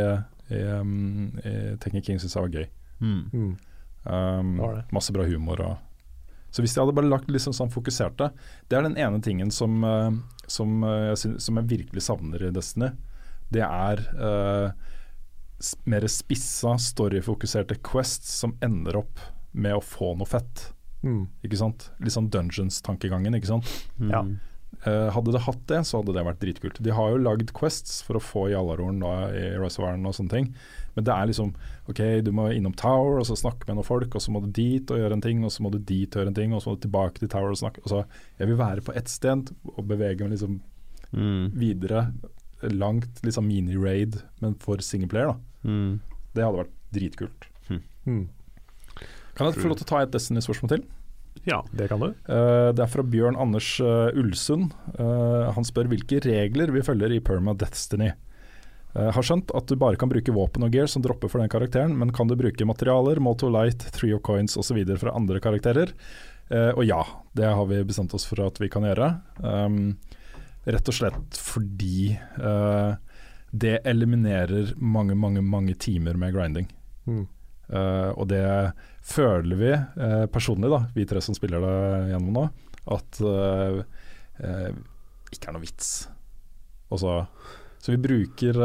i, 0.54 0.62
um, 0.78 1.32
i 1.42 1.56
Taken 1.82 2.06
King 2.06 2.22
syns 2.22 2.38
jeg 2.38 2.46
var 2.46 2.54
gøy. 2.60 2.68
Mm. 3.02 3.56
Um, 4.06 4.54
Det 4.54 4.62
var 4.62 4.78
det. 4.78 4.86
masse 4.94 5.12
bra 5.12 5.26
humor. 5.26 5.66
Og. 5.66 5.85
Så 6.56 6.64
hvis 6.64 6.72
de 6.72 6.80
hadde 6.80 6.94
bare 6.96 7.10
lagt 7.10 7.28
liksom 7.28 7.52
sånn 7.52 7.68
fokuserte 7.68 8.30
Det 8.64 8.78
er 8.78 8.86
den 8.86 8.96
ene 8.96 9.20
tingen 9.20 9.50
som, 9.52 9.82
eh, 9.84 10.16
som, 10.48 10.78
eh, 10.88 11.10
jeg 11.12 11.36
som 11.44 11.60
jeg 11.60 11.68
virkelig 11.68 12.06
savner 12.06 12.46
i 12.48 12.52
Destiny. 12.54 12.94
Det 13.52 13.62
er 13.62 14.00
uh, 14.18 14.72
mer 15.86 16.06
spissa, 16.10 16.72
storyfokuserte 16.82 17.76
quests 17.86 18.32
som 18.40 18.56
ender 18.64 18.96
opp 18.98 19.20
med 19.54 19.76
å 19.76 19.84
få 19.84 20.16
noe 20.18 20.26
fett. 20.26 20.72
Mm. 21.06 21.28
Ikke 21.46 21.60
sant? 21.60 21.86
Litt 22.02 22.16
sånn 22.16 22.26
Dungeons-tankegangen, 22.34 23.36
ikke 23.38 23.52
sant. 23.52 23.70
Ja. 24.02 24.24
Eh, 24.86 25.08
hadde 25.10 25.32
det 25.34 25.40
hatt 25.42 25.62
det, 25.66 25.80
så 25.88 25.98
hadde 25.98 26.12
det 26.14 26.22
vært 26.28 26.38
dritkult. 26.38 26.76
De 26.84 26.92
har 26.94 27.10
jo 27.10 27.18
lagd 27.18 27.48
quests 27.56 28.02
for 28.06 28.18
å 28.18 28.22
få 28.22 28.44
Jallarhorn 28.52 29.00
da, 29.02 29.14
i 29.34 29.48
Rise 29.58 29.80
of 29.80 29.88
Iron 29.88 30.06
og 30.06 30.14
sånne 30.14 30.30
ting. 30.30 30.46
Men 30.94 31.04
det 31.08 31.12
er 31.12 31.26
liksom 31.26 31.50
OK, 31.90 32.00
du 32.24 32.30
må 32.32 32.46
innom 32.54 32.72
Tower 32.78 33.18
og 33.18 33.26
så 33.26 33.34
snakke 33.36 33.66
med 33.66 33.76
noen 33.80 33.88
folk, 33.88 34.14
og 34.14 34.22
så 34.22 34.30
må 34.30 34.40
du 34.44 34.48
dit 34.54 34.88
og 34.94 35.00
gjøre 35.02 35.18
en 35.18 35.24
ting, 35.26 35.42
og 35.44 35.50
så 35.50 35.64
må 35.66 35.72
du 35.74 35.80
dit 35.82 36.06
og 36.14 36.22
gjøre 36.22 36.30
en 36.32 36.38
ting, 36.38 36.54
og 36.54 36.62
så 36.62 36.70
må 36.70 36.76
du 36.78 36.86
tilbake 36.86 37.18
til 37.18 37.28
Tower 37.34 37.50
og 37.50 37.58
snakke. 37.60 37.82
Og 37.84 37.90
så 37.92 38.04
Jeg 38.38 38.48
vil 38.48 38.56
være 38.62 38.84
på 38.86 38.94
ett 38.96 39.08
sted 39.10 39.50
og 39.74 39.84
bevege 39.88 40.22
meg 40.22 40.36
liksom 40.38 40.60
Mm. 41.12 41.50
videre. 41.54 42.12
Langt 42.62 43.22
liksom 43.22 43.46
mini-raid, 43.46 44.22
men 44.40 44.54
for 44.54 44.76
singleplayer, 44.78 45.26
da. 45.34 45.70
Mm. 45.70 46.00
Det 46.34 46.42
hadde 46.44 46.58
vært 46.64 46.72
dritkult. 46.92 47.46
Mm. 48.06 48.28
Kan 49.36 49.46
jeg 49.50 49.54
få 49.60 49.68
lov 49.68 49.76
til 49.78 49.86
å 49.86 49.90
ta 49.90 49.98
et 50.02 50.10
Destiny-spørsmål 50.14 50.68
til? 50.68 50.84
Ja. 51.44 51.60
Det 51.70 51.88
kan 51.90 52.00
du. 52.02 52.08
Eh, 52.08 52.70
det 52.74 52.82
er 52.84 52.90
fra 52.90 53.04
Bjørn 53.06 53.38
Anders 53.38 53.76
eh, 53.80 54.16
Ulsund. 54.18 54.72
Eh, 54.98 55.48
han 55.54 55.66
spør 55.66 55.90
hvilke 55.92 56.20
regler 56.24 56.72
vi 56.74 56.84
følger 56.86 57.12
i 57.14 57.20
Perma 57.24 57.54
Destiny. 57.58 58.12
Eh, 58.96 59.10
har 59.12 59.26
skjønt 59.26 59.52
at 59.56 59.68
du 59.68 59.76
bare 59.78 59.98
kan 60.00 60.10
bruke 60.10 60.34
våpen 60.34 60.64
og 60.66 60.72
gear 60.72 60.88
som 60.90 61.04
dropper 61.04 61.30
for 61.30 61.42
den 61.42 61.52
karakteren, 61.52 61.96
men 62.00 62.14
kan 62.16 62.30
du 62.30 62.36
bruke 62.38 62.68
materialer, 62.68 63.20
Moto 63.20 63.50
Light, 63.52 63.84
Three 63.92 64.14
of 64.16 64.24
Coins 64.26 64.56
osv. 64.56 64.80
fra 64.96 65.14
andre 65.16 65.42
karakterer? 65.44 65.92
Eh, 66.48 66.70
og 66.70 66.84
ja, 66.86 67.02
det 67.36 67.50
har 67.58 67.66
vi 67.66 67.82
bestemt 67.84 68.14
oss 68.14 68.26
for 68.28 68.40
at 68.46 68.60
vi 68.62 68.70
kan 68.72 68.86
gjøre. 68.86 69.10
Um, 69.42 69.96
rett 70.66 70.88
og 70.90 70.96
slett 70.96 71.38
fordi 71.38 72.14
eh, 72.16 72.92
det 73.50 73.76
eliminerer 73.86 74.72
mange, 74.76 75.14
mange, 75.14 75.42
mange 75.42 75.76
timer 75.78 76.18
med 76.18 76.34
grinding. 76.34 76.70
Mm. 77.06 77.26
Eh, 77.66 78.10
og 78.14 78.28
det 78.30 78.46
føler 79.06 79.58
vi 79.58 79.72
uh, 79.74 80.26
personlig, 80.30 80.70
da, 80.70 80.84
vi 80.94 81.06
tre 81.06 81.22
som 81.22 81.34
spiller 81.34 81.62
det 81.62 82.10
gjennom 82.12 82.34
nå, 82.34 82.44
at 82.94 83.20
uh, 83.22 83.80
ikke 85.34 85.50
er 85.50 85.54
noe 85.54 85.62
vits. 85.62 85.90
Også, 86.90 87.02
så, 87.02 87.52
så 87.82 87.94
vi 87.94 88.00
bruker 88.02 88.58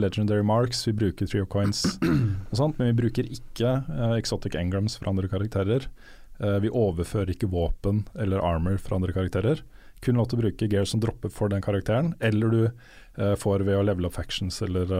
legendary 0.00 0.44
marks, 0.44 0.84
vi 0.88 0.94
bruker 0.96 1.28
trio 1.28 1.48
coins 1.48 1.84
og 2.00 2.54
sånt, 2.56 2.78
men 2.78 2.92
vi 2.92 2.98
bruker 3.02 3.28
ikke 3.28 3.72
exotic 4.16 4.56
engrams 4.60 4.96
fra 5.00 5.12
andre 5.12 5.28
karakterer. 5.32 5.88
Vi 6.36 6.68
overfører 6.68 7.32
ikke 7.32 7.48
våpen 7.52 8.04
eller 8.16 8.44
armor 8.44 8.76
fra 8.80 8.98
andre 8.98 9.14
karakterer. 9.16 9.62
Kun 10.04 10.20
lov 10.20 10.28
til 10.30 10.38
å 10.38 10.44
bruke 10.44 10.68
gear 10.72 10.88
som 10.88 11.00
dropper 11.04 11.32
for 11.32 11.52
den 11.52 11.64
karakteren, 11.64 12.12
eller 12.24 12.52
du 12.52 13.32
får 13.40 13.64
ved 13.64 13.80
å 13.80 13.86
levele 13.88 14.08
up 14.08 14.16
factions 14.16 14.60
eller 14.64 14.92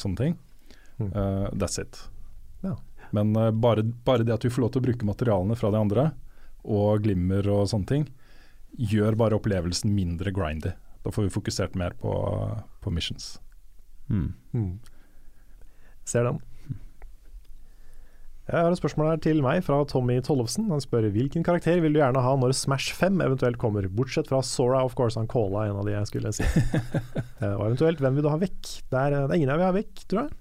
sånne 0.00 0.20
ting. 0.20 0.38
Mm. 1.00 1.12
That's 1.60 1.80
it. 1.80 2.00
Ja. 2.62 2.76
Men 3.12 3.34
uh, 3.36 3.50
bare, 3.50 3.84
bare 4.06 4.24
det 4.26 4.34
at 4.34 4.46
vi 4.46 4.52
får 4.52 4.64
lov 4.64 4.74
til 4.74 4.82
å 4.82 4.86
bruke 4.88 5.08
materialene 5.08 5.58
fra 5.58 5.72
de 5.74 5.80
andre, 5.80 6.10
og 6.62 7.02
glimmer 7.04 7.48
og 7.50 7.66
sånne 7.72 7.90
ting, 7.90 8.06
gjør 8.78 9.18
bare 9.20 9.36
opplevelsen 9.36 9.92
mindre 9.92 10.32
grindy. 10.34 10.72
Da 11.02 11.10
får 11.12 11.26
vi 11.26 11.34
fokusert 11.34 11.74
mer 11.78 11.96
på, 11.98 12.14
på 12.80 12.94
missions. 12.94 13.34
Mm. 14.08 14.32
Mm. 14.54 14.72
Ser 16.08 16.28
den. 16.28 16.40
Jeg 18.42 18.58
har 18.58 18.74
et 18.74 18.80
spørsmål 18.80 19.06
her 19.06 19.20
til 19.22 19.38
meg 19.44 19.60
fra 19.64 19.78
Tommy 19.88 20.16
Tollefsen. 20.24 20.66
Han 20.74 20.82
spør 20.82 21.06
hvilken 21.14 21.44
karakter 21.46 21.78
vil 21.80 21.94
du 21.94 22.00
gjerne 22.00 22.24
ha 22.24 22.32
når 22.36 22.56
Smash 22.58 22.90
5 22.98 23.22
eventuelt 23.22 23.58
kommer, 23.60 23.86
bortsett 23.86 24.28
fra 24.28 24.40
Sora, 24.44 24.82
of 24.82 24.96
course. 24.98 25.14
Han 25.18 25.30
calla 25.30 25.68
en 25.68 25.78
av 25.78 25.86
de 25.86 25.94
jeg 25.94 26.10
skulle 26.10 26.34
si. 26.36 26.46
Eh, 27.42 27.56
og 27.56 27.64
eventuelt, 27.72 27.98
hvem 27.98 28.14
vil 28.14 28.22
du 28.22 28.28
ha 28.30 28.36
vekk? 28.38 28.68
Det 28.92 28.98
er, 28.98 29.14
det 29.16 29.34
er 29.34 29.38
ingen 29.40 29.50
jeg 29.50 29.58
vil 29.58 29.66
ha 29.66 29.74
vekk, 29.74 30.02
tror 30.06 30.20
jeg. 30.20 30.36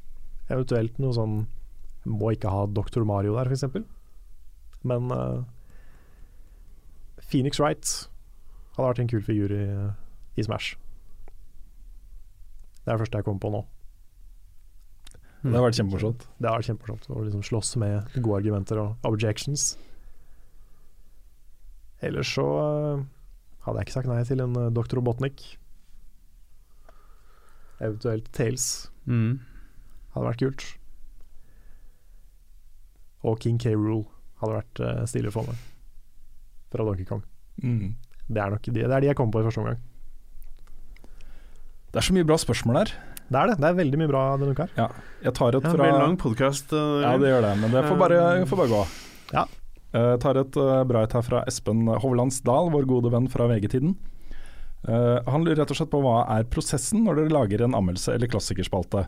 Eventuelt 0.54 1.00
noe 1.02 1.16
sånn 1.18 1.38
Må 2.10 2.32
ikke 2.34 2.50
ha 2.50 2.66
Dr. 2.66 3.04
Mario 3.06 3.36
der, 3.38 3.50
f.eks. 3.52 3.66
Men 4.84 5.12
uh, 5.14 5.44
Phoenix 7.30 7.60
Wright 7.62 7.86
hadde 8.78 8.88
vært 8.88 9.02
en 9.04 9.12
kul 9.12 9.22
figur 9.26 9.52
i, 9.54 9.66
i 10.42 10.46
Smash. 10.48 10.74
Det 12.82 12.90
er 12.90 12.96
det 12.98 13.04
første 13.04 13.20
jeg 13.22 13.28
kommer 13.28 13.44
på 13.44 13.52
nå. 13.54 13.62
Det 15.42 15.54
har 15.58 15.64
vært 15.66 15.78
kjempemorsomt. 15.78 16.26
Det 16.38 16.50
har 16.50 16.58
vært 16.60 16.70
kjempemorsomt 16.72 17.08
å 17.14 17.22
liksom 17.26 17.44
slåss 17.46 17.72
med 17.82 18.18
gode 18.22 18.40
argumenter 18.42 18.82
og 18.82 19.08
objections. 19.10 19.72
Ellers 22.02 22.30
så 22.34 22.46
øh, 22.62 23.02
hadde 23.66 23.78
jeg 23.82 23.88
ikke 23.88 23.96
sagt 24.00 24.10
nei 24.10 24.20
til 24.26 24.42
en 24.42 24.58
Dr. 24.74 24.98
Robotnik. 25.00 25.44
Eventuelt 27.82 28.30
Tales 28.34 28.68
Mm. 29.10 29.40
hadde 30.14 30.28
vært 30.28 30.42
kult. 30.44 30.64
Og 33.28 33.38
King 33.42 33.60
K. 33.62 33.76
Rule 33.78 34.08
hadde 34.42 34.58
vært 34.58 34.82
uh, 34.82 35.04
stilig 35.10 35.34
for 35.36 35.50
meg. 35.50 35.62
Fra 36.74 36.88
Donkey 36.88 37.06
Kong. 37.06 37.22
Mm. 37.62 37.94
Det 38.32 38.42
er 38.42 38.54
nok 38.54 38.68
de, 38.68 38.76
det 38.80 38.90
er 38.90 39.04
de 39.04 39.10
jeg 39.12 39.20
kom 39.20 39.32
på 39.34 39.42
i 39.42 39.46
første 39.46 39.62
omgang. 39.62 39.80
Det 41.92 42.00
er 42.00 42.08
så 42.08 42.16
mye 42.16 42.28
bra 42.28 42.38
spørsmål 42.40 42.82
her. 42.82 42.94
Det 43.32 43.40
er 43.40 43.52
det. 43.52 43.58
Det 43.62 43.68
er 43.70 43.80
veldig 43.80 44.00
mye 44.00 44.12
bra 44.12 44.22
denne 44.40 44.56
uka 44.56 44.68
Ja, 44.76 44.90
Jeg 45.24 45.34
tar 45.38 45.56
et 45.56 45.60
Ja, 45.60 45.64
det 45.64 45.72
fra 45.72 45.84
blir 45.84 45.94
en 45.94 46.04
lang 46.04 46.18
podkast. 46.20 46.72
Ja, 46.72 47.16
det 47.20 47.32
gjør 47.32 47.44
det, 47.46 47.56
men 47.62 47.76
det 47.76 47.84
får 47.88 48.00
bare, 48.00 48.22
får 48.48 48.62
bare 48.64 48.72
gå. 48.72 48.82
Ja. 49.32 49.46
Jeg 49.92 50.22
tar 50.24 50.40
et 50.40 50.58
uh, 50.60 50.82
bra 50.88 51.04
et 51.04 51.14
her 51.16 51.26
fra 51.28 51.44
Espen 51.52 51.84
Hovlandsdal, 51.88 52.72
vår 52.72 52.88
gode 52.88 53.12
venn 53.12 53.28
fra 53.32 53.48
VG-tiden. 53.52 53.98
Uh, 54.88 55.20
han 55.28 55.44
lurer 55.44 55.60
rett 55.62 55.72
og 55.72 55.78
slett 55.78 55.92
på 55.92 56.00
hva 56.02 56.24
er 56.34 56.48
prosessen 56.50 57.04
når 57.06 57.20
dere 57.20 57.36
lager 57.36 57.64
en 57.66 57.76
anmeldelse 57.78 58.16
eller 58.16 58.32
klassikerspalte. 58.32 59.06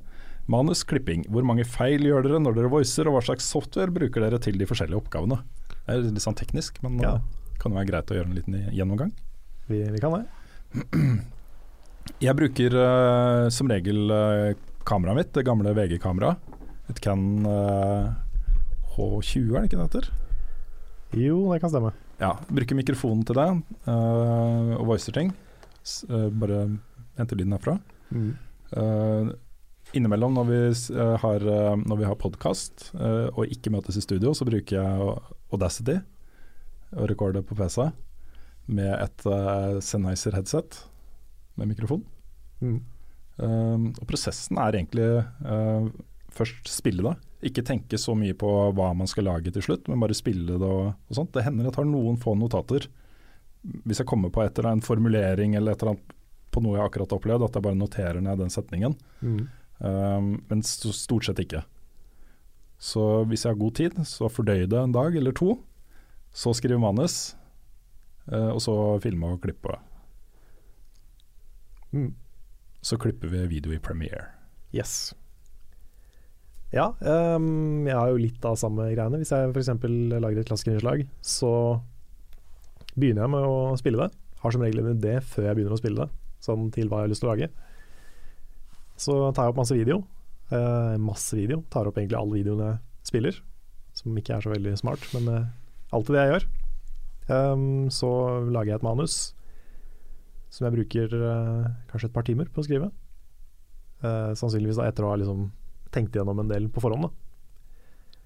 Manus, 0.52 0.84
klipping. 0.84 1.24
Hvor 1.32 1.46
mange 1.48 1.64
feil 1.68 2.04
gjør 2.04 2.26
dere 2.26 2.40
når 2.44 2.58
dere 2.58 2.72
voicer, 2.74 3.08
og 3.08 3.16
hva 3.18 3.22
slags 3.24 3.46
software 3.48 3.94
bruker 3.96 4.26
dere 4.26 4.40
til 4.44 4.58
de 4.60 4.68
forskjellige 4.68 5.00
oppgavene? 5.00 5.38
Det 5.86 5.94
er 5.96 6.02
litt 6.10 6.24
sånn 6.24 6.36
teknisk, 6.40 6.82
men 6.84 7.00
Ja. 7.04 7.14
uh, 7.16 7.56
kan 7.60 7.72
det 7.72 7.80
være 7.80 7.90
greit 7.92 8.12
å 8.12 8.18
gjøre 8.18 8.30
en 8.32 8.36
liten 8.36 8.58
gjennomgang. 8.76 9.14
Vi, 9.70 9.80
vi 9.94 10.02
kan 10.04 10.18
det. 10.18 10.26
Jeg 12.24 12.36
bruker 12.36 12.76
uh, 12.76 13.50
som 13.54 13.70
regel 13.72 14.12
uh, 14.12 14.52
kameraet 14.88 15.16
mitt, 15.22 15.32
det 15.36 15.46
gamle 15.48 15.72
VG-kameraet. 15.78 16.52
Et 16.92 17.00
Canon 17.00 17.48
uh, 17.48 18.12
H20, 18.98 19.54
er 19.56 19.64
det 19.64 19.70
ikke 19.72 19.80
det 19.80 19.88
heter? 19.88 20.10
Jo, 21.16 21.38
det 21.54 21.62
kan 21.64 21.72
stemme. 21.72 21.94
Ja, 22.20 22.34
bruker 22.52 22.76
mikrofonen 22.78 23.24
til 23.28 23.40
det, 23.40 23.48
uh, 23.88 24.76
og 24.76 24.88
voicer 24.92 25.16
ting. 25.16 25.32
S 25.84 26.04
eh, 26.08 26.30
bare 26.32 26.62
henter 27.20 27.36
lyden 27.36 27.52
herfra. 27.58 27.74
Eh, 28.16 29.32
innimellom 29.94 30.38
når 30.38 30.48
vi, 30.50 30.62
eh, 30.98 31.18
har, 31.24 31.46
uh, 31.46 31.76
når 31.80 32.00
vi 32.00 32.08
har 32.10 32.20
podkast 32.20 32.90
og 32.94 33.46
ikke 33.46 33.72
møtes 33.74 33.98
i 33.98 34.04
studio, 34.06 34.34
så 34.34 34.48
bruker 34.48 34.80
jeg 34.80 35.14
Audacity 35.54 36.00
og 36.94 37.10
recorder 37.10 37.46
på 37.46 37.58
PC 37.58 37.80
med 38.74 38.92
et 38.96 39.24
Sennheiser 39.84 40.36
headset 40.38 40.84
med 41.60 41.72
mikrofon. 41.74 42.04
Mm. 42.62 42.80
Eh, 43.42 43.86
og 43.98 44.04
prosessen 44.10 44.60
er 44.62 44.78
egentlig 44.78 45.08
eh, 45.20 45.88
først 46.34 46.70
spille 46.70 47.06
det. 47.06 47.16
Ikke 47.50 47.66
tenke 47.66 48.00
så 48.00 48.16
mye 48.18 48.36
på 48.38 48.50
hva 48.76 48.92
man 48.98 49.10
skal 49.10 49.28
lage 49.28 49.54
til 49.54 49.66
slutt, 49.66 49.90
men 49.90 50.02
bare 50.04 50.18
spille 50.18 50.58
det 50.60 50.70
og, 50.70 50.94
og 50.94 51.18
sånt. 51.18 51.34
Det 51.36 51.46
hender 51.46 51.70
jeg 51.70 51.78
tar 51.78 51.90
noen 51.90 52.20
få 52.22 52.38
notater. 52.40 52.88
Hvis 53.84 54.02
jeg 54.02 54.10
kommer 54.10 54.32
på 54.34 54.44
et 54.44 54.58
eller 54.58 54.74
annet 54.74 54.88
formulering 54.88 55.58
eller 55.58 55.74
et 55.74 55.84
eller 55.84 55.96
annet 55.96 56.16
på 56.54 56.62
noe 56.62 56.78
jeg 56.78 56.86
akkurat 56.86 57.10
har 57.10 57.20
opplevd, 57.20 57.46
at 57.48 57.56
jeg 57.58 57.66
bare 57.66 57.80
noterer 57.80 58.22
ned 58.22 58.42
den 58.44 58.54
setningen. 58.54 58.94
Mm. 59.26 59.46
Um, 59.80 60.36
men 60.50 60.64
stort 60.66 61.26
sett 61.26 61.42
ikke. 61.44 61.64
Så 62.84 63.24
hvis 63.30 63.46
jeg 63.46 63.54
har 63.54 63.62
god 63.62 63.78
tid, 63.80 64.00
så 64.08 64.30
fordøy 64.32 64.66
det 64.68 64.80
en 64.80 64.96
dag 64.96 65.16
eller 65.16 65.36
to. 65.36 65.56
Så 66.34 66.52
skrive 66.58 66.82
manus, 66.82 67.36
eh, 68.32 68.50
og 68.50 68.60
så 68.66 68.74
filme 69.04 69.36
og 69.36 69.44
klippe. 69.44 69.78
Mm. 71.94 72.12
Så 72.82 72.98
klipper 72.98 73.30
vi 73.32 73.46
video 73.48 73.72
i 73.72 73.80
Premiere. 73.80 74.34
Yes. 74.74 75.14
Ja, 76.74 76.90
um, 77.38 77.86
jeg 77.86 77.94
har 77.94 78.10
jo 78.10 78.18
litt 78.20 78.46
av 78.50 78.58
samme 78.58 78.90
greiene. 78.96 79.20
Hvis 79.22 79.32
jeg 79.32 79.52
f.eks. 79.54 79.70
lager 79.86 80.42
et 80.42 80.50
klassikerinnslag, 80.50 81.06
så 81.22 81.54
begynner 82.98 83.28
jeg 83.28 83.34
med 83.36 83.46
å 83.46 83.58
spille 83.78 84.02
det. 84.02 84.18
Har 84.42 84.56
som 84.56 84.66
regel 84.66 84.82
en 84.82 84.96
idé 84.98 85.20
før 85.22 85.52
jeg 85.52 85.60
begynner 85.60 85.78
å 85.78 85.80
spille 85.80 86.08
det, 86.08 86.24
sånn 86.44 86.72
til 86.74 86.90
hva 86.90 87.04
jeg 87.04 87.08
har 87.08 87.14
lyst 87.14 87.24
til 87.24 87.30
å 87.30 87.36
lage. 87.36 87.52
Så 89.04 89.20
tar 89.36 89.48
jeg 89.48 89.54
opp 89.54 89.60
masse 89.60 89.78
video. 89.78 90.02
Uh, 90.54 90.96
masse 91.02 91.36
video. 91.36 91.62
Tar 91.74 91.90
opp 91.90 91.98
egentlig 92.00 92.20
alle 92.20 92.40
videoene 92.40 92.70
jeg 92.72 93.10
spiller, 93.10 93.40
som 93.98 94.16
ikke 94.20 94.38
er 94.38 94.46
så 94.46 94.52
veldig 94.54 94.74
smart, 94.80 95.04
men 95.16 95.28
uh, 95.28 95.48
alltid 95.96 96.16
det 96.16 96.22
jeg 96.22 96.34
gjør. 96.34 96.46
Um, 97.28 97.66
så 97.94 98.10
lager 98.52 98.74
jeg 98.74 98.82
et 98.82 98.86
manus 98.86 99.16
som 100.54 100.68
jeg 100.68 100.76
bruker 100.76 101.14
uh, 101.18 101.68
kanskje 101.90 102.10
et 102.10 102.16
par 102.16 102.26
timer 102.28 102.50
på 102.54 102.62
å 102.62 102.68
skrive. 102.68 102.90
Uh, 104.04 104.32
sannsynligvis 104.38 104.78
da 104.80 104.88
etter 104.90 105.08
å 105.08 105.14
ha 105.14 105.20
liksom 105.20 105.48
tenkt 105.94 106.16
gjennom 106.18 106.42
en 106.44 106.52
del 106.52 106.68
på 106.74 106.84
forhånd. 106.84 107.08
Da. 107.08 108.20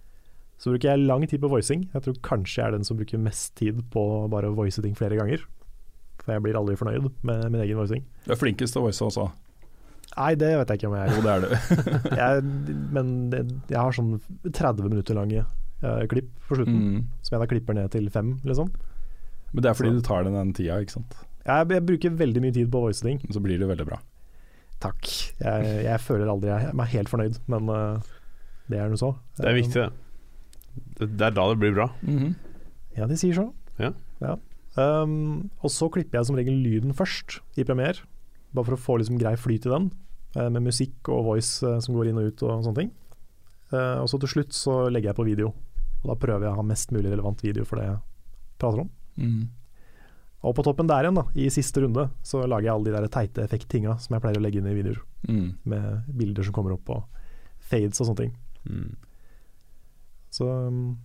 Så 0.58 0.74
bruker 0.74 0.92
jeg 0.92 1.06
lang 1.06 1.24
tid 1.30 1.42
på 1.44 1.52
voicing. 1.52 1.86
Jeg 1.94 2.04
tror 2.04 2.22
kanskje 2.26 2.60
jeg 2.60 2.68
er 2.68 2.76
den 2.76 2.88
som 2.88 2.98
bruker 3.00 3.22
mest 3.22 3.54
tid 3.60 3.80
på 3.94 4.04
bare 4.34 4.50
å 4.52 4.58
voice 4.58 4.82
ting 4.84 4.98
flere 4.98 5.20
ganger. 5.20 5.44
For 6.24 6.34
jeg 6.34 6.44
blir 6.44 6.58
aldri 6.60 6.76
fornøyd 6.80 7.12
med 7.28 7.46
min 7.54 7.64
egen 7.64 7.80
voicing. 7.80 8.04
Du 8.26 8.34
er 8.34 8.42
flinkest 8.42 8.76
til 8.76 8.82
å 8.82 8.88
voice 8.90 9.06
også. 9.06 9.30
Nei, 10.16 10.32
det 10.40 10.50
vet 10.58 10.70
jeg 10.72 10.80
ikke 10.80 10.90
om 10.90 10.96
jeg 10.98 11.04
er. 11.04 11.14
Jo, 11.14 11.22
det 11.22 11.32
er 11.34 11.44
du. 11.44 11.50
jeg 12.22 12.44
men 12.96 13.10
det, 13.34 13.42
jeg 13.70 13.78
har 13.82 13.92
sånn 13.98 14.14
30 14.48 14.88
minutter 14.88 15.18
lange 15.18 15.44
uh, 15.84 16.04
klipp 16.10 16.30
på 16.48 16.58
slutten, 16.58 16.78
Mm. 16.78 17.02
som 17.22 17.36
jeg 17.36 17.44
da 17.44 17.50
klipper 17.52 17.76
ned 17.78 17.92
til 17.94 18.08
fem, 18.14 18.32
liksom. 18.48 18.72
Men 19.54 19.62
det 19.64 19.70
er 19.72 19.78
fordi 19.78 19.92
Så- 19.92 20.00
du 20.02 20.08
tar 20.08 20.24
den 20.26 20.34
den 20.40 20.54
tida, 20.58 20.80
ikke 20.82 20.96
sant. 20.98 21.14
Jeg, 21.46 21.70
jeg 21.76 21.86
bruker 21.88 22.16
veldig 22.20 22.42
mye 22.44 22.54
tid 22.56 22.72
på 22.72 22.82
voicing. 22.88 23.20
Så 23.32 23.40
blir 23.44 23.60
det 23.62 23.68
veldig 23.70 23.86
bra. 23.88 24.00
Takk. 24.84 25.00
Jeg, 25.40 25.70
jeg 25.86 26.00
føler 26.04 26.28
aldri 26.30 26.50
jeg 26.52 26.72
er 26.74 26.92
helt 26.92 27.10
fornøyd, 27.10 27.38
men 27.48 27.70
uh, 27.70 28.00
det 28.70 28.80
er 28.84 28.90
det 28.92 29.00
så. 29.00 29.14
Det 29.40 29.48
er 29.48 29.56
viktig, 29.60 29.86
det. 29.88 31.08
Det 31.18 31.22
er 31.30 31.32
da 31.38 31.46
det 31.54 31.60
blir 31.62 31.74
bra. 31.78 31.88
Ja, 32.98 33.06
de 33.10 33.16
sier 33.18 33.34
så. 33.38 33.48
Ja. 33.80 34.36
Um, 34.78 35.50
og 35.64 35.72
så 35.74 35.88
klipper 35.94 36.20
jeg 36.20 36.28
som 36.30 36.36
regel 36.38 36.54
lyden 36.62 36.94
først 36.94 37.40
i 37.58 37.64
Premiere, 37.66 38.04
bare 38.58 38.68
for 38.72 38.78
å 38.78 38.82
få 38.82 38.98
liksom 39.02 39.20
grei 39.22 39.36
flyt 39.40 39.68
i 39.70 39.74
den, 39.74 39.92
eh, 40.36 40.50
med 40.50 40.66
musikk 40.68 41.10
og 41.14 41.26
voice 41.30 41.62
eh, 41.64 41.80
som 41.84 41.96
går 41.96 42.10
inn 42.12 42.20
og 42.22 42.32
ut 42.32 42.44
og 42.48 42.66
sånne 42.66 42.82
ting. 42.82 42.92
Eh, 43.72 43.98
og 44.02 44.10
så 44.10 44.20
til 44.24 44.32
slutt 44.34 44.56
så 44.56 44.80
legger 44.92 45.12
jeg 45.12 45.20
på 45.20 45.28
video, 45.28 45.54
og 46.04 46.12
da 46.12 46.18
prøver 46.20 46.48
jeg 46.48 46.54
å 46.56 46.60
ha 46.62 46.66
mest 46.68 46.92
mulig 46.96 47.12
relevant 47.14 47.42
video 47.46 47.66
for 47.68 47.80
det 47.82 47.88
jeg 47.90 48.02
prater 48.62 48.84
om. 48.86 48.92
Mm. 49.18 49.48
Og 50.48 50.54
på 50.56 50.64
toppen 50.64 50.88
der 50.88 51.04
igjen, 51.08 51.18
da, 51.18 51.26
i 51.36 51.50
siste 51.52 51.82
runde, 51.82 52.10
så 52.24 52.44
lager 52.46 52.68
jeg 52.70 52.74
alle 52.76 52.92
de 52.92 52.96
der 52.96 53.08
teite 53.12 53.44
effekttinga 53.44 53.98
som 54.00 54.14
jeg 54.16 54.24
pleier 54.24 54.38
å 54.40 54.44
legge 54.46 54.62
inn 54.62 54.70
i 54.70 54.76
videoer, 54.78 55.04
Mm. 55.28 55.56
med 55.66 56.04
bilder 56.16 56.46
som 56.46 56.54
kommer 56.54 56.76
opp 56.76 56.90
og 56.94 57.04
fades 57.60 58.00
og 58.00 58.08
sånne 58.08 58.22
ting. 58.22 58.34
Mm. 58.70 58.96
Så 60.30 60.46
um, 60.46 60.98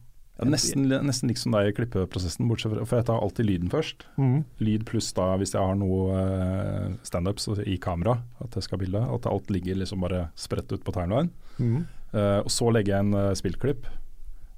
Ja, 0.43 0.51
nesten, 0.51 0.89
nesten 1.07 1.29
liksom 1.31 1.53
deg 1.55 1.71
i 1.71 1.75
klippeprosessen, 1.77 2.49
bortsett 2.51 2.73
fra 2.75 2.85
For 2.85 2.99
jeg 3.01 3.07
tar 3.07 3.23
alltid 3.23 3.47
lyden 3.47 3.71
først. 3.73 4.05
mm, 4.19 4.45
Lyd 4.61 4.85
pluss 4.89 5.13
da 5.17 5.37
hvis 5.39 5.55
jeg 5.55 5.63
har 5.63 5.75
noe 5.79 6.13
uh, 6.13 6.93
standups 7.07 7.49
i 7.65 7.79
kamera, 7.79 8.19
at 8.43 8.55
jeg 8.59 8.63
skal 8.67 8.79
ha 8.79 8.85
bilde. 8.85 9.03
At 9.15 9.27
alt 9.31 9.51
ligger 9.51 9.77
liksom 9.79 10.01
bare 10.03 10.31
spredt 10.35 10.73
ut 10.73 10.85
på 10.85 10.93
timeline. 10.93 11.31
mm. 11.59 11.83
Uh, 12.13 12.41
og 12.45 12.51
så 12.53 12.67
legger 12.71 12.93
jeg 12.99 13.07
en 13.07 13.15
uh, 13.17 13.33
spillklipp, 13.33 13.87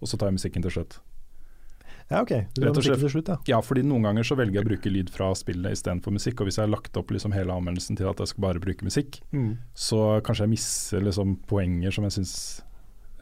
og 0.02 0.08
så 0.10 0.18
tar 0.18 0.26
jeg 0.32 0.40
musikken 0.40 0.62
til 0.64 0.72
slutt. 0.74 0.96
Ja, 2.10 2.18
OK. 2.20 2.32
Du 2.52 2.60
Rett 2.64 2.74
tar 2.74 2.80
og 2.80 2.82
slett. 2.82 2.98
musikken 2.98 3.00
til 3.04 3.12
slutt, 3.14 3.28
ja. 3.30 3.36
Ja, 3.54 3.60
fordi 3.64 3.84
noen 3.86 4.02
ganger 4.04 4.26
så 4.26 4.34
velger 4.36 4.58
jeg 4.58 4.64
å 4.66 4.68
bruke 4.68 4.90
lyd 4.92 5.08
fra 5.14 5.28
spillet 5.38 5.72
istedenfor 5.72 6.12
musikk. 6.12 6.40
Og 6.42 6.48
hvis 6.50 6.58
jeg 6.58 6.66
har 6.66 6.72
lagt 6.74 6.98
opp 7.00 7.14
liksom 7.14 7.32
hele 7.32 7.54
anmeldelsen 7.54 7.96
til 7.96 8.10
at 8.10 8.18
jeg 8.20 8.32
skal 8.32 8.42
bare 8.48 8.60
bruke 8.60 8.84
musikk, 8.84 9.20
Mm. 9.32 9.54
så 9.72 10.20
kanskje 10.26 10.44
jeg 10.48 10.52
misser 10.56 11.00
liksom 11.06 11.36
poenger 11.48 11.94
som 11.94 12.04
jeg 12.04 12.16
syns 12.18 12.34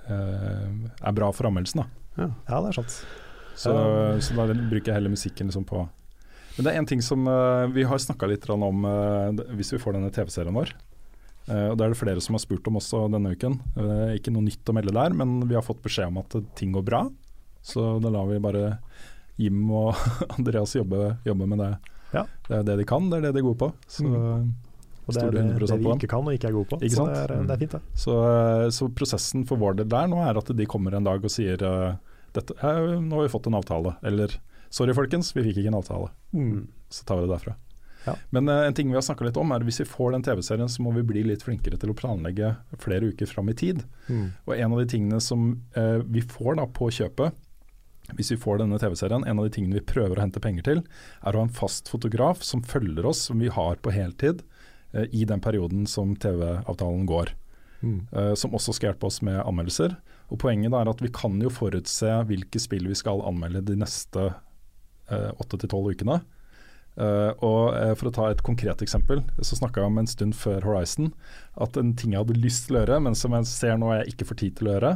er 0.09 1.13
bra 1.15 1.29
for 1.33 1.47
anmeldelsen. 1.47 1.83
da 1.85 1.87
Ja, 2.19 2.29
det 2.61 2.73
er 2.73 2.79
sant. 2.83 2.97
Så, 3.57 3.73
så 4.25 4.37
da 4.37 4.47
bruker 4.55 4.91
jeg 4.91 4.97
heller 4.97 5.13
musikken 5.13 5.51
liksom 5.51 5.67
på 5.69 5.83
Men 6.57 6.65
det 6.65 6.71
er 6.71 6.79
en 6.81 6.89
ting 6.89 7.03
som 7.05 7.27
uh, 7.29 7.69
vi 7.73 7.85
har 7.85 8.01
snakka 8.01 8.29
litt 8.31 8.49
om 8.49 8.87
uh, 8.89 9.29
hvis 9.57 9.75
vi 9.75 9.81
får 9.81 9.97
denne 9.97 10.13
TV-serien 10.13 10.57
vår. 10.57 10.73
Uh, 11.49 11.73
og 11.73 11.77
Det 11.79 11.85
er 11.85 11.95
det 11.95 12.01
flere 12.01 12.23
som 12.25 12.37
har 12.37 12.43
spurt 12.45 12.69
om 12.71 12.79
også 12.81 13.07
denne 13.13 13.33
uken. 13.35 13.59
Eh, 13.77 14.17
ikke 14.19 14.33
noe 14.35 14.47
nytt 14.47 14.69
å 14.69 14.75
melde 14.77 14.95
der, 14.95 15.17
men 15.17 15.41
vi 15.49 15.57
har 15.59 15.65
fått 15.67 15.83
beskjed 15.85 16.13
om 16.13 16.21
at 16.23 16.37
ting 16.59 16.75
går 16.77 16.85
bra. 16.87 17.07
Så 17.65 17.97
da 18.03 18.13
lar 18.13 18.29
vi 18.31 18.43
bare 18.43 18.77
Jim 19.41 19.65
og 19.71 19.97
Andreas 20.37 20.77
jobbe, 20.77 21.17
jobbe 21.27 21.49
med 21.51 21.65
det. 21.65 21.73
Ja. 22.13 22.27
Det 22.47 22.61
er 22.61 22.69
det 22.69 22.79
de 22.83 22.87
kan, 22.89 23.09
det 23.11 23.19
er 23.19 23.27
det 23.27 23.35
de 23.37 23.43
er 23.43 23.49
gode 23.49 23.61
på. 23.65 23.73
Så, 23.91 24.07
Og 25.03 25.17
det 25.17 25.23
er 25.25 25.35
det, 25.35 25.43
det 25.59 25.79
vi 25.83 25.91
ikke 25.97 26.11
kan 26.13 26.29
og 26.29 26.37
ikke 26.37 26.51
er 26.51 26.55
gode 26.55 26.71
på. 26.71 26.79
Ikke 26.79 26.95
så 26.95 27.09
det 27.09 27.19
er, 27.25 27.35
det 27.49 27.55
er 27.57 27.61
fint, 27.65 27.75
det. 27.75 27.99
så, 27.99 28.15
eh, 28.29 28.69
så 28.75 28.87
prosessen 28.95 29.43
for 29.49 29.59
vår 29.59 29.81
del 29.81 29.91
der 29.91 30.07
nå 30.11 30.21
er 30.23 30.39
at 30.39 30.53
de 30.55 30.69
kommer 30.71 30.95
en 30.95 31.09
dag 31.09 31.25
og 31.27 31.33
sier 31.33 31.65
eh, 31.67 31.97
dette, 32.37 32.55
nå 32.63 33.19
har 33.19 33.27
vi 33.27 33.33
fått 33.33 33.51
en 33.51 33.59
avtale. 33.59 33.97
Eller 34.07 34.39
sorry 34.73 34.95
folkens, 34.97 35.35
vi 35.37 35.45
fikk 35.49 35.61
ikke 35.61 35.73
en 35.73 35.81
avtale. 35.83 36.09
Mm. 36.33 36.65
Så 36.93 37.05
tar 37.09 37.19
vi 37.19 37.27
det 37.27 37.35
derfra. 37.35 37.57
Ja. 38.05 38.17
Men 38.35 38.49
uh, 38.49 38.67
en 38.67 38.75
ting 38.75 38.89
vi 38.91 38.97
har 38.97 39.05
snakka 39.05 39.27
litt 39.27 39.39
om, 39.39 39.53
er 39.55 39.65
hvis 39.67 39.83
vi 39.83 39.89
får 39.89 40.15
den 40.15 40.25
TV-serien, 40.27 40.71
så 40.71 40.83
må 40.83 40.95
vi 40.97 41.05
bli 41.07 41.23
litt 41.27 41.45
flinkere 41.47 41.79
til 41.79 41.93
å 41.93 41.97
planlegge 41.99 42.55
flere 42.83 43.13
uker 43.13 43.31
fram 43.31 43.51
i 43.53 43.57
tid. 43.59 43.85
Mm. 44.09 44.27
Og 44.47 44.55
en 44.57 44.75
av 44.75 44.83
de 44.83 44.89
tingene 44.91 45.21
som 45.23 45.53
uh, 45.77 45.99
vi 46.03 46.25
får 46.27 46.59
da 46.59 46.67
på 46.67 46.91
kjøpet, 46.95 47.39
hvis 48.19 48.33
vi 48.35 48.41
får 48.41 48.59
denne 48.61 48.81
TV-serien, 48.83 49.25
en 49.25 49.39
av 49.39 49.47
de 49.47 49.55
tingene 49.55 49.79
vi 49.79 49.87
prøver 49.93 50.19
å 50.19 50.25
hente 50.25 50.43
penger 50.43 50.67
til, 50.67 50.83
er 51.23 51.37
å 51.37 51.43
ha 51.43 51.47
en 51.47 51.55
fast 51.55 51.89
fotograf 51.93 52.43
som 52.45 52.65
følger 52.67 53.07
oss, 53.09 53.29
som 53.29 53.39
vi 53.41 53.53
har 53.53 53.79
på 53.83 53.95
heltid, 53.95 54.43
i 54.93 55.25
den 55.25 55.41
perioden 55.41 55.87
som 55.89 56.17
TV-avtalen 56.21 57.07
går. 57.09 57.33
Mm. 57.83 58.07
eh, 58.13 58.35
som 58.39 58.53
også 58.55 58.77
skal 58.77 58.93
hjelpe 58.93 59.09
oss 59.09 59.23
med 59.27 59.41
anmeldelser. 59.43 59.97
Og 60.31 60.39
Poenget 60.39 60.75
er 60.77 60.91
at 60.91 61.01
vi 61.03 61.11
kan 61.11 61.41
jo 61.43 61.51
forutse 61.51 62.13
hvilke 62.29 62.61
spill 62.63 62.87
vi 62.87 62.99
skal 62.99 63.25
anmelde 63.27 63.65
de 63.73 63.79
neste 63.81 64.31
åtte 65.13 65.59
til 65.61 65.69
tolv 65.69 65.91
ukene. 65.93 66.21
Uh, 66.93 67.33
og 67.41 67.73
uh, 67.73 67.95
For 67.97 68.11
å 68.11 68.13
ta 68.13 68.27
et 68.29 68.43
konkret 68.45 68.83
eksempel, 68.85 69.23
så 69.41 69.57
snakka 69.57 69.81
jeg 69.81 69.89
om 69.89 70.01
en 70.03 70.09
stund 70.11 70.37
før 70.37 70.65
Horizon 70.67 71.09
at 71.57 71.77
en 71.81 71.95
ting 71.97 72.13
jeg 72.13 72.21
hadde 72.21 72.37
lyst 72.37 72.67
til 72.69 72.77
å 72.77 72.83
gjøre, 72.83 72.99
men 73.07 73.17
som 73.17 73.33
jeg 73.37 73.49
ser 73.49 73.79
nå 73.81 73.95
jeg 73.95 74.13
ikke 74.13 74.27
får 74.29 74.39
tid 74.43 74.59
til 74.59 74.69
å 74.69 74.75
gjøre, 74.75 74.91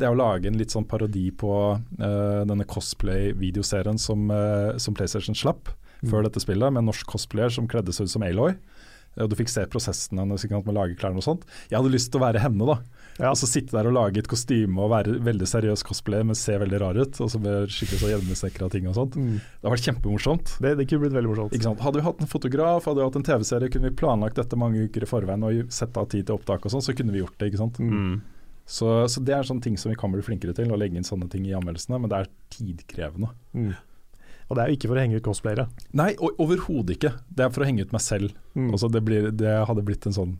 det 0.00 0.08
er 0.08 0.14
å 0.14 0.18
lage 0.18 0.50
en 0.50 0.58
litt 0.58 0.74
sånn 0.74 0.88
parodi 0.90 1.28
på 1.30 1.52
uh, 1.78 2.42
denne 2.50 2.66
cosplay-videoserien 2.66 3.98
som, 3.98 4.26
eh, 4.34 4.74
som 4.82 4.94
PlayStation 4.98 5.38
slapp 5.38 5.70
før 6.06 6.26
dette 6.26 6.42
spillet, 6.42 6.68
med 6.74 6.82
en 6.82 6.90
norsk 6.90 7.08
cosplayer 7.08 7.54
som 7.54 7.66
kledde 7.70 7.94
seg 7.94 8.06
ut 8.06 8.12
som 8.12 8.24
Aloy. 8.26 8.52
Og 9.22 9.30
du 9.32 9.36
fikk 9.38 9.50
se 9.52 9.64
prosessen 9.72 10.20
hennes 10.20 10.44
med 10.50 10.68
å 10.72 10.76
lage 10.76 10.96
klærne 11.00 11.22
og 11.22 11.26
sånt. 11.26 11.46
Jeg 11.70 11.78
hadde 11.78 11.92
lyst 11.94 12.10
til 12.12 12.20
å 12.20 12.26
være 12.26 12.42
henne, 12.42 12.68
da. 12.68 12.76
Ja. 13.16 13.30
Og 13.30 13.38
så 13.40 13.48
sitte 13.48 13.72
der 13.72 13.88
og 13.88 13.96
lage 13.96 14.20
et 14.20 14.28
kostyme 14.28 14.82
og 14.84 14.92
være 14.92 15.16
veldig 15.24 15.48
seriøs 15.48 15.84
cosplayer, 15.88 16.26
men 16.28 16.36
se 16.38 16.58
veldig 16.60 16.80
rar 16.82 17.00
ut. 17.00 17.20
Og 17.24 17.32
så 17.32 17.40
med 17.40 17.72
skikkelig 17.72 18.02
så 18.02 18.12
hjemmesnekra 18.12 18.70
ting 18.72 18.88
og 18.90 18.98
sånt. 18.98 19.16
Mm. 19.16 19.40
Det 19.40 19.68
har 19.68 19.76
vært 19.76 19.88
kjempemorsomt. 19.88 20.54
Det, 20.60 20.74
det 20.76 20.88
kunne 20.90 21.06
blitt 21.06 21.16
veldig 21.16 21.32
morsomt. 21.32 21.82
Hadde 21.86 22.00
vi 22.02 22.06
hatt 22.06 22.22
en 22.22 22.32
fotograf, 22.32 22.88
hadde 22.88 23.00
vi 23.00 23.08
hatt 23.08 23.20
en 23.22 23.28
TV-serie, 23.30 23.72
kunne 23.72 23.90
vi 23.90 23.98
planlagt 24.04 24.40
dette 24.40 24.60
mange 24.60 24.84
uker 24.84 25.06
i 25.06 25.10
forveien 25.10 25.48
og 25.48 25.74
sette 25.74 26.02
av 26.02 26.10
tid 26.12 26.28
til 26.28 26.36
opptak 26.36 26.68
og 26.68 26.76
sånn, 26.76 26.84
så 26.84 26.96
kunne 26.96 27.16
vi 27.16 27.24
gjort 27.24 27.38
det. 27.40 27.50
ikke 27.50 27.62
sant? 27.64 27.80
Mm. 27.80 28.20
Så, 28.66 28.88
så 29.08 29.22
det 29.22 29.32
er 29.32 29.46
sånne 29.46 29.62
ting 29.62 29.76
som 29.78 29.92
vi 29.92 29.98
kan 29.98 30.12
bli 30.12 30.24
flinkere 30.26 30.54
til, 30.56 30.72
å 30.74 30.78
legge 30.78 30.98
inn 30.98 31.06
sånne 31.06 31.28
ting 31.32 31.46
i 31.46 31.54
anmeldelsene, 31.56 32.00
men 32.02 32.10
det 32.12 32.24
er 32.24 32.32
tidkrevende. 32.52 33.30
Mm. 33.54 33.76
Og 34.48 34.56
det 34.56 34.62
er 34.62 34.70
jo 34.70 34.76
ikke 34.78 34.88
for 34.92 34.98
å 34.98 35.02
henge 35.02 35.18
ut 35.18 35.24
cosplayere. 35.26 35.64
Nei, 35.98 36.12
overhodet 36.22 36.96
ikke. 36.96 37.14
Det 37.34 37.46
er 37.46 37.54
for 37.54 37.64
å 37.64 37.66
henge 37.68 37.82
ut 37.86 37.94
meg 37.96 38.02
selv. 38.04 38.34
Mm. 38.54 38.68
Altså, 38.72 38.90
det, 38.94 39.02
blir, 39.06 39.30
det 39.34 39.54
hadde 39.66 39.82
blitt 39.86 40.06
en 40.06 40.14
sånn 40.14 40.36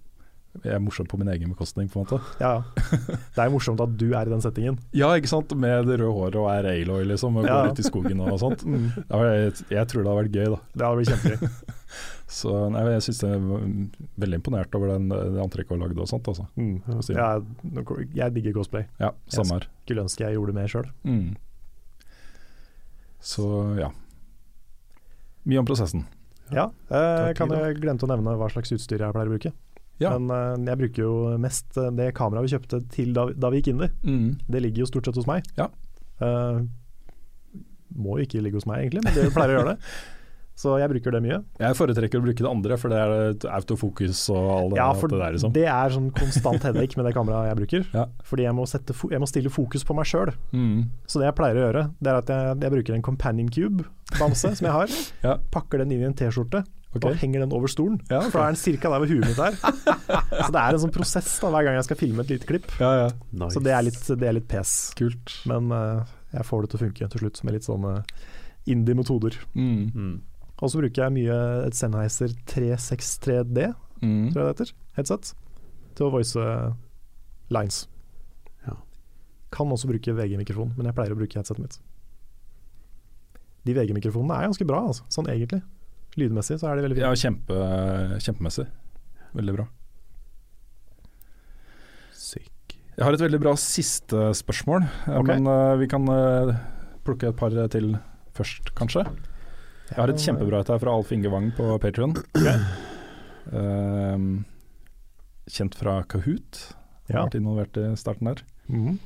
Jeg 0.62 0.73
er 0.73 0.81
morsom 0.81 1.05
på 1.11 1.19
min 1.20 1.28
egen 1.28 1.51
bekostning, 1.53 1.89
på 1.93 1.99
en 2.01 2.07
måte. 2.07 2.20
Ja, 2.41 2.53
ja. 2.62 2.87
Det 3.35 3.43
er 3.43 3.51
jo 3.51 3.57
morsomt 3.59 3.83
at 3.85 3.97
du 4.01 4.07
er 4.16 4.24
i 4.24 4.33
den 4.33 4.41
settingen. 4.41 4.78
Ja, 4.97 5.11
ikke 5.19 5.28
sant. 5.28 5.51
Med 5.53 5.85
det 5.91 5.99
røde 6.01 6.15
håret 6.16 6.39
og 6.41 6.47
er 6.49 6.69
Aloy, 6.70 7.03
liksom, 7.11 7.37
og 7.37 7.45
Ja. 7.45 7.59
går 7.66 7.74
ut 7.74 7.83
i 7.83 7.85
skogen 7.85 8.23
og 8.24 8.39
sånt. 8.41 8.62
Mm. 8.65 8.87
Jeg, 9.11 9.53
jeg 9.74 9.91
tror 9.91 10.01
det 10.07 10.09
hadde 10.12 10.20
vært 10.23 10.39
gøy, 10.39 10.49
da. 10.55 10.61
Det 10.73 10.87
hadde 10.87 11.03
blitt 11.03 11.12
kjempegøy. 11.12 11.74
Så 12.37 12.53
nei, 12.74 12.81
jeg 12.97 13.03
syns 13.07 13.20
jeg 13.23 13.37
er 13.37 13.45
veldig 14.24 14.39
imponert 14.41 14.73
over 14.74 14.95
den, 14.97 15.05
det 15.12 15.43
antrekket 15.45 15.77
hun 15.77 15.85
lagde 15.85 16.01
og 16.03 16.09
sånt, 16.11 16.27
altså. 16.33 16.49
Mm. 16.59 16.81
Ja, 17.15 17.28
jeg 18.19 18.35
digger 18.35 18.57
cosplay. 18.57 18.89
Ja, 18.99 19.12
samme 19.31 19.61
her. 19.61 19.69
Skulle 19.85 20.03
ønske 20.09 20.24
jeg 20.24 20.35
gjorde 20.39 20.51
det 20.55 20.59
mer 20.62 20.73
sjøl. 20.73 20.89
Mm. 21.07 21.28
Så 23.27 23.47
ja. 23.81 23.90
Mye 25.47 25.62
om 25.62 25.66
prosessen. 25.66 26.07
Ja. 26.55 26.69
jeg, 26.90 27.35
kan 27.39 27.51
jo 27.51 27.59
jeg 27.59 27.81
glemte 27.82 28.07
å 28.07 28.11
nevne 28.11 28.36
hva 28.39 28.47
slags 28.53 28.70
utstyr 28.74 29.03
jeg 29.03 29.15
pleier 29.15 29.31
å 29.31 29.35
bruke. 29.35 29.51
Ja. 30.03 30.12
Men 30.16 30.31
eh, 30.31 30.70
jeg 30.70 30.81
bruker 30.82 31.07
jo 31.07 31.12
mest 31.40 31.78
eh, 31.81 31.93
det 31.97 32.11
kameraet 32.16 32.47
vi 32.47 32.53
kjøpte 32.53 32.82
til 32.93 33.15
da, 33.16 33.28
da 33.32 33.51
vi 33.53 33.62
gikk 33.62 33.73
inn 33.73 33.82
der. 33.82 33.94
Mm. 34.05 34.28
Det 34.47 34.62
ligger 34.62 34.85
jo 34.85 34.90
stort 34.90 35.09
sett 35.09 35.19
hos 35.19 35.28
meg. 35.28 35.47
Ja. 35.59 35.70
Uh, 36.20 36.65
må 37.97 38.16
jo 38.16 38.24
ikke 38.24 38.40
ligge 38.44 38.61
hos 38.61 38.69
meg 38.69 38.85
egentlig, 38.85 39.03
men 39.05 39.16
det 39.16 39.32
pleier 39.35 39.55
å 39.55 39.59
gjøre 39.59 39.74
det. 39.74 39.81
Så 40.57 40.78
jeg 40.81 40.89
bruker 40.89 41.12
det 41.12 41.20
mye. 41.20 41.39
Jeg 41.61 41.77
foretrekker 41.77 42.23
å 42.23 42.24
bruke 42.24 42.41
det 42.41 42.49
andre, 42.49 42.78
for 42.81 42.89
det 42.93 43.01
er 43.03 43.49
autofokus 43.59 44.23
og 44.33 44.47
all 44.55 44.70
det, 44.73 44.78
Ja, 44.81 44.87
for 44.97 45.12
det 45.12 45.19
der. 45.20 45.35
Liksom. 45.37 45.53
det 45.53 45.66
er 45.69 45.93
sånn 45.93 46.07
konstant 46.16 46.65
headache 46.65 46.97
med 46.97 47.05
det 47.05 47.12
kameraet 47.16 47.51
jeg 47.51 47.59
bruker. 47.61 47.85
Ja. 47.93 48.07
Fordi 48.24 48.47
jeg 48.47 48.57
må, 48.57 48.65
sette 48.70 48.97
fo 48.97 49.11
jeg 49.12 49.20
må 49.20 49.28
stille 49.28 49.53
fokus 49.53 49.85
på 49.85 49.97
meg 49.99 50.09
sjøl. 50.09 50.33
Mm. 50.57 50.87
Så 51.05 51.20
det 51.20 51.28
jeg 51.28 51.37
pleier 51.37 51.61
å 51.61 51.66
gjøre, 51.66 51.83
det 52.01 52.12
er 52.15 52.20
at 52.23 52.33
jeg, 52.33 52.57
jeg 52.65 52.74
bruker 52.78 52.97
en 52.97 53.05
companion 53.05 53.53
cube-bamse 53.53 54.55
som 54.57 54.70
jeg 54.70 54.74
har. 54.78 54.97
Ja. 55.27 55.37
Pakker 55.53 55.83
den 55.83 55.93
inn 55.93 56.03
i 56.05 56.09
en 56.09 56.16
T-skjorte 56.16 56.65
Okay. 56.97 57.12
og 57.12 57.19
henger 57.20 57.43
den 57.43 57.51
over 57.53 57.69
stolen. 57.69 57.99
Ja, 58.09 58.23
okay. 58.23 58.31
For 58.33 58.41
da 58.41 58.45
er 58.47 58.55
den 58.55 58.61
cirka 58.62 58.89
der 58.89 59.03
hvor 59.03 59.11
huet 59.11 59.27
mitt 59.27 59.41
er. 59.43 59.57
Så 59.61 60.47
det 60.55 60.61
er 60.62 60.77
en 60.78 60.81
sånn 60.81 60.93
prosess 60.95 61.28
da, 61.43 61.51
hver 61.53 61.66
gang 61.66 61.74
jeg 61.77 61.85
skal 61.91 61.99
filme 62.01 62.24
et 62.24 62.31
lite 62.33 62.49
klipp. 62.49 62.70
Ja, 62.81 62.93
ja. 63.03 63.09
Nice. 63.37 63.51
Så 63.53 63.61
det 63.61 63.74
er 63.77 63.85
litt, 63.85 63.99
det 64.09 64.31
er 64.31 64.37
litt 64.39 64.47
pes. 64.49 64.73
Kult. 64.97 65.35
Men 65.51 65.69
uh, 65.74 66.07
jeg 66.33 66.47
får 66.49 66.65
det 66.65 66.70
til 66.73 66.78
å 66.78 66.83
funke 66.87 67.11
til 67.12 67.20
slutt 67.27 67.43
med 67.45 67.59
litt 67.59 67.69
sånne 67.69 67.93
indie-metoder. 68.73 69.37
Mm. 69.59 69.83
Mm. 69.93 70.15
Og 70.62 70.70
så 70.73 70.81
bruker 70.81 71.03
jeg 71.05 71.12
mye 71.19 71.37
et 71.66 71.77
Sennheiser 71.77 72.33
363D, 72.49 73.74
Mm. 74.03 74.28
tror 74.33 74.43
jeg 74.43 74.47
det 74.47 74.53
heter, 74.53 74.70
headset, 74.99 75.35
til 75.97 76.07
å 76.07 76.11
voice 76.12 76.37
lines. 77.49 77.87
Ja. 78.66 78.74
Kan 79.53 79.73
også 79.73 79.89
bruke 79.89 80.12
VG-mikrofon, 80.12 80.74
men 80.77 80.87
jeg 80.89 80.95
pleier 80.97 81.15
å 81.15 81.16
bruke 81.16 81.39
headsetet 81.39 81.62
mitt. 81.62 81.78
De 83.66 83.74
VG-mikrofonene 83.74 84.37
er 84.37 84.49
ganske 84.51 84.66
bra, 84.69 84.83
altså, 84.91 85.07
sånn 85.09 85.28
egentlig. 85.33 85.62
Lydmessig 86.16 86.59
så 86.61 86.70
er 86.70 86.77
de 86.77 86.87
veldig 86.87 87.01
Ja, 87.03 87.12
kjempe, 87.12 87.57
kjempemessig. 88.24 88.66
Veldig 89.37 89.55
bra. 89.57 89.66
Sykk 92.16 92.77
Jeg 92.97 93.05
har 93.05 93.12
et 93.12 93.20
veldig 93.20 93.41
bra 93.43 93.53
siste 93.61 94.31
spørsmål, 94.39 94.87
okay. 95.09 95.35
Men 95.35 95.49
uh, 95.51 95.77
vi 95.81 95.89
kan 95.91 96.07
uh, 96.09 96.55
plukke 97.05 97.28
et 97.28 97.37
par 97.37 97.53
til 97.73 97.97
først, 98.37 98.73
kanskje. 98.78 99.05
Jeg 99.91 99.99
har 100.01 100.11
et 100.11 100.23
kjempebra 100.23 100.61
et 100.65 100.71
her 100.73 100.81
fra 100.83 100.95
Alf 100.97 101.13
Inge 101.15 101.31
Wang 101.31 101.53
på 101.57 101.67
Patrion. 101.83 102.15
kjent 105.47 105.77
fra 105.79 106.01
Kahoot. 106.11 106.63
Ja. 107.07 107.21
har 107.21 107.29
vært 107.29 107.39
involvert 107.39 107.79
i 107.79 107.93
starten 107.99 108.33
der. 108.33 108.43
Mhm. 108.69 108.97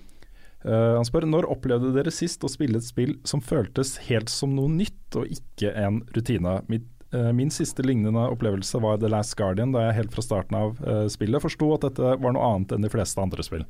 Uh, 0.60 0.96
han 0.98 1.06
spør 1.08 1.24
når 1.24 1.46
opplevde 1.48 1.94
dere 1.94 2.12
sist 2.12 2.42
å 2.44 2.48
spille 2.52 2.76
et 2.76 2.84
spill 2.84 3.14
som 3.24 3.40
føltes 3.40 3.94
helt 4.10 4.28
som 4.28 4.52
noe 4.56 4.68
nytt 4.68 5.16
og 5.16 5.28
ikke 5.32 5.70
en 5.72 6.02
rutine. 6.12 6.58
Mitt, 6.68 6.84
eh, 7.16 7.30
min 7.32 7.48
siste 7.48 7.80
lignende 7.82 8.26
opplevelse 8.28 8.80
var 8.80 8.98
The 9.00 9.08
Last 9.08 9.36
Guardian, 9.36 9.72
da 9.72 9.86
jeg 9.86 9.96
helt 10.02 10.12
fra 10.12 10.22
starten 10.22 10.58
av 10.58 10.76
uh, 10.84 11.06
spillet 11.08 11.40
forsto 11.40 11.70
at 11.74 11.86
dette 11.88 12.12
var 12.20 12.36
noe 12.36 12.44
annet 12.44 12.72
enn 12.76 12.84
de 12.84 12.92
fleste 12.92 13.16
andre 13.24 13.42
spill. 13.42 13.64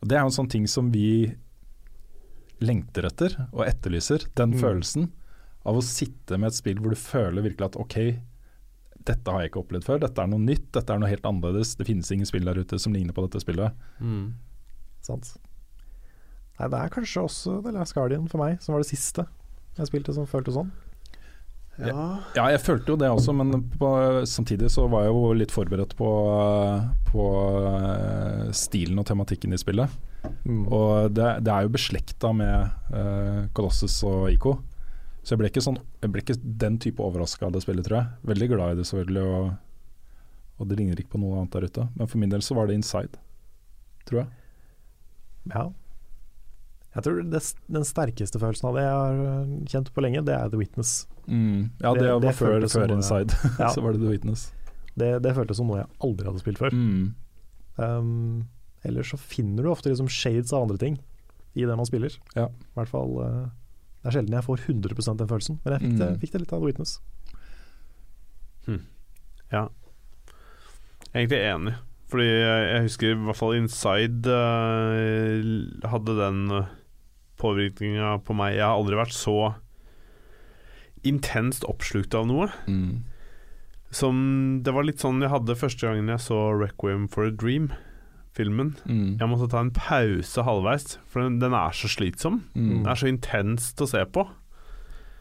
Og 0.00 0.08
Det 0.08 0.16
er 0.16 0.24
jo 0.24 0.30
en 0.32 0.38
sånn 0.40 0.50
ting 0.50 0.66
som 0.66 0.88
vi 0.90 1.34
lengter 2.64 3.04
etter 3.04 3.36
og 3.52 3.66
etterlyser. 3.68 4.28
Den 4.34 4.52
Mm. 4.56 4.60
følelsen 4.60 5.10
av 5.68 5.76
å 5.76 5.84
sitte 5.84 6.38
med 6.40 6.50
et 6.50 6.56
spill 6.56 6.80
hvor 6.80 6.94
du 6.94 7.00
føler 7.00 7.44
virkelig 7.44 7.70
at 7.70 7.78
ok, 7.80 7.96
dette 9.08 9.32
har 9.32 9.42
jeg 9.42 9.50
ikke 9.50 9.62
opplevd 9.62 9.86
før, 9.86 10.00
dette 10.02 10.22
er 10.22 10.30
noe 10.30 10.42
nytt, 10.42 10.68
dette 10.76 10.92
er 10.92 11.00
noe 11.00 11.10
helt 11.10 11.26
annerledes. 11.28 11.74
Det 11.78 11.88
finnes 11.88 12.10
ingen 12.12 12.28
spill 12.28 12.46
der 12.48 12.60
ute 12.60 12.78
som 12.80 12.94
ligner 12.96 13.16
på 13.16 13.24
dette 13.26 13.42
spillet. 13.42 13.76
Mm. 14.00 14.32
Sant. 15.04 15.34
Nei, 16.58 16.68
det 16.68 16.80
er 16.80 16.92
kanskje 16.92 17.24
også 17.24 17.58
The 17.64 17.72
Last 17.72 17.96
Guardian 17.96 18.28
for 18.28 18.42
meg, 18.42 18.58
som 18.60 18.76
var 18.76 18.84
det 18.84 18.90
siste 18.92 19.24
jeg 19.78 19.88
spilte 19.88 20.14
som 20.14 20.28
føltes 20.28 20.56
sånn. 20.58 20.70
Ja. 21.80 21.94
Ja, 22.36 22.44
jeg 22.52 22.60
følte 22.60 22.92
jo 22.92 22.98
det 23.00 23.08
også, 23.08 23.32
men 23.32 23.54
på, 23.80 23.90
samtidig 24.28 24.68
så 24.72 24.84
var 24.90 25.06
jeg 25.06 25.14
jo 25.14 25.30
litt 25.38 25.54
forberedt 25.54 25.94
på, 25.96 26.10
på 27.08 27.26
eh, 27.70 28.50
stilen 28.56 29.00
og 29.00 29.06
tematikken 29.08 29.56
i 29.56 29.60
spillet. 29.60 29.94
Mm. 30.44 30.66
Og 30.66 31.14
det, 31.16 31.30
det 31.46 31.54
er 31.54 31.64
jo 31.64 31.72
beslekta 31.72 32.34
med 32.36 32.92
uh, 32.92 33.46
Colossus 33.56 33.94
og 34.04 34.28
IK. 34.34 34.50
Så 35.30 35.36
jeg 35.36 35.38
ble 35.44 35.48
ikke, 35.52 35.62
sånn, 35.62 35.76
jeg 36.02 36.10
ble 36.10 36.22
ikke 36.24 36.34
den 36.58 36.76
type 36.82 36.98
overraska 37.06 37.46
av 37.46 37.52
det 37.54 37.60
spillet, 37.62 37.84
tror 37.86 38.00
jeg. 38.00 38.06
Veldig 38.32 38.48
glad 38.50 38.72
i 38.72 38.78
det, 38.80 38.86
selvfølgelig, 38.88 39.20
og, 39.30 39.52
og 40.58 40.66
det 40.72 40.78
ligner 40.80 40.98
ikke 40.98 41.12
på 41.12 41.20
noe 41.22 41.36
annet 41.38 41.52
der 41.54 41.66
ute. 41.70 41.84
Men 41.94 42.08
for 42.10 42.18
min 42.18 42.32
del 42.32 42.42
så 42.42 42.56
var 42.58 42.66
det 42.66 42.74
Inside, 42.80 43.20
tror 44.10 44.24
jeg. 44.24 44.26
Ja. 45.54 45.62
Jeg 46.96 47.04
tror 47.06 47.20
det, 47.30 47.40
den 47.70 47.86
sterkeste 47.86 48.40
følelsen 48.42 48.66
av 48.72 48.74
det 48.80 48.82
jeg 48.82 48.96
har 48.98 49.20
øh, 49.28 49.52
kjent 49.70 49.92
på 49.94 50.02
lenge, 50.02 50.24
det 50.26 50.34
er 50.34 50.50
The 50.50 50.58
Witness. 50.58 50.96
Ja, 51.30 51.92
det, 51.94 52.02
Det- 52.02 52.10
var 52.16 52.24
det 52.26 52.34
før, 52.34 52.66
før 52.74 52.96
Inside. 52.96 53.38
Ja. 53.62 53.68
så 53.70 53.84
var 53.86 53.94
det 53.94 54.02
The 54.02 54.10
Witness. 54.10 54.48
Det, 54.98 55.12
det 55.22 55.36
føltes 55.38 55.60
som 55.62 55.70
noe 55.70 55.84
jeg 55.84 55.88
aldri 56.02 56.26
hadde 56.26 56.42
spilt 56.42 56.58
før. 56.58 56.74
Mm. 56.74 57.14
Um, 57.78 58.48
ellers 58.82 59.14
så 59.14 59.20
finner 59.22 59.62
du 59.62 59.70
ofte 59.70 59.92
liksom 59.94 60.10
shades 60.10 60.50
av 60.52 60.66
andre 60.66 60.80
ting 60.82 60.98
i 61.54 61.62
det 61.62 61.76
man 61.78 61.86
spiller. 61.86 62.18
Ja. 62.34 62.48
I 62.50 62.74
hvert 62.80 62.90
fall 62.90 63.14
øh, 63.22 63.46
Det 64.00 64.08
er 64.08 64.14
sjelden 64.16 64.36
jeg 64.38 64.46
får 64.46 64.62
100% 64.64 65.18
den 65.20 65.28
følelsen, 65.28 65.58
men 65.64 65.72
jeg 65.74 65.80
fikk, 65.84 65.98
det, 65.98 66.08
Mm. 66.10 66.18
fikk 66.22 66.32
det 66.32 66.40
litt 66.40 66.52
av 66.56 66.60
The 66.60 66.66
Witness. 66.66 67.00
Ja. 69.50 69.68
Egentlig 71.14 71.40
enig. 71.42 71.74
Fordi 72.10 72.26
jeg, 72.26 72.82
husker 72.86 73.12
i 73.12 73.18
hvert 73.26 73.38
fall 73.38 73.56
Inside 73.58 74.26
uh, 74.30 75.88
hadde 75.90 76.14
den 76.18 76.40
uh, 76.50 76.68
påvirkninga 77.38 78.16
på 78.26 78.34
meg. 78.38 78.56
Jeg 78.58 78.66
har 78.66 78.78
aldri 78.78 78.98
vært 78.98 79.14
så 79.14 79.36
intenst 81.06 81.64
oppslukt 81.70 82.14
av 82.18 82.26
noe. 82.30 82.50
Mm. 82.68 83.02
Som 83.90 84.60
Det 84.62 84.74
var 84.74 84.86
litt 84.86 85.02
sånn 85.02 85.22
jeg 85.22 85.32
hadde 85.32 85.56
første 85.58 85.86
gangen 85.86 86.10
jeg 86.12 86.22
så 86.22 86.38
'Requiem 86.54 87.08
for 87.10 87.26
a 87.26 87.30
Dream'-filmen. 88.36 88.74
Mm. 88.86 89.18
Jeg 89.18 89.28
måtte 89.28 89.50
ta 89.50 89.60
en 89.60 89.72
pause 89.74 90.42
halvveis, 90.42 90.98
for 91.06 91.22
den, 91.22 91.38
den 91.40 91.52
er 91.52 91.72
så 91.72 91.88
slitsom. 91.88 92.44
Mm. 92.54 92.82
Den 92.82 92.86
er 92.86 92.94
så 92.94 93.08
intenst 93.08 93.80
å 93.80 93.88
se 93.88 94.04
på. 94.06 94.26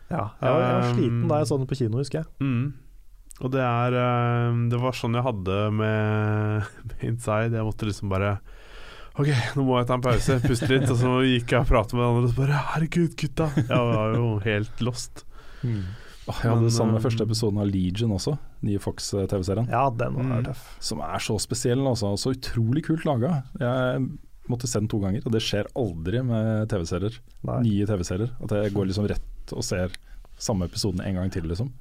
Ja, 0.09 0.31
jeg 0.41 0.53
var, 0.53 0.61
jeg 0.61 0.73
var 0.73 0.85
Um, 0.89 0.95
sliten 0.95 1.27
da 1.29 1.37
jeg 1.39 1.47
så 1.47 1.57
den 1.57 1.67
på 1.69 1.77
kino, 1.77 1.97
husker 1.99 2.23
jeg. 2.23 2.29
Mm. 2.41 2.73
Og 3.39 3.51
det 3.53 3.61
er 3.63 3.93
eh, 3.95 4.55
Det 4.67 4.79
var 4.81 4.95
sånn 4.97 5.13
jeg 5.15 5.23
hadde 5.23 5.59
med, 5.71 6.65
med 6.89 7.05
Inside. 7.07 7.55
Jeg 7.55 7.63
måtte 7.67 7.87
liksom 7.87 8.09
bare 8.11 8.39
Ok, 9.19 9.29
nå 9.55 9.63
må 9.67 9.77
jeg 9.79 9.87
ta 9.89 9.95
en 9.97 10.03
pause, 10.03 10.39
puste 10.43 10.67
litt. 10.71 10.89
Og 10.89 10.97
så 10.99 11.13
gikk 11.27 11.51
jeg 11.53 11.63
og 11.63 11.67
pratet 11.69 11.95
med 11.95 12.03
de 12.03 12.09
andre, 12.09 12.27
og 12.27 12.33
så 12.33 12.39
bare 12.39 12.59
Herregud, 12.73 13.15
gutta! 13.19 13.49
Jeg 13.57 13.87
var 13.93 14.13
jo 14.15 14.27
helt 14.45 14.83
lost. 14.85 15.25
Åh, 16.29 16.39
jeg 16.43 16.51
hadde 16.53 16.67
det 16.67 16.73
samme 16.75 16.93
med 16.93 17.01
um, 17.01 17.05
første 17.07 17.25
episoden 17.25 17.59
av 17.63 17.69
Legion 17.71 18.11
også, 18.13 18.35
nye 18.67 18.79
Fox-TV-serien. 18.83 19.69
Ja, 19.71 19.89
den 19.89 20.13
var 20.19 20.23
Mm. 20.29 20.43
tøff. 20.45 20.65
Som 20.79 21.01
er 21.01 21.17
så 21.25 21.39
spesiell, 21.41 21.81
altså. 21.89 22.13
Så 22.21 22.35
utrolig 22.35 22.83
kult 22.85 23.03
laga. 23.05 23.43
Jeg 23.59 24.07
måtte 24.49 24.67
se 24.69 24.79
den 24.79 24.87
to 24.89 24.99
ganger, 25.01 25.25
og 25.25 25.31
det 25.33 25.41
skjer 25.41 25.65
aldri 25.75 26.21
med 26.25 26.69
TV-serier. 26.69 27.17
Nye 27.45 27.85
TV-serier. 27.89 28.29
At 28.43 28.49
jeg 28.51 28.73
går 28.73 28.85
liksom 28.91 29.07
rett 29.09 29.53
og 29.53 29.63
ser 29.65 29.89
samme 30.37 30.65
episoden 30.69 31.01
en 31.05 31.15
gang 31.15 31.31
til, 31.33 31.43
liksom. 31.49 31.71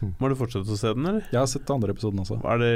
Må 0.20 0.28
du 0.28 0.34
fortsette 0.36 0.68
å 0.68 0.76
se 0.78 0.90
den, 0.96 1.06
eller? 1.08 1.24
Jeg 1.32 1.38
har 1.40 1.46
sett 1.50 1.70
andre 1.72 1.94
episoden 1.94 2.20
også. 2.24 2.36
Er 2.50 2.58
det, 2.60 2.72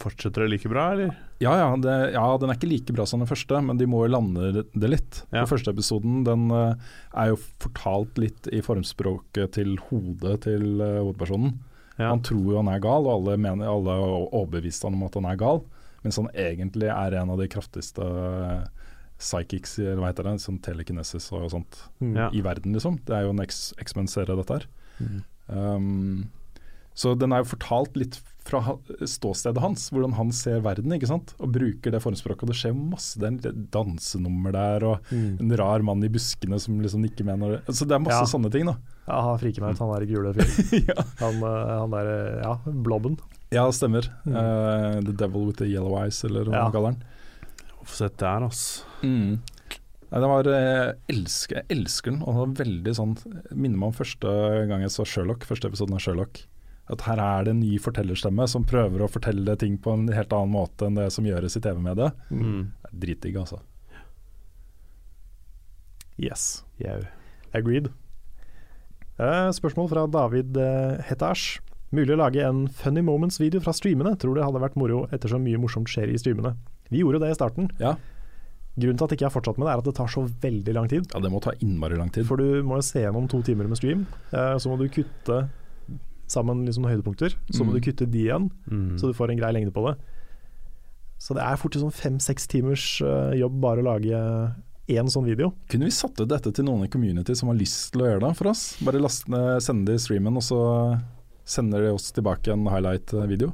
fortsetter 0.00 0.44
det 0.44 0.50
like 0.54 0.70
bra, 0.72 0.88
eller? 0.94 1.12
Ja 1.42 1.52
ja, 1.58 1.68
det, 1.78 1.94
ja, 2.14 2.24
den 2.38 2.50
er 2.52 2.58
ikke 2.58 2.70
like 2.70 2.94
bra 2.96 3.04
som 3.06 3.22
den 3.22 3.30
første, 3.30 3.60
men 3.66 3.78
de 3.80 3.86
må 3.90 4.04
jo 4.06 4.12
lande 4.14 4.52
det- 4.72 4.90
litt. 4.90 5.20
Ja. 5.30 5.42
Den 5.42 5.50
første 5.50 5.74
episoden 5.74 6.24
den 6.26 6.48
eh, 6.50 6.74
er 7.14 7.32
jo 7.32 7.38
fortalt 7.62 8.18
litt 8.22 8.48
i 8.52 8.62
formspråket 8.64 9.52
til 9.58 9.76
hodet 9.90 10.40
til 10.48 10.80
eh, 10.80 10.98
hovedpersonen. 11.02 11.56
Ja. 11.98 12.08
Han 12.10 12.22
tror 12.24 12.46
jo 12.54 12.56
han 12.62 12.70
er 12.72 12.80
gal, 12.82 13.04
og 13.06 13.14
alle, 13.20 13.36
mener, 13.38 13.68
alle 13.68 13.96
er 13.98 14.28
overbevist 14.32 14.84
om 14.88 15.02
at 15.06 15.14
han 15.20 15.26
er 15.28 15.36
gal, 15.40 15.60
mens 16.02 16.16
han 16.18 16.30
egentlig 16.34 16.88
er 16.90 17.14
en 17.20 17.30
av 17.34 17.38
de 17.38 17.46
kraftigste 17.52 18.02
eh, 18.02 18.62
psychics, 19.22 19.76
eller 19.78 20.00
hva 20.02 20.08
heter 20.10 20.26
det, 20.26 20.38
sånn 20.42 20.58
telekinesis 20.64 21.28
og 21.36 21.50
sånt, 21.52 21.82
Mm. 22.02 22.16
I 22.34 22.40
verden, 22.42 22.72
liksom. 22.74 22.96
Det 23.06 23.14
er 23.14 23.22
jo 23.28 23.30
en 23.36 23.42
X-Men-serie, 23.44 24.34
dette 24.40 24.56
her. 24.56 24.64
Mm. 24.98 25.20
Um, 25.52 26.30
Så 26.94 27.14
den 27.18 27.32
er 27.32 27.42
jo 27.42 27.50
fortalt 27.56 27.96
litt 27.96 28.20
fra 28.42 28.58
ståstedet 29.06 29.60
hans, 29.62 29.84
hvordan 29.94 30.16
han 30.18 30.32
ser 30.34 30.58
verden, 30.64 30.90
ikke 30.92 31.06
sant. 31.06 31.30
Og 31.38 31.52
bruker 31.54 31.92
det 31.94 32.00
formspråket. 32.02 32.42
Og 32.42 32.50
det 32.50 32.56
skjer 32.58 32.74
masse. 32.74 33.14
Det 33.20 33.28
er 33.28 33.52
en 33.52 33.68
dansenummer 33.70 34.52
der, 34.52 34.84
og 34.84 35.12
Mm. 35.12 35.38
en 35.40 35.56
rar 35.56 35.80
mann 35.86 36.02
i 36.04 36.08
buskene 36.08 36.58
som 36.60 36.80
liksom 36.82 37.02
nikker 37.06 37.24
med 37.24 37.38
når 37.38 37.50
det 37.66 37.74
Så 37.76 37.86
det 37.86 37.94
er 37.94 38.00
masse 38.00 38.24
Ja. 38.26 38.32
sånne 38.38 38.50
ting, 38.50 38.66
da. 38.66 38.76
Ja, 39.08 39.20
han 39.22 39.38
friker 39.38 39.60
meg 39.62 39.74
ut, 39.74 39.78
han 39.78 39.94
der 39.94 40.06
gule 40.06 40.34
fyren. 40.34 40.82
ja. 40.90 41.04
Han, 41.20 41.34
eh, 41.42 41.78
han 41.80 41.90
der, 41.90 42.06
eh, 42.10 42.42
ja, 42.42 42.58
blobben. 42.66 43.16
ja, 43.52 43.64
stemmer. 43.70 44.08
Mm. 44.26 44.34
Uh, 44.36 45.00
the 45.02 45.12
Devil 45.12 45.46
with 45.46 45.58
the 45.58 45.66
Yellow 45.66 45.96
Eyes, 46.02 46.22
eller 46.24 46.44
hva 46.44 46.52
Ja. 46.52 46.62
man 46.64 46.72
kaller 46.72 46.92
den. 46.92 47.02
Få 47.84 47.94
sett 47.96 48.16
der, 48.18 48.40
altså. 48.42 48.82
Mm. 49.02 49.38
Nei, 50.12 50.20
det 50.20 50.28
var, 50.28 50.42
jeg, 50.44 50.96
elsker, 51.08 51.54
jeg 51.62 51.66
elsker 51.78 52.10
den, 52.12 52.22
og 52.22 52.34
det 52.34 52.40
var 52.42 52.64
veldig 52.66 52.92
sånn 52.94 53.16
Minner 53.56 53.78
meg 53.78 53.86
om 53.86 53.92
første 53.96 54.68
gang 54.68 54.82
jeg 54.82 54.90
så 54.92 55.06
Sherlock, 55.08 55.46
første 55.48 55.70
episoden 55.70 55.94
av 55.94 56.00
Sherlock. 56.04 56.42
At 56.90 57.04
her 57.06 57.20
er 57.22 57.46
det 57.46 57.54
en 57.54 57.62
ny 57.62 57.76
fortellerstemme 57.80 58.46
som 58.50 58.66
prøver 58.68 59.04
å 59.04 59.10
fortelle 59.10 59.54
ting 59.60 59.76
på 59.78 59.94
en 59.94 60.08
helt 60.12 60.32
annen 60.34 60.52
måte 60.52 60.88
enn 60.88 60.98
det 60.98 61.08
som 61.14 61.26
gjøres 61.26 61.56
i 61.56 61.62
TV-mediet. 61.62 62.18
Mm. 62.34 62.72
Det 62.82 62.92
Dritdigg, 63.04 63.38
altså. 63.38 63.62
Yes. 66.20 66.64
Yeah. 66.82 67.06
Agreed. 67.54 67.88
Eh, 69.16 69.50
spørsmål 69.54 69.88
fra 69.92 70.06
David 70.10 70.56
eh, 70.60 70.98
Hetash. 71.08 71.60
Mulig 71.92 72.14
å 72.14 72.20
lage 72.22 72.44
en 72.44 72.66
Funny 72.72 73.02
Moments-video 73.04 73.62
fra 73.64 73.74
streamene. 73.76 74.14
Tror 74.20 74.36
det 74.36 74.44
hadde 74.46 74.62
vært 74.62 74.78
moro 74.80 75.04
ettersom 75.12 75.44
mye 75.44 75.60
morsomt 75.60 75.90
skjer 75.92 76.12
i 76.12 76.20
streamene. 76.20 76.54
Vi 76.92 77.02
gjorde 77.02 77.22
det 77.22 77.32
i 77.32 77.36
starten. 77.36 77.70
Ja. 77.80 77.96
Grunnen 78.72 78.96
til 78.96 79.04
at 79.04 79.12
jeg 79.12 79.20
ikke 79.20 79.28
har 79.28 79.34
fortsatt 79.34 79.58
med 79.60 79.68
det, 79.68 79.72
er 79.74 79.82
at 79.82 79.88
det 79.88 79.96
tar 79.98 80.08
så 80.08 80.22
veldig 80.24 80.74
lang 80.76 80.86
tid. 80.88 81.08
ja, 81.12 81.20
det 81.20 81.30
må 81.32 81.42
ta 81.44 81.52
innmari 81.60 81.98
lang 81.98 82.08
tid. 82.12 82.24
For 82.28 82.40
du 82.40 82.62
må 82.64 82.80
jo 82.80 82.86
se 82.86 83.02
gjennom 83.04 83.28
to 83.28 83.42
timer 83.44 83.68
med 83.68 83.80
stream. 83.80 84.06
Eh, 84.32 84.56
så 84.56 84.72
må 84.72 84.78
du 84.80 84.88
kutte 84.92 85.42
sammen 86.32 86.64
liksom 86.66 86.88
høydepunkter. 86.88 87.36
Så 87.52 87.62
må 87.64 87.72
Mm. 87.72 87.76
du 87.78 87.84
kutte 87.86 88.08
de 88.10 88.24
igjen, 88.26 88.50
Mm. 88.70 88.96
så 88.98 89.06
du 89.10 89.14
får 89.16 89.30
en 89.30 89.38
grei 89.38 89.52
lengde 89.52 89.72
på 89.76 89.84
det. 89.90 89.96
Så 91.22 91.34
det 91.38 91.42
er 91.46 91.56
fort 91.60 91.76
sånn 91.78 91.92
fem-seks 91.94 92.48
timers 92.50 92.86
uh, 93.04 93.30
jobb 93.38 93.60
bare 93.62 93.78
å 93.78 93.86
lage 93.92 94.18
én 94.90 95.06
sånn 95.08 95.24
video. 95.28 95.52
Kunne 95.70 95.86
vi 95.86 95.94
satt 95.94 96.18
ut 96.20 96.28
dette 96.28 96.50
til 96.52 96.64
noen 96.66 96.82
i 96.84 96.90
community 96.90 97.36
som 97.38 97.48
har 97.52 97.56
lyst 97.60 97.92
til 97.94 98.02
å 98.02 98.08
gjøre 98.10 98.24
det 98.26 98.36
for 98.40 98.50
oss? 98.50 98.64
Bare 98.82 98.98
laste 99.00 99.30
ned, 99.30 99.62
sende 99.62 99.86
det 99.92 100.00
i 100.00 100.02
streamen, 100.02 100.34
og 100.36 100.42
så 100.42 100.58
sender 101.46 101.84
de 101.86 101.92
oss 101.94 102.10
tilbake 102.12 102.50
en 102.52 102.66
highlight-video? 102.66 103.52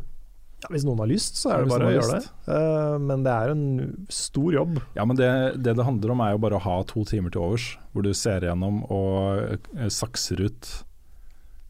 Ja, 0.65 0.73
hvis 0.73 0.83
noen 0.89 0.99
har 0.99 1.07
lyst, 1.07 1.37
så 1.39 1.53
er 1.53 1.61
det 1.63 1.69
ja, 1.69 1.77
bare 1.77 1.87
å 1.87 1.95
gjøre 1.95 2.17
det. 2.17 2.31
Uh, 2.49 2.97
men 3.05 3.23
det 3.23 3.31
er 3.37 3.53
en 3.53 4.07
stor 4.11 4.51
jobb. 4.57 4.81
Ja, 4.97 5.05
men 5.07 5.15
det, 5.21 5.29
det 5.63 5.77
det 5.79 5.85
handler 5.87 6.11
om 6.17 6.21
er 6.25 6.33
jo 6.33 6.41
bare 6.43 6.59
å 6.59 6.65
ha 6.65 6.79
to 6.89 7.05
timer 7.07 7.31
til 7.31 7.45
overs, 7.45 7.69
hvor 7.93 8.03
du 8.03 8.11
ser 8.17 8.41
gjennom 8.49 8.81
og 8.91 9.61
eh, 9.77 9.87
sakser 9.93 10.41
ut 10.49 10.73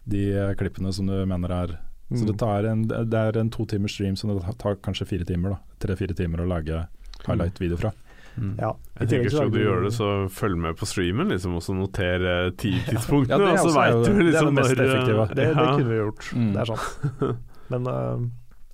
de 0.08 0.22
eh, 0.32 0.54
klippene 0.58 0.92
som 0.94 1.06
du 1.10 1.14
mener 1.28 1.52
er 1.52 1.76
Så 2.10 2.24
det, 2.24 2.38
tar 2.40 2.64
en, 2.64 2.86
det 2.88 3.12
er 3.20 3.36
en 3.36 3.50
to 3.52 3.66
timers 3.68 3.92
stream 3.92 4.14
som 4.16 4.30
det 4.32 4.40
tar 4.58 4.78
kanskje 4.80 5.04
fire 5.10 5.24
timer, 5.28 5.50
da. 5.50 5.58
Tre-fire 5.84 6.14
timer 6.16 6.40
å 6.40 6.46
lage 6.48 6.86
highlight-video 7.26 7.76
fra. 7.76 7.90
Mm. 8.38 8.52
Ja, 8.60 8.70
Jeg 9.00 9.08
tenker 9.10 9.30
Skal 9.34 9.50
du 9.50 9.58
gjør 9.58 9.64
gjøre 9.66 9.84
det, 9.88 9.92
så 9.96 10.08
følg 10.30 10.56
med 10.62 10.76
på 10.78 10.86
streamen, 10.86 11.28
liksom, 11.32 11.56
og 11.58 11.62
så 11.66 11.74
noter 11.74 12.22
eh, 12.22 12.50
ti 12.56 12.70
Ja, 12.76 12.84
tidspunktene. 12.92 13.38
det 13.42 13.48
er 13.50 13.58
og 13.58 13.66
så 13.66 13.72
vet 13.74 13.96
du 13.98 14.04
det 14.04 14.12
er 14.12 14.18
det 14.18 14.26
liksom 14.30 14.54
mest 14.54 14.72
eh, 14.78 14.84
effektive. 14.86 15.24
Det, 15.34 15.36
det 15.42 15.48
ja. 15.50 15.72
kunne 15.74 15.88
vi 15.90 15.98
gjort, 15.98 16.28
Mm. 16.38 16.52
det 16.54 16.60
er 16.62 16.70
sant. 16.70 17.34
Men 17.74 17.88
uh, 17.90 18.22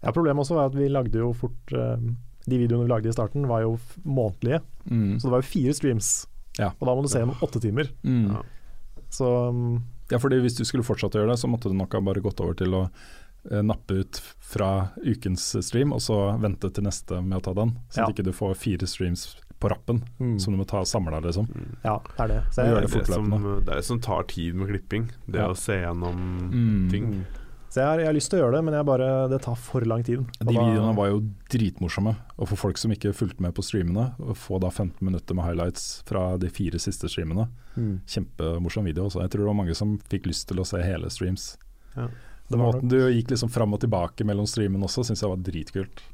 ja, 0.05 0.13
problemet 0.13 0.45
også 0.45 0.55
var 0.61 0.69
at 0.71 0.77
vi 0.79 0.87
lagde 0.93 1.19
jo 1.19 1.33
fort 1.35 1.73
uh, 1.75 1.97
De 2.47 2.59
videoene 2.61 2.85
vi 2.85 2.93
lagde 2.93 3.09
i 3.09 3.17
starten 3.17 3.49
var 3.51 3.65
jo 3.65 3.73
f- 3.81 3.97
månedlige, 4.05 4.61
Mm. 4.85 5.17
så 5.19 5.27
det 5.27 5.33
var 5.33 5.41
jo 5.41 5.49
fire 5.49 5.73
streams. 5.75 6.09
Ja. 6.61 6.69
Og 6.79 6.85
da 6.87 6.93
må 6.95 7.03
du 7.03 7.09
se 7.09 7.19
gjennom 7.25 7.41
åtte 7.43 7.59
timer. 7.65 7.89
Mm. 8.05 8.27
Ja. 8.37 8.43
Så 9.11 9.31
um, 9.49 9.81
Ja, 10.11 10.19
fordi 10.19 10.41
hvis 10.43 10.57
du 10.59 10.65
skulle 10.65 10.85
fortsatt 10.85 11.15
å 11.17 11.23
gjøre 11.23 11.31
det, 11.33 11.39
så 11.41 11.49
måtte 11.49 11.71
du 11.71 11.75
nok 11.79 11.93
ha 11.97 12.01
bare 12.01 12.21
gått 12.21 12.41
over 12.45 12.55
til 12.55 12.75
å 12.77 12.91
eh, 13.51 13.61
nappe 13.63 14.01
ut 14.01 14.21
fra 14.41 14.89
ukens 15.05 15.57
stream, 15.65 15.93
og 15.93 16.01
så 16.01 16.39
vente 16.41 16.71
til 16.73 16.85
neste 16.85 17.23
med 17.23 17.39
å 17.39 17.43
ta 17.43 17.53
den. 17.55 17.75
Så 17.91 18.01
Ja. 18.01 18.05
at 18.09 18.15
ikke 18.15 18.25
du 18.25 18.33
får 18.33 18.55
fire 18.57 18.87
streams 18.87 19.37
på 19.61 19.69
rappen, 19.71 20.03
mm, 20.21 20.39
som 20.41 20.53
du 20.53 20.59
må 20.59 20.67
ta 20.67 20.83
samla, 20.85 21.21
liksom. 21.25 21.47
Mm. 21.49 21.77
Ja, 21.85 21.99
det 22.17 22.21
er 22.25 22.29
det. 22.29 22.43
Så 22.53 22.65
jeg, 22.65 22.75
det 22.75 22.93
Det, 22.93 23.07
som, 23.07 23.31
det 23.31 23.69
er 23.73 23.77
det 23.77 23.85
som 23.85 24.01
tar 24.01 24.23
tid 24.29 24.55
med 24.55 24.69
klipping. 24.69 25.11
Det 25.29 25.41
Ja. 25.41 25.49
å 25.49 25.57
se 25.57 25.73
gjennom 25.81 26.51
Mm. 26.53 26.91
ting. 26.91 27.27
Så 27.75 27.81
jeg, 27.81 27.89
har, 27.89 28.01
jeg 28.05 28.07
har 28.07 28.15
lyst 28.15 28.31
til 28.31 28.39
å 28.39 28.43
gjøre 28.45 28.55
det, 28.55 28.65
men 28.69 28.75
jeg 28.77 28.87
bare, 28.87 29.07
det 29.33 29.41
tar 29.43 29.57
for 29.59 29.83
lang 29.91 30.05
tid. 30.07 30.21
Og 30.23 30.45
De 30.47 30.47
da- 30.47 30.53
videoene 30.63 30.95
var 30.95 31.09
jo 31.11 31.17
dritmorsomme, 31.51 32.13
og 32.39 32.47
for 32.53 32.61
folk 32.61 32.79
som 32.79 32.93
ikke 32.95 33.11
fulgte 33.19 33.43
med 33.43 33.57
på 33.57 33.65
streamene, 33.67 34.05
å 34.23 34.37
få 34.39 34.61
da 34.63 34.71
15 34.71 35.03
minutter 35.03 35.35
med 35.35 35.43
highlights 35.49 36.05
fra 36.07 36.37
de 36.39 36.53
fire 36.55 36.79
siste 36.79 37.11
streamene, 37.11 37.49
mm. 37.75 37.97
kjempemorsom 38.15 38.87
video. 38.87 39.09
Også. 39.09 39.25
jeg 39.25 39.35
tror 39.35 39.43
det 39.43 39.51
var 39.51 39.59
mange 39.59 39.75
som 39.75 39.97
fikk 40.07 40.31
lyst 40.31 40.47
til 40.53 40.63
å 40.63 40.69
se 40.71 40.85
hele 40.87 41.11
streams. 41.11 41.57
Ja. 41.97 42.07
Det 42.47 42.63
var 42.63 42.77
Måten 42.77 42.95
du 42.95 42.99
gikk 43.01 43.35
liksom 43.35 43.51
fram 43.51 43.75
og 43.75 43.83
tilbake 43.83 44.23
mellom 44.29 44.47
streamene 44.47 44.87
også, 44.87 45.03
syns 45.11 45.27
jeg 45.27 45.35
var 45.35 45.43
dritkult. 45.43 46.07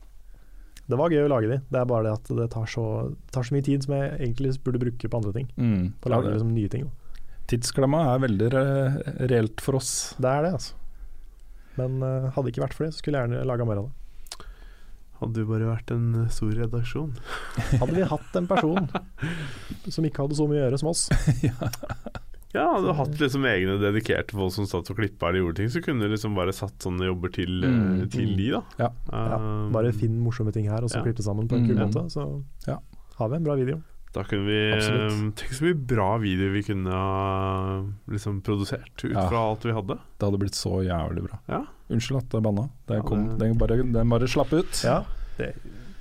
Det 0.88 0.96
var 0.96 1.12
gøy 1.12 1.26
å 1.26 1.30
lage 1.34 1.52
de. 1.52 1.60
Det 1.68 1.76
er 1.76 1.92
bare 1.92 2.08
det 2.08 2.16
at 2.16 2.34
det 2.40 2.50
tar 2.56 2.72
så, 2.72 2.88
tar 3.36 3.44
så 3.44 3.52
mye 3.52 3.68
tid 3.68 3.84
som 3.84 3.98
jeg 3.98 4.14
egentlig 4.16 4.56
burde 4.64 4.80
bruke 4.80 5.12
på 5.12 5.20
andre 5.20 5.36
ting. 5.36 5.52
Mm. 5.60 5.92
På 6.00 6.08
å 6.08 6.16
lage 6.16 6.32
liksom 6.32 6.56
nye 6.56 6.72
ting. 6.72 6.88
Tidsklemma 7.52 8.06
er 8.14 8.24
veldig 8.24 8.52
re 8.56 8.68
reelt 9.28 9.60
for 9.60 9.76
oss. 9.76 10.14
Det 10.16 10.30
er 10.30 10.48
det, 10.48 10.56
altså. 10.56 10.79
Men 11.78 12.02
uh, 12.02 12.30
hadde 12.34 12.46
det 12.48 12.54
ikke 12.56 12.64
vært 12.66 12.74
for 12.74 12.84
det, 12.86 12.94
så 12.94 12.98
skulle 13.02 13.18
jeg 13.20 13.28
gjerne 13.30 13.46
laga 13.46 13.64
mer 13.68 13.78
av 13.82 13.88
det. 13.90 13.96
Hadde 15.20 15.36
du 15.36 15.44
bare 15.50 15.66
vært 15.68 15.90
en 15.92 16.04
eh, 16.24 16.28
stor 16.32 16.50
redaksjon. 16.56 17.10
Hadde 17.82 17.92
vi 17.92 18.06
hatt 18.08 18.36
en 18.40 18.46
person 18.48 18.86
som 19.92 20.04
ikke 20.08 20.22
hadde 20.24 20.38
så 20.38 20.46
mye 20.48 20.62
å 20.62 20.64
gjøre 20.64 20.78
som 20.80 20.88
oss, 20.88 21.02
Ja, 22.56 22.64
hadde 22.72 22.88
du 22.88 22.96
hatt 22.98 23.20
liksom 23.20 23.44
egne 23.46 23.76
dedikerte 23.78 24.34
folk 24.34 24.50
som 24.56 24.64
satt 24.66 24.88
og 24.90 24.96
klippa 24.98 25.28
eller 25.28 25.38
gjorde 25.44 25.60
ting, 25.60 25.68
så 25.70 25.78
kunne 25.84 26.02
du 26.02 26.10
liksom 26.10 26.32
bare 26.34 26.50
satt 26.56 26.82
sånne 26.82 27.06
jobber 27.06 27.30
til, 27.36 27.60
eh, 27.62 27.70
Mm. 27.70 28.00
til 28.10 28.32
de, 28.34 28.48
da. 28.56 28.62
Ja. 28.80 28.88
ja, 29.12 29.36
Um, 29.38 29.68
bare 29.76 29.92
finn 29.94 30.16
morsomme 30.24 30.50
ting 30.56 30.66
her, 30.66 30.82
og 30.82 30.90
så 30.90 30.98
ja. 30.98 31.04
klippe 31.04 31.22
sammen 31.22 31.46
på 31.46 31.54
en 31.60 31.68
kul 31.68 31.76
Mm. 31.78 31.84
måte, 31.92 32.02
så 32.10 32.24
Ja. 32.66 32.80
har 33.20 33.28
vi 33.30 33.36
en 33.36 33.44
bra 33.46 33.54
video. 33.60 33.78
Da 34.12 34.24
kunne 34.26 34.42
vi 34.48 34.72
Absolutt. 34.74 35.12
um, 35.12 35.32
Tenk 35.38 35.52
så 35.54 35.64
mye 35.68 35.86
bra 35.86 36.06
videoer 36.18 36.50
vi 36.56 36.62
kunne 36.66 36.90
ha 36.90 37.84
liksom 38.10 38.40
produsert 38.42 39.04
ut 39.04 39.12
Ja. 39.14 39.28
fra 39.30 39.38
alt 39.50 39.62
vi 39.64 39.70
hadde. 39.76 39.98
Det 40.18 40.26
hadde 40.26 40.40
blitt 40.42 40.58
så 40.58 40.80
jævlig 40.82 41.22
bra. 41.28 41.38
Ja. 41.48 41.60
Unnskyld 41.90 42.18
at 42.24 42.32
jeg 42.34 42.42
banna. 42.42 42.68
Det 42.88 42.96
Ja, 42.96 43.02
kom, 43.06 43.38
det- 43.38 43.38
det 43.38 43.58
bare, 43.58 43.76
den 43.92 44.08
bare 44.08 44.26
slapp 44.26 44.52
ut. 44.52 44.82
Ja, 44.84 45.04
det, 45.38 45.54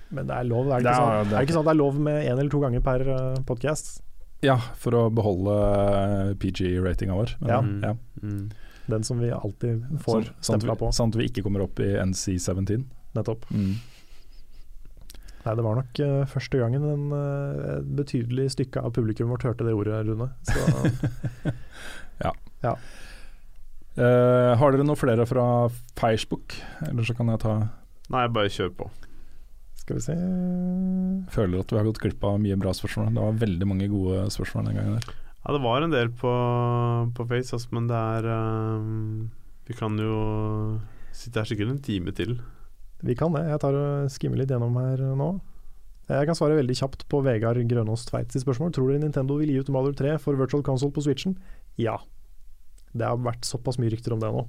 men 0.09 0.25
det 0.25 0.35
er 0.35 0.43
lov, 0.49 0.67
er 0.71 0.79
det, 0.81 0.83
Det 0.83 0.91
ikke 0.91 0.95
er- 0.95 0.99
sånn, 0.99 1.29
det 1.29 1.33
er 1.33 1.39
det 1.39 1.47
ikke 1.47 1.53
sånn 1.53 1.59
at 1.59 1.65
det 1.65 1.75
er 1.75 1.83
lov 1.83 1.99
med 1.99 2.25
én 2.25 2.39
eller 2.39 2.49
to 2.49 2.59
ganger 2.59 2.81
per 2.81 3.01
uh, 3.09 3.35
podkast? 3.45 4.01
Ja, 4.41 4.57
for 4.57 4.91
å 4.91 5.09
beholde 5.13 6.35
PG-ratinga 6.39 7.13
vår. 7.13 7.35
Men, 7.41 7.49
Ja. 7.49 7.61
Mm. 7.61 7.81
ja. 7.83 7.93
Mm. 8.23 8.51
Den 8.89 9.03
som 9.03 9.19
vi 9.19 9.29
alltid 9.29 9.83
får 10.01 10.23
Sånn- 10.23 10.33
sånn, 10.41 10.59
stempla 10.61 10.73
vi, 10.73 10.79
på, 10.79 10.89
sånn 10.91 11.09
at 11.09 11.15
vi 11.15 11.27
ikke 11.29 11.43
kommer 11.43 11.61
opp 11.61 11.79
i 11.79 11.93
NC17. 12.01 12.85
nettopp. 13.15 13.41
Mm. 13.51 13.75
Nei, 15.45 15.55
det 15.55 15.63
var 15.63 15.77
nok 15.79 16.01
uh, 16.03 16.23
første 16.29 16.59
gangen 16.59 16.83
en 16.83 17.05
uh, 17.15 17.79
betydelig 17.99 18.49
stykke 18.57 18.83
av 18.83 18.93
publikum 18.95 19.31
vårt 19.31 19.47
hørte 19.47 19.67
det 19.67 19.75
ordet, 19.75 20.01
Rune. 20.09 20.27
Så 20.49 20.59
Eh, 23.99 24.51
har 24.55 24.71
dere 24.71 24.85
noe 24.87 24.99
flere 24.99 25.25
fra 25.27 25.43
Facebook? 25.99 26.55
Eller 26.87 27.07
så 27.07 27.15
kan 27.17 27.31
jeg 27.33 27.41
ta 27.43 27.55
Nei, 28.13 28.27
bare 28.31 28.51
kjør 28.51 28.69
på. 28.77 28.85
skal 29.81 29.97
vi 29.97 30.03
se 30.05 30.15
Føler 31.33 31.61
at 31.61 31.73
vi 31.73 31.77
har 31.77 31.87
gått 31.87 31.99
glipp 32.01 32.23
av 32.23 32.37
mye 32.41 32.57
bra 32.59 32.71
spørsmål. 32.75 33.11
Det 33.15 33.25
var 33.25 33.41
veldig 33.41 33.67
mange 33.67 33.89
gode 33.91 34.23
spørsmål 34.33 34.69
den 34.69 34.79
gangen 34.79 34.95
der. 34.99 35.17
Ja, 35.39 35.55
det 35.55 35.63
var 35.63 35.83
en 35.83 35.93
del 35.93 36.13
på, 36.13 36.31
på 37.15 37.25
Face, 37.27 37.51
altså, 37.55 37.73
men 37.75 37.87
det 37.89 37.97
er 37.97 38.27
um, 38.27 39.29
Vi 39.67 39.75
kan 39.77 39.95
jo 39.99 40.79
sitte 41.15 41.41
her 41.41 41.49
sikkert 41.49 41.73
en 41.73 41.83
time 41.83 42.15
til. 42.15 42.37
Vi 43.05 43.15
kan 43.15 43.33
det. 43.35 43.45
Jeg 43.47 43.61
tar 43.63 43.77
og 43.79 44.11
skimmer 44.11 44.41
litt 44.41 44.51
gjennom 44.51 44.75
her 44.81 45.03
nå. 45.17 45.31
Jeg 46.09 46.25
kan 46.25 46.37
svare 46.37 46.57
veldig 46.57 46.75
kjapt 46.75 47.03
på 47.11 47.19
Vegard 47.21 47.61
Grønås 47.69 48.07
Tveit 48.09 48.33
sitt 48.33 48.43
spørsmål. 48.43 48.73
Tror 48.73 48.89
dere 48.89 49.03
Nintendo 49.03 49.37
vil 49.37 49.51
gi 49.53 49.59
ut 49.61 49.69
Mother 49.73 49.93
3 49.93 50.15
for 50.21 50.39
Virtual 50.39 50.65
Console 50.65 50.93
på 50.95 51.03
Switchen? 51.05 51.37
Ja. 51.77 51.99
Det 52.97 53.05
har 53.05 53.21
vært 53.21 53.45
såpass 53.45 53.77
mye 53.77 53.93
rykter 53.93 54.15
om 54.15 54.23
det 54.23 54.31
nå 54.33 54.47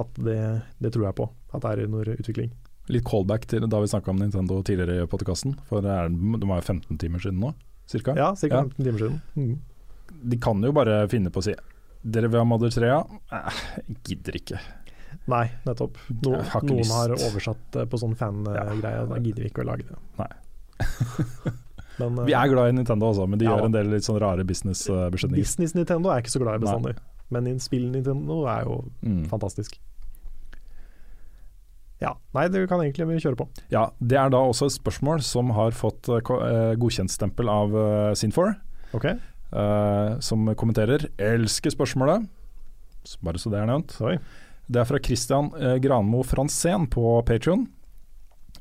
at 0.00 0.18
det, 0.20 0.40
det 0.82 0.92
tror 0.94 1.08
jeg 1.08 1.18
på. 1.18 1.28
At 1.54 1.64
det 1.64 1.72
er 1.72 1.84
under 1.86 2.10
utvikling. 2.16 2.50
Litt 2.92 3.06
callback 3.08 3.46
til 3.50 3.64
da 3.66 3.80
vi 3.82 3.90
snakka 3.90 4.12
om 4.12 4.20
Nintendo 4.20 4.60
tidligere 4.66 5.06
i 5.06 5.10
podkasten. 5.10 5.56
For 5.68 5.84
det, 5.84 5.92
er, 5.92 6.12
det 6.12 6.48
var 6.48 6.60
jo 6.60 6.66
15 6.74 7.00
timer 7.02 7.22
siden 7.22 7.40
nå, 7.42 7.52
cirka. 7.90 8.14
Ja. 8.18 8.32
Ja. 8.36 8.62
15 8.62 8.76
timer 8.78 9.00
siden. 9.02 9.22
Mm. 9.34 9.56
De 10.30 10.40
kan 10.42 10.62
jo 10.62 10.74
bare 10.76 11.00
finne 11.10 11.32
på 11.34 11.42
å 11.42 11.48
si 11.48 11.56
Dere 12.06 12.28
vil 12.30 12.38
ha 12.38 12.46
Mother 12.46 12.70
3, 12.70 12.86
ja? 12.86 13.00
Eh, 13.34 13.62
gidder 14.06 14.36
ikke. 14.38 14.60
Nei, 15.26 15.50
nettopp. 15.66 15.96
No, 16.22 16.36
har 16.38 16.62
noen 16.62 16.78
lyst. 16.78 16.92
har 16.94 17.10
oversatt 17.10 17.62
det 17.72 17.88
på 17.90 17.98
sånn 17.98 18.14
fan-greie. 18.16 18.78
Ja. 18.82 19.06
Da 19.10 19.16
gidder 19.18 19.42
vi 19.42 19.48
ikke 19.50 19.64
å 19.64 19.66
lage 19.72 19.86
det. 19.88 19.96
Nei. 20.20 20.28
Men, 21.98 22.18
Vi 22.28 22.34
er 22.36 22.48
glad 22.52 22.68
i 22.68 22.72
Nintendo 22.76 23.08
også, 23.08 23.24
men 23.26 23.38
de 23.40 23.46
Ja. 23.46 23.54
gjør 23.56 23.64
en 23.64 23.72
del 23.72 23.86
litt 23.88 24.04
sånn 24.04 24.18
rare 24.20 24.44
business-beslutninger. 24.44 25.40
Business 25.40 25.72
Nintendo 25.74 26.10
er 26.10 26.18
jeg 26.20 26.26
ikke 26.26 26.34
så 26.34 26.42
glad 26.42 26.58
i 26.60 26.64
bestandig. 26.66 26.96
Men 27.32 27.46
in 27.48 27.58
spill 27.58 27.86
Nintendo 27.90 28.44
er 28.46 28.64
jo 28.64 28.84
Mm. 29.02 29.22
fantastisk. 29.30 29.78
Ja. 32.02 32.12
Nei, 32.36 32.48
det 32.52 32.68
kan 32.68 32.82
egentlig 32.84 33.06
vi 33.08 33.16
kjøre 33.24 33.38
på. 33.40 33.46
Ja, 33.72 33.86
Det 34.04 34.18
er 34.18 34.28
da 34.28 34.36
også 34.44 34.66
et 34.68 34.76
spørsmål 34.76 35.22
som 35.24 35.48
har 35.56 35.70
fått 35.72 36.08
eh, 36.12 36.20
eh, 36.20 36.74
godkjentstempel 36.76 37.48
av 37.48 37.72
uh, 37.74 38.12
Sin4, 38.12 38.54
Ok, 38.94 39.04
eh, 39.06 40.18
som 40.20 40.46
kommenterer 40.54 41.08
'elsker 41.18 41.72
spørsmålet', 41.72 42.28
bare 43.22 43.38
så 43.38 43.50
det 43.50 43.60
er 43.62 43.66
nevnt. 43.66 43.96
Oi. 44.02 44.18
Det 44.66 44.82
er 44.82 44.88
fra 44.88 44.98
Christian 45.02 45.52
eh, 45.60 45.76
Granmo 45.82 46.24
Franzén 46.26 46.88
på 46.90 47.22
Patrion. 47.26 47.66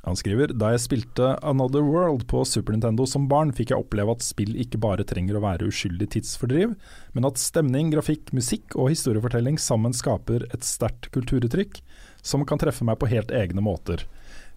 Han 0.05 0.17
skriver 0.17 0.51
Da 0.53 0.69
jeg 0.75 0.83
spilte 0.83 1.31
Another 1.41 1.81
World 1.81 2.27
på 2.29 2.43
Super 2.45 2.75
Nintendo 2.75 3.07
som 3.09 3.25
barn, 3.29 3.49
fikk 3.57 3.71
jeg 3.73 3.81
oppleve 3.81 4.13
at 4.13 4.25
spill 4.25 4.53
ikke 4.61 4.77
bare 4.81 5.05
trenger 5.07 5.39
å 5.39 5.41
være 5.41 5.65
uskyldig 5.71 6.11
tidsfordriv, 6.13 6.75
men 7.17 7.25
at 7.25 7.41
stemning, 7.41 7.89
grafikk, 7.93 8.29
musikk 8.37 8.77
og 8.77 8.91
historiefortelling 8.93 9.57
sammen 9.61 9.97
skaper 9.97 10.45
et 10.53 10.67
sterkt 10.67 11.09
kulturuttrykk 11.15 11.81
som 12.21 12.45
kan 12.45 12.61
treffe 12.61 12.85
meg 12.85 12.99
på 13.01 13.09
helt 13.09 13.33
egne 13.33 13.65
måter. 13.65 14.05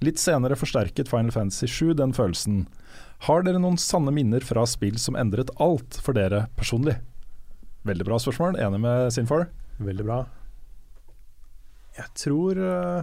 Litt 0.05 0.20
senere 0.20 0.57
forsterket 0.59 1.09
Final 1.09 1.33
Fantasy 1.33 1.66
7 1.66 1.97
den 1.97 2.12
følelsen. 2.16 2.66
Har 3.25 3.43
dere 3.47 3.61
noen 3.62 3.81
sanne 3.81 4.12
minner 4.15 4.45
fra 4.45 4.69
spill 4.69 5.01
som 5.01 5.16
endret 5.16 5.55
alt 5.57 5.97
for 6.05 6.12
dere 6.19 6.45
personlig? 6.61 7.01
Veldig 7.89 8.05
bra 8.05 8.20
spørsmål. 8.20 8.61
Enig 8.61 8.85
med 8.85 9.09
Sinfor? 9.16 9.49
Veldig 9.81 10.05
bra. 10.05 10.27
Jeg 11.99 12.12
tror 12.15 12.59
øh, 12.62 13.03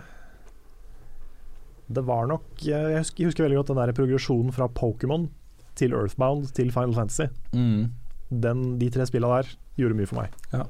det 1.96 2.02
var 2.08 2.26
nok 2.32 2.64
Jeg 2.66 2.98
husker, 2.98 3.22
jeg 3.22 3.28
husker 3.30 3.44
veldig 3.46 3.58
godt 3.60 3.74
den 3.74 3.82
der 3.82 3.92
progresjonen 3.98 4.54
fra 4.56 4.68
Pokémon 4.72 5.28
til 5.76 5.92
Earthbound 5.94 6.48
til 6.56 6.72
Final 6.72 6.96
Fantasy. 6.96 7.28
Den, 8.32 8.64
de 8.80 8.88
tre 8.90 9.06
spillene 9.06 9.42
der 9.44 9.52
gjorde 9.78 9.98
mye 10.00 10.08
for 10.10 10.22
meg. 10.22 10.32
Ja. 10.54 10.64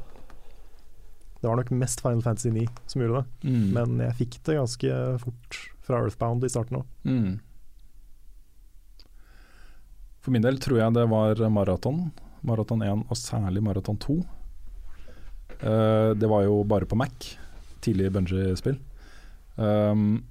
Det 1.39 1.45
var 1.51 1.59
nok 1.59 1.69
mest 1.77 2.01
Final 2.01 2.23
Fantasy 2.25 2.49
9 2.49 2.65
som 2.89 3.01
gjorde 3.03 3.21
det, 3.21 3.51
Mm. 3.51 3.67
men 3.75 3.99
jeg 4.01 4.15
fikk 4.17 4.39
det 4.49 4.55
ganske 4.57 4.95
fort 5.21 5.59
fra 5.85 5.99
Earthbound 6.01 6.43
i 6.43 6.49
starten 6.49 6.79
òg. 6.81 6.85
Mm. 7.05 7.35
For 10.25 10.33
min 10.33 10.41
del 10.41 10.57
tror 10.61 10.79
jeg 10.81 10.95
det 10.97 11.05
var 11.11 11.41
maraton. 11.53 12.07
Maraton 12.45 12.81
1 12.85 13.03
og 13.09 13.17
særlig 13.19 13.61
maraton 13.65 13.97
2. 14.01 14.15
Uh, 15.61 16.11
det 16.17 16.27
var 16.29 16.43
jo 16.47 16.63
bare 16.67 16.85
på 16.89 16.97
Mac, 16.99 17.35
tidlig 17.85 18.11
Bungie-spill. 18.15 18.79
Um, 19.55 20.25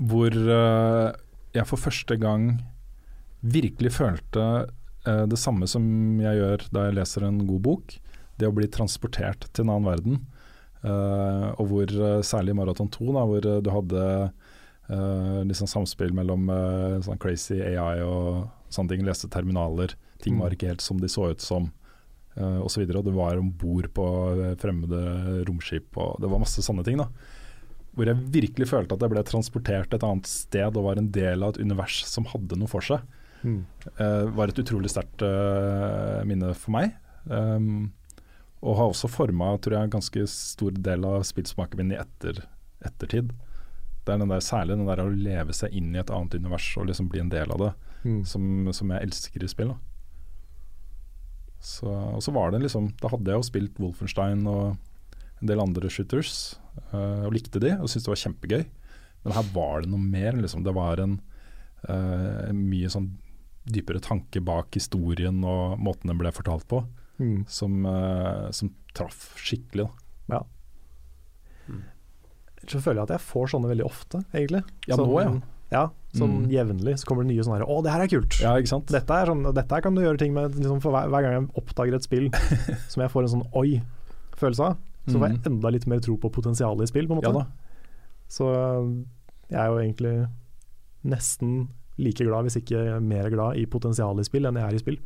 hvor 0.00 0.32
uh, 0.32 1.12
jeg 1.56 1.68
for 1.68 1.80
første 1.80 2.16
gang 2.20 2.52
virkelig 3.40 3.94
følte 3.96 4.44
uh, 5.06 5.24
det 5.28 5.40
samme 5.40 5.68
som 5.70 5.84
jeg 6.20 6.40
gjør 6.40 6.66
da 6.74 6.86
jeg 6.88 6.98
leser 6.98 7.26
en 7.28 7.42
god 7.48 7.64
bok. 7.68 7.96
Det 8.40 8.48
å 8.48 8.54
bli 8.56 8.68
transportert 8.72 9.48
til 9.52 9.66
en 9.66 9.74
annen 9.76 9.90
verden. 9.90 10.22
Uh, 10.80 11.50
og 11.60 11.66
hvor 11.68 11.96
særlig 12.24 12.56
Maraton 12.56 12.88
2, 12.92 13.10
da, 13.12 13.26
hvor 13.28 13.50
du 13.60 13.74
hadde 13.74 14.06
liksom 15.46 15.68
samspill 15.70 16.10
mellom 16.10 16.48
sånn 17.06 17.18
crazy 17.22 17.60
AI 17.62 18.00
og 18.02 18.48
sånne 18.74 18.90
ting. 18.90 19.04
Leste 19.06 19.28
terminaler, 19.30 19.92
ting 20.18 20.34
Mm. 20.34 20.40
var 20.42 20.56
ikke 20.56 20.66
helt 20.66 20.82
som 20.82 20.98
de 20.98 21.06
så 21.06 21.28
ut 21.30 21.40
som, 21.40 21.68
uh, 22.40 22.60
osv. 22.64 22.82
Og, 22.82 22.90
så 22.92 22.98
og 22.98 23.06
det 23.06 23.14
var 23.16 23.38
om 23.40 23.52
bord 23.60 23.90
på 23.96 24.06
eh, 24.32 24.56
fremmede 24.60 25.44
romskip, 25.48 25.92
og 26.00 26.18
det 26.22 26.30
var 26.32 26.42
masse 26.42 26.64
sånne 26.64 26.84
ting. 26.86 26.98
da 27.00 27.08
Hvor 27.94 28.10
jeg 28.10 28.32
virkelig 28.34 28.70
følte 28.72 28.96
at 28.96 29.04
jeg 29.04 29.12
ble 29.12 29.24
transportert 29.28 29.94
et 29.94 30.06
annet 30.06 30.30
sted 30.30 30.76
og 30.76 30.86
var 30.88 31.00
en 31.00 31.10
del 31.14 31.44
av 31.44 31.54
et 31.54 31.62
univers 31.62 32.02
som 32.08 32.28
hadde 32.32 32.58
noe 32.58 32.70
for 32.70 32.84
seg. 32.84 33.04
Mm. 33.44 33.62
Uh, 33.96 34.26
var 34.36 34.50
et 34.50 34.60
utrolig 34.60 34.92
sterkt 34.92 35.24
uh, 35.24 36.20
minne 36.28 36.52
for 36.56 36.76
meg. 36.76 36.96
Um, 37.28 37.92
og 38.60 38.76
har 38.76 38.90
også 38.90 39.08
forma 39.08 39.54
en 39.56 39.92
ganske 39.92 40.26
stor 40.28 40.74
del 40.76 41.04
av 41.08 41.22
spillsmaken 41.24 41.80
min 41.80 41.94
i 41.94 42.00
etter, 42.00 42.42
ettertid. 42.84 43.32
Det 44.04 44.12
er 44.12 44.20
den 44.20 44.32
der, 44.32 44.42
særlig 44.44 44.76
den 44.76 44.88
der 44.88 45.00
å 45.00 45.12
leve 45.12 45.54
seg 45.56 45.72
inn 45.76 45.94
i 45.94 46.00
et 46.00 46.10
annet 46.12 46.36
univers 46.36 46.66
og 46.80 46.88
liksom 46.90 47.08
bli 47.12 47.22
en 47.24 47.32
del 47.32 47.52
av 47.52 47.64
det, 47.66 47.72
Mm. 48.00 48.24
som, 48.24 48.72
som 48.72 48.88
jeg 48.94 49.04
elsker 49.04 49.42
i 49.44 49.48
spill. 49.52 49.74
Da. 49.74 49.89
Så, 51.60 51.88
og 51.92 52.22
så 52.24 52.32
var 52.32 52.54
det 52.54 52.62
liksom 52.62 52.86
Da 53.02 53.10
hadde 53.12 53.28
jeg 53.28 53.36
jo 53.36 53.44
spilt 53.44 53.80
Wolfenstein 53.82 54.46
og 54.48 54.78
en 55.40 55.48
del 55.48 55.60
andre 55.60 55.88
shooters, 55.92 56.56
uh, 56.92 57.24
og 57.26 57.32
likte 57.32 57.60
de 57.62 57.70
og 57.78 57.88
syntes 57.88 58.06
det 58.06 58.12
var 58.12 58.20
kjempegøy. 58.22 58.64
Men 59.24 59.34
her 59.36 59.46
var 59.54 59.80
det 59.84 59.90
noe 59.92 60.00
mer. 60.00 60.36
Liksom. 60.40 60.64
Det 60.64 60.74
var 60.76 61.00
en 61.00 61.18
uh, 61.88 62.48
mye 62.56 62.90
sånn 62.92 63.10
dypere 63.70 64.00
tanke 64.04 64.40
bak 64.44 64.72
historien 64.76 65.40
og 65.44 65.80
måten 65.80 66.08
den 66.12 66.20
ble 66.20 66.32
fortalt 66.32 66.66
på, 66.68 66.84
Mm. 67.20 67.42
som, 67.52 67.82
uh, 67.84 68.48
som 68.56 68.70
traff 68.96 69.34
skikkelig. 69.36 69.84
Da. 70.28 70.38
Ja. 70.38 71.76
Så 72.68 72.80
føler 72.80 73.02
jeg 73.02 73.08
at 73.10 73.14
jeg 73.18 73.24
får 73.26 73.50
sånne 73.52 73.68
veldig 73.72 73.84
ofte, 73.84 74.22
egentlig. 74.32 74.62
Ja, 74.88 74.96
sånn, 74.96 75.08
nå, 75.08 75.20
ja. 75.20 75.34
Ja, 75.72 75.82
sånn 76.12 76.42
Mm. 76.44 76.50
jevnlig 76.50 76.94
så 76.98 77.06
kommer 77.06 77.22
det 77.24 77.30
nye 77.36 77.42
sånne 77.46 77.58
her 77.60 77.66
Å, 77.70 77.82
det 77.84 77.92
her 77.92 78.00
er 78.02 78.08
kult! 78.10 78.40
Ja? 78.40 78.54
Dette, 78.58 79.10
er 79.14 79.26
sånn, 79.30 79.54
dette 79.54 79.80
kan 79.82 79.94
du 79.94 80.00
gjøre 80.02 80.18
ting 80.18 80.32
med 80.34 80.54
liksom, 80.58 80.80
for 80.82 80.90
hver, 80.90 81.08
hver 81.08 81.22
gang 81.22 81.32
jeg 81.36 81.50
oppdager 81.62 81.94
et 81.94 82.02
spill 82.02 82.30
som 82.90 83.02
jeg 83.04 83.10
får 83.12 83.22
en 83.22 83.34
sånn 83.36 83.46
oi-følelse 83.54 84.64
av, 84.66 84.76
så 85.06 85.18
får 85.18 85.28
jeg 85.28 85.36
Mhm. 85.38 85.46
enda 85.46 85.70
litt 85.70 85.86
mer 85.86 86.00
tro 86.00 86.16
på 86.16 86.30
potensialet 86.32 86.82
i 86.82 86.86
spill, 86.90 87.06
på 87.06 87.14
en 87.16 87.22
måte. 87.22 87.32
Ja. 87.32 87.46
Så 88.28 88.46
jeg 89.50 89.58
er 89.58 89.66
jo 89.70 89.78
egentlig 89.78 90.28
nesten 91.04 91.68
like 92.00 92.24
glad, 92.24 92.44
hvis 92.46 92.56
ikke 92.60 93.00
mer 93.02 93.30
glad, 93.30 93.56
i 93.60 93.66
potensialet 93.66 94.20
i 94.24 94.28
spill 94.28 94.46
enn 94.48 94.56
jeg 94.56 94.64
er 94.68 94.74
i 94.74 94.82
spill. 94.82 94.98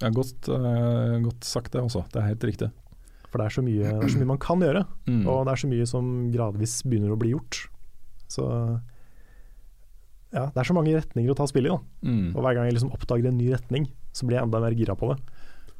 Ja, 0.00 0.08
godt, 0.10 0.48
uh, 0.48 1.18
godt 1.20 1.44
sagt 1.44 1.72
det 1.72 1.82
også. 1.82 2.04
Det 2.12 2.22
er 2.22 2.28
helt 2.30 2.46
riktig. 2.48 2.70
For 3.30 3.38
det 3.38 3.46
er 3.46 3.54
så 3.60 3.62
mye, 3.62 3.90
det 4.00 4.04
er 4.08 4.08
så 4.14 4.18
mye 4.18 4.26
man 4.32 4.38
kan 4.42 4.58
gjøre, 4.60 4.86
Mm. 5.06 5.26
og 5.28 5.44
det 5.46 5.52
er 5.52 5.60
så 5.62 5.68
mye 5.70 5.86
som 5.86 6.32
gradvis 6.32 6.82
begynner 6.82 7.12
å 7.14 7.18
bli 7.18 7.30
gjort. 7.34 7.68
Så 8.28 8.80
ja, 10.30 10.44
det 10.54 10.60
er 10.62 10.68
så 10.68 10.74
mange 10.76 10.94
retninger 10.94 11.32
å 11.32 11.36
ta 11.38 11.46
spill 11.50 11.66
i, 11.66 11.72
da. 11.72 11.78
Mm. 12.06 12.28
Og 12.34 12.44
hver 12.44 12.54
gang 12.56 12.68
jeg 12.68 12.76
liksom 12.76 12.92
oppdager 12.94 13.30
en 13.30 13.38
ny 13.40 13.48
retning, 13.52 13.88
så 14.14 14.26
blir 14.28 14.38
jeg 14.38 14.46
enda 14.46 14.60
mer 14.62 14.76
gira 14.78 14.94
på 14.98 15.10
det. 15.12 15.18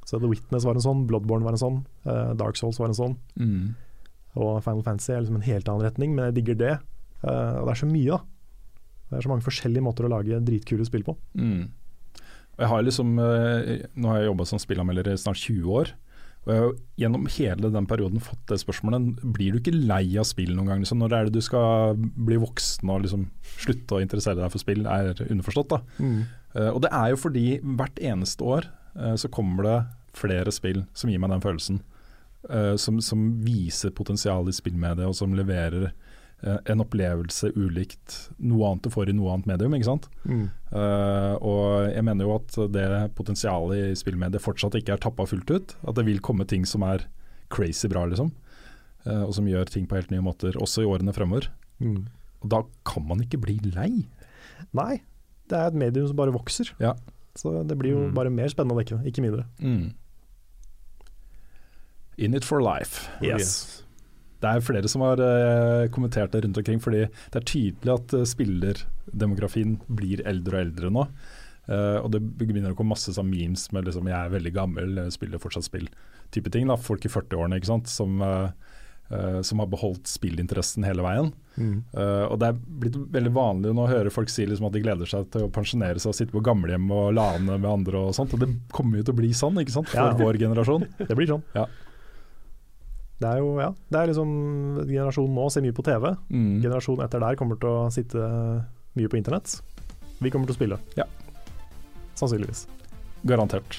Så 0.09 0.19
The 0.19 0.31
Witness 0.31 0.65
var 0.67 0.75
en 0.79 0.83
sånn, 0.85 1.05
Bloodborne 1.07 1.47
var 1.47 1.55
en 1.55 1.63
sånn, 1.63 1.79
uh, 2.09 2.33
Dark 2.39 2.59
Souls 2.59 2.81
var 2.83 2.91
en 2.91 2.99
sånn, 2.99 3.17
Mm. 3.39 3.75
og 4.37 4.63
Final 4.65 4.83
Fantasy 4.83 5.13
er 5.13 5.21
liksom 5.23 5.37
en 5.39 5.47
helt 5.47 5.69
annen 5.69 5.87
retning, 5.87 6.15
men 6.17 6.31
jeg 6.31 6.39
digger 6.41 6.59
det. 6.59 6.75
Uh, 7.23 7.61
og 7.61 7.69
det 7.69 7.75
er 7.77 7.81
så 7.85 7.91
mye, 7.91 8.17
da. 8.17 8.21
Det 9.11 9.19
er 9.19 9.27
så 9.27 9.31
mange 9.33 9.47
forskjellige 9.47 9.83
måter 9.83 10.07
å 10.07 10.11
lage 10.11 10.41
dritkule 10.47 10.87
spill 10.87 11.03
på. 11.07 11.17
Mm. 11.35 11.69
Jeg 12.61 12.69
har 12.69 12.83
liksom 12.85 13.15
uh, 13.19 13.87
Nå 13.97 14.11
har 14.11 14.19
jeg 14.21 14.29
jobba 14.31 14.47
som 14.47 14.61
spillanmelder 14.63 15.13
i 15.13 15.17
snart 15.19 15.41
20 15.41 15.71
år. 15.79 15.93
Og 16.47 16.51
jeg 16.51 16.57
har 16.57 16.67
jo 16.67 16.77
gjennom 17.03 17.27
hele 17.35 17.71
den 17.75 17.87
perioden 17.87 18.23
fått 18.25 18.43
det 18.49 18.57
spørsmålet 18.63 19.21
Blir 19.37 19.53
du 19.53 19.59
ikke 19.61 19.75
lei 19.77 20.17
av 20.17 20.25
spill 20.25 20.55
noen 20.57 20.71
gang? 20.71 20.81
Liksom, 20.81 21.01
når 21.03 21.13
er 21.13 21.29
det 21.29 21.37
du 21.37 21.45
skal 21.45 21.99
bli 21.99 22.39
voksen 22.41 22.89
og 22.89 23.03
liksom 23.05 23.27
slutte 23.61 23.99
å 23.99 24.01
interessere 24.01 24.41
deg 24.41 24.53
for 24.53 24.63
spill, 24.63 24.87
er 24.89 25.13
underforstått. 25.29 25.75
da 25.75 25.83
Eh, 26.55 26.71
Og 26.71 26.81
det 26.83 26.91
er 26.93 27.13
jo 27.13 27.21
fordi 27.21 27.61
hvert 27.63 28.01
eneste 28.01 28.43
år 28.43 28.67
uh, 28.97 29.15
så 29.17 29.29
kommer 29.29 29.63
det 29.67 29.79
flere 30.19 30.51
spill 30.51 30.85
som 30.95 31.11
gir 31.11 31.21
meg 31.23 31.31
den 31.31 31.45
følelsen. 31.45 31.83
Uh, 32.49 32.75
som, 32.81 33.01
som 33.05 33.43
viser 33.45 33.93
potensial 33.93 34.49
i 34.49 34.57
spillmediet, 34.57 35.07
og 35.07 35.15
som 35.15 35.35
leverer 35.37 35.93
en 36.43 36.81
opplevelse 36.81 37.51
ulikt 37.57 38.31
noe 38.39 38.71
annet 38.71 38.87
du 38.87 38.91
får 38.91 39.11
i 39.11 39.13
noe 39.13 39.33
annet 39.35 39.47
medium. 39.51 39.75
ikke 39.77 39.89
sant? 39.91 40.07
Mm. 40.25 40.47
Uh, 40.73 41.35
og 41.45 41.91
jeg 41.93 42.05
mener 42.07 42.25
jo 42.25 42.35
at 42.39 42.55
det 42.73 42.87
potensialet 43.19 43.91
i 43.91 43.97
spillmediet 43.99 44.41
fortsatt 44.41 44.75
ikke 44.79 44.95
er 44.97 45.03
tappa 45.05 45.27
fullt 45.29 45.51
ut. 45.53 45.75
At 45.87 45.97
det 46.01 46.07
vil 46.07 46.21
komme 46.25 46.47
ting 46.49 46.65
som 46.65 46.83
er 46.87 47.05
crazy 47.53 47.89
bra, 47.93 48.07
liksom. 48.09 48.33
Uh, 49.05 49.25
og 49.27 49.35
som 49.37 49.47
gjør 49.49 49.69
ting 49.69 49.87
på 49.91 49.97
helt 49.99 50.11
nye 50.11 50.25
måter, 50.25 50.57
også 50.61 50.83
i 50.85 50.89
årene 50.89 51.13
fremover. 51.17 51.51
Mm. 51.81 52.07
Og 52.41 52.49
da 52.53 52.63
kan 52.89 53.05
man 53.09 53.21
ikke 53.21 53.41
bli 53.41 53.59
lei. 53.75 54.07
Nei, 54.77 55.03
det 55.49 55.57
er 55.59 55.69
et 55.69 55.77
medium 55.77 56.07
som 56.09 56.17
bare 56.17 56.33
vokser. 56.33 56.73
Ja. 56.81 56.95
Så 57.37 57.53
det 57.69 57.77
blir 57.79 57.93
jo 57.93 58.07
Mm. 58.09 58.15
bare 58.17 58.31
mer 58.33 58.49
spennende, 58.49 58.81
ikke, 58.85 58.99
ikke 59.07 59.23
mindre. 59.23 59.45
Mm. 59.61 59.93
In 62.19 62.35
it 62.35 62.45
for 62.45 62.61
life. 62.61 63.09
Yes. 63.23 63.83
Det 64.41 64.49
er 64.49 64.65
flere 64.65 64.89
som 64.89 65.03
har 65.05 65.21
eh, 65.21 65.89
kommentert 65.93 66.33
det 66.33 66.45
rundt 66.45 66.57
omkring, 66.63 66.81
fordi 66.81 67.03
det 67.07 67.37
er 67.41 67.45
tydelig 67.51 67.93
at 67.99 68.15
uh, 68.17 68.25
spillerdemografien 68.25 69.79
blir 69.89 70.23
eldre 70.29 70.57
og 70.59 70.65
eldre 70.67 70.91
nå. 70.95 71.07
Eh, 71.71 71.99
og 72.01 72.11
det 72.15 72.23
begynner 72.41 72.73
å 72.73 72.79
komme 72.79 72.97
masse 72.97 73.13
sånn 73.15 73.29
memes 73.31 73.69
med 73.73 73.87
liksom 73.87 74.09
'jeg 74.09 74.17
er 74.19 74.33
veldig 74.33 74.53
gammel, 74.57 74.99
spiller 75.13 75.39
fortsatt 75.39 75.69
spill'-type 75.69 76.51
ting. 76.51 76.67
da, 76.67 76.77
Folk 76.77 77.05
i 77.05 77.09
40-årene 77.13 77.61
ikke 77.61 77.67
sant, 77.71 77.87
som, 77.87 78.21
eh, 78.23 78.51
eh, 79.13 79.41
som 79.43 79.59
har 79.61 79.67
beholdt 79.67 80.07
spillinteressen 80.09 80.85
hele 80.85 81.03
veien. 81.03 81.33
Mm. 81.59 81.85
Eh, 81.95 82.25
og 82.31 82.39
det 82.41 82.49
er 82.49 82.59
blitt 82.81 82.97
veldig 83.13 83.33
vanlig 83.33 83.75
nå 83.75 83.87
å 83.87 83.91
høre 83.93 84.11
folk 84.11 84.29
si 84.31 84.47
liksom 84.47 84.67
at 84.67 84.73
de 84.73 84.81
gleder 84.83 85.07
seg 85.07 85.31
til 85.31 85.43
å 85.43 85.51
pensjonere 85.53 86.01
seg 86.01 86.09
og 86.11 86.15
sitte 86.15 86.33
på 86.33 86.43
gamlehjem 86.43 86.91
og 86.91 87.15
lane 87.15 87.59
med 87.59 87.71
andre 87.71 87.99
og 88.09 88.15
sånt. 88.15 88.33
Og 88.35 88.41
det 88.41 88.49
kommer 88.73 88.99
jo 88.99 89.05
til 89.05 89.15
å 89.15 89.21
bli 89.21 89.31
sånn, 89.31 89.61
ikke 89.61 89.71
sant, 89.77 89.89
for 89.89 89.99
Ja. 89.99 90.13
vår 90.15 90.39
generasjon. 90.39 90.89
Det 91.07 91.15
blir 91.17 91.29
sånn. 91.29 91.43
Ja. 91.55 91.67
Det 93.21 93.29
er 93.29 93.41
jo, 93.43 93.53
ja, 93.61 93.69
det 93.93 93.99
er 94.01 94.09
liksom 94.09 94.31
Generasjonen 94.89 95.35
nå 95.37 95.47
ser 95.53 95.65
mye 95.65 95.77
på 95.77 95.85
TV. 95.85 96.07
Mm. 96.33 96.53
Generasjonen 96.65 97.05
etter 97.05 97.21
der 97.21 97.37
kommer 97.37 97.59
til 97.61 97.69
å 97.69 97.89
sitte 97.93 98.29
mye 98.97 99.11
på 99.13 99.19
internett. 99.21 99.59
Vi 100.21 100.33
kommer 100.33 100.49
til 100.49 100.57
å 100.57 100.61
spille. 100.61 100.79
Ja. 100.97 101.05
Sannsynligvis. 102.17 102.65
Garantert. 103.29 103.77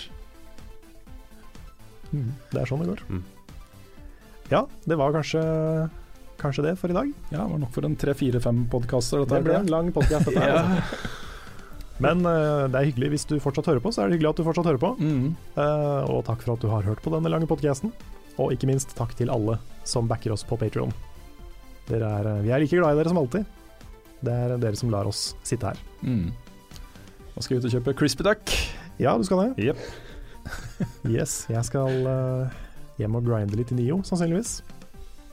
Det 2.11 2.59
er 2.59 2.69
sånn 2.69 2.83
det 2.83 2.91
går. 2.91 3.01
Mm. 3.09 3.23
Ja, 4.51 4.65
det 4.85 4.97
var 4.99 5.13
kanskje, 5.15 5.41
kanskje 6.41 6.67
det 6.67 6.75
for 6.77 6.91
i 6.91 6.97
dag. 6.97 7.11
Ja, 7.31 7.41
det 7.45 7.49
var 7.53 7.61
nok 7.63 7.73
for 7.73 7.87
en 7.87 7.97
tre-fire-fem 7.97 8.65
podkaster. 8.71 9.25
Det 9.25 9.41
ble 9.45 9.57
en 9.61 9.71
lang 9.71 9.91
podkast, 9.95 10.29
ja. 10.35 10.61
altså. 10.61 11.17
Men 12.01 12.25
uh, 12.25 12.65
det 12.69 12.79
er 12.79 12.87
hyggelig 12.89 13.11
hvis 13.13 13.27
du 13.29 13.35
fortsatt 13.41 13.69
hører 13.69 13.81
på, 13.83 13.91
så 13.93 14.03
er 14.03 14.09
det 14.09 14.17
hyggelig 14.17 14.31
at 14.33 14.41
du 14.41 14.47
fortsatt 14.47 14.69
hører 14.69 14.81
på. 14.81 14.95
Mm. 15.01 15.27
Uh, 15.55 16.01
og 16.09 16.25
takk 16.29 16.41
for 16.43 16.55
at 16.55 16.65
du 16.65 16.69
har 16.71 16.85
hørt 16.85 17.01
på 17.01 17.13
denne 17.13 17.29
lange 17.29 17.49
podkasten. 17.49 17.93
Og 18.41 18.55
ikke 18.55 18.69
minst 18.69 18.95
takk 18.97 19.13
til 19.17 19.31
alle 19.33 19.59
som 19.87 20.09
backer 20.09 20.33
oss 20.33 20.45
på 20.47 20.57
er, 21.91 22.27
eh, 22.27 22.41
vi 22.41 22.51
er 22.51 22.59
like 22.59 22.77
glad 22.77 22.93
i 22.93 22.99
dere 22.99 23.09
som 23.09 23.17
alltid. 23.17 23.45
Det 24.21 24.31
er 24.31 24.57
dere 24.57 24.75
som 24.77 24.89
lar 24.89 25.05
oss 25.09 25.35
sitte 25.43 25.65
her. 25.65 25.77
Mm. 26.01 26.31
Da 27.35 27.41
skal 27.41 27.57
vi 27.57 27.59
ut 27.59 27.65
og 27.65 27.73
kjøpe 27.75 27.97
crispy 27.97 28.23
duck. 28.23 28.53
Ja, 28.99 29.17
du 29.17 29.23
skal 29.23 29.49
det? 29.55 29.65
Yep. 29.65 29.77
Yes, 31.15 31.45
jeg 31.49 31.61
skal 31.65 32.07
uh, 32.07 32.49
hjem 32.97 33.15
og 33.15 33.25
grinde 33.25 33.57
litt 33.57 33.71
i 33.71 33.77
Nio, 33.77 33.99
sannsynligvis. 34.05 34.61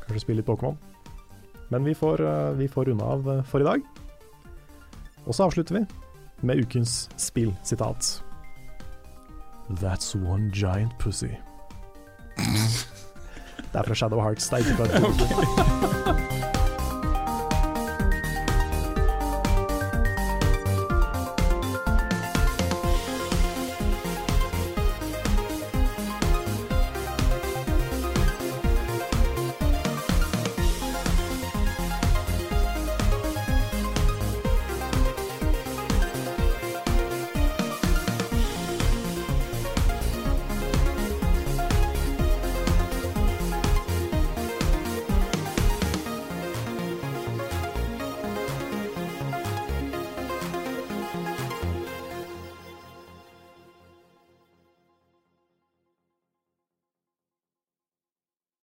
Kanskje 0.05 0.20
spille 0.20 0.43
litt 0.43 0.49
Pokémon. 0.49 0.77
Men 1.73 1.85
vi 1.85 1.95
får, 1.97 2.20
uh, 2.20 2.53
vi 2.59 2.69
får 2.69 2.91
runde 2.91 3.05
av 3.05 3.28
uh, 3.28 3.43
for 3.49 3.65
i 3.65 3.69
dag. 3.69 3.85
Og 5.27 5.35
så 5.37 5.49
avslutter 5.49 5.81
vi 5.81 5.85
med 6.45 6.65
ukens 6.65 7.09
spillsitat. 7.17 8.23
That's 9.81 10.15
one 10.15 10.51
giant 10.53 10.97
pussy. 10.99 11.33
Det 13.72 13.80
er 13.80 13.82
fra 13.82 13.94
Shadow 13.94 14.20
Hearts. 14.20 14.48
Det 14.48 14.55
er 14.55 14.58
ikke 14.58 14.76
fra 14.76 16.18